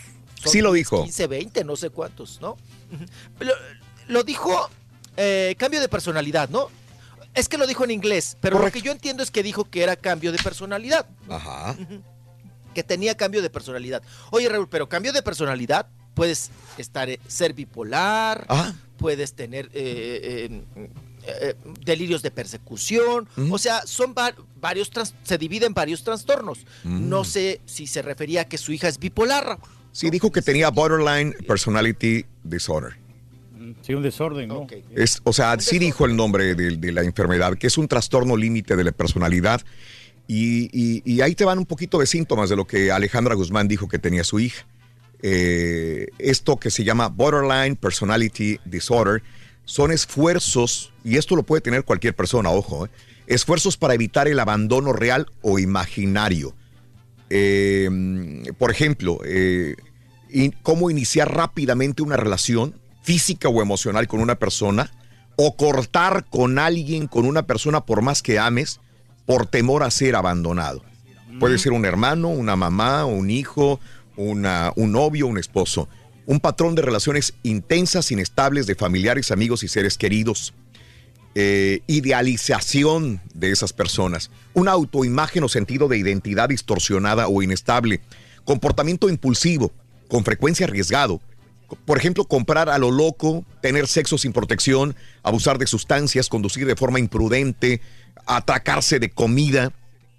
Sí 0.48 0.62
lo 0.62 0.72
dijo. 0.74 1.04
15, 1.04 1.28
20, 1.28 1.64
no 1.64 1.76
sé 1.76 1.90
cuántos, 1.90 2.40
¿no? 2.42 2.58
Lo, 3.40 3.54
lo 4.08 4.24
dijo 4.24 4.70
eh, 5.18 5.56
cambio 5.58 5.80
de 5.82 5.90
personalidad, 5.90 6.50
¿no? 6.50 6.68
Es 7.34 7.48
que 7.50 7.58
lo 7.58 7.68
dijo 7.68 7.84
en 7.84 7.92
inglés, 7.92 8.36
pero 8.42 8.58
Correcto. 8.58 8.78
lo 8.78 8.82
que 8.82 8.86
yo 8.88 8.92
entiendo 8.92 9.22
es 9.24 9.30
que 9.32 9.44
dijo 9.44 9.70
que 9.70 9.84
era 9.84 9.96
cambio 9.96 10.32
de 10.32 10.40
personalidad, 10.40 11.06
Ajá. 11.30 11.76
que 12.74 12.84
tenía 12.84 13.16
cambio 13.16 13.42
de 13.42 13.50
personalidad. 13.50 14.02
Oye, 14.32 14.50
Raúl, 14.50 14.68
pero 14.70 14.90
cambio 14.90 15.14
de 15.14 15.22
personalidad, 15.22 15.88
puedes 16.16 16.50
estar, 16.80 17.10
eh, 17.10 17.20
ser 17.28 17.54
bipolar, 17.54 18.46
Ajá. 18.48 18.74
puedes 18.98 19.34
tener 19.34 19.70
eh, 19.74 20.64
delirios 21.84 22.22
de 22.22 22.32
persecución, 22.32 23.28
o 23.52 23.58
sea, 23.58 23.86
son 23.86 24.16
va- 24.18 24.34
varios, 24.60 24.90
se 25.24 25.38
dividen 25.38 25.74
varios 25.74 26.04
trastornos. 26.04 26.60
Mm. 26.84 27.10
No 27.10 27.24
sé 27.24 27.62
si 27.66 27.86
se 27.86 28.02
refería 28.02 28.42
a 28.42 28.46
que 28.46 28.58
su 28.58 28.72
hija 28.72 28.88
es 28.88 28.98
bipolar, 28.98 29.46
Raúl. 29.46 29.60
Sí, 29.98 30.12
dijo 30.12 30.32
que 30.32 30.44
tenía 30.44 30.70
borderline 30.70 31.34
personality 31.48 32.24
disorder. 32.44 32.94
Sí, 33.82 33.96
un 33.96 34.04
desorden, 34.04 34.48
¿no? 34.48 34.68
Es, 34.96 35.20
o 35.24 35.34
sea, 35.34 35.60
sí 35.60 35.80
dijo 35.80 36.06
el 36.06 36.16
nombre 36.16 36.54
de, 36.54 36.78
de 36.78 36.92
la 36.92 37.02
enfermedad, 37.02 37.58
que 37.58 37.66
es 37.66 37.80
un 37.80 37.88
trastorno 37.88 38.38
límite 38.38 38.76
de 38.76 38.84
la 38.84 38.92
personalidad. 38.92 39.60
Y, 40.28 40.66
y- 40.72 41.02
y 41.04 41.22
ahí 41.22 41.34
te 41.34 41.46
van 41.46 41.58
un 41.58 41.66
poquito 41.66 41.98
de 41.98 42.06
síntomas 42.06 42.48
de 42.48 42.56
lo 42.56 42.68
que 42.68 42.92
Alejandra 42.92 43.34
Guzmán 43.34 43.68
dijo 43.68 43.88
que 43.88 43.98
tenía 43.98 44.24
su 44.24 44.40
hija. 44.40 44.68
Eh, 45.24 46.10
esto 46.20 46.58
que 46.58 46.70
se 46.70 46.84
llama 46.84 47.08
Borderline 47.08 47.76
Personality 47.76 48.60
Disorder 48.66 49.24
son 49.66 49.92
esfuerzos, 49.92 50.94
y 51.04 51.18
esto 51.18 51.36
lo 51.36 51.42
puede 51.42 51.62
tener 51.62 51.84
cualquier 51.86 52.16
persona, 52.16 52.52
ojo, 52.52 52.86
eh, 52.86 52.90
esfuerzos 53.26 53.78
para 53.78 53.96
evitar 53.96 54.28
el 54.28 54.40
abandono 54.40 54.94
real 54.94 55.26
o 55.42 55.58
imaginario. 55.58 56.54
Eh, 57.32 57.90
por 58.58 58.72
ejemplo, 58.72 59.20
eh, 59.26 59.76
cómo 60.64 60.90
iniciar 60.90 61.34
rápidamente 61.34 62.02
una 62.04 62.18
relación 62.18 62.76
física 63.02 63.48
o 63.50 63.62
emocional 63.62 64.08
con 64.08 64.20
una 64.20 64.36
persona 64.36 64.92
o 65.36 65.56
cortar 65.56 66.26
con 66.30 66.60
alguien, 66.60 67.08
con 67.08 67.26
una 67.26 67.44
persona 67.44 67.86
por 67.86 68.02
más 68.02 68.22
que 68.22 68.40
ames, 68.40 68.80
por 69.26 69.46
temor 69.46 69.84
a 69.84 69.92
ser 69.92 70.16
abandonado. 70.16 70.84
Puede 71.40 71.58
ser 71.60 71.74
un 71.74 71.86
hermano, 71.86 72.30
una 72.30 72.56
mamá, 72.56 73.06
un 73.06 73.30
hijo, 73.30 73.80
una- 74.16 74.72
un 74.76 74.92
novio, 74.94 75.28
un 75.28 75.38
esposo. 75.38 75.88
Un 76.26 76.40
patrón 76.40 76.76
de 76.76 76.82
relaciones 76.82 77.36
intensas, 77.44 78.12
inestables 78.12 78.66
de 78.66 78.76
familiares, 78.76 79.32
amigos 79.32 79.64
y 79.64 79.68
seres 79.68 79.98
queridos. 79.98 80.54
Eh, 81.36 81.82
idealización 81.86 83.22
de 83.36 83.52
esas 83.52 83.72
personas. 83.72 84.32
Una 84.56 84.72
autoimagen 84.72 85.44
o 85.44 85.50
sentido 85.50 85.88
de 85.88 85.98
identidad 86.00 86.50
distorsionada 86.50 87.28
o 87.28 87.42
inestable. 87.44 88.02
Comportamiento 88.44 89.08
impulsivo, 89.08 89.72
con 90.08 90.24
frecuencia 90.24 90.66
arriesgado. 90.66 91.22
Por 91.86 91.98
ejemplo, 91.98 92.24
comprar 92.26 92.70
a 92.70 92.78
lo 92.78 92.92
loco, 92.92 93.46
tener 93.62 93.88
sexo 93.88 94.18
sin 94.18 94.32
protección, 94.32 94.96
abusar 95.22 95.58
de 95.58 95.68
sustancias, 95.68 96.30
conducir 96.30 96.66
de 96.66 96.76
forma 96.76 97.00
imprudente, 97.00 97.82
atracarse 98.26 99.00
de 99.00 99.10
comida, 99.10 99.74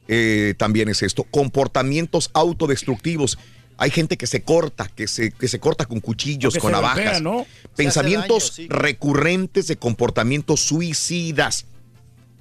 eh, 0.09 0.55
también 0.59 0.89
es 0.89 1.03
esto. 1.03 1.25
Comportamientos 1.25 2.31
autodestructivos. 2.35 3.39
Hay 3.77 3.91
gente 3.91 4.17
que 4.17 4.27
se 4.27 4.43
corta, 4.43 4.89
que 4.89 5.07
se, 5.07 5.31
que 5.31 5.47
se 5.47 5.61
corta 5.61 5.85
con 5.87 6.01
cuchillos, 6.01 6.55
con 6.55 6.73
golpea, 6.73 6.91
navajas. 6.95 7.23
¿no? 7.23 7.47
Pensamientos 7.77 8.57
daño, 8.57 8.69
sí. 8.69 8.69
recurrentes 8.69 9.69
de 9.69 9.77
comportamientos 9.77 10.61
suicidas. 10.61 11.67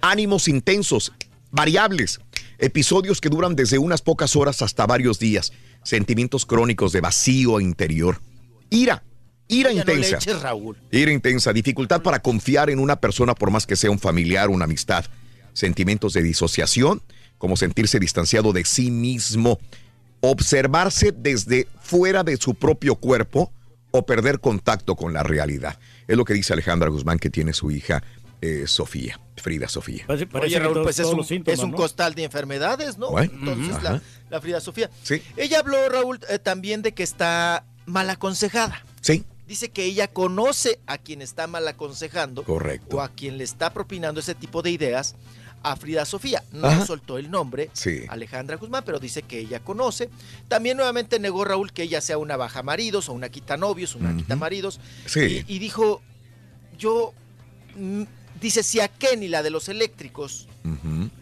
Ánimos 0.02 0.48
intensos, 0.48 1.14
variables. 1.52 2.20
Episodios 2.58 3.22
que 3.22 3.30
duran 3.30 3.56
desde 3.56 3.78
unas 3.78 4.02
pocas 4.02 4.36
horas 4.36 4.62
hasta 4.62 4.88
varios 4.88 5.20
días. 5.20 5.54
Sentimientos 5.88 6.46
crónicos 6.46 6.92
de 6.92 7.00
vacío 7.00 7.62
interior. 7.62 8.20
Ira, 8.70 9.06
ira 9.48 9.72
Ya 9.72 9.86
no 9.86 9.86
le 9.86 9.94
intensa. 9.94 10.18
eches, 10.18 10.42
Raúl. 10.42 10.76
Ira 10.92 11.14
intensa, 11.14 11.54
dificultad 11.54 12.02
para 12.02 12.22
confiar 12.22 12.70
en 12.70 12.80
una 12.80 12.98
persona 12.98 13.34
por 13.34 13.52
más 13.52 13.66
que 13.66 13.78
sea 13.78 13.90
un 13.90 13.98
familiar, 13.98 14.50
una 14.50 14.66
amistad. 14.66 15.06
Sentimientos 15.54 16.12
de 16.12 16.24
disociación, 16.24 17.02
como 17.38 17.56
sentirse 17.56 18.02
distanciado 18.02 18.52
de 18.52 18.66
sí 18.66 18.92
mismo. 18.92 19.60
Observarse 20.20 21.14
desde 21.18 21.70
fuera 21.80 22.26
de 22.26 22.36
su 22.36 22.56
propio 22.56 22.96
cuerpo 22.96 23.54
o 23.92 24.06
perder 24.06 24.42
contacto 24.42 24.98
con 24.98 25.14
la 25.14 25.24
realidad. 25.24 25.80
Es 26.06 26.18
lo 26.18 26.26
que 26.26 26.34
dice 26.34 26.52
Alejandra 26.52 26.90
Guzmán 26.90 27.18
que 27.18 27.30
tiene 27.30 27.54
su 27.54 27.72
hija 27.72 28.04
eh, 28.42 28.66
Sofía, 28.68 29.20
Frida 29.38 29.68
Sofía. 29.68 30.06
Oye, 30.08 30.60
Raúl, 30.60 30.84
pues 30.84 31.00
es 31.00 31.08
un, 31.08 31.26
es 31.46 31.60
un 31.60 31.72
costal 31.72 32.14
de 32.14 32.24
enfermedades, 32.24 32.98
¿no? 32.98 33.10
Bueno, 33.12 33.34
Entonces, 33.34 34.02
la, 34.30 34.42
Frida 34.42 34.60
Sofía. 34.60 34.90
Sí. 35.04 35.22
Ella 35.36 35.60
habló, 35.60 35.90
Raúl, 35.90 36.20
eh, 36.30 36.40
también 36.40 36.82
de 36.82 36.94
que 36.94 37.04
está 37.04 37.66
mal 37.86 38.10
aconsejada. 38.10 38.84
Sí. 39.02 39.24
Dice 39.48 39.70
que 39.70 39.86
ella 39.86 40.08
conoce 40.10 40.80
a 40.88 40.98
quien 40.98 41.22
está 41.22 41.48
mal 41.48 41.68
aconsejando. 41.68 42.44
Correcto. 42.44 42.98
O 42.98 43.02
a 43.02 43.10
quien 43.10 43.38
le 43.38 43.44
está 43.44 43.72
propinando 43.74 44.20
ese 44.20 44.36
tipo 44.36 44.62
de 44.62 44.72
ideas 44.72 45.16
a 45.64 45.76
Frida 45.76 46.06
Sofía. 46.06 46.44
No 46.52 46.68
Ajá. 46.68 46.86
soltó 46.86 47.18
el 47.18 47.32
nombre, 47.32 47.70
Sí. 47.74 48.02
Alejandra 48.10 48.58
Guzmán, 48.58 48.84
pero 48.86 49.00
dice 49.00 49.24
que 49.24 49.40
ella 49.40 49.62
conoce. 49.62 50.10
También 50.48 50.78
nuevamente 50.78 51.18
negó 51.20 51.46
Raúl 51.46 51.72
que 51.72 51.84
ella 51.84 52.02
sea 52.02 52.18
una 52.18 52.38
baja 52.38 52.62
maridos 52.62 53.10
o 53.10 53.14
una 53.14 53.30
quita 53.30 53.58
novios, 53.58 53.96
una 53.96 54.16
quita 54.16 54.36
maridos. 54.36 54.80
Sí. 55.06 55.46
Y, 55.48 55.56
y 55.56 55.60
dijo, 55.60 56.02
yo, 56.78 57.14
mm, 57.76 58.04
dice, 58.40 58.64
si 58.64 58.80
a 58.80 58.88
Kenny, 58.88 59.28
la 59.28 59.44
de 59.44 59.50
los 59.50 59.70
eléctricos, 59.70 60.48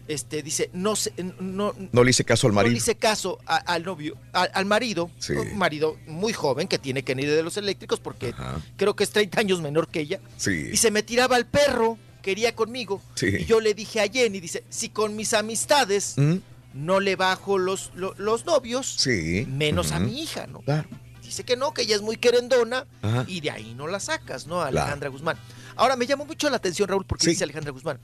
este, 0.08 0.42
dice, 0.42 0.70
no 0.72 0.96
sé, 0.96 1.12
no, 1.40 1.74
No 1.92 2.04
le 2.04 2.10
hice 2.10 2.24
caso 2.24 2.46
al 2.48 2.52
no 2.54 2.60
le 2.60 2.64
marido. 2.68 2.76
hice 2.78 2.96
caso 2.96 3.38
a- 3.46 3.56
al 3.56 3.84
novio, 3.84 4.16
a- 4.32 4.42
al 4.42 4.64
marido, 4.66 5.10
Sí. 5.18 5.32
un 5.34 5.56
marido 5.58 5.96
muy 6.06 6.32
joven 6.32 6.66
que 6.68 6.78
tiene 6.78 7.02
Kenny 7.04 7.24
de 7.24 7.42
los 7.42 7.56
eléctricos 7.56 8.00
porque 8.00 8.34
creo 8.76 8.96
que 8.96 9.04
es 9.04 9.10
30 9.10 9.40
años 9.40 9.60
menor 9.60 9.88
que 9.88 10.00
ella. 10.00 10.20
Sí. 10.36 10.70
Y 10.72 10.76
se 10.76 10.90
me 10.90 11.02
tiraba 11.02 11.36
al 11.36 11.46
perro, 11.46 11.98
quería 12.22 12.54
conmigo. 12.56 13.00
Sí. 13.14 13.26
Y 13.40 13.44
yo 13.44 13.60
le 13.60 13.72
dije 13.74 14.00
a 14.00 14.08
Jenny, 14.08 14.40
dice, 14.40 14.64
si 14.68 14.88
con 14.88 15.14
mis 15.14 15.32
amistades 15.32 16.14
¿Mm? 16.16 16.36
no 16.74 16.98
le 17.00 17.14
bajo 17.16 17.56
los, 17.58 17.92
lo- 17.94 18.14
los 18.18 18.44
novios, 18.46 18.86
Sí. 18.98 19.46
menos 19.48 19.92
a 19.92 20.00
mi 20.00 20.20
hija, 20.22 20.46
¿no? 20.48 20.60
Claro. 20.60 20.88
Dice 21.22 21.42
que 21.44 21.56
no, 21.56 21.72
que 21.74 21.82
ella 21.82 21.96
es 21.96 22.02
muy 22.02 22.16
querendona 22.18 22.86
Ajá. 23.02 23.24
y 23.26 23.40
de 23.40 23.50
ahí 23.50 23.74
no 23.74 23.88
la 23.88 23.98
sacas, 23.98 24.46
¿no? 24.46 24.56
Claro. 24.56 24.68
Alejandra 24.80 25.08
Guzmán. 25.08 25.36
Ahora, 25.76 25.96
me 25.96 26.06
llamó 26.06 26.24
mucho 26.26 26.48
la 26.50 26.56
atención, 26.56 26.88
Raúl, 26.88 27.04
porque 27.04 27.24
Sí. 27.24 27.30
dice 27.30 27.44
Alejandra 27.44 27.72
Guzmán. 27.72 27.98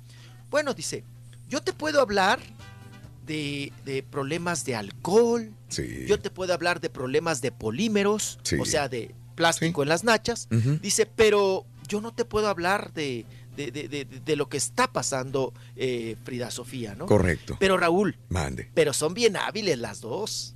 Bueno, 0.51 0.75
dice, 0.75 1.05
yo 1.49 1.63
te 1.63 1.73
puedo 1.73 2.01
hablar 2.01 2.41
de, 3.27 3.73
de 3.85 4.03
problemas 4.03 4.65
de 4.65 4.75
alcohol, 4.75 5.53
Sí. 5.69 6.05
yo 6.07 6.19
te 6.21 6.31
puedo 6.31 6.53
hablar 6.53 6.81
de 6.81 6.91
problemas 6.91 7.41
de 7.41 7.53
polímeros, 7.53 8.39
Sí. 8.43 8.57
o 8.61 8.65
sea, 8.65 8.89
de 8.89 9.15
plástico 9.35 9.83
en 9.83 9.89
las 9.89 10.05
nachas. 10.05 10.49
Dice, 10.83 11.07
pero 11.07 11.65
yo 11.89 12.01
no 12.01 12.13
te 12.13 12.25
puedo 12.25 12.49
hablar 12.49 12.93
de, 12.93 13.25
de, 13.57 13.71
de- 13.71 13.89
de- 13.89 14.05
de 14.05 14.37
lo 14.37 14.49
que 14.49 14.57
está 14.57 14.93
pasando 14.93 15.53
eh, 15.77 16.17
Frida 16.25 16.51
Sofía, 16.51 16.95
¿no? 16.95 17.07
Correcto. 17.07 17.57
Pero 17.61 17.77
Raúl, 17.79 18.19
Mande. 18.29 18.71
pero 18.75 18.93
son 18.93 19.15
bien 19.15 19.37
hábiles 19.37 19.79
las 19.79 20.01
dos. 20.01 20.55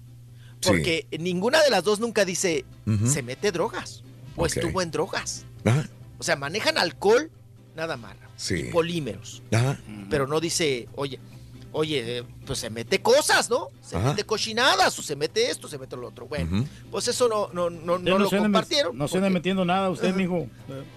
Sí. 0.61 0.69
Porque 0.69 1.07
ninguna 1.19 1.63
de 1.63 1.71
las 1.71 1.85
dos 1.85 2.01
nunca 2.01 2.25
dice, 2.25 2.65
se 3.07 3.23
mete 3.23 3.53
drogas 3.53 4.03
o 4.37 4.43
Ok. 4.45 4.49
estuvo 4.57 4.81
en 4.83 4.91
drogas. 4.91 5.45
Ajá. 5.65 5.89
O 6.19 6.23
sea, 6.23 6.37
manejan 6.37 6.79
alcohol, 6.79 7.31
nada 7.75 7.97
más. 7.97 8.17
Sí. 8.37 8.55
Y 8.55 8.65
polímeros. 8.65 9.43
Ajá. 9.53 9.79
Pero 10.11 10.27
no 10.27 10.41
dice, 10.41 10.89
oye, 10.95 11.19
oye, 11.73 12.19
eh, 12.19 12.25
pues 12.47 12.59
se 12.61 12.71
mete 12.71 13.03
cosas, 13.03 13.51
¿no? 13.51 13.69
Se 13.83 13.97
Ajá. 13.97 14.11
mete 14.11 14.25
cochinadas 14.25 14.99
o 14.99 15.03
se 15.03 15.15
mete 15.17 15.51
esto, 15.51 15.69
se 15.69 15.79
mete 15.79 15.95
lo 15.97 16.09
otro. 16.09 16.27
Bueno, 16.27 16.67
pues 16.91 17.09
eso 17.09 17.29
no, 17.29 17.49
no, 17.53 17.69
no, 17.69 17.99
no 17.99 18.19
lo 18.19 18.31
compartieron. 18.31 18.97
No 18.97 19.09
se 19.09 19.19
anda 19.19 19.29
metiendo 19.31 19.65
nada 19.65 19.91
usted, 19.91 20.15
mijo, 20.15 20.47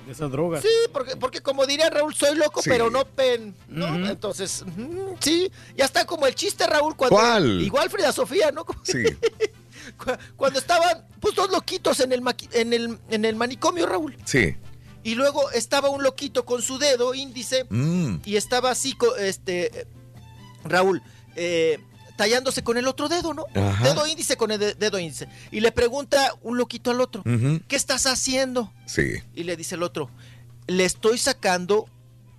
de 0.06 0.12
esas 0.12 0.32
drogas. 0.32 0.62
Sí, 0.62 0.70
porque, 0.94 1.18
porque 1.18 1.42
como 1.42 1.66
diría 1.66 1.90
Raúl, 1.90 2.14
soy 2.16 2.38
loco, 2.38 2.62
Sí. 2.62 2.70
pero 2.70 2.90
no 2.90 3.04
pen. 3.06 3.54
¿no? 3.68 3.88
Entonces, 4.10 4.64
ujú, 4.66 5.18
sí, 5.20 5.52
ya 5.76 5.84
está 5.86 6.06
como 6.06 6.28
el 6.28 6.36
chiste, 6.36 6.66
Raúl, 6.66 6.96
cuando. 6.96 7.18
¿Cuál? 7.18 7.62
Igual 7.62 7.90
Frida 7.90 8.12
Sofía, 8.14 8.52
¿no? 8.52 8.66
Sí. 8.84 9.04
Cu- 9.98 10.12
Cuando 10.38 10.60
estaban, 10.60 11.06
pues, 11.20 11.36
dos 11.36 11.50
loquitos 11.52 12.00
en 12.00 12.12
el, 12.14 12.22
maqui- 12.22 12.50
en 12.54 12.74
el, 12.74 13.00
en 13.10 13.26
el 13.26 13.36
manicomio, 13.36 13.86
Raúl. 13.86 14.16
Sí. 14.24 14.56
Y 15.04 15.16
luego 15.16 15.50
estaba 15.52 15.90
un 15.90 16.04
loquito 16.04 16.46
con 16.46 16.62
su 16.62 16.78
dedo 16.78 17.14
índice 17.14 17.66
Mm. 17.70 18.18
y 18.26 18.36
estaba 18.36 18.72
así, 18.72 18.96
este, 19.20 19.88
Raúl, 20.64 21.02
eh, 21.36 21.80
tallándose 22.18 22.64
con 22.64 22.78
el 22.78 22.86
otro 22.88 23.08
dedo, 23.08 23.34
¿no? 23.34 23.46
Ajá. 23.56 23.84
Dedo 23.84 24.06
índice 24.06 24.36
con 24.36 24.52
el 24.52 24.60
de- 24.60 24.74
dedo 24.74 25.00
índice. 25.00 25.30
Y 25.52 25.62
le 25.62 25.72
pregunta 25.72 26.34
un 26.42 26.58
loquito 26.58 26.92
al 26.92 27.00
otro. 27.00 27.24
¿qué 27.68 27.76
estás 27.78 28.06
haciendo? 28.08 28.74
Sí. 28.86 29.14
Y 29.34 29.44
le 29.44 29.56
dice 29.56 29.76
el 29.76 29.84
otro, 29.84 30.10
le 30.68 30.84
estoy 30.84 31.18
sacando 31.18 31.88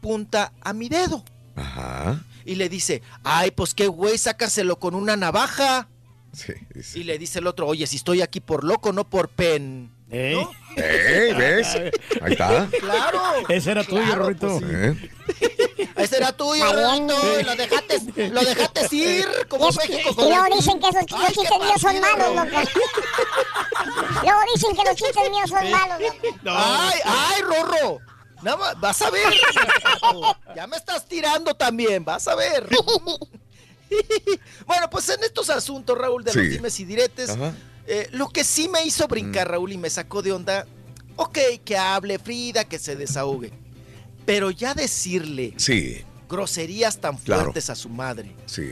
punta 0.02 0.52
a 0.60 0.72
mi 0.74 0.89
dedo. 0.90 1.24
Ajá. 1.56 2.22
Y 2.44 2.56
le 2.56 2.68
dice, 2.68 3.00
ay, 3.24 3.50
pues 3.52 3.72
qué 3.74 3.86
güey, 3.86 4.18
sácaselo 4.18 4.78
con 4.78 4.94
una 4.94 5.16
navaja. 5.16 5.89
Sí. 6.32 6.52
Y 6.94 7.05
le 7.05 7.18
dice 7.18 7.39
el 7.39 7.47
otro, 7.47 7.66
oye, 7.66 7.86
si 7.86 7.97
estoy 7.97 8.20
aquí 8.22 8.40
por 8.40 8.64
loco, 8.64 8.92
no 8.92 9.08
por 9.08 9.28
pen. 9.30 9.90
¿No? 10.10 10.50
¿Eh? 10.76 11.34
¿Ves? 11.39 11.74
Ahí 12.22 12.32
está. 12.32 12.68
Claro. 12.80 13.20
Ese 13.48 13.70
era 13.70 13.84
tuyo, 13.84 14.02
Claro, 14.05 14.22
Rorrito. 14.24 14.58
pues 14.58 14.72
¿Eh? 14.72 15.10
Ese 15.97 16.16
era 16.16 16.32
tuyo, 16.32 16.64
Rorrito, 16.72 17.40
y 17.40 17.42
lo 17.44 17.55
dejaste, 17.56 18.28
lo 18.30 18.40
dejaste 18.42 18.97
ir, 18.97 19.28
como 19.48 19.66
Y 19.66 19.68
es- 19.70 19.76
México. 19.76 20.10
y 20.18 20.28
luego 20.28 20.56
dicen 20.56 20.80
que 20.80 20.89
esos 20.89 21.10
los 21.10 21.28
chistes 21.32 21.58
míos 21.60 21.80
son 21.80 22.00
malos, 22.00 22.34
loco. 22.34 22.70
Luego 24.22 24.40
dicen 24.55 24.76
que 24.76 24.82
los 24.84 24.94
chistes 24.97 25.30
míos 25.30 25.48
son 25.50 25.70
malos, 25.70 26.00
loco. 26.00 26.36
Ay, 26.47 27.00
ay, 27.05 27.42
Rorro. 27.42 27.98
Nada 28.42 28.56
más, 28.56 28.80
vas 28.80 29.02
a 29.02 29.10
ver. 29.10 29.32
ya 30.56 30.66
me 30.66 30.76
estás 30.76 31.06
tirando 31.06 31.55
también, 31.55 32.05
vas 32.05 32.26
a 32.26 32.34
ver. 32.34 32.66
bueno, 34.66 34.89
pues 34.90 35.08
en 35.10 35.22
estos 35.24 35.50
asuntos, 35.50 35.97
Raúl, 35.98 36.24
de 36.24 36.32
los 36.32 36.42
Sí. 36.44 36.48
dimes 36.50 36.80
y 36.80 36.84
diretes, 36.84 37.30
Ajá. 37.30 37.52
Eh, 37.91 38.09
lo 38.12 38.28
que 38.28 38.44
sí 38.44 38.69
me 38.69 38.85
hizo 38.85 39.07
brincar, 39.09 39.49
Mm. 39.49 39.51
Raúl, 39.51 39.73
y 39.73 39.78
me 39.78 39.91
sacó 39.91 40.23
de 40.23 40.33
onda, 40.33 40.67
ok, 41.17 41.39
que 41.65 41.77
hable 41.77 42.19
Frida, 42.19 42.65
que 42.65 42.78
se 42.78 42.94
desahogue. 42.97 43.52
Pero 44.25 44.51
ya 44.51 44.75
decirle 44.75 45.55
Sí. 45.57 46.02
groserías 46.28 47.01
tan 47.01 47.17
Claro. 47.17 47.43
fuertes 47.44 47.69
a 47.70 47.75
su 47.75 47.89
madre, 47.89 48.35
Sí. 48.47 48.69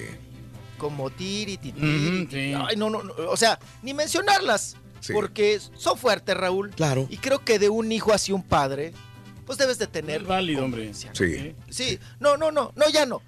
como 0.78 1.10
tiri, 1.10 1.56
tiri, 1.56 1.78
Ujú, 1.78 2.30
sí. 2.30 2.52
Ay, 2.54 2.76
no, 2.76 2.88
no, 2.90 3.02
no, 3.02 3.12
o 3.28 3.36
sea, 3.36 3.58
ni 3.82 3.92
mencionarlas, 3.94 4.76
Sí. 5.00 5.12
porque 5.12 5.60
son 5.76 5.98
fuertes, 5.98 6.36
Raúl. 6.36 6.70
Claro. 6.70 7.06
Y 7.10 7.16
creo 7.18 7.44
que 7.44 7.58
de 7.58 7.68
un 7.68 7.90
hijo 7.90 8.12
hacia 8.12 8.34
un 8.34 8.42
padre, 8.42 8.92
pues 9.46 9.58
debes 9.58 9.78
de 9.78 9.86
tener. 9.88 10.22
Es 10.22 10.26
válido, 10.28 10.64
hombre. 10.64 10.88
¿no? 10.90 10.94
Sí. 11.14 11.54
Sí, 11.70 11.98
no, 12.20 12.36
no, 12.36 12.52
no, 12.52 12.72
no, 12.76 12.88
ya 12.90 13.04
no. 13.06 13.22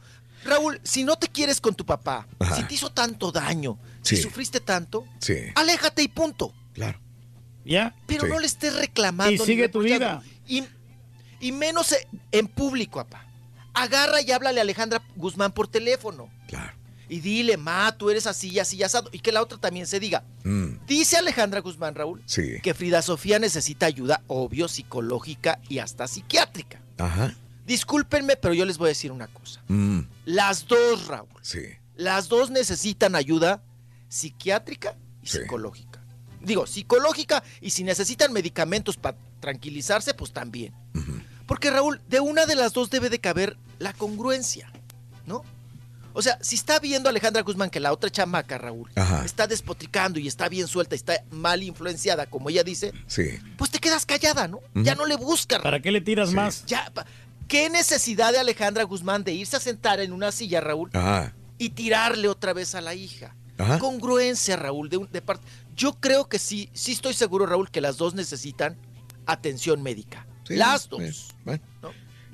Raúl, 0.45 0.81
si 0.85 1.03
no 1.05 1.17
te 1.17 1.27
quieres 1.29 1.61
con 1.61 1.75
tu 1.75 1.85
papá, 1.85 2.27
Ajá. 2.39 2.57
si 2.57 2.63
te 2.65 2.75
hizo 2.75 2.91
tanto 2.91 3.31
daño, 3.33 3.79
si 4.03 4.17
sufriste 4.17 4.61
tanto, 4.61 5.05
Sí. 5.21 5.37
aléjate 5.55 6.03
y 6.03 6.09
punto. 6.09 6.55
Claro. 6.73 6.99
¿Ya? 7.65 7.95
Pero 8.07 8.25
Sí. 8.25 8.29
no 8.31 8.39
le 8.39 8.47
estés 8.47 8.75
reclamando. 8.75 9.33
Y 9.35 9.39
ni 9.39 9.45
sigue 9.45 9.69
tu 9.69 9.81
reprochando. 9.81 10.23
Y, 10.47 10.65
y 11.41 11.53
menos 11.53 11.93
e- 11.93 12.07
en 12.33 12.49
público, 12.49 12.99
papá. 13.05 13.27
Agarra 13.75 14.21
y 14.23 14.31
háblale 14.33 14.61
a 14.61 14.63
Alejandra 14.63 15.03
Guzmán 15.17 15.53
por 15.53 15.69
teléfono. 15.69 16.29
Claro. 16.49 16.73
Y 17.09 17.21
dile, 17.21 17.57
ma, 17.57 17.93
tú 17.97 18.09
eres 18.11 18.27
así, 18.27 18.59
así, 18.59 18.77
y 18.77 18.83
asado. 18.85 19.11
Y 19.13 19.19
que 19.19 19.33
la 19.33 19.43
otra 19.43 19.59
también 19.59 19.87
se 19.87 19.99
diga. 20.01 20.25
Mm, 20.45 20.87
Dice 20.87 21.17
Alejandra 21.17 21.61
Guzmán, 21.61 21.95
Raúl, 21.95 22.23
sí. 22.27 22.61
que 22.63 22.73
Frida 22.73 23.03
Sofía 23.03 23.39
necesita 23.39 23.87
ayuda, 23.87 24.23
obvio, 24.29 24.69
psicológica 24.69 25.61
y 25.69 25.79
hasta 25.79 26.07
psiquiátrica. 26.09 26.81
Ajá. 26.99 27.35
Discúlpenme, 27.67 28.37
pero 28.37 28.55
yo 28.55 28.65
les 28.65 28.79
voy 28.79 28.87
a 28.87 28.89
decir 28.89 29.13
una 29.13 29.27
cosa. 29.29 29.61
Mm, 29.69 30.01
Las 30.25 30.67
dos, 30.67 31.07
Raúl. 31.09 31.29
sí. 31.43 31.61
Las 31.97 32.29
dos 32.29 32.51
necesitan 32.51 33.15
ayuda 33.15 33.63
psiquiátrica 34.11 34.97
y 35.23 35.27
Sí. 35.29 35.39
psicológica. 35.39 36.03
Digo, 36.43 36.67
psicológica 36.67 37.43
y 37.63 37.71
si 37.71 37.85
necesitan 37.85 38.33
medicamentos 38.33 38.97
para 38.99 39.17
tranquilizarse, 39.41 40.13
pues 40.13 40.33
también. 40.33 40.75
Porque 41.47 41.71
Raúl, 41.71 42.01
de 42.09 42.21
una 42.21 42.45
de 42.47 42.55
las 42.57 42.73
dos 42.75 42.91
debe 42.91 43.09
de 43.09 43.19
caber 43.21 43.57
la 43.79 43.93
congruencia, 43.95 44.71
¿no? 45.27 45.43
O 46.13 46.23
sea, 46.23 46.39
si 46.43 46.57
está 46.57 46.81
viendo 46.81 47.09
Alejandra 47.09 47.43
Guzmán 47.43 47.71
que 47.71 47.79
la 47.79 47.93
otra 47.93 48.11
chamaca, 48.11 48.59
Raúl, 48.59 48.91
Ajá. 48.97 49.25
está 49.25 49.47
despotricando 49.47 50.19
y 50.19 50.27
está 50.27 50.49
bien 50.49 50.67
suelta 50.67 50.95
y 50.95 50.99
está 50.99 51.23
mal 51.31 51.63
influenciada, 51.63 52.27
como 52.27 52.51
ella 52.51 52.65
dice, 52.65 52.93
Sí. 53.07 53.39
pues 53.57 53.71
te 53.71 53.79
quedas 53.79 54.07
callada, 54.07 54.49
¿no? 54.49 54.61
Ya 54.75 54.95
no 54.97 55.07
le 55.07 55.17
buscas. 55.17 55.61
¿Para 55.63 55.81
qué 55.81 55.93
le 55.93 56.01
tiras 56.01 56.33
más? 56.33 56.65
Ya, 56.67 56.93
¿Qué 57.47 57.69
necesidad 57.69 58.33
de 58.33 58.39
Alejandra 58.39 58.85
Guzmán 58.85 59.25
de 59.25 59.33
irse 59.33 59.57
a 59.57 59.61
sentar 59.61 59.99
en 60.01 60.13
una 60.13 60.31
silla, 60.31 60.61
Raúl, 60.61 60.89
Ajá. 60.93 61.35
y 61.59 61.71
tirarle 61.71 62.29
otra 62.29 62.53
vez 62.53 62.75
a 62.77 62.81
la 62.81 62.95
hija? 62.95 63.35
Ajá. 63.61 63.79
Congruencia, 63.79 64.57
Raúl, 64.57 64.89
de, 64.89 64.97
un- 64.99 65.11
de 65.11 65.23
parte. 65.23 65.47
Yo 65.77 65.93
creo 66.01 66.29
que 66.29 66.39
sí, 66.39 66.71
sí 66.73 66.93
estoy 66.93 67.15
seguro, 67.15 67.47
Raúl, 67.47 67.71
que 67.71 67.81
las 67.81 67.97
dos 67.97 68.15
necesitan 68.15 68.77
atención 69.27 69.83
médica. 69.83 70.27
Sí, 70.45 70.57
las 70.57 70.89
dos. 70.89 71.29
bueno. 71.45 71.63
¿no? 71.83 71.93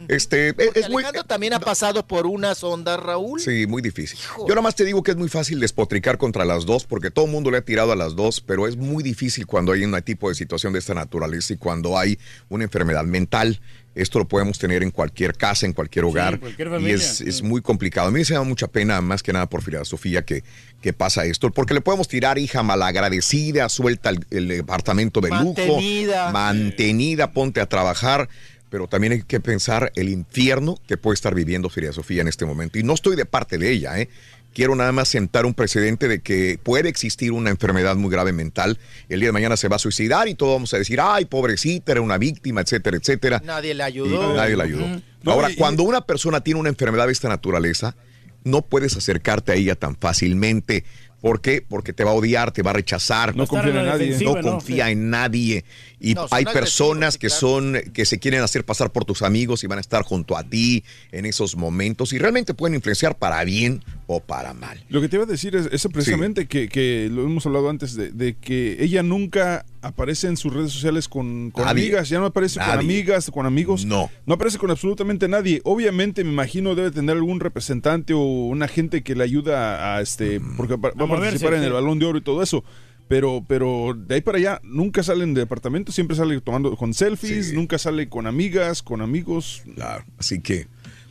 Este, 0.09 0.53
Porque 0.55 0.81
es 0.81 0.91
muy, 0.91 1.05
también 1.27 1.55
ha 1.55 1.61
pasado 1.61 2.07
por 2.07 2.27
unas 2.27 2.63
ondas, 2.63 3.01
Raúl. 3.01 3.41
Sí, 3.41 3.67
muy 3.67 3.83
difícil. 3.83 4.19
Yo 4.39 4.49
nada 4.49 4.63
más 4.63 4.75
te 4.75 4.85
digo 4.85 5.03
que 5.03 5.13
es 5.13 5.17
muy 5.17 5.29
fácil 5.29 5.59
despotricar 5.61 6.19
contra 6.19 6.45
las 6.45 6.67
dos, 6.67 6.85
porque 6.85 7.11
todo 7.11 7.25
el 7.25 7.31
mundo 7.31 7.51
le 7.51 7.59
ha 7.59 7.63
tirado 7.63 7.93
a 7.93 7.97
las 7.97 8.15
dos, 8.15 8.41
pero 8.41 8.67
es 8.67 8.77
muy 8.77 9.03
difícil 9.03 9.47
cuando 9.47 9.73
hay 9.73 9.85
un 9.85 9.97
tipo 10.03 10.29
de 10.29 10.35
situación 10.35 10.73
de 10.73 10.81
esta 10.81 10.95
naturaleza 10.95 11.55
y 11.55 11.57
cuando 11.57 11.99
hay 11.99 12.19
una 12.49 12.65
enfermedad 12.65 13.05
mental. 13.05 13.61
Esto 13.95 14.19
lo 14.19 14.29
podemos 14.29 14.59
tener 14.59 14.83
en 14.83 14.91
cualquier 14.91 15.35
casa, 15.35 15.65
en 15.65 15.73
cualquier 15.73 16.05
hogar. 16.05 16.39
cualquier 16.39 16.69
y 16.69 16.71
familia. 16.71 16.95
es, 16.97 17.23
es 17.23 17.43
muy 17.43 17.63
complicado. 17.63 18.09
A 18.09 18.11
mí 18.11 18.27
se 18.27 18.35
da 18.35 18.43
mucha 18.43 18.69
pena, 18.69 19.01
más 19.01 19.23
que 19.23 19.33
nada 19.33 19.49
por 19.49 19.63
Frida 19.63 19.87
Sofía, 19.87 20.23
que, 20.23 20.45
que 20.83 20.93
pasa 20.93 21.25
esto, 21.25 21.51
porque 21.51 21.73
le 21.73 21.81
podemos 21.81 22.07
tirar, 22.07 22.37
hija 22.37 22.63
malagradecida, 22.63 23.71
suelta 23.71 24.11
el, 24.11 24.27
el 24.31 24.49
departamento 24.49 25.23
de 25.23 25.31
Mantenida. 25.31 26.25
lujo, 26.27 26.33
mantenida, 26.33 27.33
ponte 27.33 27.63
a 27.63 27.67
trabajar. 27.71 28.29
Pero 28.77 28.89
también 28.89 29.15
hay 29.15 29.23
que 29.23 29.41
pensar 29.41 29.91
el 29.97 30.11
infierno 30.11 30.79
que 30.87 30.99
puede 30.99 31.15
estar 31.15 31.35
viviendo 31.35 31.71
Frida 31.71 31.95
Sofía 31.95 32.21
en 32.21 32.29
este 32.29 32.45
momento. 32.45 32.79
Y 32.79 32.83
no 32.83 32.93
estoy 32.93 33.17
de 33.17 33.25
parte 33.25 33.57
de 33.57 33.71
ella, 33.71 33.99
¿eh? 33.99 34.11
Quiero 34.53 34.77
nada 34.77 34.93
más 34.93 35.09
sentar 35.09 35.47
un 35.47 35.55
precedente 35.55 36.09
de 36.09 36.21
que 36.21 36.61
puede 36.63 36.91
existir 36.91 37.33
una 37.33 37.49
enfermedad 37.49 37.97
muy 37.97 38.11
grave 38.11 38.35
mental. 38.35 38.79
El 39.09 39.21
día 39.21 39.31
de 39.31 39.33
mañana 39.33 39.57
se 39.57 39.69
va 39.69 39.77
a 39.77 39.79
suicidar 39.79 40.29
y 40.29 40.35
todos 40.35 40.53
vamos 40.57 40.75
a 40.75 40.77
decir, 40.77 41.01
ay, 41.01 41.25
pobrecita, 41.25 41.93
era 41.93 42.03
una 42.03 42.19
víctima, 42.19 42.61
etcétera, 42.61 42.99
etcétera. 42.99 43.41
Nadie 43.47 43.73
le 43.73 43.83
Y 43.83 43.87
ayudó. 43.87 44.35
nadie 44.37 44.57
la 44.59 44.65
ayudó. 44.65 45.01
Ahora, 45.25 45.49
cuando 45.57 45.83
una 45.83 46.03
persona 46.03 46.43
tiene 46.43 46.61
una 46.61 46.69
enfermedad 46.69 47.07
de 47.07 47.13
esta 47.13 47.31
naturaleza, 47.31 47.97
no 48.45 48.61
puedes 48.61 48.95
acercarte 48.95 49.53
a 49.53 49.55
ella 49.55 49.75
tan 49.75 49.97
fácilmente. 49.97 50.85
¿Por 51.21 51.41
qué? 51.41 51.65
Porque 51.67 51.93
te 51.93 52.05
va 52.05 52.11
a 52.11 52.15
odiar, 52.15 52.53
te 52.53 52.63
va 52.63 52.71
a 52.71 52.75
rechazar. 52.75 53.35
No 53.35 53.47
confía 53.47 53.71
en 53.81 53.87
nadie. 53.87 54.19
No 54.25 54.41
confía 54.41 54.87
Sí. 54.87 54.93
en 54.93 55.11
nadie. 55.11 55.65
Y 55.99 56.15
No, 56.15 56.27
hay 56.31 56.45
personas 56.45 57.17
que 57.19 57.29
claro. 57.29 57.41
son, 57.41 57.77
que 57.95 58.05
se 58.05 58.19
quieren 58.19 58.43
hacer 58.43 58.65
pasar 58.65 58.93
por 58.93 59.05
tus 59.05 59.23
amigos 59.23 59.65
y 59.65 59.67
van 59.67 59.79
a 59.79 59.81
estar 59.81 60.03
junto 60.03 60.37
a 60.37 60.45
ti 60.45 60.85
en 61.13 61.25
esos 61.27 61.57
momentos 61.57 62.13
y 62.13 62.19
realmente 62.19 62.53
pueden 62.55 62.75
influenciar 62.75 63.17
para 63.17 63.43
bien 63.45 63.83
o 64.07 64.21
para 64.21 64.55
mal. 64.55 64.85
Lo 64.89 65.01
que 65.01 65.09
te 65.09 65.17
iba 65.17 65.25
a 65.25 65.27
decir 65.27 65.57
es 65.57 65.69
eso 65.73 65.91
precisamente 65.91 66.47
que, 66.47 66.69
que 66.69 67.09
lo 67.11 67.25
hemos 67.25 67.45
hablado 67.47 67.69
antes 67.69 67.95
de, 67.97 68.11
de 68.13 68.35
que 68.37 68.77
ella 68.81 69.03
nunca 69.03 69.65
aparece 69.83 70.29
en 70.29 70.37
sus 70.37 70.53
redes 70.53 70.73
sociales 70.73 71.09
con, 71.09 71.53
amigas, 71.65 72.09
ya 72.09 72.19
no 72.21 72.27
aparece 72.27 72.61
con 72.61 72.71
amigas, 72.71 73.31
con 73.31 73.47
amigos. 73.47 73.85
No. 73.85 74.11
No 74.25 74.35
aparece 74.35 74.59
con 74.59 74.71
absolutamente 74.71 75.29
nadie. 75.29 75.61
Obviamente 75.65 76.23
me 76.25 76.31
imagino 76.31 76.75
debe 76.75 76.91
tener 76.91 77.17
algún 77.17 77.41
representante 77.41 78.15
o 78.15 78.21
una 78.21 78.69
gente 78.69 79.03
que 79.03 79.15
le 79.15 79.25
ayuda 79.25 79.97
a, 79.97 80.01
este 80.01 80.41
porque 80.57 80.77
va 80.77 80.91
a 80.91 80.95
moverse, 81.07 81.41
participar 81.41 81.55
en 81.55 81.61
sí. 81.61 81.67
el 81.67 81.73
balón 81.73 81.99
de 81.99 82.07
oro 82.07 82.19
y 82.19 82.23
todo 82.23 82.43
eso. 82.43 82.65
Pero, 83.09 83.45
pero 83.47 83.95
de 83.97 84.17
ahí 84.17 84.21
para 84.21 84.39
allá 84.39 84.61
nunca 84.65 85.03
salen 85.05 85.33
de 85.33 85.41
departamento, 85.43 85.93
siempre 85.93 86.17
sale 86.17 86.41
tomando 86.41 86.77
con 86.77 86.93
selfies, 86.93 87.51
Sí. 87.51 87.55
nunca 87.55 87.79
sale 87.79 88.09
con 88.09 88.27
amigas, 88.27 88.83
con 88.83 89.01
amigos. 89.01 89.63
Claro. 89.77 90.05
Así 90.19 90.41
que, 90.41 90.67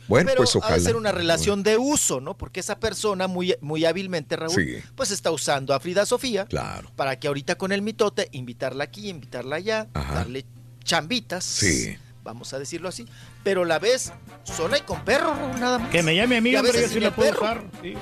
bueno, 0.08 0.26
Pero 0.30 0.38
pues 0.38 0.54
ha 0.54 0.58
ojalá. 0.58 0.76
de 0.76 0.80
ser 0.82 0.96
una 0.96 1.12
relación 1.12 1.62
de 1.62 1.76
uso, 1.78 2.20
¿no? 2.20 2.36
Porque 2.36 2.60
esa 2.60 2.78
persona 2.78 3.26
muy, 3.26 3.54
muy 3.60 3.84
hábilmente, 3.84 4.36
Raúl, 4.36 4.54
Sí. 4.54 4.76
pues 4.94 5.10
está 5.10 5.30
usando 5.30 5.74
a 5.74 5.80
Frida 5.80 6.06
Sofía 6.06 6.46
Claro. 6.46 6.90
para 6.96 7.18
que 7.18 7.28
ahorita 7.28 7.56
con 7.56 7.72
el 7.72 7.82
mitote 7.82 8.28
invitarla 8.32 8.84
aquí, 8.84 9.08
invitarla 9.08 9.56
allá, 9.56 9.88
Ajá. 9.94 10.14
darle 10.14 10.44
chambitas. 10.84 11.44
Sí. 11.44 11.96
Vamos 12.22 12.52
a 12.52 12.58
decirlo 12.58 12.88
así. 12.88 13.06
Pero 13.46 13.64
la 13.64 13.78
ves 13.78 14.12
sola 14.42 14.76
y 14.76 14.80
con 14.80 15.04
perro, 15.04 15.32
nada 15.60 15.78
más. 15.78 15.90
Que 15.90 16.02
me 16.02 16.16
llame 16.16 16.38
a 16.38 16.40
mí, 16.40 16.50
Y 16.50 16.56
a 16.56 16.60
hombre, 16.62 16.82
yo 16.82 16.88
sí 16.88 16.98
la 16.98 17.14
puedo 17.14 17.30
usar. 17.30 17.62
Sí. 17.80 17.94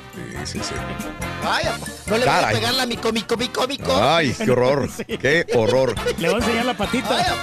Sí, 0.46 0.58
sí. 0.58 0.74
Vaya, 1.44 1.76
pa, 1.78 1.86
no 2.06 2.16
le 2.16 2.24
voy 2.24 2.34
a 2.34 2.48
pegar 2.48 2.72
la 2.72 2.86
mico, 2.86 3.12
mico, 3.12 3.36
mico, 3.36 3.68
mico. 3.68 3.94
Ay, 3.94 4.34
qué 4.42 4.50
horror. 4.50 4.88
Qué 5.20 5.44
horror. 5.54 5.94
Le 6.16 6.30
voy 6.30 6.36
a 6.36 6.38
enseñar 6.38 6.64
la 6.64 6.74
patita. 6.74 7.10
Vaya, 7.10 7.34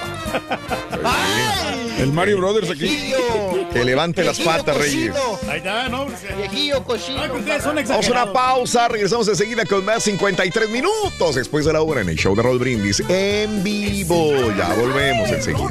pa. 1.00 1.14
Ay, 1.14 1.96
El 2.00 2.12
Mario 2.12 2.40
Brothers 2.40 2.72
aquí. 2.72 2.80
viejillo. 2.80 3.70
Que 3.72 3.86
levante 3.86 4.24
las 4.24 4.40
patas, 4.40 4.76
Reyes. 4.76 5.14
Ahí 5.48 5.58
está, 5.60 5.88
¿no? 5.88 6.08
Viejillo 6.38 6.84
cochino. 6.84 7.22
Ay, 7.22 7.30
que 7.30 7.38
ustedes 7.38 7.62
son 7.62 7.76
Vamos 7.76 8.08
a 8.08 8.12
una 8.12 8.34
pausa, 8.34 8.88
regresamos 8.88 9.28
enseguida 9.28 9.64
con 9.66 9.86
más 9.86 10.02
53 10.02 10.72
minutos 10.72 11.36
después 11.36 11.66
de 11.66 11.74
la 11.74 11.84
hora 11.84 12.02
en 12.02 12.10
el 12.10 12.16
show 12.16 12.36
de 12.36 12.42
Roll 12.42 12.58
Brindis 12.58 13.00
en 13.08 13.64
vivo. 13.64 14.32
Ya 14.58 14.74
volvemos 14.74 15.30
enseguida. 15.30 15.70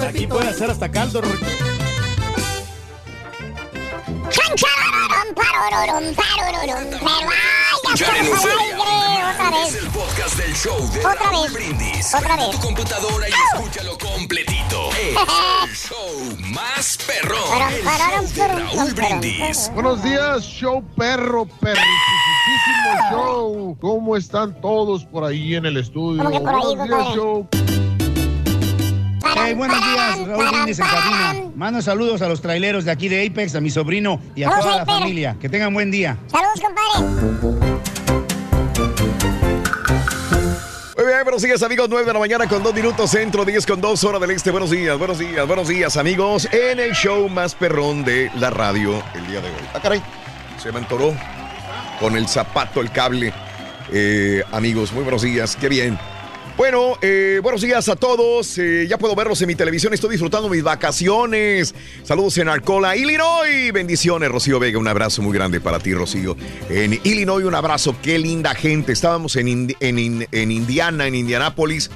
Aquí 0.00 0.26
puede 0.26 0.48
hacer 0.48 0.70
hasta 0.70 0.90
caldo, 0.90 1.20
paroron, 6.14 6.14
pero 6.14 6.46
ay, 8.84 9.22
otra 9.34 9.48
Es 9.66 9.72
vez. 9.72 9.82
el 9.82 9.90
podcast 9.90 10.36
del 10.36 10.54
show 10.54 10.90
de 10.92 10.98
Otra 11.00 11.14
Raúl 11.14 11.44
vez. 11.44 11.52
Brindis. 11.54 12.14
Otra 12.14 12.20
Prende 12.36 12.46
vez. 12.46 12.56
tu 12.56 12.66
computadora 12.66 13.28
y 13.28 13.32
escúchalo 13.32 13.98
completito. 13.98 14.90
Es 14.96 15.16
el 15.70 15.76
show 15.76 16.36
más 16.52 16.98
perrón. 17.06 17.38
El 17.74 17.82
show 17.84 18.34
de 18.34 18.48
Raúl 18.48 18.94
Brindis. 18.94 19.70
Buenos 19.74 20.02
días, 20.02 20.42
show 20.44 20.82
perro, 20.96 21.46
perritísimo 21.60 21.90
show. 23.10 23.78
¿Cómo 23.80 24.16
están 24.16 24.60
todos 24.60 25.04
por 25.04 25.24
ahí 25.24 25.54
en 25.54 25.66
el 25.66 25.76
estudio? 25.78 26.22
¿Cómo 26.24 26.30
que 26.38 26.40
por 26.40 26.54
ahí, 26.54 26.76
Buenos 26.76 26.88
días, 26.88 27.14
show. 27.14 27.48
Hey, 29.34 29.54
buenos 29.54 29.78
días, 29.78 30.28
Raúl 30.28 30.48
Brindis 30.50 30.78
en 30.78 30.86
cabina. 30.86 31.34
Mando 31.56 31.82
saludos 31.82 32.22
a 32.22 32.28
los 32.28 32.40
traileros 32.40 32.84
de 32.84 32.90
aquí 32.90 33.08
de 33.08 33.26
Apex, 33.26 33.54
a 33.54 33.60
mi 33.60 33.70
sobrino 33.70 34.20
y 34.34 34.42
a 34.44 34.50
toda 34.50 34.76
la 34.76 34.86
familia. 34.86 35.36
Que 35.40 35.48
tengan 35.48 35.72
buen 35.74 35.90
día. 35.90 36.16
Saludos, 36.26 36.60
compadre. 36.60 37.96
Muy 40.96 41.06
bien, 41.06 41.24
buenos 41.24 41.42
días 41.42 41.62
amigos, 41.62 41.88
9 41.88 42.06
de 42.06 42.12
la 42.12 42.18
mañana 42.18 42.48
con 42.48 42.62
2 42.62 42.74
minutos 42.74 43.10
centro, 43.10 43.44
10 43.44 43.66
con 43.66 43.80
2 43.80 44.04
hora 44.04 44.18
del 44.18 44.30
este. 44.30 44.50
Buenos 44.50 44.70
días, 44.70 44.98
buenos 44.98 45.18
días, 45.18 45.46
buenos 45.46 45.68
días 45.68 45.96
amigos, 45.96 46.48
en 46.52 46.78
el 46.78 46.92
show 46.92 47.28
más 47.28 47.54
perrón 47.54 48.04
de 48.04 48.30
la 48.36 48.50
radio 48.50 49.02
el 49.14 49.26
día 49.26 49.40
de 49.40 49.48
hoy. 49.48 49.54
Ah, 49.74 49.80
caray, 49.82 50.02
se 50.62 50.72
me 50.72 50.78
entoró 50.78 51.14
con 52.00 52.16
el 52.16 52.28
zapato, 52.28 52.80
el 52.80 52.90
cable. 52.90 53.32
Eh, 53.92 54.42
amigos, 54.52 54.92
muy 54.92 55.02
buenos 55.02 55.22
días, 55.22 55.56
qué 55.56 55.68
bien. 55.68 55.98
Bueno, 56.56 56.94
eh, 57.02 57.38
buenos 57.42 57.60
días 57.60 57.86
a 57.90 57.96
todos. 57.96 58.56
Eh, 58.56 58.86
ya 58.88 58.96
puedo 58.96 59.14
verlos 59.14 59.42
en 59.42 59.48
mi 59.48 59.54
televisión. 59.54 59.92
Estoy 59.92 60.12
disfrutando 60.12 60.48
mis 60.48 60.62
vacaciones. 60.62 61.74
Saludos 62.02 62.38
en 62.38 62.48
Arcola, 62.48 62.96
Illinois. 62.96 63.70
Bendiciones, 63.74 64.30
Rocío 64.30 64.58
Vega. 64.58 64.78
Un 64.78 64.88
abrazo 64.88 65.20
muy 65.20 65.34
grande 65.34 65.60
para 65.60 65.80
ti, 65.80 65.92
Rocío. 65.92 66.34
En 66.70 66.98
Illinois, 67.04 67.44
un 67.44 67.54
abrazo. 67.54 67.94
Qué 68.00 68.18
linda 68.18 68.54
gente. 68.54 68.92
Estábamos 68.92 69.36
en, 69.36 69.76
en, 69.80 70.26
en 70.32 70.50
Indiana, 70.50 71.06
en 71.06 71.14
Indianápolis. 71.16 71.90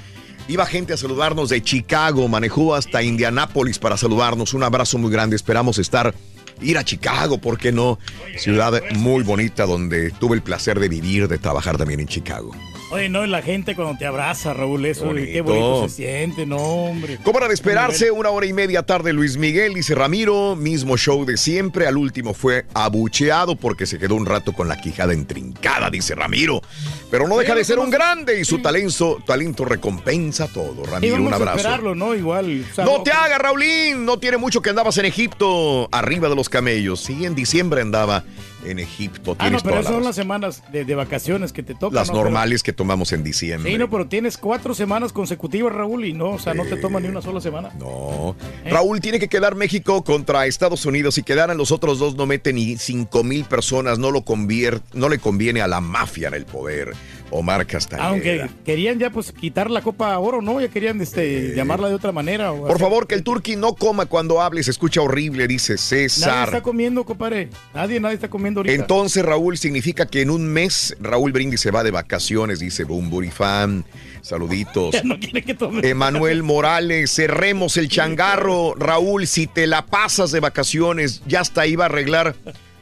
Iba 0.47 0.67
gente 0.67 0.93
a 0.93 0.99
saludarnos 0.99 1.49
de 1.49 1.63
Chicago. 1.63 2.29
Manejó 2.29 2.75
hasta 2.75 3.03
Indianápolis 3.03 3.79
para 3.79 3.97
saludarnos. 3.97 4.53
Un 4.53 4.63
abrazo 4.63 4.99
muy 4.99 5.11
grande. 5.11 5.37
Esperamos 5.37 5.79
estar. 5.79 6.15
Ir 6.61 6.77
a 6.77 6.85
Chicago, 6.85 7.39
¿por 7.39 7.57
qué 7.57 7.73
no? 7.73 7.99
Ciudad 8.37 8.83
muy 8.97 9.23
bonita 9.23 9.65
donde 9.65 10.11
tuve 10.11 10.37
el 10.37 10.43
placer 10.43 10.79
de 10.79 10.91
vivir, 10.91 11.27
de 11.27 11.39
trabajar 11.39 11.79
también 11.79 12.01
en 12.01 12.07
Chicago. 12.07 12.55
Oye, 12.91 13.09
no, 13.09 13.25
y 13.25 13.29
la 13.29 13.41
gente 13.41 13.77
cuando 13.77 13.97
te 13.97 14.05
abraza, 14.05 14.53
Raúl, 14.53 14.85
eso, 14.85 15.05
Bonito. 15.05 15.31
qué 15.33 15.41
bonito 15.43 15.89
se 15.89 15.95
siente, 15.95 16.45
no, 16.45 16.57
hombre. 16.57 17.19
Como 17.23 17.39
era 17.39 17.47
de 17.47 17.55
esperarse, 17.55 18.11
una 18.11 18.31
hora 18.31 18.47
y 18.47 18.53
media 18.53 18.83
tarde 18.83 19.13
Luis 19.13 19.37
Miguel, 19.37 19.75
dice 19.75 19.95
Ramiro, 19.95 20.57
mismo 20.57 20.97
show 20.97 21.25
de 21.25 21.37
siempre, 21.37 21.87
al 21.87 21.97
último 21.97 22.35
fue 22.35 22.67
abucheado 22.75 23.55
porque 23.55 23.87
se 23.87 23.99
quedó 23.99 24.17
un 24.17 24.27
rato 24.27 24.53
con 24.53 24.67
la 24.67 24.77
quijada 24.77 25.15
intrincada, 25.15 25.89
dice 25.89 26.17
Ramiro. 26.17 26.63
Pero 27.11 27.27
no 27.27 27.37
deja 27.39 27.55
de 27.55 27.65
ser 27.65 27.79
un 27.79 27.91
grande 27.91 28.41
y 28.41 28.45
su 28.45 28.61
talento, 28.63 29.19
talento 29.27 29.65
recompensa 29.65 30.47
todo. 30.47 30.85
Ramiro, 30.85 31.17
un 31.17 31.33
a 31.33 31.37
abrazo. 31.37 31.57
esperarlo, 31.59 31.95
¿no? 31.95 32.15
Igual. 32.15 32.65
o 32.71 32.75
sea, 32.75 32.85
No 32.85 33.03
te 33.03 33.11
hagas, 33.11 33.39
Raulín. 33.41 34.05
No 34.05 34.19
tiene 34.19 34.37
mucho 34.37 34.63
que 34.63 34.71
andabas 34.71 34.97
en 34.99 35.07
Egipto, 35.07 35.89
arriba 35.93 36.29
de 36.29 36.37
los 36.37 36.49
camellos. 36.49 37.01
Sí, 37.01 37.25
en 37.25 37.35
diciembre 37.35 37.81
andaba 37.83 38.23
en 38.65 38.79
Egipto. 38.79 39.35
Ah, 39.39 39.49
no, 39.51 39.59
pero 39.61 39.81
esas 39.81 39.93
son 39.93 40.05
las 40.05 40.15
semanas 40.15 40.63
de, 40.71 40.85
de 40.85 40.95
vacaciones 40.95 41.53
que 41.53 41.63
te 41.63 41.75
tocan. 41.75 41.95
Las 41.95 42.09
¿no? 42.09 42.15
Pero- 42.15 42.25
normales 42.25 42.63
que 42.63 42.73
tomamos 42.73 43.13
en 43.13 43.25
diciembre. 43.25 43.73
Sí, 43.73 43.79
no, 43.79 43.89
pero 43.91 44.07
tienes 44.07 44.37
cuatro 44.37 44.75
semanas 44.75 45.13
consecutivas, 45.13 45.73
Raúl, 45.73 46.05
y 46.05 46.13
no, 46.13 46.31
o 46.33 46.39
sea, 46.39 46.55
no 46.55 46.65
te 46.65 46.77
toma 46.77 47.01
ni 47.01 47.09
una 47.09 47.23
sola 47.23 47.41
semana. 47.41 47.71
No. 47.79 48.37
Raúl, 48.67 49.01
tiene 49.01 49.19
que 49.19 49.29
quedar 49.29 49.55
México 49.57 50.05
contra 50.05 50.47
Estados 50.47 50.85
Unidos. 50.87 51.15
Si 51.15 51.23
quedaran 51.23 51.57
los 51.57 51.73
otros 51.73 51.99
dos, 51.99 52.15
no 52.17 52.27
meten 52.27 52.57
ni 52.57 52.77
cinco 52.77 53.25
mil 53.25 53.45
personas. 53.47 53.99
No, 53.99 54.11
lo 54.11 54.21
convier- 54.25 54.81
no 54.93 55.09
le 55.09 55.19
conviene 55.19 55.61
a 55.63 55.67
la 55.67 55.81
mafia 55.81 56.29
en 56.29 56.35
el 56.35 56.45
poder. 56.45 56.93
Omar 57.31 57.67
Castañeda. 57.67 58.09
Aunque 58.09 58.47
querían 58.65 58.99
ya 58.99 59.11
pues 59.11 59.33
quitar 59.33 59.71
la 59.71 59.83
Copa 59.83 60.19
Oro, 60.19 60.43
¿no? 60.43 60.61
Ya 60.61 60.69
querían 60.69 61.01
este, 61.01 61.55
llamarla 61.55 61.89
de 61.89 61.95
otra 61.95 62.13
manera. 62.13 62.53
o 62.53 62.61
Por 62.63 62.71
hacer- 62.73 62.81
favor, 62.81 63.07
que 63.07 63.15
el 63.15 63.23
turqui 63.23 63.57
no 63.57 63.75
coma 63.75 64.07
cuando 64.07 64.41
hable. 64.41 64.63
Se 64.63 64.71
escucha 64.71 65.01
horrible, 65.01 65.47
dice 65.47 65.75
Nadie 65.75 66.09
César. 66.09 66.49
está 66.49 66.63
comiendo, 66.63 67.05
compadre. 67.05 67.49
Nadie, 67.75 68.01
nadie 68.01 68.15
está 68.17 68.29
comiendo 68.29 68.61
ahorita. 68.61 68.75
Entonces, 68.75 69.25
Raúl, 69.25 69.59
significa 69.59 70.07
que 70.07 70.23
en 70.23 70.31
un 70.31 70.47
mes 70.47 70.97
Raúl 71.01 71.33
Brindis 71.33 71.61
se 71.61 71.71
va 71.71 71.83
de 71.85 71.91
vacaciones, 71.91 72.59
dice 72.61 72.85
Bumburi 72.85 73.31
Fan. 73.31 73.85
Saluditos. 74.23 74.95
Ya 75.01 75.03
no 75.05 75.19
quiere 75.19 75.43
que 75.43 75.55
tome. 75.55 75.87
Emanuel 75.89 76.43
Morales, 76.43 77.11
cerremos 77.15 77.77
el 77.77 77.89
changarro. 77.89 78.75
Raúl, 78.75 79.27
si 79.27 79.47
te 79.47 79.67
la 79.67 79.87
pasas 79.87 80.31
de 80.33 80.41
vacaciones, 80.41 81.23
ya 81.27 81.41
hasta 81.41 81.67
iba 81.67 81.85
a 81.85 81.87
arreglar, 81.87 82.35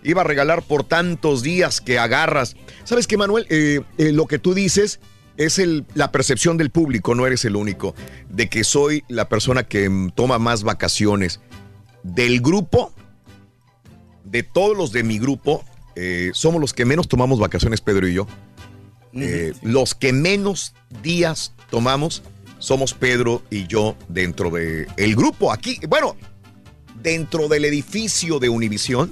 iba 0.03 0.21
a 0.23 0.25
regalar 0.25 0.63
por 0.63 0.85
tantos 0.85 1.43
días 1.43 1.81
que 1.81 1.99
agarras. 1.99 2.57
¿Sabes 2.85 3.07
qué, 3.07 3.17
Manuel? 3.17 3.47
Eh, 3.51 3.81
eh, 3.99 4.13
lo 4.13 4.27
que 4.27 4.39
tú 4.39 4.55
dices 4.55 5.01
es 5.37 5.59
el- 5.59 5.85
la 5.95 6.11
percepción 6.11 6.57
del 6.57 6.71
público, 6.71 7.15
no 7.15 7.27
eres 7.27 7.45
el 7.45 7.57
único, 7.57 7.95
de 8.29 8.49
que 8.49 8.65
soy 8.65 9.05
la 9.09 9.29
persona 9.29 9.63
que 9.65 9.91
toma 10.15 10.39
más 10.39 10.63
vacaciones. 10.63 11.41
Del 12.03 12.41
grupo, 12.41 12.93
de 14.25 14.43
todos 14.43 14.77
los 14.77 14.93
de 14.93 15.03
mi 15.03 15.19
grupo, 15.19 15.65
eh, 15.97 16.31
somos 16.35 16.61
los 16.61 16.73
que 16.73 16.85
menos 16.85 17.09
tomamos 17.09 17.39
vacaciones, 17.39 17.81
Pedro 17.81 18.07
y 18.09 18.15
yo. 18.15 18.27
Eh, 19.15 19.53
Los 19.63 19.95
que 19.95 20.13
menos 20.13 20.75
días 21.03 21.55
tomamos 21.71 22.23
somos 22.59 22.93
Pedro 22.93 23.43
y 23.51 23.67
yo 23.67 23.97
dentro 24.09 24.51
del 24.51 24.87
el 24.97 25.17
grupo 25.17 25.51
aquí. 25.51 25.79
Bueno, 25.89 26.15
dentro 27.03 27.49
del 27.49 27.65
edificio 27.65 28.39
de 28.39 28.49
Univisión, 28.49 29.11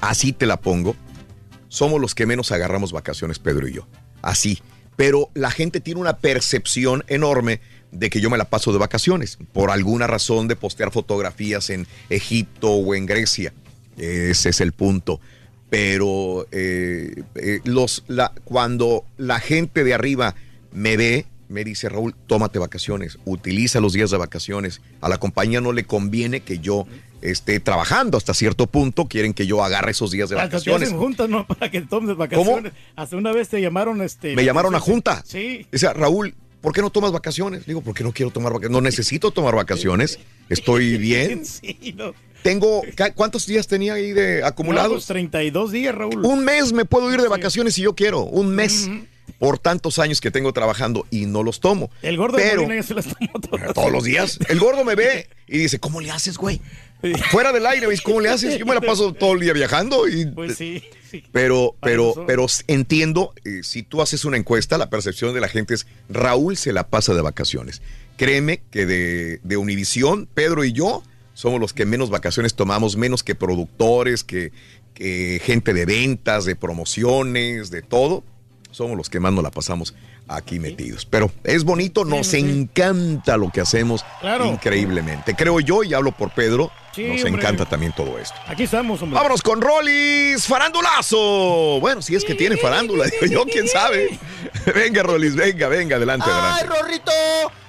así 0.00 0.32
te 0.32 0.46
la 0.46 0.60
pongo, 0.60 0.96
somos 1.68 2.00
los 2.00 2.14
que 2.14 2.26
menos 2.26 2.52
agarramos 2.52 2.92
vacaciones, 2.92 3.38
Pedro 3.38 3.68
y 3.68 3.74
yo. 3.74 3.86
Así. 4.22 4.60
Pero 4.96 5.30
la 5.34 5.50
gente 5.50 5.80
tiene 5.80 6.00
una 6.00 6.18
percepción 6.18 7.04
enorme 7.08 7.60
de 7.90 8.10
que 8.10 8.20
yo 8.20 8.28
me 8.28 8.36
la 8.38 8.44
paso 8.50 8.70
de 8.72 8.78
vacaciones, 8.78 9.38
por 9.52 9.70
alguna 9.70 10.06
razón 10.06 10.46
de 10.46 10.56
postear 10.56 10.90
fotografías 10.92 11.70
en 11.70 11.86
Egipto 12.10 12.70
o 12.72 12.94
en 12.94 13.06
Grecia. 13.06 13.52
Ese 13.96 14.50
es 14.50 14.60
el 14.60 14.72
punto. 14.72 15.20
Pero 15.70 16.46
eh, 16.50 17.22
eh, 17.36 17.60
los, 17.64 18.04
la- 18.08 18.32
cuando 18.44 19.04
la 19.16 19.40
gente 19.40 19.84
de 19.84 19.94
arriba 19.94 20.34
me 20.72 20.96
ve, 20.96 21.26
me 21.50 21.64
dice, 21.64 21.88
Raúl, 21.88 22.14
tómate 22.26 22.58
vacaciones, 22.58 23.18
utiliza 23.26 23.80
los 23.80 23.92
días 23.92 24.10
de 24.10 24.16
vacaciones. 24.16 24.80
A 25.00 25.08
la 25.08 25.18
compañía 25.18 25.60
no 25.60 25.72
le 25.72 25.84
conviene 25.84 26.40
que 26.40 26.58
yo 26.60 26.86
esté 27.22 27.60
trabajando 27.60 28.16
hasta 28.16 28.32
cierto 28.32 28.66
punto, 28.66 29.06
quieren 29.06 29.34
que 29.34 29.46
yo 29.46 29.62
agarre 29.62 29.90
esos 29.90 30.10
días 30.10 30.30
de 30.30 30.36
Hasta 30.36 30.46
vacaciones. 30.46 30.90
juntas, 30.92 31.28
¿no? 31.28 31.46
Para 31.48 31.70
que 31.70 31.82
tomes 31.82 32.16
vacaciones. 32.16 32.72
Hasta 32.96 33.16
una 33.16 33.32
vez 33.32 33.48
te 33.48 33.60
llamaron, 33.60 34.00
este... 34.00 34.34
Me 34.34 34.44
llamaron 34.44 34.74
a 34.74 34.80
junta. 34.80 35.22
Sí. 35.26 35.66
Dice, 35.70 35.92
Raúl, 35.92 36.34
¿por 36.62 36.72
qué 36.72 36.80
no 36.80 36.90
tomas 36.90 37.12
vacaciones? 37.12 37.66
Digo, 37.66 37.82
porque 37.82 38.04
no 38.04 38.12
quiero 38.12 38.30
tomar 38.30 38.52
vacaciones. 38.52 38.72
No 38.72 38.80
necesito 38.80 39.32
tomar 39.32 39.54
vacaciones. 39.54 40.18
Estoy 40.48 40.96
bien. 40.98 41.42
Sí, 41.44 41.94
no. 41.96 42.14
Tengo, 42.42 42.80
¿ca- 42.94 43.12
¿cuántos 43.12 43.46
días 43.46 43.66
tenía 43.66 43.92
ahí 43.94 44.12
de 44.12 44.40
No, 44.40 44.46
acumulados? 44.46 44.92
pues, 44.94 45.06
32 45.06 45.72
días, 45.72 45.94
Raúl. 45.94 46.24
Un 46.24 46.42
mes 46.42 46.72
me 46.72 46.86
puedo 46.86 47.12
ir 47.12 47.20
de 47.20 47.28
vacaciones 47.28 47.74
si 47.74 47.82
yo 47.82 47.94
quiero. 47.94 48.22
Un 48.22 48.54
mes. 48.54 48.88
Por 49.38 49.58
tantos 49.58 49.98
años 49.98 50.20
que 50.20 50.30
tengo 50.30 50.52
trabajando 50.52 51.06
y 51.10 51.26
no 51.26 51.42
los 51.42 51.60
tomo. 51.60 51.90
El 52.02 52.16
gordo 52.16 52.36
de 52.38 52.44
Pero, 52.44 52.72
ya 52.72 52.82
se 52.82 52.94
todas. 52.94 53.72
todos 53.74 53.92
los 53.92 54.04
días. 54.04 54.38
El 54.48 54.58
gordo 54.58 54.84
me 54.84 54.94
ve 54.94 55.28
y 55.46 55.58
dice, 55.58 55.78
¿cómo 55.78 56.00
le 56.00 56.10
haces, 56.10 56.36
güey? 56.36 56.60
Fuera 57.30 57.52
del 57.52 57.66
aire, 57.66 57.88
dice, 57.88 58.02
¿cómo 58.02 58.20
le 58.20 58.28
haces? 58.28 58.58
Yo 58.58 58.66
me 58.66 58.74
la 58.74 58.80
paso 58.80 59.14
todo 59.14 59.32
el 59.32 59.40
día 59.40 59.54
viajando 59.54 60.06
y... 60.06 60.26
Pues 60.26 60.56
sí, 60.56 60.82
sí. 61.10 61.24
Pero, 61.32 61.74
pero, 61.80 62.24
pero 62.26 62.46
entiendo, 62.66 63.32
eh, 63.44 63.60
si 63.62 63.82
tú 63.82 64.02
haces 64.02 64.26
una 64.26 64.36
encuesta, 64.36 64.76
la 64.76 64.90
percepción 64.90 65.34
de 65.34 65.40
la 65.40 65.48
gente 65.48 65.74
es, 65.74 65.86
Raúl 66.10 66.58
se 66.58 66.74
la 66.74 66.88
pasa 66.88 67.14
de 67.14 67.22
vacaciones. 67.22 67.80
Créeme 68.18 68.60
que 68.70 68.84
de, 68.84 69.40
de 69.42 69.56
Univisión, 69.56 70.28
Pedro 70.34 70.62
y 70.64 70.72
yo 70.72 71.02
somos 71.32 71.58
los 71.58 71.72
que 71.72 71.86
menos 71.86 72.10
vacaciones 72.10 72.52
tomamos, 72.52 72.98
menos 72.98 73.22
que 73.22 73.34
productores, 73.34 74.22
que, 74.22 74.52
que 74.92 75.40
gente 75.42 75.72
de 75.72 75.86
ventas, 75.86 76.44
de 76.44 76.54
promociones, 76.54 77.70
de 77.70 77.80
todo. 77.80 78.22
Somos 78.70 78.96
los 78.96 79.10
que 79.10 79.20
más 79.20 79.32
nos 79.32 79.42
la 79.42 79.50
pasamos 79.50 79.94
aquí 80.28 80.58
metidos. 80.58 81.04
Pero 81.06 81.30
es 81.44 81.64
bonito, 81.64 82.04
nos 82.04 82.32
encanta 82.34 83.36
lo 83.36 83.50
que 83.50 83.60
hacemos 83.60 84.04
Claro. 84.20 84.46
increíblemente. 84.46 85.34
Creo 85.34 85.60
yo, 85.60 85.82
y 85.82 85.92
hablo 85.94 86.12
por 86.12 86.30
Pedro, 86.30 86.70
Sí, 86.94 87.04
nos 87.04 87.24
hombre. 87.24 87.42
encanta 87.42 87.64
también 87.66 87.92
todo 87.92 88.18
esto. 88.18 88.34
Aquí 88.46 88.64
estamos, 88.64 89.00
hombre. 89.02 89.16
Vámonos 89.16 89.42
con 89.42 89.60
Rolis, 89.60 90.44
farandulazo. 90.46 91.78
Bueno, 91.80 92.02
si 92.02 92.14
es 92.16 92.24
que 92.24 92.34
tiene 92.34 92.56
farándula, 92.56 93.04
digo 93.06 93.26
yo, 93.26 93.44
quién 93.44 93.68
sabe. 93.68 94.18
Venga, 94.74 95.02
Rolis, 95.02 95.36
venga, 95.36 95.68
venga, 95.68 95.96
adelante, 95.96 96.26
¡Ay. 96.30 96.66
Rorrito! 96.66 97.12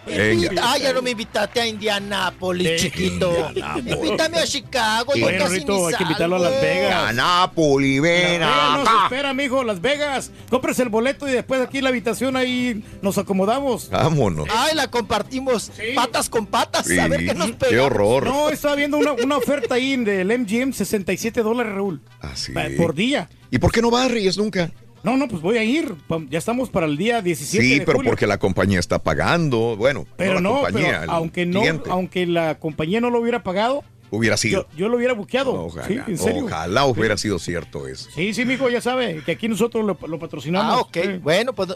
Invita- 0.07 0.71
Ay, 0.73 0.81
ya 0.81 0.93
no 0.93 1.01
me 1.03 1.11
invitaste 1.11 1.61
a 1.61 1.67
Indianápolis, 1.67 2.81
chiquito. 2.81 3.51
Invítame 3.77 4.39
a 4.39 4.45
Chicago, 4.47 5.13
yo 5.15 5.27
Oye, 5.27 5.37
casi 5.37 5.49
Rorrito, 5.59 5.77
ni 5.77 5.85
hay 5.87 5.93
que 5.93 6.03
invitarlo 6.03 6.35
a 6.37 6.39
Las. 6.39 6.61
Vegas. 6.61 7.03
A 7.09 7.13
Nápoli, 7.13 7.99
ven 7.99 8.39
Las 8.41 8.49
Vegas 8.49 8.77
nos 8.79 8.87
acá. 8.87 9.03
espera, 9.03 9.33
mijo, 9.33 9.63
Las 9.63 9.79
Vegas. 9.81 10.31
Compres 10.49 10.79
el 10.79 10.89
boleto 10.89 11.27
y 11.27 11.31
después 11.31 11.61
aquí 11.61 11.77
en 11.77 11.83
la 11.83 11.89
habitación 11.91 12.35
ahí 12.35 12.83
nos 13.03 13.17
acomodamos. 13.19 13.89
Vámonos. 13.91 14.47
Ay, 14.51 14.75
la 14.75 14.89
compartimos 14.89 15.71
patas 15.95 16.29
con 16.29 16.47
patas. 16.47 16.87
Sí, 16.87 16.97
A 16.99 17.07
ver 17.07 17.23
qué 17.25 17.33
nos 17.35 17.47
qué 17.47 17.53
pega. 17.53 17.83
horror. 17.83 18.25
No, 18.25 18.49
estaba 18.49 18.73
viendo 18.75 18.97
una, 18.97 19.10
una 19.13 19.37
oferta 19.37 19.75
ahí 19.75 19.95
del 19.97 20.27
MGM, 20.39 20.73
67 20.73 21.41
dólares, 21.41 21.73
Raúl. 21.73 22.01
Así. 22.19 22.51
Pa- 22.51 22.65
Por 22.77 22.93
día. 22.95 23.29
¿Y 23.49 23.59
por 23.59 23.71
qué 23.71 23.81
no 23.81 23.91
vas, 23.91 24.09
Reyes, 24.11 24.37
nunca? 24.37 24.71
No, 25.03 25.17
no, 25.17 25.27
pues 25.27 25.41
voy 25.41 25.57
a 25.57 25.63
ir. 25.63 25.95
Ya 26.29 26.37
estamos 26.37 26.69
para 26.69 26.85
el 26.85 26.95
día 26.95 27.21
17 27.21 27.63
Sí, 27.65 27.79
de 27.79 27.85
pero 27.85 27.97
julio. 27.97 28.11
porque 28.11 28.27
la 28.27 28.37
compañía 28.37 28.79
está 28.79 28.99
pagando. 28.99 29.75
Bueno, 29.75 30.05
Pero 30.15 30.35
no 30.35 30.39
la 30.39 30.41
no, 30.41 30.61
compañía, 30.61 30.89
pero 30.91 31.03
el 31.03 31.09
aunque 31.09 31.45
no, 31.47 31.59
cliente. 31.61 31.89
aunque 31.89 32.27
la 32.27 32.59
compañía 32.59 33.01
no 33.01 33.09
lo 33.09 33.19
hubiera 33.19 33.41
pagado, 33.41 33.83
hubiera 34.11 34.37
sido. 34.37 34.67
yo, 34.71 34.77
yo 34.77 34.89
lo 34.89 34.97
hubiera 34.97 35.13
buqueado. 35.13 35.53
Ojalá, 35.53 35.87
sí, 35.87 35.99
en 36.07 36.17
serio. 36.19 36.45
ojalá 36.45 36.85
hubiera 36.85 37.17
sido 37.17 37.39
cierto 37.39 37.87
eso. 37.87 38.09
Sí, 38.13 38.33
sí, 38.35 38.45
mijo, 38.45 38.69
ya 38.69 38.79
sabe 38.79 39.23
que 39.25 39.31
aquí 39.31 39.47
nosotros 39.47 39.83
lo, 39.85 39.97
lo 40.07 40.19
patrocinamos. 40.19 40.75
Ah, 40.75 40.79
ok. 40.81 40.97
Sí. 41.01 41.09
Bueno, 41.23 41.53
pues 41.53 41.69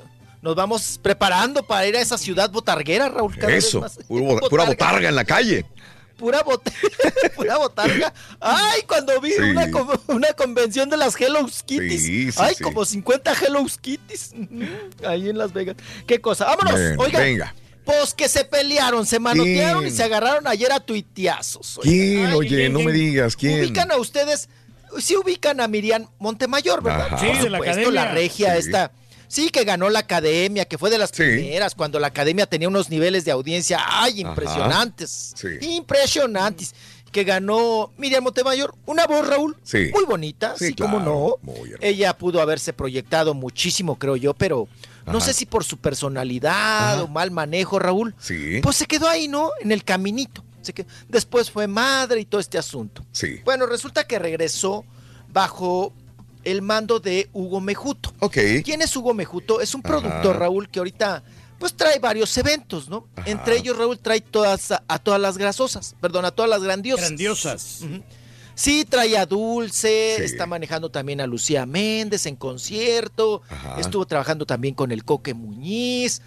nos 0.43 0.55
vamos 0.55 0.99
preparando 1.01 1.63
para 1.63 1.87
ir 1.87 1.95
a 1.95 2.01
esa 2.01 2.19
ciudad 2.19 2.51
botarguera, 2.51 3.09
Raúl. 3.09 3.33
Eso, 3.47 3.83
pura 4.07 4.65
botarga 4.65 5.09
en 5.09 5.15
la 5.15 5.25
calle. 5.25 5.65
Pura, 6.17 6.43
bot 6.43 6.61
pura 7.35 7.57
botarga. 7.57 8.13
Ay, 8.39 8.81
cuando 8.87 9.19
vi 9.19 9.31
Sí. 9.33 9.41
una, 9.41 9.69
co- 9.69 10.01
una 10.07 10.31
convención 10.33 10.89
de 10.89 10.97
las 10.97 11.19
Hello 11.19 11.45
Kitties. 11.65 12.01
Sí, 12.03 12.31
sí, 12.31 12.37
Ay, 12.41 12.55
sí. 12.55 12.63
como 12.63 12.85
50 12.85 13.33
Hello 13.41 13.65
Kitties. 13.81 14.33
Ahí 15.05 15.29
en 15.29 15.37
Las 15.37 15.51
Vegas. 15.53 15.75
Qué 16.07 16.21
cosa. 16.21 16.45
Vámonos. 16.45 16.73
Bueno, 16.95 17.03
Oigan. 17.03 17.21
venga. 17.21 17.55
Pues 17.83 18.13
que 18.15 18.27
se 18.29 18.45
pelearon, 18.45 19.05
se 19.05 19.19
manotearon 19.19 19.83
¿Quién? 19.83 19.93
y 19.93 19.95
se 19.95 20.03
agarraron 20.03 20.47
ayer 20.47 20.71
a 20.71 20.79
tuiteazos. 20.79 21.77
oigan. 21.79 21.93
¿Quién? 21.93 22.25
Ay, 22.27 22.33
Oye, 22.33 22.69
no 22.69 22.79
me 22.79 22.91
digas, 22.91 23.35
¿quién? 23.35 23.59
Ubican 23.59 23.91
a 23.91 23.97
ustedes, 23.97 24.49
sí 24.97 25.15
ubican 25.17 25.59
a 25.61 25.67
Miriam 25.67 26.07
Montemayor, 26.17 26.81
¿verdad? 26.81 27.07
Ajá. 27.11 27.17
Sí, 27.19 27.27
Por 27.27 27.43
de 27.43 27.49
la 27.51 27.57
supuesto, 27.59 27.79
academia. 27.81 28.05
la 28.05 28.11
regia 28.11 28.53
Sí. 28.53 28.59
esta. 28.59 28.91
Sí, 29.27 29.49
que 29.49 29.63
ganó 29.63 29.89
la 29.89 29.99
academia, 29.99 30.65
que 30.65 30.77
fue 30.77 30.89
de 30.89 30.97
las 30.97 31.09
Sí. 31.09 31.23
primeras, 31.23 31.75
cuando 31.75 31.99
la 31.99 32.07
academia 32.07 32.45
tenía 32.45 32.67
unos 32.67 32.89
niveles 32.89 33.25
de 33.25 33.31
audiencia, 33.31 33.79
ay, 33.85 34.21
impresionantes. 34.21 35.33
Sí. 35.35 35.47
Impresionantes. 35.61 36.73
Que 37.11 37.23
ganó 37.23 37.91
Miriam 37.97 38.23
Montemayor. 38.25 38.75
Una 38.85 39.07
voz, 39.07 39.25
Raúl. 39.25 39.55
Sí. 39.63 39.89
Muy 39.93 40.03
bonita, 40.03 40.55
Sí, 40.57 40.67
sí, 40.67 40.73
como 40.75 40.97
claro, 40.97 41.39
no. 41.45 41.53
Ella 41.79 42.17
pudo 42.17 42.41
haberse 42.41 42.73
proyectado 42.73 43.33
muchísimo, 43.33 43.97
creo 43.97 44.17
yo, 44.17 44.33
pero 44.33 44.67
no 45.05 45.19
Ajá. 45.19 45.27
sé 45.27 45.33
si 45.33 45.45
por 45.45 45.63
su 45.63 45.77
personalidad 45.77 46.95
Ajá. 46.95 47.03
o 47.03 47.07
mal 47.07 47.31
manejo, 47.31 47.79
Raúl. 47.79 48.13
Sí. 48.19 48.59
Pues 48.61 48.75
se 48.75 48.85
quedó 48.85 49.07
ahí, 49.07 49.29
¿no? 49.29 49.51
En 49.61 49.71
el 49.71 49.85
caminito. 49.85 50.43
Se 50.61 50.73
quedó- 50.73 50.89
Después 51.07 51.49
fue 51.49 51.67
madre 51.67 52.19
y 52.19 52.25
todo 52.25 52.41
este 52.41 52.57
asunto. 52.57 53.05
Sí. 53.13 53.39
Bueno, 53.45 53.65
resulta 53.65 54.05
que 54.05 54.19
regresó 54.19 54.83
bajo 55.31 55.93
el 56.45 56.61
mando 56.61 56.99
de 56.99 57.29
Hugo 57.33 57.59
Mejuto. 57.59 58.13
Ok. 58.19 58.37
¿Quién 58.63 58.81
es 58.81 58.95
Hugo 58.95 59.13
Mejuto? 59.13 59.59
Es 59.61 59.75
un 59.75 59.81
Ajá. 59.83 59.89
productor, 59.99 60.37
Raúl, 60.39 60.69
que 60.69 60.79
ahorita 60.79 61.23
pues 61.59 61.73
trae 61.75 61.99
varios 61.99 62.37
eventos, 62.37 62.89
¿no? 62.89 63.07
Entre 63.25 63.57
ellos, 63.57 63.77
Raúl, 63.77 63.97
trae 63.99 64.21
todas 64.21 64.71
a, 64.71 64.83
a 64.87 64.99
todas 64.99 65.19
las 65.21 65.37
grasosas, 65.37 65.95
perdón, 66.01 66.25
a 66.25 66.31
todas 66.31 66.49
las 66.49 66.61
grandiosas. 66.61 67.05
Grandiosas. 67.07 67.79
Sí, 68.55 68.85
trae 68.85 69.17
a 69.17 69.25
Dulce, 69.25 70.15
Sí. 70.17 70.23
está 70.23 70.45
manejando 70.45 70.89
también 70.91 71.19
a 71.21 71.27
Lucía 71.27 71.65
Méndez 71.65 72.25
en 72.25 72.35
concierto, 72.35 73.41
Ajá. 73.49 73.79
estuvo 73.79 74.05
trabajando 74.05 74.45
también 74.45 74.75
con 74.75 74.91
el 74.91 75.03
Coque 75.03 75.33
Muñiz, 75.33 76.21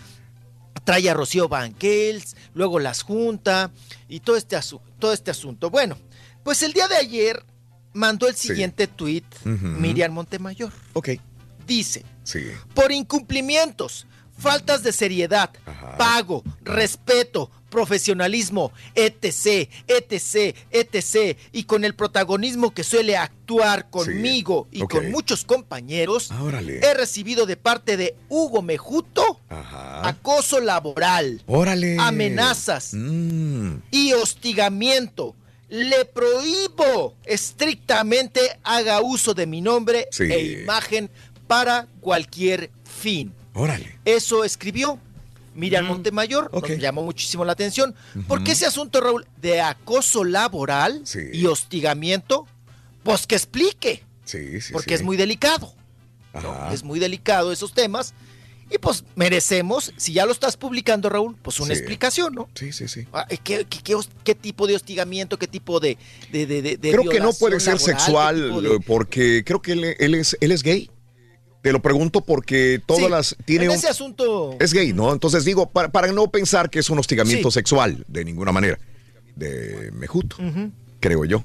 trae 0.85 1.09
a 1.11 1.15
Rocío 1.15 1.49
Banquels, 1.49 2.37
luego 2.55 2.79
las 2.81 3.03
junta 3.03 3.71
y 4.09 4.21
todo 4.21 4.37
este, 4.37 4.57
asu- 4.57 4.81
todo 4.99 5.13
este 5.13 5.31
asunto. 5.31 5.71
Bueno, 5.71 5.97
pues 6.43 6.63
el 6.63 6.73
día 6.73 6.89
de 6.89 6.97
ayer 6.97 7.45
mandó 7.93 8.29
el 8.29 8.37
siguiente 8.37 8.87
tuit 8.87 9.25
Ujú. 9.45 9.67
Miriam 9.67 10.13
Montemayor. 10.13 10.73
Ok. 10.93 11.11
Dice, 11.67 12.05
Sí. 12.25 12.45
por 12.75 12.93
incumplimientos, 12.93 14.07
faltas 14.39 14.83
de 14.83 14.93
seriedad, 14.93 15.51
pago, 15.99 16.43
respeto, 16.63 17.51
profesionalismo, 17.71 18.73
etc., 18.95 19.69
etc., 19.89 20.57
etc., 20.71 21.37
y 21.53 21.65
con 21.65 21.85
el 21.85 21.95
protagonismo 21.95 22.73
que 22.73 22.85
suele 22.85 23.17
actuar 23.17 23.91
conmigo 23.91 24.69
y 24.71 24.81
con 24.87 25.11
muchos 25.11 25.45
compañeros, 25.45 26.31
Órale. 26.31 26.79
he 26.81 26.95
recibido 26.95 27.45
de 27.45 27.57
parte 27.59 27.97
de 27.99 28.17
Hugo 28.31 28.63
Mejuto 28.63 29.41
acoso 29.51 30.61
laboral, 30.61 31.43
Órale. 31.47 31.97
amenazas 31.99 32.91
Mm. 32.95 33.79
y 33.91 34.13
hostigamiento. 34.15 35.35
Le 35.69 36.05
prohíbo 36.07 37.15
estrictamente 37.25 38.41
haga 38.63 39.01
uso 39.01 39.35
de 39.35 39.47
mi 39.47 39.61
nombre 39.61 40.09
Sí. 40.11 40.25
e 40.25 40.61
imagen 40.63 41.11
para 41.47 41.87
cualquier 42.01 42.71
fin. 42.85 43.33
Órale. 43.55 43.99
Eso 44.05 44.45
escribió 44.45 44.99
Miriam 45.55 45.87
Montemayor, 45.87 46.51
nos 46.53 46.79
llamó 46.79 47.03
muchísimo 47.03 47.45
la 47.45 47.53
atención. 47.53 47.95
Porque 48.29 48.53
ese 48.53 48.65
asunto, 48.67 49.01
Raúl, 49.01 49.27
de 49.39 49.61
acoso 49.61 50.25
laboral 50.25 51.03
y 51.33 51.47
hostigamiento, 51.47 52.47
pues 53.03 53.27
que 53.27 53.35
explique, 53.35 54.05
Sí, 54.25 54.61
sí, 54.61 54.73
porque 54.73 54.91
sí. 54.91 54.95
es 54.95 55.03
muy 55.03 55.17
delicado. 55.17 55.75
Es 56.73 56.85
muy 56.85 57.01
delicado 57.01 57.51
esos 57.51 57.73
temas. 57.73 58.15
Y 58.71 58.79
pues 58.79 59.05
merecemos, 59.17 59.93
si 59.97 60.13
ya 60.13 60.27
lo 60.27 60.33
estás 60.33 60.57
publicando, 60.57 61.09
Raúl, 61.09 61.37
pues 61.41 61.59
una 61.61 61.75
Sí. 61.75 61.81
explicación, 61.81 62.35
¿no? 62.35 62.49
Sí, 62.55 62.73
sí, 62.73 62.87
sí. 62.87 63.07
Ah, 63.13 63.27
¿Qué, 63.29 63.65
qué- 63.69 63.81
qué 63.83 63.95
hos- 63.95 64.11
qué 64.25 64.35
tipo 64.35 64.67
de 64.67 64.75
hostigamiento, 64.75 65.39
qué 65.39 65.47
tipo 65.47 65.81
de, 65.81 65.97
de, 66.33 66.47
de- 66.47 66.61
de- 66.63 66.77
de 66.77 66.91
Creo 66.91 67.09
que 67.09 67.21
no 67.21 67.33
puede 67.33 67.61
ser 67.61 67.75
laboral, 67.77 67.97
sexual 67.97 68.67
eh, 68.67 68.79
porque 68.87 69.43
creo 69.45 69.63
que 69.63 69.73
él, 69.73 69.97
él 69.99 70.15
es, 70.15 70.37
él 70.41 70.53
es 70.53 70.63
gay. 70.63 70.91
Te 71.63 71.73
lo 71.73 71.81
pregunto 71.83 72.21
porque 72.21 72.81
todas 72.87 73.05
Sí, 73.05 73.11
las... 73.11 73.37
Tiene 73.45 73.65
en 73.65 73.71
un- 73.71 73.77
ese 73.77 73.89
asunto... 73.89 74.57
Es 74.61 74.73
gay, 74.73 74.93
¿no? 74.93 75.13
Entonces 75.13 75.45
digo, 75.45 75.69
para, 75.71 75.91
para 75.91 76.13
no 76.13 76.31
pensar 76.31 76.69
que 76.71 76.79
es 76.79 76.89
un 76.91 76.99
hostigamiento 76.99 77.51
Sí. 77.51 77.55
sexual, 77.55 78.05
de 78.07 78.25
ninguna 78.25 78.53
manera. 78.53 78.79
De 79.35 79.91
Mejuto, 79.93 80.37
creo 81.01 81.25
yo. 81.25 81.43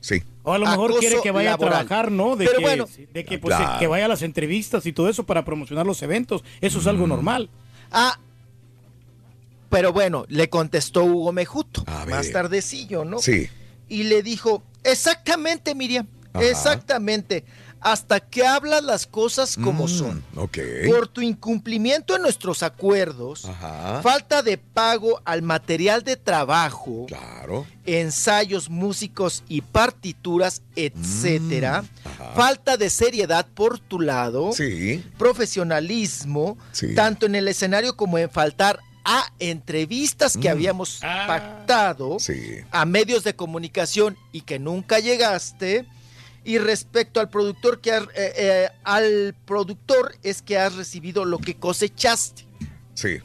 Sí. 0.00 0.22
O 0.46 0.52
a 0.52 0.58
lo 0.58 0.66
mejor 0.66 0.90
Acoso 0.90 1.00
quiere 1.00 1.20
que 1.22 1.30
vaya 1.30 1.50
laboral. 1.52 1.72
a 1.72 1.76
trabajar, 1.86 2.12
¿no? 2.12 2.36
De 2.36 2.44
Pero 2.44 2.58
que, 2.58 2.64
bueno. 2.64 2.86
de 3.12 3.24
que, 3.24 3.38
pues, 3.38 3.56
Claro. 3.56 3.78
que 3.78 3.86
vaya 3.86 4.04
a 4.04 4.08
las 4.08 4.20
entrevistas 4.22 4.84
y 4.86 4.92
todo 4.92 5.08
eso 5.08 5.24
para 5.24 5.44
promocionar 5.44 5.86
los 5.86 6.02
eventos. 6.02 6.44
Eso 6.60 6.78
es 6.78 6.84
Mm. 6.84 6.88
algo 6.90 7.06
normal. 7.06 7.48
Ah, 7.90 8.18
pero 9.70 9.92
bueno, 9.92 10.24
le 10.28 10.48
contestó 10.50 11.04
Hugo 11.04 11.32
Mejuto, 11.32 11.84
más 12.08 12.30
tardecillo, 12.30 13.04
¿no? 13.04 13.18
Sí. 13.18 13.48
Y 13.88 14.04
le 14.04 14.22
dijo, 14.22 14.62
exactamente, 14.84 15.74
Miriam, 15.74 16.06
Ajá. 16.32 16.44
exactamente, 16.44 17.44
hasta 17.84 18.18
que 18.18 18.46
hablas 18.46 18.82
las 18.82 19.06
cosas 19.06 19.56
como 19.56 19.84
Mm, 19.84 19.88
son. 19.88 20.24
Ok. 20.36 20.58
Por 20.86 21.06
tu 21.06 21.20
incumplimiento 21.20 22.16
en 22.16 22.22
nuestros 22.22 22.62
acuerdos, 22.62 23.44
Ajá. 23.44 24.00
falta 24.02 24.42
de 24.42 24.56
pago 24.56 25.20
al 25.26 25.42
material 25.42 26.02
de 26.02 26.16
trabajo, 26.16 27.04
Claro. 27.06 27.66
ensayos 27.84 28.70
músicos 28.70 29.42
y 29.48 29.60
partituras, 29.60 30.62
etcétera, 30.74 31.82
Mm, 31.82 32.08
ajá. 32.08 32.32
falta 32.34 32.76
de 32.78 32.88
seriedad 32.88 33.46
por 33.54 33.78
tu 33.78 34.00
lado, 34.00 34.52
Sí. 34.54 35.04
profesionalismo, 35.18 36.56
Sí. 36.72 36.94
tanto 36.94 37.26
en 37.26 37.34
el 37.34 37.48
escenario 37.48 37.96
como 37.96 38.16
en 38.18 38.30
faltar 38.30 38.80
a 39.04 39.30
entrevistas 39.38 40.38
que 40.38 40.48
Mm. 40.48 40.52
habíamos 40.52 41.00
pactado, 41.02 42.18
Sí. 42.18 42.60
a 42.70 42.86
medios 42.86 43.22
de 43.24 43.36
comunicación 43.36 44.16
y 44.32 44.40
que 44.40 44.58
nunca 44.58 44.98
llegaste. 45.00 45.84
Y 46.44 46.58
respecto 46.58 47.20
al 47.20 47.30
productor 47.30 47.80
que 47.80 47.90
eh, 47.96 48.02
eh, 48.16 48.68
al 48.84 49.34
productor 49.46 50.14
es 50.22 50.42
que 50.42 50.58
has 50.58 50.74
recibido 50.74 51.24
lo 51.24 51.38
que 51.38 51.54
cosechaste. 51.56 52.44
Sí. 52.94 53.18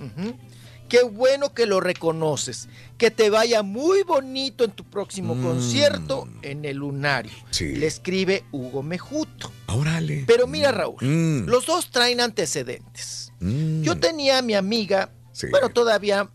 Qué 0.88 1.04
bueno 1.04 1.54
que 1.54 1.66
lo 1.68 1.80
reconoces. 1.82 2.68
Que 2.98 3.12
te 3.12 3.30
vaya 3.30 3.62
muy 3.62 4.04
bonito 4.04 4.64
en 4.64 4.72
tu 4.72 4.84
próximo 4.86 5.36
Mm. 5.36 5.44
concierto 5.44 6.28
en 6.42 6.66
el 6.66 6.78
Lunario. 6.78 7.32
Sí. 7.52 7.76
Le 7.76 7.86
escribe 7.88 8.44
Hugo 8.52 8.82
Mejuto. 8.84 9.52
Órale. 9.68 10.24
Pero 10.26 10.48
mira, 10.48 10.72
Raúl, 10.72 10.98
Mm. 11.02 11.46
los 11.48 11.66
dos 11.68 11.92
traen 11.92 12.20
antecedentes. 12.22 13.32
Mm. 13.40 13.84
Yo 13.84 14.00
tenía 14.00 14.40
a 14.40 14.42
mi 14.42 14.56
amiga, 14.56 15.12
Sí. 15.32 15.48
bueno, 15.52 15.70
todavía, 15.70 16.30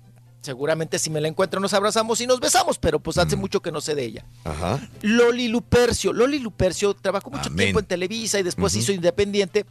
seguramente 0.44 0.98
si 0.98 1.10
me 1.10 1.20
la 1.20 1.28
encuentro 1.28 1.58
nos 1.60 1.72
abrazamos 1.74 2.20
y 2.20 2.26
nos 2.26 2.38
besamos, 2.38 2.78
pero 2.78 3.00
pues 3.00 3.16
Mm. 3.16 3.20
hace 3.20 3.36
mucho 3.36 3.60
que 3.62 3.72
no 3.72 3.80
sé 3.80 3.94
de 3.94 4.04
ella. 4.04 4.24
Ajá. 4.44 4.86
Loli 5.02 5.48
Lupercio. 5.48 6.12
Loli 6.12 6.38
Lupercio 6.38 6.94
trabajó 6.94 7.30
mucho 7.30 7.48
Amén. 7.48 7.56
tiempo 7.66 7.80
en 7.80 7.86
Televisa 7.86 8.38
y 8.38 8.42
después 8.42 8.74
Ujú. 8.74 8.82
hizo 8.82 8.92
independiente 8.92 9.64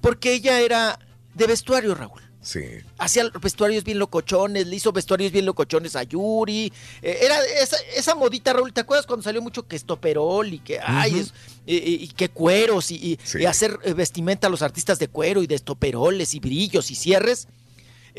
porque 0.00 0.32
ella 0.32 0.60
era 0.60 0.98
de 1.34 1.46
vestuario, 1.46 1.94
Raúl. 1.94 2.20
Sí. 2.42 2.62
Hacía 2.96 3.24
vestuarios 3.42 3.84
bien 3.84 3.98
locochones, 3.98 4.66
le 4.66 4.74
hizo 4.76 4.92
vestuarios 4.92 5.30
bien 5.30 5.44
locochones 5.44 5.94
a 5.94 6.04
Yuri. 6.04 6.72
eh, 7.02 7.18
era 7.20 7.36
esa, 7.62 7.76
esa 7.94 8.14
modita, 8.14 8.54
Raúl, 8.54 8.72
¿te 8.72 8.80
acuerdas 8.80 9.04
cuando 9.06 9.22
salió 9.24 9.42
mucho 9.42 9.66
que 9.68 9.76
estoperol 9.76 10.54
y 10.54 10.58
que, 10.60 10.80
ay, 10.82 11.18
es- 11.18 11.34
y, 11.66 12.08
que 12.08 12.30
cueros 12.30 12.90
y, 12.90 12.94
y- 12.94 13.18
Sí. 13.22 13.40
y 13.40 13.44
hacer 13.44 13.78
eh, 13.84 13.92
vestimenta 13.92 14.46
a 14.46 14.50
los 14.50 14.62
artistas 14.62 14.98
de 14.98 15.08
cuero 15.08 15.42
y 15.42 15.46
de 15.46 15.54
estoperoles 15.56 16.34
y 16.34 16.40
brillos 16.40 16.90
y 16.90 16.94
cierres? 16.94 17.46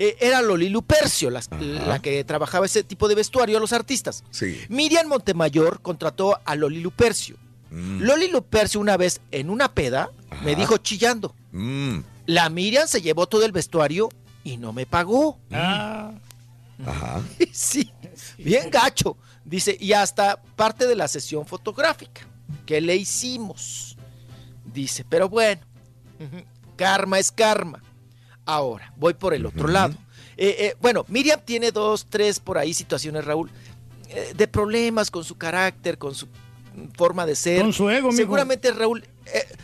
Eh, 0.04 0.18
era 0.20 0.42
Loli 0.42 0.70
Lupercio 0.70 1.30
las- 1.30 1.48
la 1.60 2.00
que 2.02 2.24
trabajaba 2.24 2.66
ese 2.66 2.84
tipo 2.84 3.08
de 3.08 3.14
vestuario 3.14 3.58
a 3.58 3.60
los 3.60 3.72
artistas. 3.72 4.24
Sí. 4.32 4.60
Miriam 4.68 5.06
Montemayor 5.08 5.80
contrató 5.84 6.40
a 6.44 6.56
Loli 6.56 6.80
Lupercio. 6.80 7.38
Mm. 7.70 8.02
Loli 8.02 8.28
Lupercio 8.30 8.80
una 8.80 8.98
vez 8.98 9.22
en 9.30 9.52
una 9.52 9.74
peda 9.76 10.10
me 10.44 10.56
dijo 10.56 10.78
chillando, 10.78 11.36
Mm. 11.52 12.00
la 12.26 12.50
Miriam 12.50 12.88
se 12.88 13.02
llevó 13.04 13.28
todo 13.28 13.46
el 13.46 13.52
vestuario 13.52 14.10
y 14.44 14.58
no 14.58 14.74
me 14.74 14.88
pagó. 14.88 15.38
Ah, 15.52 16.14
Ajá. 16.84 17.22
sí, 17.54 17.92
bien 18.40 18.72
gacho. 18.72 19.18
Dice, 19.46 19.78
y 19.80 19.94
hasta 19.94 20.42
parte 20.56 20.88
de 20.88 20.96
la 20.96 21.08
sesión 21.08 21.46
fotográfica 21.46 22.22
que 22.66 22.82
le 22.82 22.96
hicimos. 22.96 23.98
Dice, 24.66 25.06
pero 25.08 25.30
bueno, 25.30 25.62
karma 26.76 27.20
es 27.20 27.32
karma. 27.32 27.84
Ahora, 28.56 28.92
voy 28.98 29.14
por 29.14 29.34
el 29.34 29.46
otro 29.46 29.68
lado. 29.68 29.94
Eh, 30.38 30.56
eh, 30.60 30.76
bueno, 30.82 31.06
Miriam 31.08 31.40
tiene 31.44 31.72
dos, 31.72 32.06
tres 32.10 32.40
por 32.40 32.58
ahí 32.58 32.74
situaciones, 32.74 33.24
Raúl, 33.24 33.50
eh, 34.10 34.34
de 34.36 34.48
problemas 34.48 35.10
con 35.10 35.24
su 35.24 35.38
carácter, 35.38 35.98
con 35.98 36.14
su 36.16 36.28
forma 36.98 37.26
de 37.26 37.36
ser. 37.36 37.62
Con 37.62 37.72
su 37.74 37.90
ego, 37.90 38.08
mijo. 38.10 38.18
Seguramente, 38.18 38.72
Raúl, 38.72 39.06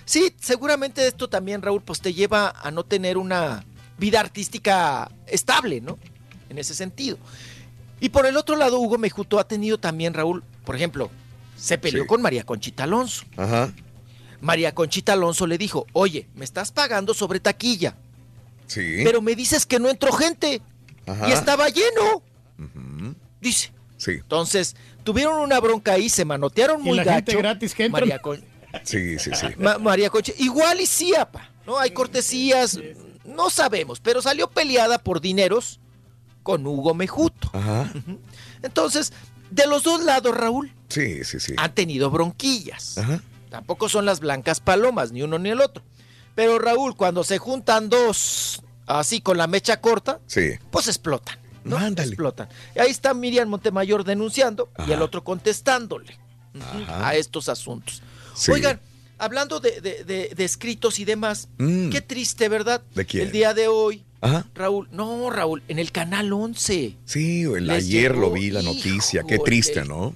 sí, 0.05 0.33
seguramente 0.39 1.05
esto 1.05 1.27
también, 1.27 1.61
Raúl, 1.61 1.81
pues 1.81 1.99
te 1.99 2.13
lleva 2.13 2.49
a 2.61 2.71
no 2.71 2.83
tener 2.85 3.17
una 3.17 3.65
vida 3.97 4.19
artística 4.19 5.09
estable, 5.25 5.81
¿no? 5.81 5.97
En 6.49 6.57
ese 6.57 6.73
sentido. 6.73 7.17
Y 7.99 8.09
por 8.09 8.25
el 8.25 8.37
otro 8.37 8.55
lado, 8.55 8.79
Hugo 8.79 8.97
Mejuto 8.97 9.39
ha 9.39 9.47
tenido 9.47 9.79
también, 9.79 10.13
Raúl, 10.13 10.43
por 10.63 10.75
ejemplo, 10.75 11.09
se 11.57 11.77
peleó 11.77 12.03
Sí. 12.03 12.07
con 12.07 12.21
María 12.21 12.45
Conchita 12.45 12.83
Alonso. 12.83 13.25
Ajá. 13.35 13.73
María 14.39 14.75
Conchita 14.75 15.13
Alonso 15.13 15.47
le 15.47 15.57
dijo, 15.57 15.87
oye, 15.93 16.27
me 16.35 16.45
estás 16.45 16.71
pagando 16.71 17.13
sobre 17.15 17.39
taquilla, 17.39 17.95
Sí. 18.67 19.01
pero 19.03 19.21
me 19.21 19.35
dices 19.35 19.65
que 19.65 19.79
no 19.79 19.89
entró 19.89 20.11
gente 20.11 20.61
Ajá. 21.05 21.29
y 21.29 21.31
estaba 21.31 21.69
lleno, 21.69 22.21
dice. 23.41 23.71
Sí. 23.97 24.11
Entonces, 24.11 24.75
tuvieron 25.03 25.39
una 25.39 25.59
bronca 25.59 25.93
ahí, 25.93 26.07
se 26.09 26.23
manotearon 26.25 26.81
y 26.81 26.83
muy 26.83 26.97
la 26.97 27.03
gacho. 27.03 27.15
gente 27.31 27.35
gratis 27.37 27.73
que 27.73 27.85
entra. 27.85 28.01
María, 28.01 28.19
Con- 28.19 28.43
Sí, 28.83 29.17
sí, 29.17 29.31
sí. 29.33 29.47
Ma- 29.57 29.77
María 29.79 30.09
Conchita, 30.09 30.37
igual 30.41 30.79
y 30.81 30.85
sí, 30.85 31.15
apa, 31.15 31.49
¿no? 31.65 31.79
Hay 31.79 31.91
cortesías, 31.91 32.79
no 33.25 33.49
sabemos, 33.49 33.99
pero 33.99 34.21
salió 34.21 34.49
peleada 34.49 34.99
por 34.99 35.19
dineros 35.21 35.79
con 36.43 36.65
Hugo 36.67 36.93
Mejuto. 36.93 37.49
Ajá. 37.53 37.91
Entonces, 38.61 39.13
de 39.49 39.65
los 39.65 39.83
dos 39.83 40.03
lados, 40.03 40.35
Raúl, 40.35 40.71
Sí, 40.89 41.23
sí, 41.23 41.39
sí. 41.39 41.53
han 41.57 41.73
tenido 41.73 42.11
bronquillas. 42.11 42.97
Ajá. 42.97 43.21
Tampoco 43.49 43.89
son 43.89 44.05
las 44.05 44.19
blancas 44.19 44.59
palomas, 44.59 45.11
ni 45.11 45.23
uno 45.23 45.39
ni 45.39 45.49
el 45.49 45.61
otro. 45.61 45.81
Pero 46.37 46.59
Raúl, 46.59 46.95
cuando 46.95 47.23
se 47.23 47.39
juntan 47.39 47.89
dos 47.89 48.61
así 48.85 49.21
con 49.21 49.37
la 49.39 49.47
mecha 49.47 49.81
corta, 49.81 50.19
Sí. 50.27 50.51
pues 50.69 50.87
explotan. 50.87 51.35
¿no? 51.63 51.77
Ándale. 51.77 52.09
Explotan. 52.09 52.47
Y 52.75 52.79
ahí 52.79 52.91
está 52.91 53.15
Miriam 53.15 53.49
Montemayor 53.49 54.03
denunciando 54.03 54.69
y 54.87 54.91
el 54.91 55.01
otro 55.01 55.23
contestándole 55.23 56.15
Ajá. 56.85 57.07
a 57.09 57.15
estos 57.15 57.49
asuntos. 57.49 58.03
Sí. 58.35 58.51
Oigan, 58.51 58.79
hablando 59.17 59.59
de, 59.59 59.81
de- 59.81 60.03
de- 60.03 60.31
de 60.35 60.45
escritos 60.45 60.99
y 60.99 61.05
demás, 61.05 61.49
Mm. 61.57 61.89
qué 61.89 62.01
triste, 62.01 62.49
¿verdad? 62.49 62.83
¿De 62.93 63.03
quién? 63.07 63.25
El 63.25 63.31
día 63.31 63.55
de 63.55 63.67
hoy, 63.67 64.05
Ajá. 64.21 64.45
Raúl, 64.53 64.87
no, 64.91 65.31
Raúl, 65.31 65.63
en 65.67 65.79
el 65.79 65.91
canal 65.91 66.31
11 66.31 66.95
Sí, 67.05 67.41
el 67.41 67.67
ayer 67.71 68.13
llegó, 68.13 68.27
lo 68.27 68.31
vi 68.31 68.51
la 68.51 68.61
noticia. 68.61 69.23
Qué 69.27 69.39
triste, 69.39 69.83
¿no? 69.85 70.13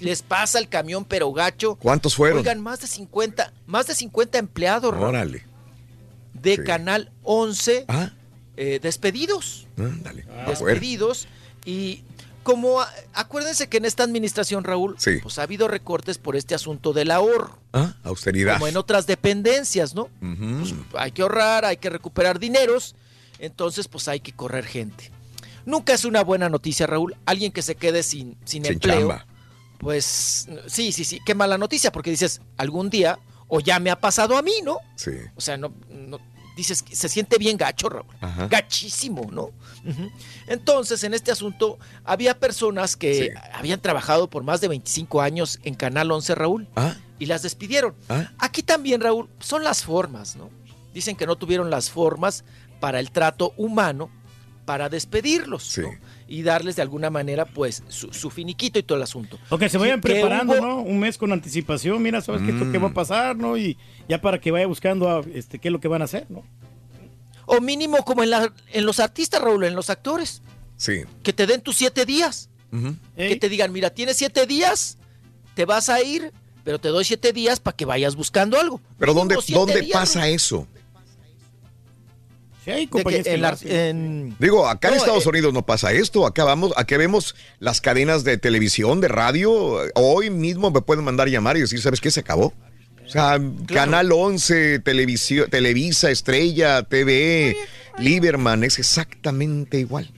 les 0.00 0.22
pasa 0.22 0.58
el 0.60 0.68
camión 0.68 1.04
pero 1.04 1.32
gacho. 1.32 1.74
¿Cuántos 1.76 2.14
fueron? 2.14 2.38
Oigan, 2.38 2.60
más 2.60 2.80
de 2.80 2.86
50, 2.86 3.52
más 3.66 3.88
de 3.88 3.94
50 3.96 4.38
empleados 4.38 4.94
Raúl, 4.94 5.08
Órale. 5.08 5.44
De 6.42 6.56
sí. 6.56 6.62
Canal 6.64 7.10
11 7.22 7.84
Ah. 7.88 8.10
eh, 8.56 8.80
despedidos. 8.82 9.66
Despedidos 10.46 11.28
y 11.64 12.02
como 12.42 12.80
a- 12.80 12.90
acuérdense 13.12 13.68
que 13.68 13.76
en 13.76 13.84
esta 13.84 14.02
administración 14.04 14.64
Raúl 14.64 14.94
Sí. 14.98 15.18
pues 15.22 15.38
ha 15.38 15.42
habido 15.42 15.68
recortes 15.68 16.16
por 16.18 16.34
este 16.36 16.54
asunto 16.54 16.92
del 16.92 17.10
ahorro 17.10 17.58
Ah, 17.72 17.94
austeridad. 18.04 18.54
como 18.54 18.68
en 18.68 18.76
otras 18.78 19.06
dependencias 19.06 19.94
no 19.94 20.08
Ujú. 20.22 20.64
hay 20.96 21.12
que 21.12 21.22
ahorrar 21.22 21.64
hay 21.66 21.76
que 21.76 21.90
recuperar 21.90 22.38
dineros 22.38 22.94
entonces 23.38 23.86
pues 23.88 24.08
hay 24.08 24.20
que 24.20 24.32
correr 24.32 24.64
gente 24.64 25.10
nunca 25.66 25.92
es 25.92 26.06
una 26.06 26.22
buena 26.24 26.48
noticia 26.48 26.86
Raúl 26.86 27.14
alguien 27.26 27.52
que 27.52 27.60
se 27.60 27.74
quede 27.74 28.02
sin 28.02 28.38
sin, 28.46 28.64
Sin 28.64 28.72
empleo 28.74 28.98
chamba. 29.00 29.26
pues 29.78 30.48
sí 30.68 30.92
sí 30.92 31.04
sí 31.04 31.20
qué 31.26 31.34
mala 31.34 31.58
noticia 31.58 31.92
porque 31.92 32.10
dices 32.10 32.40
algún 32.56 32.88
día 32.88 33.18
o 33.48 33.60
ya 33.60 33.78
me 33.80 33.90
ha 33.90 33.98
pasado 33.98 34.36
a 34.36 34.42
mí 34.42 34.52
no 34.64 34.78
Sí. 34.96 35.10
o 35.34 35.40
sea 35.40 35.56
no, 35.56 35.72
no- 35.90 36.18
dices 36.56 36.82
que 36.82 36.94
se 36.96 37.08
siente 37.08 37.38
bien 37.38 37.56
gacho 37.56 37.88
Raúl 37.88 38.06
Ajá. 38.20 38.48
gachísimo, 38.48 39.28
¿no? 39.30 39.50
Entonces, 40.48 41.04
en 41.04 41.14
este 41.14 41.30
asunto, 41.30 41.78
había 42.04 42.38
personas 42.38 42.96
que 42.96 43.32
habían 43.52 43.80
trabajado 43.80 44.28
por 44.28 44.42
más 44.42 44.60
de 44.60 44.66
25 44.68 45.20
años 45.22 45.60
en 45.62 45.74
Canal 45.74 46.10
11, 46.10 46.34
Raúl, 46.34 46.68
Ah. 46.74 46.96
y 47.20 47.26
las 47.26 47.42
despidieron. 47.42 47.94
Ah. 48.08 48.32
Aquí 48.38 48.62
también, 48.64 49.00
Raúl, 49.00 49.28
son 49.40 49.62
las 49.62 49.84
formas, 49.84 50.34
¿no? 50.36 50.50
Dicen 50.92 51.14
que 51.16 51.26
no 51.26 51.36
tuvieron 51.36 51.70
las 51.70 51.90
formas 51.90 52.42
para 52.80 52.98
el 52.98 53.10
trato 53.12 53.52
humano 53.56 54.10
para 54.64 54.88
despedirlos, 54.88 55.78
¿no? 55.78 55.90
Y 56.30 56.42
darles 56.42 56.76
de 56.76 56.82
alguna 56.82 57.08
manera, 57.08 57.46
pues, 57.46 57.82
su, 57.88 58.12
su 58.12 58.28
finiquito 58.28 58.78
y 58.78 58.82
todo 58.82 58.96
el 58.98 59.02
asunto. 59.02 59.38
O 59.48 59.56
que 59.56 59.68
se 59.70 59.78
vayan 59.78 60.00
Que 60.02 60.10
preparando, 60.12 60.52
hubo- 60.54 60.60
¿no? 60.60 60.76
Un 60.82 60.98
mes 61.00 61.16
con 61.16 61.32
anticipación, 61.32 62.02
mira, 62.02 62.20
sabes 62.20 62.42
que 62.42 62.50
esto 62.50 62.70
qué 62.70 62.76
va 62.76 62.88
a 62.88 62.92
pasar, 62.94 63.34
¿no? 63.36 63.56
Y 63.56 63.78
ya 64.10 64.20
para 64.20 64.38
que 64.38 64.50
vaya 64.50 64.66
buscando 64.66 65.08
a, 65.08 65.22
este, 65.34 65.58
qué 65.58 65.68
es 65.68 65.72
lo 65.72 65.80
que 65.80 65.88
van 65.88 66.02
a 66.02 66.04
hacer, 66.04 66.26
¿no? 66.28 66.44
O 67.46 67.60
mínimo 67.62 68.04
como 68.04 68.22
en, 68.22 68.28
la- 68.30 68.52
en 68.72 68.84
los 68.84 69.00
artistas, 69.00 69.40
Raúl, 69.40 69.64
en 69.64 69.74
los 69.74 69.88
actores, 69.88 70.42
Sí. 70.76 71.00
que 71.22 71.32
te 71.32 71.46
den 71.46 71.62
tus 71.62 71.76
siete 71.76 72.04
días. 72.04 72.50
Que 73.16 73.36
te 73.36 73.48
digan, 73.48 73.72
mira, 73.72 73.88
tienes 73.88 74.18
siete 74.18 74.46
días, 74.46 74.98
te 75.54 75.64
vas 75.64 75.88
a 75.88 76.02
ir, 76.02 76.32
pero 76.62 76.78
te 76.78 76.88
doy 76.88 77.04
siete 77.06 77.32
días 77.32 77.58
para 77.60 77.74
que 77.74 77.86
vayas 77.86 78.14
buscando 78.14 78.60
algo. 78.60 78.82
Pero 78.98 79.14
¿dónde, 79.14 79.36
¿dónde 79.48 79.80
días, 79.80 79.98
pasa 79.98 80.28
eso? 80.28 80.68
Sí, 82.68 82.72
hay 82.72 82.80
De 82.80 82.86
que 82.86 82.90
compañías 82.90 83.24
que 83.24 83.34
en 83.34 83.40
lo 83.40 83.46
la- 83.48 83.52
hacen. 83.54 83.70
en- 83.72 84.36
Digo, 84.38 84.68
acá 84.68 84.88
en 84.88 84.94
Estados 84.94 85.26
eh, 85.26 85.28
Unidos 85.30 85.52
no 85.54 85.64
pasa 85.64 85.92
esto. 85.92 86.26
Acá 86.26 86.44
vamos, 86.44 86.72
aquí 86.76 86.96
vemos 86.96 87.34
las 87.60 87.80
cadenas 87.80 88.24
de 88.24 88.36
televisión, 88.38 89.00
de 89.00 89.08
radio. 89.08 89.80
Hoy 89.94 90.30
mismo 90.30 90.70
me 90.70 90.80
pueden 90.82 91.04
mandar 91.04 91.28
llamar 91.28 91.56
y 91.56 91.60
decir, 91.60 91.80
¿sabes 91.80 92.00
qué? 92.00 92.10
Se 92.10 92.20
acabó. 92.20 92.52
O 93.06 93.10
sea, 93.10 93.40
Canal 93.66 94.12
11, 94.12 94.80
televisión, 94.80 95.48
Televisa, 95.48 96.10
Estrella, 96.10 96.82
TV, 96.82 97.56
Lieberman, 97.98 98.64
es 98.64 98.78
exactamente 98.78 99.78
igual. 99.78 100.10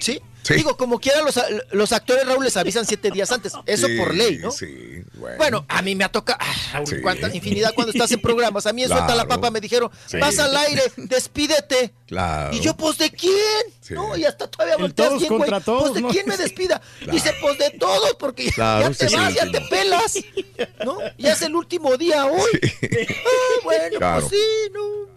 Sí. 0.00 0.20
Sí. 0.42 0.54
Digo, 0.54 0.76
como 0.76 0.98
quiera, 0.98 1.20
los, 1.22 1.38
los 1.72 1.92
actores, 1.92 2.26
Raúl, 2.26 2.44
les 2.44 2.56
avisan 2.56 2.86
siete 2.86 3.10
días 3.10 3.30
antes. 3.32 3.52
Eso 3.66 3.86
Sí, 3.86 3.96
por 3.98 4.14
ley, 4.14 4.38
¿no? 4.38 4.50
Sí, 4.50 5.02
bueno. 5.14 5.36
Bueno, 5.36 5.66
a 5.68 5.82
mí 5.82 5.94
me 5.94 6.04
ha 6.04 6.08
tocado, 6.08 6.38
ah, 6.40 6.54
Raúl, 6.72 6.86
Sí. 6.86 6.96
cuánta 7.02 7.34
infinidad 7.34 7.74
cuando 7.74 7.92
estás 7.92 8.10
en 8.12 8.20
programas. 8.20 8.66
A 8.66 8.72
mí 8.72 8.82
en 8.82 8.88
Suelta 8.88 9.14
la. 9.14 9.26
Papa 9.28 9.50
me 9.50 9.60
dijeron, 9.60 9.90
Sí. 10.06 10.16
vas 10.18 10.38
al 10.38 10.56
aire, 10.56 10.82
despídete. 10.96 11.92
Claro. 12.06 12.54
Y 12.56 12.60
yo, 12.60 12.74
pues, 12.76 12.96
¿de 12.98 13.10
quién? 13.10 13.34
Sí. 13.82 13.92
No, 13.94 14.16
y 14.16 14.24
hasta 14.24 14.50
todavía 14.50 14.76
El 14.76 14.80
volteas 14.82 15.08
todos 15.08 15.20
bien, 15.20 15.28
güey. 15.28 15.40
contra 15.50 15.60
todos, 15.60 15.82
Pues, 15.82 15.94
¿de 15.94 16.00
¿no? 16.00 16.08
quién 16.08 16.26
me 16.26 16.36
despida? 16.38 16.80
Dice, 17.10 17.34
pues, 17.42 17.58
de 17.58 17.70
todos, 17.78 18.14
porque 18.18 18.46
ya- 18.46 18.52
Claro, 18.52 18.90
ya 18.90 18.94
te 18.98 19.08
sí, 19.08 19.16
vas, 19.16 19.28
sí, 19.28 19.34
ya 19.34 19.44
sí. 19.44 19.52
te 19.52 19.60
pelas. 19.62 20.14
¿No? 20.84 20.98
Ya 21.18 21.32
es 21.32 21.42
el 21.42 21.54
último 21.54 21.96
día 21.98 22.24
hoy. 22.26 22.50
Ah, 22.62 23.60
bueno, 23.64 23.98
Claro. 23.98 24.20
pues 24.28 24.32
sí, 24.40 24.70
no. 24.72 25.07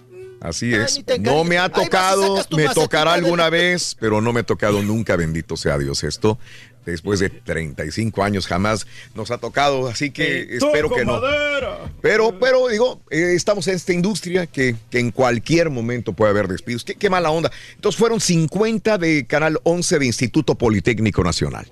Así 0.42 0.74
Ay, 0.74 0.82
es. 0.82 1.02
No 1.20 1.44
me 1.44 1.58
ha 1.60 1.70
tocado, 1.70 2.36
me 2.58 2.68
tocará 2.70 3.12
de- 3.12 3.20
alguna 3.20 3.50
vez, 3.50 3.96
pero 4.00 4.20
no 4.22 4.34
me 4.34 4.40
ha 4.42 4.44
tocado 4.44 4.82
nunca, 4.82 5.16
bendito 5.16 5.56
sea 5.56 5.78
Dios 5.78 6.04
esto. 6.04 6.38
Después 6.84 7.20
de 7.20 7.30
35 7.30 8.24
años 8.24 8.48
jamás 8.48 8.88
nos 9.14 9.30
ha 9.30 9.38
tocado, 9.38 9.88
así 9.88 10.10
que 10.10 10.48
espero 10.56 10.90
que 10.90 11.06
no. 11.06 11.22
madera. 11.22 11.78
Pero, 12.02 12.40
pero 12.40 12.70
digo, 12.70 13.00
eh, 13.12 13.34
estamos 13.36 13.68
en 13.68 13.76
esta 13.76 13.94
industria 13.94 14.48
que, 14.48 14.76
que 14.90 14.98
en 14.98 15.12
cualquier 15.12 15.70
momento 15.70 16.14
puede 16.14 16.32
haber 16.32 16.48
despidos. 16.48 16.84
Qué, 16.84 16.96
qué 16.96 17.08
mala 17.08 17.30
onda. 17.30 17.52
Entonces 17.76 18.00
fueron 18.00 18.20
50 18.20 18.98
de 18.98 19.28
Canal 19.28 19.60
11 19.62 20.00
de 20.00 20.06
Instituto 20.08 20.56
Politécnico 20.56 21.24
Nacional, 21.24 21.72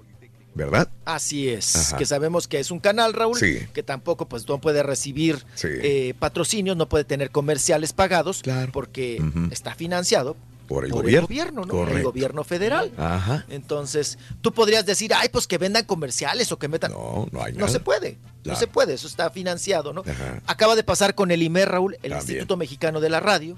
¿verdad? 0.60 0.90
Así 1.06 1.50
es, 1.50 1.76
Ajá. 1.76 1.98
que 1.98 2.06
sabemos 2.06 2.48
que 2.48 2.60
es 2.60 2.70
un 2.70 2.80
canal, 2.80 3.14
Raúl, 3.14 3.38
Sí. 3.40 3.60
que 3.74 3.82
tampoco 3.82 4.28
pues 4.28 4.48
no 4.48 4.60
puede 4.60 4.84
recibir 4.84 5.44
Sí. 5.56 5.68
eh, 5.72 6.14
patrocinios, 6.20 6.76
no 6.78 6.88
puede 6.90 7.06
tener 7.06 7.32
comerciales 7.32 7.94
pagados, 7.94 8.42
porque 8.74 9.22
está 9.52 9.74
financiado 9.74 10.36
Por 10.68 10.84
el 10.86 10.92
por 10.92 11.02
gobierno. 11.02 11.20
el 11.22 11.28
gobierno, 11.28 11.62
¿no? 11.62 11.68
Correcto. 11.74 11.98
El 11.98 12.04
gobierno 12.04 12.44
federal. 12.44 12.92
Ajá. 12.98 13.46
Entonces, 13.50 14.20
tú 14.42 14.52
podrías 14.54 14.86
decir, 14.86 15.14
ay, 15.16 15.30
pues 15.30 15.48
que 15.48 15.58
vendan 15.58 15.86
comerciales 15.86 16.52
o 16.52 16.60
que 16.60 16.68
metan. 16.68 16.92
No, 16.92 17.28
no 17.32 17.42
hay 17.44 17.54
No 17.54 17.60
nada. 17.62 17.72
se 17.72 17.80
puede, 17.80 18.18
no 18.44 18.56
se 18.56 18.68
puede, 18.68 18.94
eso 18.94 19.08
está 19.08 19.30
financiado, 19.32 19.94
¿no? 19.94 20.02
Ajá. 20.02 20.42
Acaba 20.46 20.76
de 20.76 20.84
pasar 20.84 21.16
con 21.16 21.32
el 21.32 21.42
IMER, 21.42 21.70
Raúl, 21.70 21.94
el 21.96 22.00
También. 22.12 22.20
Instituto 22.20 22.58
Mexicano 22.58 23.00
de 23.00 23.10
la 23.10 23.20
Radio, 23.20 23.58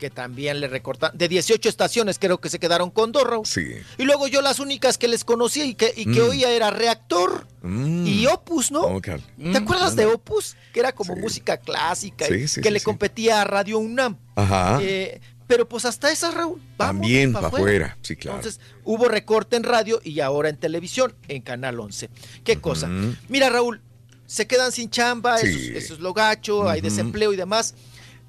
que 0.00 0.10
también 0.10 0.58
le 0.60 0.66
recortan, 0.66 1.12
de 1.16 1.28
18 1.28 1.68
estaciones 1.68 2.18
creo 2.18 2.40
que 2.40 2.48
se 2.48 2.58
quedaron 2.58 2.90
con 2.90 3.12
Raúl. 3.12 3.46
Sí. 3.46 3.66
Y 3.98 4.04
luego 4.04 4.26
yo 4.26 4.40
las 4.42 4.58
únicas 4.58 4.98
que 4.98 5.06
les 5.06 5.24
conocía 5.24 5.64
y 5.66 5.74
que, 5.74 5.92
y 5.96 6.06
que 6.06 6.20
Mm. 6.22 6.28
oía 6.30 6.50
era 6.50 6.70
Reactor 6.70 7.46
Mm. 7.62 8.06
y 8.06 8.26
Opus, 8.26 8.72
¿no? 8.72 8.80
Ok. 8.80 9.08
¿Te 9.52 9.58
acuerdas 9.58 9.94
de 9.94 10.06
Opus? 10.06 10.56
Que 10.72 10.80
era 10.80 10.92
como 10.92 11.14
música 11.14 11.58
clásica 11.58 12.28
y 12.34 12.48
Sí, 12.48 12.60
que 12.62 12.70
le 12.70 12.80
competía 12.80 13.42
a 13.42 13.44
Radio 13.44 13.78
UNAM. 13.78 14.16
Ajá. 14.34 14.78
Eh, 14.82 15.20
pero 15.46 15.68
pues 15.68 15.84
hasta 15.84 16.10
esas, 16.10 16.32
Raúl. 16.32 16.62
También 16.78 17.32
pa' 17.32 17.42
para 17.42 17.56
afuera, 17.56 17.98
sí, 18.02 18.16
claro. 18.16 18.38
Entonces 18.38 18.60
hubo 18.84 19.06
recorte 19.08 19.56
en 19.56 19.64
radio 19.64 20.00
y 20.02 20.20
ahora 20.20 20.48
en 20.48 20.56
televisión, 20.56 21.14
en 21.28 21.42
Canal 21.42 21.78
11. 21.78 22.08
¿Qué 22.44 22.56
cosa? 22.58 22.88
Mira, 23.28 23.50
Raúl, 23.50 23.82
se 24.26 24.46
quedan 24.46 24.70
sin 24.72 24.88
chamba, 24.90 25.36
Sí. 25.38 25.48
eso, 25.48 25.58
es- 25.58 25.84
eso 25.84 25.94
es 25.94 26.00
lo 26.00 26.14
gacho, 26.14 26.68
hay 26.70 26.80
desempleo 26.80 27.32
y 27.32 27.36
demás. 27.36 27.74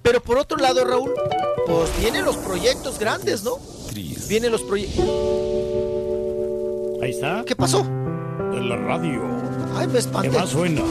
Pero 0.03 0.21
por 0.21 0.37
otro 0.37 0.57
lado, 0.57 0.83
Raúl, 0.85 1.11
pues 1.67 1.89
vienen 1.99 2.25
los 2.25 2.37
proyectos 2.37 2.97
grandes, 2.99 3.43
¿no? 3.43 3.57
Vienen 4.27 4.51
los 4.51 4.61
proyectos. 4.61 5.05
Ahí 7.01 7.11
está. 7.11 7.43
¿Qué 7.45 7.55
pasó? 7.55 7.83
De 8.51 8.61
la 8.61 8.77
radio. 8.77 9.21
Ay, 9.75 9.87
me 9.87 9.93
¿Qué 9.93 9.99
espanté. 9.99 10.29
más 10.29 10.49
suena? 10.49 10.81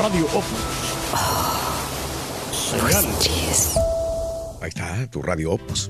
Radio 0.00 0.24
Opus. 0.26 0.44
Señal. 2.70 3.04
Ahí 4.60 4.68
está, 4.68 5.06
tu 5.10 5.22
radio 5.22 5.52
Opus. 5.52 5.88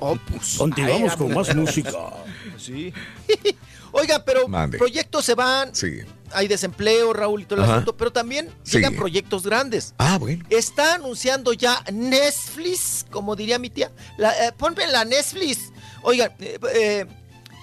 Opus. 0.00 0.56
Continuamos 0.58 1.12
Ay, 1.12 1.18
con 1.18 1.34
más 1.34 1.54
música. 1.54 1.90
Sí. 2.60 2.92
Oiga, 3.92 4.24
pero 4.24 4.46
Mande. 4.46 4.78
proyectos 4.78 5.24
se 5.24 5.34
van, 5.34 5.74
Sí. 5.74 5.98
hay 6.32 6.46
desempleo, 6.46 7.12
Raúl, 7.12 7.42
y 7.42 7.44
todo 7.44 7.58
el 7.58 7.64
Ajá. 7.64 7.72
asunto, 7.74 7.96
pero 7.96 8.12
también 8.12 8.48
Sí. 8.62 8.76
llegan 8.76 8.94
proyectos 8.94 9.42
grandes. 9.42 9.94
Ah, 9.98 10.16
bueno. 10.18 10.44
Está 10.50 10.94
anunciando 10.94 11.52
ya 11.52 11.82
Netflix, 11.92 13.04
como 13.10 13.34
diría 13.34 13.58
mi 13.58 13.70
tía. 13.70 13.90
La, 14.16 14.30
eh, 14.46 14.52
ponme 14.56 14.86
la 14.86 15.04
Netflix. 15.04 15.72
Oigan, 16.02 16.32
eh, 16.38 16.58
eh, 16.74 17.06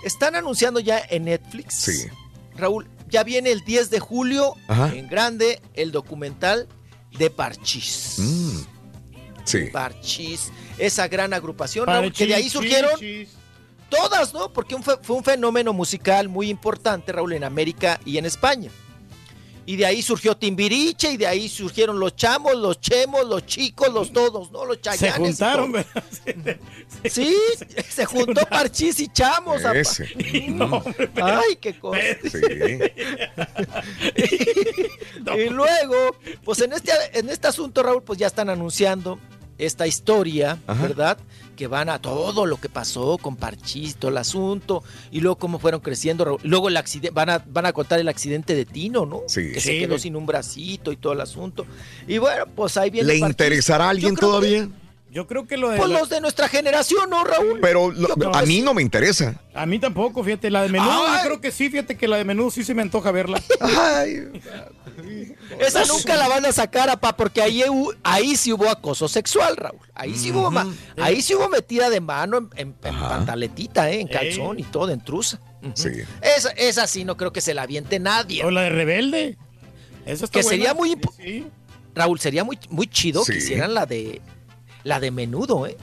están 0.03 0.35
anunciando 0.35 0.79
ya 0.81 1.01
en 1.09 1.25
Netflix. 1.25 1.75
Sí. 1.75 2.07
Raúl, 2.57 2.89
ya 3.09 3.23
viene 3.23 3.51
el 3.51 3.63
10 3.63 3.89
de 3.89 3.99
julio 4.01 4.55
Ajá. 4.67 4.93
en 4.93 5.07
grande 5.07 5.61
el 5.75 5.91
documental 5.93 6.67
de 7.17 7.29
Parchís. 7.29 8.15
Mm. 8.17 8.59
Sí. 9.45 9.59
Parchís, 9.71 10.51
esa 10.77 11.07
gran 11.07 11.33
agrupación, 11.33 11.87
Raúl, 11.87 12.11
que 12.11 12.25
de 12.27 12.35
ahí 12.35 12.49
surgieron. 12.49 12.91
Todas, 13.89 14.33
¿no? 14.33 14.51
Porque 14.53 14.75
un 14.75 14.83
fe- 14.83 14.97
fue 15.01 15.15
un 15.15 15.23
fenómeno 15.23 15.73
musical 15.73 16.29
muy 16.29 16.49
importante, 16.49 17.11
Raúl, 17.11 17.33
en 17.33 17.43
América 17.43 17.99
y 18.05 18.17
en 18.17 18.25
España. 18.25 18.69
Y 19.65 19.75
de 19.75 19.85
ahí 19.85 20.01
surgió 20.01 20.37
Timbiriche, 20.37 21.11
y 21.11 21.17
de 21.17 21.27
ahí 21.27 21.49
surgieron 21.49 21.99
los 21.99 22.15
chamos, 22.15 22.55
los 22.55 22.79
chemos, 22.79 23.25
los 23.27 23.45
chicos, 23.45 23.91
los 23.93 24.13
todos, 24.13 24.49
¿no? 24.49 24.63
Los 24.63 24.77
Se 24.77 24.81
chayanes. 24.83 25.17
juntaron, 25.17 25.71
todo. 25.73 25.83
¿verdad? 26.25 26.57
Sí, 27.11 27.35
se 27.89 28.05
juntó 28.05 28.45
Parchís 28.45 28.97
y 29.01 29.09
chamos. 29.09 29.61
Ese. 29.75 30.07
No, 30.47 30.77
hombre, 30.77 31.09
Ay, 31.21 31.57
qué 31.59 31.77
cosa. 31.77 31.99
Sí. 32.23 32.39
Y 35.37 35.49
luego, 35.49 36.15
pues 36.43 36.61
en 36.61 36.73
este, 36.73 36.91
en 37.13 37.29
este 37.29 37.47
asunto, 37.47 37.83
Raúl, 37.83 38.03
pues 38.03 38.19
ya 38.19 38.27
están 38.27 38.49
anunciando 38.49 39.19
esta 39.57 39.87
historia, 39.87 40.57
Ajá. 40.67 40.81
¿verdad? 40.83 41.17
Que 41.57 41.67
van 41.67 41.89
a 41.89 41.99
todo 41.99 42.45
lo 42.45 42.57
que 42.61 42.69
pasó 42.69 43.17
con 43.17 43.35
Parchís, 43.35 43.95
todo 43.97 44.11
el 44.11 44.17
asunto, 44.17 44.83
y 45.11 45.19
luego 45.19 45.37
cómo 45.37 45.57
fueron 45.59 45.81
creciendo. 45.81 46.37
Luego 46.43 46.69
el 46.69 46.77
accidente, 46.77 47.09
van 47.09 47.29
a, 47.31 47.43
van 47.45 47.65
a 47.65 47.73
contar 47.73 47.99
el 47.99 48.07
accidente 48.07 48.55
de 48.55 48.63
Tino, 48.63 49.05
¿no? 49.05 49.23
Sí. 49.27 49.51
Que 49.53 49.59
Sí, 49.59 49.67
se 49.69 49.79
quedó 49.79 49.97
sin 49.99 50.15
un 50.15 50.25
bracito 50.25 50.91
y 50.91 50.97
todo 50.97 51.13
el 51.13 51.21
asunto. 51.21 51.65
Y 52.07 52.19
bueno, 52.19 52.45
pues 52.55 52.77
ahí 52.77 52.89
viene. 52.91 53.07
¿Le 53.07 53.17
interesará 53.17 53.87
a 53.87 53.89
alguien 53.89 54.13
que- 54.15 54.21
todavía? 54.21 54.69
Yo 55.09 55.25
creo 55.25 55.47
que 55.47 55.55
lo 55.57 55.69
de. 55.69 55.77
Pues 55.77 55.89
la- 55.89 55.99
los 55.99 56.09
de 56.09 56.19
nuestra 56.21 56.47
generación, 56.49 57.09
¿no, 57.09 57.23
Raúl? 57.23 57.59
Pero 57.61 57.91
lo- 57.91 58.35
a 58.35 58.41
mí 58.43 58.61
no 58.61 58.73
me 58.73 58.81
interesa. 58.81 59.41
A 59.53 59.65
mí 59.65 59.79
tampoco, 59.79 60.23
fíjate, 60.23 60.49
la 60.51 60.61
de 60.63 60.69
menudo, 60.69 61.05
Ay. 61.07 61.19
yo 61.21 61.25
creo 61.27 61.41
que 61.41 61.51
sí, 61.51 61.69
fíjate 61.69 61.95
que 61.97 62.07
la 62.07 62.17
de 62.17 62.25
menudo 62.25 62.51
sí 62.51 62.63
se 62.63 62.73
me 62.75 62.81
antoja 62.81 63.11
verla. 63.11 63.41
Esa 65.59 65.85
nunca 65.85 66.15
la 66.15 66.27
van 66.27 66.45
a 66.45 66.51
sacar, 66.51 66.89
apá, 66.89 67.15
porque 67.15 67.41
ahí, 67.41 67.63
ahí 68.03 68.35
sí 68.35 68.51
hubo 68.53 68.69
acoso 68.69 69.07
sexual, 69.07 69.55
Raúl. 69.55 69.79
Ahí 69.95 70.15
sí 70.15 70.31
hubo, 70.31 70.51
ma- 70.51 70.67
ahí 70.97 71.21
sí 71.21 71.33
hubo 71.35 71.49
metida 71.49 71.89
de 71.89 72.01
mano 72.01 72.37
en, 72.37 72.49
en- 72.55 72.75
en 72.83 72.99
pantaletita, 72.99 73.89
¿eh? 73.89 74.01
en 74.01 74.07
calzón 74.07 74.59
y 74.59 74.63
todo, 74.63 74.91
en 74.91 75.01
truza. 75.03 75.39
Ujú. 75.63 75.71
Sí. 75.75 75.89
Esa, 76.21 76.49
esa 76.51 76.85
sí 76.87 77.05
no 77.05 77.17
creo 77.17 77.31
que 77.31 77.41
se 77.41 77.53
la 77.53 77.63
aviente 77.63 77.99
nadie. 77.99 78.43
O 78.43 78.51
la 78.51 78.61
de 78.63 78.69
rebelde. 78.69 79.37
Esa 80.05 80.25
está 80.25 80.39
que 80.39 80.43
sería 80.43 80.73
muy 80.73 80.97
Raúl, 81.95 82.19
sería 82.19 82.43
muy, 82.43 82.59
muy 82.69 82.87
chido 82.87 83.23
Sí. 83.23 83.31
que 83.33 83.37
hicieran 83.39 83.73
la 83.73 83.85
de 83.85 84.21
la 84.87 84.99
de 84.99 85.11
menudo, 85.11 85.67
¿eh? 85.67 85.75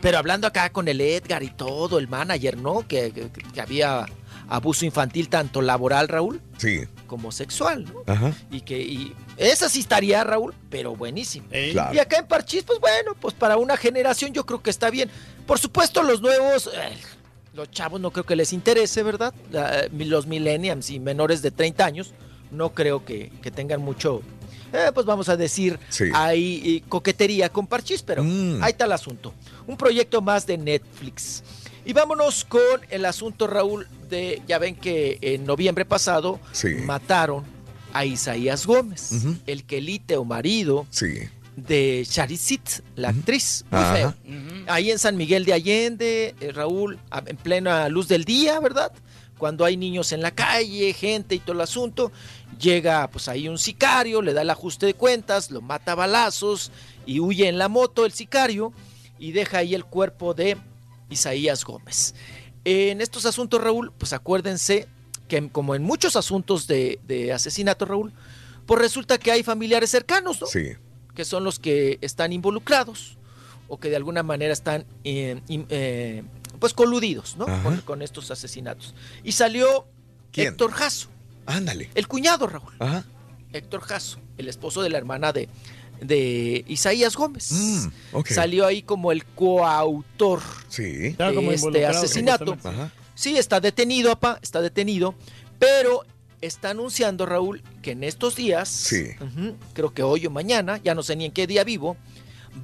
Pero 0.00 0.18
hablando 0.18 0.46
acá 0.46 0.70
con 0.70 0.88
el 0.88 1.00
Edgar 1.00 1.42
y 1.42 1.50
todo, 1.50 1.98
el 1.98 2.08
manager, 2.08 2.56
¿no? 2.56 2.86
Que, 2.88 3.12
que- 3.12 3.28
que 3.30 3.60
había 3.60 4.06
abuso 4.48 4.84
infantil 4.84 5.28
tanto 5.28 5.62
laboral, 5.62 6.08
Raúl, 6.08 6.40
Sí. 6.58 6.80
como 7.06 7.30
sexual, 7.32 7.84
¿no? 7.84 8.02
Ajá. 8.12 8.32
Y 8.50 8.62
que 8.62 8.80
y 8.80 9.14
esa 9.36 9.68
sí 9.68 9.80
estaría, 9.80 10.24
Raúl, 10.24 10.54
pero 10.70 10.94
buenísimo. 10.96 11.46
Claro. 11.72 11.94
Y 11.94 11.98
acá 11.98 12.18
en 12.18 12.26
Parchís, 12.26 12.62
pues 12.66 12.78
bueno, 12.80 13.14
pues 13.20 13.34
para 13.34 13.56
una 13.56 13.76
generación 13.76 14.32
yo 14.32 14.44
creo 14.46 14.62
que 14.62 14.70
está 14.70 14.90
bien. 14.90 15.10
Por 15.46 15.58
supuesto, 15.58 16.02
los 16.02 16.20
nuevos, 16.22 16.68
eh, 16.74 16.96
los 17.54 17.70
chavos 17.70 18.00
no 18.00 18.10
creo 18.12 18.24
que 18.24 18.36
les 18.36 18.52
interese, 18.52 19.02
¿verdad? 19.02 19.34
La- 19.50 19.84
los 19.92 20.26
millennials 20.26 20.90
y 20.90 21.00
menores 21.00 21.42
de 21.42 21.50
30 21.50 21.84
años, 21.84 22.12
no 22.50 22.70
creo 22.74 23.04
que, 23.04 23.30
que 23.42 23.50
tengan 23.50 23.80
mucho, 23.82 24.22
eh, 24.72 24.90
pues 24.94 25.06
vamos 25.06 25.28
a 25.28 25.36
decir, 25.36 25.78
Sí. 25.88 26.04
eh, 26.14 26.82
coquetería 26.88 27.48
con 27.48 27.66
Parchís, 27.66 28.02
pero 28.02 28.22
Mm. 28.24 28.62
ahí 28.62 28.70
está 28.72 28.84
el 28.86 28.92
asunto. 28.92 29.32
Un 29.66 29.76
proyecto 29.76 30.20
más 30.22 30.46
de 30.46 30.58
Netflix. 30.58 31.42
Y 31.84 31.92
vámonos 31.92 32.44
con 32.44 32.80
el 32.90 33.04
asunto, 33.04 33.46
Raúl, 33.46 33.86
de, 34.08 34.40
ya 34.46 34.58
ven 34.58 34.76
que 34.76 35.18
en 35.20 35.44
noviembre 35.44 35.84
pasado 35.84 36.38
Sí. 36.52 36.68
mataron 36.84 37.44
a 37.92 38.04
Isaías 38.04 38.66
Gómez, 38.66 39.10
Ujú. 39.12 39.36
el 39.46 39.64
quelite 39.64 40.16
o 40.16 40.24
marido 40.24 40.86
Sí. 40.90 41.14
de 41.56 42.06
Charisit, 42.08 42.80
la 42.96 43.10
actriz. 43.10 43.64
Muy 43.70 43.80
Ajá. 43.80 43.94
feo. 43.96 44.14
Ahí 44.68 44.90
en 44.90 44.98
San 44.98 45.16
Miguel 45.16 45.44
de 45.44 45.52
Allende, 45.52 46.34
eh, 46.40 46.52
Raúl, 46.52 46.98
en 47.26 47.36
plena 47.36 47.88
luz 47.88 48.08
del 48.08 48.24
día, 48.24 48.58
¿verdad? 48.60 48.92
Cuando 49.36 49.64
hay 49.64 49.76
niños 49.76 50.12
en 50.12 50.22
la 50.22 50.30
calle, 50.30 50.92
gente 50.92 51.34
y 51.34 51.40
todo 51.40 51.52
el 51.54 51.60
asunto, 51.62 52.12
llega 52.62 53.10
pues 53.10 53.28
ahí 53.28 53.48
un 53.48 53.58
sicario, 53.58 54.22
le 54.22 54.32
da 54.32 54.42
el 54.42 54.50
ajuste 54.50 54.86
de 54.86 54.94
cuentas, 54.94 55.50
lo 55.50 55.60
mata 55.60 55.92
a 55.92 55.96
balazos 55.96 56.70
y 57.04 57.20
huye 57.20 57.48
en 57.48 57.58
la 57.58 57.68
moto 57.68 58.06
el 58.06 58.12
sicario 58.12 58.72
y 59.18 59.32
deja 59.32 59.58
ahí 59.58 59.74
el 59.74 59.84
cuerpo 59.84 60.32
de 60.32 60.56
Isaías 61.10 61.64
Gómez. 61.64 62.14
En 62.64 63.00
estos 63.00 63.26
asuntos, 63.26 63.60
Raúl, 63.60 63.92
pues 63.98 64.12
acuérdense 64.12 64.86
que 65.28 65.48
como 65.50 65.74
en 65.74 65.82
muchos 65.82 66.14
asuntos 66.16 66.66
de, 66.66 67.00
de 67.06 67.32
asesinato, 67.32 67.84
Raúl, 67.84 68.12
pues 68.66 68.80
resulta 68.80 69.18
que 69.18 69.32
hay 69.32 69.42
familiares 69.42 69.90
cercanos, 69.90 70.40
¿no? 70.40 70.46
Sí. 70.46 70.72
que 71.14 71.24
son 71.24 71.44
los 71.44 71.58
que 71.58 71.98
están 72.00 72.32
involucrados 72.32 73.18
o 73.68 73.78
que 73.78 73.90
de 73.90 73.96
alguna 73.96 74.22
manera 74.22 74.52
están 74.52 74.86
eh, 75.04 75.40
eh, 75.48 76.22
pues 76.58 76.74
coludidos 76.74 77.36
¿no? 77.36 77.46
Con, 77.62 77.80
con 77.80 78.02
estos 78.02 78.30
asesinatos. 78.30 78.94
Y 79.24 79.32
salió 79.32 79.86
¿Quién? 80.30 80.48
Héctor 80.48 80.72
Jasso, 80.72 81.08
Ándale. 81.46 81.90
el 81.94 82.06
cuñado 82.08 82.46
Raúl, 82.46 82.72
Ajá. 82.78 83.04
Héctor 83.52 83.80
Jasso, 83.82 84.18
el 84.38 84.48
esposo 84.48 84.80
de 84.82 84.88
la 84.90 84.98
hermana 84.98 85.32
de, 85.32 85.48
de 86.00 86.64
Isaías 86.68 87.16
Gómez. 87.16 87.50
Mm. 87.52 87.88
Salió 88.26 88.66
ahí 88.66 88.82
como 88.82 89.12
el 89.12 89.24
coautor 89.24 90.40
Sí. 90.68 90.82
De 91.12 91.48
este 91.54 91.86
asesinato. 91.86 92.56
Sí, 93.14 93.36
está 93.36 93.60
detenido, 93.60 94.10
apa, 94.10 94.38
está 94.42 94.62
detenido, 94.62 95.14
pero 95.58 96.04
está 96.40 96.70
anunciando, 96.70 97.26
Raúl, 97.26 97.62
que 97.82 97.90
en 97.92 98.04
estos 98.04 98.36
días, 98.36 98.68
Sí. 98.68 99.08
creo 99.74 99.92
que 99.92 100.02
hoy 100.02 100.26
o 100.26 100.30
mañana, 100.30 100.78
ya 100.82 100.94
no 100.94 101.02
sé 101.02 101.14
ni 101.14 101.26
en 101.26 101.32
qué 101.32 101.46
día 101.46 101.62
vivo, 101.62 101.96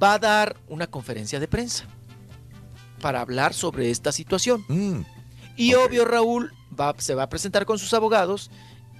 va 0.01 0.15
a 0.15 0.19
dar 0.19 0.57
una 0.67 0.87
conferencia 0.87 1.39
de 1.39 1.47
prensa 1.47 1.85
para 3.01 3.21
hablar 3.21 3.53
sobre 3.53 3.89
esta 3.91 4.11
situación. 4.11 4.65
Mm, 4.67 5.01
Y 5.55 5.73
obvio, 5.75 6.03
Raúl 6.05 6.51
va, 6.79 6.95
se 6.97 7.15
va 7.15 7.23
a 7.23 7.29
presentar 7.29 7.65
con 7.65 7.77
sus 7.79 7.93
abogados 7.93 8.49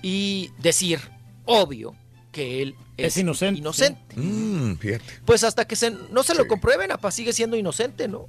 y 0.01 0.51
decir, 0.59 0.99
obvio, 1.45 1.95
que 2.31 2.61
él 2.61 2.75
es, 2.97 3.07
Es 3.15 3.17
inocente. 3.17 3.59
inocente. 3.59 4.15
mm, 4.15 4.75
fíjate. 4.75 5.03
Pues 5.25 5.43
hasta 5.43 5.65
que 5.67 5.75
se, 5.75 5.91
no 5.91 6.23
se 6.23 6.35
lo 6.35 6.43
Sí. 6.43 6.47
comprueben, 6.49 6.91
apa, 6.91 7.11
sigue 7.11 7.33
siendo 7.33 7.55
inocente, 7.57 8.07
¿no? 8.07 8.27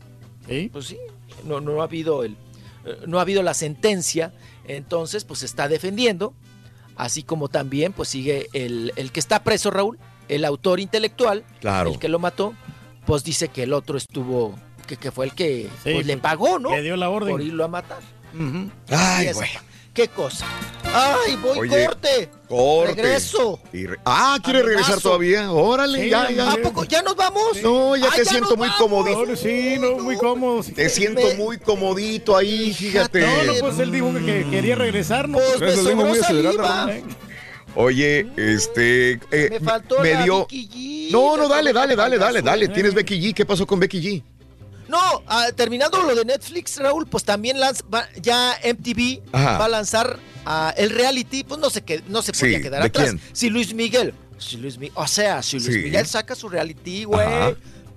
Sí. 0.49 0.69
Pues 0.73 0.87
sí, 0.87 0.99
no, 1.45 1.61
no 1.61 1.81
ha 1.81 1.85
habido 1.85 2.25
el, 2.25 2.33
eh, 2.87 2.97
no 3.07 3.19
ha 3.19 3.23
habido 3.23 3.43
la 3.43 3.55
sentencia, 3.55 4.33
entonces 4.67 5.25
pues 5.25 5.41
se 5.41 5.47
está 5.47 5.69
defendiendo, 5.69 6.33
así 6.97 7.23
como 7.23 7.49
también 7.49 7.93
pues 7.93 8.09
sigue 8.09 8.49
el, 8.53 8.93
el 8.97 9.13
que 9.13 9.21
está 9.21 9.45
preso, 9.45 9.71
Raúl, 9.71 9.99
el 10.29 10.45
autor 10.45 10.81
intelectual, 10.81 11.45
Claro. 11.61 11.91
el 11.93 11.99
que 11.99 12.09
lo 12.09 12.19
mató, 12.19 12.55
pues 13.07 13.23
dice 13.25 13.49
que 13.49 13.65
el 13.65 13.73
otro 13.75 13.99
estuvo, 13.99 14.55
que, 14.87 14.97
que 14.97 15.11
fue 15.11 15.27
el 15.27 15.35
que 15.35 15.65
Sí, 15.85 15.93
pues, 15.93 16.07
le 16.07 16.15
pues, 16.15 16.23
pagó, 16.23 16.59
¿no? 16.59 16.71
le 16.71 16.83
dio 16.83 16.97
la 16.97 17.11
orden. 17.11 17.33
Por 17.33 17.43
irlo 17.43 17.65
a 17.65 17.69
matar. 17.69 17.99
Ay, 18.89 19.33
güey. 19.33 19.49
¿Qué 19.93 20.07
cosa? 20.07 20.47
¡Ay, 20.85 21.35
voy 21.37 21.59
Oye, 21.59 21.85
corte! 21.87 22.31
Corte. 22.49 22.95
¡Regreso! 22.95 23.61
Y 23.73 23.87
re- 23.87 23.99
ah, 24.05 24.39
¿quiere 24.43 24.61
Amenazo. 24.61 24.79
regresar 24.79 25.03
todavía? 25.03 25.51
Órale, 25.51 26.05
Sí, 26.05 26.11
ya, 26.11 26.31
ya. 26.31 26.53
¿A 26.53 26.57
poco 26.59 26.85
ya 26.85 27.03
nos 27.03 27.17
vamos? 27.17 27.61
No, 27.61 27.97
ya 27.97 28.07
Ay, 28.13 28.19
te 28.21 28.25
siento 28.25 28.57
muy 28.57 28.71
comodito. 28.79 29.19
Ahora 29.19 29.35
sí, 29.37 29.77
no, 29.81 29.99
muy 29.99 30.17
cómodo. 30.17 30.63
Te 30.63 30.89
siento 30.89 31.23
Me- 31.27 31.35
muy 31.35 31.59
comodito 31.59 32.37
ahí, 32.37 32.73
fíjate. 32.73 33.21
No, 33.21 33.43
no, 33.43 33.53
pues 33.61 33.79
él 33.81 33.91
dijo 33.91 34.15
que, 34.15 34.25
que 34.25 34.47
quería 34.51 34.77
regresar, 34.77 35.29
¿no? 35.29 35.39
Pues 35.59 35.83
me 35.85 35.95
muy 35.97 36.19
acelerado, 36.19 36.93
Oye, 37.75 38.27
este. 38.37 39.21
eh, 39.31 39.49
Me 39.51 39.61
faltó 39.61 40.01
me 40.01 40.15
la 40.15 40.23
dio. 40.25 40.47
Vicky 40.47 41.09
G, 41.09 41.13
No, 41.13 41.37
no, 41.37 41.49
dale, 41.49 41.73
dale, 41.73 41.95
dale, 41.97 42.17
dale, 42.19 42.43
dale. 42.43 42.69
Tienes 42.69 42.95
Becky 42.95 43.21
G. 43.21 43.35
¿Qué 43.35 43.45
pasó 43.45 43.67
con 43.67 43.79
Becky 43.81 44.01
G? 44.01 44.23
No, 44.91 45.23
ah, 45.29 45.47
terminando 45.55 46.03
lo 46.03 46.15
de 46.15 46.25
Netflix, 46.25 46.77
Raúl, 46.79 47.07
pues 47.07 47.23
también 47.25 47.57
lanz- 47.59 47.85
va- 47.93 48.09
ya 48.21 48.57
MTV 48.65 49.23
Ajá. 49.33 49.59
va 49.59 49.65
a 49.67 49.69
lanzar 49.69 50.19
ah, 50.45 50.75
el 50.77 50.91
reality, 50.91 51.45
pues 51.45 51.61
no 51.61 51.71
se, 51.71 51.83
que, 51.83 52.03
no 52.09 52.23
se 52.23 52.33
Sí, 52.35 52.41
podía 52.41 52.61
quedar 52.61 52.83
¿de 52.83 52.89
atrás. 52.89 53.11
quién? 53.11 53.21
Si 53.33 53.51
Luis 53.51 53.73
Miguel, 53.73 54.15
si 54.39 54.57
Luis 54.57 54.79
o 54.95 55.07
sea, 55.07 55.43
si 55.43 55.59
Luis 55.61 55.75
Sí. 55.75 55.83
Miguel 55.83 56.07
saca 56.07 56.35
su 56.35 56.49
reality, 56.49 57.05
güey. 57.05 57.27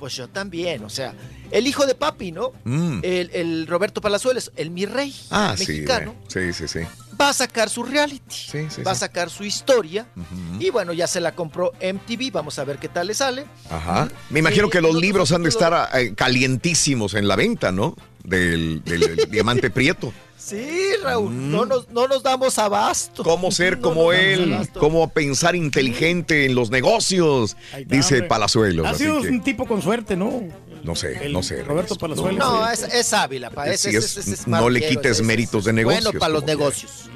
Pues 0.04 0.18
yo 0.18 0.28
también, 0.28 0.84
o 0.84 0.90
sea, 0.90 1.14
el 1.50 1.66
hijo 1.66 1.86
de 1.86 1.96
papi, 1.96 2.34
¿no? 2.34 2.52
Mm. 2.66 3.00
El, 3.04 3.30
el 3.32 3.68
Roberto 3.68 4.02
Palazuelos, 4.02 4.52
el 4.58 4.70
mi 4.70 4.86
rey 4.86 5.16
Ah, 5.32 5.56
mexicano, 5.58 6.14
sí, 6.28 6.52
sí, 6.52 6.68
sí, 6.68 6.80
va 7.22 7.30
a 7.30 7.34
sacar 7.34 7.70
su 7.70 7.84
reality, 7.84 8.20
Sí, 8.28 8.68
sí, 8.70 8.82
va 8.82 8.92
a 8.92 8.96
sacar 8.96 9.30
su 9.30 9.46
historia, 9.46 10.06
y 10.60 10.70
bueno, 10.72 10.92
ya 10.92 11.08
se 11.08 11.22
la 11.22 11.34
compró 11.36 11.72
MTV, 11.82 12.34
vamos 12.34 12.60
a 12.60 12.66
ver 12.66 12.80
qué 12.80 12.90
tal 12.90 13.08
le 13.08 13.14
sale. 13.14 13.46
Ajá. 13.70 14.10
Me 14.30 14.40
imagino 14.40 14.70
que 14.70 14.82
los 14.82 14.94
libros 14.94 15.32
han 15.32 15.44
de 15.44 15.48
estar 15.50 15.90
eh, 15.98 16.14
calientísimos 16.16 17.14
en 17.14 17.30
la 17.30 17.38
venta, 17.38 17.72
¿no? 17.72 17.96
Del, 18.24 18.82
del- 18.86 19.16
del 19.18 19.30
diamante 19.30 19.70
prieto. 19.70 20.14
Sí, 20.38 20.66
Raúl, 21.02 21.52
no, 21.52 21.66
nos, 21.66 21.90
no 21.90 22.08
nos 22.08 22.22
damos 22.24 22.58
abasto. 22.58 23.22
Mm. 23.22 23.26
Cómo 23.26 23.52
ser 23.52 23.80
como 23.80 24.12
él, 24.12 24.58
cómo 24.74 25.10
pensar 25.10 25.56
inteligente 25.56 26.46
en 26.46 26.56
los 26.56 26.70
negocios, 26.70 27.56
está, 27.74 27.96
dice 27.96 28.16
hombre. 28.16 28.28
Palazuelos. 28.30 28.88
Ha 28.88 28.94
sido 28.96 29.22
que, 29.22 29.30
un 29.30 29.42
tipo 29.44 29.66
con 29.66 29.82
suerte, 29.82 30.16
¿no? 30.18 30.44
no 30.84 30.96
sé, 30.96 31.26
el 31.26 31.32
no 31.34 31.44
sé. 31.44 31.64
Roberto. 31.64 31.96
Palazuelos. 31.96 32.38
No, 32.38 32.70
es, 32.70 32.82
pa. 33.54 33.66
Sí, 33.78 33.96
es- 33.96 34.18
es 34.18 34.48
no 34.48 34.70
le 34.70 34.86
quites 34.88 35.22
méritos 35.22 35.64
de 35.66 35.72
es 35.72 35.76
negocios, 35.76 36.04
Bueno 36.06 36.20
para 36.20 36.34
los 36.34 36.44
quiera. 36.44 36.60
negocios. 36.60 37.10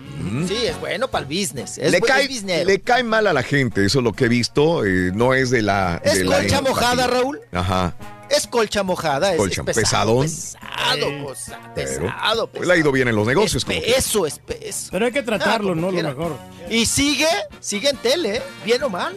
Sí, 0.47 0.55
es 0.65 0.79
bueno 0.79 1.09
para 1.09 1.27
el 1.27 1.33
business. 1.39 1.77
Es, 1.77 1.91
le, 1.91 2.01
cae, 2.01 2.27
le 2.65 2.79
cae 2.81 3.03
mal 3.03 3.27
a 3.27 3.33
la 3.33 3.43
gente, 3.43 3.85
eso 3.85 3.99
es 3.99 4.03
lo 4.03 4.13
que 4.13 4.25
he 4.25 4.29
visto. 4.29 4.83
eh, 4.85 5.11
no 5.13 5.33
es 5.33 5.51
de 5.51 5.61
la. 5.61 6.01
Es 6.03 6.15
de 6.19 6.23
la 6.25 6.37
colcha 6.39 6.57
empatía. 6.57 6.69
mojada, 6.69 7.07
Raúl. 7.07 7.39
Ajá. 7.51 7.93
Es 8.29 8.47
colcha 8.47 8.83
mojada. 8.83 9.31
Es, 9.31 9.37
Colcha, 9.37 9.61
es 9.67 9.75
pesado. 9.75 10.21
pesadón. 10.21 10.21
Pesado, 10.23 11.25
cosa, 11.25 11.59
Pero, 11.75 12.01
pesado, 12.05 12.47
pues 12.47 12.67
le 12.67 12.73
ha 12.73 12.77
ido 12.77 12.91
bien 12.91 13.07
en 13.07 13.15
los 13.15 13.25
negocios. 13.27 13.55
Es 13.55 13.65
como 13.65 13.79
quiera. 13.79 13.95
peso, 13.95 14.25
es 14.25 14.39
peso. 14.39 14.87
Pero 14.91 15.05
hay 15.05 15.11
que 15.11 15.23
tratarlo, 15.23 15.71
Ah, 15.71 15.75
¿no? 15.75 15.91
Lo 15.91 16.03
mejor. 16.03 16.37
Y 16.69 16.85
sigue, 16.85 17.27
sigue 17.59 17.89
en 17.89 17.97
tele, 17.97 18.35
¿eh? 18.37 18.41
bien 18.65 18.83
o 18.83 18.89
mal. 18.89 19.15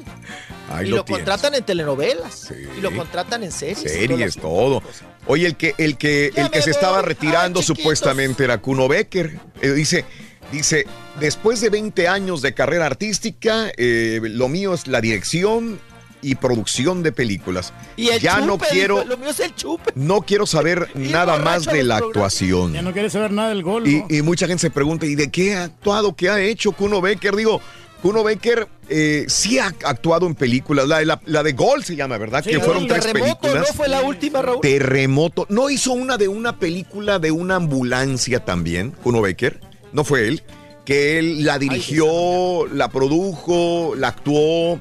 Ahí 0.72 0.86
y 0.86 0.90
lo 0.90 1.04
contratan 1.04 1.54
en 1.56 1.64
telenovelas. 1.64 2.46
Sí. 2.48 2.54
Y 2.78 2.80
lo 2.80 2.94
contratan 2.94 3.42
en 3.42 3.50
series. 3.50 3.80
Series, 3.80 4.36
todo. 4.36 4.82
Oye, 5.26 5.46
el 5.46 5.56
que, 5.56 5.74
el 5.78 5.96
que, 5.98 6.30
Ya 6.34 6.42
el 6.44 6.50
que 6.50 6.62
se 6.62 6.70
estaba 6.70 7.02
retirando 7.02 7.58
Ay, 7.60 7.66
supuestamente 7.66 8.44
era 8.44 8.58
Kuno 8.58 8.86
Becker. 8.86 9.40
Eh, 9.60 9.70
dice, 9.72 10.04
dice, 10.52 10.86
después 11.18 11.60
de 11.60 11.70
20 11.70 12.06
años 12.06 12.40
de 12.40 12.54
carrera 12.54 12.86
artística, 12.86 13.72
eh, 13.76 14.20
lo 14.22 14.48
mío 14.48 14.72
es 14.74 14.86
la 14.86 15.00
dirección 15.00 15.80
y 16.22 16.34
producción 16.34 17.02
de 17.02 17.12
películas. 17.12 17.72
Y 17.96 18.08
el 18.08 18.20
ya 18.20 18.40
no 18.40 18.58
quiero, 18.58 19.04
Lo 19.04 19.16
mío 19.16 19.30
es 19.30 19.40
el 19.40 19.54
chupe. 19.54 19.92
no 19.94 20.20
quiero 20.22 20.46
saber 20.46 20.88
nada 20.94 21.38
más 21.38 21.64
de 21.66 21.82
la 21.82 21.96
programa. 21.98 22.06
actuación. 22.26 22.72
Ya 22.72 22.82
no 22.82 22.92
quieres 22.92 23.12
saber 23.12 23.30
nada 23.32 23.48
del 23.50 23.62
gol. 23.62 23.86
Y, 23.86 23.96
¿no? 24.00 24.06
y 24.10 24.22
mucha 24.22 24.46
gente 24.46 24.60
se 24.62 24.70
pregunta, 24.70 25.06
¿y 25.06 25.14
de 25.14 25.30
qué 25.30 25.54
ha 25.54 25.64
actuado? 25.64 26.14
¿Qué 26.14 26.28
ha 26.28 26.40
hecho 26.40 26.72
Kuno 26.72 27.00
Becker? 27.00 27.34
Digo, 27.36 27.60
Kuno 28.02 28.24
Becker 28.24 28.66
eh, 28.88 29.24
sí 29.28 29.58
ha 29.58 29.66
actuado 29.84 30.26
en 30.26 30.34
películas. 30.34 30.86
La, 30.88 31.04
la- 31.04 31.20
la 31.26 31.42
de 31.42 31.52
Gol 31.52 31.84
se 31.84 31.96
llama, 31.96 32.16
¿verdad? 32.18 32.42
que 32.42 32.58
fueron 32.60 32.86
tres 32.86 33.04
Terremoto, 33.06 33.40
películas. 33.40 33.68
¿no? 33.70 33.74
Fue 33.76 33.88
la 33.88 34.00
última, 34.02 34.40
Raúl. 34.42 34.60
Terremoto. 34.62 35.46
¿No 35.50 35.68
hizo 35.70 35.92
una 35.92 36.16
de 36.16 36.28
una 36.28 36.58
película 36.58 37.18
de 37.18 37.30
una 37.30 37.56
ambulancia 37.56 38.44
también, 38.44 38.90
Kuno 39.02 39.20
Becker? 39.20 39.60
¿No 39.92 40.04
fue 40.04 40.28
él? 40.28 40.42
Que 40.86 41.18
él 41.18 41.44
la 41.44 41.58
dirigió, 41.58 42.66
la 42.72 42.88
produjo, 42.88 43.94
la 43.96 44.08
actuó. 44.08 44.80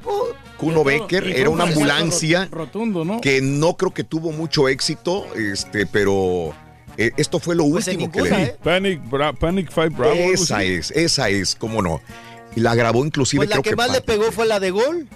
Kuno 0.59 0.83
Becker 0.83 1.25
era 1.27 1.49
un 1.49 1.55
una 1.55 1.63
ambulancia 1.65 2.45
ro- 2.51 2.59
Rotundo, 2.65 3.05
¿no? 3.05 3.21
que 3.21 3.41
no 3.41 3.75
creo 3.75 3.93
que 3.93 4.03
tuvo 4.03 4.31
mucho 4.31 4.67
éxito, 4.67 5.25
este, 5.35 5.85
pero 5.85 6.53
eh, 6.97 7.11
esto 7.17 7.39
fue 7.39 7.55
lo 7.55 7.63
Pues 7.69 7.87
último 7.87 8.11
que 8.11 8.21
le 8.21 8.29
¿eh? 8.29 8.45
vi. 8.57 8.63
Panic, 8.63 9.01
Bra- 9.09 9.37
Panic 9.37 9.71
Five 9.71 9.89
Bravo. 9.89 10.13
Esa 10.15 10.63
es, 10.63 10.91
esa 10.91 11.29
es, 11.29 11.55
cómo 11.55 11.81
no. 11.81 12.01
Y 12.55 12.59
la 12.61 12.75
grabó 12.75 13.05
inclusive 13.05 13.39
Pues 13.39 13.49
la 13.49 13.53
creo 13.55 13.63
que 13.63 13.69
que, 13.71 13.75
más 13.75 13.91
le 13.91 14.01
pegó 14.01 14.31
fue 14.31 14.45
la 14.45 14.59
de 14.59 14.71
gol. 14.71 15.07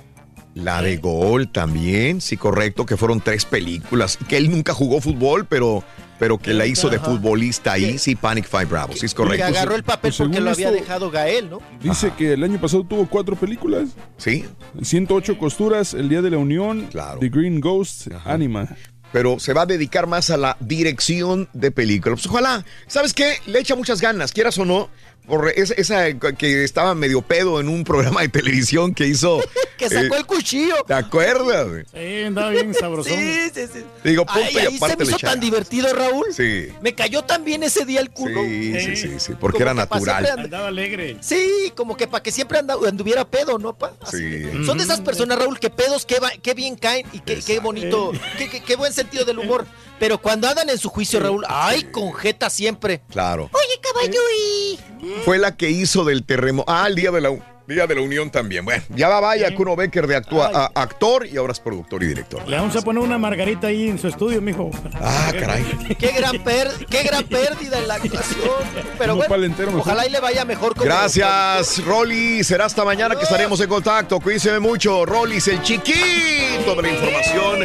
la 0.54 0.82
de 0.82 0.98
Gol 0.98 1.52
también, 1.52 2.22
sí, 2.22 2.38
correcto, 2.38 2.86
que 2.86 2.96
fueron 2.96 3.20
tres 3.22 3.44
películas, 3.46 4.18
que 4.30 4.38
él 4.38 4.50
nunca 4.52 4.74
jugó 4.74 5.02
fútbol, 5.02 5.46
pero, 5.48 5.84
pero 6.24 6.38
que 6.38 6.53
la 6.53 6.66
hizo 6.66 6.90
de 6.90 7.00
futbolista 7.00 7.74
ahí, 7.74 7.98
sí, 8.00 8.16
Panic 8.16 8.48
Five 8.48 8.66
Bravo, 8.66 8.93
sí 8.93 9.06
es 9.06 9.14
correcto. 9.14 9.38
Que 9.38 9.43
agarró 9.43 9.76
el 9.76 9.84
papel 9.84 10.11
Pues 10.11 10.18
porque 10.18 10.40
lo 10.40 10.52
había 10.52 10.69
esto- 10.69 10.80
dejado 10.82 11.11
Gael, 11.11 11.50
¿no? 11.50 11.60
Dice 11.82 12.14
que 12.18 12.32
el 12.32 12.43
año 12.45 12.61
pasado 12.61 12.85
tuvo 12.85 13.08
cuatro 13.10 13.35
películas. 13.35 13.90
Sí. 14.16 14.45
108 14.82 15.38
costuras, 15.38 15.93
El 15.93 16.08
Día 16.08 16.22
de 16.22 16.30
la 16.32 16.38
Unión, 16.38 16.88
Claro. 16.90 17.19
The 17.19 17.27
Green 17.27 17.60
Ghost, 17.60 18.08
Anima. 18.24 18.69
Pero 19.11 19.38
se 19.38 19.52
va 19.53 19.64
a 19.64 19.66
dedicar 19.66 20.08
más 20.08 20.30
a 20.30 20.38
la 20.38 20.58
dirección 20.60 21.50
de 21.53 21.69
películas. 21.72 22.22
Pues 22.22 22.27
ojalá, 22.27 22.66
¿sabes 22.88 23.14
qué? 23.14 23.35
Le 23.45 23.60
echa 23.60 23.76
muchas 23.76 24.00
ganas, 24.02 24.32
quieras 24.32 24.58
o 24.58 24.66
no, 24.66 24.90
por 25.27 25.50
esa, 25.56 25.74
esa 25.76 26.14
que 26.38 26.64
estaba 26.64 26.93
medio 26.95 27.22
pedo 27.22 27.60
en 27.60 27.69
un 27.69 27.84
programa 27.84 28.22
de 28.22 28.30
televisión 28.30 28.93
que 28.93 29.08
hizo. 29.08 29.40
Que 29.76 29.90
sacó 29.90 30.16
eh, 30.16 30.19
el 30.19 30.26
cuchillo. 30.27 30.76
¿Te 30.88 30.93
acuerdas? 30.93 31.68
Sí, 31.93 32.24
andaba 32.24 32.52
bien 32.52 32.74
sabrosón. 32.74 33.18
Sí, 33.19 33.50
sí, 33.53 33.61
sí. 33.74 33.84
Digo, 34.03 34.24
Ay, 34.30 34.56
ahí 34.58 34.77
se 34.77 34.95
me 34.95 35.03
hizo 35.03 35.18
tan 35.18 35.40
divertido, 35.40 35.92
Raúl. 35.93 36.27
Sí. 36.32 36.68
Me 36.82 36.93
cayó 36.93 37.24
tan 37.24 37.43
bien 37.43 37.64
ese 37.64 37.84
día 37.84 38.00
el 38.00 38.11
culo. 38.11 38.43
Sí, 38.43 38.80
sí, 38.80 38.95
sí, 38.95 39.10
sí, 39.18 39.34
porque 39.38 39.58
Como 39.58 39.72
era 39.72 39.74
natural. 39.74 40.24
siempre 40.24 40.43
Andaba 40.45 40.68
alegre. 40.68 41.18
Sí, 41.22 41.74
como 41.76 41.98
que 41.98 42.08
para 42.08 42.22
que 42.24 42.32
siempre 42.32 42.60
anduviera 42.60 43.26
pedo, 43.26 43.58
¿no, 43.58 43.74
pa? 43.77 43.93
Así. 44.02 44.43
Sí. 44.43 44.66
Son 44.66 44.77
de 44.77 44.84
esas 44.84 45.02
personas, 45.02 45.40
Raúl, 45.40 45.60
que 45.60 45.72
pedos, 45.72 46.06
qué, 46.06 46.19
va- 46.19 46.32
qué 46.42 46.53
bien 46.53 46.76
caen 46.76 47.06
y 47.11 47.19
qué, 47.19 47.40
qué 47.45 47.60
bonito, 47.60 48.11
qué, 48.38 48.50
qué- 48.50 48.64
qué 48.64 48.76
buen 48.76 48.93
sentido 48.93 49.26
del 49.26 49.40
humor. 49.40 49.66
Pero 50.04 50.18
cuando 50.18 50.50
andan 50.50 50.70
en 50.70 50.78
su 50.78 50.90
juicio, 50.90 51.22
Raúl, 51.22 51.46
ay, 51.48 51.84
con 51.84 52.14
jeta 52.14 52.50
siempre. 52.50 53.02
Claro. 53.10 53.50
Oye, 53.54 53.80
caballo, 53.82 54.20
y... 54.38 54.78
Fue 55.24 55.38
la 55.38 55.56
que 55.56 55.70
hizo 55.70 56.04
del 56.04 56.26
terremoto. 56.26 56.70
Ah, 56.70 56.88
el 56.88 56.96
día 56.96 57.10
de 57.10 57.22
la, 57.22 57.30
día 57.67 57.88
de 57.88 57.95
la 57.95 58.01
Unión 58.01 58.30
también. 58.30 58.66
Bueno, 58.66 58.83
ya 58.90 59.08
va 59.08 59.19
vaya 59.22 59.53
Kuno 59.56 59.75
Becker 59.75 60.06
de 60.06 60.17
actua- 60.17 60.51
a- 60.53 60.72
actor 60.82 61.25
y 61.25 61.38
ahora 61.38 61.53
es 61.53 61.59
productor 61.59 62.03
y 62.03 62.08
director. 62.08 62.45
Le 62.48 62.58
vamos 62.58 62.75
a 62.75 62.82
poner 62.82 63.01
una 63.01 63.17
margarita 63.17 63.67
ahí 63.67 63.88
en 63.90 63.98
su 63.98 64.08
estudio, 64.09 64.42
mijo. 64.42 64.69
Ah, 64.95 65.32
caray. 65.38 65.64
Qué 65.98 66.11
gran, 66.11 66.43
per- 66.43 66.85
qué 66.90 67.03
gran 67.03 67.24
pérdida 67.24 67.80
en 67.80 67.88
la 67.88 67.95
actuación. 67.95 68.50
Pero 68.98 69.16
bueno, 69.16 69.30
palentero 69.30 69.67
mejor. 69.72 69.82
ojalá 69.82 70.06
y 70.06 70.09
le 70.09 70.19
vaya 70.19 70.43
mejor. 70.45 70.74
como 70.74 70.85
Gracias, 70.85 71.83
Rolly. 71.85 72.43
Será 72.43 72.66
hasta 72.66 72.83
mañana 72.83 73.16
que 73.16 73.24
estaremos 73.24 73.59
en 73.61 73.69
contacto. 73.69 74.19
Cuídense 74.19 74.59
mucho. 74.59 75.06
Rollis, 75.06 75.48
el 75.48 75.61
chiquito 75.61 76.75
de 76.75 76.82
la 76.82 76.90
información 76.90 77.59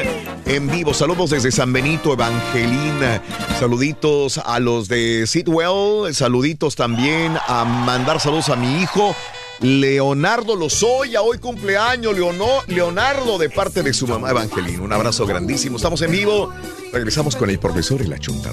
en 0.47 0.69
vivo. 0.71 0.95
Saludos 0.95 1.31
desde 1.31 1.51
San 1.51 1.73
Benito, 1.73 2.13
Evangelina. 2.13 3.21
Saluditos 3.59 4.39
a 4.39 4.61
los 4.61 4.87
de 4.89 5.27
Sidwell. 5.27 6.15
Saluditos 6.15 6.77
también 6.77 7.37
a 7.49 7.65
mandar 7.65 8.21
saludos 8.21 8.49
a 8.49 8.57
mi 8.57 8.81
hijo. 8.83 9.15
Leonardo 9.61 10.55
Lozoya, 10.55 11.23
hoy 11.23 11.39
cumpleaños, 11.39 12.15
Leono- 12.15 12.63
Leonardo, 12.69 13.39
de 13.39 13.51
parte 13.51 13.83
de 13.83 13.93
su 13.93 14.07
mamá 14.07 14.31
Evangelina. 14.31 14.83
Un 14.83 14.93
abrazo 14.93 15.27
grandísimo. 15.27 15.77
Estamos 15.77 16.01
en 16.03 16.13
vivo. 16.13 16.53
Regresamos 16.93 17.35
con 17.37 17.51
el 17.51 17.59
profesor 17.59 18.01
y 18.01 18.07
la 18.07 18.19
chunta. 18.19 18.53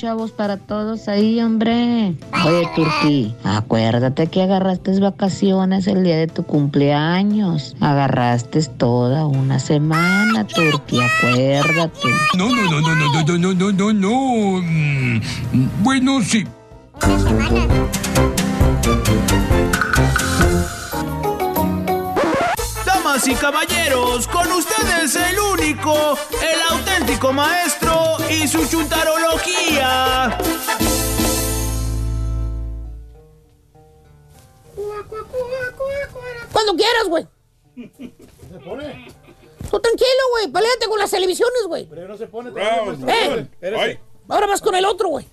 Chavos, 0.00 0.30
para 0.32 0.56
todos 0.56 1.08
ahí, 1.08 1.42
hombre. 1.42 2.14
Oye, 2.46 2.66
Turquí, 2.74 3.34
acuérdate 3.44 4.28
que 4.28 4.40
agarraste 4.40 4.98
vacaciones 4.98 5.86
el 5.88 6.02
día 6.04 6.16
de 6.16 6.26
tu 6.26 6.42
cumpleaños. 6.42 7.76
Agarraste 7.80 8.62
toda 8.64 9.26
una 9.26 9.58
semana, 9.58 10.46
Turquí, 10.46 10.98
acuérdate. 11.02 12.08
No, 12.34 12.48
no, 12.48 12.62
no, 12.70 12.80
no, 12.80 12.94
no, 12.94 13.22
no, 13.26 13.36
no, 13.36 13.52
no, 13.52 13.72
no, 13.72 13.92
no. 13.92 14.62
Mm, 14.62 15.20
Bueno, 15.82 16.22
sí. 16.22 16.46
Damas 22.86 23.28
y 23.28 23.34
caballeros, 23.34 24.26
con 24.28 24.50
ustedes 24.50 25.14
el 25.16 25.38
único, 25.60 26.16
el 26.40 26.74
auténtico 26.78 27.34
maestro 27.34 28.09
y 28.30 28.48
su 28.48 28.66
chuntarología. 28.68 30.38
Cuando 36.52 36.74
quieras, 36.76 37.04
güey. 37.08 37.24
Tú 37.74 39.80
tranquilo, 39.80 40.22
güey. 40.32 40.52
Peleate 40.52 40.86
con 40.88 40.98
las 40.98 41.10
televisiones, 41.10 41.62
güey. 41.66 41.86
Pero 41.88 42.08
no 42.08 42.16
se 42.16 42.26
pone 42.26 42.50
Round, 42.50 43.08
Eh. 43.08 43.46
Ay, 43.78 43.98
Ahora 44.28 44.46
vas 44.46 44.60
con 44.60 44.74
el 44.74 44.84
otro, 44.84 45.08
güey. 45.08 45.26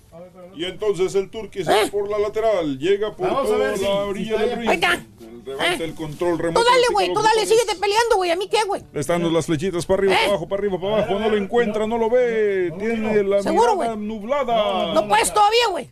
Y 0.56 0.64
entonces 0.64 1.14
el 1.14 1.30
turqui 1.30 1.64
se 1.64 1.70
va 1.70 1.82
¿Eh? 1.82 1.90
por 1.90 2.08
la 2.10 2.18
lateral, 2.18 2.78
llega 2.78 3.14
por 3.14 3.28
Vamos 3.28 3.44
a 3.44 3.54
toda 3.54 3.58
ver 3.58 3.78
si- 3.78 3.84
la 3.84 3.90
orilla 4.04 4.38
del 4.38 4.58
ring. 4.58 4.68
Ahí 4.68 4.74
está. 4.74 5.00
Levanta 5.48 5.82
¿Eh? 5.82 5.86
el 5.86 5.94
control 5.94 6.38
remoto. 6.38 6.60
Tú 6.60 6.66
dale, 6.70 6.84
güey. 6.92 7.12
Tú 7.12 7.20
dale, 7.22 7.46
síguete 7.46 7.74
peleando, 7.76 8.16
güey. 8.16 8.30
¿A 8.30 8.36
mí 8.36 8.48
qué, 8.48 8.62
güey? 8.66 8.82
Le 8.92 9.00
están 9.00 9.32
las 9.32 9.46
flechitas 9.46 9.86
para 9.86 10.00
arriba, 10.00 10.12
¿Eh? 10.14 10.16
para 10.16 10.28
abajo, 10.30 10.48
para 10.48 10.60
arriba, 10.60 10.80
para 10.80 10.96
abajo. 10.98 11.18
No 11.18 11.28
lo 11.30 11.36
encuentra, 11.36 11.86
no 11.86 11.98
lo 11.98 12.10
ve. 12.10 12.72
Tiene 12.78 13.22
la 13.24 13.42
¿Seguro, 13.42 13.76
mirada 13.76 13.94
güey? 13.94 14.06
nublada. 14.06 14.94
No 14.94 15.08
puedes 15.08 15.32
todavía, 15.32 15.68
güey. 15.70 15.90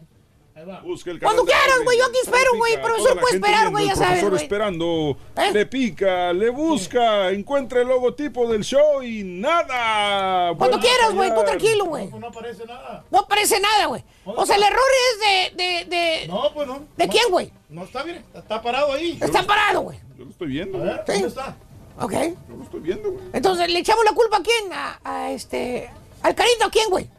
Busca 0.82 1.10
el 1.10 1.20
Cuando 1.20 1.44
quieras, 1.44 1.80
güey, 1.84 1.98
yo 1.98 2.06
aquí 2.06 2.16
espero, 2.22 2.56
güey, 2.56 2.80
profesor 2.80 3.20
puede 3.20 3.34
esperar, 3.36 3.70
güey, 3.70 3.86
ya 3.88 3.94
sabes, 3.94 4.20
profesor 4.20 4.34
esperando. 4.42 5.18
¿Eh? 5.36 5.52
Le 5.52 5.66
pica, 5.66 6.32
le 6.32 6.48
busca, 6.48 7.30
encuentra 7.30 7.82
el 7.82 7.88
logotipo 7.88 8.48
del 8.50 8.64
show 8.64 9.02
y 9.02 9.22
nada. 9.22 10.54
Cuando 10.56 10.78
a 10.78 10.80
quieras, 10.80 11.12
güey. 11.12 11.34
Tú 11.34 11.44
tranquilo, 11.44 11.84
güey. 11.84 12.08
No 12.08 12.28
aparece 12.28 12.64
nada. 12.64 13.04
No 13.10 13.18
aparece 13.18 13.60
nada, 13.60 13.84
güey. 13.86 14.02
O 14.24 14.46
sea, 14.46 14.56
el 14.56 14.62
error 14.62 14.80
es 15.12 15.56
de... 15.56 15.62
de, 15.62 15.84
de... 15.94 16.26
No, 16.28 16.50
pues 16.54 16.66
no. 16.66 16.86
¿De 16.96 17.06
No. 17.06 17.12
quién, 17.12 17.30
güey? 17.30 17.52
No 17.68 17.84
está 17.84 18.02
bien. 18.02 18.24
Está 18.34 18.62
parado 18.62 18.92
ahí. 18.92 19.18
Está 19.20 19.42
parado, 19.42 19.82
güey. 19.82 19.98
Yo 20.16 20.24
lo 20.24 20.30
estoy 20.30 20.48
viendo, 20.48 20.78
A 20.78 20.80
güey. 20.80 20.92
ver, 20.94 21.04
Sí. 21.06 21.12
¿dónde 21.12 21.28
está? 21.28 21.56
Ok. 22.00 22.12
Yo 22.48 22.56
lo 22.56 22.62
estoy 22.64 22.80
viendo, 22.80 23.10
güey. 23.12 23.24
Entonces, 23.34 23.68
¿le 23.70 23.78
echamos 23.78 24.04
la 24.06 24.12
culpa 24.12 24.38
a 24.38 24.42
quién? 24.42 24.72
A, 24.72 25.00
a 25.04 25.30
este... 25.32 25.90
¿Al 26.22 26.34
Carita 26.34 26.66
o 26.66 26.70
quién, 26.70 26.88
güey? 26.88 27.10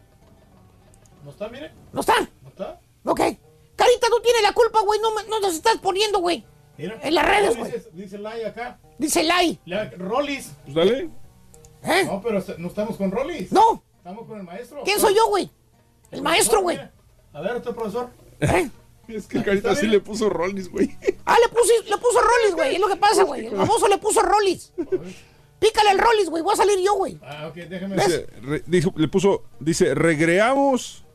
¿No 1.23 1.29
está, 1.29 1.47
mire? 1.49 1.71
¿No 1.93 1.99
está? 2.01 2.13
¿No 2.41 2.49
está? 2.49 2.79
Ok. 3.07 3.19
Carita, 3.75 4.07
tú 4.09 4.19
tienes 4.23 4.41
la 4.43 4.53
culpa, 4.53 4.81
güey. 4.81 4.99
No, 4.99 5.11
nos 5.39 5.53
estás 5.53 5.77
poniendo, 5.77 6.19
güey. 6.19 6.43
Mira. 6.77 6.99
En 7.01 7.15
las 7.15 7.25
redes, 7.25 7.57
güey. 7.57 7.71
Dice, 7.71 7.89
dice 7.93 8.17
Lai 8.19 8.43
acá. 8.43 8.79
Dice 8.97 9.23
Lai. 9.23 9.59
La- 9.65 9.89
Rollis. 9.91 10.51
Pues 10.63 10.75
dale. 10.75 11.09
¿Eh? 11.83 12.03
No, 12.05 12.21
pero 12.21 12.43
no 12.57 12.67
estamos 12.67 12.97
con 12.97 13.11
Rollis. 13.11 13.51
No. 13.51 13.83
Estamos 13.97 14.27
con 14.27 14.37
el 14.39 14.43
maestro. 14.43 14.81
¿Quién 14.83 14.99
soy 14.99 15.15
yo, 15.15 15.27
güey? 15.27 15.49
El 16.11 16.21
maestro, 16.21 16.61
güey. 16.61 16.77
A 17.33 17.41
ver, 17.41 17.51
otro 17.53 17.73
profesor. 17.75 18.09
¿Eh? 18.39 18.69
Es 19.07 19.25
que 19.25 19.41
carita 19.41 19.73
sí 19.73 19.87
le 19.87 20.01
puso 20.01 20.29
Rollins, 20.29 20.69
güey. 20.69 20.93
Ah, 21.23 21.37
le, 21.41 21.47
puse, 21.47 21.71
le 21.89 21.97
puso 21.97 22.19
Rollis, 22.19 22.55
güey. 22.55 22.75
Es 22.75 22.81
lo 22.81 22.89
que 22.89 22.97
pasa, 22.97 23.23
güey. 23.23 23.45
El 23.45 23.55
famoso 23.55 23.87
le 23.87 23.97
puso 23.99 24.21
Rollis. 24.21 24.73
Pícale 25.59 25.91
el 25.91 25.97
Rollis, 25.97 26.29
güey. 26.29 26.43
Voy 26.43 26.51
a 26.53 26.57
salir 26.57 26.77
yo, 26.83 26.93
güey. 26.95 27.17
Ah, 27.23 27.47
ok, 27.47 27.53
déjeme 27.55 27.95
Dice, 27.95 28.27
re- 28.41 28.63
dijo- 28.67 28.91
le 28.97 29.07
puso, 29.07 29.45
dice, 29.61 29.95
regreamos, 29.95 31.05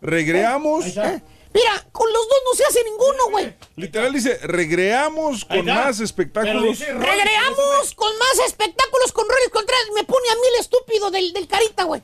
regreamos. 0.00 0.86
Está. 0.86 1.22
Mira, 1.54 1.86
con 1.92 2.12
los 2.12 2.28
dos 2.28 2.38
no 2.50 2.54
se 2.56 2.64
hace 2.64 2.82
ninguno, 2.84 3.30
güey. 3.30 3.54
Literal 3.76 4.12
dice, 4.12 4.38
regreamos 4.42 5.44
con 5.44 5.64
más 5.64 6.00
espectáculos. 6.00 6.80
Regreamos 6.80 7.94
con 7.94 8.18
más 8.18 8.46
espectáculos 8.46 9.12
con 9.12 9.28
Rollis 9.28 9.50
Contreras. 9.52 9.84
Me 9.94 10.02
pone 10.02 10.28
a 10.30 10.34
mí 10.34 10.40
el 10.54 10.60
estúpido 10.60 11.10
del, 11.12 11.32
del 11.32 11.46
Carita, 11.46 11.84
güey. 11.84 12.02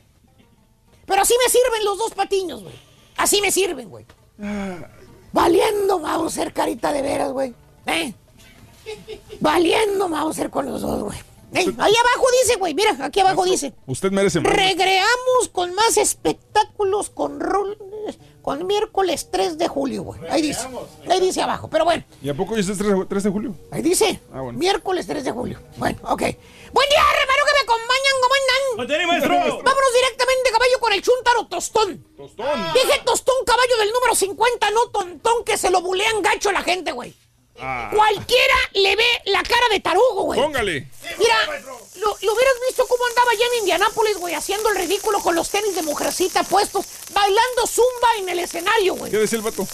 Pero 1.05 1.21
así 1.21 1.33
me 1.43 1.49
sirven 1.49 1.83
los 1.83 1.97
dos 1.97 2.13
patiños, 2.13 2.63
güey. 2.63 2.73
Así 3.17 3.41
me 3.41 3.51
sirven, 3.51 3.89
güey. 3.89 4.05
Valiendo 5.33 5.99
Mauser, 5.99 6.53
carita 6.53 6.93
de 6.93 7.01
veras, 7.01 7.31
güey. 7.33 7.53
¿Eh? 7.87 8.13
Valiendo 9.39 10.07
Mauser 10.07 10.49
con 10.49 10.65
los 10.65 10.81
dos, 10.81 11.03
güey. 11.03 11.17
¿Eh? 11.53 11.65
Ahí 11.77 11.93
abajo 11.93 12.25
dice, 12.43 12.55
güey, 12.57 12.73
mira, 12.73 12.97
aquí 13.01 13.19
abajo 13.19 13.43
dice. 13.43 13.73
Usted 13.85 14.11
merece 14.11 14.39
más. 14.39 14.53
Regreamos 14.53 15.49
con 15.51 15.73
más 15.75 15.97
espectáculos 15.97 17.09
con 17.09 17.39
rol- 17.41 17.77
con 18.41 18.65
miércoles 18.65 19.29
3 19.31 19.57
de 19.57 19.67
julio, 19.67 20.03
güey. 20.03 20.19
Ahí 20.29 20.41
dice. 20.41 20.67
Ahí 21.09 21.19
dice 21.19 21.41
abajo, 21.41 21.69
pero 21.69 21.85
bueno. 21.85 22.03
¿Y 22.21 22.29
a 22.29 22.33
poco 22.33 22.55
es 22.55 22.65
3, 22.65 22.77
3 23.07 23.23
de 23.23 23.29
julio? 23.29 23.55
Ahí 23.71 23.81
dice. 23.81 24.19
Ah, 24.33 24.41
bueno. 24.41 24.57
Miércoles 24.57 25.05
3 25.07 25.23
de 25.23 25.31
julio. 25.31 25.59
Bueno, 25.77 25.97
ok. 26.03 26.21
Buen 26.21 26.89
día, 26.89 27.03
hermano, 27.21 27.43
que 27.45 27.53
me 27.53 27.63
acompañan. 27.63 28.15
¿Cómo 28.21 28.33
andan? 28.41 28.87
Día, 28.87 29.07
maestro. 29.07 29.33
Vámonos 29.63 29.93
directamente, 29.93 30.51
caballo, 30.51 30.79
con 30.79 30.93
el 30.93 31.01
chuntaro 31.01 31.45
tostón. 31.47 32.05
Tostón. 32.17 32.73
Dije 32.73 33.01
tostón, 33.05 33.35
caballo 33.45 33.77
del 33.77 33.91
número 33.91 34.15
50, 34.15 34.71
no 34.71 34.89
tontón, 34.89 35.43
que 35.43 35.57
se 35.57 35.69
lo 35.69 35.81
bulean 35.81 36.21
gacho 36.21 36.49
a 36.49 36.53
la 36.53 36.61
gente, 36.61 36.91
güey. 36.91 37.13
Ah. 37.59 37.91
Cualquiera 37.93 38.55
le 38.73 38.95
ve 38.95 39.05
la 39.25 39.43
cara 39.43 39.67
de 39.71 39.79
tarugo, 39.79 40.23
güey. 40.23 40.39
Póngale. 40.39 40.87
Mira, 41.19 41.35
lo, 41.95 42.07
lo 42.21 42.33
hubieras 42.33 42.53
visto 42.67 42.87
cómo 42.87 43.05
andaba 43.05 43.31
allá 43.31 43.45
en 43.53 43.59
Indianápolis, 43.59 44.17
güey, 44.17 44.33
haciendo 44.33 44.69
el 44.69 44.77
ridículo 44.77 45.19
con 45.19 45.35
los 45.35 45.49
tenis 45.49 45.75
de 45.75 45.83
mujercita 45.83 46.43
puestos, 46.43 46.85
bailando 47.13 47.67
zumba 47.67 48.15
en 48.19 48.29
el 48.29 48.39
escenario, 48.39 48.95
güey. 48.95 49.11
¿Qué 49.11 49.17
decía 49.17 49.37
el 49.37 49.43
vato? 49.43 49.67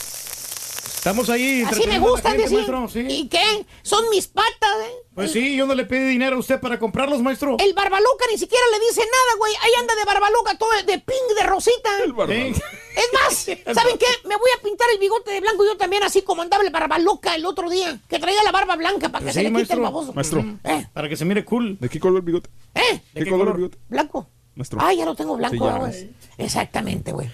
Estamos 0.97 1.29
ahí. 1.29 1.63
Así 1.65 1.87
me 1.87 1.99
gustan 1.99 2.35
decir. 2.37 2.53
maestro, 2.57 2.89
sí. 2.89 3.05
¿Y 3.07 3.29
qué? 3.29 3.65
Son 3.83 4.09
mis 4.09 4.27
patas, 4.27 4.77
¿eh? 4.81 4.95
Pues 5.17 5.31
sí, 5.31 5.55
yo 5.55 5.65
no 5.65 5.73
le 5.73 5.83
pedí 5.83 6.09
dinero 6.09 6.35
a 6.35 6.39
usted 6.39 6.59
para 6.59 6.77
comprarlos, 6.77 7.23
maestro. 7.23 7.57
El 7.57 7.73
barbaloca 7.73 8.25
ni 8.31 8.37
siquiera 8.37 8.63
le 8.71 8.79
dice 8.85 9.01
nada, 9.01 9.37
güey. 9.39 9.51
Ahí 9.63 9.71
anda 9.79 9.95
de 9.95 10.05
barbaloca, 10.05 10.55
todo 10.59 10.69
de 10.85 10.99
pink, 10.99 11.35
de 11.35 11.41
rosita. 11.43 11.89
Sí. 12.27 12.53
Es 12.95 13.09
más, 13.13 13.33
¿saben 13.75 13.97
qué? 13.97 14.05
Me 14.25 14.35
voy 14.35 14.49
a 14.55 14.61
pintar 14.61 14.87
el 14.93 14.99
bigote 14.99 15.31
de 15.31 15.41
blanco 15.41 15.65
yo 15.65 15.75
también, 15.75 16.03
así 16.03 16.21
como 16.21 16.43
andaba 16.43 16.63
el 16.63 16.69
barbaloca 16.69 17.33
el 17.33 17.47
otro 17.47 17.67
día, 17.67 17.99
que 18.07 18.19
traía 18.19 18.43
la 18.43 18.51
barba 18.51 18.75
blanca 18.75 19.09
para 19.09 19.21
que 19.21 19.23
Pues 19.25 19.33
se 19.33 19.39
sí, 19.41 19.49
le 19.49 19.59
quite 19.59 19.73
el 19.73 19.79
baboso. 19.79 20.13
Maestro. 20.13 20.45
¿Eh? 20.63 20.85
Para 20.93 21.09
que 21.09 21.17
se 21.17 21.25
mire 21.25 21.43
cool. 21.43 21.79
¿De 21.79 21.89
qué 21.89 21.99
color 21.99 22.17
el 22.17 22.21
bigote? 22.21 22.51
¿Eh? 22.75 23.01
¿Qué, 23.15 23.25
color, 23.25 23.47
el 23.47 23.53
bigote? 23.55 23.79
¿Blanco? 23.89 24.29
Maestro. 24.53 24.77
Ah, 24.79 24.93
ya 24.93 25.05
lo 25.05 25.15
tengo 25.15 25.35
blanco, 25.35 25.55
Sí, 25.55 25.59
ya. 25.63 25.77
güey. 25.79 26.11
Exactamente, 26.37 27.11
güey. 27.11 27.27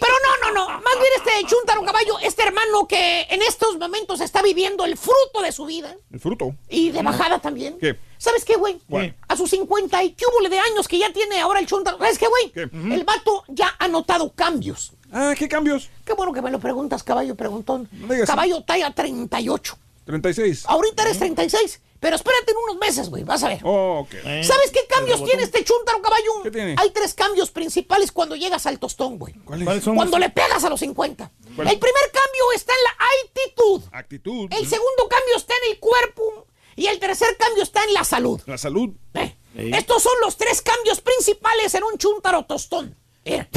Pero 0.00 0.12
no, 0.24 0.52
no, 0.52 0.54
no. 0.54 0.68
Más 0.80 0.94
bien 0.94 1.12
este 1.16 1.46
Chuntaro 1.46 1.84
Caballo, 1.84 2.18
este 2.20 2.42
hermano 2.42 2.86
que 2.86 3.22
en 3.30 3.42
estos 3.42 3.76
momentos 3.78 4.20
está 4.20 4.42
viviendo 4.42 4.84
el 4.84 4.96
fruto 4.96 5.42
de 5.42 5.52
su 5.52 5.64
vida 5.66 5.96
El 6.12 6.20
fruto. 6.20 6.54
y 6.68 6.90
de 6.90 7.02
bajada 7.02 7.38
también. 7.40 7.78
¿Qué? 7.78 7.98
¿Sabes 8.18 8.44
qué, 8.44 8.56
güey? 8.56 8.80
A 9.28 9.36
sus 9.36 9.50
50 9.50 10.02
y 10.04 10.14
cúbole 10.14 10.48
de 10.48 10.58
años 10.58 10.88
que 10.88 10.98
ya 10.98 11.12
tiene 11.12 11.40
ahora 11.40 11.60
el 11.60 11.66
Chuntaro. 11.66 11.98
¿Sabes 11.98 12.18
qué, 12.18 12.26
güey? 12.26 12.50
¿Qué? 12.50 12.62
El 12.94 13.04
vato 13.04 13.44
ya 13.48 13.74
ha 13.78 13.88
notado 13.88 14.32
cambios. 14.32 14.92
Ah, 15.12 15.34
¿qué 15.38 15.48
cambios? 15.48 15.88
Qué 16.04 16.12
bueno 16.14 16.32
que 16.32 16.42
me 16.42 16.50
lo 16.50 16.58
preguntas, 16.58 17.02
caballo 17.02 17.34
preguntón. 17.36 17.88
Digas 17.92 18.26
caballo 18.26 18.62
talla 18.62 18.90
38. 18.92 19.78
36. 20.06 20.64
Ahorita 20.66 21.02
eres 21.02 21.18
36. 21.18 21.80
Pero 21.98 22.16
espérate 22.16 22.52
en 22.52 22.56
unos 22.58 22.76
meses, 22.76 23.08
güey. 23.08 23.24
Vas 23.24 23.42
a 23.42 23.48
ver. 23.48 23.60
Oh, 23.64 24.00
ok. 24.00 24.12
¿Sabes 24.42 24.70
qué 24.72 24.86
cambios 24.88 25.24
tiene 25.24 25.42
este 25.42 25.64
chuntaro 25.64 26.00
caballo? 26.02 26.42
¿Qué 26.42 26.50
tiene? 26.50 26.76
Hay 26.78 26.90
tres 26.90 27.14
cambios 27.14 27.50
principales 27.50 28.12
cuando 28.12 28.36
llegas 28.36 28.66
al 28.66 28.78
tostón, 28.78 29.18
güey. 29.18 29.34
¿Cuáles? 29.44 29.82
son? 29.82 29.96
Cuando 29.96 30.18
le 30.18 30.30
pegas 30.30 30.62
a 30.64 30.68
los 30.70 30.78
50. 30.80 31.30
¿Cuál? 31.56 31.68
El 31.68 31.78
primer 31.78 32.02
cambio 32.12 32.52
está 32.54 32.72
en 32.74 32.82
la 32.84 32.96
actitud. 33.24 33.82
Actitud. 33.92 34.48
El 34.52 34.66
segundo 34.68 35.08
cambio 35.08 35.36
está 35.36 35.54
en 35.64 35.72
el 35.72 35.78
cuerpo. 35.80 36.46
Y 36.76 36.86
el 36.86 36.98
tercer 36.98 37.36
cambio 37.38 37.62
está 37.62 37.82
en 37.84 37.94
la 37.94 38.04
salud. 38.04 38.40
La 38.46 38.58
salud. 38.58 38.90
Eh, 39.14 39.34
Sí. 39.56 39.70
Estos 39.72 40.02
son 40.02 40.12
los 40.20 40.36
tres 40.36 40.60
cambios 40.60 41.00
principales 41.00 41.74
en 41.74 41.82
un 41.82 41.96
chuntaro 41.96 42.44
tostón. 42.44 42.94
Mira. 43.24 43.48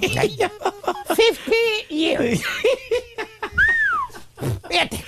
50 0.00 1.88
years. 1.90 2.40
Fíjate. 4.68 5.04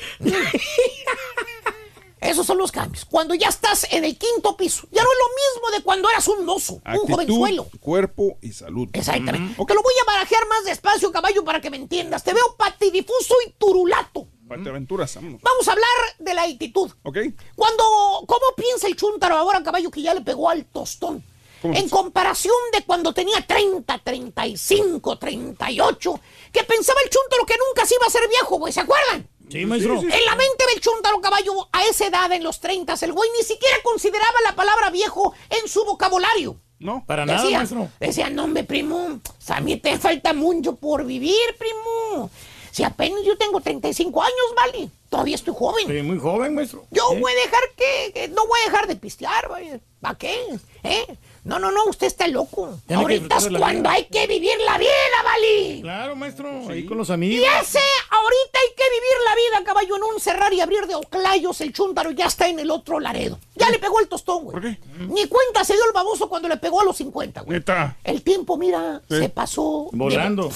Esos 2.20 2.47
son 2.47 2.58
los 2.58 2.73
cambios. 2.73 3.05
Cuando 3.05 3.34
ya 3.34 3.48
estás 3.48 3.86
en 3.92 4.05
el 4.05 4.16
quinto 4.18 4.56
piso. 4.56 4.89
Ya 4.90 5.02
no 5.02 5.08
es 5.10 5.18
lo 5.18 5.60
mismo 5.62 5.78
de 5.78 5.84
cuando 5.84 6.10
eras 6.10 6.26
un 6.28 6.44
mozo, 6.44 6.81
un 6.84 7.12
jovenzuelo. 7.12 7.68
cuerpo 7.81 8.39
y 8.42 8.52
salud. 8.52 8.89
Exactamente. 8.92 9.55
Te 9.55 9.74
lo 9.74 9.82
voy 9.82 9.94
a 10.02 10.12
barajear 10.12 10.47
más 10.48 10.65
despacio, 10.65 11.12
caballo, 11.12 11.44
para 11.44 11.60
que 11.60 11.70
me 11.70 11.76
entiendas. 11.76 12.24
Te 12.24 12.34
veo 12.34 12.56
patidifuso 12.56 13.34
y 13.47 13.52
turulato. 13.52 14.26
Pate 14.48 14.68
aventuras, 14.68 15.15
vámonos. 15.15 15.42
Vamos 15.42 15.68
a 15.68 15.73
hablar 15.73 15.89
de 16.18 16.34
la 16.34 16.44
actitud. 16.44 16.90
¿Ok? 17.02 17.18
Cuando, 17.55 17.84
¿cómo 18.26 18.47
piensa 18.56 18.86
el 18.86 18.97
chúntaro 18.97 19.36
ahora, 19.36 19.62
caballo, 19.62 19.90
que 19.90 20.02
ya 20.02 20.15
le 20.15 20.20
pegó 20.20 20.48
al 20.48 20.65
tostón? 20.66 21.24
¿Cómo 21.62 21.75
En 21.75 21.89
comparación 21.89 22.55
de 22.73 22.85
cuando 22.85 23.12
tenía 23.15 23.41
30, 23.47 23.99
35, 23.99 25.18
38, 25.18 26.20
que 26.52 26.65
pensaba 26.65 27.01
el 27.02 27.10
chúntaro 27.10 27.47
que 27.47 27.55
nunca 27.68 27.86
se 27.86 27.94
iba 27.94 28.07
a 28.07 28.10
ser 28.10 28.28
viejo, 28.28 28.57
güey, 28.59 28.73
¿se 28.73 28.81
acuerdan? 28.81 29.28
Sí, 29.51 29.65
maestro. 29.65 30.01
Sí, 30.01 30.07
sí, 30.10 30.12
En 30.18 30.25
la 30.25 30.35
mente 30.36 30.67
del 30.73 30.81
chúntaro 30.81 31.20
caballo, 31.20 31.68
a 31.73 31.85
esa 31.85 32.07
edad, 32.07 32.31
en 32.33 32.43
los 32.43 32.60
30, 32.60 32.94
el 33.02 33.12
güey 33.12 33.31
ni 33.39 33.44
siquiera 33.44 33.76
consideraba 33.85 34.39
la 34.44 34.55
palabra 34.57 34.91
viejo 34.91 35.35
en 35.51 35.68
su 35.68 35.85
vocabulario. 35.85 36.57
No. 36.78 37.05
Para 37.07 37.25
nada, 37.25 37.41
Decía, 37.43 37.59
maestro. 37.59 37.89
decía, 38.01 38.28
no, 38.28 38.44
hombre, 38.44 38.65
primo, 38.65 39.20
a 39.49 39.60
mí 39.60 39.76
te 39.78 39.99
falta 39.99 40.35
mucho 40.35 40.76
por 40.76 41.05
vivir, 41.07 41.35
primo. 41.59 42.28
Si 42.70 42.83
apenas 42.85 43.20
yo 43.25 43.39
tengo 43.39 43.59
35 43.62 44.23
años, 44.23 44.35
vale, 44.55 44.91
todavía 45.09 45.36
estoy 45.36 45.55
joven. 45.57 45.86
Sí, 45.86 46.02
muy 46.02 46.18
joven, 46.18 46.55
maestro. 46.55 46.85
Yo 46.91 47.09
voy 47.18 47.33
a 47.33 47.36
dejar 47.36 47.62
que, 47.76 48.12
que- 48.12 48.28
no 48.28 48.47
voy 48.47 48.60
a 48.60 48.70
dejar 48.70 48.86
de 48.89 48.97
pistear, 48.97 49.49
vaya. 49.49 49.81
¿Para 50.02 50.18
qué? 50.18 50.36
¿Eh? 50.83 51.17
No, 51.47 51.60
no, 51.60 51.70
no, 51.70 51.84
usted 51.84 52.08
está 52.08 52.26
loco. 52.26 52.76
Tiene 52.89 53.00
Ahorita 53.02 53.36
es 53.36 53.49
cuando 53.57 53.83
vida. 53.83 53.92
hay 53.92 54.05
que 54.07 54.26
vivir 54.26 54.58
la 54.66 54.78
vida, 54.78 54.91
vale. 55.25 55.81
Claro, 55.81 56.16
maestro. 56.16 56.49
Ahí 56.68 56.84
con 56.84 56.99
los 56.99 57.08
Y 57.08 57.12
amigos. 57.12 57.47
ese, 57.62 57.78
ahorita 58.10 58.58
hay 58.58 58.75
que 58.76 58.83
vivir 58.91 59.16
la 59.25 59.34
vida, 59.36 59.65
caballo, 59.65 59.97
en 59.97 60.02
un 60.02 60.20
cerrar 60.20 60.52
y 60.52 60.60
abrir 60.60 60.86
de 60.89 60.97
oclayos. 60.97 61.60
El 61.60 61.73
chúntaro 61.73 62.10
ya 62.10 62.26
está 62.26 62.49
en 62.49 62.58
el 62.58 62.70
otro 62.70 62.99
Laredo. 62.99 63.39
Ya 63.55 63.70
le 63.70 63.78
pegó 63.78 64.00
el 64.00 64.08
tostón, 64.08 64.42
güey. 64.42 64.52
¿Por 64.55 64.62
qué? 64.62 64.78
Ni 65.08 65.26
cuenta 65.28 65.62
se 65.65 65.75
dio 65.75 65.84
el 65.86 65.92
baboso 65.92 66.28
cuando 66.28 66.49
le 66.49 66.57
pegó 66.57 66.81
a 66.81 66.84
los 66.84 66.97
50, 66.97 67.42
güey. 67.42 67.58
Neta. 67.58 67.97
El 68.02 68.23
tiempo, 68.23 68.57
mira, 68.57 69.00
Sí. 69.08 69.18
se 69.18 69.28
pasó. 69.28 69.89
de- 69.92 69.99
Volando. 69.99 70.50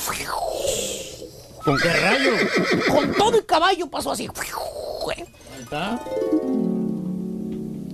Con 1.65 1.79
¿Qué 1.79 1.93
rayo? 1.93 2.33
con 2.91 3.15
todo 3.15 3.37
el 3.37 3.47
caballo 3.47 3.87
pasó 3.89 4.11
así. 4.11 4.27
Ahí 4.27 5.25
está. 5.63 6.01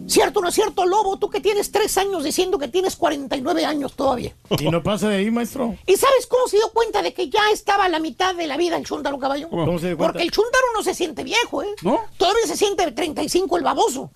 ¿Cierto 0.06 0.38
o 0.38 0.42
no 0.42 0.48
es 0.48 0.54
cierto, 0.54 0.86
Lobo? 0.86 1.18
Tú 1.18 1.28
que 1.30 1.40
tienes 1.40 1.72
tres 1.72 1.98
años 1.98 2.22
diciendo 2.24 2.58
que 2.58 2.68
tienes 2.68 2.96
49 2.96 3.64
años 3.64 3.94
todavía. 3.94 4.32
Y 4.58 4.70
no 4.70 4.82
pasa 4.82 5.08
de 5.08 5.16
ahí, 5.16 5.30
maestro. 5.30 5.76
¿Y 5.86 5.96
sabes 5.96 6.26
cómo 6.26 6.46
se 6.46 6.56
dio 6.56 6.70
cuenta 6.72 7.02
de 7.02 7.12
que 7.12 7.28
ya 7.28 7.50
estaba 7.52 7.84
a 7.84 7.88
la 7.88 7.98
mitad 7.98 8.34
de 8.34 8.46
la 8.46 8.56
vida 8.56 8.76
el 8.76 8.86
chúntaro 8.86 9.18
caballo? 9.18 9.48
¿Cómo 9.48 9.78
se 9.78 9.88
dio 9.88 9.96
cuenta? 9.96 10.12
Porque 10.12 10.24
el 10.24 10.30
chúntaro 10.30 10.64
no 10.74 10.82
se 10.82 10.94
siente 10.94 11.24
viejo, 11.24 11.62
¿eh? 11.62 11.74
¿No? 11.82 12.00
Todavía 12.16 12.46
se 12.46 12.56
siente 12.56 12.84
de 12.84 12.92
35 12.92 13.56
el 13.56 13.64
baboso. 13.64 14.10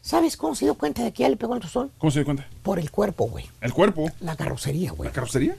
¿Sabes 0.00 0.36
cómo 0.36 0.54
se 0.54 0.66
dio 0.66 0.74
cuenta 0.74 1.02
de 1.02 1.12
que 1.12 1.22
ya 1.22 1.28
le 1.28 1.36
pegó 1.36 1.54
el 1.54 1.60
tostón? 1.60 1.90
¿Cómo 1.98 2.10
se 2.10 2.18
dio 2.20 2.24
cuenta? 2.26 2.46
Por 2.62 2.78
el 2.78 2.90
cuerpo, 2.90 3.24
güey. 3.24 3.46
El 3.60 3.72
cuerpo. 3.72 4.10
La 4.20 4.36
carrocería, 4.36 4.92
güey. 4.92 5.08
¿La 5.08 5.14
carrocería? 5.14 5.56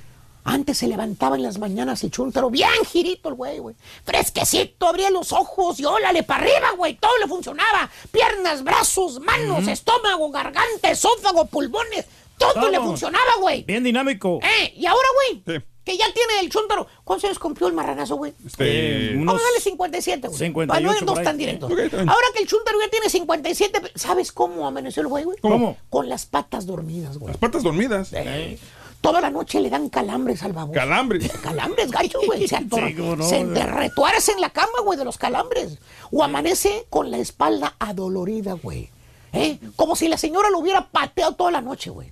Antes 0.48 0.78
se 0.78 0.88
levantaba 0.88 1.36
en 1.36 1.42
las 1.44 1.58
mañanas 1.58 2.04
el 2.04 2.12
chúntaro, 2.12 2.52
bien 2.52 2.70
girito 2.88 3.30
el 3.30 3.36
güey, 3.36 3.58
güey. 3.60 3.76
Fresquecito, 4.04 4.88
abría 4.88 5.10
los 5.10 5.34
ojos 5.34 5.80
y 5.80 5.86
ólale 5.86 6.22
para 6.24 6.44
arriba, 6.44 6.72
güey. 6.78 6.94
Todo 6.96 7.12
le 7.20 7.28
funcionaba. 7.28 7.90
Piernas, 8.12 8.64
brazos, 8.64 9.20
manos, 9.20 9.68
estómago, 9.68 10.30
garganta, 10.30 10.92
esófago, 10.92 11.46
pulmones. 11.48 12.06
Todo, 12.38 12.70
le 12.70 12.78
funcionaba, 12.80 13.32
güey. 13.42 13.64
Bien 13.64 13.84
dinámico. 13.84 14.40
Eh, 14.44 14.74
y 14.78 14.86
ahora, 14.86 15.08
güey, 15.16 15.42
Sí. 15.60 15.66
que 15.84 15.98
ya 15.98 16.06
tiene 16.14 16.40
el 16.42 16.50
chúntaro. 16.50 16.86
¿Cuántos 17.04 17.26
años 17.26 17.40
cumplió 17.40 17.68
el 17.68 17.74
marranazo, 17.74 18.16
güey? 18.18 18.34
Este. 18.46 19.14
Eh, 19.14 19.16
Vamos 19.18 19.42
a 19.42 19.44
darle 19.46 19.60
57, 19.62 20.28
güey. 20.28 20.38
58 20.40 20.68
Para 20.68 20.80
no 20.82 20.96
irnos 20.96 21.24
tan 21.24 21.38
directos. 21.38 21.72
Ahora 21.72 22.28
que 22.36 22.42
el 22.44 22.48
chúntaro 22.48 22.78
ya 22.80 22.90
tiene 22.92 23.10
57, 23.10 23.82
¿sabes 23.96 24.32
cómo 24.32 24.68
amaneció 24.68 25.02
el 25.02 25.08
güey, 25.08 25.24
güey? 25.24 25.40
¿Cómo? 25.42 25.78
Con 25.90 26.08
las 26.08 26.26
patas 26.28 26.66
dormidas, 26.68 27.18
güey. 27.18 27.30
Las 27.32 27.38
patas 27.38 27.64
dormidas. 27.64 28.10
Eh, 28.14 28.60
Toda 29.02 29.22
la 29.22 29.30
noche 29.30 29.60
le 29.60 29.70
dan 29.70 29.90
calambres 29.90 30.42
al 30.44 30.54
baboso. 30.54 30.74
Calambres. 30.74 31.32
Calambres, 31.44 31.92
gacho, 31.92 32.20
güey. 32.26 32.48
Se, 32.48 32.56
ator- 32.58 32.88
Sí, 32.90 32.96
cómo 32.96 33.16
no, 33.16 33.24
se 33.28 33.44
güey. 33.44 33.62
retuerce 33.64 34.32
en 34.32 34.42
la 34.42 34.50
cama, 34.50 34.80
güey, 34.84 34.98
de 34.98 35.06
los 35.06 35.18
calambres. 35.18 35.78
O 36.12 36.24
amanece 36.24 36.86
con 36.90 37.12
la 37.12 37.18
espalda 37.18 37.76
adolorida, 37.80 38.54
güey. 38.54 38.90
¿Eh? 39.34 39.60
Como 39.76 39.96
si 39.96 40.08
la 40.08 40.18
señora 40.18 40.50
lo 40.50 40.60
hubiera 40.60 40.88
pateado 40.90 41.36
toda 41.36 41.52
la 41.52 41.62
noche, 41.62 41.90
güey. 41.90 42.12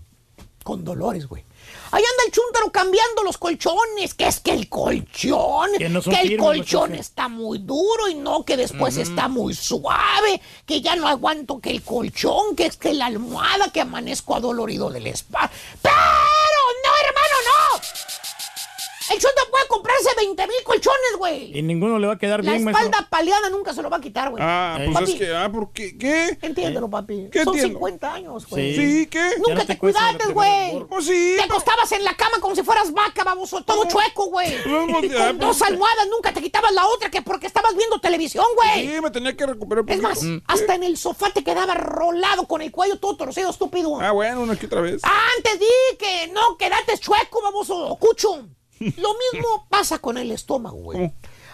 Con 0.64 0.84
dolores, 0.84 1.28
güey. 1.28 1.44
Ahí 1.92 2.02
anda 2.04 2.24
el 2.26 2.32
chúntaro 2.32 2.72
cambiando 2.72 3.24
los 3.24 3.38
colchones. 3.38 4.14
Que 4.14 4.28
es 4.28 4.40
que 4.40 4.52
el 4.52 4.68
colchón, 4.70 5.70
Que 5.78 5.90
no 5.90 6.00
el 6.22 6.38
colchón 6.38 6.96
está 6.96 7.28
muy 7.28 7.60
duro 7.60 8.08
y 8.10 8.16
no, 8.16 8.44
que 8.44 8.58
después 8.58 8.98
está 8.98 9.28
muy 9.28 9.54
suave, 9.54 10.42
que 10.66 10.82
ya 10.82 10.96
no 10.96 11.08
aguanto 11.08 11.60
que 11.60 11.70
el 11.72 11.82
colchón, 11.84 12.56
que 12.56 12.66
es 12.66 12.78
que 12.78 12.94
la 12.94 13.06
almohada, 13.08 13.72
que 13.72 13.82
amanezco 13.82 14.36
adolorido 14.36 14.90
del 14.90 15.08
hermano, 15.08 15.50
no. 15.84 15.90
El 19.10 19.20
Chuntaro 19.20 19.50
puede 19.52 19.68
comprarse 19.68 20.10
20 20.18 20.48
mil 20.48 20.56
colchones, 20.64 21.18
güey. 21.18 21.58
Y 21.58 21.62
ninguno 21.62 22.00
le 22.00 22.08
va 22.08 22.14
a 22.14 22.18
quedar 22.18 22.44
La 22.44 22.52
bien, 22.52 22.64
maestro. 22.64 22.86
espalda 22.86 23.10
paleada 23.10 23.50
nunca 23.50 23.74
se 23.74 23.82
lo 23.82 23.90
va 23.90 23.98
a 23.98 24.02
quitar, 24.02 24.30
güey. 24.30 24.44
Ah, 24.46 24.76
pues 24.78 24.94
Papi, 24.94 25.12
es 25.12 25.20
que, 25.20 25.36
ah, 25.36 25.52
¿por 25.52 25.72
qué? 25.72 25.98
¿Qué? 25.98 26.38
Entiéndelo, 26.42 26.90
papi. 26.90 27.30
¿Qué 27.32 27.44
Son 27.44 27.54
entiendo? 27.54 27.80
50 27.80 28.14
años, 28.14 28.48
güey. 28.48 28.76
Sí. 28.76 28.82
¿Sí, 29.00 29.08
qué? 29.08 29.30
Nunca 29.38 29.54
no 29.54 29.60
te, 29.62 29.66
te 29.68 29.74
la 29.74 29.80
cuidaste, 29.80 30.28
güey. 30.34 30.86
Pues 30.90 31.06
sí, 31.06 31.34
Te 31.38 31.44
acostabas 31.44 31.92
en 31.92 32.04
la 32.04 32.16
cama 32.16 32.38
como 32.40 32.56
si 32.56 32.64
fueras 32.64 32.92
vaca, 32.94 33.24
baboso, 33.24 33.64
todo 33.64 33.86
chueco, 33.88 34.26
güey. 34.28 34.62
Con 34.64 34.88
pues. 35.02 35.40
dos 35.40 35.62
almohadas 35.62 36.08
nunca 36.10 36.34
te 36.34 36.42
quitabas 36.42 36.72
la 36.74 36.86
otra 36.88 37.10
que 37.10 37.22
porque 37.22 37.48
estabas 37.48 37.76
viendo 37.76 38.00
televisión, 38.00 38.46
güey. 38.56 38.88
Sí, 38.88 39.02
me 39.02 39.12
tenía 39.12 39.36
que 39.36 39.46
recuperar. 39.46 39.84
Es 39.88 40.02
más, 40.02 40.20
poquito. 40.20 40.44
hasta 40.48 40.76
en 40.76 40.84
el 40.84 40.98
sofá 40.98 41.30
te 41.32 41.44
quedaba 41.44 41.74
rolado 41.74 42.48
con 42.48 42.62
el 42.62 42.72
cuello 42.72 42.98
todo 43.00 43.18
torcido, 43.18 43.50
estúpido. 43.50 44.00
Ah, 44.02 44.12
bueno, 44.12 44.42
una 44.42 44.54
aquí 44.54 44.66
otra 44.66 44.82
vez. 44.82 45.02
Antes 45.04 45.60
di 45.60 45.98
que 45.98 46.28
no, 46.34 46.58
quédate 46.58 46.98
chueco, 46.98 47.42
baboso, 47.42 47.98
cucho. 48.00 48.48
Lo 48.80 49.10
mismo 49.32 49.68
pasa 49.70 50.00
con 50.00 50.18
el 50.18 50.32
estómago, 50.32 50.78
güey. 50.78 51.00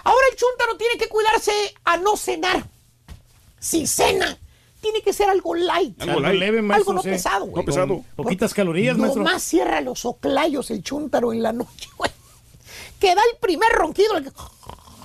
Ahora 0.03 0.25
el 0.31 0.37
chúntaro 0.37 0.77
tiene 0.77 0.97
que 0.97 1.07
cuidarse 1.07 1.51
a 1.83 1.97
no 1.97 2.17
cenar. 2.17 2.65
Si 3.59 3.85
cena, 3.85 4.37
tiene 4.81 5.01
que 5.01 5.13
ser 5.13 5.29
algo 5.29 5.53
light. 5.53 6.01
Algo 6.01 6.21
leve, 6.21 6.61
maestro. 6.61 6.91
Algo 6.91 6.93
no 6.93 7.01
sí. 7.03 7.09
pesado, 7.09 7.45
güey. 7.45 7.65
Con 7.65 8.03
Poquitas 8.15 8.53
calorías, 8.53 8.97
maestro. 8.97 9.23
Nomás 9.23 9.43
cierra 9.43 9.81
los 9.81 10.05
oclayos 10.05 10.71
el 10.71 10.81
chúntaro 10.83 11.33
en 11.33 11.43
la 11.43 11.51
noche, 11.51 11.89
güey. 11.97 12.11
Que 12.99 13.13
da 13.15 13.21
el 13.31 13.37
primer 13.39 13.69
ronquido. 13.71 14.17
el 14.17 14.31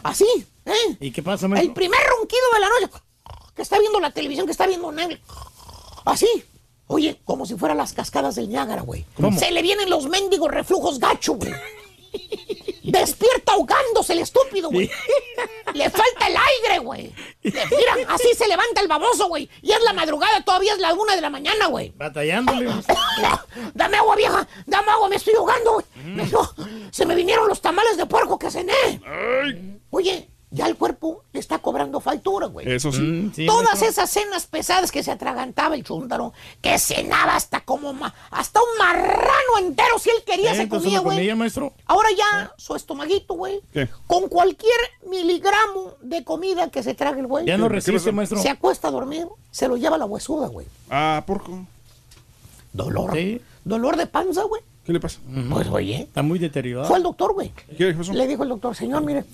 Así, 0.02 0.26
¿eh? 0.67 0.97
¿Y 1.01 1.10
qué 1.10 1.23
pasa, 1.23 1.47
El 1.47 1.51
maestro? 1.51 1.75
primer 1.75 2.01
ronquido 2.18 2.43
de 2.55 2.60
la 2.60 2.68
noche. 2.68 3.05
Que 3.55 3.62
está 3.62 3.78
viendo 3.78 4.01
la 4.01 4.10
televisión, 4.10 4.47
que 4.47 4.52
está 4.52 4.67
viendo 4.67 4.91
Netflix. 4.93 5.20
Así. 6.05 6.44
Oye, 6.86 7.20
como 7.25 7.47
si 7.47 7.57
fueran 7.57 7.78
las 7.78 7.93
cascadas 7.94 8.34
del 8.34 8.49
Niágara, 8.51 8.83
güey. 8.83 9.07
Se 9.39 9.51
le 9.51 9.62
vienen 9.62 9.89
los 9.89 10.07
mendigos 10.07 10.51
reflujos 10.51 10.99
gacho, 10.99 11.34
güey. 11.34 11.52
Despierta 12.83 13.52
ahogándose 13.52 14.12
el 14.12 14.20
estúpido, 14.20 14.70
güey. 14.70 14.91
Le 15.73 15.91
falta 15.91 16.28
el 16.28 16.36
aire, 16.36 16.78
güey. 16.81 17.12
Le- 17.43 17.67
Mira, 17.67 17.97
así 18.09 18.28
se 18.36 18.47
levanta 18.47 18.81
el 18.83 18.89
baboso, 18.89 19.26
güey. 19.28 19.49
Y 19.62 19.73
es 19.73 19.81
la 19.83 19.93
madrugada, 19.94 20.44
todavía 20.44 20.75
es 20.75 20.78
la 20.78 20.93
una 20.94 21.15
de 21.17 21.20
la 21.23 21.31
mañana, 21.31 21.67
güey. 21.67 21.93
Batallándole. 21.97 22.70
Dame 23.75 23.97
agua, 23.97 24.17
vieja. 24.17 24.47
Dame 24.67 24.91
agua, 24.91 25.09
me 25.09 25.17
estoy 25.17 25.34
ahogando, 25.34 25.73
güey. 25.73 25.86
No, 26.31 26.55
se 26.91 27.07
me 27.07 27.15
vinieron 27.15 27.49
los 27.49 27.60
tamales 27.60 27.97
de 27.97 28.07
puerco 28.07 28.39
que 28.39 28.51
cené. 28.51 29.01
Oye, 29.91 30.28
ya 30.55 30.66
el 30.68 30.76
cuerpo 30.76 31.24
le 31.33 31.41
está 31.41 31.58
cobrando 31.58 32.00
factura, 32.00 32.47
güey. 32.47 32.70
Eso 32.73 32.92
sí. 32.92 33.00
Mm, 33.02 33.33
sí, 33.34 33.47
Todas 33.47 33.83
esas 33.83 34.08
cenas 34.08 34.47
pesadas 34.47 34.92
que 34.92 35.02
se 35.02 35.10
atragantaba 35.10 35.74
el 35.74 35.83
chúntaro, 35.83 36.33
que 36.62 36.78
cenaba 36.78 37.34
hasta 37.34 37.60
como 37.62 37.92
ma- 37.92 38.15
hasta 38.31 38.60
un 38.60 38.78
marrano 38.78 39.58
entero 39.58 39.99
si 39.99 40.10
él 40.10 40.16
quería 40.24 40.52
Eh, 40.52 40.57
se 40.57 40.68
comía, 40.68 40.99
lo 40.99 41.05
güey. 41.05 41.16
comía, 41.18 41.34
maestro. 41.34 41.73
Ahora 41.86 42.08
ya 42.16 42.52
su 42.57 42.76
estomaguito, 42.76 43.34
güey, 43.34 43.60
¿Qué? 43.73 43.89
con 44.07 44.28
cualquier 44.28 44.70
miligramo 45.10 45.94
de 46.02 46.23
comida 46.23 46.70
que 46.70 46.83
se 46.84 46.94
trague 46.94 47.20
el 47.20 47.26
güey, 47.26 47.47
Ya 47.47 47.58
no 47.58 47.68
¿Qué 47.68 47.74
resiste, 47.74 48.12
maestro. 48.12 48.41
se 48.41 48.49
acuesta 48.49 48.89
a 48.89 48.91
dormir, 48.92 49.26
se 49.50 49.66
lo 49.66 49.76
lleva 49.76 49.99
la 49.99 50.05
huesuda, 50.07 50.47
güey. 50.49 50.66
Ah, 50.89 51.24
¿por 51.26 51.42
qué? 51.42 51.52
Dolor. 52.73 53.12
Sí. 53.15 53.41
Dolor 53.65 53.97
de 53.97 54.07
panza, 54.07 54.42
güey. 54.44 54.62
¿Qué 54.84 54.92
le 54.92 55.00
pasa? 55.00 55.18
Pues 55.50 55.68
oye, 55.68 56.02
Está 56.02 56.23
muy 56.23 56.39
deteriorado. 56.39 56.86
fue 56.89 56.99
al 56.99 57.02
doctor, 57.02 57.33
güey. 57.33 57.50
¿Qué 57.78 57.94
pasó? 57.94 58.12
Le 58.12 58.26
dijo 58.26 58.42
el 58.42 58.50
doctor, 58.50 58.76
señor, 58.76 59.02
mire, 59.02 59.24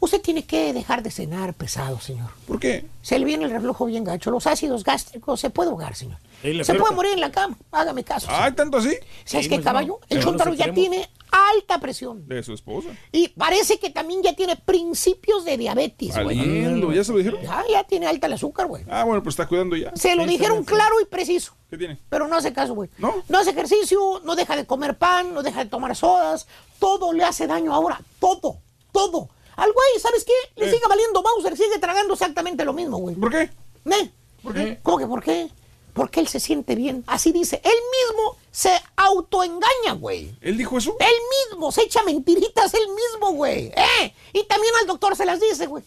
usted 0.00 0.20
tiene 0.20 0.44
que 0.44 0.72
dejar 0.72 1.02
de 1.02 1.10
cenar 1.10 1.54
pesado, 1.54 2.00
señor. 2.00 2.30
¿Por 2.46 2.58
qué? 2.60 2.86
Se 3.02 3.18
le 3.18 3.24
viene 3.24 3.44
el 3.44 3.50
reflujo 3.50 3.86
bien 3.86 4.04
gacho. 4.04 4.30
Los 4.30 4.46
ácidos 4.46 4.84
gástricos 4.84 5.40
se 5.40 5.50
puede 5.50 5.70
ahogar, 5.70 5.94
señor. 5.94 6.18
Se 6.62 6.74
puede 6.74 6.94
morir 6.94 7.12
en 7.12 7.20
la 7.20 7.32
cama. 7.32 7.56
Hágame 7.72 8.04
caso. 8.04 8.28
Ah, 8.30 8.52
¿tanto 8.54 8.76
así? 8.78 8.94
¿Sabes 9.24 9.46
Sí, 9.46 9.50
qué, 9.50 9.60
caballo? 9.60 9.98
no. 10.00 10.06
El 10.16 10.22
chúntaro 10.22 10.54
ya 10.54 10.72
tiene 10.72 11.08
alta 11.30 11.80
presión. 11.80 12.28
De 12.28 12.42
su 12.42 12.52
esposa. 12.52 12.90
Y 13.10 13.28
parece 13.28 13.78
que 13.78 13.90
también 13.90 14.22
ya 14.22 14.34
tiene 14.36 14.54
principios 14.56 15.44
de 15.44 15.56
diabetes, 15.56 16.14
güey. 16.22 16.36
Valiendo, 16.38 16.92
¿ya 16.92 17.02
se 17.02 17.12
lo 17.12 17.18
dijeron? 17.18 17.40
Ya, 17.42 17.64
ya 17.70 17.84
tiene 17.84 18.06
alta 18.06 18.26
el 18.26 18.34
azúcar, 18.34 18.66
güey. 18.66 18.84
Ah, 18.88 19.02
bueno, 19.04 19.22
pues 19.22 19.32
está 19.34 19.48
cuidando 19.48 19.76
ya. 19.76 19.92
Se 19.96 20.14
lo 20.14 20.22
Sí, 20.24 20.28
dijeron 20.30 20.62
claro 20.64 21.00
y 21.00 21.06
preciso. 21.06 21.54
¿Qué 21.70 21.78
tiene? 21.78 21.98
Pero 22.08 22.28
no 22.28 22.36
hace 22.36 22.52
caso, 22.52 22.74
güey. 22.74 22.90
¿No? 22.98 23.14
hace 23.38 23.50
ejercicio, 23.50 24.20
no 24.24 24.36
deja 24.36 24.54
de 24.56 24.66
comer 24.66 24.96
pan, 24.98 25.34
no 25.34 25.42
deja 25.42 25.64
de 25.64 25.70
tomar 25.70 25.96
sodas. 25.96 26.46
Todo 26.78 27.12
le 27.12 27.24
hace 27.24 27.46
daño 27.46 27.74
ahora. 27.74 28.00
Todo, 28.20 28.58
todo. 28.92 29.30
Al 29.56 29.72
güey, 29.72 30.00
¿sabes 30.00 30.24
qué? 30.24 30.32
Le 30.56 30.66
Eh. 30.68 30.70
sigue 30.72 30.86
valiendo 30.88 31.22
Bowser, 31.22 31.56
sigue 31.56 31.78
tragando 31.78 32.12
exactamente 32.14 32.64
lo 32.64 32.72
mismo, 32.72 32.98
güey. 32.98 33.14
¿Por 33.16 33.30
qué? 33.30 33.50
¿Eh? 33.90 34.10
¿Por 34.42 34.54
qué? 34.54 34.78
¿Cómo 34.82 34.98
que 34.98 35.06
por 35.06 35.22
qué? 35.22 35.48
Porque 35.94 36.20
él 36.20 36.28
se 36.28 36.40
siente 36.40 36.74
bien. 36.74 37.02
Así 37.06 37.32
dice. 37.32 37.60
Él 37.64 37.72
mismo 37.72 38.36
se 38.52 38.70
autoengaña, 38.96 39.92
güey. 39.98 40.34
¿Él 40.42 40.56
dijo 40.58 40.76
eso? 40.78 40.94
Él 41.00 41.14
mismo 41.50 41.72
se 41.72 41.82
echa 41.82 42.02
mentiritas 42.02 42.74
él 42.74 42.86
mismo, 42.88 43.32
güey. 43.32 43.72
¿Eh? 43.74 44.12
Y 44.34 44.44
también 44.44 44.72
al 44.80 44.86
doctor 44.86 45.16
se 45.16 45.24
las 45.24 45.40
dice, 45.40 45.66
güey. 45.66 45.82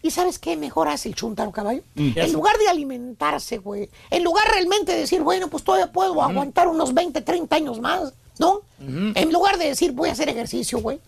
¿Y 0.00 0.12
sabes 0.12 0.38
qué 0.38 0.56
mejor 0.56 0.86
hace 0.86 1.08
el 1.08 1.16
chuntaro 1.16 1.50
caballo? 1.50 1.82
Mm. 1.96 2.12
En 2.16 2.32
lugar 2.32 2.56
de 2.58 2.68
alimentarse, 2.68 3.58
güey. 3.58 3.90
En 4.10 4.22
lugar 4.22 4.48
realmente 4.48 4.92
de 4.92 5.00
decir, 5.00 5.22
bueno, 5.22 5.48
pues 5.48 5.64
todavía 5.64 5.90
puedo 5.90 6.22
aguantar 6.22 6.68
unos 6.68 6.94
20, 6.94 7.20
30 7.22 7.56
años 7.56 7.80
más, 7.80 8.12
¿no? 8.38 8.60
En 8.80 9.32
lugar 9.32 9.58
de 9.58 9.66
decir, 9.66 9.90
voy 9.90 10.08
a 10.08 10.12
hacer 10.12 10.28
ejercicio, 10.28 10.78
güey. 10.78 11.00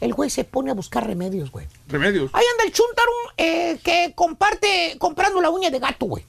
El 0.00 0.14
güey 0.14 0.30
se 0.30 0.44
pone 0.44 0.70
a 0.70 0.74
buscar 0.74 1.06
remedios, 1.06 1.50
güey. 1.50 1.66
Remedios. 1.88 2.30
Ahí 2.32 2.44
anda 2.52 2.64
el 2.64 2.72
chuntaro 2.72 3.10
eh, 3.36 3.78
que 3.82 4.12
comparte, 4.14 4.96
comprando 4.98 5.40
la 5.40 5.50
uña 5.50 5.70
de 5.70 5.78
gato, 5.78 6.06
güey. 6.06 6.24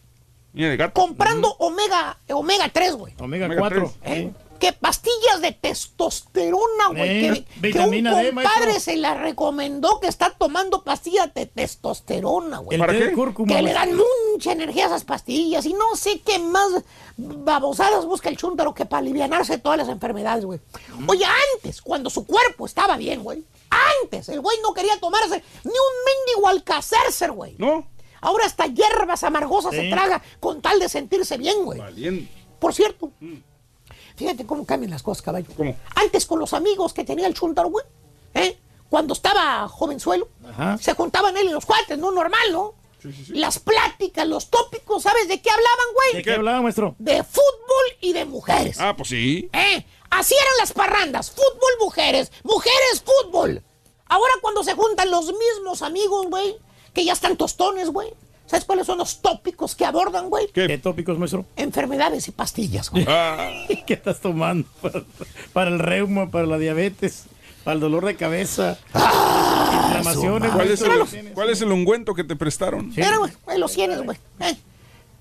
Niña 0.53 0.69
de 0.69 0.77
gato. 0.77 0.93
Comprando 0.93 1.55
omega, 1.59 2.17
omega 2.29 2.69
3, 2.69 2.95
güey. 2.95 3.13
Omega 3.19 3.45
Omega 3.45 3.61
4. 3.61 3.93
¿Eh? 4.05 4.31
Que 4.59 4.73
pastillas 4.73 5.41
de 5.41 5.51
testosterona, 5.51 6.87
güey. 6.89 7.25
Eh, 7.25 7.45
que, 7.61 7.71
que 7.71 7.79
un 7.79 7.91
vitamina 7.91 8.17
D, 8.17 8.33
compadre 8.33 8.79
se 8.79 8.97
la 8.97 9.13
recomendó 9.13 9.99
que 9.99 10.07
está 10.07 10.31
tomando 10.31 10.83
pastillas 10.83 11.31
de 11.33 11.45
testosterona, 11.45 12.57
güey. 12.59 12.75
El 12.75 12.79
¿Para 12.79 12.93
qué? 12.93 13.13
Que 13.47 13.61
le 13.61 13.73
dan 13.73 13.95
mucha 14.37 14.51
energía 14.51 14.85
esas 14.85 15.03
pastillas 15.03 15.65
y 15.65 15.73
no 15.73 15.95
sé 15.95 16.19
qué 16.19 16.37
más 16.37 16.83
babosadas 17.17 18.05
busca 18.05 18.29
el 18.29 18.37
chúntaro 18.37 18.71
que 18.71 18.85
para 18.85 18.99
alivianarse 18.99 19.53
de 19.53 19.57
todas 19.57 19.79
las 19.79 19.89
enfermedades, 19.89 20.45
güey. 20.45 20.59
Mm. 20.95 21.09
Oye, 21.09 21.25
antes, 21.55 21.81
cuando 21.81 22.11
su 22.11 22.23
cuerpo 22.23 22.67
estaba 22.67 22.97
bien, 22.97 23.23
güey, 23.23 23.43
antes 24.03 24.29
el 24.29 24.39
güey 24.39 24.57
no 24.61 24.75
quería 24.75 24.99
tomarse 24.99 25.43
ni 25.63 25.71
un 25.71 25.95
mendigo 26.05 26.47
alcacercer, 26.47 27.31
güey. 27.31 27.55
¿No? 27.57 27.87
Ahora 28.21 28.45
hasta 28.45 28.67
hierbas 28.67 29.23
amargosas 29.23 29.71
se 29.73 29.89
traga 29.89 30.21
con 30.39 30.61
tal 30.61 30.79
de 30.79 30.87
sentirse 30.87 31.35
bien, 31.39 31.65
güey. 31.65 32.27
Por 32.59 32.75
cierto, 32.75 33.11
fíjate 34.15 34.45
cómo 34.45 34.67
cambian 34.67 34.91
las 34.91 35.01
cosas, 35.01 35.23
caballo. 35.23 35.47
¿Cómo? 35.57 35.75
Antes 35.95 36.27
con 36.27 36.37
los 36.37 36.53
amigos 36.53 36.93
que 36.93 37.03
tenía 37.03 37.25
el 37.25 37.33
chuntaro, 37.33 37.69
güey, 37.69 37.85
¿eh? 38.35 38.55
Cuando 38.87 39.13
estaba 39.13 39.67
jovenzuelo, 39.67 40.29
Ajá. 40.47 40.77
se 40.77 40.93
juntaban 40.93 41.35
él 41.37 41.47
y 41.47 41.51
los 41.51 41.65
cuates, 41.65 41.97
¿no? 41.97 42.11
Normal, 42.11 42.51
¿no? 42.51 42.75
Las 43.29 43.59
pláticas, 43.59 44.27
los 44.27 44.49
tópicos, 44.49 45.03
¿sabes 45.03 45.27
de 45.27 45.41
qué 45.41 45.49
hablaban, 45.49 45.85
¿De 46.05 46.11
güey? 46.11 46.23
qué 46.23 46.31
hablaba, 46.33 46.61
maestro? 46.61 46.95
De 46.99 47.23
fútbol 47.23 47.85
y 48.01 48.13
de 48.13 48.25
mujeres. 48.25 48.79
Ah, 48.79 48.95
pues 48.95 49.09
sí. 49.09 49.49
¿Eh? 49.53 49.85
Así 50.09 50.33
eran 50.35 50.53
las 50.59 50.73
parrandas. 50.73 51.31
Fútbol, 51.31 51.71
mujeres. 51.79 52.31
Mujeres, 52.43 53.03
fútbol. 53.05 53.61
Ahora 54.07 54.33
cuando 54.41 54.63
se 54.63 54.73
juntan 54.73 55.11
los 55.11 55.25
mismos 55.25 55.81
amigos, 55.81 56.27
güey, 56.29 56.55
que 56.93 57.05
ya 57.05 57.13
están 57.13 57.37
tostones, 57.37 57.89
güey. 57.89 58.09
¿Sabes 58.45 58.63
cuáles 58.63 58.87
son 58.87 58.97
los 58.97 59.21
tópicos 59.21 59.75
que 59.75 59.83
abordan, 59.83 60.29
güey? 60.29 60.47
¿Qué 60.53 60.67
¿Qué? 60.67 60.77
tópicos, 60.77 61.19
maestro? 61.19 61.45
Enfermedades 61.57 62.27
y 62.29 62.31
pastillas, 62.31 62.89
güey. 62.89 63.03
Ah, 63.07 63.51
¿Qué 63.85 63.93
estás 63.93 64.21
tomando? 64.21 64.67
Para, 64.81 65.03
para 65.53 65.69
el 65.69 65.79
reuma, 65.79 66.31
para 66.31 66.45
la 66.45 66.57
diabetes, 66.57 67.25
para 67.67 67.75
el 67.75 67.81
dolor 67.81 68.05
de 68.05 68.15
cabeza, 68.15 68.77
inflamaciones. 68.93 70.51
¿cuál, 70.53 70.71
es 70.71 70.81
el, 70.81 71.33
¿Cuál 71.33 71.49
es 71.49 71.61
el 71.61 71.69
ungüento 71.69 72.13
que 72.13 72.23
te 72.23 72.37
prestaron? 72.37 72.93
Sí. 72.93 73.01
Güey, 73.45 73.57
los 73.59 73.73
tienes, 73.73 74.01
güey. 74.05 74.17
Eh, 74.39 74.55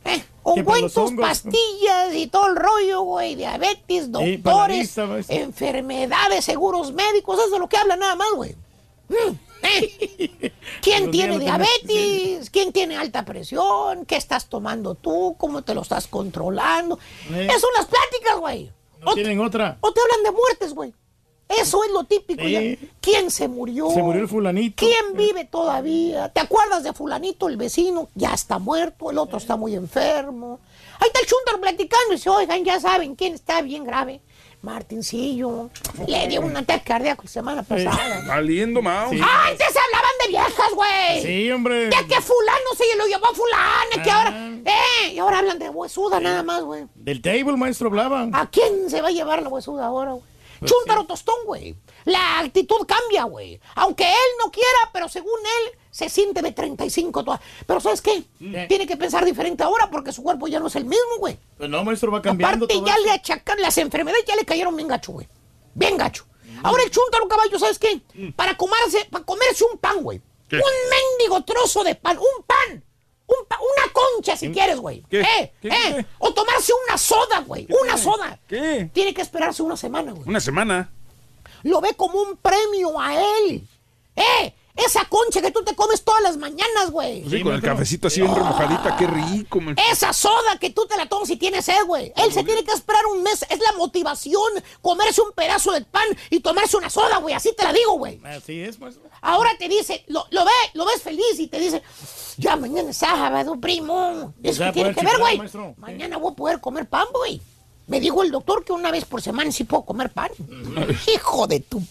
eh, 0.05 0.25
Que 0.55 0.63
para 0.63 0.79
los 0.79 0.97
Ungüentos, 0.97 1.27
pastillas 1.27 2.15
y 2.15 2.29
todo 2.29 2.47
el 2.47 2.55
rollo, 2.55 3.01
güey. 3.01 3.35
Diabetes, 3.35 4.13
doctores, 4.13 4.79
vista, 4.79 5.07
maestro. 5.07 5.35
enfermedades, 5.35 6.45
seguros 6.45 6.93
médicos. 6.93 7.37
Eso 7.37 7.53
es 7.55 7.61
lo 7.61 7.69
que 7.69 7.79
habla 7.79 7.97
nada 7.97 8.15
más, 8.15 8.29
güey. 8.37 8.55
Mm, 9.09 9.35
eh. 9.65 10.53
¿Quién 10.83 11.03
Los 11.07 11.11
tiene 11.11 11.39
diabetes? 11.41 12.49
¿Quién 12.51 12.73
tiene 12.73 12.97
alta 12.97 13.25
presión? 13.25 14.07
¿Qué 14.07 14.15
estás 14.15 14.49
tomando 14.49 14.95
tú? 14.95 15.35
¿Cómo 15.37 15.63
te 15.63 15.75
lo 15.75 15.83
estás 15.83 16.07
controlando? 16.07 16.97
Eh. 17.29 17.47
Esas 17.51 17.61
son 17.61 17.71
las 17.77 17.87
pláticas, 17.87 18.39
güey. 18.39 18.71
No 19.01 19.11
O- 19.11 19.15
tienen 19.15 19.41
otra. 19.41 19.79
O 19.81 19.93
te 19.93 20.01
hablan 20.01 20.23
de 20.23 20.31
muertes, 20.31 20.75
güey. 20.75 20.95
Eso 21.49 21.85
es 21.85 21.91
lo 21.93 22.05
típico. 22.05 22.43
Ya. 22.43 22.61
¿Quién 23.01 23.31
se 23.31 23.47
murió? 23.49 23.91
Se 23.91 24.03
murió 24.03 24.23
el 24.23 24.29
fulanito. 24.29 24.85
¿Quién 24.85 25.15
vive 25.17 25.45
todavía? 25.45 26.29
¿Te 26.31 26.41
acuerdas 26.41 26.83
de 26.83 26.93
fulanito, 26.93 27.49
el 27.49 27.57
vecino? 27.57 28.09
Ya 28.15 28.35
está 28.35 28.59
muerto, 28.59 29.11
el 29.11 29.19
otro 29.19 29.39
está 29.39 29.57
muy 29.57 29.75
enfermo. 29.75 30.59
Ahí 30.99 31.07
está 31.07 31.21
el 31.21 31.27
chúntaro 31.27 31.61
platicando 31.61 32.13
y 32.13 32.17
dice, 32.17 32.31
oigan, 32.31 32.65
ya 32.65 32.81
saben 32.81 33.15
quién 33.15 33.35
está 33.35 33.63
bien 33.63 33.85
grave. 33.85 34.21
Martincillo. 34.77 35.71
Le 36.07 36.27
dio 36.29 36.41
un 36.41 36.57
ataque 36.57 36.85
cardíaco 36.85 37.23
la 37.25 37.31
semana 37.31 37.63
pasada. 37.63 38.23
Valiendo 38.27 38.83
mouse. 38.83 39.11
Sí. 39.11 39.21
Antes 39.21 39.69
hablaban 39.69 40.11
de 40.23 40.29
viejas, 40.29 40.71
güey. 40.75 41.23
Sí, 41.23 41.51
hombre. 41.53 41.85
De 41.87 42.07
que 42.09 42.21
fulano 42.21 42.75
se 42.77 42.97
lo 42.99 43.07
llevó 43.07 43.27
a 43.27 43.35
fulana, 43.35 44.03
que 44.03 44.11
Ah. 44.11 44.19
ahora... 44.25 44.51
Eh, 44.65 45.13
y 45.15 45.19
ahora 45.19 45.39
hablan 45.39 45.59
de 45.59 45.69
huesuda 45.71 46.19
nada 46.21 46.43
más, 46.43 46.63
güey. 46.65 46.87
Del 46.97 47.23
table, 47.23 47.57
maestro, 47.57 47.89
hablaban. 47.89 48.35
¿A 48.35 48.51
quién 48.51 48.91
se 48.91 49.01
va 49.01 49.09
a 49.09 49.13
llevar 49.13 49.43
la 49.43 49.49
huesuda 49.49 49.87
ahora, 49.87 50.13
güey? 50.13 50.25
Chúntaro 50.67 51.05
tostón, 51.07 51.35
güey. 51.45 51.75
La 52.05 52.39
actitud 52.41 52.87
cambia, 52.87 53.25
güey. 53.25 53.61
Aunque 53.75 54.05
él 54.05 54.31
no 54.45 54.51
quiera, 54.51 54.91
pero 54.93 55.09
según 55.09 55.39
él, 55.41 55.79
se 55.91 56.09
siente 56.09 56.43
de 56.43 56.53
35 56.53 57.25
toda. 57.25 57.41
Pero 57.67 57.81
¿sabes 57.81 58.03
qué? 58.03 58.23
Tiene 58.69 58.87
que 58.87 58.97
pensar 58.97 59.25
diferente 59.25 59.63
ahora 59.65 59.89
porque 59.91 60.13
su 60.13 60.23
cuerpo 60.23 60.47
ya 60.47 60.61
no 60.61 60.67
es 60.69 60.77
el 60.77 60.85
mismo, 60.85 61.17
güey. 61.19 61.39
Pues 61.57 61.71
no, 61.71 61.83
maestro, 61.85 62.13
va 62.13 62.21
cambiando 62.23 62.67
Aparte, 62.67 62.75
todo 62.75 62.87
ya 62.87 62.95
eso. 62.95 63.05
le 63.05 63.11
achacan 63.13 63.61
las 63.61 63.79
enfermedades, 63.79 64.25
ya 64.27 64.37
le 64.37 64.45
cayeron 64.45 64.77
bien 64.77 64.89
gacho, 64.89 65.13
güey. 65.13 65.29
Bien 65.75 65.97
gacho. 65.97 66.27
Ahora 66.63 66.83
el 66.85 66.91
chúntaro 66.91 67.29
caballo, 67.29 67.59
¿sabes 67.59 67.79
qué? 67.79 68.01
Para 68.35 68.57
comerse, 68.57 69.07
para 69.11 69.25
comerse 69.25 69.65
un 69.71 69.79
pan, 69.79 70.03
güey. 70.03 70.21
Un 70.53 70.61
mendigo 70.91 71.43
trozo 71.45 71.83
de 71.83 71.95
pan, 71.97 72.19
un 72.19 72.45
pan. 72.45 72.83
Un 73.29 73.47
pa- 73.49 73.59
una 73.59 73.93
concha, 73.93 74.37
si 74.37 74.51
quieres, 74.51 74.79
güey. 74.79 75.03
¿Qué? 75.11 75.21
¿Eh? 75.21 75.53
¿Qué, 75.61 75.69
¿Eh? 75.69 75.73
qué? 75.97 76.07
O 76.19 76.33
tomarse 76.33 76.73
una 76.87 76.97
soda, 76.97 77.41
güey. 77.41 77.67
Una 77.69 77.95
tiene? 77.95 77.99
soda. 77.99 78.39
¿Qué? 78.49 78.91
Tiene 78.93 79.13
que 79.15 79.23
esperarse 79.23 79.63
una 79.63 79.77
semana, 79.77 80.13
güey. 80.13 80.29
Una 80.29 80.41
semana. 80.41 80.91
Lo 81.63 81.81
ve 81.81 81.95
como 81.95 82.21
un 82.23 82.37
premio 82.37 83.01
a 83.01 83.15
él. 83.21 83.67
¡Eh! 84.15 84.55
Esa 84.77 85.07
concha 85.07 85.41
que 85.41 85.51
tú 85.51 85.65
te 85.65 85.75
comes 85.75 86.05
todas 86.05 86.21
las 86.23 86.37
mañanas, 86.37 86.91
güey. 86.91 87.23
Pues 87.23 87.33
Sí, 87.33 87.43
con 87.43 87.55
el 87.55 87.63
cafecito 87.63 88.09
así 88.09 88.21
bien 88.21 88.35
remojadita, 88.35 88.95
qué 88.99 89.07
rico. 89.07 89.59
man. 89.59 89.75
Esa 89.91 90.13
soda 90.13 90.59
que 90.61 90.69
tú 90.69 90.87
te 90.87 90.99
la 90.99 91.09
tomas 91.09 91.31
y 91.31 91.37
tienes 91.37 91.65
sed, 91.65 91.83
güey. 91.87 92.13
Él 92.15 92.31
se 92.31 92.45
tiene 92.45 92.63
que 92.63 92.73
esperar 92.73 93.07
un 93.07 93.23
mes. 93.23 93.43
Es 93.49 93.59
la 93.61 93.73
motivación. 93.73 94.53
Comerse 94.83 95.23
un 95.23 95.33
pedazo 95.33 95.73
de 95.73 95.81
pan 95.81 96.07
y 96.29 96.41
tomarse 96.41 96.77
una 96.77 96.91
soda, 96.91 97.17
güey. 97.19 97.35
Así 97.35 97.55
te 97.57 97.65
la 97.65 97.73
digo, 97.73 97.93
güey. 97.95 98.21
Así 98.27 98.61
es, 98.61 98.79
maestro. 98.79 99.03
Ahora 99.23 99.51
te 99.59 99.67
dice, 99.67 100.05
lo, 100.09 100.27
lo 100.31 100.45
ve, 100.45 100.53
lo 100.75 100.85
ves 100.85 101.01
feliz 101.03 101.39
y 101.39 101.47
te 101.47 101.59
dice, 101.59 101.83
ya 102.37 102.57
mañana 102.57 102.91
es 102.91 102.97
sábado, 102.99 103.59
primo. 103.61 104.35
Eso 104.43 104.65
que 104.65 104.73
tiene 104.73 104.95
que 104.95 105.05
ver, 105.05 105.19
güey. 105.19 105.41
Mañana 105.77 106.19
voy 106.19 106.33
a 106.33 106.37
poder 106.37 106.61
comer 106.61 106.87
pan, 106.87 107.07
güey. 107.13 107.41
Me 107.87 108.01
dijo 108.01 108.23
el 108.23 108.31
doctor 108.31 108.65
que 108.65 108.73
una 108.73 108.91
vez 108.91 109.05
por 109.05 109.23
semana 109.23 109.53
sí 109.53 109.65
puedo 109.65 109.85
comer 109.85 110.11
pan. 110.11 110.31
Hijo 111.15 111.47
de 111.47 111.61
tu... 111.61 111.81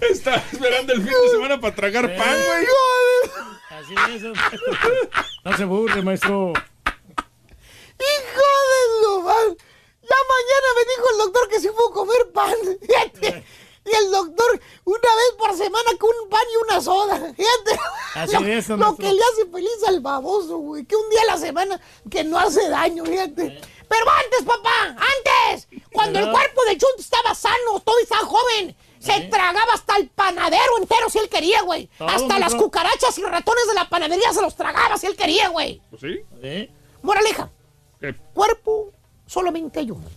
Está 0.00 0.36
esperando 0.52 0.92
el 0.92 1.02
fin 1.02 1.12
de 1.24 1.30
semana 1.30 1.60
para 1.60 1.74
tragar 1.74 2.16
pan, 2.16 2.36
güey. 2.46 2.66
Así 3.70 3.94
es. 3.94 4.22
maestro. 4.22 4.32
No 5.44 5.56
se 5.56 5.64
burle, 5.64 6.02
maestro. 6.02 6.52
¡Hijo 7.98 8.48
de 8.70 9.02
lo 9.02 9.22
mal! 9.22 9.56
Ya 10.02 10.16
mañana 10.28 10.68
me 10.76 10.84
dijo 10.90 11.10
el 11.12 11.18
doctor 11.18 11.48
que 11.48 11.60
sí 11.60 11.68
puedo 11.76 11.90
comer 11.92 12.30
pan. 12.32 12.54
Y 13.86 14.04
el 14.04 14.10
doctor, 14.10 14.60
una 14.84 14.96
vez 14.96 15.34
por 15.38 15.56
semana 15.56 15.90
con 15.98 16.10
un 16.22 16.28
pan 16.28 16.42
y 16.52 16.56
una 16.64 16.80
soda. 16.80 17.16
Fíjate. 17.18 17.80
Así 18.14 18.32
lo, 18.32 18.46
es, 18.46 18.68
lo 18.68 18.96
que 18.96 19.12
le 19.12 19.20
hace 19.32 19.46
feliz 19.50 19.84
al 19.86 20.00
baboso, 20.00 20.58
güey. 20.58 20.84
Que 20.84 20.96
un 20.96 21.08
día 21.08 21.20
a 21.22 21.26
la 21.26 21.38
semana 21.38 21.80
que 22.10 22.24
no 22.24 22.38
hace 22.38 22.68
daño, 22.68 23.04
fíjate. 23.04 23.60
Pero 23.88 24.10
antes, 24.10 24.42
papá, 24.42 24.88
antes. 24.88 25.68
Cuando 25.92 26.18
el 26.18 26.30
cuerpo 26.30 26.64
de 26.64 26.76
Chunt 26.76 26.98
estaba 26.98 27.34
sano, 27.34 27.80
todo 27.84 28.00
y 28.02 28.06
tan 28.06 28.26
joven. 28.26 28.76
Se 28.98 29.20
tragaba 29.30 29.74
hasta 29.74 29.96
el 29.98 30.08
panadero 30.08 30.78
entero 30.80 31.08
si 31.08 31.18
él 31.18 31.28
quería, 31.28 31.62
güey. 31.62 31.88
Hasta 32.00 32.40
las 32.40 32.56
cucarachas 32.56 33.16
y 33.18 33.22
ratones 33.22 33.68
de 33.68 33.74
la 33.74 33.88
panadería 33.88 34.32
se 34.32 34.42
los 34.42 34.56
tragaba 34.56 34.98
si 34.98 35.06
él 35.06 35.14
quería, 35.16 35.48
güey. 35.48 35.80
Pues 35.90 36.00
sí. 36.00 36.20
Sí. 36.42 36.70
Moraleja 37.02 37.48
¿Qué? 38.00 38.14
cuerpo 38.34 38.90
solamente 39.26 39.78
hay 39.78 39.92
uno. 39.92 40.08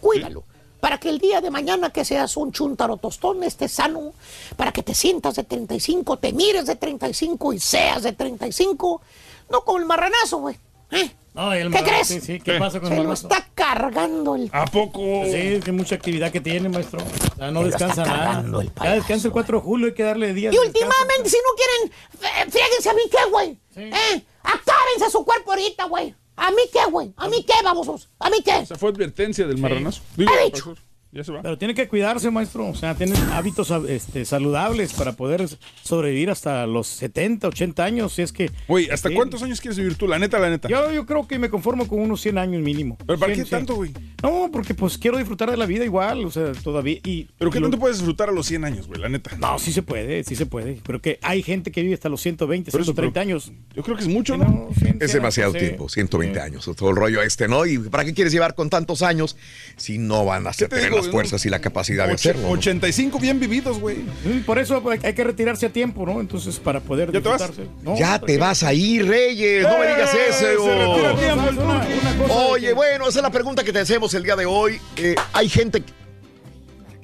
Cuídalo. 0.00 0.42
Para 0.82 0.98
que 0.98 1.10
el 1.10 1.20
día 1.20 1.40
de 1.40 1.48
mañana 1.52 1.90
que 1.90 2.04
seas 2.04 2.36
un 2.36 2.50
chuntaro 2.50 2.96
tostón 2.96 3.44
estés 3.44 3.70
sano, 3.70 4.14
para 4.56 4.72
que 4.72 4.82
te 4.82 4.96
sientas 4.96 5.36
de 5.36 5.44
35, 5.44 6.16
te 6.18 6.32
mires 6.32 6.66
de 6.66 6.74
35 6.74 7.52
y 7.52 7.60
seas 7.60 8.02
de 8.02 8.12
35, 8.14 9.00
no 9.48 9.60
como 9.60 9.78
el 9.78 9.84
marranazo, 9.84 10.38
güey. 10.38 10.56
¿Eh? 10.90 11.08
No, 11.34 11.52
el 11.52 11.70
¿Qué 11.70 11.84
crees? 11.84 12.08
sí, 12.08 12.20
sí, 12.20 12.40
¿Qué 12.40 12.54
pasa 12.58 12.80
con 12.80 12.88
Se 12.88 12.96
el 12.96 13.04
lo 13.04 13.12
está 13.12 13.46
cargando 13.54 14.34
el... 14.34 14.50
¿A 14.52 14.64
poco? 14.64 14.98
Sí, 15.24 15.36
es 15.54 15.64
que 15.64 15.70
mucha 15.70 15.94
actividad 15.94 16.32
que 16.32 16.40
tiene, 16.40 16.68
maestro. 16.68 16.98
O 17.00 17.36
sea, 17.36 17.52
no 17.52 17.60
Se 17.60 17.66
descansa 17.66 18.02
está 18.02 18.16
nada. 18.16 18.24
cargando 18.32 18.60
el 18.60 18.72
Ya 18.82 18.90
descansa 18.94 19.28
el 19.28 19.32
4 19.32 19.58
de 19.58 19.64
julio, 19.64 19.86
hay 19.86 19.94
que 19.94 20.02
darle 20.02 20.34
días. 20.34 20.52
Y 20.52 20.56
de 20.56 20.62
descanso. 20.64 20.88
últimamente, 20.88 21.30
si 21.30 21.36
no 21.36 21.54
quieren, 21.54 22.48
eh, 22.48 22.50
fríguense 22.50 22.90
a 22.90 22.94
mí 22.94 23.02
qué, 23.08 23.30
güey. 23.30 23.58
¿Eh? 23.76 24.24
Acábense 24.42 25.12
su 25.12 25.24
cuerpo 25.24 25.52
ahorita, 25.52 25.84
güey. 25.84 26.12
¿A 26.36 26.50
mí 26.50 26.62
qué, 26.72 26.90
güey? 26.90 27.12
¿A 27.16 27.28
mí 27.28 27.44
qué, 27.44 27.54
babosos? 27.62 28.08
¿A 28.18 28.30
mí 28.30 28.38
qué? 28.44 28.58
Esa 28.60 28.76
fue 28.76 28.90
advertencia 28.90 29.46
del 29.46 29.58
marranazo. 29.58 30.02
Digo, 30.16 30.30
He 30.40 30.44
dicho. 30.46 30.74
Profesor, 31.12 31.18
ya 31.18 31.24
se 31.24 31.32
va. 31.32 31.42
Pero 31.42 31.58
tiene 31.58 31.74
que 31.74 31.88
cuidarse, 31.88 32.30
maestro. 32.30 32.66
O 32.68 32.74
sea, 32.74 32.94
tiene 32.94 33.14
hábitos 33.32 33.70
este, 33.88 34.24
saludables 34.24 34.92
para 34.94 35.12
poder 35.12 35.46
sobrevivir 35.82 36.30
hasta 36.30 36.66
los 36.66 36.86
70, 36.88 37.48
80 37.48 37.84
años. 37.84 38.12
Si 38.14 38.22
es 38.22 38.32
que. 38.32 38.50
Güey, 38.68 38.90
¿hasta 38.90 39.10
cuántos 39.12 39.42
años 39.42 39.60
quieres 39.60 39.78
vivir 39.78 39.96
tú? 39.96 40.06
La 40.08 40.18
neta, 40.18 40.38
la 40.38 40.50
neta. 40.50 40.68
Yo, 40.68 40.92
yo 40.92 41.06
creo 41.06 41.26
que 41.26 41.38
me 41.38 41.50
conformo 41.50 41.86
con 41.88 42.00
unos 42.00 42.20
100 42.20 42.38
años 42.38 42.62
mínimo. 42.62 42.96
¿Pero 43.06 43.18
para 43.18 43.34
100, 43.34 43.44
qué 43.44 43.50
tanto, 43.50 43.74
güey? 43.76 43.92
No, 44.22 44.50
porque 44.52 44.74
pues 44.74 44.98
quiero 44.98 45.18
disfrutar 45.18 45.50
de 45.50 45.56
la 45.56 45.66
vida 45.66 45.84
igual. 45.84 46.24
O 46.24 46.30
sea, 46.30 46.52
todavía. 46.52 46.98
Y, 47.04 47.28
¿Pero 47.38 47.50
qué 47.50 47.60
lo- 47.60 47.66
tanto 47.66 47.78
puedes 47.78 47.98
disfrutar 47.98 48.28
a 48.28 48.32
los 48.32 48.46
100 48.46 48.64
años, 48.64 48.86
güey? 48.86 49.00
La 49.00 49.08
neta. 49.08 49.36
No, 49.36 49.58
sí 49.58 49.72
se 49.72 49.82
puede, 49.82 50.24
sí 50.24 50.36
se 50.36 50.46
puede. 50.46 50.80
Pero 50.84 51.00
que 51.00 51.18
hay 51.22 51.42
gente 51.42 51.72
que 51.72 51.82
vive 51.82 51.94
hasta 51.94 52.08
los 52.08 52.20
120, 52.20 52.70
Por 52.70 52.80
eso, 52.80 52.92
130 52.92 53.12
pero- 53.12 53.22
años. 53.22 53.52
Yo 53.74 53.82
creo 53.82 53.96
que 53.96 54.02
es 54.02 54.08
mucho, 54.08 54.36
¿no? 54.36 54.44
no, 54.44 54.68
100, 54.76 54.98
Es 55.00 55.10
100, 55.10 55.20
demasiado 55.22 55.52
tiempo, 55.52 55.88
120 55.88 56.40
años, 56.40 56.70
todo 56.76 56.90
el 56.90 56.96
rollo 56.96 57.22
este, 57.22 57.48
¿no? 57.48 57.66
¿Y 57.66 57.78
para 57.78 58.04
qué 58.04 58.14
quieres 58.14 58.32
llevar 58.32 58.54
con 58.54 58.70
tantos 58.70 59.02
años 59.02 59.36
si 59.76 59.98
no 59.98 60.24
van 60.24 60.46
a 60.46 60.50
¿Qué 60.52 60.66
te 60.68 60.76
tener 60.76 60.90
digo? 60.90 61.01
Las 61.06 61.12
fuerzas 61.12 61.44
y 61.46 61.50
la 61.50 61.60
capacidad 61.60 62.06
de 62.06 62.14
hacerlo? 62.14 62.42
¿no? 62.42 62.50
85 62.50 63.18
bien 63.18 63.38
vividos, 63.40 63.78
güey. 63.78 63.96
Sí, 64.22 64.42
Por 64.46 64.58
eso 64.58 64.82
hay 65.02 65.12
que 65.14 65.24
retirarse 65.24 65.66
a 65.66 65.72
tiempo, 65.72 66.04
¿no? 66.06 66.20
Entonces, 66.20 66.58
para 66.58 66.80
poder 66.80 67.12
¿Ya 67.12 67.20
te 67.20 67.28
vas? 67.28 67.38
disfrutarse. 67.40 67.70
No, 67.82 67.96
Ya 67.98 68.18
te 68.18 68.38
vas 68.38 68.62
a 68.62 68.72
ir, 68.74 69.06
Reyes, 69.08 69.62
no 69.62 69.78
me 69.78 69.86
digas 69.86 70.14
¡Eh! 70.14 70.18
eso. 70.28 70.38
Se 70.38 70.46
tiempo 70.46 71.62
una- 71.62 71.86
una 71.86 72.16
cosa 72.18 72.34
Oye, 72.48 72.68
que- 72.68 72.72
bueno, 72.74 73.08
esa 73.08 73.18
es 73.18 73.22
la 73.22 73.30
pregunta 73.30 73.62
que 73.64 73.72
te 73.72 73.78
hacemos 73.80 74.12
el 74.14 74.22
día 74.22 74.36
de 74.36 74.46
hoy. 74.46 74.78
Eh, 74.96 75.14
hay 75.32 75.48
gente... 75.48 75.80
que- 75.82 75.92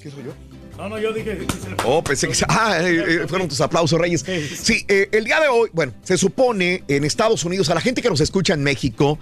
¿Qué 0.02 0.10
soy 0.10 0.24
yo? 0.24 0.32
No, 0.76 0.88
no, 0.88 0.98
yo 0.98 1.12
dije. 1.12 1.38
Oh, 1.84 2.02
pensé 2.04 2.28
que... 2.28 2.34
Ah, 2.48 2.78
eh, 2.80 3.02
eh, 3.22 3.26
fueron 3.28 3.48
tus 3.48 3.60
aplausos, 3.60 3.98
Reyes. 4.00 4.24
Sí, 4.62 4.84
eh, 4.86 5.08
el 5.10 5.24
día 5.24 5.40
de 5.40 5.48
hoy, 5.48 5.68
bueno, 5.72 5.92
se 6.04 6.16
supone 6.16 6.84
en 6.86 7.04
Estados 7.04 7.44
Unidos, 7.44 7.68
a 7.70 7.74
la 7.74 7.80
gente 7.80 8.00
que 8.00 8.08
nos 8.08 8.20
escucha 8.20 8.54
en 8.54 8.62
México, 8.62 9.18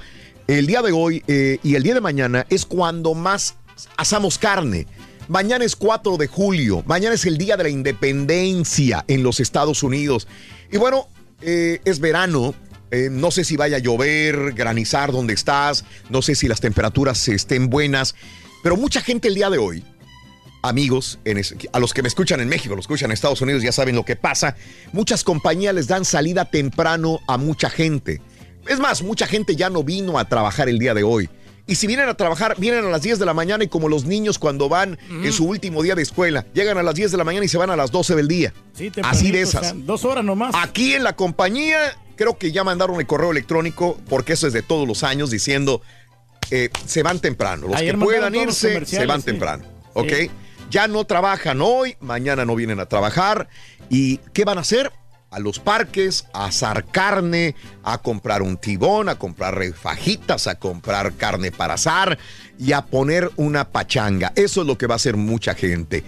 el 0.48 0.66
día 0.66 0.82
de 0.82 0.92
hoy 0.92 1.22
eh, 1.26 1.58
y 1.62 1.74
el 1.74 1.82
día 1.82 1.94
de 1.94 2.00
mañana 2.02 2.46
es 2.50 2.66
cuando 2.66 3.14
más 3.14 3.54
asamos 3.96 4.38
carne. 4.38 4.86
Mañana 5.28 5.64
es 5.64 5.74
4 5.74 6.16
de 6.16 6.28
julio, 6.28 6.84
mañana 6.86 7.14
es 7.14 7.26
el 7.26 7.36
día 7.36 7.56
de 7.56 7.64
la 7.64 7.68
independencia 7.68 9.04
en 9.08 9.22
los 9.22 9.40
Estados 9.40 9.82
Unidos. 9.82 10.28
Y 10.70 10.76
bueno, 10.76 11.08
eh, 11.40 11.80
es 11.84 11.98
verano, 11.98 12.54
eh, 12.92 13.08
no 13.10 13.30
sé 13.32 13.42
si 13.42 13.56
vaya 13.56 13.78
a 13.78 13.80
llover, 13.80 14.52
granizar 14.52 15.10
donde 15.10 15.34
estás, 15.34 15.84
no 16.10 16.22
sé 16.22 16.36
si 16.36 16.46
las 16.46 16.60
temperaturas 16.60 17.26
estén 17.28 17.68
buenas, 17.68 18.14
pero 18.62 18.76
mucha 18.76 19.00
gente 19.00 19.28
el 19.28 19.34
día 19.34 19.50
de 19.50 19.58
hoy 19.58 19.84
amigos, 20.68 21.18
a 21.72 21.78
los 21.78 21.94
que 21.94 22.02
me 22.02 22.08
escuchan 22.08 22.40
en 22.40 22.48
México, 22.48 22.74
lo 22.74 22.80
escuchan 22.80 23.10
en 23.10 23.14
Estados 23.14 23.40
Unidos, 23.40 23.62
ya 23.62 23.72
saben 23.72 23.94
lo 23.94 24.04
que 24.04 24.16
pasa. 24.16 24.56
Muchas 24.92 25.24
compañías 25.24 25.74
les 25.74 25.86
dan 25.86 26.04
salida 26.04 26.46
temprano 26.46 27.20
a 27.26 27.38
mucha 27.38 27.70
gente. 27.70 28.20
Es 28.68 28.80
más, 28.80 29.02
mucha 29.02 29.26
gente 29.26 29.56
ya 29.56 29.70
no 29.70 29.84
vino 29.84 30.18
a 30.18 30.28
trabajar 30.28 30.68
el 30.68 30.78
día 30.78 30.94
de 30.94 31.02
hoy. 31.02 31.28
Y 31.66 31.74
si 31.74 31.86
vienen 31.86 32.08
a 32.08 32.14
trabajar, 32.14 32.54
vienen 32.58 32.84
a 32.84 32.88
las 32.88 33.02
10 33.02 33.18
de 33.18 33.26
la 33.26 33.34
mañana 33.34 33.64
y 33.64 33.68
como 33.68 33.88
los 33.88 34.04
niños 34.04 34.38
cuando 34.38 34.68
van 34.68 34.98
en 35.10 35.32
su 35.32 35.46
último 35.46 35.82
día 35.82 35.94
de 35.96 36.02
escuela, 36.02 36.46
llegan 36.54 36.78
a 36.78 36.82
las 36.82 36.94
10 36.94 37.10
de 37.10 37.16
la 37.18 37.24
mañana 37.24 37.44
y 37.44 37.48
se 37.48 37.58
van 37.58 37.70
a 37.70 37.76
las 37.76 37.90
12 37.90 38.14
del 38.14 38.28
día. 38.28 38.52
Sí, 38.72 38.92
Así 39.02 39.32
de 39.32 39.44
o 39.44 39.46
sea, 39.46 39.60
esas. 39.60 39.86
dos 39.86 40.04
horas 40.04 40.24
nomás. 40.24 40.54
Aquí 40.56 40.94
en 40.94 41.02
la 41.02 41.16
compañía, 41.16 41.78
creo 42.14 42.38
que 42.38 42.52
ya 42.52 42.62
mandaron 42.62 43.00
el 43.00 43.06
correo 43.06 43.32
electrónico, 43.32 43.98
porque 44.08 44.34
eso 44.34 44.46
es 44.46 44.52
de 44.52 44.62
todos 44.62 44.86
los 44.86 45.02
años, 45.02 45.30
diciendo 45.30 45.82
eh, 46.50 46.70
se 46.86 47.02
van 47.02 47.18
temprano. 47.18 47.66
Los 47.66 47.76
Ayer 47.76 47.96
que 47.96 48.04
puedan 48.04 48.34
irse, 48.34 48.84
se 48.86 49.06
van 49.06 49.20
sí. 49.20 49.26
temprano. 49.26 49.64
¿Ok? 49.94 50.12
Sí. 50.20 50.30
Ya 50.70 50.88
no 50.88 51.04
trabajan 51.04 51.60
hoy, 51.60 51.96
mañana 52.00 52.44
no 52.44 52.54
vienen 52.54 52.80
a 52.80 52.86
trabajar. 52.86 53.48
¿Y 53.88 54.18
qué 54.32 54.44
van 54.44 54.58
a 54.58 54.60
hacer? 54.62 54.92
A 55.30 55.38
los 55.40 55.58
parques, 55.58 56.24
a 56.32 56.46
asar 56.46 56.84
carne, 56.86 57.56
a 57.82 57.98
comprar 57.98 58.42
un 58.42 58.56
tibón, 58.56 59.08
a 59.08 59.16
comprar 59.16 59.60
fajitas, 59.74 60.46
a 60.46 60.54
comprar 60.58 61.14
carne 61.14 61.50
para 61.52 61.74
asar 61.74 62.16
y 62.58 62.72
a 62.72 62.86
poner 62.86 63.30
una 63.36 63.68
pachanga. 63.70 64.32
Eso 64.36 64.60
es 64.62 64.66
lo 64.66 64.78
que 64.78 64.86
va 64.86 64.94
a 64.94 64.96
hacer 64.96 65.16
mucha 65.16 65.54
gente. 65.54 66.04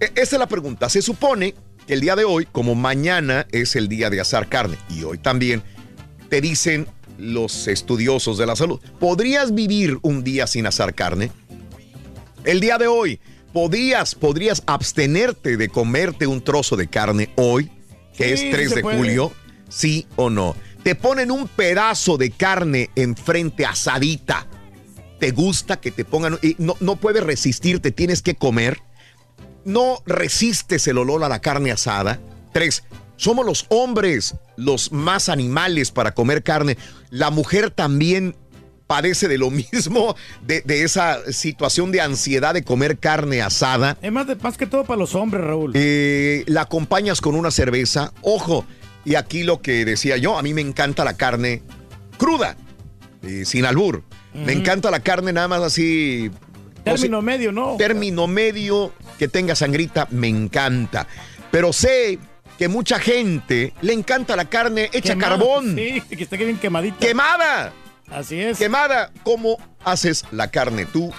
E- 0.00 0.12
Esa 0.14 0.36
es 0.36 0.38
la 0.38 0.46
pregunta. 0.48 0.88
Se 0.88 1.02
supone 1.02 1.54
que 1.86 1.94
el 1.94 2.00
día 2.00 2.16
de 2.16 2.24
hoy, 2.24 2.46
como 2.50 2.74
mañana 2.74 3.46
es 3.50 3.76
el 3.76 3.88
día 3.88 4.10
de 4.10 4.20
asar 4.20 4.48
carne 4.48 4.78
y 4.88 5.02
hoy 5.02 5.18
también, 5.18 5.62
te 6.30 6.40
dicen 6.40 6.86
los 7.18 7.66
estudiosos 7.66 8.38
de 8.38 8.46
la 8.46 8.56
salud, 8.56 8.80
¿podrías 9.00 9.54
vivir 9.54 9.98
un 10.02 10.22
día 10.22 10.46
sin 10.46 10.66
asar 10.66 10.94
carne? 10.94 11.30
El 12.44 12.60
día 12.60 12.78
de 12.78 12.86
hoy, 12.86 13.20
¿podrías, 13.52 14.14
podrías 14.14 14.62
abstenerte 14.66 15.56
de 15.56 15.68
comerte 15.68 16.26
un 16.26 16.42
trozo 16.42 16.76
de 16.76 16.86
carne 16.88 17.30
hoy, 17.36 17.70
que 18.16 18.36
Sí, 18.36 18.46
es 18.46 18.50
3 18.52 18.62
sí 18.64 18.68
se 18.70 18.74
de 18.76 18.82
puede. 18.82 18.96
julio? 18.98 19.32
¿Sí 19.68 20.06
o 20.16 20.30
no? 20.30 20.56
Te 20.82 20.94
ponen 20.94 21.30
un 21.30 21.48
pedazo 21.48 22.16
de 22.16 22.30
carne 22.30 22.90
enfrente 22.94 23.66
asadita. 23.66 24.46
¿Te 25.18 25.30
gusta 25.32 25.80
que 25.80 25.90
te 25.90 26.04
pongan? 26.04 26.38
y 26.42 26.54
no, 26.58 26.76
no 26.80 26.96
puedes 26.96 27.22
resistir, 27.24 27.80
te 27.80 27.90
tienes 27.90 28.22
que 28.22 28.34
comer. 28.34 28.78
No 29.64 30.02
resistes 30.06 30.86
el 30.86 30.98
olor 30.98 31.24
a 31.24 31.28
la 31.28 31.40
carne 31.40 31.72
asada. 31.72 32.20
Tres, 32.52 32.84
somos 33.16 33.44
los 33.44 33.66
hombres 33.68 34.34
los 34.56 34.92
más 34.92 35.28
animales 35.28 35.90
para 35.90 36.12
comer 36.14 36.42
carne. 36.42 36.76
La 37.10 37.30
mujer 37.30 37.70
también 37.70 38.36
padece 38.86 39.28
de 39.28 39.38
lo 39.38 39.50
mismo, 39.50 40.16
de, 40.42 40.62
de 40.62 40.82
esa 40.82 41.32
situación 41.32 41.92
de 41.92 42.00
ansiedad 42.00 42.54
de 42.54 42.62
comer 42.62 42.98
carne 42.98 43.42
asada. 43.42 43.96
Es 44.02 44.12
más, 44.12 44.26
de, 44.26 44.36
más 44.36 44.56
que 44.56 44.66
todo 44.66 44.84
para 44.84 44.98
los 44.98 45.14
hombres, 45.14 45.44
Raúl. 45.44 45.72
Eh, 45.74 46.44
la 46.46 46.62
acompañas 46.62 47.20
con 47.20 47.34
una 47.34 47.50
cerveza. 47.50 48.12
Ojo, 48.22 48.64
y 49.04 49.14
aquí 49.14 49.42
lo 49.42 49.60
que 49.60 49.84
decía 49.84 50.16
yo, 50.16 50.38
a 50.38 50.42
mí 50.42 50.54
me 50.54 50.60
encanta 50.60 51.04
la 51.04 51.16
carne 51.16 51.62
cruda, 52.18 52.56
eh, 53.22 53.44
sin 53.44 53.64
albur. 53.64 54.02
Me 54.34 54.52
encanta 54.52 54.90
la 54.90 55.00
carne 55.00 55.32
nada 55.32 55.48
más 55.48 55.62
así. 55.62 56.30
Término 56.84 57.22
medio, 57.22 57.52
¿no? 57.52 57.76
Término 57.78 58.26
medio, 58.26 58.92
que 59.18 59.28
tenga 59.28 59.54
sangrita, 59.54 60.08
me 60.10 60.28
encanta. 60.28 61.06
Pero 61.50 61.72
sé 61.72 62.18
que 62.58 62.68
mucha 62.68 62.98
gente 62.98 63.72
le 63.80 63.94
encanta 63.94 64.36
la 64.36 64.44
carne 64.44 64.90
hecha 64.92 65.14
Quemada, 65.14 65.38
carbón. 65.38 65.74
Sí, 65.74 66.02
que 66.02 66.22
esté 66.22 66.36
bien 66.36 66.58
quemadita. 66.58 66.98
¡Quemada! 66.98 67.72
Así 68.10 68.40
es. 68.40 68.58
Quemada, 68.58 69.10
¿cómo 69.22 69.58
haces 69.84 70.24
la 70.30 70.50
carne 70.50 70.86
tú? 70.86 71.12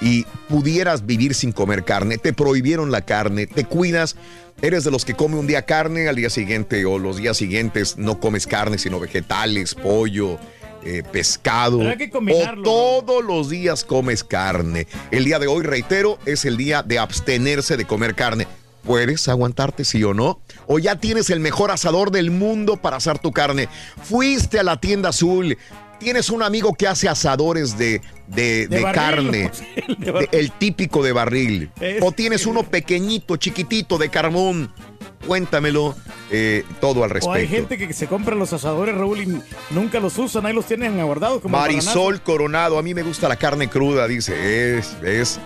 Y 0.00 0.24
pudieras 0.48 1.06
vivir 1.06 1.34
sin 1.34 1.52
comer 1.52 1.84
carne, 1.84 2.18
te 2.18 2.32
prohibieron 2.32 2.90
la 2.90 3.02
carne, 3.02 3.46
te 3.46 3.64
cuidas, 3.64 4.16
eres 4.60 4.84
de 4.84 4.90
los 4.90 5.04
que 5.04 5.14
come 5.14 5.36
un 5.36 5.46
día 5.46 5.62
carne, 5.62 6.08
al 6.08 6.16
día 6.16 6.28
siguiente 6.28 6.84
o 6.84 6.98
los 6.98 7.16
días 7.16 7.36
siguientes 7.36 7.96
no 7.96 8.20
comes 8.20 8.46
carne, 8.46 8.78
sino 8.78 9.00
vegetales, 9.00 9.74
pollo, 9.74 10.38
eh, 10.84 11.02
pescado. 11.10 11.80
Que 11.96 12.10
o 12.12 12.62
todos 12.62 13.24
los 13.24 13.50
días 13.50 13.84
comes 13.84 14.22
carne. 14.22 14.86
El 15.10 15.24
día 15.24 15.38
de 15.38 15.48
hoy, 15.48 15.64
reitero, 15.64 16.18
es 16.26 16.44
el 16.44 16.56
día 16.56 16.82
de 16.82 16.98
abstenerse 16.98 17.76
de 17.76 17.84
comer 17.86 18.14
carne. 18.14 18.46
¿Puedes 18.84 19.26
aguantarte, 19.26 19.84
sí 19.84 20.04
o 20.04 20.14
no? 20.14 20.40
¿O 20.68 20.78
ya 20.78 21.00
tienes 21.00 21.28
el 21.30 21.40
mejor 21.40 21.72
asador 21.72 22.12
del 22.12 22.30
mundo 22.30 22.76
para 22.76 22.98
asar 22.98 23.18
tu 23.18 23.32
carne? 23.32 23.68
Fuiste 24.00 24.60
a 24.60 24.62
la 24.62 24.80
tienda 24.80 25.08
azul, 25.08 25.58
tienes 25.98 26.30
un 26.30 26.42
amigo 26.42 26.74
que 26.74 26.86
hace 26.86 27.08
asadores 27.08 27.76
de, 27.78 28.00
de, 28.26 28.66
De 28.68 28.76
de 28.78 28.82
barril, 28.82 28.94
carne. 28.94 29.50
El 30.32 30.48
de 30.48 30.52
típico 30.58 31.02
de 31.02 31.12
barril. 31.12 31.70
Es- 31.80 32.02
O 32.02 32.12
tienes 32.12 32.46
uno 32.46 32.62
pequeñito, 32.62 33.36
chiquitito, 33.36 33.98
de 33.98 34.08
carbón. 34.08 34.72
Cuéntamelo 35.26 35.96
eh, 36.30 36.62
todo 36.80 37.02
al 37.02 37.10
O 37.10 37.32
hay 37.32 37.46
respecto. 37.46 37.48
gente 37.76 37.78
que 37.78 37.92
se 37.92 38.06
compra 38.06 38.34
los 38.36 38.52
asadores, 38.52 38.94
Raúl, 38.94 39.22
y 39.22 39.42
nunca 39.70 39.98
los 39.98 40.16
usan, 40.18 40.46
ahí 40.46 40.52
los 40.52 40.66
tienen 40.66 41.00
aguardados 41.00 41.40
como 41.42 41.56
Marisol 41.58 42.20
Coronado, 42.22 42.78
a 42.78 42.82
mí 42.82 42.94
me 42.94 43.02
gusta 43.02 43.28
la 43.28 43.36
carne 43.36 43.68
cruda, 43.68 44.06
dice. 44.06 44.78
Es, 44.78 44.94
es. 45.02 45.40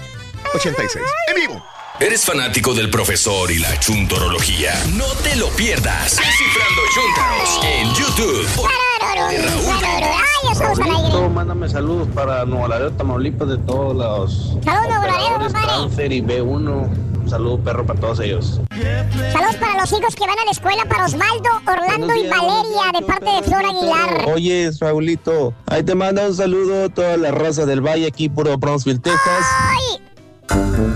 En 1.29 1.35
vivo. 1.37 1.63
¿Eres 2.01 2.25
fanático 2.25 2.73
del 2.73 2.89
profesor 2.89 3.51
y 3.51 3.59
la 3.59 3.79
chuntorología? 3.79 4.73
No 4.97 5.05
te 5.23 5.37
lo 5.37 5.49
pierdas. 5.51 6.17
Descifrando 6.17 6.81
Chuntaros 6.95 7.61
en 7.63 7.93
YouTube. 7.93 8.47
por 8.57 8.71
Raulito, 10.79 11.29
mándame 11.29 11.69
saludos 11.69 12.09
para 12.15 12.47
Nuevo 12.47 12.67
Laredo, 12.69 12.93
Tamaulipas, 12.93 13.49
de 13.49 13.59
todos 13.59 13.95
los 13.95 14.57
Saludos, 14.65 14.65
Nuevo 14.65 14.89
Laredo, 14.89 14.99
operadores, 14.99 15.53
compadre. 15.53 15.67
Transfer 15.67 16.11
y 16.13 16.23
B1. 16.23 16.89
Saludo 17.31 17.59
perro 17.61 17.87
para 17.87 18.01
todos 18.01 18.19
ellos. 18.19 18.61
Saludos 19.33 19.55
para 19.61 19.81
los 19.81 19.93
hijos 19.93 20.17
que 20.17 20.27
van 20.27 20.37
a 20.37 20.45
la 20.45 20.51
escuela, 20.51 20.85
para 20.87 21.05
Osvaldo, 21.05 21.49
Orlando 21.65 22.17
y 22.17 22.29
Valeria, 22.29 22.91
de 22.93 23.03
parte 23.07 23.27
de 23.27 23.45
Flor 23.45 23.65
Aguilar. 23.65 24.25
Oye, 24.35 24.69
Raulito, 24.81 25.55
ahí 25.67 25.85
te 25.85 25.95
manda 25.95 26.27
un 26.27 26.35
saludo 26.35 26.87
a 26.87 26.89
toda 26.89 27.17
la 27.17 27.31
raza 27.31 27.67
del 27.67 27.87
Valle 27.87 28.09
aquí, 28.09 28.29
puro 28.29 28.59
Brownsville, 28.59 28.99
Texas. 28.99 29.47
¡Ay! 29.61 30.01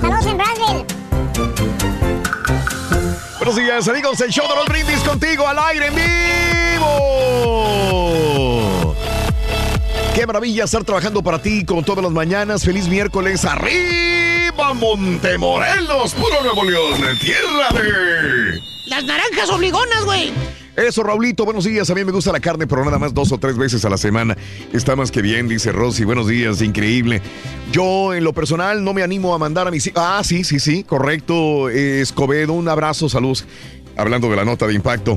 Saludos 0.00 0.26
en 0.26 0.36
Brownsville. 0.36 0.84
Buenos 3.38 3.56
días, 3.56 3.86
amigos. 3.86 4.20
El 4.20 4.32
show 4.32 4.48
de 4.48 4.56
los 4.56 4.66
brindis 4.66 4.98
contigo 5.02 5.46
al 5.46 5.60
aire 5.60 5.86
en 5.86 5.94
vivo. 5.94 8.03
Qué 10.14 10.28
maravilla 10.28 10.62
estar 10.62 10.84
trabajando 10.84 11.22
para 11.22 11.42
ti 11.42 11.64
como 11.64 11.82
todas 11.82 12.04
las 12.04 12.12
mañanas. 12.12 12.64
Feliz 12.64 12.88
miércoles. 12.88 13.44
Arriba, 13.44 14.72
Montemorelos, 14.72 16.14
puro 16.14 16.40
Nuevo 16.40 16.64
León, 16.64 17.00
tierra 17.20 17.68
de. 17.72 18.60
Las 18.86 19.04
naranjas 19.04 19.50
obligonas, 19.50 20.04
güey. 20.04 20.32
Eso, 20.76 21.02
Raulito, 21.02 21.44
buenos 21.44 21.64
días. 21.64 21.90
A 21.90 21.94
mí 21.96 22.04
me 22.04 22.12
gusta 22.12 22.30
la 22.30 22.38
carne, 22.38 22.68
pero 22.68 22.84
nada 22.84 22.98
más 22.98 23.12
dos 23.12 23.32
o 23.32 23.38
tres 23.38 23.56
veces 23.56 23.84
a 23.84 23.90
la 23.90 23.96
semana. 23.96 24.36
Está 24.72 24.94
más 24.94 25.10
que 25.10 25.20
bien, 25.20 25.48
dice 25.48 25.72
Rosy. 25.72 26.04
Buenos 26.04 26.28
días, 26.28 26.62
increíble. 26.62 27.20
Yo, 27.72 28.14
en 28.14 28.22
lo 28.22 28.32
personal, 28.32 28.84
no 28.84 28.94
me 28.94 29.02
animo 29.02 29.34
a 29.34 29.38
mandar 29.38 29.66
a 29.66 29.72
mis 29.72 29.86
hijos. 29.88 30.00
Ah, 30.04 30.22
sí, 30.22 30.44
sí, 30.44 30.60
sí, 30.60 30.84
correcto. 30.84 31.68
Escobedo, 31.68 32.52
un 32.52 32.68
abrazo, 32.68 33.08
salud. 33.08 33.36
Hablando 33.96 34.30
de 34.30 34.36
la 34.36 34.44
nota 34.44 34.68
de 34.68 34.74
impacto. 34.74 35.16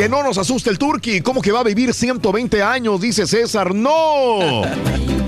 Que 0.00 0.08
no 0.08 0.22
nos 0.22 0.38
asuste 0.38 0.70
el 0.70 0.78
Turqui. 0.78 1.20
¿Cómo 1.20 1.42
que 1.42 1.52
va 1.52 1.60
a 1.60 1.62
vivir 1.62 1.92
120 1.92 2.62
años? 2.62 3.02
Dice 3.02 3.26
César. 3.26 3.74
¡No! 3.74 4.62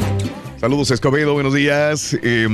Saludos, 0.63 0.91
Escobedo, 0.91 1.35
buenos 1.35 1.53
días. 1.53 2.17
Eh, 2.23 2.49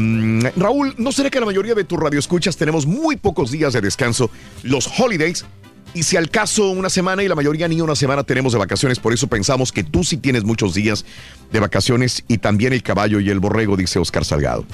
Raúl, 0.57 0.97
¿no 0.99 1.13
será 1.13 1.31
que 1.31 1.39
la 1.39 1.47
mayoría 1.47 1.77
de 1.77 1.85
tus 1.85 1.97
radioescuchas 1.97 2.57
tenemos 2.57 2.87
muy 2.87 3.15
pocos 3.15 3.53
días 3.53 3.73
de 3.73 3.83
descanso, 3.83 4.33
los 4.65 4.91
holidays? 4.99 5.45
Y 5.95 6.03
si 6.03 6.17
al 6.17 6.29
caso 6.29 6.71
una 6.71 6.91
semana 6.91 7.23
y 7.23 7.29
la 7.29 7.37
mayoría 7.37 7.69
ni 7.69 7.81
una 7.81 7.95
semana 7.95 8.25
tenemos 8.25 8.53
de 8.53 8.59
vacaciones, 8.59 8.99
por 8.99 9.13
eso 9.13 9.29
pensamos 9.29 9.71
que 9.71 9.85
tú 9.85 10.03
sí 10.03 10.17
tienes 10.17 10.43
muchos 10.43 10.75
días 10.75 11.05
de 11.53 11.61
vacaciones 11.61 12.25
y 12.27 12.39
también 12.39 12.73
el 12.73 12.83
caballo 12.83 13.21
y 13.21 13.31
el 13.31 13.39
borrego, 13.39 13.77
dice 13.77 14.01
Oscar 14.01 14.25
Salgado. 14.25 14.67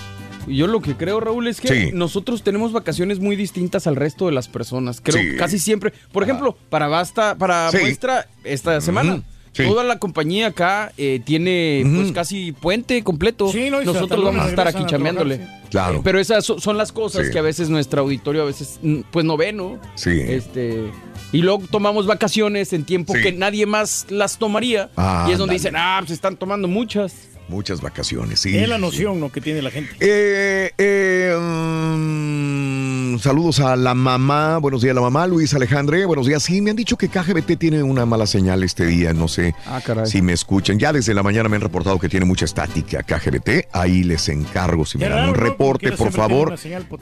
Yo 0.47 0.67
lo 0.67 0.81
que 0.81 0.95
creo, 0.95 1.21
Raúl, 1.21 1.47
es 1.49 1.61
que 1.61 1.69
Sí. 1.69 1.91
nosotros 1.95 2.43
tenemos 2.43 2.73
vacaciones 2.73 3.19
muy 3.21 3.37
distintas 3.37 3.87
al 3.87 3.97
resto 3.97 4.27
de 4.27 4.33
las 4.33 4.49
personas. 4.49 5.01
Creo 5.03 5.23
Sí. 5.23 5.31
que 5.31 5.37
casi 5.37 5.59
siempre. 5.59 5.93
Por 6.13 6.23
ejemplo, 6.23 6.57
para 6.69 6.89
Basta, 6.89 7.35
para 7.37 7.71
Sí. 7.71 7.79
muestra 7.81 8.27
esta 8.45 8.81
semana. 8.81 9.23
sí. 9.53 9.63
Toda 9.65 9.85
la 9.85 9.99
compañía 10.01 10.49
acá 10.49 10.93
eh, 10.99 11.21
tiene 11.25 11.85
pues 11.95 12.11
casi 12.13 12.51
puente 12.53 13.03
completo. 13.05 13.51
Sí, 13.53 13.71
no, 13.71 13.81
Nosotros 13.83 14.25
vamos 14.25 14.45
a 14.47 14.49
estar 14.49 14.67
aquí 14.67 14.85
trabajar, 14.85 15.39
Claro. 15.71 15.99
Eh, 15.99 16.01
Pero 16.05 16.19
esas 16.21 16.45
so- 16.45 16.59
son 16.61 16.77
las 16.77 16.91
cosas 16.93 17.27
Sí. 17.27 17.33
que 17.33 17.39
a 17.39 17.43
veces 17.43 17.69
nuestro 17.69 18.03
auditorio 18.03 18.43
a 18.43 18.47
veces 18.47 18.79
mm, 18.83 19.01
pues 19.13 19.25
no 19.25 19.37
ve, 19.37 19.53
¿no? 19.53 19.79
Sí. 19.95 20.11
Este 20.27 20.91
y 21.33 21.39
luego 21.39 21.63
tomamos 21.71 22.07
vacaciones 22.07 22.73
en 22.73 22.85
tiempo 22.85 23.13
Sí. 23.15 23.23
que 23.23 23.33
nadie 23.33 23.65
más 23.67 24.07
las 24.11 24.39
tomaría 24.39 24.91
Ah, 24.97 25.27
y 25.29 25.33
es 25.33 25.39
donde 25.39 25.55
dicen, 25.55 25.75
"Ah, 25.77 25.97
pues 26.01 26.11
están 26.13 26.37
tomando 26.37 26.67
muchas." 26.69 27.15
Muchas 27.49 27.81
vacaciones, 27.83 28.41
sí. 28.41 28.57
Es 28.57 28.69
la 28.69 28.79
noción 28.79 29.21
¿no? 29.21 29.31
que 29.31 29.41
tiene 29.41 29.61
la 29.61 29.71
gente. 29.71 29.95
Eh, 30.01 30.73
eh, 30.79 31.35
mm, 31.39 33.19
saludos 33.19 33.61
a 33.61 33.77
la 33.77 33.95
mamá. 33.95 34.57
Buenos 34.59 34.81
días, 34.83 34.95
la 34.95 35.03
mamá. 35.03 35.27
Luis 35.27 35.53
Alejandre. 35.55 36.07
Buenos 36.07 36.27
días. 36.27 36.43
Sí, 36.43 36.61
me 36.63 36.71
han 36.71 36.77
dicho 36.77 36.97
que 36.97 37.09
KGBT 37.09 37.57
tiene 37.59 37.83
una 37.83 38.07
mala 38.07 38.27
señal 38.27 38.63
este 38.65 38.87
día. 38.87 39.13
No 39.13 39.29
sé 39.29 39.55
Ah, 39.67 39.81
caray. 39.85 40.07
si 40.07 40.23
me 40.23 40.33
escuchan. 40.33 40.79
Ya 40.79 40.93
desde 40.93 41.13
la 41.15 41.23
mañana 41.23 41.49
me 41.51 41.57
han 41.57 41.63
reportado 41.63 41.99
que 41.99 42.09
tiene 42.09 42.25
mucha 42.27 42.47
estática 42.47 43.03
KGBT. 43.03 43.69
Ahí 43.73 44.03
les 44.05 44.29
encargo. 44.31 44.85
Si 44.87 44.97
me 44.99 45.09
dan 45.09 45.29
un 45.29 45.35
reporte, 45.35 45.93
por 45.93 46.13
favor, 46.13 46.55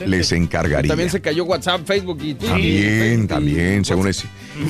les 0.04 0.32
encargaría. 0.32 0.88
También 0.88 1.10
se 1.10 1.20
cayó 1.20 1.44
WhatsApp, 1.44 1.82
Facebook 1.86 2.18
y 2.20 2.34
Twitter. 2.34 2.48
También, 2.50 3.28
también, 3.28 3.84
según, 3.84 4.08
es- 4.08 4.24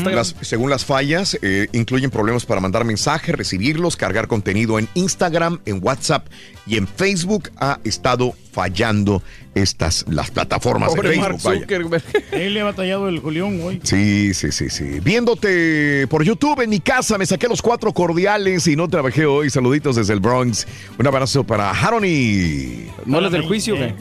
las, 0.05 0.37
según 0.43 0.69
las 0.71 0.85
fallas, 0.85 1.39
eh, 1.43 1.69
incluyen 1.73 2.11
problemas 2.11 2.45
para 2.45 2.61
mandar 2.61 2.85
mensajes, 2.85 3.35
recibirlos, 3.35 3.97
cargar 3.97 4.29
contenido 4.29 4.79
en 4.79 4.89
Instagram, 4.95 5.61
en 5.67 5.81
WhatsApp 5.83 6.27
y 6.67 6.77
en 6.77 6.87
Facebook. 6.87 7.51
Ha 7.59 7.79
estado 7.85 8.35
fallando 8.53 9.23
estas, 9.55 10.05
las 10.09 10.31
plataformas 10.31 10.91
Pobre 10.91 11.11
de 11.11 11.17
Mark 11.17 11.41
Facebook. 11.41 11.91
vaya. 11.91 12.05
Él 12.33 12.55
le 12.55 12.61
ha 12.61 12.65
batallado 12.65 13.09
el 13.09 13.21
Julián 13.21 13.61
hoy. 13.63 13.81
Sí, 13.83 14.35
sí, 14.35 14.53
sí, 14.53 14.71
sí. 14.71 15.01
Viéndote 15.01 16.07
por 16.09 16.25
YouTube 16.25 16.61
en 16.61 16.71
mi 16.71 16.81
casa, 16.81 17.19
me 17.19 17.27
saqué 17.27 17.49
los 17.49 17.63
cuatro 17.63 17.93
cordiales 17.93 18.67
y 18.67 18.77
no 18.77 18.89
trabajé 18.89 19.27
hoy. 19.27 19.51
Saluditos 19.51 19.97
desde 19.97 20.13
el 20.13 20.21
Bronx. 20.21 20.67
Un 20.99 21.07
abrazo 21.07 21.45
para 21.45 21.71
Harony. 21.71 22.87
Moles 23.07 23.33
del 23.33 23.43
juicio, 23.43 23.77
güey. 23.77 23.95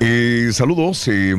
Eh, 0.00 0.50
saludos. 0.52 1.08
eh. 1.08 1.34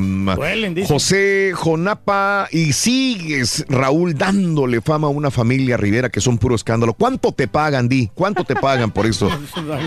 José 0.87 1.51
Jonapa 1.53 2.47
y 2.51 2.73
sigues, 2.73 3.65
Raúl, 3.69 4.15
dándole 4.15 4.81
fama 4.81 5.07
a 5.07 5.09
una 5.11 5.29
familia 5.29 5.77
Rivera 5.77 6.09
que 6.09 6.19
son 6.21 6.37
puro 6.37 6.55
escándalo. 6.55 6.93
¿Cuánto 6.93 7.31
te 7.31 7.47
pagan, 7.47 7.87
Di? 7.87 8.09
¿Cuánto 8.15 8.43
te 8.43 8.55
pagan 8.55 8.91
por 8.91 9.05
eso? 9.05 9.29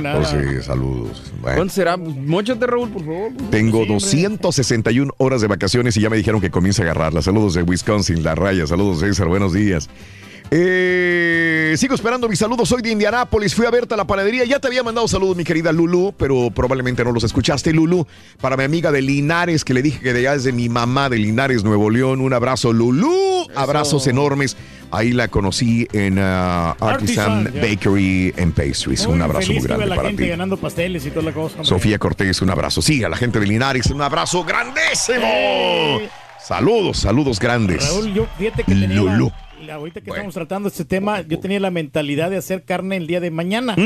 No. 0.03 0.19
José, 0.19 0.63
saludos. 0.63 1.33
Bueno, 1.41 1.57
¿Cuánto 1.57 1.75
será? 1.75 1.97
Móchate, 1.97 2.67
Raúl, 2.67 2.91
por 2.91 3.05
favor. 3.05 3.33
tengo 3.51 3.85
261 3.87 5.13
horas 5.19 5.41
de 5.41 5.47
vacaciones 5.49 5.97
y 5.97 6.01
ya 6.01 6.11
me 6.11 6.17
dijeron 6.17 6.41
que 6.41 6.51
comience 6.51 6.83
a 6.83 6.85
agarrarlas. 6.85 7.25
Saludos 7.25 7.55
de 7.55 7.63
Wisconsin, 7.63 8.23
La 8.23 8.35
Raya. 8.35 8.67
Saludos, 8.67 9.01
César. 9.01 9.27
Buenos 9.29 9.53
días. 9.55 9.89
Eh, 10.51 11.75
sigo 11.77 11.95
esperando 11.95 12.29
mis 12.29 12.39
saludos. 12.39 12.69
Soy 12.69 12.81
de 12.83 12.91
Indianápolis. 12.91 13.55
Fui 13.55 13.67
a 13.67 13.71
verte 13.71 13.95
a 13.95 13.97
la 13.97 14.07
panadería. 14.07 14.45
Ya 14.45 14.59
te 14.59 14.67
había 14.69 14.83
mandado 14.83 15.07
saludos, 15.09 15.37
mi 15.37 15.45
querida 15.45 15.73
Lulu, 15.73 16.15
pero 16.17 16.51
probablemente 16.51 17.05
no 17.05 17.13
los 17.13 17.25
escuchaste, 17.25 17.73
Lulu. 17.73 18.07
Para 18.41 18.57
mi 18.57 18.65
amiga 18.65 18.91
de 18.91 19.03
Linares, 19.03 19.65
que 19.65 19.75
le 19.75 19.83
dije 19.83 20.01
que 20.01 20.13
de 20.13 20.21
allá 20.21 20.35
es 20.35 20.45
de 20.45 20.53
mi 20.53 20.69
mamá 20.69 21.09
de 21.11 21.19
Linares, 21.19 21.65
Nuevo 21.65 21.91
León. 21.91 22.21
Un 22.21 22.33
abrazo, 22.33 22.73
Lulu. 22.73 23.47
abrazos 23.55 24.07
enormes. 24.07 24.57
Ahí 24.91 25.13
la 25.13 25.29
conocí 25.29 25.87
en 25.93 26.19
ah, 26.19 26.75
Artisan. 26.81 27.53
Bakery 27.61 28.33
and 28.39 28.55
Pastries. 28.55 29.05
un 29.07 29.21
abrazo 29.21 29.53
muy 29.53 29.61
grande 29.63 29.85
la 29.87 29.97
para 29.97 30.09
gente 30.09 30.23
ti. 30.23 30.29
ganando 30.31 30.57
pasteles 30.57 31.05
y 31.05 31.11
toda 31.11 31.27
la 31.27 31.33
cosa. 31.33 31.57
hombre. 31.57 31.69
Sofía 31.69 31.99
Cortés, 31.99 32.41
un 32.41 32.49
abrazo. 32.49 32.81
Sí, 32.81 33.05
a 33.05 33.11
la 33.11 33.17
gente 33.19 33.39
de 33.39 33.47
Linares, 33.47 33.87
un 33.89 34.01
abrazo 34.01 34.45
grandísimo. 34.45 35.27
Saludos, 36.43 36.99
saludos 37.01 37.39
grandes. 37.39 37.87
Raúl, 37.87 38.15
yo 38.15 38.27
fíjate 38.39 38.65
que 38.65 38.73
tenía 38.73 38.89
Lulú. 38.97 39.31
Ahorita 39.71 40.01
que 40.01 40.11
estamos 40.11 40.35
tratando 40.35 40.69
este 40.69 40.85
tema, 40.85 41.23
yo 41.23 41.39
tenía 41.39 41.61
la 41.61 41.71
mentalidad 41.71 42.31
de 42.31 42.37
hacer 42.37 42.63
carne 42.65 42.97
el 42.97 43.07
día 43.07 43.21
de 43.21 43.31
mañana. 43.31 43.77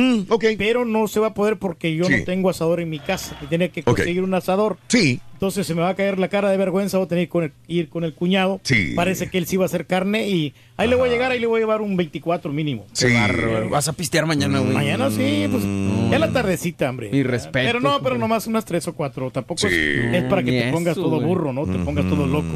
Pero 0.59 0.85
no 0.85 1.09
se 1.09 1.20
va 1.20 1.28
a 1.28 1.35
poder 1.35 1.57
porque 1.59 1.94
yo 1.97 2.05
Mm, 2.05 2.09
Sí. 2.09 2.17
no 2.19 2.25
tengo 2.25 2.51
asador 2.51 2.81
en 2.81 2.91
mi 2.91 2.99
casa. 2.99 3.36
Me 3.41 3.47
Tenía 3.49 3.69
que 3.69 3.83
conseguir 3.83 4.23
un 4.23 4.35
asador. 4.35 4.78
Sí. 4.89 5.20
Entonces 5.35 5.67
se 5.67 5.75
me 5.75 5.83
va 5.83 5.89
a 5.89 5.94
caer 5.97 6.19
la 6.20 6.28
cara 6.28 6.51
de 6.51 6.57
vergüenza. 6.57 6.99
Voy 6.99 7.07
a 7.07 7.09
tener 7.09 7.25
que 7.25 7.31
con 7.31 7.44
el- 7.44 7.52
ir 7.67 7.89
con 7.89 8.05
el 8.05 8.15
cuñado. 8.15 8.61
Sí. 8.62 8.93
Parece 8.94 9.28
que 9.28 9.39
él 9.39 9.47
sí 9.47 9.57
va 9.57 9.65
a 9.65 9.67
hacer 9.67 9.86
carne 9.86 10.28
y 10.28 10.55
ahí 10.77 10.89
le 10.89 10.94
voy 10.94 11.09
a 11.09 11.12
llegar, 11.12 11.33
ahí 11.33 11.41
le 11.41 11.47
voy 11.49 11.59
a 11.59 11.61
llevar 11.62 11.81
un 11.81 11.97
24 11.97 12.52
mínimo. 12.52 12.86
Sí. 12.93 13.07
Mm. 13.09 13.15
bárbaro. 13.15 13.69
Vas 13.70 13.89
a 13.89 13.93
pistear 13.93 14.25
mañana, 14.27 14.61
güey. 14.61 14.73
Mañana 14.73 15.11
sí, 15.11 15.47
pues 15.51 15.65
ya 16.11 16.19
la 16.19 16.31
tardecita, 16.33 16.89
hombre. 16.91 17.11
Mi 17.11 17.23
respeto. 17.25 17.67
Pero 17.67 17.81
no, 17.81 18.01
pero 18.02 18.17
nomás 18.19 18.47
unas 18.47 18.65
tres 18.65 18.86
o 18.89 18.93
cuatro. 18.94 19.31
Tampoco 19.31 19.67
es, 19.67 19.73
Sí. 19.73 20.17
es 20.17 20.25
para 20.25 20.43
que 20.44 20.51
Ni 20.52 20.61
te 20.61 20.70
pongas 20.73 20.93
eso, 20.93 21.02
todo 21.02 21.17
güey. 21.17 21.27
burro, 21.27 21.52
¿no? 21.52 21.67
Te 21.67 21.78
pongas 21.78 22.09
todo 22.09 22.27
loco. 22.27 22.47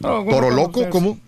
No, 0.00 0.22
bueno, 0.24 0.30
¿Toro 0.30 0.50
loco? 0.50 0.88
¿Cómo? 0.90 1.18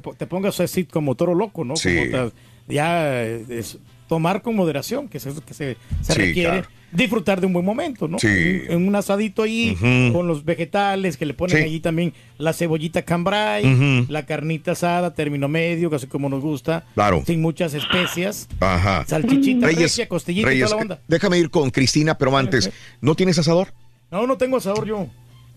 Te 0.00 0.26
pongas 0.26 0.58
así 0.60 0.84
como 0.84 1.14
toro 1.14 1.34
loco, 1.34 1.64
¿no? 1.64 1.76
Sí. 1.76 1.94
Como 2.10 2.30
te- 2.30 2.32
ya 2.74 3.22
eh, 3.24 3.44
es 3.50 3.78
tomar 4.08 4.42
con 4.42 4.54
moderación, 4.56 5.08
que 5.08 5.18
es 5.18 5.26
eso 5.26 5.44
que 5.44 5.54
se, 5.54 5.76
se 6.02 6.12
Sí, 6.12 6.18
requiere. 6.20 6.50
claro. 6.50 6.68
Disfrutar 6.92 7.40
de 7.40 7.48
un 7.48 7.52
buen 7.52 7.64
momento, 7.64 8.06
¿no? 8.06 8.20
Sí. 8.20 8.28
En, 8.28 8.66
en 8.70 8.86
un 8.88 8.94
asadito 8.94 9.42
ahí, 9.42 9.76
con 10.12 10.28
los 10.28 10.44
vegetales, 10.44 11.16
que 11.16 11.26
le 11.26 11.34
ponen 11.34 11.64
allí 11.64 11.80
también 11.80 12.12
la 12.38 12.52
cebollita 12.52 13.02
cambray, 13.02 13.64
Ujú. 13.66 14.12
la 14.12 14.24
carnita 14.26 14.72
asada, 14.72 15.12
término 15.12 15.48
medio, 15.48 15.90
casi 15.90 16.06
como 16.06 16.28
nos 16.28 16.40
gusta. 16.42 16.84
Claro. 16.94 17.24
Sin 17.26 17.40
muchas 17.42 17.74
especias. 17.74 18.48
Ajá. 18.60 19.04
Salchichita, 19.08 19.66
regia, 19.66 20.06
costillita 20.08 20.46
y 20.46 20.50
Reyes, 20.52 20.66
toda 20.66 20.76
la 20.76 20.82
onda. 20.82 21.00
déjame 21.08 21.38
ir 21.38 21.50
con 21.50 21.70
Cristina, 21.70 22.16
pero 22.16 22.36
antes, 22.36 22.70
¿no 23.00 23.16
tienes 23.16 23.38
asador? 23.40 23.74
No, 24.12 24.26
no 24.28 24.36
tengo 24.36 24.58
asador 24.58 24.86
yo. 24.86 25.08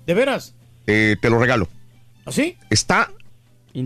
¿De 0.08 0.16
veras? 0.16 0.56
Eh, 0.88 1.18
te 1.22 1.30
lo 1.30 1.38
regalo. 1.38 1.68
¿Así? 2.26 2.58
Está 2.72 3.12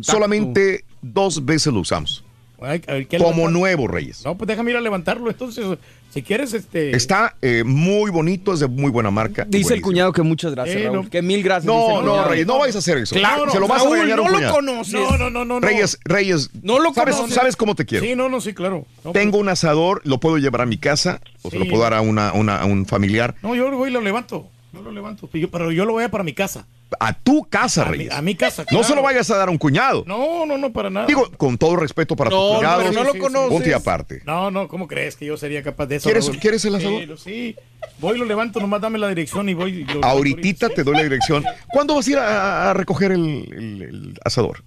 solamente 0.01 0.85
dos 1.01 1.43
veces 1.45 1.73
lo 1.73 1.79
usamos. 1.79 2.23
Ay, 2.63 2.79
a 2.87 2.93
ver, 2.93 3.07
¿qué 3.07 3.17
Como 3.17 3.29
levantar? 3.31 3.51
nuevo, 3.53 3.87
Reyes. 3.87 4.23
No, 4.23 4.37
pues 4.37 4.47
déjame 4.47 4.69
ir 4.69 4.77
a 4.77 4.81
levantarlo. 4.81 5.31
Entonces, 5.31 5.65
si 6.13 6.21
quieres, 6.21 6.53
este. 6.53 6.95
Está 6.95 7.35
eh, 7.41 7.63
muy 7.65 8.11
bonito, 8.11 8.53
es 8.53 8.59
de 8.59 8.67
muy 8.67 8.91
buena 8.91 9.09
marca. 9.09 9.45
Dice 9.49 9.73
el 9.73 9.81
cuñado 9.81 10.13
que 10.13 10.21
muchas 10.21 10.51
gracias, 10.53 10.77
Eh, 10.77 10.83
Raúl. 10.83 11.05
no. 11.05 11.09
Que 11.09 11.23
mil 11.23 11.41
gracias. 11.41 11.65
No, 11.65 12.03
no. 12.03 12.23
Reyes, 12.27 12.45
no 12.45 12.59
vayas 12.59 12.75
a 12.75 12.79
hacer 12.79 12.99
eso. 12.99 13.15
Claro, 13.15 13.49
Se 13.49 13.59
lo 13.59 13.67
vas 13.67 13.83
a 13.83 13.89
regañar 13.89 14.17
no 14.17 14.23
un 14.25 14.27
lo 14.31 14.35
cuñado. 14.35 14.53
conoces. 14.53 14.93
No, 14.93 15.29
no, 15.31 15.43
no. 15.43 15.59
Reyes, 15.59 15.97
Reyes. 16.05 16.51
No 16.61 16.77
lo 16.77 16.93
¿sabes, 16.93 17.15
conoces. 17.15 17.35
¿Sabes 17.35 17.55
cómo 17.55 17.73
te 17.73 17.83
quiero? 17.85 18.05
Sí, 18.05 18.15
no, 18.15 18.29
no, 18.29 18.39
sí, 18.39 18.53
claro. 18.53 18.85
No, 19.03 19.11
Tengo 19.11 19.39
un 19.39 19.49
asador, 19.49 20.01
lo 20.05 20.19
puedo 20.19 20.37
llevar 20.37 20.61
a 20.61 20.65
mi 20.67 20.77
casa 20.77 21.19
o 21.41 21.49
se 21.49 21.57
lo 21.57 21.65
puedo 21.65 21.81
dar 21.81 21.95
a, 21.95 22.01
una, 22.01 22.31
una- 22.33 22.57
a 22.57 22.65
un 22.65 22.85
familiar. 22.85 23.33
No, 23.41 23.55
yo 23.55 23.71
voy 23.75 23.89
y 23.89 23.93
lo 23.93 24.01
levanto. 24.01 24.47
Yo 24.71 24.83
lo 24.83 24.91
levanto. 24.91 25.27
Pero 25.31 25.71
yo 25.71 25.85
lo 25.85 25.93
voy 25.93 26.03
a 26.03 26.11
para 26.11 26.23
mi 26.23 26.33
casa. 26.33 26.67
A 26.99 27.13
tu 27.13 27.45
casa, 27.49 27.83
A 27.83 27.85
mi, 27.91 27.97
Reyes. 27.97 28.13
a 28.13 28.21
mi 28.21 28.35
casa. 28.35 28.63
No 28.63 28.67
claro. 28.67 28.83
se 28.83 28.95
lo 28.95 29.01
vayas 29.01 29.29
a 29.31 29.37
dar 29.37 29.47
a 29.47 29.51
un 29.51 29.57
cuñado. 29.57 30.03
No, 30.05 30.45
no, 30.45 30.57
no, 30.57 30.71
para 30.73 30.89
nada. 30.89 31.05
Digo, 31.07 31.31
con 31.37 31.57
todo 31.57 31.75
respeto 31.77 32.15
para 32.15 32.29
No, 32.29 32.35
tu 32.49 32.55
cuñado. 32.57 32.79
pero 32.81 32.91
no 32.91 33.03
lo 33.03 33.17
conoces. 33.17 33.49
Ponte 33.49 33.73
aparte. 33.73 34.21
No, 34.25 34.51
no, 34.51 34.67
¿cómo 34.67 34.87
crees 34.87 35.15
que 35.15 35.25
yo 35.25 35.37
sería 35.37 35.63
capaz 35.63 35.85
de 35.87 35.95
eso? 35.95 36.03
¿Quieres- 36.09 36.25
Raúl? 36.27 36.39
quieres 36.39 36.65
el 36.65 36.71
Sí, 36.73 36.77
asador? 36.85 37.03
lo- 37.07 37.17
Sí, 37.17 37.55
voy 37.99 38.17
lo 38.19 38.25
levanto, 38.25 38.59
nomás 38.59 38.81
dame 38.81 38.99
la 38.99 39.07
dirección 39.07 39.47
y 39.49 39.53
voy. 39.53 39.85
lo- 39.85 40.03
Ahorita 40.03 40.69
te 40.69 40.83
doy 40.83 40.95
la 40.95 41.03
dirección. 41.03 41.43
¿Cuándo 41.69 41.95
vas 41.95 42.07
a 42.07 42.11
ir 42.11 42.17
a, 42.17 42.69
a 42.71 42.73
recoger 42.73 43.11
el, 43.13 43.47
el- 43.53 43.81
el 43.81 44.19
asador? 44.25 44.63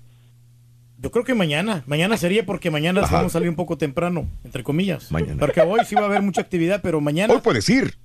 Yo 0.99 1.11
creo 1.11 1.25
que 1.25 1.35
mañana. 1.35 1.83
Mañana 1.86 2.17
sería 2.17 2.47
porque 2.47 2.70
mañana 2.70 3.03
vamos 3.03 3.27
a 3.27 3.28
salir 3.35 3.51
un 3.51 3.57
poco 3.57 3.77
temprano, 3.77 4.27
entre 4.44 4.62
comillas. 4.62 5.12
Mañana. 5.12 5.36
Porque 5.39 5.61
hoy 5.61 5.81
sí 5.86 5.94
va 5.94 6.03
a 6.03 6.07
haber 6.07 6.23
mucha 6.23 6.41
actividad, 6.41 6.81
pero 6.83 7.03
mañana. 7.03 7.35
Hoy 7.35 7.41
puedes 7.43 7.69
ir. 7.69 7.99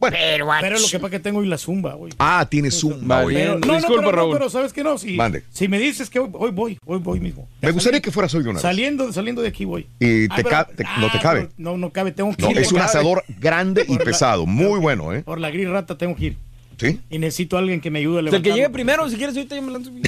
Bueno. 0.00 0.16
Pero 0.60 0.78
lo 0.78 0.86
que 0.88 0.98
pasa 0.98 1.06
es 1.06 1.10
que 1.10 1.18
tengo 1.20 1.40
hoy 1.40 1.48
la 1.48 1.58
zumba, 1.58 1.96
hoy. 1.96 2.10
Ah, 2.18 2.46
tienes 2.48 2.78
Zumba 2.78 3.24
hoy. 3.24 3.34
Pero, 3.34 3.58
no, 3.58 3.80
no, 3.80 3.88
pero, 3.88 4.12
no, 4.12 4.30
pero 4.32 4.48
¿sabes 4.48 4.72
qué 4.72 4.84
no? 4.84 4.96
Si, 4.96 5.14
Mande. 5.16 5.42
si 5.50 5.66
me 5.66 5.78
dices 5.78 6.08
que 6.08 6.20
hoy, 6.20 6.30
hoy 6.34 6.50
voy, 6.52 6.78
hoy 6.86 6.98
voy 6.98 7.18
mismo. 7.18 7.48
Me 7.60 7.72
gustaría 7.72 8.00
que 8.00 8.12
fueras 8.12 8.32
hoy 8.34 8.44
de 8.44 8.50
una 8.50 8.58
vez. 8.58 8.62
Saliendo, 8.62 9.12
saliendo 9.12 9.42
de 9.42 9.48
aquí 9.48 9.64
voy. 9.64 9.88
Y 9.98 10.26
Ah, 10.30 10.36
te 10.36 10.44
pero- 10.44 10.48
ca- 10.50 10.64
te- 10.66 10.84
no 11.00 11.10
te 11.10 11.18
ah, 11.18 11.20
cabe. 11.20 11.48
No, 11.56 11.76
no 11.76 11.90
cabe, 11.90 12.12
tengo 12.12 12.32
que 12.36 12.42
No, 12.42 12.50
ir. 12.52 12.58
es 12.58 12.70
un 12.70 12.78
Cabe. 12.78 12.88
asador 12.90 13.24
grande 13.40 13.84
y 13.88 13.98
la- 13.98 14.04
pesado. 14.04 14.46
Muy 14.46 14.78
bueno, 14.78 15.12
¿eh? 15.12 15.22
Por 15.22 15.40
la 15.40 15.50
gris 15.50 15.68
rata 15.68 15.98
tengo 15.98 16.14
que 16.14 16.26
ir. 16.26 16.36
¿Sí? 16.78 17.00
Y 17.10 17.18
necesito 17.18 17.56
a 17.56 17.58
alguien 17.58 17.80
que 17.80 17.90
me 17.90 17.98
ayude 17.98 18.18
a 18.18 18.20
El 18.20 18.40
que 18.42 18.52
llegue 18.52 18.70
primero, 18.70 19.08
si 19.10 19.16
quieres, 19.16 19.34
ahorita 19.36 19.56
yo 19.56 19.62
me 19.62 19.72
lanzo. 19.72 19.90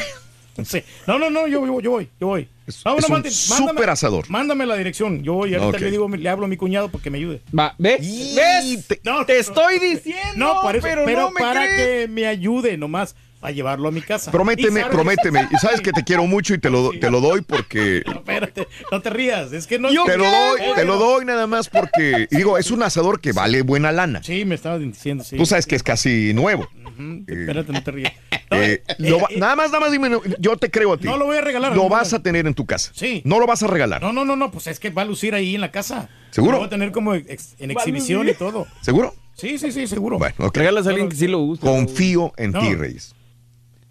Sí. 0.64 0.82
No, 1.06 1.18
no, 1.18 1.30
no, 1.30 1.46
yo, 1.46 1.64
yo, 1.66 1.80
yo 1.80 1.90
voy, 1.92 2.08
yo 2.20 2.26
voy. 2.26 2.46
Es, 2.76 2.84
un 2.86 3.14
mándame- 3.14 3.30
súper 3.30 3.90
asador. 3.90 4.28
Mándame 4.30 4.66
la 4.66 4.76
dirección, 4.76 5.22
yo 5.22 5.34
voy. 5.34 5.54
Ahorita 5.54 5.84
le 5.84 5.90
digo, 5.90 6.08
le 6.08 6.28
hablo 6.28 6.46
a 6.46 6.48
mi 6.48 6.56
cuñado 6.56 6.88
porque 6.90 7.10
me 7.10 7.18
ayude. 7.18 7.42
Va, 7.56 7.74
¿ves? 7.78 8.00
Y 8.02 8.34
¿Ves? 8.36 8.86
te- 8.86 9.00
No, 9.04 9.24
Te 9.26 9.38
estoy 9.38 9.78
diciendo, 9.78 10.20
No, 10.36 10.60
para 10.62 10.78
eso, 10.78 10.86
pero, 10.86 11.02
pero, 11.04 11.20
no 11.22 11.30
me 11.30 11.40
para 11.40 11.62
crees. 11.66 11.76
que 12.04 12.08
me 12.08 12.26
ayude 12.26 12.76
nomás 12.76 13.14
a 13.42 13.50
llevarlo 13.52 13.88
a 13.88 13.90
mi 13.90 14.02
casa. 14.02 14.30
Prométeme, 14.32 14.80
Y 14.80 14.84
prométeme. 14.84 15.48
Y 15.50 15.56
sabes 15.56 15.80
que 15.80 15.92
te 15.92 16.04
quiero 16.04 16.26
mucho 16.26 16.52
y 16.54 16.58
te 16.58 16.68
lo, 16.68 16.90
te 16.90 17.10
lo 17.10 17.20
doy 17.22 17.40
porque... 17.40 18.02
No, 18.06 18.12
espérate, 18.12 18.68
no 18.92 19.00
te 19.00 19.08
rías, 19.10 19.52
es 19.52 19.66
que 19.66 19.78
no. 19.78 19.90
Yo 19.90 20.04
Te 20.04 20.18
lo 20.18 20.24
doy, 20.24 20.60
te 20.76 20.84
lo 20.84 20.96
doy 20.98 21.24
nada 21.24 21.46
más 21.46 21.68
porque... 21.70 22.28
y 22.30 22.36
digo, 22.36 22.58
es 22.58 22.70
un 22.70 22.82
asador 22.82 23.20
que 23.20 23.32
vale 23.32 23.62
buena 23.62 23.92
lana. 23.92 24.22
Sí, 24.22 24.44
me 24.44 24.54
estabas 24.56 24.80
diciendo, 24.80 25.24
sí. 25.24 25.36
Tú 25.36 25.46
sabes 25.46 25.64
que 25.66 25.74
es 25.76 25.82
casi 25.82 26.32
nuevo. 26.34 26.68
Ujú, 26.84 27.24
Espérate, 27.26 27.72
no 27.72 27.82
te 27.82 27.90
rías. 27.90 28.12
Eh, 28.52 28.82
eh, 28.88 28.94
lo 28.98 29.20
va- 29.20 29.28
eh, 29.30 29.38
nada 29.38 29.54
más, 29.56 29.68
nada 29.70 29.80
más 29.80 29.92
dime, 29.92 30.10
yo 30.38 30.56
te 30.56 30.70
creo 30.70 30.92
a 30.94 30.98
ti. 30.98 31.04
No 31.06 31.16
lo 31.16 31.26
voy 31.26 31.36
a 31.36 31.40
regalar. 31.40 31.70
Lo 31.76 31.84
no, 31.84 31.88
vas 31.88 32.10
no. 32.12 32.18
a 32.18 32.22
tener 32.22 32.46
en 32.46 32.54
tu 32.54 32.66
casa. 32.66 32.90
Sí. 32.94 33.22
No 33.24 33.38
lo 33.38 33.46
vas 33.46 33.62
a 33.62 33.66
regalar. 33.68 34.02
No, 34.02 34.12
no, 34.12 34.24
no, 34.24 34.34
no, 34.36 34.50
pues 34.50 34.66
es 34.66 34.80
que 34.80 34.90
va 34.90 35.02
a 35.02 35.04
lucir 35.04 35.34
ahí 35.34 35.54
en 35.54 35.60
la 35.60 35.70
casa. 35.70 36.08
¿Seguro? 36.30 36.52
Lo 36.52 36.58
voy 36.58 36.66
a 36.66 36.70
tener 36.70 36.90
como 36.92 37.14
ex- 37.14 37.54
en 37.58 37.70
Va 37.70 37.74
exhibición 37.74 38.28
y 38.28 38.34
todo. 38.34 38.66
¿Seguro? 38.82 39.14
Sí, 39.34 39.56
sí, 39.58 39.70
sí, 39.72 39.86
seguro. 39.86 40.18
Bueno, 40.18 40.34
ok. 40.38 40.56
Regalas 40.56 40.86
a 40.86 40.90
alguien 40.90 41.08
que 41.08 41.16
sí 41.16 41.26
lo 41.28 41.38
gusta. 41.38 41.66
Confío 41.66 42.32
en 42.36 42.50
No. 42.52 42.60
ti, 42.60 42.74
Reyes. 42.74 43.14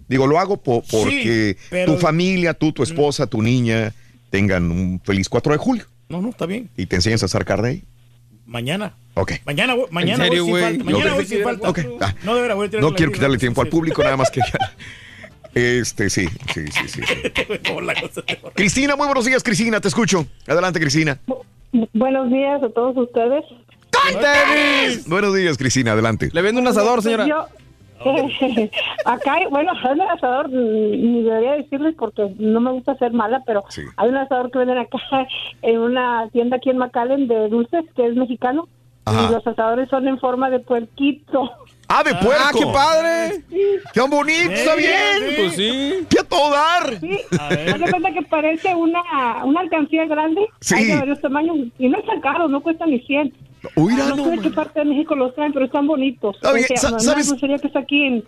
Digo, 0.08 0.28
lo 0.28 0.40
hago 0.40 0.58
po- 0.58 0.84
porque 0.90 1.56
pero- 1.70 1.94
tu 1.94 2.00
familia, 2.00 2.54
tú, 2.54 2.72
tu 2.74 2.84
esposa, 2.84 3.28
tu 3.28 3.42
niña 3.42 3.94
tengan 4.30 4.72
un 4.72 5.00
feliz 5.04 5.30
4 5.30 5.54
de 5.54 5.58
julio 5.58 5.86
No, 6.10 6.22
no, 6.22 6.30
está 6.30 6.46
bien. 6.46 6.70
y 6.76 6.86
te 6.86 6.96
enseñas 6.98 7.22
a 7.24 7.28
hacer 7.28 7.46
carne 7.46 7.68
ahí. 7.70 7.84
Mañana. 8.50 8.94
Ok. 9.14 9.34
Mañana, 9.46 9.76
voy- 9.76 9.86
mañana 9.92 10.24
serio, 10.26 10.44
voy 10.46 10.48
sin 10.48 10.52
güey? 10.52 10.64
falta. 10.78 10.84
Mañana 10.92 11.14
voy 11.14 11.26
sin 11.26 11.44
falta. 11.44 11.68
Ah, 12.02 12.16
No, 12.24 12.36
de 12.36 12.42
verdad, 12.42 12.56
voy 12.56 12.68
a 12.68 12.70
tirar 12.70 12.84
No 12.84 12.96
quiero 12.96 13.12
quitarle 13.12 13.38
tiempo 13.38 13.62
al 13.62 13.68
público, 13.68 14.04
nada 14.04 14.18
más 14.18 14.32
que 14.32 14.42
ya. 14.42 14.76
Este, 15.54 16.10
sí, 16.10 16.28
sí, 16.54 16.66
sí, 16.68 16.88
sí. 16.88 17.02
Cristina, 18.56 18.96
muy 18.96 19.06
buenos 19.08 19.26
días, 19.26 19.44
Cristina, 19.44 19.80
te 19.80 19.88
escucho. 19.88 20.26
Adelante, 20.48 20.80
Cristina. 20.80 21.20
Buenos 21.94 22.30
días 22.32 22.62
a 22.64 22.70
todos 22.70 22.98
ustedes. 22.98 23.44
Buenos 25.08 25.36
días, 25.36 25.58
Cristina, 25.58 25.92
adelante. 25.94 26.30
Le 26.34 26.42
vendo 26.42 26.62
un 26.62 26.68
asador, 26.68 27.02
señora. 27.04 27.28
Yo, 27.28 27.46
acá, 29.06 29.34
hay- 29.34 29.46
bueno, 29.48 29.72
hay 29.84 29.94
un 29.94 30.02
asador, 30.02 30.50
ni 30.50 31.22
debería 31.24 31.54
decirles 31.54 31.96
porque 31.98 32.34
no 32.38 32.60
me 32.60 32.72
gusta 32.72 32.96
ser 32.96 33.12
mala, 33.14 33.42
pero 33.46 33.64
Sí. 33.70 33.82
hay 33.98 34.10
un 34.10 34.18
asador 34.18 34.52
que 34.52 34.60
venden 34.60 34.78
acá 34.78 34.98
en 35.62 35.80
una 35.80 36.28
tienda 36.32 36.58
aquí 36.58 36.70
en 36.70 36.78
McAllen 36.78 37.28
de 37.28 37.50
dulces, 37.50 37.86
que 37.96 38.06
es 38.08 38.16
mexicano. 38.16 38.68
Ajá. 39.06 39.28
Y 39.28 39.34
los 39.34 39.46
asadores 39.48 39.90
son 39.90 40.08
en 40.08 40.20
forma 40.20 40.50
de 40.50 40.60
puerquito. 40.60 41.52
¡Ah, 41.88 42.04
de 42.04 42.14
puerco! 42.16 42.44
¡Ah, 42.46 42.52
qué 42.54 42.66
padre! 42.68 43.44
¡Qué 43.94 44.02
bonito! 44.02 44.52
¡Está 44.52 44.76
Sí, 44.76 44.78
bien! 44.80 45.30
sí. 45.30 45.36
Pues 45.38 45.54
sí. 45.56 45.94
¡Qué 46.08 46.20
a 46.20 46.24
todo 46.24 46.52
dar! 46.52 47.00
Sí, 47.00 47.18
haz 47.40 47.80
de 47.80 47.90
cuenta 47.90 48.12
que 48.12 48.22
parece 48.24 48.76
una, 48.76 49.02
una 49.44 49.62
alcancía 49.62 50.06
grande. 50.06 50.46
Sí. 50.60 50.76
Hay 50.76 50.86
de 50.86 50.96
varios 50.98 51.20
tamaños. 51.22 51.58
Y 51.80 51.90
no 51.90 51.98
están 51.98 52.22
caros, 52.22 52.52
no 52.52 52.62
cuestan 52.62 52.92
ni 52.92 53.00
100. 53.00 53.34
No, 53.76 54.16
no, 54.16 54.24
sé 54.26 54.32
de 54.32 54.40
qué 54.40 54.50
parte 54.52 54.80
de 54.80 54.86
México 54.86 55.16
los 55.16 55.34
traen, 55.36 55.54
pero 55.54 55.66
están 55.66 55.88
bonitos. 55.88 56.38
Bien, 56.42 56.66
O 56.76 56.78
sea, 56.80 57.00
¿sabes? 57.00 57.30
dulcería 57.30 57.58
que 57.58 57.68
está 57.68 57.80
aquí 57.80 58.04
en 58.06 58.16
la 58.18 58.24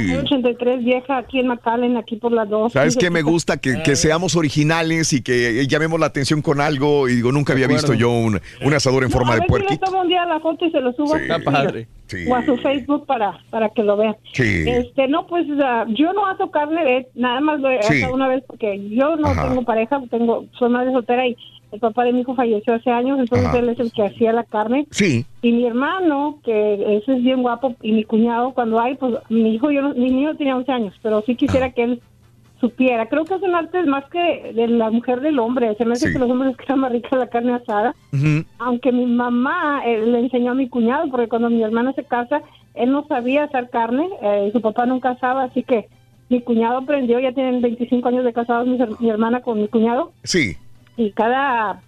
Sí. 0.00 0.06
calle 0.08 0.18
83 0.18 0.84
vieja, 0.84 1.16
aquí 1.18 1.38
en 1.38 1.46
McAllen, 1.46 1.96
aquí 1.96 2.16
por 2.16 2.32
las 2.32 2.48
dos. 2.48 2.72
¿Sabes 2.72 2.94
Sí, 2.94 2.98
qué 2.98 3.08
me 3.10 3.22
gusta? 3.22 3.56
Que, 3.58 3.82
que 3.84 3.94
seamos 3.94 4.34
originales 4.34 5.12
y 5.12 5.22
que 5.22 5.64
llamemos 5.68 6.00
la 6.00 6.06
atención 6.06 6.42
con 6.42 6.60
algo. 6.60 7.08
Y 7.08 7.14
digo, 7.16 7.30
nunca 7.30 7.52
había 7.52 7.68
visto 7.68 7.94
yo 7.94 8.10
un, 8.10 8.40
un 8.64 8.74
asador 8.74 9.04
en 9.04 9.10
No, 9.10 9.16
forma 9.16 9.32
a 9.32 9.36
de 9.36 9.40
ver 9.42 9.46
si 9.48 9.52
le 9.52 9.58
puerquito. 9.60 9.86
tomo 9.86 10.00
un 10.02 10.08
día 10.08 10.24
la 10.26 10.40
foto 10.40 10.66
y 10.66 10.70
se 10.72 10.80
lo 10.80 10.92
subo 10.92 11.14
Sí. 11.16 11.22
Está 11.22 11.38
padre. 11.38 11.86
Sí. 12.08 12.18
o 12.30 12.36
a 12.36 12.44
su 12.44 12.56
Facebook 12.58 13.04
para, 13.06 13.36
para 13.50 13.68
que 13.70 13.82
lo 13.82 13.96
vean. 13.96 14.16
Sí. 14.32 14.64
Este, 14.66 15.08
no, 15.08 15.26
pues 15.26 15.44
ah, 15.62 15.86
yo 15.88 16.12
no 16.12 16.26
aso 16.26 16.50
carne 16.52 16.84
de, 16.84 17.08
nada 17.14 17.40
más 17.40 17.60
lo 17.60 17.68
he 17.70 17.82
Sí. 17.82 17.98
asado 18.00 18.14
una 18.14 18.28
vez 18.28 18.44
porque 18.46 18.80
yo 18.90 19.16
no 19.16 19.28
Ajá. 19.28 19.48
tengo 19.48 19.62
pareja, 19.64 20.00
tengo, 20.10 20.44
soy 20.58 20.70
madre 20.70 20.92
soltera 20.92 21.26
y 21.26 21.36
el 21.76 21.80
papá 21.80 22.04
de 22.04 22.12
mi 22.12 22.20
hijo 22.20 22.34
falleció 22.34 22.74
hace 22.74 22.90
años, 22.90 23.18
entonces 23.18 23.46
Ajá. 23.48 23.58
él 23.58 23.68
es 23.68 23.78
el 23.78 23.92
que 23.92 24.02
hacía 24.04 24.32
la 24.32 24.44
carne. 24.44 24.86
Sí. 24.90 25.24
Y 25.42 25.52
mi 25.52 25.64
hermano, 25.66 26.38
que 26.44 26.96
ese 26.96 27.12
es 27.16 27.22
bien 27.22 27.42
guapo, 27.42 27.74
y 27.82 27.92
mi 27.92 28.04
cuñado, 28.04 28.52
cuando 28.52 28.80
hay, 28.80 28.94
pues 28.96 29.14
mi 29.28 29.54
hijo, 29.54 29.70
yo 29.70 29.90
mi 29.94 30.10
niño 30.10 30.34
tenía 30.36 30.56
11 30.56 30.72
años, 30.72 30.94
pero 31.02 31.22
sí 31.26 31.36
quisiera 31.36 31.70
que 31.70 31.82
él 31.84 32.02
supiera. 32.60 33.06
Creo 33.06 33.24
que 33.26 33.34
es 33.34 33.42
un 33.42 33.54
arte 33.54 33.82
más 33.84 34.04
que 34.06 34.52
de 34.54 34.66
la 34.68 34.90
mujer 34.90 35.20
del 35.20 35.38
hombre. 35.38 35.74
Se 35.76 35.84
me 35.84 35.92
hace 35.92 36.06
Sí. 36.08 36.12
que 36.14 36.18
los 36.18 36.30
hombres 36.30 36.56
quedan 36.56 36.80
más 36.80 36.90
rica 36.92 37.14
la 37.16 37.26
carne 37.28 37.52
asada. 37.52 37.94
Aunque 38.58 38.92
mi 38.92 39.04
mamá 39.06 39.82
eh, 39.84 40.04
le 40.06 40.20
enseñó 40.20 40.52
a 40.52 40.54
mi 40.54 40.68
cuñado, 40.68 41.08
porque 41.10 41.28
cuando 41.28 41.50
mi 41.50 41.62
hermano 41.62 41.92
se 41.92 42.04
casa, 42.04 42.40
él 42.74 42.90
no 42.92 43.06
sabía 43.06 43.44
hacer 43.44 43.68
carne, 43.68 44.08
eh, 44.22 44.48
su 44.52 44.60
papá 44.62 44.86
nunca 44.86 45.10
asaba, 45.10 45.44
así 45.44 45.62
que 45.62 45.86
mi 46.28 46.40
cuñado 46.40 46.78
aprendió, 46.78 47.20
ya 47.20 47.32
tienen 47.32 47.60
25 47.60 48.08
años 48.08 48.24
de 48.24 48.32
casados 48.32 48.66
mi 49.00 49.08
hermana 49.10 49.42
con 49.42 49.60
mi 49.60 49.68
cuñado, 49.68 50.12
Sí. 50.24 50.56
Y 50.96 51.10
cada 51.12 51.80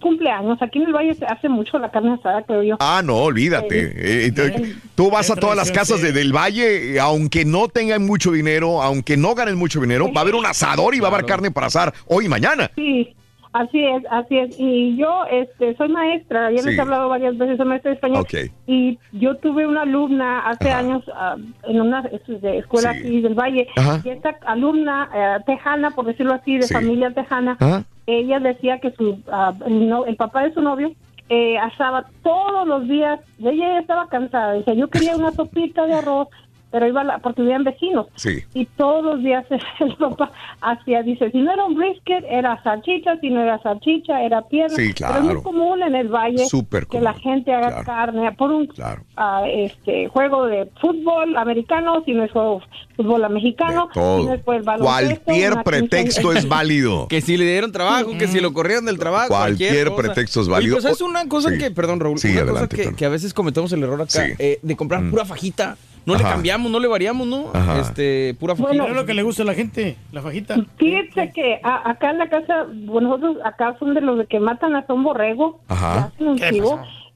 cumpleaños, 0.00 0.60
aquí 0.60 0.80
en 0.80 0.86
el 0.88 0.92
Valle 0.92 1.14
se 1.14 1.24
hace 1.24 1.48
mucho 1.48 1.78
la 1.78 1.90
carne 1.90 2.12
asada, 2.14 2.42
creo 2.42 2.62
yo. 2.62 2.76
Ah, 2.78 3.00
no, 3.02 3.16
olvídate. 3.16 4.26
Eh, 4.26 4.32
te- 4.32 4.74
tú 4.94 5.10
vas 5.10 5.30
a 5.30 5.36
todas 5.36 5.56
las 5.56 5.70
casas 5.72 6.02
de- 6.02 6.12
del 6.12 6.30
valle, 6.32 6.94
eh, 6.96 7.00
aunque 7.00 7.46
no 7.46 7.68
tengan 7.68 8.04
mucho 8.04 8.30
dinero, 8.30 8.82
aunque 8.82 9.16
no 9.16 9.34
ganen 9.34 9.56
mucho 9.56 9.80
dinero, 9.80 10.12
va 10.12 10.20
a 10.20 10.22
haber 10.22 10.34
un 10.34 10.44
asador 10.44 10.94
y 10.94 11.00
va 11.00 11.08
a 11.08 11.10
haber 11.12 11.24
carne 11.24 11.50
para 11.50 11.68
asar 11.68 11.94
hoy 12.06 12.26
y 12.26 12.28
mañana. 12.28 12.70
Sí, 12.74 13.14
así 13.54 13.82
es, 13.82 14.02
así 14.10 14.36
es. 14.36 14.54
Y 14.58 14.94
yo 14.98 15.24
este, 15.30 15.74
soy 15.76 15.88
maestra, 15.88 16.50
ya 16.52 16.60
les 16.62 16.76
he 16.76 16.80
hablado 16.82 17.08
varias 17.08 17.38
veces, 17.38 17.56
soy 17.56 17.66
maestra 17.66 17.92
de 17.92 17.94
español. 17.94 18.26
Y 18.66 18.98
yo 19.12 19.36
tuve 19.38 19.66
una 19.66 19.82
alumna 19.82 20.40
hace 20.40 20.70
años 20.70 21.02
ah, 21.14 21.36
en 21.66 21.80
una 21.80 22.00
es- 22.12 22.42
de 22.42 22.58
escuela 22.58 22.92
Sí. 22.92 22.98
aquí 22.98 23.20
del 23.22 23.32
Valle. 23.34 23.68
Ajá. 23.74 24.02
Y 24.04 24.10
esta 24.10 24.36
alumna 24.46 25.08
eh, 25.14 25.36
tejana, 25.46 25.92
por 25.92 26.04
decirlo 26.04 26.34
así, 26.34 26.58
de 26.58 26.64
Sí. 26.64 26.74
familia 26.74 27.10
tejana, 27.12 27.56
Ajá. 27.58 27.84
Ella 28.06 28.38
decía 28.40 28.80
que 28.80 28.92
su 28.92 29.18
ah, 29.30 29.54
el, 29.66 30.16
papá 30.16 30.42
de 30.42 30.54
su 30.54 30.60
novio 30.60 30.92
eh, 31.28 31.58
asaba 31.58 32.06
todos 32.22 32.66
los 32.66 32.86
días. 32.86 33.20
Ella 33.38 33.52
ya 33.52 33.78
estaba 33.78 34.08
cansada. 34.08 34.52
Decía, 34.52 34.74
yo 34.74 34.88
quería 34.88 35.16
una 35.16 35.32
sopita 35.32 35.86
de 35.86 35.94
arroz, 35.94 36.28
pero 36.74 36.88
iba 36.88 37.02
a 37.02 37.04
la, 37.04 37.18
porque 37.18 37.40
vivían 37.42 37.62
vecinos. 37.62 38.08
Sí. 38.16 38.42
Y 38.52 38.64
todos 38.66 39.04
los 39.04 39.22
días 39.22 39.46
el 39.78 39.94
papá 39.94 40.32
hacía, 40.60 41.04
dice, 41.04 41.30
si 41.30 41.38
no 41.38 41.52
era 41.52 41.64
un 41.66 41.76
brisket, 41.76 42.24
era 42.28 42.60
salchicha, 42.64 43.16
si 43.20 43.30
no 43.30 43.40
era 43.42 43.62
salchicha, 43.62 44.20
era 44.24 44.42
pierna. 44.42 44.74
Sí, 44.74 44.92
Pero 44.98 45.10
es 45.14 45.18
muy 45.20 45.24
claro. 45.34 45.42
común 45.44 45.82
en 45.84 45.94
el 45.94 46.08
valle 46.08 46.44
Súper 46.48 46.88
que 46.88 47.00
la 47.00 47.14
gente 47.14 47.54
haga 47.54 47.68
claro. 47.68 47.84
carne 47.84 48.32
por 48.32 48.50
un 48.50 48.68
ah, 49.16 49.44
este 49.48 50.08
juego 50.08 50.46
de 50.46 50.68
fútbol 50.80 51.36
americano, 51.36 52.02
si 52.04 52.12
no 52.12 52.24
es 52.24 52.32
juego 52.32 52.60
fútbol 52.96 53.30
mexicano, 53.30 53.88
si 53.94 54.00
Todo. 54.00 54.24
no 54.24 54.34
es 54.34 54.40
por 54.42 54.56
el 54.56 54.62
baloncesto, 54.64 55.22
Cualquier 55.24 55.62
pretexto 55.62 56.32
es 56.32 56.48
válido. 56.48 57.06
Que 57.06 57.20
si 57.20 57.36
le 57.36 57.44
dieron 57.44 57.70
trabajo, 57.70 58.10
que 58.18 58.26
si 58.26 58.40
lo 58.40 58.52
corrieron 58.52 58.84
del 58.86 58.98
trabajo. 58.98 59.28
Cualquier 59.28 59.94
pretexto 59.94 60.40
es 60.40 60.46
Oye, 60.48 60.54
válido. 60.54 60.74
pues 60.80 60.84
es 60.86 61.00
una 61.00 61.28
cosa 61.28 61.50
Sí. 61.50 61.58
que, 61.58 61.70
perdón, 61.70 62.00
Raúl, 62.00 62.18
Sí, 62.18 62.32
una 62.32 62.40
adelante, 62.40 62.76
cosa 62.84 62.96
que, 62.96 63.04
a 63.04 63.08
veces 63.10 63.32
cometemos 63.32 63.72
el 63.72 63.82
error 63.84 64.02
acá 64.02 64.10
Sí. 64.26 64.32
eh, 64.40 64.58
de 64.60 64.76
comprar 64.76 65.02
Mm. 65.02 65.10
pura 65.12 65.24
fajita. 65.24 65.76
No 66.06 66.14
le 66.16 66.22
cambiamos, 66.22 66.70
no 66.70 66.78
le 66.80 66.88
variamos, 66.88 67.26
¿no? 67.26 67.46
Ajá. 67.54 67.80
Este, 67.80 68.34
pura 68.38 68.54
fajita. 68.54 68.68
Bueno, 68.68 68.86
es 68.88 68.94
lo 68.94 69.06
que 69.06 69.14
le 69.14 69.22
gusta 69.22 69.42
a 69.42 69.46
la 69.46 69.54
gente, 69.54 69.96
la 70.12 70.20
fajita. 70.22 70.56
Fíjense 70.76 71.32
que 71.32 71.60
a- 71.62 71.90
acá 71.90 72.10
en 72.10 72.18
la 72.18 72.28
casa, 72.28 72.66
bueno, 72.70 73.08
nosotros 73.08 73.38
acá 73.44 73.76
son 73.78 73.94
de 73.94 74.00
los 74.02 74.18
de 74.18 74.26
que 74.26 74.38
matan 74.40 74.76
hasta 74.76 74.92
un 74.92 75.02
borrego, 75.04 75.60
Ajá. 75.68 76.10
hacen 76.14 76.28
un 76.28 76.38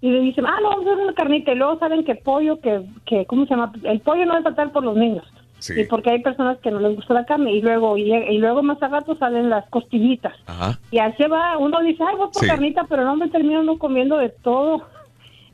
y 0.00 0.10
le 0.10 0.20
dicen, 0.20 0.46
ah, 0.46 0.56
no, 0.62 0.70
vamos 0.70 0.86
a 0.86 0.92
hacer 0.92 1.04
una 1.04 1.14
carnita, 1.14 1.52
y 1.52 1.56
luego 1.56 1.76
saben 1.80 2.04
que 2.04 2.14
pollo, 2.14 2.60
que, 2.60 2.82
que, 3.04 3.26
¿cómo 3.26 3.44
se 3.46 3.50
llama? 3.50 3.72
El 3.82 4.00
pollo 4.00 4.24
no 4.26 4.38
es 4.38 4.44
fatal 4.44 4.70
por 4.70 4.84
los 4.84 4.96
niños. 4.96 5.24
Sí. 5.58 5.72
Y 5.80 5.84
porque 5.86 6.10
hay 6.10 6.22
personas 6.22 6.56
que 6.58 6.70
no 6.70 6.78
les 6.78 6.94
gusta 6.94 7.14
la 7.14 7.24
carne, 7.26 7.50
y 7.52 7.60
luego, 7.60 7.96
y, 7.98 8.12
y 8.14 8.38
luego 8.38 8.62
más 8.62 8.80
a 8.80 8.86
rato 8.86 9.16
salen 9.16 9.50
las 9.50 9.68
costillitas. 9.70 10.34
Ajá. 10.46 10.78
Y 10.92 10.98
así 10.98 11.24
va, 11.24 11.58
uno 11.58 11.80
dice, 11.80 12.04
ay, 12.08 12.14
voy 12.16 12.28
por 12.32 12.42
Sí. 12.42 12.46
carnita, 12.48 12.86
pero 12.88 13.04
no 13.04 13.16
me 13.16 13.28
termino 13.28 13.64
no 13.64 13.76
comiendo 13.76 14.18
de 14.18 14.28
todo. 14.28 14.84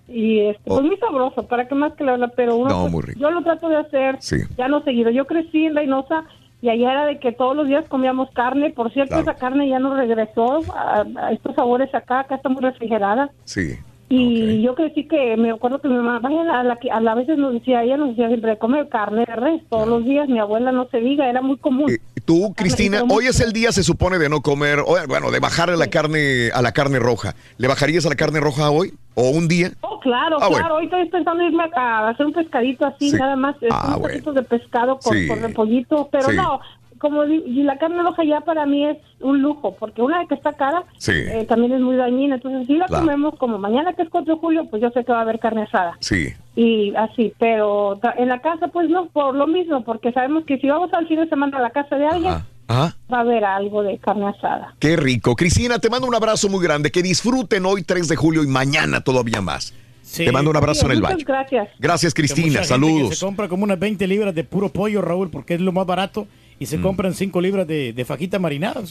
Y 0.09 0.41
este, 0.41 0.63
pues 0.67 0.83
muy 0.83 0.97
sabroso, 0.99 1.47
para 1.47 1.67
que 1.67 1.75
más 1.75 1.95
que 1.95 2.05
le 2.05 2.11
habla, 2.13 2.29
pero 2.29 2.57
uno, 2.57 2.85
Oh. 2.85 2.89
No, 2.89 2.93
pues, 3.01 3.17
yo 3.17 3.31
lo 3.31 3.43
trato 3.43 3.69
de 3.69 3.77
hacer 3.77 4.17
Sí. 4.21 4.37
ya 4.59 4.69
no 4.69 4.83
seguido. 4.83 5.11
Yo 5.11 5.27
crecí 5.27 5.65
en 5.67 5.75
Reynosa 5.77 6.25
y 6.61 6.69
allá 6.69 6.93
era 6.93 7.07
de 7.07 7.19
que 7.19 7.33
todos 7.33 7.57
los 7.57 7.67
días 7.69 7.87
comíamos 7.89 8.31
carne. 8.33 8.71
Por 8.71 8.93
cierto, 8.93 9.15
Claro. 9.15 9.23
esa 9.23 9.35
carne 9.39 9.69
ya 9.69 9.79
no 9.79 9.95
regresó 9.95 10.61
a, 10.75 11.05
a 11.17 11.33
estos 11.33 11.55
sabores 11.55 11.95
acá, 11.95 12.21
acá 12.21 12.35
está 12.37 12.49
muy 12.49 12.63
refrigerada. 12.63 13.31
Sí. 13.45 13.77
Y 14.17 14.63
yo 14.63 14.75
crecí 14.75 15.05
que 15.09 15.37
me 15.37 15.51
acuerdo 15.51 15.81
que 15.81 15.89
mi 15.89 15.97
mamá, 15.97 16.21
a 16.25 16.63
la 16.63 16.79
a 16.93 17.01
la 17.01 17.15
veces 17.15 17.37
nos 17.39 17.53
decía, 17.55 17.83
ella 17.83 17.97
nos 17.97 18.11
decía 18.11 18.29
siempre 18.29 18.51
de 18.53 18.59
comer 18.59 18.89
carne 18.89 19.25
de 19.27 19.37
res 19.37 19.63
todos 19.69 19.89
los 19.89 20.05
días. 20.05 20.29
Mi 20.29 20.39
abuela 20.39 20.73
no 20.73 20.87
se 20.91 20.99
diga, 20.99 21.29
era 21.29 21.43
muy 21.43 21.57
común. 21.57 21.91
Tú, 22.25 22.55
Cristina, 22.57 23.03
hoy 23.11 23.27
es 23.27 23.41
el 23.41 23.53
día, 23.53 23.71
se 23.73 23.83
supone, 23.83 24.19
de 24.19 24.29
no 24.29 24.41
comer, 24.41 24.79
o, 24.81 24.97
bueno, 25.09 25.31
de 25.31 25.41
bajarle 25.41 25.77
la 25.77 25.89
carne 25.89 26.51
a 26.55 26.63
la 26.63 26.73
carne 26.73 26.99
roja. 26.99 27.35
¿Le 27.59 27.69
bajarías 27.69 28.07
a 28.07 28.09
la 28.09 28.15
carne 28.15 28.41
roja 28.41 28.71
hoy? 28.71 28.95
¿O 29.15 29.29
un 29.31 29.47
día? 29.47 29.73
Oh, 29.83 30.01
claro, 30.01 30.37
Ah, 30.41 30.49
claro. 30.49 30.53
bueno. 30.53 30.75
Hoy 30.77 30.85
estoy 30.87 31.09
pensando 31.11 31.43
irme 31.45 31.65
a, 31.77 32.09
hacer 32.09 32.27
un 32.27 32.33
pescadito 32.33 32.87
así, 32.87 33.11
Sí. 33.11 33.17
nada 33.17 33.37
más, 33.37 33.57
Ah, 33.71 33.97
unos 33.99 34.01
bueno. 34.01 34.33
de 34.33 34.43
pescado 34.43 34.99
con, 34.99 35.17
Sí. 35.17 35.29
con 35.29 35.41
repollito, 35.43 36.09
pero 36.11 36.31
Sí. 36.31 36.37
no, 36.37 36.61
como 37.09 37.25
y 37.25 37.63
la 37.63 37.77
carne 37.79 38.03
roja 38.03 38.25
ya 38.25 38.41
para 38.41 38.65
mí 38.67 38.85
es 38.87 38.97
un 39.21 39.43
lujo, 39.43 39.77
porque 39.79 40.01
una 40.03 40.19
vez 40.21 40.29
que 40.29 40.35
está 40.35 40.53
cara, 40.55 40.85
Sí. 40.99 41.13
eh, 41.13 41.45
también 41.49 41.73
es 41.73 41.81
muy 41.81 41.97
dañina, 41.97 42.37
entonces 42.37 42.67
si 42.67 42.75
la 42.77 42.87
Claro. 42.87 43.05
comemos 43.05 43.35
como 43.37 43.59
mañana 43.59 43.93
que 43.93 44.03
es 44.03 44.09
4 44.09 44.35
de 44.35 44.41
julio, 44.41 44.67
pues 44.71 44.81
yo 44.83 44.91
sé 44.91 45.05
que 45.05 45.13
va 45.13 45.19
a 45.19 45.23
haber 45.23 45.39
carne 45.39 45.63
asada. 45.63 45.97
Sí. 46.01 46.29
Y 46.57 46.95
así, 46.97 47.33
pero 47.39 48.01
en 48.17 48.29
la 48.29 48.41
casa 48.41 48.69
pues 48.69 48.89
no, 48.89 49.07
por 49.07 49.35
lo 49.35 49.47
mismo, 49.47 49.85
porque 49.85 50.13
sabemos 50.13 50.45
que 50.45 50.59
si 50.59 50.69
vamos 50.69 50.93
al 50.95 51.07
fin 51.07 51.21
de 51.21 51.29
semana 51.29 51.59
a 51.59 51.63
la 51.63 51.71
casa 51.71 51.97
de 51.97 52.07
alguien, 52.07 52.35
Ajá. 52.69 52.97
va 53.13 53.19
a 53.19 53.21
haber 53.21 53.45
algo 53.45 53.83
de 53.83 53.99
carne 53.99 54.27
asada. 54.29 54.75
Qué 54.79 54.97
rico. 54.97 55.37
Cristina, 55.37 55.79
te 55.79 55.91
mando 55.91 56.07
un 56.09 56.15
abrazo 56.15 56.49
muy 56.49 56.65
grande. 56.65 56.91
Que 56.91 57.03
disfruten 57.03 57.67
hoy 57.67 57.83
3 57.83 58.09
de 58.09 58.17
julio 58.17 58.43
y 58.43 58.47
mañana 58.47 59.03
todavía 59.03 59.41
más. 59.43 59.75
Te 60.17 60.31
mando 60.31 60.51
un 60.51 60.57
abrazo 60.57 60.81
Sí, 60.81 60.87
en 60.87 60.93
el 60.93 60.99
muchas 61.01 61.15
valle. 61.15 61.25
gracias. 61.25 61.69
Gracias, 61.79 62.15
Cristina. 62.15 62.63
Saludos. 62.63 63.19
Se 63.19 63.25
compra 63.25 63.49
como 63.49 63.65
unas 63.65 63.79
20 63.79 64.07
libras 64.07 64.35
de 64.35 64.45
puro 64.45 64.69
pollo, 64.69 65.01
Raúl, 65.03 65.31
porque 65.31 65.55
es 65.55 65.61
lo 65.61 65.73
más 65.73 65.87
barato. 65.87 66.27
Y 66.59 66.65
Mm. 66.65 66.69
se 66.69 66.81
compran 66.81 67.15
5 67.15 67.41
libras 67.41 67.67
de, 67.67 67.93
de 67.93 68.05
fajita 68.05 68.39
marinada. 68.39 68.83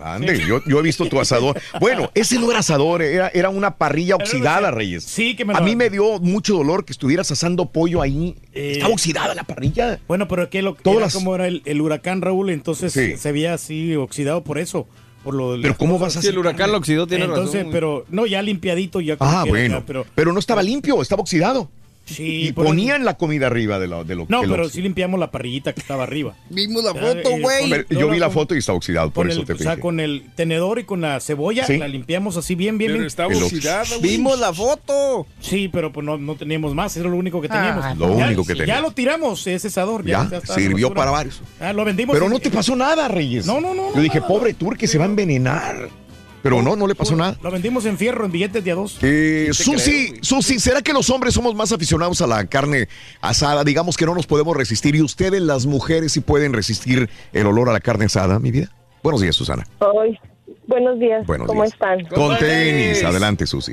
Ande, 0.00 0.38
yo, 0.46 0.60
yo 0.66 0.78
he 0.78 0.82
visto 0.82 1.06
tu 1.06 1.18
asador. 1.20 1.60
Bueno, 1.80 2.10
ese 2.14 2.38
no 2.38 2.50
era 2.50 2.60
asador, 2.60 3.02
era, 3.02 3.28
era 3.28 3.48
una 3.48 3.76
parrilla 3.76 4.16
oxidada, 4.16 4.70
Reyes. 4.70 5.04
Sí, 5.04 5.34
que 5.34 5.44
me 5.44 5.54
A 5.54 5.60
mí 5.60 5.76
me 5.76 5.90
dio 5.90 6.18
mucho 6.20 6.54
dolor 6.54 6.84
que 6.84 6.92
estuvieras 6.92 7.30
asando 7.30 7.66
pollo 7.70 8.02
ahí. 8.02 8.36
Eh, 8.52 8.72
Estaba 8.72 8.92
oxidada 8.92 9.34
la 9.34 9.44
parrilla. 9.44 9.98
Bueno, 10.06 10.28
pero 10.28 10.44
es 10.44 10.48
que 10.48 10.62
lo 10.62 10.74
Todas 10.74 10.96
era 10.98 11.06
las- 11.06 11.14
como 11.14 11.34
era 11.34 11.46
el, 11.46 11.62
el 11.64 11.80
huracán, 11.80 12.20
Raúl, 12.22 12.50
entonces 12.50 12.92
Sí. 12.92 13.16
se 13.16 13.32
veía 13.32 13.54
así 13.54 13.94
oxidado 13.96 14.44
por 14.44 14.58
eso. 14.58 14.86
Por 15.24 15.34
lo, 15.34 15.58
Pero 15.60 15.74
¿cómo 15.78 15.98
vas 15.98 16.18
a 16.18 16.20
Si 16.20 16.28
el 16.28 16.36
huracán 16.36 16.70
lo 16.70 16.76
oxidó, 16.76 17.06
tiene 17.06 17.24
Entonces, 17.24 17.60
razón. 17.60 17.72
pero 17.72 18.04
no, 18.10 18.26
ya 18.26 18.42
limpiadito, 18.42 19.00
ya 19.00 19.16
como 19.16 19.30
Ah, 19.30 19.44
bueno. 19.48 19.78
ya, 19.78 19.86
pero 19.86 20.04
pero, 20.14 20.32
no 20.34 20.38
estaba 20.38 20.62
limpio, 20.62 21.00
estaba 21.00 21.22
oxidado. 21.22 21.70
Sí, 22.04 22.48
Y 22.48 22.52
ponían 22.52 23.04
la 23.04 23.14
comida 23.16 23.46
arriba 23.46 23.78
de 23.78 23.86
lo, 23.88 24.04
de 24.04 24.14
lo 24.14 24.26
No, 24.28 24.42
que 24.42 24.48
pero 24.48 24.68
sí 24.68 24.82
limpiamos 24.82 25.18
la 25.20 25.30
parrillita 25.30 25.72
que 25.72 25.80
estaba 25.80 26.02
arriba. 26.04 26.34
Vimos 26.50 26.84
la 26.84 26.92
Ya, 26.94 27.00
foto, 27.00 27.30
eh, 27.30 27.40
güey. 27.40 27.84
yo 27.90 28.08
vi 28.10 28.18
la 28.18 28.26
con- 28.26 28.34
foto 28.34 28.54
y 28.54 28.58
está 28.58 28.72
oxidado, 28.72 29.10
por 29.10 29.28
eso 29.30 29.40
el, 29.40 29.46
te 29.46 29.52
o 29.54 29.58
sea, 29.58 29.78
con 29.78 30.00
el 30.00 30.24
tenedor 30.34 30.78
y 30.78 30.84
con 30.84 31.00
la 31.00 31.18
cebolla 31.20 31.66
Sí. 31.66 31.78
la 31.78 31.88
limpiamos 31.88 32.36
así 32.36 32.54
bien, 32.54 32.78
bien, 32.78 32.92
Pero 32.92 33.04
ox- 33.28 33.42
oxidada, 33.42 33.84
güey. 33.98 34.00
Vimos 34.00 34.38
la 34.38 34.52
foto. 34.52 35.26
Sí, 35.40 35.68
pero 35.72 35.92
pues 35.92 36.04
no, 36.04 36.16
no 36.18 36.34
teníamos 36.36 36.74
más, 36.74 36.96
era 36.96 37.08
lo 37.08 37.16
único 37.16 37.40
que 37.40 37.48
Ah, 37.50 37.54
teníamos. 37.54 37.98
lo 37.98 38.18
Ya- 38.18 38.26
único 38.26 38.44
que 38.44 38.54
Ya 38.54 38.58
teníamos. 38.60 38.82
lo 38.82 38.90
tiramos, 38.92 39.46
ese 39.46 39.68
asador. 39.68 40.04
Ya, 40.04 40.22
está 40.30 40.54
sirvió 40.54 40.92
para 40.92 41.10
varios. 41.10 41.40
Ah, 41.60 41.72
lo 41.72 41.84
vendimos. 41.84 42.14
Pero 42.14 42.26
en- 42.26 42.32
no 42.32 42.38
te 42.38 42.50
pasó 42.50 42.76
nada, 42.76 43.08
Reyes. 43.08 43.46
No, 43.46 43.60
no, 43.60 43.74
no, 43.74 43.94
Yo 43.94 44.00
dije, 44.00 44.20
pobre 44.20 44.54
Turque, 44.54 44.86
se 44.86 44.98
va 44.98 45.04
a 45.04 45.08
envenenar. 45.08 45.88
Pero 46.44 46.60
no, 46.60 46.76
no 46.76 46.86
le 46.86 46.94
pasó 46.94 47.16
nada. 47.16 47.38
Lo 47.42 47.50
vendimos 47.50 47.86
en 47.86 47.96
fierro, 47.96 48.26
en 48.26 48.30
billetes 48.30 48.62
de 48.62 48.70
a 48.70 48.74
dos. 48.74 48.98
Eh, 49.00 49.48
Susi, 49.52 50.10
creo, 50.10 50.24
Susi, 50.24 50.60
¿será 50.60 50.82
que 50.82 50.92
los 50.92 51.08
hombres 51.08 51.32
somos 51.32 51.54
más 51.54 51.72
aficionados 51.72 52.20
a 52.20 52.26
la 52.26 52.44
carne 52.44 52.86
asada? 53.22 53.64
Digamos 53.64 53.96
que 53.96 54.04
no 54.04 54.14
nos 54.14 54.26
podemos 54.26 54.54
resistir. 54.54 54.94
¿Y 54.94 55.00
ustedes, 55.00 55.40
las 55.40 55.64
mujeres, 55.64 56.12
sí 56.12 56.20
pueden 56.20 56.52
resistir 56.52 57.08
el 57.32 57.46
olor 57.46 57.70
a 57.70 57.72
la 57.72 57.80
carne 57.80 58.04
asada, 58.04 58.38
mi 58.40 58.50
vida? 58.50 58.68
Buenos 59.02 59.22
días, 59.22 59.34
Susana. 59.34 59.66
Hoy, 59.78 60.18
buenos 60.66 60.98
días, 60.98 61.26
Buenos 61.26 61.46
¿cómo 61.46 61.62
días. 61.62 61.72
están? 61.72 62.04
Con 62.14 62.36
tenis. 62.36 63.02
Adelante, 63.02 63.46
Susi. 63.46 63.72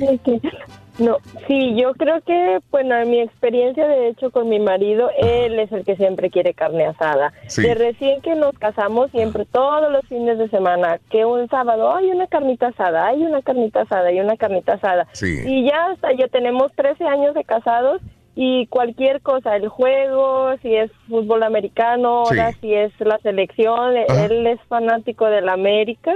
No, 0.98 1.16
sí, 1.46 1.74
yo 1.74 1.94
creo 1.94 2.20
que, 2.20 2.58
bueno, 2.70 2.94
en 2.96 3.10
mi 3.10 3.20
experiencia, 3.20 3.86
de 3.88 4.08
hecho, 4.08 4.30
con 4.30 4.48
mi 4.50 4.58
marido, 4.60 5.10
él 5.16 5.58
es 5.58 5.72
el 5.72 5.84
que 5.84 5.96
siempre 5.96 6.28
quiere 6.28 6.52
carne 6.52 6.84
asada. 6.84 7.32
Sí. 7.46 7.62
De 7.62 7.74
recién 7.74 8.20
que 8.20 8.34
nos 8.34 8.58
casamos, 8.58 9.10
siempre, 9.10 9.46
todos 9.46 9.90
los 9.90 10.04
fines 10.06 10.36
de 10.38 10.48
semana, 10.50 10.98
que 11.10 11.24
un 11.24 11.48
sábado 11.48 11.94
hay 11.94 12.10
una 12.10 12.26
carnita 12.26 12.68
asada, 12.68 13.06
hay 13.06 13.22
una 13.24 13.40
carnita 13.40 13.82
asada, 13.82 14.08
hay 14.08 14.20
una 14.20 14.36
carnita 14.36 14.74
asada. 14.74 15.06
Sí. 15.12 15.40
Y 15.46 15.64
ya 15.64 15.86
hasta 15.92 16.12
ya 16.12 16.28
tenemos 16.28 16.70
13 16.76 17.04
años 17.04 17.34
de 17.34 17.44
casados 17.44 18.02
y 18.34 18.66
cualquier 18.66 19.22
cosa, 19.22 19.56
el 19.56 19.68
juego, 19.68 20.54
si 20.62 20.74
es 20.76 20.90
fútbol 21.08 21.42
americano, 21.42 22.24
Sí. 22.26 22.38
ahora 22.38 22.52
si 22.60 22.74
es 22.74 22.92
la 23.00 23.18
selección, 23.18 23.96
Ajá. 23.96 24.26
él 24.26 24.46
es 24.46 24.60
fanático 24.68 25.24
de 25.26 25.40
la 25.40 25.54
América. 25.54 26.12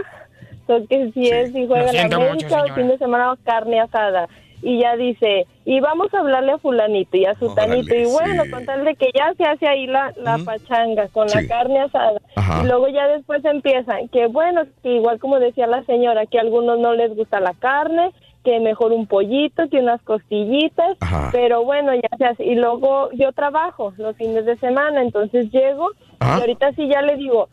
Entonces, 0.69 1.15
si 1.15 1.29
es, 1.29 1.53
si 1.53 1.67
juega 1.67 1.93
mucho, 1.93 2.17
América, 2.17 2.61
el 2.67 2.73
fin 2.75 2.89
de 2.89 2.99
semana 2.99 3.37
carne 3.45 3.81
asada. 3.81 4.29
Y 4.63 4.81
ya 4.81 4.97
dice, 4.97 5.47
y 5.65 5.81
vamos 5.81 6.13
a 6.15 6.21
hablarle 6.21 6.53
a 6.53 6.59
fulanito 6.59 7.17
y 7.17 7.25
a 7.27 7.35
sutanito. 7.35 7.87
Órale, 7.95 8.03
y 8.03 8.13
bueno, 8.13 8.45
sí. 8.45 8.51
con 8.51 8.65
tal 8.67 8.85
de 8.85 8.95
que 8.95 9.11
ya 9.15 9.33
se 9.35 9.45
hace 9.45 9.67
ahí 9.69 9.87
la, 9.87 10.13
la 10.17 10.39
pachanga 10.45 11.09
con 11.09 11.29
Sí. 11.29 11.39
la 11.41 11.47
carne 11.49 11.81
asada. 11.81 12.19
Ajá. 12.37 12.63
Y 12.63 12.67
luego 12.67 12.89
ya 12.89 13.07
después 13.09 13.45
empiezan, 13.45 14.09
que 14.09 14.27
bueno, 14.27 14.63
que 14.83 14.95
igual 14.97 15.19
como 15.19 15.39
decía 15.39 15.67
la 15.67 15.85
señora, 15.85 16.27
que 16.27 16.39
a 16.39 16.43
algunos 16.43 16.79
no 16.79 16.95
les 16.95 17.15
gusta 17.15 17.41
la 17.41 17.53
carne, 17.55 18.13
que 18.45 18.61
mejor 18.61 18.93
un 18.93 19.07
pollito, 19.07 19.69
que 19.69 19.79
unas 19.79 20.01
costillitas, 20.03 20.97
Ajá. 21.01 21.31
pero 21.33 21.65
bueno, 21.65 21.93
ya 21.95 22.17
se 22.17 22.25
hace. 22.25 22.45
Y 22.45 22.55
luego 22.55 23.11
yo 23.13 23.33
trabajo 23.33 23.93
los 23.99 24.17
fines 24.17 24.47
de 24.47 24.57
semana, 24.57 25.03
entonces 25.03 25.51
llego 25.51 25.91
Ajá. 26.21 26.39
y 26.39 26.41
ahorita 26.43 26.73
sí 26.75 26.89
ya 26.89 27.03
le 27.03 27.17
digo, 27.17 27.49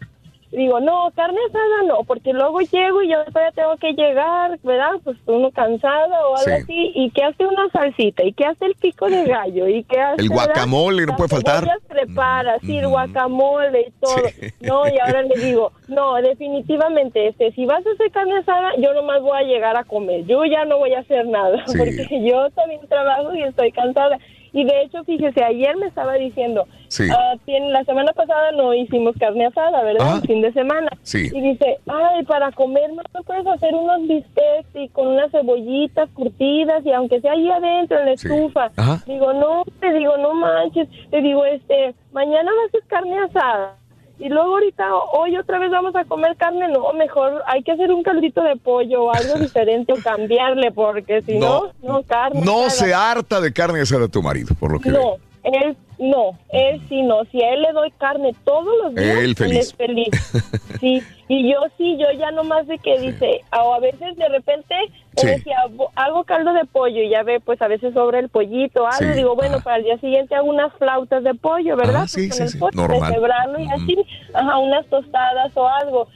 digo, 0.56 0.80
no, 0.80 1.09
carne 1.15 1.38
asada 1.49 1.83
no, 1.88 2.03
porque 2.06 2.32
luego 2.33 2.59
llego 2.61 3.01
y 3.03 3.09
yo 3.09 3.23
todavía 3.25 3.51
tengo 3.51 3.75
que 3.77 3.93
llegar, 3.93 4.59
¿verdad? 4.64 4.91
Pues 5.03 5.17
uno 5.25 5.51
cansado 5.51 6.14
o 6.32 6.38
algo 6.38 6.43
Sí. 6.45 6.51
así, 6.51 6.91
y 6.95 7.09
que 7.11 7.23
hace 7.23 7.45
una 7.45 7.69
salsita, 7.72 8.23
y 8.23 8.33
que 8.33 8.45
hace 8.45 8.65
el 8.65 8.75
pico 8.75 9.07
de 9.09 9.25
gallo, 9.25 9.67
y 9.67 9.83
que 9.83 9.99
hace... 9.99 10.22
El 10.22 10.30
guacamole, 10.30 11.06
no 11.06 11.15
puede 11.15 11.30
faltar. 11.30 11.67
prepara, 11.88 12.59
sí, 12.61 12.77
el 12.77 12.88
guacamole 12.88 13.88
y 13.88 13.91
todo. 13.99 14.15
No, 14.61 14.88
y 14.88 14.98
ahora 14.99 15.23
le 15.23 15.35
digo, 15.43 15.72
no, 15.88 16.15
definitivamente, 16.15 17.27
este, 17.27 17.51
si 17.53 17.65
vas 17.65 17.85
a 17.85 17.91
hacer 17.91 18.11
carne 18.11 18.38
asada, 18.38 18.72
yo 18.77 18.93
nomás 18.93 19.22
voy 19.22 19.38
a 19.38 19.43
llegar 19.43 19.75
a 19.77 19.83
comer, 19.83 20.25
yo 20.25 20.45
ya 20.45 20.65
no 20.65 20.77
voy 20.77 20.93
a 20.93 20.99
hacer 20.99 21.25
nada, 21.27 21.64
Sí. 21.67 21.77
porque 21.77 22.23
yo 22.30 22.49
también 22.51 22.82
trabajo 22.88 23.33
y 23.33 23.43
estoy 23.43 23.72
cansada. 23.72 24.17
Y 24.53 24.64
de 24.65 24.83
hecho, 24.83 25.03
fíjese, 25.03 25.43
ayer 25.43 25.75
me 25.77 25.88
estaba 25.88 26.14
diciendo, 26.14 26.67
Sí. 26.88 27.07
ah, 27.11 27.33
tiene- 27.45 27.72
la 27.72 27.83
semana 27.85 28.14
pasada 28.14 28.51
no 28.51 28.73
hicimos 28.73 29.15
carne 29.19 29.48
asada, 29.48 29.82
¿verdad? 29.83 30.07
Ajá. 30.07 30.15
El 30.17 30.27
fin 30.27 30.41
de 30.41 30.53
semana. 30.53 30.90
Sí. 31.01 31.30
Y 31.33 31.41
dice, 31.41 31.80
ay, 31.88 32.23
para 32.25 32.51
comer 32.51 32.91
no 32.93 33.01
puedes 33.23 33.48
hacer 33.48 33.73
unos 33.73 34.07
bistecs 34.07 34.75
y 34.75 34.90
con 34.90 35.07
unas 35.07 35.32
cebollitas 35.32 36.07
curtidas 36.11 36.85
y 36.85 36.91
aunque 36.91 37.19
sea 37.22 37.32
ahí 37.33 37.49
adentro 37.49 37.99
en 37.99 38.06
la 38.06 38.17
Sí. 38.17 38.27
estufa. 38.27 38.72
Ajá. 38.77 39.03
Digo, 39.07 39.33
no, 39.33 39.64
te 39.80 39.91
digo, 39.93 40.17
no 40.17 40.33
manches. 40.35 40.88
Te 41.09 41.22
digo, 41.22 41.43
este, 41.45 41.95
mañana 42.11 42.51
vas 42.51 42.65
a 42.65 42.67
hacer 42.67 42.82
carne 42.88 43.19
asada. 43.19 43.75
Y 44.19 44.30
luego 44.30 44.53
ahorita, 44.53 44.85
hoy 45.14 45.38
otra 45.38 45.59
vez 45.59 45.72
vamos 45.72 45.95
a 45.95 46.06
comer 46.06 46.35
carne. 46.38 46.67
No, 46.67 46.93
mejor 46.93 47.43
hay 47.48 47.64
que 47.64 47.72
hacer 47.72 47.92
un 47.92 48.03
caldito 48.03 48.43
de 48.43 48.56
pollo 48.56 49.06
o 49.06 49.14
algo 49.14 49.35
diferente 49.40 49.93
o 49.93 49.95
cambiarle 49.98 50.72
porque 50.72 51.22
si 51.22 51.38
no, 51.38 51.72
no, 51.82 52.03
carne 52.03 52.42
No 52.43 52.69
se 52.69 52.93
harta 52.93 53.42
de 53.42 53.51
carne 53.51 53.82
asada 53.82 54.08
tu 54.08 54.22
marido, 54.22 54.56
por 54.59 54.72
lo 54.72 54.80
que 54.80 54.92
veo. 54.92 55.01
No, 55.01 55.17
él 55.43 55.75
no, 55.97 56.39
él 56.49 56.81
sí 56.89 57.01
no. 57.03 57.23
Si 57.25 57.41
a 57.43 57.53
él 57.53 57.61
le 57.61 57.72
doy 57.72 57.91
carne 57.91 58.35
todos 58.43 58.73
los 58.83 58.95
días, 58.95 59.17
Él 59.19 59.35
feliz. 59.35 59.59
es 59.59 59.75
feliz. 59.75 60.09
Sí, 60.80 61.01
y 61.30 61.49
yo 61.49 61.59
sí, 61.77 61.95
yo 61.97 62.07
ya 62.19 62.31
nomás 62.31 62.67
de 62.67 62.77
que 62.77 62.99
dice, 62.99 63.45
o 63.57 63.73
a 63.73 63.80
veces 63.80 64.17
de 64.17 64.27
repente 64.27 64.75
Sí. 65.15 65.27
me 65.27 65.31
decía, 65.33 65.55
"Bo- 65.72 65.91
hago 65.95 66.25
caldo 66.25 66.51
de 66.51 66.65
pollo 66.65 67.01
y 67.01 67.09
ya 67.09 67.23
ve, 67.23 67.39
pues 67.39 67.61
a 67.61 67.69
veces 67.69 67.93
sobra 67.93 68.19
el 68.19 68.27
pollito, 68.27 68.85
algo, 68.85 69.11
Sí, 69.13 69.15
digo, 69.15 69.33
bueno, 69.35 69.61
para 69.61 69.77
el 69.77 69.83
día 69.85 69.97
siguiente 69.99 70.35
hago 70.35 70.49
unas 70.49 70.73
flautas 70.73 71.23
de 71.23 71.35
pollo, 71.35 71.77
¿verdad? 71.77 72.01
Ah, 72.03 72.07
sí, 72.07 72.27
Pues 72.27 72.38
sí, 72.38 72.38
con 72.38 72.41
el 72.41 72.49
sí, 72.49 72.57
pollo, 72.57 72.72
normal. 72.88 73.09
deshebrarlo 73.11 73.59
y 73.59 73.67
así, 73.67 74.05
ajá, 74.33 74.57
unas 74.57 74.85
tostadas 74.88 75.51
o 75.55 75.67
algo. 75.69 76.07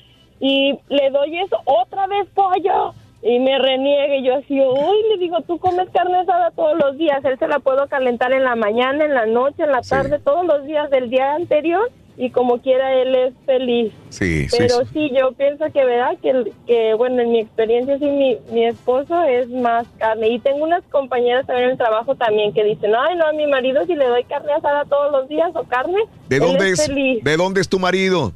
Y 0.42 0.78
le 0.90 1.10
doy 1.12 1.40
eso, 1.40 1.58
otra 1.64 2.08
vez 2.08 2.28
pollo. 2.34 2.94
Y 3.22 3.40
me 3.40 3.58
reniegue 3.58 4.22
yo 4.24 4.36
así, 4.36 4.62
uy, 4.62 4.98
le 5.12 5.18
digo, 5.18 5.42
tú 5.42 5.58
comes 5.58 5.90
carne 5.90 6.18
asada 6.20 6.52
todos 6.52 6.78
los 6.78 6.98
días, 6.98 7.24
él 7.26 7.38
se 7.40 7.48
la 7.48 7.60
puedo 7.60 7.88
calentar 7.88 8.32
en 8.32 8.44
la 8.44 8.56
mañana, 8.56 9.04
en 9.06 9.14
la 9.16 9.26
noche, 9.26 9.64
en 9.64 9.72
la 9.72 9.82
tarde, 9.82 10.20
todos 10.20 10.46
los 10.46 10.66
días 10.66 10.90
del 10.92 11.10
día 11.10 11.34
anterior 11.34 11.90
y 12.16 12.30
como 12.32 12.60
quiera 12.62 12.94
él 12.96 13.14
es 13.16 13.34
feliz. 13.46 13.92
Sí, 14.10 14.48
sí, 14.50 14.56
Pero 14.58 14.80
sí. 14.86 14.90
sí, 14.94 15.12
yo 15.16 15.32
pienso 15.34 15.66
que, 15.72 15.84
¿verdad? 15.86 16.18
Que, 16.22 16.52
que 16.66 16.94
bueno, 16.96 17.22
en 17.22 17.32
mi 17.32 17.40
experiencia, 17.42 17.98
sí, 18.00 18.06
mi, 18.06 18.38
mi 18.52 18.66
esposo 18.66 19.22
es 19.24 19.48
más 19.50 19.86
carne. 20.00 20.30
Y 20.30 20.40
tengo 20.40 20.64
unas 20.64 20.84
compañeras 20.86 21.46
también 21.46 21.66
en 21.66 21.72
el 21.74 21.78
trabajo 21.78 22.16
también 22.16 22.54
que 22.54 22.64
dicen, 22.64 22.92
ay, 22.96 23.16
no, 23.18 23.28
a 23.28 23.34
mi 23.34 23.46
marido 23.48 23.86
si 23.86 23.96
le 23.96 24.06
doy 24.06 24.24
carne 24.24 24.52
asada 24.54 24.86
todos 24.86 25.12
los 25.12 25.28
días 25.28 25.52
o 25.56 25.64
carne, 25.64 26.00
¿De 26.28 26.38
él 26.38 26.42
dónde 26.42 26.70
es? 26.72 26.86
feliz. 26.88 27.24
¿De 27.24 27.38
dónde 27.38 27.62
es 27.62 27.70
tu 27.70 27.78
marido? 27.78 28.32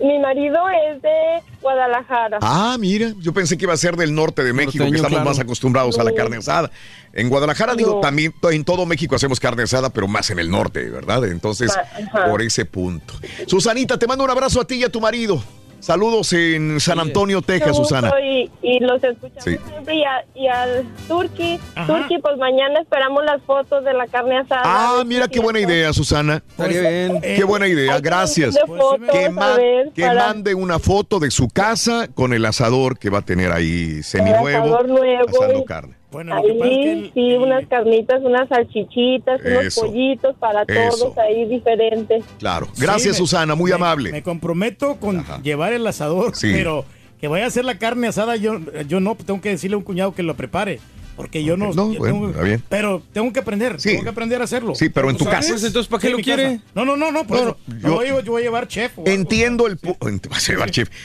Mi 0.00 0.18
marido 0.18 0.58
es 0.90 1.00
de 1.02 1.42
Guadalajara. 1.62 2.38
Ah, 2.42 2.76
mira, 2.78 3.12
yo 3.20 3.32
pensé 3.32 3.56
que 3.56 3.64
iba 3.64 3.72
a 3.72 3.76
ser 3.76 3.96
del 3.96 4.14
norte 4.14 4.42
de 4.42 4.52
México, 4.52 4.84
que 4.84 4.90
estamos 4.96 5.10
claro. 5.12 5.24
más 5.24 5.38
acostumbrados 5.38 5.98
a 5.98 6.04
la 6.04 6.12
carne 6.12 6.36
asada. 6.38 6.70
En 7.12 7.28
Guadalajara, 7.28 7.74
digo, 7.74 8.00
también 8.00 8.34
en 8.50 8.64
todo 8.64 8.86
México 8.86 9.14
hacemos 9.14 9.38
carne 9.38 9.62
asada, 9.62 9.90
pero 9.90 10.08
más 10.08 10.30
en 10.30 10.40
el 10.40 10.50
norte, 10.50 10.90
¿verdad? 10.90 11.24
Entonces, 11.26 11.72
Ah, 11.76 11.84
ajá. 12.12 12.30
por 12.30 12.42
ese 12.42 12.64
punto. 12.64 13.14
Susanita, 13.46 13.98
te 13.98 14.06
mando 14.06 14.24
un 14.24 14.30
abrazo 14.30 14.60
a 14.60 14.66
ti 14.66 14.76
y 14.76 14.84
a 14.84 14.88
tu 14.90 15.00
marido. 15.00 15.42
Saludos 15.84 16.32
en 16.32 16.80
San 16.80 16.98
Antonio, 16.98 17.42
Texas, 17.42 17.76
Susana. 17.76 18.10
Y, 18.22 18.50
y 18.62 18.80
los 18.80 19.04
escuchamos 19.04 19.44
Sí. 19.44 19.58
siempre. 19.68 19.96
Y, 19.96 20.02
a- 20.04 20.24
y 20.34 20.46
al 20.48 20.86
Turqui, 21.06 21.60
Turqui, 21.86 22.18
pues 22.22 22.38
mañana 22.38 22.80
esperamos 22.80 23.22
las 23.22 23.42
fotos 23.42 23.84
de 23.84 23.92
la 23.92 24.06
carne 24.06 24.38
asada. 24.38 24.62
Ah, 24.64 25.02
mira 25.04 25.28
qué 25.28 25.40
buena 25.40 25.60
idea, 25.60 25.92
Susana. 25.92 26.42
Estaría 26.48 26.80
bien. 26.80 27.20
Qué 27.20 27.44
buena 27.44 27.68
idea, 27.68 28.00
gracias. 28.00 28.58
Fotos, 28.66 28.96
Que, 29.12 29.26
a 29.26 29.30
ma- 29.30 29.56
ver, 29.56 29.90
que 29.94 30.06
para- 30.06 30.28
mande 30.28 30.54
una 30.54 30.78
foto 30.78 31.20
de 31.20 31.30
su 31.30 31.48
casa 31.50 32.08
con 32.14 32.32
el 32.32 32.46
asador 32.46 32.98
que 32.98 33.10
va 33.10 33.18
a 33.18 33.22
tener 33.22 33.52
ahí 33.52 34.02
seminuevo, 34.02 34.64
asador 34.64 34.88
nuevo. 34.88 35.28
asando 35.28 35.64
carne. 35.66 35.96
Bueno, 36.14 36.34
lo 36.36 36.42
que 36.42 36.54
pasa 36.54 36.70
es 36.70 36.76
que 36.78 36.90
Ahí, 36.90 36.98
el- 36.98 37.12
sí, 37.12 37.34
unas 37.34 37.66
carnitas, 37.66 38.22
unas 38.22 38.48
salchichitas, 38.48 39.40
unos 39.44 39.74
pollitos 39.74 40.36
para 40.38 40.62
Eso. 40.62 40.96
todos 41.06 41.18
ahí 41.18 41.44
diferentes. 41.46 42.24
Claro. 42.38 42.68
Gracias, 42.78 43.02
Sí, 43.02 43.08
me- 43.22 43.26
Susana, 43.26 43.54
muy 43.54 43.70
me- 43.70 43.74
amable. 43.76 44.12
Me 44.12 44.22
comprometo 44.22 44.96
con 44.96 45.24
llevar 45.42 45.72
el 45.72 45.86
asador, 45.86 46.34
Sí. 46.36 46.50
pero 46.52 46.84
que 47.20 47.28
vaya 47.28 47.44
a 47.44 47.48
hacer 47.48 47.64
la 47.64 47.78
carne 47.78 48.06
asada, 48.06 48.36
yo, 48.36 48.60
yo 48.86 49.00
no, 49.00 49.14
tengo 49.16 49.40
que 49.40 49.48
decirle 49.50 49.74
a 49.74 49.78
un 49.78 49.84
cuñado 49.84 50.14
que 50.14 50.22
lo 50.22 50.34
prepare. 50.36 50.78
Porque 51.16 51.44
yo 51.44 51.56
no. 51.56 51.72
No, 51.72 51.92
yo 51.92 51.98
bueno, 52.00 52.14
tengo- 52.14 52.30
está 52.30 52.42
bien. 52.42 52.62
Pero 52.68 53.02
tengo 53.12 53.32
que 53.32 53.40
aprender, 53.40 53.76
tengo 53.76 54.02
que 54.02 54.08
aprender 54.08 54.40
a 54.40 54.44
hacerlo. 54.44 54.74
Sí, 54.74 54.88
pero 54.88 55.10
en 55.10 55.16
tu 55.16 55.24
¿Sabes? 55.24 55.50
casa. 55.50 55.66
Entonces, 55.66 55.86
¿para 55.88 56.00
qué 56.00 56.06
Sí, 56.08 56.12
lo 56.12 56.18
quiere? 56.18 56.42
casa. 56.44 56.62
No, 56.74 56.84
no, 56.84 56.96
no, 56.96 57.12
no, 57.12 57.26
por 57.26 57.36
No, 57.36 57.42
eso. 57.44 57.58
yo- 57.66 57.88
No, 57.88 58.04
yo, 58.04 58.20
yo 58.20 58.32
voy 58.32 58.42
a 58.42 58.44
llevar 58.44 58.66
chef. 58.68 58.98
o 58.98 59.02
algo. 59.02 59.12
Entiendo 59.12 59.66
el 59.66 59.76
punto. 59.76 60.06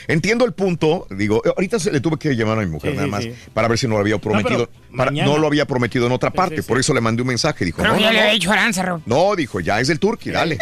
Entiendo 0.08 0.44
el 0.44 0.52
punto. 0.52 1.06
Digo, 1.10 1.42
ahorita 1.56 1.78
se 1.78 1.92
le 1.92 2.00
tuve 2.00 2.18
que 2.18 2.34
llamar 2.34 2.58
a 2.58 2.62
mi 2.62 2.68
mujer 2.70 2.90
Sí, 2.92 2.96
nada 2.96 3.06
sí, 3.06 3.10
más 3.10 3.22
sí. 3.24 3.32
para 3.54 3.68
ver 3.68 3.78
si 3.78 3.86
no 3.86 3.94
lo 3.94 4.00
había 4.00 4.18
prometido. 4.18 4.68
pero 4.68 4.96
para- 4.96 5.10
no 5.10 5.38
lo 5.38 5.46
había 5.46 5.64
prometido 5.66 6.06
en 6.06 6.12
otra 6.12 6.30
parte. 6.30 6.56
sí, 6.56 6.62
sí. 6.62 6.68
Por 6.68 6.78
eso 6.78 6.92
le 6.94 7.00
mandé 7.00 7.22
un 7.22 7.28
mensaje. 7.28 7.64
Dijo, 7.64 7.78
Creo 7.82 7.92
no, 7.94 7.98
ya 8.00 8.06
no, 8.06 8.12
le 8.12 8.16
no. 8.18 8.22
había 8.22 8.32
dicho 8.34 8.50
Aranza. 8.52 9.00
No, 9.06 9.36
dijo, 9.36 9.60
ya 9.60 9.80
es 9.80 9.88
del 9.88 9.98
Turqui, 9.98 10.30
dale. 10.30 10.58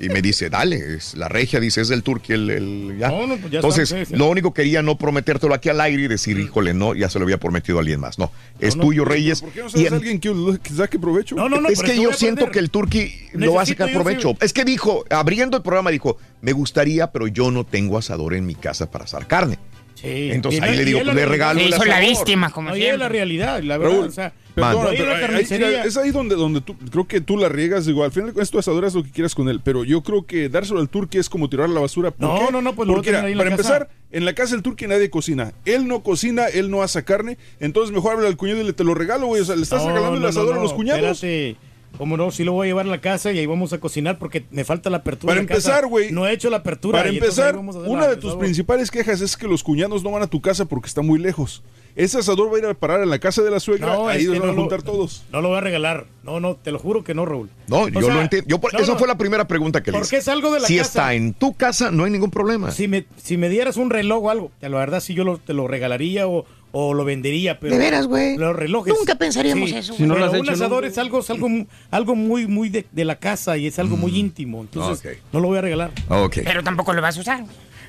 Y 0.00 0.08
me 0.08 0.22
dice, 0.22 0.48
dale, 0.50 0.96
es 0.96 1.14
la 1.14 1.28
regia, 1.28 1.60
dice, 1.60 1.80
es 1.80 1.88
del 1.88 2.02
Turqui 2.02 2.32
el, 2.32 2.50
el- 2.50 2.96
ya. 2.98 3.08
No, 3.08 3.26
no, 3.26 3.36
pues 3.36 3.52
ya 3.52 3.58
Entonces, 3.58 3.90
está, 3.92 4.04
sí, 4.04 4.12
sí. 4.12 4.16
lo 4.16 4.28
único 4.28 4.52
quería 4.54 4.82
no 4.82 4.96
prometértelo 4.96 5.54
aquí 5.54 5.68
al 5.68 5.80
aire 5.80 6.02
y 6.04 6.08
decir, 6.08 6.38
híjole, 6.38 6.74
no, 6.74 6.94
ya 6.94 7.08
se 7.08 7.18
lo 7.18 7.24
había 7.24 7.38
prometido 7.38 7.78
a 7.78 7.80
alguien 7.82 8.00
más. 8.00 8.18
No, 8.18 8.32
es 8.58 8.76
no, 8.80 8.86
tuyo, 8.86 9.04
Reyes. 9.04 9.40
¿Por 9.40 9.50
qué 9.50 9.62
no 9.62 9.68
Y 9.74 9.86
en- 9.86 9.94
alguien 9.94 10.20
que, 10.20 10.58
que 10.62 10.70
saque 10.74 10.98
provecho? 10.98 11.36
No, 11.36 11.48
no, 11.48 11.60
no, 11.60 11.68
es 11.68 11.82
que 11.82 12.00
yo 12.00 12.12
siento 12.12 12.50
que 12.50 12.58
el 12.58 12.70
Turqui 12.70 13.12
lo 13.32 13.52
va 13.54 13.60
a 13.60 13.64
Necesito 13.64 13.84
sacar 13.84 14.02
provecho. 14.02 14.34
Es 14.40 14.52
que 14.52 14.64
dijo, 14.64 15.04
abriendo 15.10 15.56
el 15.56 15.62
programa, 15.62 15.90
dijo, 15.90 16.16
me 16.40 16.52
gustaría, 16.52 17.12
pero 17.12 17.26
yo 17.28 17.50
no 17.50 17.64
tengo 17.64 17.98
asador 17.98 18.34
en 18.34 18.46
mi 18.46 18.54
casa 18.54 18.90
para 18.90 19.04
asar 19.04 19.26
carne. 19.26 19.58
Sí. 20.00 20.30
Entonces 20.32 20.60
Y 20.60 20.64
ahí 20.64 20.70
no- 20.70 20.76
le 20.76 20.84
digo, 20.84 20.98
es 21.00 21.06
le 21.06 21.26
regalo 21.26 21.60
el 21.60 21.68
hizo 21.68 21.84
la 21.84 22.00
víctima, 22.00 22.50
como 22.50 22.70
No, 22.70 22.76
y 22.76 22.84
es 22.84 22.98
la 22.98 23.08
realidad, 23.08 23.62
la 23.62 23.76
verdad. 23.76 23.94
Raúl, 23.94 24.08
o 24.08 24.10
sea, 24.10 24.32
Pero 24.54 24.66
ahí- 24.88 25.20
carnicería. 25.20 25.84
es 25.84 25.96
ahí 25.96 26.10
donde, 26.10 26.34
donde 26.36 26.60
tú, 26.60 26.76
creo 26.90 27.06
que 27.06 27.20
tú 27.20 27.36
la 27.36 27.48
riegas, 27.48 27.86
digo, 27.86 28.02
al 28.04 28.10
final 28.12 28.32
es 28.40 28.50
tu 28.50 28.58
asador, 28.58 28.84
haz 28.84 28.94
lo 28.94 29.02
que 29.02 29.10
quieras 29.10 29.34
con 29.34 29.48
él, 29.48 29.60
pero 29.62 29.84
yo 29.84 30.02
creo 30.02 30.24
que 30.26 30.48
dárselo 30.48 30.80
al 30.80 30.88
turqui 30.88 31.18
es 31.18 31.28
como 31.28 31.48
tirar 31.50 31.68
la 31.68 31.80
basura. 31.80 32.10
¿Por 32.10 32.28
No, 32.28 32.46
qué? 32.46 32.52
no, 32.52 32.62
no, 32.62 32.74
pues 32.74 32.88
Porque, 32.88 33.10
mira, 33.10 33.22
ahí 33.24 33.32
en 33.32 33.38
la 33.38 33.44
para 33.44 33.56
casa. 33.56 33.74
empezar, 33.76 33.90
en 34.10 34.24
la 34.24 34.32
casa 34.34 34.54
del 34.54 34.62
turqui 34.62 34.86
nadie 34.86 35.10
cocina. 35.10 35.52
Él 35.66 35.86
no 35.86 36.02
cocina, 36.02 36.46
él 36.46 36.70
no 36.70 36.82
asa 36.82 37.02
carne, 37.04 37.36
entonces 37.60 37.94
mejor 37.94 38.14
habla 38.14 38.28
al 38.28 38.36
cuñado 38.36 38.60
y 38.60 38.64
le 38.64 38.72
te 38.72 38.84
lo 38.84 38.94
regalo, 38.94 39.26
güey. 39.26 39.42
O 39.42 39.44
sea, 39.44 39.54
le 39.56 39.62
estás 39.62 39.82
No, 39.82 39.88
regalando 39.88 40.16
el 40.18 40.24
asador 40.26 40.54
no, 40.54 40.60
a 40.60 40.64
los 40.64 40.72
cuñados. 40.72 41.22
Espérate. 41.22 41.56
Cómo 41.98 42.16
no, 42.16 42.30
sí 42.30 42.44
lo 42.44 42.52
voy 42.52 42.66
a 42.66 42.70
llevar 42.70 42.86
a 42.86 42.88
la 42.88 43.00
casa 43.00 43.30
y 43.32 43.38
ahí 43.38 43.46
vamos 43.46 43.72
a 43.74 43.78
cocinar 43.78 44.18
porque 44.18 44.44
me 44.50 44.64
falta 44.64 44.88
la 44.88 44.98
apertura. 44.98 45.32
Para 45.32 45.40
de 45.40 45.52
empezar, 45.52 45.86
güey. 45.86 46.10
No 46.12 46.26
he 46.26 46.32
hecho 46.32 46.48
la 46.48 46.58
apertura. 46.58 46.98
Para 46.98 47.10
empezar, 47.10 47.56
una 47.56 48.00
la- 48.02 48.08
de 48.08 48.16
tus 48.16 48.30
sabor. 48.30 48.44
principales 48.44 48.90
quejas 48.90 49.20
es 49.20 49.36
que 49.36 49.46
los 49.46 49.62
cuñados 49.62 50.02
no 50.02 50.10
van 50.10 50.22
a 50.22 50.26
tu 50.26 50.40
casa 50.40 50.64
porque 50.64 50.88
está 50.88 51.02
muy 51.02 51.18
lejos. 51.18 51.62
Ese 51.96 52.18
asador 52.18 52.50
va 52.52 52.56
a 52.56 52.58
ir 52.60 52.64
a 52.66 52.74
parar 52.74 53.02
en 53.02 53.10
la 53.10 53.18
casa 53.18 53.42
de 53.42 53.50
la 53.50 53.58
suegra, 53.58 53.88
No, 53.94 54.08
ahí 54.08 54.22
que 54.22 54.28
van 54.30 54.38
no 54.38 54.44
a 54.44 54.46
lo- 54.48 54.54
juntar 54.54 54.82
todos. 54.82 55.24
No 55.32 55.40
lo 55.42 55.48
voy 55.48 55.58
a 55.58 55.60
regalar. 55.60 56.06
No, 56.22 56.38
no, 56.38 56.54
te 56.54 56.70
lo 56.70 56.78
juro 56.78 57.02
que 57.02 57.14
no, 57.14 57.26
Raúl. 57.26 57.50
No, 57.66 57.80
O 57.80 57.88
yo 57.88 58.00
sea, 58.02 58.14
lo 58.14 58.20
entiendo. 58.22 58.48
Yo 58.48 58.60
por- 58.60 58.74
esa 58.74 58.92
no. 58.92 58.98
fue 58.98 59.08
la 59.08 59.18
primera 59.18 59.46
pregunta 59.48 59.82
que 59.82 59.90
le 59.90 59.98
Porque 59.98 60.06
hice. 60.16 60.16
es 60.18 60.28
algo 60.28 60.52
de 60.54 60.60
la 60.60 60.68
si 60.68 60.76
casa. 60.78 60.88
está 60.88 61.14
en 61.14 61.34
tu 61.34 61.54
casa, 61.54 61.90
no 61.90 62.04
hay 62.04 62.12
ningún 62.12 62.30
problema. 62.30 62.70
Si 62.70 62.86
me, 62.86 63.06
si 63.16 63.36
me 63.36 63.48
dieras 63.48 63.76
un 63.76 63.90
reloj 63.90 64.24
o 64.24 64.30
algo, 64.30 64.52
la 64.60 64.68
verdad 64.68 65.00
sí 65.00 65.14
yo 65.14 65.24
lo, 65.24 65.38
te 65.38 65.52
lo 65.52 65.66
regalaría 65.66 66.28
o, 66.28 66.46
o 66.72 66.94
lo 66.94 67.04
vendería, 67.04 67.58
pero... 67.58 67.72
¿De 67.74 67.78
veras, 67.78 68.06
güey? 68.06 68.36
Los 68.36 68.54
relojes. 68.54 68.94
Nunca 68.96 69.14
pensaríamos 69.14 69.70
eso, 69.72 69.94
Si 69.94 70.02
no 70.04 70.10
güey. 70.10 70.20
lo 70.20 70.24
has 70.26 70.30
Pero 70.32 70.42
un 70.42 70.48
asador 70.50 70.84
es 70.84 70.98
algo, 70.98 71.20
es 71.20 71.30
algo, 71.30 71.48
algo 71.90 72.14
muy, 72.14 72.46
muy 72.46 72.68
de, 72.68 72.86
de 72.90 73.04
la 73.04 73.16
casa 73.16 73.56
y 73.56 73.66
es 73.66 73.78
algo 73.78 73.96
muy 73.96 74.16
íntimo. 74.18 74.60
Entonces, 74.60 75.18
no 75.32 75.40
lo 75.40 75.48
voy 75.48 75.58
a 75.58 75.62
regalar. 75.62 75.90
Ok. 76.08 76.38
Pero 76.44 76.62
tampoco 76.62 76.92
lo 76.92 77.02
vas 77.02 77.16
a 77.16 77.20
usar. 77.20 77.44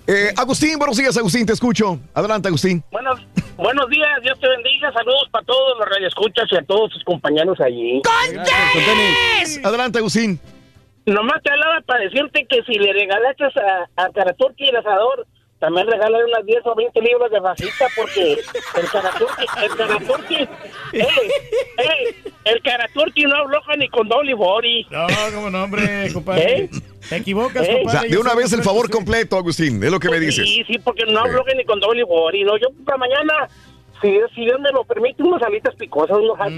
Eh, 0.07 0.33
Agustín, 0.35 0.77
buenos 0.79 0.97
días, 0.97 1.15
Agustín, 1.15 1.45
te 1.45 1.53
escucho. 1.53 1.99
Adelante, 2.15 2.47
Agustín. 2.47 2.83
Buenos, 2.91 3.19
buenos 3.55 3.87
días, 3.89 4.09
Dios 4.23 4.39
te 4.39 4.47
bendiga. 4.47 4.91
Saludos 4.93 5.27
para 5.31 5.45
todos 5.45 5.77
los 5.77 5.87
radioescuchas 5.87 6.45
y 6.51 6.55
a 6.57 6.63
todos 6.63 6.91
tus 6.91 7.03
compañeros 7.03 7.59
allí. 7.61 8.01
Adelante, 9.63 9.99
Agustín. 9.99 10.39
Nomás 11.05 11.41
te 11.43 11.51
hablaba 11.51 11.81
para 11.85 12.03
decirte 12.03 12.45
que 12.47 12.61
si 12.63 12.73
le 12.77 12.93
regalaste 12.93 13.43
a, 13.45 14.03
a 14.05 14.09
Caraturki 14.11 14.65
el 14.69 14.75
asador, 14.75 15.27
también 15.61 15.85
regálale 15.85 16.25
unas 16.25 16.43
10 16.43 16.65
o 16.65 16.75
20 16.75 17.01
libros 17.01 17.29
de 17.29 17.39
fajita 17.39 17.85
porque 17.95 18.33
el 18.33 18.89
Caraturki, 18.91 19.45
el 19.63 19.75
Caraturki, 19.77 20.35
ey, 20.35 21.07
ey, 21.77 22.33
el 22.45 22.61
Caraturki 22.63 23.21
no 23.25 23.35
afloja 23.35 23.75
ni 23.75 23.87
con 23.87 24.09
Dolly 24.09 24.33
Bori. 24.33 24.87
No, 24.89 25.05
como 25.35 25.51
no, 25.51 25.63
hombre, 25.63 26.11
compadre. 26.11 26.63
¿Eh? 26.63 26.69
Te 27.07 27.17
equivocas, 27.17 27.67
¿Eh? 27.67 27.73
O 27.75 27.77
compadre. 27.83 27.99
sea, 27.99 28.09
de 28.09 28.17
una 28.17 28.33
vez 28.33 28.51
el 28.53 28.63
favor 28.63 28.89
completo, 28.89 29.37
Agustín, 29.37 29.83
es 29.83 29.91
lo 29.91 29.99
que 29.99 30.09
me 30.09 30.19
dices. 30.19 30.49
Sí, 30.49 30.63
sí, 30.65 30.79
porque 30.79 31.05
no 31.05 31.19
afloje 31.19 31.55
ni 31.55 31.63
con 31.63 31.79
Dolly 31.79 32.01
Bori. 32.03 32.43
No, 32.43 32.57
yo 32.57 32.69
para 32.83 32.97
mañana, 32.97 33.47
si, 34.01 34.19
si 34.33 34.41
Dios 34.41 34.59
me 34.59 34.71
lo 34.71 34.83
permite, 34.83 35.21
unas 35.21 35.43
alitas 35.43 35.75
picosas, 35.75 36.17
unos 36.17 36.39
hot 36.39 36.53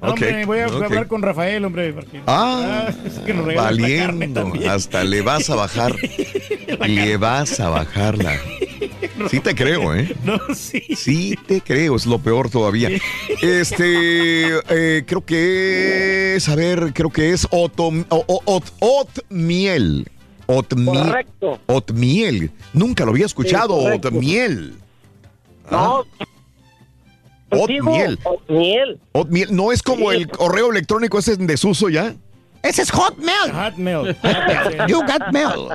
Hombre, 0.00 0.44
voy 0.46 0.58
a 0.60 0.64
hablar 0.66 1.08
con 1.08 1.22
Rafael, 1.22 1.64
hombre. 1.64 1.92
porque- 1.92 2.20
Ah, 2.26 2.88
es 3.04 3.14
que 3.20 3.34
nos 3.34 3.52
valiendo. 3.54 4.52
Hasta 4.68 5.02
le 5.04 5.22
vas 5.22 5.50
a 5.50 5.56
bajar. 5.56 5.94
le 6.86 7.16
vas 7.16 7.58
a 7.60 7.68
bajarla. 7.70 8.36
Sí 9.30 9.40
te 9.40 9.52
creo, 9.54 9.94
¿eh? 9.96 10.14
No, 10.24 10.38
sí. 10.54 10.80
Sí 10.96 11.36
te 11.48 11.60
creo, 11.60 11.96
es 11.96 12.06
lo 12.06 12.20
peor 12.20 12.50
todavía. 12.50 12.88
Este, 13.42 14.46
eh, 14.70 15.02
creo 15.06 15.24
que 15.24 16.36
es, 16.36 16.48
a 16.48 16.54
ver, 16.54 16.92
creo 16.94 17.10
que 17.10 17.32
es 17.32 17.48
ot- 17.50 18.04
otmiel. 18.80 20.08
Otmiel. 20.46 20.94
Correcto. 21.06 21.58
Otmiel. 21.66 22.50
Nunca 22.72 23.04
lo 23.04 23.10
había 23.10 23.26
escuchado, 23.26 23.80
Sí, 23.90 23.98
otmiel. 24.06 24.74
No. 25.70 26.04
Otmiel. 27.50 28.18
Otmiel. 28.24 29.00
Otmiel. 29.12 29.54
¿No 29.56 29.72
es 29.72 29.82
como 29.82 30.12
el 30.12 30.28
correo 30.28 30.70
electrónico 30.70 31.18
ese 31.18 31.32
en 31.34 31.46
desuso 31.46 31.88
ya? 31.88 32.14
Ese 32.62 32.82
es 32.82 32.90
Hotmail. 32.90 33.52
Hotmail. 33.52 34.16
You 34.88 35.00
got 35.00 35.32
mail. 35.32 35.68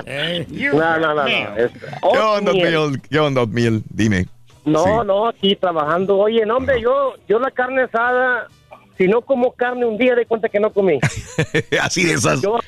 No, 0.72 0.98
no, 0.98 1.14
no, 1.14 1.14
no. 1.14 1.26
es 1.26 1.72
¿Qué 1.72 2.18
onda. 2.18 2.50
Otmiel? 2.52 3.00
¿Qué 3.10 3.18
onda, 3.18 3.42
Otmiel? 3.42 3.82
Dime. 3.90 4.26
No, 4.64 4.84
Sí. 4.84 4.90
no, 5.06 5.28
aquí 5.28 5.56
trabajando. 5.56 6.16
Oye, 6.18 6.44
no, 6.46 6.56
hombre, 6.58 6.80
yo, 6.80 7.14
yo 7.28 7.38
la 7.38 7.50
carne 7.50 7.82
asada, 7.82 8.48
si 8.96 9.06
no 9.08 9.20
como 9.22 9.52
carne 9.52 9.84
un 9.86 9.98
día, 9.98 10.14
de 10.14 10.26
cuenta 10.26 10.48
que 10.48 10.60
no 10.60 10.70
comí. 10.72 10.98
Así 11.82 12.04
de 12.04 12.14
esas. 12.14 12.40
Yo, 12.42 12.58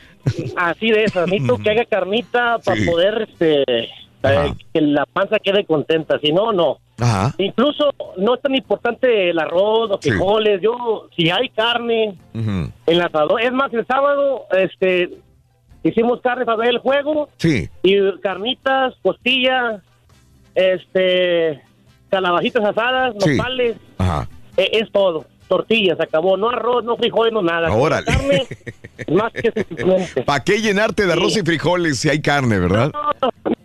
así 0.57 0.91
de 0.91 1.05
esas. 1.05 1.27
Necesito 1.29 1.57
que 1.59 1.71
haga 1.71 1.85
carnita 1.85 2.59
para 2.65 2.77
Sí. 2.81 2.85
poder, 2.87 3.29
este, 3.31 3.63
eh, 3.71 4.53
que 4.75 4.81
la 4.81 5.07
panza 5.07 5.39
quede 5.39 5.65
contenta. 5.65 6.19
Si 6.19 6.33
no, 6.33 6.53
no. 6.53 6.79
Ajá. 6.99 7.35
Incluso 7.39 7.91
no 8.17 8.35
es 8.35 8.43
tan 8.43 8.55
importante 8.55 9.31
el 9.31 9.39
arroz, 9.39 9.91
los 9.91 9.99
Sí. 10.01 10.11
frijoles. 10.11 10.61
Yo, 10.63 11.09
si 11.17 11.29
hay 11.31 11.49
carne, 11.51 12.17
Ujú. 12.35 12.71
el 12.87 13.01
asador. 13.03 13.41
Es 13.43 13.53
más, 13.53 13.73
el 13.75 13.87
sábado, 13.87 14.45
este, 14.57 15.11
hicimos 15.83 16.21
carne 16.23 16.45
para 16.47 16.57
ver 16.59 16.71
el 16.71 16.79
juego. 16.79 17.29
Sí. 17.37 17.69
Y 17.83 17.97
carnitas, 18.21 18.95
costillas, 19.03 19.83
este, 20.55 21.61
calabajitas 22.09 22.65
asadas, 22.65 23.15
Sí. 23.21 23.37
nopales, 23.37 23.77
Ajá. 23.99 24.29
eh, 24.57 24.71
es 24.73 24.91
todo. 24.91 25.27
Tortillas, 25.49 25.99
acabó. 26.01 26.37
No 26.37 26.51
arroz, 26.51 26.85
no 26.85 26.97
frijoles, 26.97 27.33
no 27.33 27.43
nada. 27.43 27.73
Órale. 27.73 28.07
Carne, 28.07 28.47
más 29.15 29.33
que 29.33 29.53
suficiente. 29.53 30.23
¿Para 30.23 30.43
qué 30.45 30.61
llenarte 30.61 31.07
de 31.07 31.13
arroz 31.13 31.37
y 31.37 31.43
frijoles 31.43 31.99
si 32.01 32.09
hay 32.09 32.21
carne, 32.21 32.59
verdad? 32.59 32.93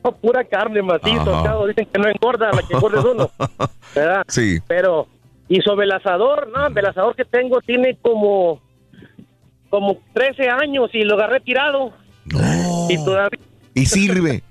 No, 0.04 0.12
pura 0.14 0.44
carne 0.44 0.82
macizo, 0.82 1.34
Ajá. 1.34 1.44
chavo. 1.44 1.68
Dicen 1.68 1.88
que 1.92 2.00
no 2.00 2.08
engorda 2.10 2.52
la 2.52 2.62
que 2.64 2.74
engorda 2.74 3.00
es 3.00 3.06
uno. 3.06 3.32
¿Verdad? 3.96 4.24
Sí. 4.28 4.60
Pero, 4.68 5.08
y 5.48 5.62
sobre 5.62 5.86
el 5.86 5.92
asador, 5.92 6.50
no, 6.56 6.68
el 6.68 6.86
asador 6.86 7.16
que 7.16 7.26
tengo 7.26 7.62
tiene 7.62 7.98
como, 8.02 8.62
como 9.70 9.98
13 10.14 10.50
años 10.50 10.90
y 10.94 11.04
lo 11.04 11.16
agarré 11.16 11.40
tirado. 11.42 11.94
Y 12.90 12.96
todavía, 13.04 13.40
Y 13.74 13.86
sirve. 13.86 14.44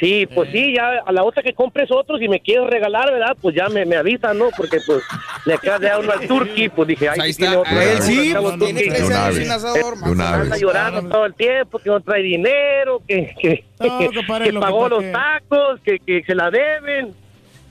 Sí, 0.00 0.26
pues 0.34 0.50
sí, 0.50 0.74
ya 0.74 1.02
a 1.06 1.12
la 1.12 1.22
otra 1.22 1.42
que 1.42 1.52
compres 1.52 1.90
otros 1.92 2.20
y 2.22 2.28
me 2.28 2.40
quieres 2.40 2.68
regalar, 2.68 3.12
¿verdad? 3.12 3.36
Pues 3.40 3.54
ya 3.54 3.68
me, 3.68 3.84
me 3.86 3.96
avisan, 3.96 4.38
¿no? 4.38 4.48
Porque 4.56 4.78
pues 4.86 5.02
le 5.44 5.54
acaba 5.54 5.78
de 5.78 5.86
dar 5.88 6.00
uno 6.00 6.12
al 6.12 6.26
turqui, 6.26 6.68
pues 6.70 6.88
dije, 6.88 7.08
ay, 7.08 7.18
Ahí 7.20 7.30
está. 7.30 7.58
otro. 7.60 7.70
A 7.76 7.84
él 7.84 8.02
sí, 8.02 8.32
pues, 8.34 8.58
tiene 8.58 8.80
turqui. 8.82 8.88
13 8.88 9.00
De 9.02 9.06
una 9.06 9.24
años 9.24 9.34
vez. 9.36 9.44
sin 9.44 9.52
asador, 9.52 9.94
Anda 10.02 10.56
llorando 10.56 11.02
todo 11.08 11.26
el 11.26 11.34
tiempo, 11.34 11.78
que 11.78 11.90
no 11.90 12.00
trae 12.00 12.22
dinero, 12.22 13.00
que, 13.06 13.34
que, 13.40 13.64
No, 13.78 13.98
que, 13.98 14.08
que 14.08 14.52
lo 14.52 14.60
que 14.60 14.64
pagó 14.66 14.78
pasa 14.80 14.88
los 14.94 15.02
que- 15.04 15.12
tacos, 15.12 15.80
que, 15.84 15.98
que 16.00 16.22
se 16.26 16.34
la 16.34 16.50
deben. 16.50 17.14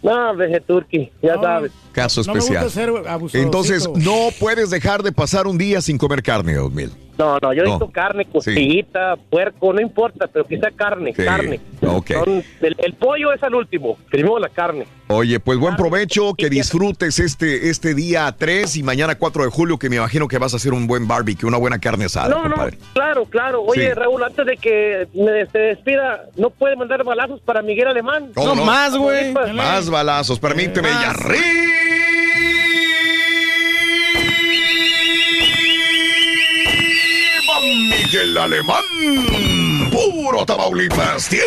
No, 0.01 0.33
veje 0.33 0.61
Turqui, 0.61 1.11
ya 1.21 1.35
No, 1.35 1.41
sabes. 1.43 1.71
Caso 1.91 2.21
No 2.25 2.33
me 2.35 2.39
gusta 2.39 2.53
especial. 2.65 2.71
ser 3.03 3.07
abusado. 3.09 3.43
Entonces, 3.43 3.89
no 3.95 4.29
puedes 4.39 4.69
dejar 4.69 5.03
de 5.03 5.11
pasar 5.11 5.45
un 5.45 5.57
día 5.57 5.81
sin 5.81 5.97
comer 5.97 6.23
carne, 6.23 6.57
Otmiel. 6.57 6.91
No, 7.19 7.37
no, 7.41 7.51
yo 7.53 7.63
No. 7.63 7.71
necesito 7.73 7.91
carne, 7.91 8.23
costillita, 8.25 9.17
puerco, 9.29 9.73
no 9.73 9.81
importa, 9.81 10.27
pero 10.27 10.45
que 10.45 10.57
sea 10.57 10.71
carne, 10.71 11.13
Sí, 11.13 11.21
carne. 11.23 11.59
ok. 11.85 12.11
Son- 12.23 12.43
el, 12.61 12.75
el 12.79 12.93
pollo 12.93 13.33
es 13.33 13.43
al 13.43 13.55
último, 13.55 13.97
primero 14.09 14.39
la 14.39 14.47
carne. 14.47 14.85
Oye, 15.09 15.39
pues 15.41 15.57
buen 15.59 15.75
provecho, 15.75 16.33
que 16.33 16.49
disfrutes 16.49 17.19
este, 17.19 17.69
este 17.69 17.93
día 17.93 18.33
3 18.37 18.77
y 18.77 18.83
mañana 18.83 19.15
4 19.15 19.43
de 19.43 19.49
julio, 19.49 19.77
que 19.77 19.89
me 19.89 19.97
imagino 19.97 20.27
que 20.29 20.37
vas 20.37 20.53
a 20.53 20.57
hacer 20.57 20.71
un 20.71 20.87
buen 20.87 21.07
barbecue, 21.09 21.45
una 21.47 21.57
buena 21.57 21.77
carne 21.79 22.05
asada, 22.05 22.29
no, 22.29 22.47
no, 22.47 22.55
claro, 22.93 23.25
claro. 23.25 23.63
Oye, 23.63 23.87
Sí. 23.89 23.93
Raúl, 23.95 24.23
antes 24.23 24.45
de 24.45 24.55
que 24.55 25.07
me 25.13 25.45
te 25.47 25.59
despida, 25.59 26.23
¿no 26.37 26.51
puede 26.51 26.75
mandar 26.77 27.03
balazos 27.03 27.41
para 27.41 27.61
Miguel 27.61 27.87
Alemán? 27.87 28.31
¿Cómo 28.33 28.55
no? 28.55 28.63
más, 28.63 28.95
güey. 28.95 29.33
Más 29.53 29.89
balazos, 29.89 30.39
permíteme. 30.39 30.87
Y 30.89 30.93
arriba, 30.93 31.43
Miguel 37.61 38.37
Alemán. 38.37 38.83
Puro 39.91 40.45
Tamaulipas, 40.45 41.27
tierra 41.29 41.45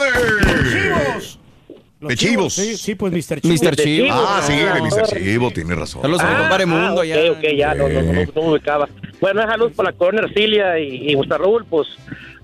de... 0.00 1.38
Los 2.00 2.08
De 2.10 2.16
chivos. 2.16 2.54
Sí, 2.54 2.76
sí, 2.76 2.94
pues 2.94 3.12
Mr. 3.12 3.40
Chivo. 3.40 3.54
Mr. 3.54 3.76
Chivo. 3.76 4.08
Ah, 4.12 4.40
sí, 4.46 4.52
de 4.54 4.68
Ah, 4.68 4.78
Mr. 4.80 5.18
Chivo, 5.18 5.50
tiene 5.50 5.74
razón. 5.74 6.02
Saludos 6.02 6.22
a 6.22 6.30
mi 6.30 6.36
compadre 6.36 6.66
Mundo 6.66 6.94
ok, 6.94 7.00
allá. 7.00 7.32
ok, 7.32 7.44
ya, 7.56 7.74
no, 7.74 7.88
no, 7.88 8.02
no, 8.02 8.12
no, 8.12 8.22
no 8.34 8.42
me 8.42 8.48
ubicaba. 8.52 8.88
Bueno, 9.20 9.40
esa 9.42 9.56
luz 9.56 9.72
para 9.74 9.90
la 9.90 9.96
colonia 9.98 10.20
Ercilia 10.22 10.78
y, 10.78 11.10
y 11.10 11.14
Gustavo 11.14 11.42
Raúl, 11.44 11.64
pues 11.68 11.88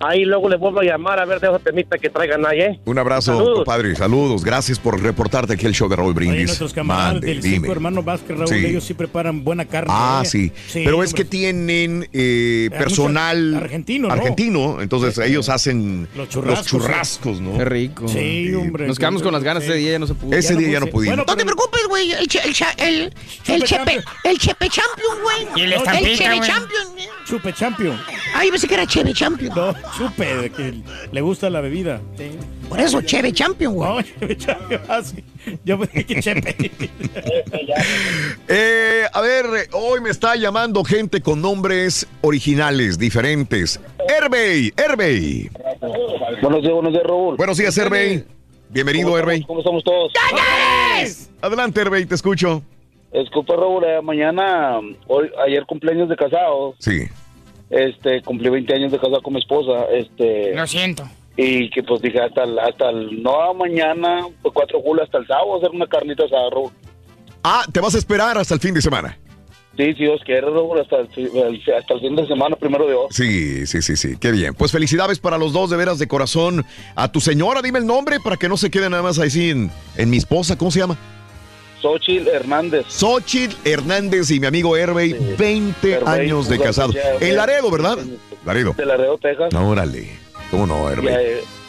ahí 0.01 0.25
luego 0.25 0.49
les 0.49 0.59
vuelvo 0.59 0.81
a 0.81 0.85
llamar 0.85 1.19
a 1.21 1.25
ver 1.25 1.41
de 1.41 1.49
esa 1.49 1.59
temita 1.59 1.99
que 1.99 2.11
traigan 2.11 2.45
ahí, 2.47 2.61
¿eh? 2.61 2.81
Un 2.85 2.99
abrazo, 2.99 3.37
Saludos. 3.37 3.57
compadre. 3.57 3.95
Saludos. 3.97 4.45
Gracias 4.45 4.79
por 4.79 5.01
reportarte 5.01 5.55
aquí 5.55 5.67
el 5.67 5.73
show 5.75 5.89
de 5.89 5.97
Raúl 5.97 6.09
Oye, 6.11 6.15
Brindis. 6.17 6.47
nuestros 6.47 6.73
camaradas 6.73 7.15
Mande, 7.15 7.27
del 7.29 7.41
dime. 7.41 7.57
cinco 7.57 7.73
hermanos 7.73 8.05
Vázquez, 8.05 8.37
Raúl, 8.37 8.49
Sí. 8.49 8.67
ellos 8.67 8.85
sí 8.85 8.95
preparan 8.95 9.45
buena 9.45 9.65
carne. 9.65 9.91
Ah, 9.95 10.23
¿eh? 10.25 10.29
sí. 10.29 10.53
Pero 10.73 11.03
es 11.03 11.13
que 11.15 11.25
tienen 11.25 12.09
eh, 12.13 12.71
personal 12.79 13.55
argentino, 13.55 14.09
¿no? 14.09 14.15
argentino, 14.15 14.81
entonces 14.81 15.19
ellos 15.19 15.49
hacen 15.49 16.09
Los 16.17 16.29
churrascos, 16.29 16.67
churrascos, 16.67 17.41
¿no? 17.41 17.57
Qué 17.59 17.65
rico. 17.65 18.09
Sí, 18.09 18.53
hombre. 18.55 18.87
Nos 18.87 18.99
quedamos 18.99 19.23
con 19.23 19.33
las 19.33 19.43
ganas 19.43 19.63
Sí. 19.65 19.71
ese 19.71 19.79
día, 19.79 19.93
ya 19.93 19.99
no 19.99 20.07
se 20.07 20.15
pudo. 20.15 20.37
Ese 20.37 20.55
Ya 20.55 20.59
día 20.61 20.69
ya 20.73 20.81
no 20.81 20.87
pudimos. 20.87 21.17
Bueno, 21.17 21.25
No 21.27 21.37
te 21.37 21.45
preocupes, 21.45 21.81
güey. 21.89 22.13
El, 22.13 22.27
che- 22.29 22.41
el, 22.45 22.53
cha- 22.55 22.73
el, 22.79 22.95
el, 23.05 23.11
Chupe 23.43 23.59
chepe, 23.61 23.67
champion. 23.67 24.05
el 24.25 24.39
Chepe 24.39 24.69
Champion, 24.69 25.17
güey. 25.23 25.47
Y 25.57 25.61
el 25.63 25.83
Chepe. 25.83 26.17
Champion. 26.47 26.87
Chupe 27.27 27.53
Champion. 27.53 28.01
Ay, 28.35 28.51
pensé 28.51 28.69
que 28.69 28.75
era 28.75 28.87
Cheve 28.87 29.13
Champion. 29.15 29.53
No, 29.55 29.75
chupe, 29.97 30.37
de 30.37 30.51
que 30.51 30.75
le 31.13 31.21
gusta 31.21 31.51
la 31.51 31.61
bebida. 31.61 32.01
Sí. 32.17 32.31
Por 32.69 32.81
eso, 32.81 33.01
Cheve 33.03 33.33
Champion, 33.33 33.75
güey. 33.75 34.05
No, 34.21 34.35
Champion. 34.35 34.81
Ah, 34.89 35.03
sí. 35.03 35.25
Yo 35.65 35.79
pensé 35.79 36.05
que 36.07 36.21
Chepe. 36.21 36.71
Eh, 38.49 39.05
a 39.13 39.21
ver, 39.21 39.47
hoy 39.73 40.01
me 40.01 40.11
está 40.11 40.37
llamando 40.37 40.85
gente 40.85 41.21
con 41.21 41.41
nombres 41.43 42.07
originales, 42.23 42.99
diferentes. 42.99 43.81
Herbey, 44.09 44.73
Herbey. 44.77 45.51
Buenos 46.41 46.63
días, 46.63 46.73
buenos 46.75 46.93
días, 46.93 47.05
Raúl. 47.05 47.37
Buenos 47.37 47.57
días, 47.59 47.77
Herbey. 47.77 48.25
Bienvenido, 48.69 49.09
¿Cómo 49.09 49.19
Herbey. 49.19 49.43
¿Cómo 49.45 49.61
estamos 49.61 49.85
todos? 49.85 50.13
Adelante, 51.41 51.81
Herbey, 51.81 52.07
te 52.07 52.15
escucho. 52.15 52.63
Disculpa, 53.13 53.55
Raúl, 53.57 53.85
eh, 53.85 54.01
mañana, 54.03 54.81
hoy, 55.07 55.31
ayer 55.47 55.65
cumpleaños 55.67 56.09
de 56.09 56.17
casado, 56.17 56.75
Sí. 56.79 57.03
Este, 57.75 58.23
cumplí 58.23 58.49
20 58.51 58.75
años 58.75 58.93
de 58.93 58.99
casado 58.99 59.21
con 59.23 59.35
mi 59.35 59.41
esposa, 59.41 59.87
este, 59.93 60.55
Lo 60.55 60.67
siento. 60.67 61.05
y 61.37 61.69
que 61.71 61.83
pues 61.83 62.01
dije 62.03 62.21
hasta 62.21 62.45
el, 62.45 62.59
hasta 62.59 62.91
el, 62.91 63.23
no 63.23 63.53
mañana, 63.55 64.27
pues 64.43 64.55
4 64.55 64.79
de 64.79 64.85
julio, 64.85 65.03
hasta 65.05 65.19
el 65.19 65.27
sábado, 65.27 65.57
hacer 65.57 65.71
una 65.71 65.87
carnita 65.87 66.25
asada, 66.25 66.51
Raúl. 66.51 66.71
Ah, 67.43 67.65
te 67.73 67.81
vas 67.81 67.95
a 67.95 67.99
esperar 67.99 68.39
hasta 68.39 68.55
el 68.55 68.61
fin 68.61 68.75
de 68.75 68.81
semana. 68.83 69.19
Sí, 69.77 69.87
si 69.95 70.05
Dios 70.05 70.21
quiere, 70.25 70.43
Raúl, 70.43 70.81
hasta 70.81 70.99
el, 71.01 71.09
hasta 71.77 71.95
el 71.95 72.01
fin 72.01 72.15
de 72.15 72.27
semana, 72.29 72.55
primero 72.55 72.85
de 72.87 72.93
Dios. 72.93 73.07
Sí, 73.11 73.67
sí, 73.67 73.83
sí, 73.83 73.97
sí. 73.97 74.17
Qué 74.21 74.31
bien. 74.31 74.55
Pues 74.55 74.71
felicidades 74.71 75.19
para 75.19 75.37
los 75.37 75.53
dos, 75.53 75.69
de 75.69 75.77
veras, 75.77 75.99
de 75.99 76.07
corazón. 76.07 76.65
A 76.95 77.11
tu 77.11 77.21
señora, 77.21 77.61
dime 77.61 77.81
el 77.81 77.87
nombre 77.87 78.19
para 78.21 78.37
que 78.37 78.49
no 78.49 78.57
se 78.57 78.71
quede 78.71 78.89
nada 78.89 79.03
más 79.03 79.19
así 79.19 79.51
en, 79.51 79.73
en 79.97 80.11
mi 80.11 80.17
esposa. 80.19 80.57
¿Cómo 80.57 80.71
se 80.71 80.79
llama? 80.79 80.97
Xochitl 81.85 82.29
Hernández. 82.29 82.87
Xochitl 82.89 83.57
Hernández 83.69 84.31
y 84.31 84.41
mi 84.41 84.47
amigo 84.47 84.75
Herbey, 84.75 85.13
20 85.39 85.93
Herbey, 85.93 86.21
años 86.21 86.49
de 86.49 86.59
casado. 86.59 86.93
ya, 86.93 87.19
ya. 87.21 87.29
En 87.29 87.37
Laredo, 87.37 87.71
¿verdad? 87.71 87.99
Laredo. 88.47 88.73
De 88.75 88.87
Laredo, 88.87 89.19
Texas. 89.19 89.53
Órale. 89.55 90.09
¿Cómo 90.51 90.67
no, 90.67 90.89
Herbey? 90.91 91.15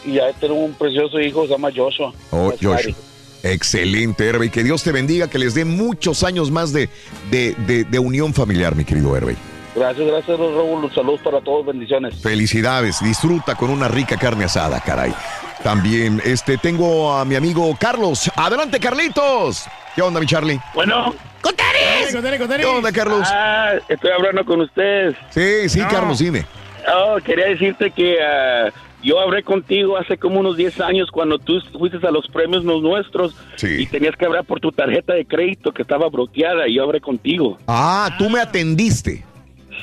y 0.05 0.13
ya 0.13 0.31
tengo 0.39 0.53
un 0.53 0.73
precioso 0.73 1.19
hijo, 1.19 1.43
se 1.47 1.49
llama 1.53 1.69
Joshua. 1.75 2.13
Oh, 2.31 2.51
Es 2.53 2.59
Josh. 2.61 2.73
Mari. 2.75 2.95
Excelente, 3.43 4.25
Herbey. 4.25 4.49
Que 4.49 4.63
Dios 4.63 4.83
te 4.83 4.91
bendiga, 4.93 5.27
que 5.29 5.37
les 5.37 5.53
dé 5.53 5.65
muchos 5.65 6.23
años 6.23 6.49
más 6.49 6.71
de, 6.71 6.89
de, 7.29 7.55
de- 7.67 7.83
de 7.83 7.99
unión 7.99 8.33
familiar, 8.33 8.73
mi 8.75 8.85
querido 8.85 9.15
Herbey. 9.17 9.35
Gracias, 9.75 10.07
gracias, 10.07 10.39
Raúl. 10.39 10.89
Saludos 10.95 11.19
para 11.23 11.41
todos, 11.41 11.65
bendiciones. 11.65 12.15
Felicidades, 12.21 13.01
disfruta 13.03 13.55
con 13.55 13.69
una 13.69 13.89
rica 13.89 14.15
carne 14.15 14.45
asada, 14.45 14.79
caray. 14.79 15.13
También, 15.63 16.21
este, 16.23 16.57
tengo 16.57 17.13
a 17.13 17.25
mi 17.25 17.35
amigo 17.35 17.75
Carlos. 17.79 18.29
Adelante, 18.35 18.79
Carlitos. 18.79 19.65
¿Qué 19.95 20.01
onda, 20.01 20.19
mi 20.19 20.25
Charlie? 20.25 20.59
Bueno. 20.73 21.13
¿Qué 21.41 22.65
onda, 22.65 22.91
Carlos? 22.91 23.27
Ah, 23.31 23.73
estoy 23.87 24.11
hablando 24.11 24.45
con 24.45 24.61
ustedes. 24.61 25.15
Sí, 25.29 25.69
sí, 25.69 25.79
No. 25.79 25.87
Carlos, 25.87 26.19
dime. 26.19 26.45
Oh, 26.93 27.17
quería 27.23 27.47
decirte 27.47 27.91
que 27.91 28.17
ah, 28.21 28.69
yo 29.03 29.19
hablé 29.19 29.43
contigo 29.43 29.97
hace 29.97 30.17
como 30.17 30.39
unos 30.39 30.57
10 30.57 30.81
años 30.81 31.09
cuando 31.11 31.37
tú 31.39 31.59
fuiste 31.77 32.05
a 32.05 32.11
los 32.11 32.27
premios 32.27 32.63
los 32.63 32.81
nuestros 32.81 33.35
y 33.61 33.85
tenías 33.87 34.15
que 34.15 34.25
hablar 34.25 34.43
por 34.45 34.59
tu 34.59 34.71
tarjeta 34.71 35.13
de 35.13 35.25
crédito 35.25 35.71
que 35.71 35.81
estaba 35.81 36.09
bloqueada 36.09 36.67
y 36.67 36.75
yo 36.75 36.83
hablé 36.83 37.01
contigo. 37.01 37.57
Ah, 37.67 38.15
tú 38.17 38.29
me 38.29 38.39
atendiste. 38.39 39.23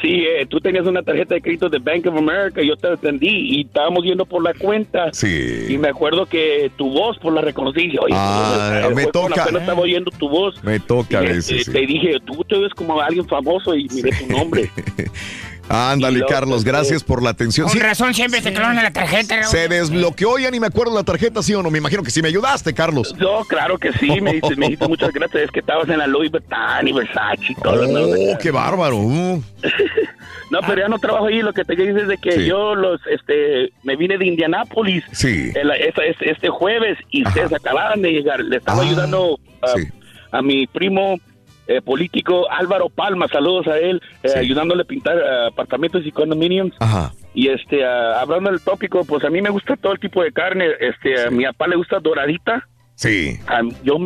Sí, 0.03 0.25
eh, 0.27 0.45
tú 0.47 0.59
tenías 0.61 0.85
una 0.87 1.01
tarjeta 1.03 1.35
de 1.37 1.41
crédito 1.41 1.69
de 1.69 1.79
Bank 1.79 2.05
of 2.09 2.17
America, 2.19 2.61
yo 2.61 2.77
te 2.77 2.89
atendí 2.89 3.29
y 3.29 3.61
estábamos 3.63 4.03
yendo 4.05 4.27
por 4.27 4.43
la 4.43 4.53
cuenta. 4.53 5.11
Sí. 5.13 5.67
Y 5.69 5.79
me 5.79 5.89
acuerdo 5.89 6.27
que 6.27 6.71
tu 6.77 6.91
voz, 6.91 7.17
por 7.21 7.33
la 7.33 7.41
reconocí. 7.41 7.83
Oye, 8.01 8.13
Ah, 8.15 8.81
fue 8.87 8.95
me 8.97 9.07
toca. 9.07 9.43
apenas 9.45 9.63
estaba 9.63 9.81
oyendo 9.81 10.11
tu 10.19 10.29
voz. 10.29 10.63
Me 10.65 10.81
toca 10.81 11.21
a 11.21 11.23
Y, 11.25 11.27
veces. 11.29 11.51
este, 11.61 11.65
sí. 11.65 11.71
Te 11.73 11.87
dije, 11.87 12.17
tú 12.27 12.43
te 12.45 12.59
ves 12.59 12.75
como 12.75 13.01
alguien 13.01 13.27
famoso 13.29 13.77
y 13.77 13.89
miré 13.91 14.11
tu 14.19 14.27
nombre. 14.27 14.69
Ándale, 15.69 16.23
Carlos, 16.29 16.65
gracias 16.65 17.03
por 17.03 17.23
la 17.23 17.31
atención. 17.31 17.67
Con 17.67 17.73
Sí, 17.75 17.79
razón 17.81 18.13
siempre 18.15 18.41
te 18.43 18.53
clonan 18.53 18.77
la 18.77 18.91
tarjeta, 18.91 19.37
Raúl. 19.37 19.49
se 19.49 19.69
desbloqueó, 19.69 20.39
ya 20.39 20.51
ni 20.51 20.61
me 20.61 20.67
acuerdo 20.67 20.95
la 20.95 21.03
tarjeta, 21.05 21.43
¿sí 21.43 21.55
o 21.55 21.63
no? 21.63 21.71
Me 21.71 21.79
imagino 21.79 22.03
que 22.03 22.11
sí 22.11 22.21
me 22.21 22.29
ayudaste, 22.29 22.75
Carlos. 22.75 23.15
No, 23.19 23.45
claro 23.45 23.79
que 23.79 23.93
sí, 23.95 24.21
me 24.21 24.35
dijiste, 24.35 24.57
me 24.57 24.67
dijiste 24.67 24.87
muchas 24.89 25.13
gracias. 25.13 25.45
Es 25.45 25.51
que 25.51 25.61
estabas 25.61 25.89
en 25.89 25.99
la 25.99 26.07
Louis 26.07 26.31
Vuitton 26.31 26.87
y 26.89 26.93
Versace 26.93 27.45
y 27.49 27.55
todo. 27.55 27.87
¿no? 27.87 28.01
Oh, 28.01 28.39
qué 28.39 28.51
bárbaro. 28.51 28.97
Uh, 28.99 29.43
No, 30.51 30.59
pero 30.67 30.83
ya 30.83 30.89
no 30.89 30.99
trabajo 30.99 31.27
ahí. 31.29 31.41
Lo 31.41 31.55
que 31.55 31.65
te 31.65 31.75
decir 31.75 31.97
es 31.97 32.09
de 32.09 32.19
que 32.19 32.33
Sí. 32.33 32.47
yo 32.47 32.75
los, 32.75 33.01
este, 33.11 33.71
me 33.85 33.97
vine 33.97 34.19
de 34.19 34.27
Indianápolis 34.27 35.03
Sí. 35.13 35.51
el- 35.55 35.71
este, 35.71 36.31
este 36.31 36.49
jueves 36.51 36.99
y 37.11 37.27
ustedes 37.27 37.53
acababan 37.55 38.03
de 38.03 38.11
llegar. 38.13 38.41
Le 38.41 38.59
estaba 38.59 38.83
Ah, 38.83 38.85
ayudando 38.87 39.39
a, 39.63 40.37
a 40.39 40.43
mi 40.43 40.67
primo 40.67 41.19
eh, 41.77 41.83
político 41.83 42.51
Álvaro 42.51 42.89
Palma. 42.89 43.29
Saludos 43.29 43.67
a 43.69 43.79
él, 43.79 44.01
eh, 44.23 44.33
ayudándole 44.37 44.83
a 44.83 44.87
pintar 44.87 45.17
eh, 45.17 45.47
apartamentos 45.49 46.03
y 46.05 46.13
condominiums. 46.13 46.75
Ajá. 46.81 47.13
Y 47.35 47.49
este, 47.49 47.85
ah, 47.85 48.21
hablando 48.21 48.51
del 48.51 48.61
tópico, 48.61 49.05
pues 49.05 49.25
a 49.25 49.31
mí 49.31 49.41
me 49.41 49.51
gusta 49.51 49.77
todo 49.77 49.93
el 49.93 50.01
tipo 50.01 50.23
de 50.23 50.33
carne. 50.33 50.67
Este, 50.81 51.23
a 51.27 51.31
mi 51.31 51.45
papá 51.45 51.67
le 51.69 51.77
gusta 51.77 51.99
doradita. 52.01 52.67
Sí. 52.95 53.39
A- 53.47 53.63
yo, 53.85 53.97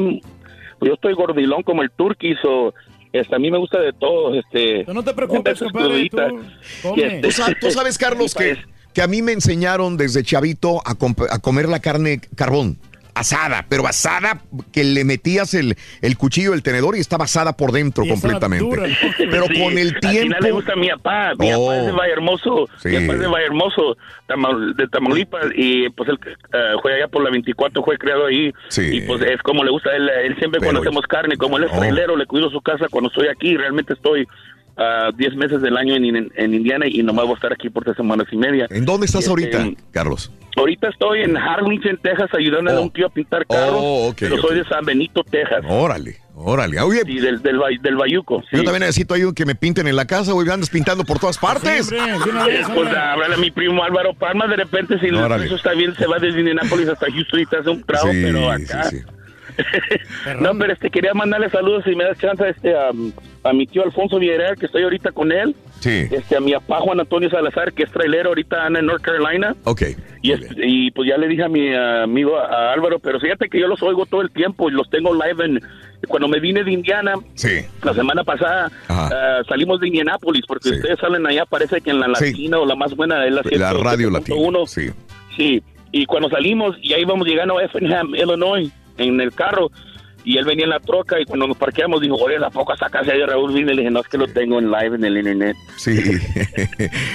pues 0.78 0.88
yo 0.88 0.94
estoy 0.94 1.14
gordilón 1.14 1.62
como 1.62 1.82
el 1.82 1.90
turquís 1.90 2.38
o 2.44 2.72
este, 3.12 3.34
a 3.34 3.38
mí 3.38 3.50
me 3.50 3.58
gusta 3.58 3.80
de 3.80 3.92
todo. 3.92 4.34
Este, 4.34 4.84
No 4.92 5.02
te 5.02 5.12
preocupes, 5.14 5.58
compadre, 5.58 6.08
tú 6.10 6.20
este- 6.94 7.20
¿Tú, 7.22 7.30
sa- 7.30 7.54
tú 7.60 7.70
sabes, 7.70 7.98
Carlos, 8.06 8.34
que, 8.34 8.56
que 8.94 9.02
a 9.02 9.06
mí 9.06 9.22
me 9.22 9.32
enseñaron 9.32 9.96
desde 9.96 10.22
chavito 10.22 10.80
a, 10.86 10.94
comp- 10.94 11.26
a 11.30 11.38
comer 11.40 11.68
la 11.68 11.80
carne 11.80 12.20
carbón. 12.36 12.78
Asada, 13.16 13.64
pero 13.68 13.86
asada 13.86 14.42
que 14.72 14.84
le 14.84 15.04
metías 15.04 15.54
el, 15.54 15.74
el 16.02 16.16
cuchillo, 16.18 16.52
el 16.52 16.62
tenedor 16.62 16.96
y 16.96 17.00
estaba 17.00 17.24
asada 17.24 17.56
por 17.56 17.72
dentro 17.72 18.04
Y 18.04 18.10
completamente. 18.10 18.64
dura, 18.64 18.86
¿no? 18.86 18.94
Pero 19.30 19.46
Sí, 19.46 19.62
con 19.62 19.78
el 19.78 19.88
Al 19.94 20.00
tiempo. 20.00 20.22
final 20.22 20.38
le 20.42 20.50
gusta 20.52 20.72
a 20.74 20.76
mi 20.76 20.88
papá. 20.90 21.32
Mi 21.38 21.52
Oh. 21.54 21.60
papá 21.66 21.76
es 21.78 21.86
de 21.86 21.92
Valle 21.92 22.12
Hermoso. 22.12 22.68
Sí. 22.82 22.88
Mi 22.90 23.00
papá 23.00 23.14
es 23.14 23.20
de 23.20 23.26
Valle 23.26 23.46
Hermoso, 23.46 23.96
Tama- 24.26 24.74
de 24.76 24.88
Tamaulipas. 24.88 25.46
Y 25.54 25.88
pues 25.90 26.08
él 26.10 26.18
eh, 26.26 26.58
juega 26.82 26.96
allá 26.98 27.08
por 27.08 27.22
la 27.24 27.30
24, 27.30 27.82
fue 27.82 27.96
criado 27.96 28.26
ahí. 28.26 28.52
Sí. 28.68 28.82
Y 28.96 29.00
pues 29.02 29.22
es 29.22 29.40
como 29.42 29.64
le 29.64 29.70
gusta 29.70 29.90
a 29.90 29.96
él. 29.96 30.08
Él 30.08 30.36
siempre 30.38 30.60
Pero- 30.60 30.72
cuando 30.72 30.80
hacemos 30.82 31.06
carne, 31.06 31.36
como 31.38 31.56
él 31.56 31.64
es 31.64 31.70
Oh. 31.72 31.78
trailero, 31.78 32.16
le 32.16 32.26
cuido 32.26 32.50
su 32.50 32.60
casa 32.60 32.86
cuando 32.90 33.08
estoy 33.08 33.28
aquí. 33.28 33.56
Realmente 33.56 33.94
estoy 33.94 34.26
ah, 34.76 35.10
10 35.16 35.34
meses 35.36 35.60
del 35.62 35.76
año 35.76 35.94
en, 35.94 36.04
en- 36.16 36.32
en 36.36 36.54
Indiana 36.54 36.86
y 36.88 37.02
nomás 37.02 37.24
voy 37.24 37.32
a 37.32 37.36
estar 37.36 37.52
aquí 37.52 37.68
por 37.70 37.84
tres 37.84 37.96
semanas 37.96 38.26
y 38.30 38.36
media. 38.36 38.66
¿En 38.70 38.84
dónde 38.84 39.06
estás 39.06 39.26
Y, 39.26 39.30
ahorita, 39.30 39.58
este, 39.62 39.76
Carlos? 39.92 40.30
Ahorita 40.56 40.88
estoy 40.88 41.20
en 41.22 41.36
Harlingen, 41.36 41.98
Texas, 41.98 42.30
ayudándole 42.32 42.78
a 42.78 42.80
un 42.80 42.90
tío 42.90 43.06
a 43.06 43.10
pintar 43.10 43.46
carros. 43.46 43.74
Oh, 43.76 44.08
ok, 44.08 44.16
pero 44.20 44.36
ok. 44.36 44.40
soy 44.40 44.56
de 44.56 44.64
San 44.64 44.86
Benito, 44.86 45.22
Texas. 45.22 45.62
Órale, 45.68 46.16
órale. 46.34 46.80
Oye, 46.80 47.02
Sí, 47.04 47.18
del, 47.20 47.42
del, 47.42 47.60
del 47.82 47.96
Bayuco. 47.96 48.42
yo 48.50 48.62
también 48.64 48.80
necesito 48.80 49.12
ayuda 49.12 49.34
que 49.34 49.44
me 49.44 49.54
pinten 49.54 49.86
en 49.86 49.96
la 49.96 50.06
casa, 50.06 50.32
güey. 50.32 50.48
Andas 50.48 50.70
pintando 50.70 51.04
por 51.04 51.18
todas 51.18 51.36
partes. 51.36 51.90
Pues 52.74 52.88
háblale 52.96 53.34
a 53.34 53.38
mi 53.38 53.50
primo 53.50 53.84
Álvaro 53.84 54.14
Palma, 54.14 54.46
de 54.46 54.56
repente 54.56 54.98
si 54.98 55.10
Órale. 55.10 55.44
eso 55.44 55.56
está 55.56 55.72
bien, 55.72 55.94
se 55.94 56.06
va 56.06 56.18
desde 56.18 56.38
Indianapolis 56.38 56.88
hasta 56.88 57.06
Houston 57.12 57.40
y 57.40 57.44
te 57.46 57.56
hace 57.58 57.68
un 57.68 57.82
trago, 57.82 58.10
Sí, 58.10 58.20
pero 58.22 58.50
acá... 58.50 58.84
sí, 58.84 58.96
no, 60.40 60.50
pero 60.58 60.72
este, 60.72 60.90
quería 60.90 61.14
mandarle 61.14 61.50
saludos 61.50 61.84
si 61.84 61.94
me 61.94 62.04
das 62.04 62.18
chance 62.18 62.48
este, 62.48 62.74
a, 62.74 62.90
a 63.44 63.52
mi 63.52 63.66
tío 63.66 63.82
Alfonso 63.84 64.18
Villarreal, 64.18 64.56
que 64.56 64.66
estoy 64.66 64.82
ahorita 64.82 65.12
con 65.12 65.32
él. 65.32 65.54
Sí. 65.80 66.04
Este, 66.10 66.36
a 66.36 66.40
mi 66.40 66.52
papá 66.52 66.80
Juan 66.80 67.00
Antonio 67.00 67.28
Salazar, 67.30 67.72
que 67.72 67.84
es 67.84 67.90
trailero 67.90 68.30
ahorita 68.30 68.66
en 68.66 68.86
North 68.86 69.02
Carolina. 69.02 69.54
Ok. 69.64 69.82
Y, 70.22 70.32
es- 70.32 70.46
y 70.56 70.90
pues 70.92 71.08
ya 71.08 71.16
le 71.18 71.28
dije 71.28 71.44
a 71.44 71.48
mi 71.48 71.74
amigo 71.74 72.38
a 72.38 72.72
Álvaro, 72.72 72.98
pero 72.98 73.20
fíjate 73.20 73.48
que 73.48 73.60
yo 73.60 73.68
los 73.68 73.82
oigo 73.82 74.06
todo 74.06 74.22
el 74.22 74.30
tiempo 74.30 74.68
y 74.68 74.72
los 74.72 74.88
tengo 74.90 75.12
live 75.14 75.44
en... 75.44 75.60
Cuando 76.08 76.28
me 76.28 76.38
vine 76.40 76.62
de 76.62 76.70
Indiana, 76.72 77.14
Sí. 77.34 77.48
la 77.82 77.94
semana 77.94 78.22
pasada 78.22 78.70
ah, 78.88 79.40
salimos 79.48 79.80
de 79.80 79.88
Indianápolis, 79.88 80.44
porque 80.46 80.68
ustedes 80.70 80.98
salen 81.00 81.26
allá, 81.26 81.44
parece 81.46 81.80
que 81.80 81.90
en 81.90 82.00
la 82.00 82.08
latina 82.08 82.58
o 82.58 82.66
la 82.66 82.76
más 82.76 82.94
buena 82.94 83.24
es 83.26 83.32
la, 83.32 83.42
La 83.52 83.72
radio 83.72 84.10
latina. 84.10 84.36
107.1. 84.36 84.66
Sí. 84.66 84.90
Sí, 85.36 85.62
y 85.92 86.04
cuando 86.06 86.28
salimos, 86.28 86.76
y 86.82 86.92
ahí 86.92 87.02
íbamos 87.02 87.26
llegando 87.26 87.58
a 87.58 87.64
Effingham, 87.64 88.14
Illinois, 88.14 88.70
en 88.98 89.20
el 89.20 89.32
carro, 89.32 89.70
y 90.24 90.38
él 90.38 90.44
venía 90.44 90.64
en 90.64 90.70
la 90.70 90.80
troca, 90.80 91.20
y 91.20 91.24
cuando 91.24 91.46
nos 91.46 91.56
parqueamos, 91.56 92.00
dijo, 92.00 92.16
oye, 92.16 92.36
¿a 92.44 92.50
poco 92.50 92.76
sacas 92.76 93.06
ahí 93.06 93.16
de 93.18 93.26
Raúl 93.26 93.52
Vine? 93.54 93.72
Le 93.74 93.82
dije, 93.82 93.90
no, 93.92 94.00
es 94.00 94.08
que 94.08 94.18
lo 94.18 94.26
tengo 94.26 94.58
en 94.58 94.72
live 94.72 94.96
en 94.96 95.04
el 95.04 95.16
internet. 95.18 95.56
Sí. 95.76 95.96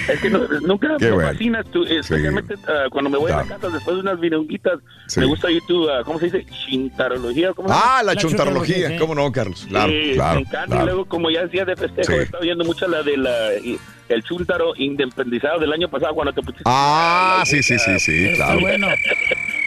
Es 0.08 0.20
que 0.22 0.30
no- 0.30 0.48
nunca 0.62 0.96
Qué 0.98 1.06
me 1.08 1.12
bueno. 1.12 1.30
fascinas, 1.30 1.66
tú, 1.72 1.84
especialmente 1.84 2.56
ah, 2.70 2.86
cuando 2.90 3.10
me 3.10 3.18
voy 3.18 3.30
a 3.34 3.38
la 3.38 3.44
casa 3.44 3.68
después 3.70 3.96
de 3.98 4.02
unas 4.02 4.18
virunguitas, 4.18 4.80
Sí. 5.08 5.20
me 5.20 5.26
gusta 5.26 5.50
YouTube, 5.52 5.90
ah, 5.90 6.04
¿cómo 6.06 6.20
se 6.20 6.26
dice? 6.26 6.46
Chintarología. 6.66 7.52
¿cómo 7.54 7.68
se 7.68 7.76
Ah, 7.78 8.02
la 8.02 8.16
chuntarología. 8.16 8.98
¿Cómo 8.98 9.14
no, 9.14 9.30
Carlos? 9.32 9.66
Claro, 9.68 9.92
Sí, 9.92 10.12
claro. 10.14 10.36
me 10.36 10.42
encanta. 10.42 10.66
claro. 10.68 10.82
Y 10.82 10.86
luego, 10.86 11.06
como 11.06 11.30
ya 11.30 11.42
es 11.42 11.52
día 11.52 11.66
de 11.66 11.76
festejo, 11.76 12.14
Sí. 12.14 12.18
he 12.18 12.22
estado 12.24 12.44
viendo 12.44 12.64
mucho 12.64 12.88
la 12.88 13.04
de 13.04 13.18
la, 13.18 13.54
y- 13.62 13.78
el 14.08 14.24
chuntaro 14.24 14.74
independizado 14.78 15.60
del 15.60 15.72
año 15.74 15.90
pasado 15.90 16.14
cuando 16.14 16.32
te 16.34 16.42
pusiste. 16.42 16.64
Ah, 16.66 17.44
sí, 17.46 17.62
sí, 17.62 17.78
sí, 17.78 18.00
sí, 18.00 18.34
claro. 18.36 18.60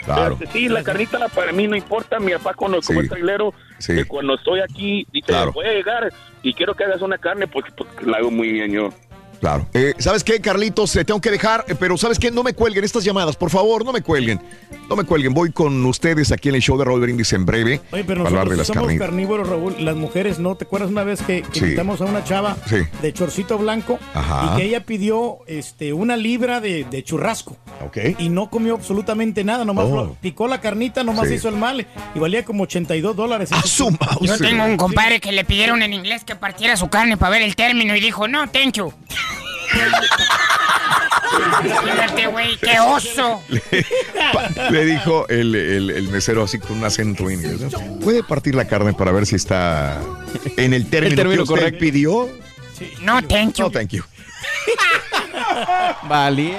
Claro. 0.05 0.39
Sí, 0.53 0.69
la 0.69 0.83
carnita 0.83 1.29
para 1.29 1.53
mí 1.53 1.67
no 1.67 1.77
importa. 1.77 2.19
Mi 2.21 2.33
papá, 2.33 2.55
cuando, 2.55 2.81
como 2.83 3.01
es 3.01 3.09
trailero, 3.09 3.55
Sí. 3.79 3.95
que 3.95 4.05
cuando 4.05 4.35
estoy 4.35 4.61
aquí, 4.61 5.07
dice, 5.13 5.29
Claro. 5.29 5.53
voy 5.53 5.67
a 5.67 5.73
llegar 5.73 6.13
y 6.43 6.53
quiero 6.55 6.75
que 6.75 6.85
hagas 6.85 7.01
una 7.03 7.19
carne 7.19 7.47
porque, 7.47 7.71
porque 7.77 8.05
la 8.07 8.19
hago 8.19 8.31
muy 8.31 8.53
bien 8.53 8.71
yo. 8.73 8.91
Claro. 9.41 9.67
Eh, 9.75 9.95
¿Sabes 9.99 10.25
qué, 10.25 10.41
Carlitos? 10.41 10.93
Te 10.93 11.05
tengo 11.05 11.21
que 11.21 11.31
dejar, 11.31 11.65
eh, 11.69 11.75
pero 11.79 11.97
¿sabes 11.97 12.19
qué? 12.19 12.31
No 12.31 12.43
me 12.43 12.55
cuelguen 12.55 12.85
estas 12.85 13.05
llamadas, 13.05 13.37
por 13.37 13.51
favor, 13.51 13.85
no 13.85 13.93
me 13.93 14.03
cuelguen. 14.03 14.41
No 14.89 14.97
me 14.97 15.05
cuelguen. 15.05 15.33
Voy 15.35 15.51
con 15.53 15.85
ustedes 15.87 16.31
aquí 16.33 16.49
en 16.51 16.57
el 16.57 16.61
show 16.63 16.77
de 16.79 16.85
Raúl 16.85 17.01
Brindis 17.01 17.33
en 17.33 17.47
breve 17.47 17.81
Oye, 17.93 18.05
pero 18.05 18.23
para 18.25 18.31
hablar 18.41 18.49
de 18.51 18.57
nosotros 18.59 18.85
las 18.85 18.93
somos 18.95 19.07
carnívoros, 19.09 19.49
Raúl. 19.49 19.77
Las 19.85 19.97
mujeres, 19.97 20.39
¿no? 20.39 20.55
¿Te 20.57 20.65
acuerdas 20.65 20.91
una 20.91 21.05
vez 21.05 21.23
que, 21.23 21.43
que 21.43 21.59
Sí. 21.59 21.65
invitamos 21.65 22.01
a 22.01 22.05
una 22.05 22.23
chava 22.25 22.57
Sí. 22.69 22.77
de 23.01 23.13
chorcito 23.13 23.57
blanco 23.59 23.99
Ajá. 24.13 24.53
y 24.53 24.57
que 24.59 24.65
ella 24.67 24.85
pidió 24.85 25.39
este, 25.47 25.93
una 25.93 26.17
libra 26.17 26.61
de, 26.61 26.85
de 26.85 27.03
churrasco? 27.03 27.57
Ok. 27.87 27.99
Y 28.19 28.29
no 28.29 28.51
comió 28.51 28.75
absolutamente 28.75 29.43
nada, 29.45 29.65
nomás 29.65 29.87
Oh. 29.89 30.17
picó 30.21 30.49
la 30.49 30.61
carnita, 30.61 31.03
nomás 31.05 31.29
Sí. 31.29 31.35
hizo 31.35 31.49
el 31.49 31.57
mal 31.57 31.87
y 32.15 32.19
valía 32.19 32.45
como 32.45 32.65
82 32.65 33.17
dólares. 33.17 33.51
Yo 34.21 34.39
tengo 34.39 34.65
un 34.65 34.77
compadre 34.77 35.21
que 35.21 35.33
le 35.33 35.45
pidieron 35.45 35.83
en 35.83 35.93
inglés 35.93 36.25
que 36.25 36.37
partiera 36.37 36.77
su 36.77 36.89
carne 36.89 37.17
para 37.17 37.31
ver 37.31 37.43
el 37.43 37.57
término 37.57 37.95
y 37.97 38.01
dijo, 38.01 38.29
no, 38.29 38.49
thank 38.51 38.75
you. 38.75 38.93
Fíjate, 41.83 42.27
güey, 42.29 42.57
qué 42.59 42.79
oso. 42.81 43.43
Le 44.71 44.85
dijo 44.85 45.27
el, 45.29 45.55
el- 45.55 45.91
el 45.91 46.09
mesero 46.09 46.43
así 46.45 46.59
con 46.59 46.79
un 46.79 46.85
acento 46.85 47.31
inglés. 47.31 47.61
¿no? 47.61 47.99
¿Puede 48.01 48.23
partir 48.23 48.55
la 48.55 48.67
carne 48.67 48.93
para 48.93 49.13
ver 49.13 49.27
si 49.27 49.37
está 49.37 50.01
en 50.57 50.75
el 50.75 50.89
término, 50.89 51.17
término 51.17 51.45
que 51.45 51.53
usted 51.53 51.55
correcto. 51.65 51.81
pidió? 51.81 52.29
No, 53.01 53.23
thank 53.23 53.55
you. 53.55 53.65
No, 53.65 53.71
thank 53.71 53.91
you. 53.91 54.03
Vale. 56.05 56.59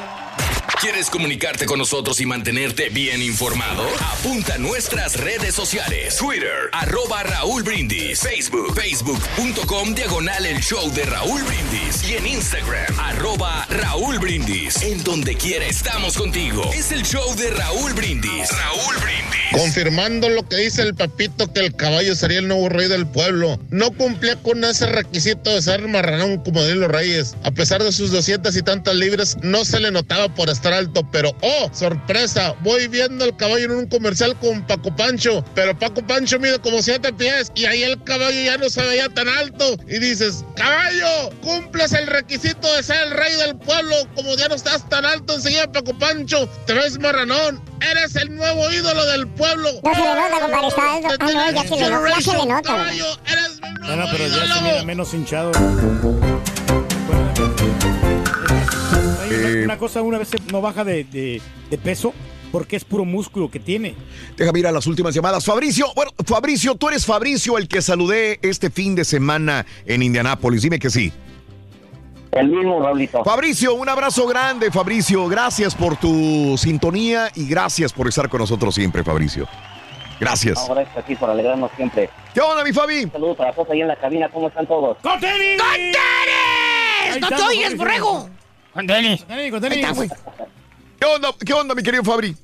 ¿Quieres 0.82 1.10
comunicarte 1.10 1.66
con 1.66 1.80
nosotros 1.80 2.20
y 2.20 2.26
mantenerte 2.26 2.90
bien 2.90 3.22
informado? 3.22 3.88
Apunta 4.12 4.56
a 4.56 4.58
nuestras 4.58 5.16
redes 5.16 5.56
sociales. 5.56 6.18
Twitter, 6.18 6.70
arroba 6.74 7.24
Raúl 7.24 7.64
Brindis. 7.64 8.20
Facebook, 8.20 8.76
facebook.com, 8.76 9.96
diagonal 9.96 10.46
el 10.46 10.60
show 10.60 10.92
de 10.94 11.04
Raúl 11.04 11.42
Brindis. 11.44 12.10
Y 12.10 12.16
en 12.16 12.28
Instagram, 12.28 13.00
arroba 13.00 13.66
Raúl 13.70 14.20
Brindis. 14.20 14.82
En 14.82 15.02
donde 15.04 15.36
quiera 15.36 15.66
estamos 15.66 16.18
contigo. 16.18 16.70
Es 16.74 16.92
el 16.92 17.04
show 17.04 17.36
de 17.36 17.52
Raúl 17.52 17.94
Brindis. 17.94 18.50
Raúl 18.52 18.96
Brindis. 18.98 19.36
Confirmando 19.52 20.28
lo 20.30 20.48
que 20.48 20.58
dice 20.58 20.82
el 20.82 20.94
papito 20.94 21.52
que 21.54 21.62
el 21.62 21.76
caballo 21.76 22.16
sería 22.16 22.40
el 22.40 22.48
nuevo 22.50 22.68
rey 22.68 22.90
del 22.90 23.08
pueblo. 23.08 23.58
No 23.70 23.92
cumplía 23.92 24.36
con 24.36 24.64
ese 24.66 24.88
requisito 24.88 25.52
de 25.52 25.62
ser 25.62 25.88
marranón 25.88 26.44
como 26.44 26.62
de 26.62 26.76
los 26.76 26.92
reyes. 26.92 27.36
A 27.44 27.52
pesar 27.52 27.82
de 27.82 27.94
sus 27.94 28.12
200 28.12 28.56
y 28.56 28.62
tantas 28.62 28.96
libras, 28.96 29.38
no 29.42 29.64
se 29.64 29.80
le 29.80 29.92
notaba 29.92 30.28
por 30.36 30.50
estar 30.50 30.65
alto. 30.74 31.08
Pero, 31.12 31.32
oh, 31.42 31.70
sorpresa, 31.74 32.56
voy 32.62 32.88
viendo 32.88 33.26
al 33.26 33.36
caballo 33.38 33.66
en 33.66 33.72
un 33.72 33.88
comercial 33.88 34.36
con 34.40 34.66
Paco 34.66 34.96
Pancho. 34.96 35.44
Pero 35.54 35.78
Paco 35.78 36.06
Pancho 36.06 36.40
mide 36.40 36.60
como 36.60 36.82
7 36.82 37.14
pies 37.14 37.52
y 37.56 37.66
ahí 37.66 37.84
el 37.84 38.02
caballo 38.04 38.40
ya 38.42 38.58
no 38.58 38.70
se 38.70 38.82
veía 38.84 39.10
tan 39.10 39.28
alto. 39.28 39.78
Y 39.88 40.00
dices, 40.00 40.44
caballo, 40.56 41.30
cumples 41.42 41.94
el 41.94 42.08
requisito 42.08 42.74
de 42.76 42.84
ser 42.84 43.08
el 43.08 43.12
rey 43.12 43.34
del 43.36 43.56
pueblo. 43.58 43.96
Como 44.16 44.36
ya 44.36 44.48
no 44.48 44.56
estás 44.56 44.88
tan 44.90 45.06
alto 45.06 45.36
enseguida, 45.36 45.72
Paco 45.72 45.98
Pancho, 45.98 46.48
te 46.66 46.74
ves 46.74 47.00
marranón. 47.00 47.62
Eres 47.92 48.16
el 48.16 48.36
nuevo 48.36 48.72
ídolo 48.72 49.06
del 49.06 49.28
pueblo. 49.28 49.70
No 49.84 49.94
se 49.94 50.02
le 50.02 50.16
nota, 50.16 50.40
compadre, 50.42 50.68
está 50.68 50.94
alto. 50.96 51.08
Ah, 51.20 51.32
no, 51.32 51.52
ya 51.52 51.64
se 51.64 51.76
le 51.76 51.90
nota, 51.90 52.10
ya 52.10 52.22
se 52.22 52.38
le 52.38 52.46
nota. 52.46 52.74
güey. 52.84 53.02
Bueno, 53.86 54.06
pero 54.12 54.28
ya 54.28 54.56
se 54.56 54.62
mira 54.62 54.84
menos 54.84 55.14
hinchado. 55.14 55.52
Una- 59.28 59.50
Eh, 59.50 59.64
una 59.64 59.78
cosa, 59.78 60.02
una 60.02 60.18
vez 60.18 60.30
no 60.52 60.62
baja 60.62 60.84
de, 60.84 61.04
de- 61.06 61.42
de 61.70 61.78
peso 61.78 62.14
porque 62.52 62.76
es 62.76 62.86
puro 62.86 63.04
músculo 63.06 63.50
que 63.52 63.60
tiene. 63.60 63.96
Déjame 64.38 64.60
ir 64.60 64.68
a 64.68 64.72
las 64.72 64.88
últimas 64.88 65.14
llamadas. 65.14 65.44
Fabricio, 65.44 65.88
bueno, 65.96 66.12
Fabricio, 66.26 66.76
tú 66.76 66.88
eres 66.90 67.06
Fabricio 67.06 67.58
el 67.58 67.68
que 67.68 67.82
saludé 67.82 68.40
este 68.42 68.70
fin 68.70 68.96
de 68.96 69.04
semana 69.04 69.66
en 69.86 70.04
Indianápolis. 70.04 70.62
Dime 70.62 70.80
que 70.80 70.90
sí. 70.90 71.12
El 72.32 72.50
mismo, 72.50 72.82
Raulito. 72.82 73.24
Fabricio, 73.24 73.74
un 73.76 73.88
abrazo 73.88 74.28
grande, 74.28 74.70
Fabricio. 74.72 75.28
Gracias 75.28 75.74
por 75.74 75.96
tu 75.98 76.58
sintonía 76.58 77.30
y 77.36 77.48
gracias 77.48 77.94
por 77.94 78.08
estar 78.10 78.28
con 78.30 78.40
nosotros 78.42 78.76
siempre, 78.76 79.04
Fabricio. 79.04 79.48
Gracias. 80.20 80.58
No, 80.68 80.76
gracias 80.76 80.98
a 80.98 81.02
ti 81.02 81.16
por 81.16 81.30
alegrarnos 81.30 81.72
siempre. 81.76 82.10
¿Qué 82.34 82.40
onda, 82.42 82.64
mi 82.64 82.72
Fabi? 82.74 83.04
Saludos 83.12 83.38
para 83.38 83.54
todos 83.54 83.70
ahí 83.70 83.82
en 83.82 83.88
la 83.88 83.96
cabina. 83.98 84.30
¿Cómo 84.30 84.48
están 84.50 84.66
todos? 84.68 84.98
¡Con 85.02 85.20
tenis! 85.20 85.62
¡No 87.22 87.28
te 87.30 87.42
oyes, 87.44 87.78
borrego! 87.78 88.30
Con 88.76 88.86
tenis. 88.86 89.26
Con 89.52 89.62
tenis. 89.62 89.88
¿Qué 91.00 91.06
onda, 91.06 91.30
qué 91.46 91.54
onda 91.54 91.74
mi 91.74 91.82
querido 91.82 92.04
Fabri? 92.04 92.36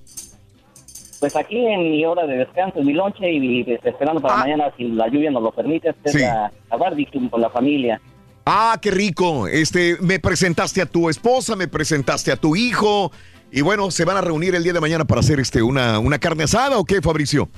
Pues 1.19 1.35
aquí 1.35 1.57
en 1.57 1.91
mi 1.91 2.05
hora 2.05 2.25
de 2.25 2.37
descanso, 2.37 2.79
en 2.79 2.87
mi 2.87 2.93
lonche 2.93 3.29
y, 3.29 3.61
y, 3.61 3.77
esperando 3.83 4.21
para 4.21 4.37
mañana, 4.37 4.71
si 4.77 4.87
la 4.87 5.07
lluvia 5.07 5.29
nos 5.29 5.43
lo 5.43 5.51
permite, 5.51 5.89
hacer 5.89 6.11
Sí. 6.11 6.19
la, 6.19 6.51
la 6.71 6.77
barbecue 6.77 7.29
con 7.29 7.41
la 7.41 7.49
familia. 7.49 8.01
Ah, 8.45 8.79
qué 8.81 8.89
rico. 8.89 9.45
Este, 9.47 9.97
me 10.01 10.19
presentaste 10.19 10.81
a 10.81 10.85
tu 10.85 11.09
esposa, 11.09 11.55
me 11.55 11.67
presentaste 11.67 12.31
a 12.31 12.37
tu 12.37 12.55
hijo. 12.55 13.11
Y 13.51 13.61
bueno, 13.61 13.91
se 13.91 14.05
van 14.05 14.15
a 14.17 14.21
reunir 14.21 14.55
el 14.55 14.63
día 14.63 14.73
de 14.73 14.79
mañana 14.79 15.03
para 15.05 15.19
hacer 15.19 15.39
este 15.41 15.61
una, 15.61 15.99
una 15.99 16.17
carne 16.17 16.45
asada 16.45 16.79
o 16.79 16.85
qué, 16.85 17.01
Fabricio? 17.01 17.49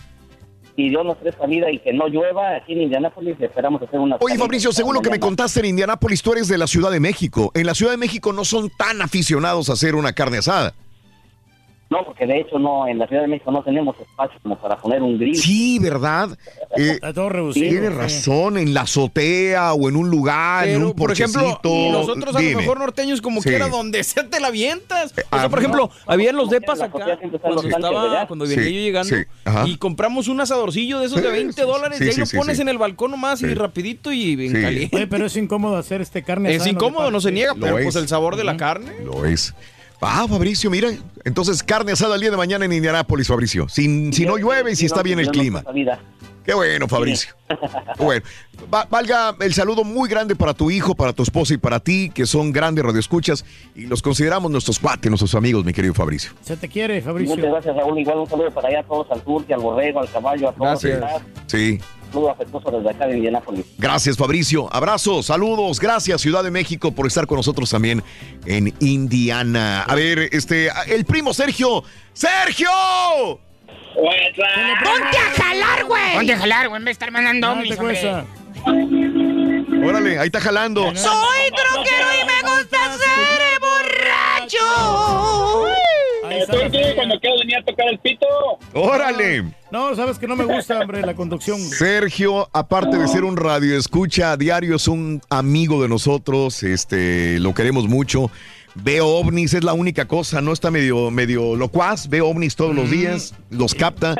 Si 0.75 0.89
Dios 0.89 1.05
nos 1.05 1.19
trae 1.19 1.31
salida 1.33 1.71
y 1.71 1.79
que 1.79 1.93
no 1.93 2.07
llueva, 2.07 2.55
aquí 2.55 2.73
en 2.73 2.81
Indianápolis 2.83 3.35
esperamos 3.39 3.81
hacer 3.81 3.99
una... 3.99 4.17
Oye, 4.19 4.37
Fabricio, 4.37 4.71
según 4.71 4.95
lo 4.95 5.01
que 5.01 5.11
me 5.11 5.19
contaste 5.19 5.59
en 5.59 5.67
Indianápolis, 5.67 6.23
tú 6.23 6.31
eres 6.33 6.47
de 6.47 6.57
la 6.57 6.65
Ciudad 6.65 6.89
de 6.89 6.99
México. 6.99 7.51
En 7.53 7.67
la 7.67 7.75
Ciudad 7.75 7.91
de 7.91 7.97
México 7.97 8.33
no 8.33 8.43
son 8.43 8.71
tan 8.75 9.01
aficionados 9.01 9.69
a 9.69 9.73
hacer 9.73 9.93
una 9.93 10.13
carne 10.13 10.39
asada. 10.39 10.73
No, 11.93 12.03
porque 12.05 12.25
de 12.25 12.39
hecho 12.39 12.57
no, 12.57 12.87
en 12.87 12.97
la 12.97 13.07
Ciudad 13.07 13.21
de 13.21 13.27
México 13.27 13.51
no 13.51 13.63
tenemos 13.63 13.95
espacio 13.99 14.39
como 14.41 14.57
para 14.59 14.77
poner 14.77 15.01
un 15.03 15.17
grill. 15.19 15.35
Sí, 15.35 15.77
¿verdad? 15.79 16.29
Eh, 16.75 16.91
Está 16.93 17.13
todo 17.13 17.29
reducido. 17.29 17.69
Tienes 17.69 17.91
sí. 17.91 17.95
razón, 17.95 18.57
en 18.57 18.73
la 18.73 18.81
azotea 18.81 19.73
o 19.73 19.89
en 19.89 19.95
un 19.95 20.09
lugar, 20.09 20.67
en 20.67 20.75
Pero, 20.75 20.87
un 20.89 20.95
por 20.95 21.11
ejemplo, 21.11 21.41
porchecito. 21.61 21.91
nosotros 21.91 22.35
a 22.35 22.39
lo 22.41 22.47
Dime. 22.47 22.61
mejor 22.61 22.79
norteños 22.79 23.21
como 23.21 23.41
Sí. 23.41 23.49
quiera, 23.49 23.67
donde 23.69 24.03
sea 24.03 24.27
te 24.27 24.39
la 24.39 24.47
avientas. 24.47 25.11
O 25.11 25.21
ah, 25.31 25.39
sea, 25.41 25.49
por 25.49 25.59
ejemplo, 25.59 25.91
había 26.07 26.31
en 26.31 26.35
los 26.37 26.49
depas 26.49 26.81
acá, 26.81 26.91
cuando, 26.91 27.11
tanques, 27.61 27.71
estaba, 27.75 28.27
cuando 28.27 28.45
venía 28.47 28.63
Sí, 28.65 28.73
yo 28.73 28.79
llegando, 28.81 29.15
sí, 29.15 29.23
y 29.65 29.77
compramos 29.77 30.27
un 30.27 30.41
asadorcillo 30.41 30.99
de 30.99 31.05
esos 31.05 31.21
de 31.21 31.27
Sí, 31.29 31.33
20 31.35 31.61
sí, 31.61 31.67
dólares, 31.67 31.97
sí, 31.99 32.05
y 32.05 32.07
ahí 32.07 32.13
sí, 32.13 32.19
lo 32.21 32.25
sí, 32.25 32.37
pones 32.37 32.55
sí. 32.57 32.61
en 32.63 32.69
el 32.69 32.77
balcón 32.79 33.11
nomás 33.11 33.41
y 33.43 33.47
Sí. 33.49 33.53
rapidito 33.53 34.11
y 34.11 34.35
bien 34.35 34.55
Sí. 34.55 34.61
caliente. 34.61 34.95
Oye, 34.95 35.07
pero 35.07 35.25
es 35.27 35.37
incómodo 35.37 35.77
hacer 35.77 36.01
este 36.01 36.23
carne 36.23 36.49
Es 36.49 36.61
asada, 36.61 36.71
¿no? 36.71 36.77
incómodo, 36.79 37.11
no 37.11 37.21
se 37.21 37.31
niega, 37.31 37.53
Lo 37.53 37.59
pero 37.59 37.77
es. 37.77 37.83
pues 37.83 37.95
el 37.97 38.07
sabor 38.07 38.35
de 38.35 38.43
la 38.45 38.57
carne. 38.57 38.91
Lo 39.05 39.25
es. 39.25 39.53
Ah, 40.05 40.25
Fabricio, 40.27 40.69
mira. 40.69 40.89
Entonces, 41.23 41.63
carne 41.63 41.91
asada 41.93 42.15
el 42.15 42.21
día 42.21 42.31
de 42.31 42.37
mañana 42.37 42.65
en 42.65 42.73
Indianápolis, 42.73 43.27
Fabricio. 43.27 43.67
Sin, 43.69 44.11
si 44.13 44.25
no 44.25 44.37
llueve 44.37 44.71
y 44.71 44.75
si 44.75 44.85
está 44.85 45.01
bien 45.03 45.19
el 45.19 45.29
clima. 45.29 45.63
Qué 46.45 46.53
bueno, 46.53 46.89
Fabricio. 46.89 47.33
Qué 47.97 48.03
bueno. 48.03 48.25
Va- 48.73 48.85
valga 48.89 49.33
el 49.39 49.53
saludo 49.53 49.85
muy 49.85 50.09
grande 50.09 50.35
para 50.35 50.53
tu 50.53 50.69
hijo, 50.69 50.93
para 50.93 51.13
tu 51.13 51.23
esposa 51.23 51.53
y 51.53 51.57
para 51.57 51.79
ti, 51.79 52.11
que 52.13 52.25
son 52.25 52.51
grandes 52.51 52.83
radioescuchas 52.83 53.45
y 53.75 53.85
los 53.85 54.01
consideramos 54.01 54.51
nuestros 54.51 54.77
cuates, 54.77 55.09
nuestros 55.09 55.35
amigos, 55.35 55.63
mi 55.63 55.71
querido 55.71 55.93
Fabricio. 55.93 56.31
Se 56.41 56.57
te 56.57 56.67
quiere, 56.67 57.01
Fabricio. 57.01 57.37
Muchas 57.37 57.49
gracias, 57.49 57.75
Raúl. 57.77 57.97
Igual 57.97 58.17
un 58.17 58.29
saludo 58.29 58.51
para 58.51 58.67
allá 58.67 58.79
a 58.81 58.83
todos, 58.83 59.09
al 59.11 59.21
turque, 59.21 59.53
al 59.53 59.61
borrego, 59.61 60.01
al 60.01 60.09
caballo, 60.11 60.49
a 60.49 60.53
todos. 60.53 60.83
Gracias. 60.83 61.21
Sí. 61.47 61.79
Saludo 62.13 62.29
afectuoso 62.29 62.69
desde 62.69 62.89
acá 62.91 63.07
de 63.07 63.17
Indianápolis. 63.17 63.65
Gracias, 63.79 64.15
Fabricio. 64.15 64.71
Abrazos, 64.71 65.25
saludos. 65.25 65.79
Gracias, 65.79 66.21
Ciudad 66.21 66.43
de 66.43 66.51
México, 66.51 66.91
por 66.91 67.07
estar 67.07 67.25
con 67.25 67.37
nosotros 67.37 67.71
también 67.71 68.03
en 68.45 68.71
Indiana. 68.81 69.81
A 69.81 69.95
ver, 69.95 70.29
este, 70.31 70.69
el 70.87 71.05
primo 71.05 71.33
Sergio. 71.33 71.83
¡Sergio! 72.13 72.69
¡Ponte 73.95 75.17
a 75.17 75.43
jalar, 75.43 75.85
güey! 75.85 76.13
Ponte 76.13 76.33
a 76.33 76.37
jalar, 76.37 76.69
güey, 76.69 76.79
en 76.79 76.85
vez 76.85 76.91
de 76.91 76.91
estar 76.91 77.09
mandando 77.11 77.55
cuesta. 77.77 78.25
Órale, 79.83 80.19
ahí 80.19 80.27
está 80.27 80.39
jalando. 80.39 80.95
Soy 80.95 81.49
troquero 81.49 82.07
y 82.21 82.25
me 82.25 82.41
gusta 82.47 82.77
ser 82.95 83.59
borracho. 83.59 84.59
Cuando 86.95 87.19
quiero 87.19 87.39
venir 87.39 87.57
a 87.57 87.63
tocar 87.63 87.87
el 87.87 87.99
pito. 87.99 88.25
Órale. 88.73 89.43
No, 89.71 89.95
sabes 89.95 90.19
que 90.19 90.27
no 90.27 90.35
me 90.35 90.45
gusta, 90.45 90.79
hombre, 90.79 91.01
la 91.01 91.15
conducción. 91.15 91.59
Sergio, 91.59 92.47
aparte 92.53 92.97
de 92.97 93.07
ser 93.07 93.23
un 93.23 93.37
radio 93.37 93.77
escucha 93.77 94.31
a 94.31 94.37
diario, 94.37 94.75
es 94.75 94.87
un 94.87 95.21
amigo 95.29 95.81
de 95.81 95.89
nosotros, 95.89 96.61
este, 96.63 97.39
lo 97.39 97.53
queremos 97.53 97.87
mucho. 97.87 98.29
Ve 98.75 99.01
ovnis, 99.01 99.53
es 99.53 99.63
la 99.63 99.73
única 99.73 100.07
cosa, 100.07 100.41
no 100.41 100.51
está 100.51 100.71
medio, 100.71 101.11
medio 101.11 101.55
locuaz, 101.55 102.07
ve 102.09 102.21
ovnis 102.21 102.55
todos 102.55 102.75
los 102.75 102.89
días, 102.89 103.35
los 103.51 103.75
capta. 103.75 104.15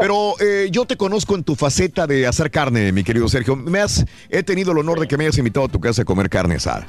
Pero 0.00 0.34
eh, 0.40 0.68
yo 0.72 0.84
te 0.86 0.96
conozco 0.96 1.36
en 1.36 1.44
tu 1.44 1.54
faceta 1.54 2.08
de 2.08 2.26
hacer 2.26 2.50
carne, 2.50 2.90
mi 2.90 3.04
querido 3.04 3.28
Sergio. 3.28 3.54
Me 3.54 3.78
has, 3.78 4.04
he 4.28 4.42
tenido 4.42 4.72
el 4.72 4.78
honor 4.78 4.98
de 4.98 5.06
que 5.06 5.16
me 5.16 5.24
hayas 5.24 5.38
invitado 5.38 5.66
a 5.66 5.68
tu 5.68 5.80
casa 5.80 6.02
a 6.02 6.04
comer 6.04 6.28
carne 6.28 6.56
asada. 6.56 6.86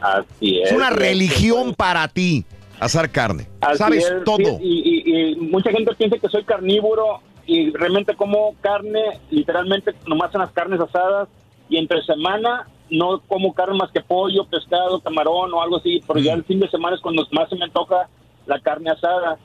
Así 0.00 0.60
es. 0.60 0.70
Es 0.70 0.72
una 0.72 0.88
religión 0.88 1.74
para 1.74 2.08
ti, 2.08 2.46
asar 2.80 3.10
carne. 3.10 3.46
Así 3.60 3.78
Sabes 3.78 4.04
es, 4.10 4.24
todo. 4.24 4.38
y, 4.60 4.82
y- 5.06 5.30
y 5.32 5.36
mucha 5.36 5.70
gente 5.70 5.94
piensa 5.94 6.18
que 6.18 6.28
soy 6.28 6.44
carnívoro 6.44 7.20
y 7.46 7.70
realmente 7.72 8.14
como 8.16 8.54
carne, 8.60 9.02
literalmente 9.30 9.94
nomás 10.06 10.34
en 10.34 10.40
las 10.40 10.52
carnes 10.52 10.80
asadas 10.80 11.28
y 11.68 11.76
entre 11.76 12.02
semana 12.02 12.66
no 12.90 13.20
como 13.28 13.54
carne 13.54 13.76
más 13.78 13.90
que 13.92 14.00
pollo, 14.00 14.44
pescado, 14.46 15.00
camarón 15.00 15.52
o 15.54 15.62
algo 15.62 15.76
así, 15.76 16.00
pero 16.06 16.18
ya 16.18 16.32
el 16.32 16.42
fin 16.44 16.58
de 16.58 16.68
semana 16.68 16.96
es 16.96 17.02
cuando 17.02 17.24
más 17.30 17.48
se 17.48 17.54
me 17.56 17.68
toca 17.70 18.08
la 18.46 18.58
carne 18.60 18.90
asada. 18.90 19.38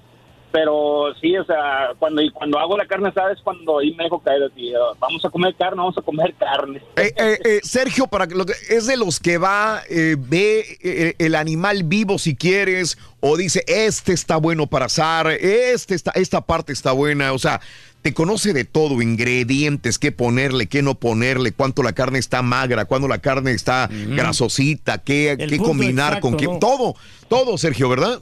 Pero 0.55 1.07
sí, 1.19 1.35
o 1.35 1.43
sea, 1.43 1.89
cuando, 1.99 2.21
y 2.21 2.31
cuando 2.31 2.57
hago 2.57 2.77
la 2.77 2.85
carne 2.87 3.09
asada 3.09 3.33
es 3.33 3.41
cuando 3.43 3.79
ahí 3.79 3.93
me 3.95 4.05
dejo 4.05 4.19
caer 4.19 4.41
así, 4.43 4.73
"Oh, 4.73 4.95
vamos 4.99 5.25
a 5.25 5.29
comer 5.29 5.53
carne, 5.59 5.75
vamos 5.79 5.97
a 5.97 6.01
comer 6.01 6.33
carne. 6.39 6.81
Eh, 6.95 7.13
eh, 7.17 7.39
eh, 7.43 7.59
Sergio, 7.61 8.07
para 8.07 8.25
que 8.25 8.35
lo 8.35 8.45
que- 8.45 8.53
es 8.69 8.85
de 8.87 8.95
los 8.95 9.19
que 9.19 9.37
va, 9.37 9.81
eh, 9.89 10.15
ve 10.17 10.63
eh, 10.81 11.15
el 11.19 11.35
animal 11.35 11.83
vivo 11.83 12.17
si 12.19 12.37
quieres, 12.37 12.97
o 13.19 13.35
dice, 13.35 13.65
este 13.67 14.13
está 14.13 14.37
bueno 14.37 14.67
para 14.67 14.85
asar, 14.85 15.27
este 15.27 15.93
está, 15.93 16.11
esta 16.11 16.39
parte 16.39 16.71
está 16.71 16.93
buena, 16.93 17.33
o 17.33 17.37
sea, 17.37 17.59
te 18.01 18.13
conoce 18.13 18.53
de 18.53 18.63
todo, 18.63 19.01
ingredientes, 19.01 19.99
qué 19.99 20.13
ponerle, 20.13 20.67
qué 20.67 20.81
no 20.81 20.95
ponerle, 20.95 21.51
cuánto 21.51 21.83
la 21.83 21.91
carne 21.91 22.19
está 22.19 22.41
magra, 22.41 22.85
cuándo 22.85 23.09
la 23.09 23.17
carne 23.17 23.51
está 23.51 23.89
grasosita, 23.91 24.99
qué, 24.99 25.35
qué 25.37 25.57
combinar 25.57 26.21
con 26.21 26.37
qué, 26.37 26.47
todo, 26.61 26.95
todo, 27.27 27.57
Sergio, 27.57 27.89
¿verdad? 27.89 28.21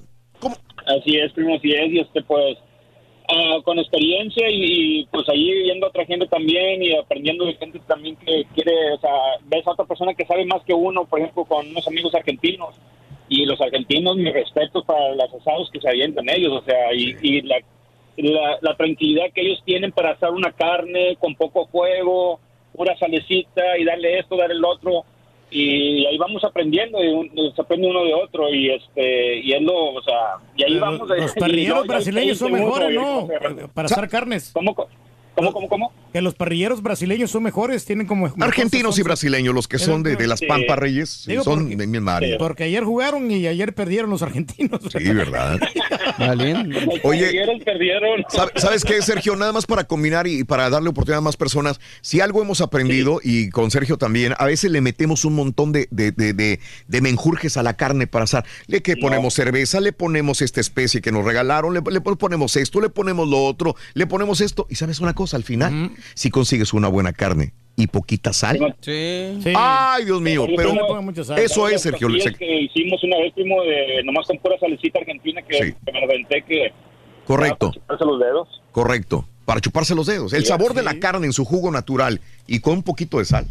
Así 0.85 1.17
es, 1.17 1.31
primo, 1.33 1.55
así 1.55 1.71
es, 1.71 1.91
y 1.91 1.99
este, 1.99 2.21
pues, 2.23 2.57
ah, 3.29 3.57
con 3.63 3.79
experiencia 3.79 4.49
y, 4.49 4.99
y, 4.99 5.05
pues 5.05 5.27
ahí 5.29 5.63
viendo 5.63 5.85
a 5.85 5.89
otra 5.89 6.05
gente 6.05 6.27
también 6.27 6.83
y 6.83 6.95
aprendiendo 6.95 7.45
de 7.45 7.53
gente 7.55 7.79
también 7.87 8.15
que 8.17 8.45
quiere, 8.53 8.91
o 8.93 8.99
sea, 8.99 9.11
ves 9.45 9.65
a 9.65 9.71
otra 9.71 9.85
persona 9.85 10.13
que 10.13 10.25
sabe 10.25 10.45
más 10.45 10.63
que 10.63 10.73
uno, 10.73 11.05
por 11.05 11.19
ejemplo, 11.19 11.45
con 11.45 11.67
unos 11.67 11.87
amigos 11.87 12.13
argentinos, 12.13 12.75
y 13.29 13.45
los 13.45 13.59
argentinos, 13.61 14.17
mi 14.17 14.31
respeto 14.31 14.83
para 14.83 15.15
los 15.15 15.33
asados 15.33 15.69
que 15.71 15.79
se 15.79 15.89
avientan 15.89 16.29
ellos, 16.29 16.51
o 16.51 16.65
sea, 16.65 16.93
y, 16.93 17.15
y 17.21 17.41
la, 17.41 17.57
la, 18.17 18.57
la 18.61 18.75
tranquilidad 18.75 19.31
que 19.33 19.41
ellos 19.41 19.61
tienen 19.65 19.91
para 19.91 20.11
asar 20.11 20.31
una 20.31 20.51
carne 20.51 21.15
con 21.19 21.35
poco 21.35 21.67
fuego, 21.67 22.39
pura 22.73 22.97
salecita 22.97 23.77
y 23.77 23.85
darle 23.85 24.19
esto, 24.19 24.35
darle 24.35 24.55
el 24.55 24.65
otro, 24.65 25.05
y 25.51 26.05
ahí 26.05 26.17
vamos 26.17 26.43
aprendiendo, 26.43 26.97
y 27.03 27.51
se 27.55 27.61
aprende 27.61 27.87
uno 27.87 28.03
de 28.03 28.13
otro, 28.13 28.49
y 28.53 28.71
este, 28.71 29.37
y 29.39 29.53
es 29.53 29.61
lo, 29.61 29.93
o 29.93 30.01
sea, 30.01 30.37
y 30.55 30.63
ahí 30.63 30.71
Los- 30.71 30.81
vamos. 30.81 31.09
Los 31.09 31.35
ya 31.35 31.81
brasileños 31.87 32.37
son 32.37 32.51
mejores, 32.53 32.93
¿no? 32.95 33.27
Para 33.73 33.85
asar 33.85 34.09
carnes. 34.09 34.51
¿Cómo, 34.53 34.75
cómo, 35.35 35.51
cómo, 35.53 35.67
cómo? 35.69 35.91
Que 36.11 36.21
los 36.21 36.35
parrilleros 36.35 36.81
brasileños 36.83 37.31
son 37.31 37.43
mejores, 37.43 37.85
tienen 37.85 38.05
como... 38.07 38.31
Argentinos 38.39 38.99
y 38.99 39.03
brasileños, 39.03 39.53
los 39.55 39.67
que 39.67 39.79
son 39.79 40.03
de, 40.03 40.15
de 40.15 40.27
las 40.27 40.39
Sí. 40.39 40.45
Pampas 40.45 40.77
Reyes, 40.77 41.23
Digo, 41.27 41.43
son 41.43 41.59
porque- 41.61 41.75
de 41.75 41.87
mi 41.87 42.09
área. 42.09 42.37
Porque 42.37 42.63
ayer 42.65 42.83
jugaron 42.83 43.29
y 43.31 43.47
ayer 43.47 43.73
perdieron 43.73 44.09
los 44.09 44.21
argentinos. 44.21 44.79
Sí, 44.91 45.03
¿verdad? 45.13 45.59
Oye, 47.03 47.23
perdieron, 47.25 47.59
perdieron. 47.59 48.25
¿Sabe- 48.29 48.51
¿Sabes 48.55 48.83
qué, 48.83 49.01
Sergio? 49.01 49.35
Nada 49.35 49.51
más 49.51 49.65
para 49.65 49.83
combinar 49.85 50.27
y 50.27 50.43
para 50.43 50.69
darle 50.69 50.89
oportunidad 50.89 51.19
a 51.19 51.21
más 51.21 51.37
personas. 51.37 51.79
Si 52.01 52.21
algo 52.21 52.41
hemos 52.41 52.61
aprendido, 52.61 53.19
y 53.23 53.49
con 53.49 53.71
Sergio 53.71 53.97
también, 53.97 54.33
a 54.37 54.45
veces 54.45 54.71
le 54.71 54.81
metemos 54.81 55.25
un 55.25 55.33
montón 55.35 55.71
de, 55.71 55.87
de, 55.91 56.11
de- 56.11 56.33
de- 56.33 56.59
de 56.87 57.01
menjurjes 57.01 57.57
a 57.57 57.63
la 57.63 57.75
carne 57.75 58.07
para 58.07 58.25
asar. 58.25 58.45
Le 58.67 58.81
que 58.81 58.97
ponemos 58.97 59.33
cerveza, 59.33 59.79
le 59.79 59.93
ponemos 59.93 60.41
esta 60.41 60.59
especie 60.61 61.01
que 61.01 61.11
nos 61.11 61.25
regalaron, 61.25 61.73
le, 61.73 61.81
le 61.89 62.01
ponemos 62.01 62.55
esto, 62.55 62.81
le 62.81 62.89
ponemos 62.89 63.27
lo 63.27 63.43
otro, 63.43 63.75
le 63.93 64.05
ponemos 64.07 64.41
esto. 64.41 64.67
Y 64.69 64.75
sabes 64.75 64.99
una 64.99 65.13
cosa, 65.13 65.22
al 65.33 65.43
final, 65.43 65.91
si 66.13 66.29
consigues 66.29 66.73
una 66.73 66.87
buena 66.87 67.13
carne 67.13 67.53
y 67.75 67.87
poquita 67.87 68.33
sal. 68.33 68.75
Sí. 68.81 69.41
Ay, 69.55 70.05
Dios 70.05 70.21
mío, 70.21 70.45
pero 70.55 70.71
primo, 70.71 71.11
eso 71.37 71.67
es, 71.67 71.81
Sergio. 71.81 72.07
que 72.37 72.61
hicimos 72.61 73.03
una 73.03 73.17
vez, 73.17 73.33
primo, 73.33 73.61
de 73.63 74.03
nomás 74.03 74.27
con 74.27 74.37
pura 74.39 74.59
salecita 74.59 74.99
argentina 74.99 75.41
que, 75.41 75.75
que 75.85 75.91
me 75.91 76.03
aventé 76.03 76.43
que 76.47 76.71
Correcto. 77.25 77.71
chuparse 77.73 78.05
los 78.05 78.19
dedos. 78.19 78.47
Correcto. 78.71 79.25
Para 79.45 79.59
chuparse 79.59 79.95
los 79.95 80.05
dedos. 80.07 80.33
El 80.33 80.41
Sí, 80.43 80.47
sabor 80.49 80.73
de 80.73 80.81
sí. 80.81 80.85
la 80.85 80.99
carne 80.99 81.25
en 81.25 81.33
su 81.33 81.45
jugo 81.45 81.71
natural 81.71 82.21
y 82.47 82.59
con 82.59 82.73
un 82.75 82.83
poquito 82.83 83.17
de 83.19 83.25
sal. 83.25 83.47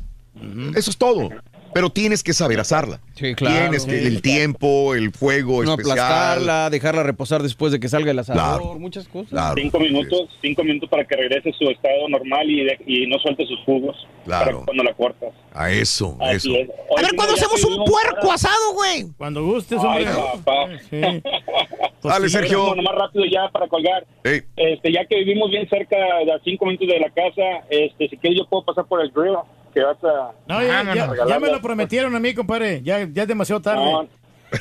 Eso 0.74 0.90
es 0.90 0.96
todo. 0.96 1.28
Pero 1.74 1.90
tienes 1.90 2.22
que 2.22 2.32
saber 2.32 2.60
asarla. 2.60 3.00
Sí, 3.14 3.34
claro. 3.34 3.56
Tienes 3.70 3.86
que 3.86 3.98
Sí. 4.00 4.06
el 4.06 4.22
tiempo, 4.22 4.94
el 4.94 5.12
fuego 5.12 5.62
No 5.64 5.72
especial. 5.72 5.98
aplastarla, 5.98 6.70
dejarla 6.70 7.02
reposar 7.02 7.42
después 7.42 7.72
de 7.72 7.80
que 7.80 7.88
salga 7.88 8.10
el 8.10 8.18
asador, 8.18 8.60
Claro. 8.62 8.78
muchas 8.78 9.08
cosas. 9.08 9.30
Claro. 9.30 9.54
Cinco 9.56 9.78
minutos, 9.80 10.28
cinco 10.40 10.64
minutos 10.64 10.88
para 10.90 11.04
que 11.04 11.16
regrese 11.16 11.50
a 11.50 11.52
su 11.52 11.64
estado 11.70 12.08
normal 12.08 12.50
y, 12.50 12.64
de- 12.64 12.78
y 12.86 13.06
no 13.06 13.18
suelte 13.18 13.46
sus 13.46 13.58
jugos. 13.64 13.96
Claro. 14.24 14.44
Para 14.60 14.64
cuando 14.66 14.82
la 14.84 14.94
cortas. 14.94 15.30
A 15.54 15.70
eso, 15.70 16.16
a 16.20 16.32
eso. 16.32 16.50
es. 16.56 16.68
A 16.96 17.02
ver, 17.02 17.10
¿cuándo 17.16 17.34
hacemos 17.34 17.64
un 17.64 17.84
puerco 17.84 18.32
asado, 18.32 18.72
güey? 18.74 19.06
Cuando 19.18 19.44
gustes, 19.44 19.78
Ay, 19.82 20.04
hombre. 20.06 20.22
papá. 20.44 20.68
Dale, 22.02 22.28
Sí, 22.28 22.32
Sergio. 22.34 22.60
bueno, 22.66 22.82
Nomás 22.82 22.94
rápido 22.96 23.24
ya 23.26 23.48
para 23.52 23.68
colgar. 23.68 24.06
Ey. 24.24 24.42
Este, 24.56 24.92
ya 24.92 25.04
que 25.06 25.16
vivimos 25.18 25.50
bien 25.50 25.68
cerca 25.68 25.96
de 26.24 26.32
a 26.32 26.38
cinco 26.44 26.66
minutos 26.66 26.88
de 26.88 26.98
la 26.98 27.10
casa, 27.10 27.64
este, 27.70 28.08
si 28.08 28.16
quieres 28.16 28.40
yo 28.40 28.48
puedo 28.48 28.64
pasar 28.64 28.86
por 28.86 29.00
el 29.02 29.10
grill 29.10 29.36
que 29.72 29.80
vas 29.82 29.96
a... 30.04 30.32
No, 30.48 30.62
ya, 30.62 30.82
ya- 30.94 31.10
ya 31.28 31.38
me 31.40 31.50
lo 31.50 31.60
prometieron 31.60 32.14
a 32.14 32.20
mí, 32.20 32.34
compadre. 32.34 32.82
Ya, 32.82 33.06
ya 33.10 33.22
es 33.22 33.28
demasiado 33.28 33.60
tarde. 33.62 33.84
No, 33.84 34.06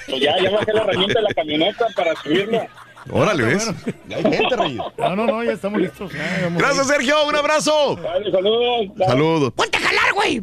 pues 0.08 0.22
ya, 0.22 0.38
ya 0.42 0.50
bajé 0.52 0.74
la 0.74 0.82
herramienta 0.84 1.20
de 1.20 1.24
la 1.28 1.34
camioneta 1.34 1.88
para 1.96 2.16
subirla. 2.16 2.68
Órale, 3.10 3.44
¿ves? 3.44 3.66
bueno. 3.66 3.98
Hay 4.16 4.24
gente, 4.38 4.56
Reyes. 4.56 4.82
No, 4.98 5.16
no, 5.16 5.26
no, 5.26 5.44
ya 5.44 5.52
estamos 5.54 5.82
listos. 5.82 6.12
Ya, 6.14 6.50
Gracias. 6.56 6.88
Sergio. 6.88 7.16
Un 7.28 7.36
abrazo. 7.36 7.96
Dale, 8.02 8.32
saludos. 8.32 8.88
Saludos. 9.06 9.54
¡Ponte 9.54 9.78
a 9.78 9.82
jalar, 9.82 10.14
güey! 10.14 10.42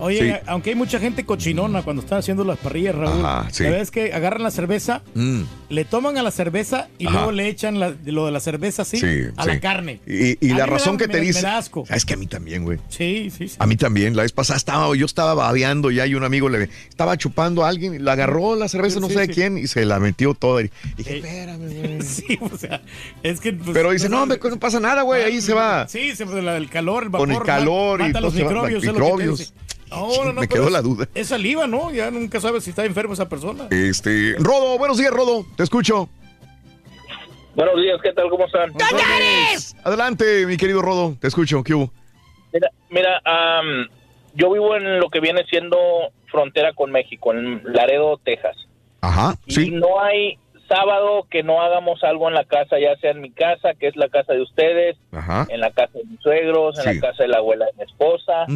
Oye, 0.00 0.18
Sí. 0.34 0.38
aunque 0.46 0.70
hay 0.70 0.76
mucha 0.76 0.98
gente 0.98 1.24
cochinona 1.24 1.82
cuando 1.82 2.02
están 2.02 2.18
haciendo 2.18 2.42
las 2.44 2.58
parrillas, 2.58 2.94
Raúl. 2.94 3.24
Ajá, 3.24 3.48
sí. 3.52 3.62
La 3.64 3.68
verdad 3.70 3.82
es 3.82 3.90
que 3.90 4.12
agarran 4.12 4.42
la 4.42 4.50
cerveza, 4.50 5.02
Mm. 5.14 5.42
le 5.68 5.84
toman 5.84 6.16
a 6.18 6.22
la 6.22 6.30
cerveza 6.30 6.88
y 6.98 7.06
Ajá. 7.06 7.16
luego 7.16 7.32
le 7.32 7.48
echan 7.48 7.78
la- 7.78 7.94
lo 8.06 8.26
de 8.26 8.32
la 8.32 8.40
cerveza 8.40 8.82
así 8.82 8.98
Sí, 8.98 9.06
a 9.36 9.46
la 9.46 9.60
carne. 9.60 10.00
Y, 10.06 10.36
la 10.54 10.66
razón 10.66 10.96
da- 10.96 11.06
que 11.06 11.12
te 11.12 11.20
me- 11.20 11.26
dice. 11.26 11.46
asco. 11.46 11.84
Sabes 11.86 12.04
que 12.04 12.14
a 12.14 12.16
mí 12.16 12.26
también, 12.26 12.64
güey. 12.64 12.78
Sí, 12.88 13.30
sí, 13.36 13.48
sí. 13.48 13.56
A 13.58 13.66
mí 13.66 13.76
también. 13.76 14.16
La 14.16 14.22
vez 14.22 14.32
pasada 14.32 14.56
estaba, 14.56 14.94
yo 14.96 15.06
estaba 15.06 15.34
babeando 15.34 15.90
ya 15.90 16.06
y 16.06 16.14
un 16.14 16.24
amigo 16.24 16.48
le 16.48 16.68
estaba 16.88 17.16
chupando 17.16 17.64
a 17.64 17.68
alguien, 17.68 18.02
le 18.04 18.10
agarró 18.10 18.56
la 18.56 18.68
cerveza, 18.68 19.00
no 19.00 19.08
sé 19.08 19.20
de 19.20 19.28
quién, 19.28 19.58
y 19.58 19.66
se 19.66 19.84
la 19.84 20.00
metió 20.00 20.34
toda. 20.34 20.62
Y 20.62 20.70
dije, 20.96 21.18
espérame, 21.18 21.58
güey. 21.98 22.02
Sí, 22.02 22.38
o 22.40 22.56
sea, 22.56 22.80
es 23.22 23.40
que. 23.40 23.52
pues, 23.52 23.70
Pero 23.72 23.90
dice, 23.92 24.08
no, 24.08 24.24
no 24.26 24.36
pasa 24.58 24.80
nada, 24.80 25.02
güey, 25.02 25.22
ahí 25.22 25.40
se 25.40 25.52
va. 25.52 25.86
Sí, 25.88 26.16
se- 26.16 26.24
pues, 26.26 26.42
el 26.42 26.68
calor, 26.70 27.02
el 27.04 27.08
vapor. 27.10 27.28
Con 27.28 27.36
el 27.36 27.42
calor 27.42 28.00
y 28.00 28.04
mata 28.04 28.20
los 28.20 28.34
va- 28.34 28.66
microbios. 28.82 29.52
No, 30.00 30.24
no, 30.24 30.32
no, 30.32 30.40
Me 30.40 30.48
quedó 30.48 30.66
es- 30.66 30.72
la 30.72 30.82
duda. 30.82 31.08
Es 31.14 31.28
saliva, 31.28 31.66
¿no? 31.66 31.90
Ya 31.92 32.10
nunca 32.10 32.40
sabes 32.40 32.64
si 32.64 32.70
está 32.70 32.84
enfermo 32.84 33.14
esa 33.14 33.28
persona. 33.28 33.66
Este, 33.70 34.34
Rodo, 34.38 34.78
buenos 34.78 34.98
días, 34.98 35.12
Rodo, 35.12 35.44
te 35.56 35.62
escucho. 35.64 36.08
Buenos 37.54 37.76
días, 37.82 37.98
¿qué 38.02 38.12
tal? 38.12 38.30
¿Cómo 38.30 38.46
están? 38.46 38.72
Adelante, 39.84 40.46
mi 40.46 40.56
querido 40.56 40.80
Rodo, 40.82 41.16
te 41.20 41.26
escucho, 41.28 41.62
¿qué 41.64 41.74
hubo? 41.74 41.90
Mira, 42.52 42.68
mira 42.90 43.20
am, 43.24 43.88
yo 44.34 44.52
vivo 44.52 44.76
en 44.76 45.00
lo 45.00 45.08
que 45.10 45.20
viene 45.20 45.44
siendo 45.50 45.76
frontera 46.30 46.72
con 46.72 46.92
México, 46.92 47.32
en 47.32 47.60
Laredo, 47.64 48.18
Texas. 48.24 48.56
Ajá, 49.00 49.34
Y 49.46 49.54
sí. 49.54 49.70
no 49.72 50.00
hay 50.00 50.38
sábado 50.68 51.26
que 51.28 51.42
no 51.42 51.60
hagamos 51.60 52.02
algo 52.04 52.28
en 52.28 52.34
la 52.34 52.44
casa, 52.44 52.78
ya 52.78 52.94
sea 53.00 53.10
en 53.10 53.20
mi 53.20 53.30
casa, 53.32 53.70
que 53.78 53.88
es 53.88 53.96
la 53.96 54.08
casa 54.08 54.32
de 54.34 54.42
ustedes, 54.42 54.96
Ajá. 55.10 55.46
en 55.50 55.58
la 55.60 55.72
casa 55.72 55.98
de 55.98 56.04
mis 56.04 56.20
suegros, 56.20 56.78
en 56.78 56.84
Sí. 56.92 57.00
la 57.00 57.08
casa 57.10 57.22
de 57.24 57.28
la 57.30 57.38
abuela 57.38 57.66
de 57.66 57.72
mi 57.78 57.82
esposa. 57.82 58.46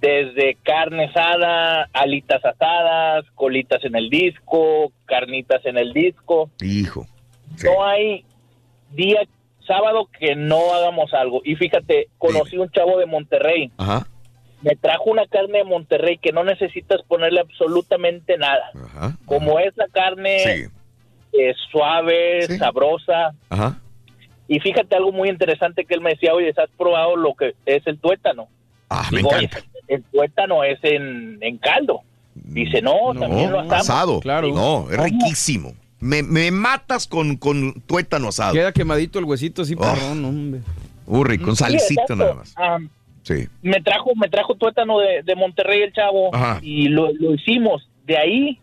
Desde 0.00 0.56
carne 0.62 1.06
asada, 1.06 1.88
alitas 1.92 2.44
asadas, 2.44 3.24
colitas 3.34 3.84
en 3.84 3.96
el 3.96 4.10
disco, 4.10 4.92
carnitas 5.06 5.64
en 5.66 5.76
el 5.76 5.92
disco. 5.92 6.50
Hijo. 6.60 7.06
No 7.64 7.84
hay 7.84 8.24
día 8.92 9.22
sábado 9.66 10.08
que 10.18 10.36
no 10.36 10.72
hagamos 10.72 11.12
algo. 11.14 11.40
Y 11.44 11.56
fíjate, 11.56 12.08
conocí 12.18 12.56
un 12.58 12.70
chavo 12.70 12.98
de 12.98 13.06
Monterrey. 13.06 13.72
Ajá. 13.76 14.06
Me 14.62 14.76
trajo 14.76 15.04
una 15.10 15.26
carne 15.26 15.58
de 15.58 15.64
Monterrey 15.64 16.16
que 16.18 16.32
no 16.32 16.42
necesitas 16.44 17.02
ponerle 17.02 17.40
absolutamente 17.40 18.38
nada. 18.38 18.70
Ajá. 18.74 19.16
Como 19.26 19.58
es 19.58 19.76
la 19.76 19.86
carne 19.88 20.38
Sí. 20.38 20.64
eh, 21.38 21.54
suave, 21.70 22.42
sabrosa. 22.56 23.34
Ajá. 23.50 23.78
Y 24.46 24.60
fíjate 24.60 24.96
algo 24.96 25.12
muy 25.12 25.28
interesante 25.28 25.84
que 25.84 25.94
él 25.94 26.00
me 26.00 26.10
decía, 26.10 26.32
oye, 26.34 26.50
¿has 26.56 26.70
probado 26.78 27.16
lo 27.16 27.34
que 27.34 27.54
es 27.66 27.86
el 27.86 27.98
tuétano? 27.98 28.48
Ah, 28.88 29.06
me 29.12 29.18
Digo, 29.18 29.28
"Oye, 29.30 29.50
el 29.88 30.02
tuétano 30.04 30.64
es 30.64 30.78
en, 30.82 31.38
en 31.40 31.58
caldo. 31.58 32.02
Dice, 32.34 32.80
no, 32.82 33.14
también 33.18 33.50
lo 33.50 33.58
No, 33.62 33.72
asamos. 33.72 33.80
asado. 33.90 34.20
Claro. 34.20 34.48
No, 34.54 34.90
es 34.90 34.98
riquísimo. 35.02 35.72
Me, 36.00 36.22
me 36.22 36.50
matas 36.52 37.06
con, 37.08 37.36
con 37.36 37.80
tuétano 37.82 38.28
asado. 38.28 38.52
Queda 38.54 38.72
quemadito 38.72 39.18
el 39.18 39.24
huesito 39.24 39.62
así, 39.62 39.74
Oh. 39.74 39.80
perrón, 39.80 40.24
hombre. 40.24 40.60
Urri, 41.06 41.38
con 41.38 41.56
Sí, 41.56 41.64
salicita 41.64 42.02
exacto. 42.02 42.16
nada 42.16 42.34
más. 42.34 42.54
Ah, 42.56 42.78
Sí. 43.22 43.46
me 43.62 43.80
trajo 43.82 44.14
me 44.14 44.28
trajo 44.28 44.54
tuétano 44.54 45.00
de, 45.00 45.22
de 45.22 45.34
Monterrey 45.34 45.82
el 45.82 45.92
chavo 45.92 46.34
Ajá. 46.34 46.60
y 46.62 46.88
lo, 46.88 47.12
lo 47.12 47.34
hicimos 47.34 47.86
de 48.06 48.16
ahí 48.16 48.58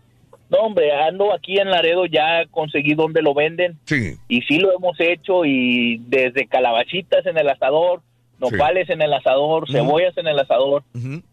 no 0.49 0.57
hombre 0.59 0.91
ando 0.91 1.33
aquí 1.35 1.59
en 1.59 1.69
Laredo 1.69 2.07
ya 2.07 2.47
conseguí 2.49 2.95
donde 2.95 3.21
lo 3.21 3.35
venden 3.35 3.77
Sí. 3.85 4.15
y 4.27 4.41
sí 4.43 4.57
lo 4.57 4.75
hemos 4.75 4.99
hecho 4.99 5.45
y 5.45 5.97
desde 6.07 6.47
calabachitas 6.47 7.25
en 7.27 7.37
el 7.37 7.47
asador 7.49 8.01
nopales 8.39 8.89
en 8.89 9.01
el 9.01 9.13
asador 9.13 9.69
cebollas 9.71 10.17
en 10.17 10.27
el 10.27 10.39
asador 10.39 10.83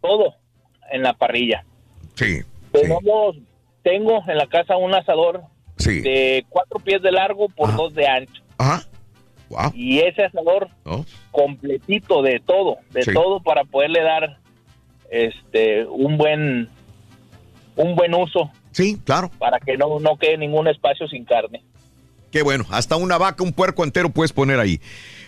todo 0.01 0.35
en 0.91 1.03
la 1.03 1.13
parrilla 1.15 1.65
Sí. 2.15 2.41
tenemos 2.73 3.37
tengo 3.83 4.23
en 4.29 4.37
la 4.39 4.47
casa 4.47 4.77
un 4.77 4.95
asador 4.95 5.43
Sí. 5.79 6.01
de 6.01 6.45
cuatro 6.49 6.79
pies 6.79 7.03
de 7.03 7.11
largo 7.11 7.49
por 7.49 7.75
dos 7.77 7.93
de 7.95 8.07
ancho 8.07 8.43
Ajá. 8.59 8.87
Wow. 9.49 9.73
y 9.75 9.99
ese 9.99 10.25
asador 10.25 10.69
¿No? 10.85 11.05
completito 11.31 12.23
de 12.23 12.41
todo, 12.41 12.79
de 12.91 13.03
Sí. 13.03 13.13
todo 13.13 13.43
para 13.43 13.65
poderle 13.65 14.03
dar 14.03 14.39
este 15.11 15.85
un 15.87 16.17
buen 16.17 16.69
un 17.77 17.95
buen 17.97 18.15
uso 18.15 18.51
Sí, 18.71 18.99
claro. 19.05 19.31
para 19.39 19.59
que 19.61 19.77
no, 19.77 19.99
no 20.01 20.17
quede 20.17 20.39
ningún 20.39 20.67
espacio 20.69 21.07
sin 21.09 21.25
carne. 21.27 21.63
Qué 22.31 22.41
bueno. 22.43 22.65
Hasta 22.71 22.97
una 22.97 23.19
vaca, 23.19 23.43
un 23.45 23.53
puerco 23.53 23.85
entero 23.85 24.09
puedes 24.09 24.33
poner 24.33 24.59
ahí. 24.59 24.81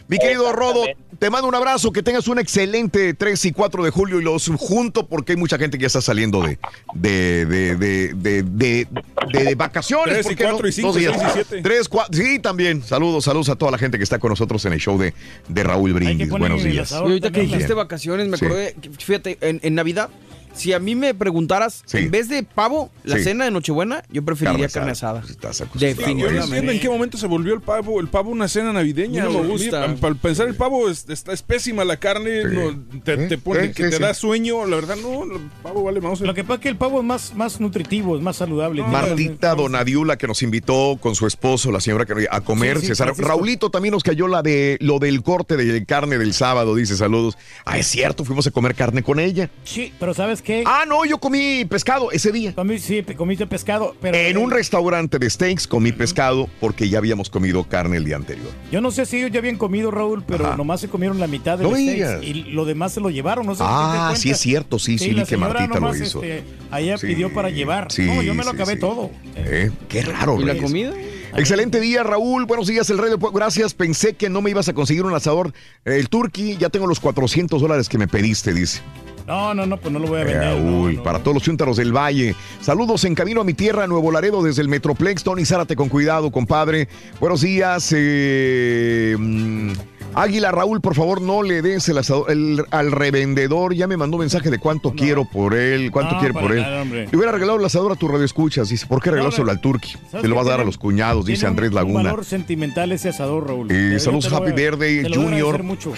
Mi 0.06 0.18
querido 0.18 0.52
Rodo, 0.52 0.84
te 1.18 1.30
mando 1.30 1.48
un 1.48 1.54
abrazo, 1.54 1.90
que 1.90 2.02
tengas 2.02 2.28
un 2.28 2.38
excelente 2.38 3.14
3 3.14 3.44
y 3.46 3.52
4 3.52 3.84
de 3.84 3.90
julio 3.90 4.20
y 4.20 4.24
los 4.24 4.48
junto 4.58 5.06
porque 5.06 5.32
hay 5.32 5.36
mucha 5.38 5.56
gente 5.56 5.78
que 5.78 5.82
ya 5.82 5.86
está 5.86 6.02
saliendo 6.02 6.42
de, 6.42 6.58
de, 6.94 7.46
de, 7.46 7.76
de, 7.76 8.12
de, 8.14 8.42
de- 8.42 8.86
de- 9.32 9.44
de 9.44 9.54
vacaciones. 9.54 10.12
3 10.14 10.26
y 10.26 10.28
¿por 10.28 10.36
qué 10.36 10.44
no? 10.44 10.50
4 10.50 10.68
y 10.68 10.72
5, 10.72 10.88
Dos 10.88 10.96
días. 10.96 11.12
6 11.18 11.26
y 11.26 11.32
7. 11.32 11.62
3, 11.62 11.88
4, 11.88 12.16
sí, 12.22 12.38
también. 12.38 12.82
Saludos, 12.82 13.24
saludos 13.24 13.48
a 13.48 13.56
toda 13.56 13.70
la 13.70 13.78
gente 13.78 13.96
que 13.96 14.04
está 14.04 14.18
con 14.18 14.28
nosotros 14.30 14.62
en 14.66 14.74
el 14.74 14.78
show 14.80 14.98
de, 14.98 15.14
de 15.48 15.62
Raúl 15.64 15.94
Brindis. 15.94 16.28
Buenos 16.28 16.62
días. 16.62 16.90
Y 16.92 16.94
ahorita 16.94 17.30
que 17.32 17.40
dijiste 17.40 17.72
vacaciones, 17.72 18.28
me 18.28 18.36
Sí. 18.36 18.44
acordé, 18.44 18.76
fíjate, 18.98 19.38
en, 19.40 19.60
en 19.62 19.74
Navidad, 19.74 20.10
si 20.54 20.72
a 20.72 20.78
mí 20.78 20.94
me 20.94 21.14
preguntaras, 21.14 21.82
en 21.92 22.10
vez 22.10 22.28
de 22.28 22.42
pavo, 22.42 22.90
la 23.02 23.16
Sí. 23.16 23.24
cena 23.24 23.44
de 23.44 23.50
Nochebuena, 23.50 24.02
yo 24.10 24.24
preferiría 24.24 24.68
carne 24.68 24.92
asada. 24.92 25.22
Yo 25.22 25.34
no 25.50 25.50
entiendo 25.50 26.26
en 26.28 26.34
Definitivamente. 26.34 26.80
qué 26.80 26.88
momento 26.88 27.18
se 27.18 27.26
volvió 27.26 27.54
el 27.54 27.60
pavo, 27.60 28.00
el 28.00 28.08
pavo 28.08 28.30
una 28.30 28.48
cena 28.48 28.72
navideña. 28.72 29.24
No 29.24 29.30
me 29.42 29.48
gusta. 29.48 29.94
Para 29.96 30.14
pensar 30.14 30.48
el 30.48 30.54
pavo 30.54 30.88
es, 30.88 31.08
está, 31.08 31.32
es 31.32 31.42
pésima 31.42 31.84
la 31.84 31.96
carne, 31.98 32.44
no, 32.44 32.84
te, 33.04 33.16
te 33.28 33.38
pone, 33.38 33.68
sí, 33.68 33.72
que 33.74 33.84
sí, 33.84 33.90
te 33.90 33.96
sí. 33.96 34.02
da 34.02 34.14
sueño, 34.14 34.64
la 34.66 34.76
verdad 34.76 34.96
no, 34.96 35.24
el 35.24 35.40
pavo 35.62 35.82
vale 35.84 36.00
más. 36.00 36.20
Lo 36.20 36.34
que 36.34 36.44
pasa 36.44 36.54
es 36.54 36.60
que 36.60 36.68
el 36.68 36.76
pavo 36.76 37.00
es 37.00 37.04
más, 37.04 37.34
más 37.34 37.60
nutritivo, 37.60 38.16
es 38.16 38.22
más 38.22 38.36
saludable. 38.36 38.82
Martita 38.82 39.54
Donadiula 39.54 40.16
que 40.16 40.26
nos 40.26 40.42
invitó 40.42 40.98
con 41.00 41.14
su 41.14 41.26
esposo, 41.26 41.70
la 41.72 41.80
señora 41.80 42.04
que 42.06 42.26
a 42.30 42.40
comer. 42.40 42.76
Sí, 42.76 42.82
sí, 42.82 42.86
César. 42.88 43.12
Raulito 43.18 43.70
también 43.70 43.92
nos 43.92 44.02
cayó 44.02 44.28
la 44.28 44.42
de 44.42 44.78
lo 44.80 44.98
del 44.98 45.22
corte 45.22 45.56
de 45.56 45.84
carne 45.84 46.18
del 46.18 46.32
sábado, 46.34 46.74
dice 46.74 46.96
saludos. 46.96 47.36
Ah, 47.64 47.78
es 47.78 47.86
cierto, 47.86 48.24
fuimos 48.24 48.46
a 48.46 48.50
comer 48.50 48.74
carne 48.74 49.02
con 49.02 49.18
ella. 49.18 49.50
Sí, 49.64 49.92
pero 49.98 50.14
¿sabes 50.14 50.42
qué? 50.44 50.62
Ah, 50.66 50.84
no, 50.86 51.04
yo 51.04 51.18
comí 51.18 51.64
pescado 51.64 52.12
ese 52.12 52.30
día. 52.30 52.54
Comí, 52.54 52.78
sí, 52.78 53.02
comiste 53.16 53.46
pescado, 53.48 53.96
pero... 54.00 54.16
En 54.16 54.36
un 54.38 54.50
restaurante 54.52 55.18
de 55.18 55.28
steaks 55.28 55.66
comí 55.66 55.90
pescado 55.90 56.48
porque 56.60 56.88
ya 56.88 56.98
habíamos 56.98 57.30
comido 57.30 57.64
carne 57.64 57.96
el 57.96 58.04
día 58.04 58.14
anterior. 58.16 58.48
Yo 58.70 58.80
no 58.80 58.90
sé 58.92 59.06
si 59.06 59.16
ellos 59.18 59.32
ya 59.32 59.40
habían 59.40 59.56
comido, 59.56 59.90
Raúl, 59.90 60.22
pero 60.24 60.46
Ajá. 60.46 60.56
nomás 60.56 60.80
se 60.80 60.88
comieron 60.88 61.18
la 61.18 61.26
mitad 61.26 61.58
de 61.58 61.64
No 61.64 61.70
los 61.70 61.78
digas. 61.78 62.18
steaks 62.20 62.26
y 62.26 62.34
lo 62.52 62.64
demás 62.64 62.92
se 62.92 63.00
lo 63.00 63.10
llevaron. 63.10 63.46
No 63.46 63.54
sé 63.54 63.62
Ah, 63.66 64.12
sí 64.16 64.30
es 64.30 64.38
cierto, 64.38 64.78
sí, 64.78 64.98
sí, 64.98 65.14
vi 65.14 65.24
que 65.24 65.36
Martita 65.36 65.80
lo 65.80 65.94
hizo. 65.96 66.22
este, 66.22 66.44
allá 66.70 66.98
Sí, 66.98 67.08
pidió 67.08 67.32
para 67.32 67.50
llevar. 67.50 67.90
sí, 67.90 68.02
no, 68.02 68.22
yo 68.22 68.34
me 68.34 68.44
lo 68.44 68.50
sí, 68.50 68.56
acabé 68.56 68.74
sí. 68.74 68.78
todo. 68.78 69.10
Eh, 69.34 69.70
Qué 69.88 70.02
raro, 70.02 70.40
¿Y 70.40 70.44
la 70.44 70.56
comida? 70.56 70.92
Excelente 71.36 71.80
día, 71.80 72.04
Raúl. 72.04 72.44
Buenos 72.44 72.68
días, 72.68 72.88
el 72.90 72.98
rey 72.98 73.10
del 73.10 73.18
pueblo. 73.18 73.36
Gracias. 73.36 73.74
Pensé 73.74 74.14
que 74.14 74.28
no 74.30 74.40
me 74.40 74.50
ibas 74.50 74.68
a 74.68 74.72
conseguir 74.72 75.04
un 75.04 75.14
asador. 75.14 75.52
El 75.84 76.08
turkey, 76.08 76.56
ya 76.58 76.68
tengo 76.70 76.86
los 76.86 77.00
400 77.00 77.60
dólares 77.60 77.88
que 77.88 77.98
me 77.98 78.06
pediste, 78.06 78.52
dice. 78.52 78.82
No, 79.26 79.54
no, 79.54 79.64
no, 79.64 79.78
pues 79.78 79.90
no 79.92 79.98
lo 79.98 80.06
voy 80.08 80.20
a 80.20 80.24
vender. 80.24 81.02
Para 81.02 81.18
todos 81.20 81.34
los 81.34 81.42
chúntaros 81.42 81.78
del 81.78 81.96
Valle. 81.96 82.34
Saludos 82.60 83.04
en 83.04 83.14
camino 83.14 83.40
a 83.40 83.44
mi 83.44 83.54
tierra, 83.54 83.86
Nuevo 83.86 84.10
Laredo, 84.10 84.42
desde 84.42 84.60
el 84.60 84.68
Metroplex. 84.68 85.22
Tony 85.24 85.46
Zárate 85.46 85.76
con 85.76 85.88
cuidado, 85.88 86.30
compadre. 86.30 86.88
Buenos 87.20 87.40
días. 87.40 87.90
eh, 87.96 89.16
mm, 89.18 89.72
Águila, 90.14 90.50
Raúl, 90.52 90.80
por 90.80 90.94
favor, 90.94 91.20
no 91.20 91.42
le 91.42 91.62
des 91.62 91.88
el 91.88 91.98
asador 91.98 92.30
el- 92.30 92.64
al 92.70 92.92
revendedor. 92.92 93.74
Ya 93.74 93.86
me 93.86 93.96
mandó 93.96 94.18
mensaje 94.18 94.50
de 94.50 94.58
cuánto 94.58 94.92
quiero 94.92 95.24
por 95.24 95.54
él, 95.54 95.90
cuánto 95.90 96.14
No, 96.14 96.20
quiere 96.20 96.34
por 96.34 96.52
él. 96.52 96.64
hombre. 96.64 97.08
Le 97.10 97.16
hubiera 97.16 97.32
regalado 97.32 97.58
el 97.58 97.64
asador 97.64 97.92
a 97.92 97.96
tu 97.96 98.08
radio 98.08 98.24
escuchas. 98.24 98.68
Dice, 98.68 98.86
¿por 98.86 99.02
qué 99.02 99.10
regalárselo 99.10 99.50
al 99.50 99.60
turqui? 99.60 99.92
¿Sabes 100.10 100.22
Se 100.22 100.28
lo 100.28 100.34
vas 100.36 100.46
a 100.46 100.50
dar 100.50 100.60
a 100.60 100.64
los 100.64 100.78
cuñados, 100.78 101.24
dice 101.26 101.44
un- 101.46 101.50
Andrés 101.50 101.70
Un 101.70 101.74
Laguna. 101.76 102.02
valor 102.10 102.24
sentimental 102.24 102.92
ese 102.92 103.08
asador, 103.10 103.46
Raúl. 103.48 103.70
Eh, 103.70 103.98
saludos, 104.00 104.32
Happy 104.32 104.52
Verde, 104.52 105.08
Junior. 105.12 105.54
Happy 105.56 105.64
birthday, 105.64 105.94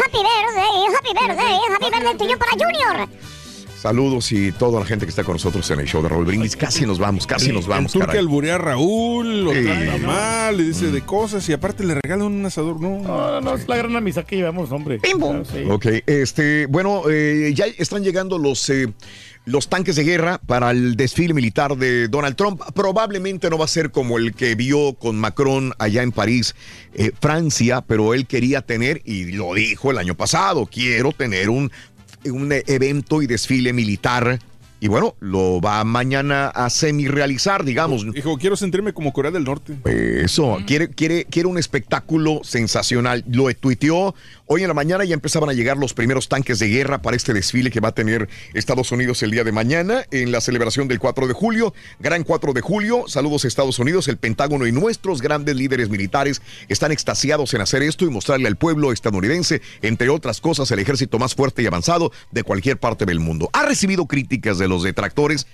happy 0.94 1.08
birthday, 1.14 1.58
happy 1.74 1.90
birthday 1.90 2.16
tuyo 2.18 2.38
para 2.38 2.52
Junior. 2.52 3.08
Saludos 3.80 4.32
y 4.32 4.52
toda 4.52 4.80
la 4.80 4.86
gente 4.86 5.04
que 5.06 5.10
está 5.10 5.22
con 5.22 5.34
nosotros 5.34 5.70
en 5.70 5.80
el 5.80 5.86
show 5.86 6.02
de 6.02 6.08
Raúl 6.08 6.24
Brindis. 6.24 6.56
Casi 6.56 6.86
nos 6.86 6.98
vamos, 6.98 7.26
casi 7.26 7.52
nos 7.52 7.66
vamos, 7.66 7.94
El 7.94 8.00
turque 8.00 8.18
alburea 8.18 8.54
a 8.54 8.58
Raúl, 8.58 9.44
lo 9.44 9.52
Sí. 9.52 9.62
trata 9.64 9.98
mal, 9.98 10.56
le 10.56 10.64
dice 10.64 10.90
de 10.90 11.02
cosas 11.02 11.46
y 11.48 11.52
aparte 11.52 11.84
le 11.84 11.94
regala 11.94 12.24
un 12.24 12.44
asador. 12.44 12.80
No, 12.80 13.00
No, 13.02 13.40
no, 13.40 13.54
es 13.54 13.68
la 13.68 13.76
gran 13.76 13.94
amistad 13.94 14.24
que 14.24 14.36
llevamos, 14.36 14.72
hombre. 14.72 14.98
Sí. 15.04 15.12
Ok, 15.68 15.86
este, 16.06 16.66
bueno, 16.66 17.02
eh, 17.10 17.52
ya 17.54 17.66
están 17.66 18.02
llegando 18.02 18.38
los, 18.38 18.68
eh, 18.70 18.88
los 19.44 19.68
tanques 19.68 19.94
de 19.94 20.04
guerra 20.04 20.38
para 20.44 20.70
el 20.70 20.96
desfile 20.96 21.34
militar 21.34 21.76
de 21.76 22.08
Donald 22.08 22.34
Trump. 22.34 22.62
Probablemente 22.74 23.50
no 23.50 23.58
va 23.58 23.66
a 23.66 23.68
ser 23.68 23.90
como 23.90 24.16
el 24.18 24.34
que 24.34 24.54
vio 24.54 24.94
con 24.94 25.16
Macron 25.16 25.72
allá 25.78 26.02
en 26.02 26.12
París, 26.12 26.54
eh, 26.94 27.12
Francia, 27.20 27.84
pero 27.86 28.14
él 28.14 28.26
quería 28.26 28.62
tener, 28.62 29.02
y 29.04 29.32
lo 29.32 29.52
dijo 29.54 29.90
el 29.90 29.98
año 29.98 30.16
pasado, 30.16 30.66
quiero 30.66 31.12
tener 31.12 31.50
un, 31.50 31.70
un 32.30 32.52
evento 32.52 33.22
y 33.22 33.26
desfile 33.26 33.72
militar. 33.72 34.38
Y 34.78 34.88
bueno, 34.88 35.14
lo 35.20 35.60
va 35.60 35.82
mañana 35.84 36.48
a 36.48 36.68
semi-realizar, 36.68 37.64
digamos. 37.64 38.12
Dijo, 38.12 38.36
quiero 38.36 38.56
sentirme 38.56 38.92
como 38.92 39.12
Corea 39.12 39.30
del 39.30 39.44
Norte. 39.44 39.78
Eso, 39.86 40.58
quiere, 40.66 40.90
quiere, 40.90 41.24
quiere 41.24 41.48
un 41.48 41.56
espectáculo 41.56 42.40
sensacional. 42.44 43.24
Lo 43.26 43.52
tuiteó. 43.54 44.14
Hoy 44.48 44.62
en 44.62 44.68
la 44.68 44.74
mañana 44.74 45.04
ya 45.04 45.14
empezaban 45.14 45.50
a 45.50 45.54
llegar 45.54 45.76
los 45.76 45.92
primeros 45.92 46.28
tanques 46.28 46.60
de 46.60 46.68
guerra 46.68 47.02
para 47.02 47.16
este 47.16 47.32
desfile 47.32 47.72
que 47.72 47.80
va 47.80 47.88
a 47.88 47.94
tener 47.94 48.28
Estados 48.54 48.92
Unidos 48.92 49.20
el 49.24 49.32
día 49.32 49.42
de 49.42 49.50
mañana 49.50 50.04
en 50.12 50.30
la 50.30 50.40
celebración 50.40 50.86
del 50.86 51.00
4 51.00 51.26
de 51.26 51.32
julio. 51.32 51.74
Gran 51.98 52.22
4 52.22 52.52
de 52.52 52.60
julio. 52.60 53.06
Saludos 53.08 53.44
a 53.44 53.48
Estados 53.48 53.80
Unidos. 53.80 54.06
El 54.06 54.18
Pentágono 54.18 54.68
y 54.68 54.70
nuestros 54.70 55.20
grandes 55.20 55.56
líderes 55.56 55.88
militares 55.90 56.42
están 56.68 56.92
extasiados 56.92 57.54
en 57.54 57.60
hacer 57.60 57.82
esto 57.82 58.04
y 58.04 58.10
mostrarle 58.10 58.46
al 58.46 58.54
pueblo 58.54 58.92
estadounidense, 58.92 59.62
entre 59.82 60.10
otras 60.10 60.40
cosas, 60.40 60.70
el 60.70 60.78
ejército 60.78 61.18
más 61.18 61.34
fuerte 61.34 61.62
y 61.62 61.66
avanzado 61.66 62.12
de 62.30 62.44
cualquier 62.44 62.78
parte 62.78 63.04
del 63.04 63.18
mundo. 63.18 63.50
Ha 63.52 63.66
recibido 63.66 64.06
críticas 64.06 64.58
de 64.58 64.68
los 64.68 64.84
detractores 64.84 65.48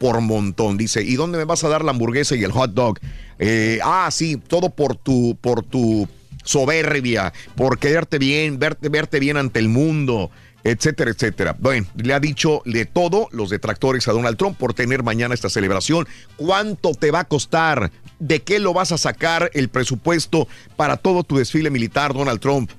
por 0.00 0.20
montón. 0.20 0.78
Dice, 0.78 1.04
¿y 1.04 1.14
dónde 1.14 1.38
me 1.38 1.44
vas 1.44 1.62
a 1.62 1.68
dar 1.68 1.84
la 1.84 1.92
hamburguesa 1.92 2.34
y 2.34 2.42
el 2.42 2.50
hot 2.50 2.72
dog? 2.72 2.98
Eh, 3.38 3.78
ah, 3.84 4.08
sí, 4.10 4.36
todo 4.48 4.70
por 4.70 4.96
tu, 4.96 5.38
por 5.40 5.62
tu 5.62 6.08
soberbia, 6.42 7.32
por 7.56 7.78
quererte 7.78 8.18
bien, 8.18 8.58
verte, 8.58 8.88
verte 8.88 9.20
bien 9.20 9.36
ante 9.36 9.58
el 9.58 9.68
mundo, 9.68 10.30
etcétera, 10.64 11.10
etcétera. 11.10 11.56
Bueno, 11.58 11.86
le 11.96 12.14
ha 12.14 12.20
dicho 12.20 12.62
de 12.64 12.84
todo 12.84 13.28
los 13.32 13.50
detractores 13.50 14.06
a 14.08 14.12
Donald 14.12 14.36
Trump 14.36 14.56
por 14.56 14.74
tener 14.74 15.02
mañana 15.02 15.34
esta 15.34 15.48
celebración. 15.48 16.06
¿Cuánto 16.36 16.92
te 16.92 17.10
va 17.10 17.20
a 17.20 17.28
costar? 17.28 17.90
¿De 18.18 18.42
qué 18.42 18.58
lo 18.58 18.72
vas 18.72 18.92
a 18.92 18.98
sacar 18.98 19.50
el 19.54 19.68
presupuesto 19.68 20.48
para 20.76 20.96
todo 20.96 21.24
tu 21.24 21.36
desfile 21.36 21.70
militar, 21.70 22.14
Donald 22.14 22.40
Trump? 22.40 22.70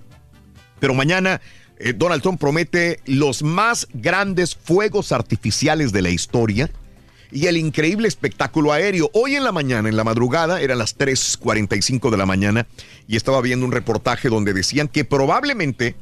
Pero 0.79 0.93
mañana 0.93 1.41
eh, 1.77 1.93
Donald 1.93 2.21
Trump 2.21 2.39
promete 2.39 2.99
los 3.05 3.43
más 3.43 3.87
grandes 3.93 4.55
fuegos 4.55 5.11
artificiales 5.11 5.91
de 5.91 6.01
la 6.01 6.09
historia 6.09 6.69
y 7.33 7.47
el 7.47 7.57
increíble 7.57 8.07
espectáculo 8.07 8.71
aéreo. 8.71 9.09
Hoy 9.13 9.35
en 9.35 9.43
la 9.43 9.51
mañana, 9.51 9.89
en 9.89 9.95
la 9.97 10.03
madrugada, 10.03 10.61
eran 10.61 10.77
las 10.77 10.97
3.45 10.97 12.09
de 12.11 12.17
la 12.17 12.25
mañana 12.25 12.67
y 13.07 13.15
estaba 13.15 13.41
viendo 13.41 13.65
un 13.65 13.71
reportaje 13.71 14.29
donde 14.29 14.53
decían 14.53 14.87
que 14.87 15.03
probablemente 15.03 15.95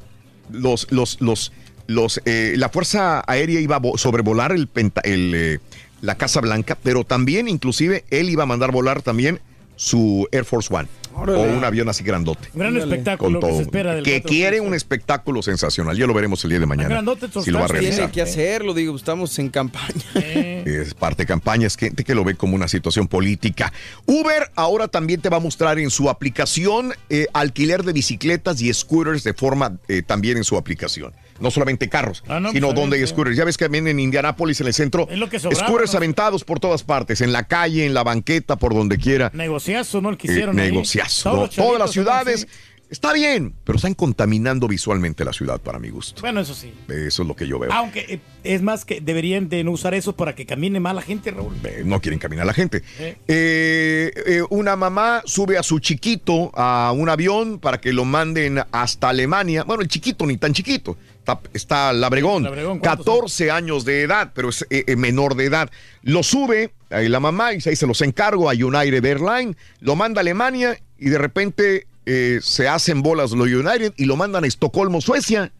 los, 0.50 0.86
los, 0.90 1.20
los, 1.20 1.52
los, 1.86 2.20
eh, 2.26 2.54
la 2.56 2.68
Fuerza 2.68 3.24
Aérea 3.26 3.60
iba 3.60 3.76
a 3.76 3.80
vo- 3.80 3.96
sobrevolar 3.96 4.52
el, 4.52 4.68
penta- 4.68 5.00
el, 5.04 5.32
eh, 5.34 5.58
la 6.02 6.16
Casa 6.16 6.40
Blanca, 6.40 6.76
pero 6.82 7.04
también, 7.04 7.48
inclusive, 7.48 8.04
él 8.10 8.28
iba 8.28 8.42
a 8.42 8.46
mandar 8.46 8.70
volar 8.72 9.02
también 9.02 9.40
su 9.82 10.28
Air 10.30 10.44
Force 10.44 10.72
One. 10.72 10.88
Órale. 11.14 11.38
O 11.38 11.42
un 11.42 11.64
avión 11.64 11.88
así 11.88 12.04
grandote. 12.04 12.48
Un 12.54 12.60
gran 12.60 12.76
espectáculo 12.76 13.40
Con 13.40 13.50
que 13.50 13.56
se 13.56 13.62
espera 13.62 13.94
del 13.94 14.04
Que 14.04 14.22
4 14.22 14.30
de 14.30 14.34
quiere 14.34 14.60
un 14.60 14.74
espectáculo 14.74 15.42
sensacional. 15.42 15.96
Ya 15.96 16.06
lo 16.06 16.14
veremos 16.14 16.42
el 16.44 16.50
día 16.50 16.60
de 16.60 16.66
mañana. 16.66 16.88
grandote, 16.88 17.28
si 17.42 17.50
lo 17.50 17.58
va 17.58 17.66
a 17.66 17.68
realizar. 17.68 17.96
Tiene 17.96 18.12
que 18.12 18.22
hacerlo, 18.22 18.72
digo, 18.72 18.96
estamos 18.96 19.38
en 19.38 19.50
campaña. 19.50 20.02
Es 20.14 20.94
parte 20.94 21.24
de 21.24 21.26
campaña, 21.26 21.66
es 21.66 21.76
gente 21.76 22.04
que 22.04 22.14
lo 22.14 22.24
ve 22.24 22.34
como 22.34 22.54
una 22.54 22.68
situación 22.68 23.08
política. 23.08 23.72
Uber 24.06 24.50
ahora 24.54 24.88
también 24.88 25.20
te 25.20 25.28
va 25.28 25.38
a 25.38 25.40
mostrar 25.40 25.78
en 25.78 25.90
su 25.90 26.08
aplicación 26.08 26.94
eh, 27.10 27.26
alquiler 27.34 27.82
de 27.82 27.92
bicicletas 27.92 28.62
y 28.62 28.72
scooters 28.72 29.24
de 29.24 29.34
forma 29.34 29.78
eh, 29.88 30.02
también 30.02 30.38
en 30.38 30.44
su 30.44 30.56
aplicación. 30.56 31.12
No 31.42 31.50
solamente 31.50 31.88
carros, 31.88 32.22
Ah, 32.28 32.40
no, 32.40 32.52
sino 32.52 32.68
pues, 32.68 32.80
donde 32.80 32.96
hay 32.98 33.06
scooters. 33.06 33.36
Ya 33.36 33.44
ves 33.44 33.58
que 33.58 33.64
también 33.66 33.88
en 33.88 34.00
Indianápolis, 34.00 34.60
en 34.60 34.68
el 34.68 34.74
centro, 34.74 35.08
Es 35.10 35.18
lo 35.18 35.28
que 35.28 35.38
sobraba, 35.38 35.66
scooters 35.66 35.92
¿no? 35.92 35.96
aventados 35.98 36.44
por 36.44 36.60
todas 36.60 36.82
partes, 36.84 37.20
en 37.20 37.32
la 37.32 37.44
calle, 37.48 37.84
en 37.84 37.92
la 37.94 38.02
banqueta, 38.04 38.56
por 38.56 38.72
donde 38.74 38.96
quiera. 38.96 39.30
Negociazo, 39.34 40.00
¿no? 40.00 40.08
El 40.10 40.16
que 40.16 40.28
Eh, 40.32 40.46
negociazo. 40.52 41.48
Todas 41.54 41.78
las 41.78 41.90
ciudades. 41.90 42.46
Está 42.90 43.14
bien, 43.14 43.54
pero 43.64 43.76
están 43.76 43.94
contaminando 43.94 44.68
visualmente 44.68 45.24
la 45.24 45.32
ciudad 45.32 45.58
para 45.58 45.78
mi 45.78 45.88
gusto. 45.88 46.20
Bueno, 46.20 46.40
eso 46.40 46.52
sí. 46.54 46.74
Eso 46.88 47.22
es 47.22 47.28
lo 47.28 47.34
que 47.34 47.46
yo 47.48 47.58
veo. 47.58 47.72
Aunque 47.72 48.00
eh, 48.00 48.20
es 48.44 48.60
más 48.60 48.84
que 48.84 49.00
deberían 49.00 49.48
de 49.48 49.64
no 49.64 49.70
usar 49.70 49.94
eso 49.94 50.14
para 50.14 50.34
que 50.34 50.44
camine 50.44 50.78
más 50.78 50.94
la 50.94 51.00
gente, 51.00 51.30
Raúl. 51.30 51.54
Eh, 51.64 51.84
no 51.86 52.02
quieren 52.02 52.18
caminar 52.18 52.44
la 52.44 52.52
gente. 52.52 52.82
Eh. 52.98 53.16
Eh, 53.28 54.12
eh, 54.26 54.42
una 54.50 54.76
mamá 54.76 55.22
sube 55.24 55.56
a 55.56 55.62
su 55.62 55.78
chiquito 55.78 56.50
a 56.54 56.92
un 56.94 57.08
avión 57.08 57.58
para 57.60 57.80
que 57.80 57.94
lo 57.94 58.04
manden 58.04 58.60
hasta 58.72 59.08
Alemania. 59.08 59.64
Bueno, 59.64 59.80
el 59.82 59.88
chiquito 59.88 60.26
ni 60.26 60.36
tan 60.36 60.52
chiquito. 60.52 60.98
Está, 61.22 61.40
está 61.52 61.92
Labregón, 61.92 62.42
Labregón, 62.42 62.80
¿cuántos 62.80 63.06
14 63.06 63.52
años 63.52 63.84
de 63.84 64.02
edad, 64.02 64.32
pero 64.34 64.48
es 64.48 64.66
eh, 64.70 64.82
eh, 64.88 64.96
menor 64.96 65.36
de 65.36 65.44
edad. 65.44 65.70
Lo 66.02 66.24
sube 66.24 66.72
ahí 66.90 67.08
la 67.08 67.20
mamá 67.20 67.52
y 67.52 67.58
ahí 67.64 67.76
se 67.76 67.86
los 67.86 68.00
encargo 68.00 68.50
a 68.50 68.54
United 68.54 69.04
Airlines, 69.04 69.56
lo 69.78 69.94
manda 69.94 70.18
a 70.18 70.22
Alemania 70.22 70.80
y 70.98 71.10
de 71.10 71.18
repente 71.18 71.86
eh, 72.06 72.40
se 72.42 72.66
hacen 72.66 73.02
bolas 73.02 73.30
los 73.30 73.46
United 73.46 73.94
y 73.96 74.06
lo 74.06 74.16
mandan 74.16 74.42
a 74.42 74.48
Estocolmo, 74.48 75.00
Suecia. 75.00 75.52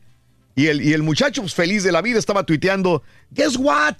Y 0.57 0.66
el, 0.66 0.82
y 0.82 0.92
el 0.92 1.02
muchacho, 1.05 1.42
pues, 1.42 1.55
feliz 1.55 1.84
de 1.84 1.92
la 1.92 2.02
vida, 2.02 2.18
estaba 2.18 2.44
tuiteando, 2.44 3.02
Guess 3.31 3.57
what? 3.57 3.94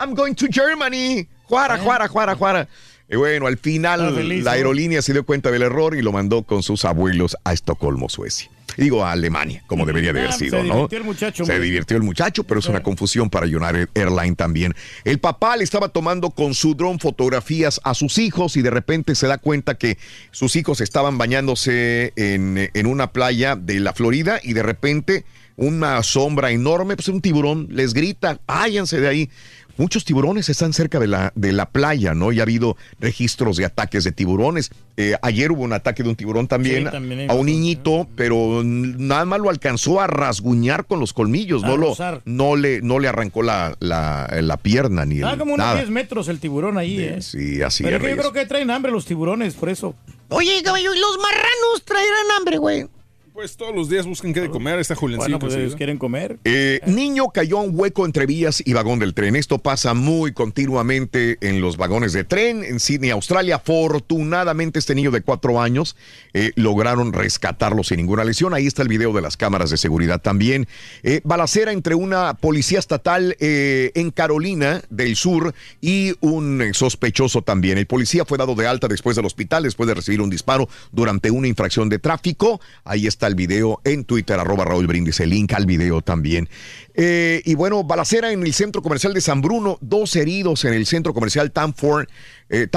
I'm 0.00 0.14
going 0.14 0.34
to 0.34 0.46
Germany. 0.50 1.28
Juara, 1.44 1.78
juara, 1.78 2.08
juara, 2.08 2.34
juara. 2.34 2.68
Y 3.08 3.16
bueno, 3.16 3.46
al 3.46 3.58
final 3.58 4.14
feliz, 4.14 4.42
la 4.42 4.52
¿no? 4.52 4.56
aerolínea 4.56 5.02
se 5.02 5.12
dio 5.12 5.24
cuenta 5.24 5.50
del 5.50 5.62
error 5.62 5.94
y 5.94 6.00
lo 6.00 6.12
mandó 6.12 6.44
con 6.44 6.62
sus 6.62 6.86
abuelos 6.86 7.36
a 7.44 7.52
Estocolmo, 7.52 8.08
Suecia. 8.08 8.50
Digo, 8.76 9.04
a 9.04 9.12
Alemania, 9.12 9.62
como 9.66 9.84
debería 9.86 10.12
de 10.12 10.20
haber 10.20 10.32
Ah, 10.32 10.36
sido, 10.36 10.60
se 10.62 10.68
¿no? 10.68 10.74
divirtió 10.74 10.98
el 10.98 11.04
muchacho, 11.04 11.44
Se 11.44 11.58
divirtió 11.60 11.96
el 11.96 12.02
muchacho, 12.02 12.44
pero 12.44 12.60
es 12.60 12.66
una 12.66 12.82
confusión 12.82 13.28
para 13.30 13.46
United 13.46 13.88
Airlines 13.94 14.36
también. 14.36 14.74
El 15.04 15.18
papá 15.18 15.56
le 15.56 15.64
estaba 15.64 15.88
tomando 15.88 16.30
con 16.30 16.54
su 16.54 16.74
dron 16.74 16.98
fotografías 16.98 17.80
a 17.84 17.94
sus 17.94 18.18
hijos 18.18 18.56
y 18.56 18.62
de 18.62 18.70
repente 18.70 19.14
se 19.14 19.26
da 19.26 19.38
cuenta 19.38 19.76
que 19.76 19.98
sus 20.30 20.56
hijos 20.56 20.80
estaban 20.80 21.18
bañándose 21.18 22.12
en, 22.16 22.70
en 22.72 22.86
una 22.86 23.12
playa 23.12 23.56
de 23.56 23.80
la 23.80 23.92
Florida 23.92 24.40
y 24.42 24.52
de 24.52 24.62
repente 24.62 25.24
una 25.56 26.02
sombra 26.02 26.50
enorme, 26.50 26.96
pues 26.96 27.08
un 27.08 27.20
tiburón 27.20 27.68
les 27.70 27.92
grita, 27.92 28.40
váyanse 28.46 29.00
de 29.00 29.08
ahí. 29.08 29.30
Muchos 29.76 30.04
tiburones 30.04 30.48
están 30.48 30.72
cerca 30.72 30.98
de 30.98 31.06
la, 31.06 31.32
de 31.34 31.52
la 31.52 31.66
playa, 31.70 32.14
¿no? 32.14 32.32
Y 32.32 32.40
ha 32.40 32.42
habido 32.42 32.76
registros 33.00 33.56
de 33.56 33.64
ataques 33.64 34.04
de 34.04 34.12
tiburones. 34.12 34.70
Eh, 34.96 35.14
ayer 35.22 35.50
hubo 35.52 35.62
un 35.62 35.72
ataque 35.72 36.02
de 36.02 36.08
un 36.10 36.16
tiburón 36.16 36.46
también, 36.48 36.84
Sí, 36.84 36.90
también 36.90 37.20
hay 37.20 37.28
a 37.28 37.32
un 37.34 37.46
niñito, 37.46 38.06
pero 38.14 38.62
nada 38.64 39.24
más 39.24 39.40
lo 39.40 39.48
alcanzó 39.50 40.00
a 40.00 40.06
rasguñar 40.06 40.84
con 40.86 41.00
los 41.00 41.12
colmillos, 41.12 41.64
A 41.64 41.68
no, 41.68 41.76
lo, 41.78 41.96
no, 42.26 42.56
le, 42.56 42.82
no 42.82 42.98
le 42.98 43.08
arrancó 43.08 43.42
la, 43.42 43.74
la, 43.80 44.28
la 44.42 44.56
pierna 44.58 45.04
ni 45.06 45.22
Ah, 45.22 45.32
el- 45.32 45.38
como 45.38 45.54
unos 45.54 45.66
nada. 45.66 45.76
10 45.78 45.90
metros 45.90 46.28
el 46.28 46.38
tiburón 46.40 46.76
ahí, 46.78 46.98
¿eh? 47.00 47.22
Sí, 47.22 47.62
así 47.62 47.82
Pero 47.84 47.96
es. 47.96 48.02
que 48.02 48.10
yo 48.10 48.16
creo 48.16 48.32
que 48.32 48.46
traen 48.46 48.70
hambre 48.70 48.92
los 48.92 49.04
tiburones, 49.06 49.54
por 49.54 49.68
eso. 49.70 49.94
Oye, 50.28 50.62
caballo, 50.62 50.94
¿y 50.94 50.98
los 50.98 51.16
marranos 51.18 51.82
traerán 51.84 52.26
hambre, 52.38 52.58
güey? 52.58 52.86
Pues 53.32 53.56
todos 53.56 53.74
los 53.74 53.88
días 53.88 54.06
buscan 54.06 54.34
qué 54.34 54.42
de 54.42 54.50
comer. 54.50 54.78
Está 54.78 54.94
Juliancito. 54.94 55.24
Bueno, 55.24 55.38
pues 55.38 55.54
ellos 55.54 55.74
quieren 55.74 55.96
comer. 55.96 56.38
Eh, 56.44 56.80
niño 56.86 57.28
cayó 57.30 57.60
a 57.60 57.62
un 57.62 57.70
hueco 57.72 58.04
entre 58.04 58.26
vías 58.26 58.62
y 58.62 58.74
vagón 58.74 58.98
del 58.98 59.14
tren. 59.14 59.36
Esto 59.36 59.58
pasa 59.58 59.94
muy 59.94 60.32
continuamente 60.32 61.38
en 61.40 61.62
los 61.62 61.78
vagones 61.78 62.12
de 62.12 62.24
tren 62.24 62.62
en 62.62 62.78
Sydney, 62.78 63.08
Australia. 63.08 63.56
Afortunadamente, 63.56 64.78
este 64.78 64.94
niño 64.94 65.10
de 65.10 65.22
cuatro 65.22 65.62
años 65.62 65.96
eh, 66.34 66.52
lograron 66.56 67.14
rescatarlo 67.14 67.82
sin 67.84 67.96
ninguna 67.96 68.22
lesión. 68.24 68.52
Ahí 68.52 68.66
está 68.66 68.82
el 68.82 68.88
video 68.88 69.14
de 69.14 69.22
las 69.22 69.38
cámaras 69.38 69.70
de 69.70 69.78
seguridad 69.78 70.20
también. 70.20 70.68
Eh, 71.02 71.22
balacera 71.24 71.72
entre 71.72 71.94
una 71.94 72.34
policía 72.34 72.80
estatal 72.80 73.34
eh, 73.40 73.92
en 73.94 74.10
Carolina 74.10 74.82
del 74.90 75.16
Sur 75.16 75.54
y 75.80 76.12
un 76.20 76.62
sospechoso 76.74 77.40
también. 77.40 77.78
El 77.78 77.86
policía 77.86 78.26
fue 78.26 78.36
dado 78.36 78.54
de 78.54 78.66
alta 78.66 78.88
después 78.88 79.16
del 79.16 79.24
hospital, 79.24 79.62
después 79.62 79.86
de 79.86 79.94
recibir 79.94 80.20
un 80.20 80.28
disparo 80.28 80.68
durante 80.90 81.30
una 81.30 81.48
infracción 81.48 81.88
de 81.88 81.98
tráfico. 81.98 82.60
Ahí 82.84 83.06
está 83.06 83.21
el 83.26 83.34
video 83.34 83.80
en 83.84 84.04
Twitter, 84.04 84.38
arroba 84.38 84.64
Raúl 84.64 84.86
Brindis, 84.86 85.20
el 85.20 85.30
link 85.30 85.52
al 85.52 85.66
video 85.66 86.02
también. 86.02 86.48
Eh, 86.94 87.40
y 87.44 87.54
bueno, 87.54 87.84
balacera 87.84 88.32
en 88.32 88.42
el 88.42 88.52
centro 88.52 88.82
comercial 88.82 89.14
de 89.14 89.20
San 89.20 89.40
Bruno, 89.40 89.78
dos 89.80 90.14
heridos 90.14 90.64
en 90.64 90.74
el 90.74 90.86
centro 90.86 91.14
comercial 91.14 91.50
Tamfor, 91.50 92.08
eh, 92.50 92.68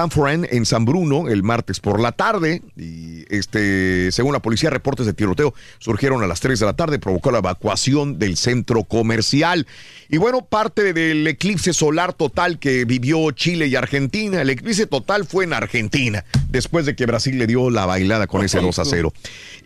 en 0.51 0.65
San 0.65 0.85
Bruno 0.85 1.27
el 1.27 1.43
martes 1.43 1.81
por 1.81 1.99
la 1.99 2.13
tarde. 2.13 2.61
Y 2.77 3.25
este, 3.29 4.11
según 4.11 4.31
la 4.31 4.41
policía, 4.41 4.69
reportes 4.69 5.05
de 5.05 5.13
tiroteo 5.13 5.53
surgieron 5.79 6.23
a 6.23 6.27
las 6.27 6.39
3 6.39 6.59
de 6.59 6.65
la 6.65 6.75
tarde, 6.75 6.97
provocó 6.97 7.31
la 7.31 7.39
evacuación 7.39 8.17
del 8.17 8.37
centro 8.37 8.85
comercial. 8.85 9.67
Y 10.07 10.17
bueno, 10.17 10.45
parte 10.45 10.93
del 10.93 11.27
eclipse 11.27 11.73
solar 11.73 12.13
total 12.13 12.57
que 12.57 12.85
vivió 12.85 13.29
Chile 13.31 13.67
y 13.67 13.75
Argentina, 13.75 14.41
el 14.41 14.49
eclipse 14.49 14.87
total 14.87 15.25
fue 15.25 15.43
en 15.43 15.53
Argentina, 15.53 16.23
después 16.49 16.85
de 16.85 16.95
que 16.95 17.05
Brasil 17.05 17.37
le 17.37 17.47
dio 17.47 17.69
la 17.69 17.85
bailada 17.85 18.27
con 18.27 18.45
ese 18.45 18.61
2 18.61 18.79
a 18.79 18.85
0. 18.85 19.13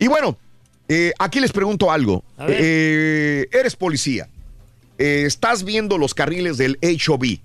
Y 0.00 0.08
bueno, 0.08 0.38
eh, 0.92 1.12
aquí 1.18 1.40
les 1.40 1.52
pregunto 1.52 1.90
algo. 1.90 2.22
Eh, 2.48 3.48
eres 3.52 3.76
policía. 3.76 4.28
eh, 4.98 5.22
estás 5.26 5.62
viendo 5.64 5.96
los 5.96 6.12
carriles 6.12 6.58
del 6.58 6.78
HOV. 6.82 7.38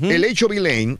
El 0.00 0.24
HOV 0.24 0.52
lane 0.60 0.96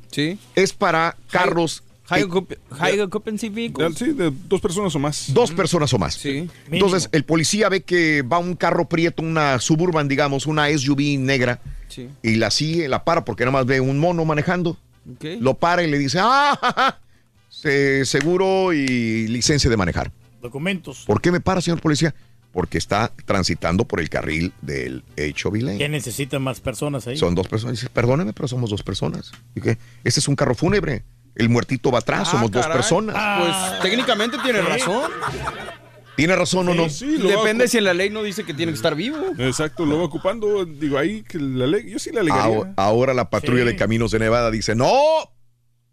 es 0.54 0.72
para 0.74 1.16
carros 1.30 1.82
High, 2.04 2.26
high 2.72 3.00
occupancy 3.00 3.48
vehicles. 3.48 3.96
Sí, 3.96 4.12
de 4.12 4.30
dos 4.48 4.60
personas 4.60 4.94
o 4.94 4.98
más. 4.98 5.32
Dos 5.32 5.50
personas 5.52 5.94
o 5.94 5.98
más. 5.98 6.14
Sí. 6.14 6.46
Entonces, 6.70 7.08
el 7.12 7.24
policía 7.24 7.70
ve 7.70 7.80
que 7.82 8.20
va 8.20 8.38
un 8.38 8.54
carro 8.54 8.86
prieto, 8.86 9.22
una 9.22 9.58
suburban, 9.60 10.08
digamos, 10.08 10.44
una 10.46 10.68
SUV 10.76 11.16
negra, 11.18 11.60
Sí. 11.88 12.08
y 12.22 12.34
la 12.34 12.50
sigue, 12.50 12.86
la 12.88 13.04
para 13.04 13.24
porque 13.24 13.44
nada 13.44 13.52
más 13.52 13.64
ve 13.66 13.80
un 13.80 13.98
mono 13.98 14.26
manejando. 14.26 14.76
Ok. 15.14 15.24
Lo 15.40 15.54
para 15.54 15.84
y 15.84 15.90
le 15.90 15.96
dice, 15.98 16.18
ah, 16.20 16.58
ja, 16.60 16.72
ja, 16.76 17.00
se- 17.48 18.04
seguro 18.04 18.74
y 18.74 19.28
licencia 19.28 19.70
de 19.70 19.76
manejar. 19.78 20.12
Documentos. 20.42 21.04
¿Por 21.06 21.20
qué 21.20 21.30
me 21.32 21.40
para, 21.40 21.60
señor 21.60 21.80
policía? 21.80 22.14
Porque 22.52 22.76
está 22.76 23.12
transitando 23.24 23.86
por 23.86 24.00
el 24.00 24.10
carril 24.10 24.52
del 24.60 25.04
HOV 25.16 25.54
lane. 25.62 25.78
¿Qué 25.78 25.88
necesitan 25.88 26.42
más 26.42 26.60
personas 26.60 27.06
ahí? 27.06 27.16
Son 27.16 27.34
dos 27.34 27.48
personas. 27.48 27.76
Dice, 27.78 27.88
perdóneme, 27.88 28.32
pero 28.34 28.46
somos 28.48 28.68
dos 28.68 28.82
personas. 28.82 29.32
¿Y 29.54 29.60
qué? 29.62 29.78
Este 30.04 30.20
es 30.20 30.28
un 30.28 30.36
carro 30.36 30.54
fúnebre. 30.54 31.04
El 31.34 31.48
muertito 31.48 31.90
va 31.90 32.00
atrás, 32.00 32.28
Ah, 32.28 32.32
somos 32.32 32.50
dos 32.50 32.66
personas. 32.66 33.16
Pues 33.40 33.80
técnicamente 33.82 34.36
tiene 34.42 34.60
Sí. 34.60 34.66
razón. 34.66 35.10
¿Tiene 36.14 36.36
razón 36.36 36.68
o 36.68 36.74
no? 36.74 36.88
Depende 36.88 37.68
si 37.68 37.78
en 37.78 37.84
la 37.84 37.94
ley 37.94 38.10
no 38.10 38.22
dice 38.22 38.44
que 38.44 38.52
tiene 38.52 38.70
que 38.72 38.76
estar 38.76 38.94
vivo. 38.94 39.16
Exacto, 39.38 39.86
lo 39.86 39.96
va 39.98 40.04
ocupando. 40.04 40.66
Digo, 40.66 40.98
ahí 40.98 41.22
que 41.22 41.38
la 41.38 41.66
ley, 41.66 41.90
yo 41.90 41.98
sí 41.98 42.10
la 42.12 42.20
alegaría. 42.20 42.44
Ahora, 42.44 42.72
ahora 42.76 43.14
la 43.14 43.30
patrulla 43.30 43.62
Sí. 43.62 43.68
de 43.68 43.76
caminos 43.76 44.10
de 44.10 44.18
Nevada 44.18 44.50
dice, 44.50 44.74
no, 44.74 44.92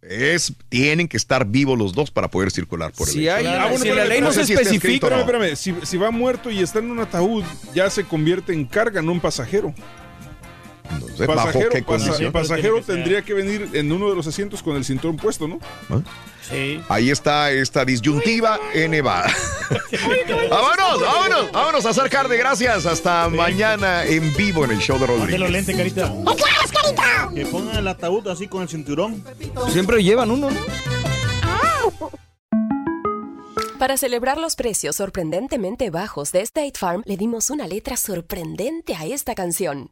es, 0.02 0.54
tienen 0.70 1.08
que 1.08 1.18
estar 1.18 1.46
vivos 1.46 1.78
los 1.78 1.94
dos 1.94 2.10
para 2.12 2.30
poder 2.30 2.52
circular 2.52 2.92
por 2.94 3.08
el 3.08 3.14
Si 3.14 3.28
hecho". 3.28 3.36
hay- 3.36 3.46
Ah, 3.46 3.68
bueno, 3.70 3.80
si 3.84 3.90
en 3.90 3.96
la 3.96 4.04
espérame, 4.04 4.10
ley 4.10 4.22
no 4.22 4.28
no 4.28 4.34
se 4.34 4.40
sé 4.42 4.46
si 4.46 4.54
está 4.54 4.62
especifica- 4.64 4.88
escrito, 4.88 5.08
Espérame, 5.20 5.44
espérame. 5.52 5.80
Si, 5.82 5.86
si 5.88 5.98
va 5.98 6.12
muerto 6.12 6.50
y 6.52 6.60
está 6.60 6.80
en 6.80 6.92
un 6.92 7.00
ataúd, 7.00 7.44
ya 7.74 7.90
se 7.90 8.04
convierte 8.06 8.54
en 8.54 8.66
carga, 8.66 9.02
no 9.02 9.12
en 9.12 9.20
pasajero. 9.20 9.74
Entonces, 10.92 11.28
¿bajo 11.28 11.36
pasajero 11.36 11.70
qué 11.70 11.82
pasa- 11.84 12.06
condición? 12.06 12.32
pasajero 12.32 12.82
tendría 12.82 13.22
que 13.22 13.34
venir 13.34 13.70
en 13.74 13.92
uno 13.92 14.10
de 14.10 14.16
los 14.16 14.28
asientos 14.28 14.62
con 14.64 14.76
el 14.76 14.84
cinturón 14.86 15.18
puesto, 15.18 15.48
¿no? 15.48 15.60
Sí. 16.50 16.82
Ahí 16.90 17.10
está 17.12 17.52
esta 17.52 17.86
disyuntiva 17.86 18.60
en 18.74 18.92
Nevada. 18.92 19.32
vámonos, 20.50 21.02
vámonos, 21.02 21.52
vámonos 21.52 21.86
a 21.86 21.90
hacer 21.90 22.10
carne. 22.10 22.38
Gracias. 22.38 22.86
Hasta 22.88 23.30
mañana 23.30 24.04
en 24.06 24.34
vivo 24.36 24.66
en 24.66 24.72
el 24.72 24.80
show 24.80 24.98
de 24.98 25.06
Rodríguez. 25.08 25.40
los 25.40 25.50
lentes, 25.52 25.76
carita. 25.78 26.12
Que 27.36 27.46
pongan 27.46 27.78
el 27.78 27.88
ataúd 27.88 28.28
así 28.30 28.48
con 28.48 28.64
el 28.64 28.70
cinturón. 28.70 29.24
Siempre 29.72 30.04
llevan 30.04 30.32
uno, 30.32 30.50
¿no? 30.50 30.58
Para 33.78 33.96
celebrar 33.96 34.38
los 34.38 34.56
precios 34.56 34.98
sorprendentemente 34.98 35.90
bajos 35.90 36.32
de 36.34 36.42
State 36.42 36.74
Farm, 36.78 37.02
le 37.06 37.16
dimos 37.16 37.50
una 37.50 37.66
letra 37.66 37.96
sorprendente 37.96 38.94
a 38.96 39.06
esta 39.06 39.36
canción. 39.36 39.92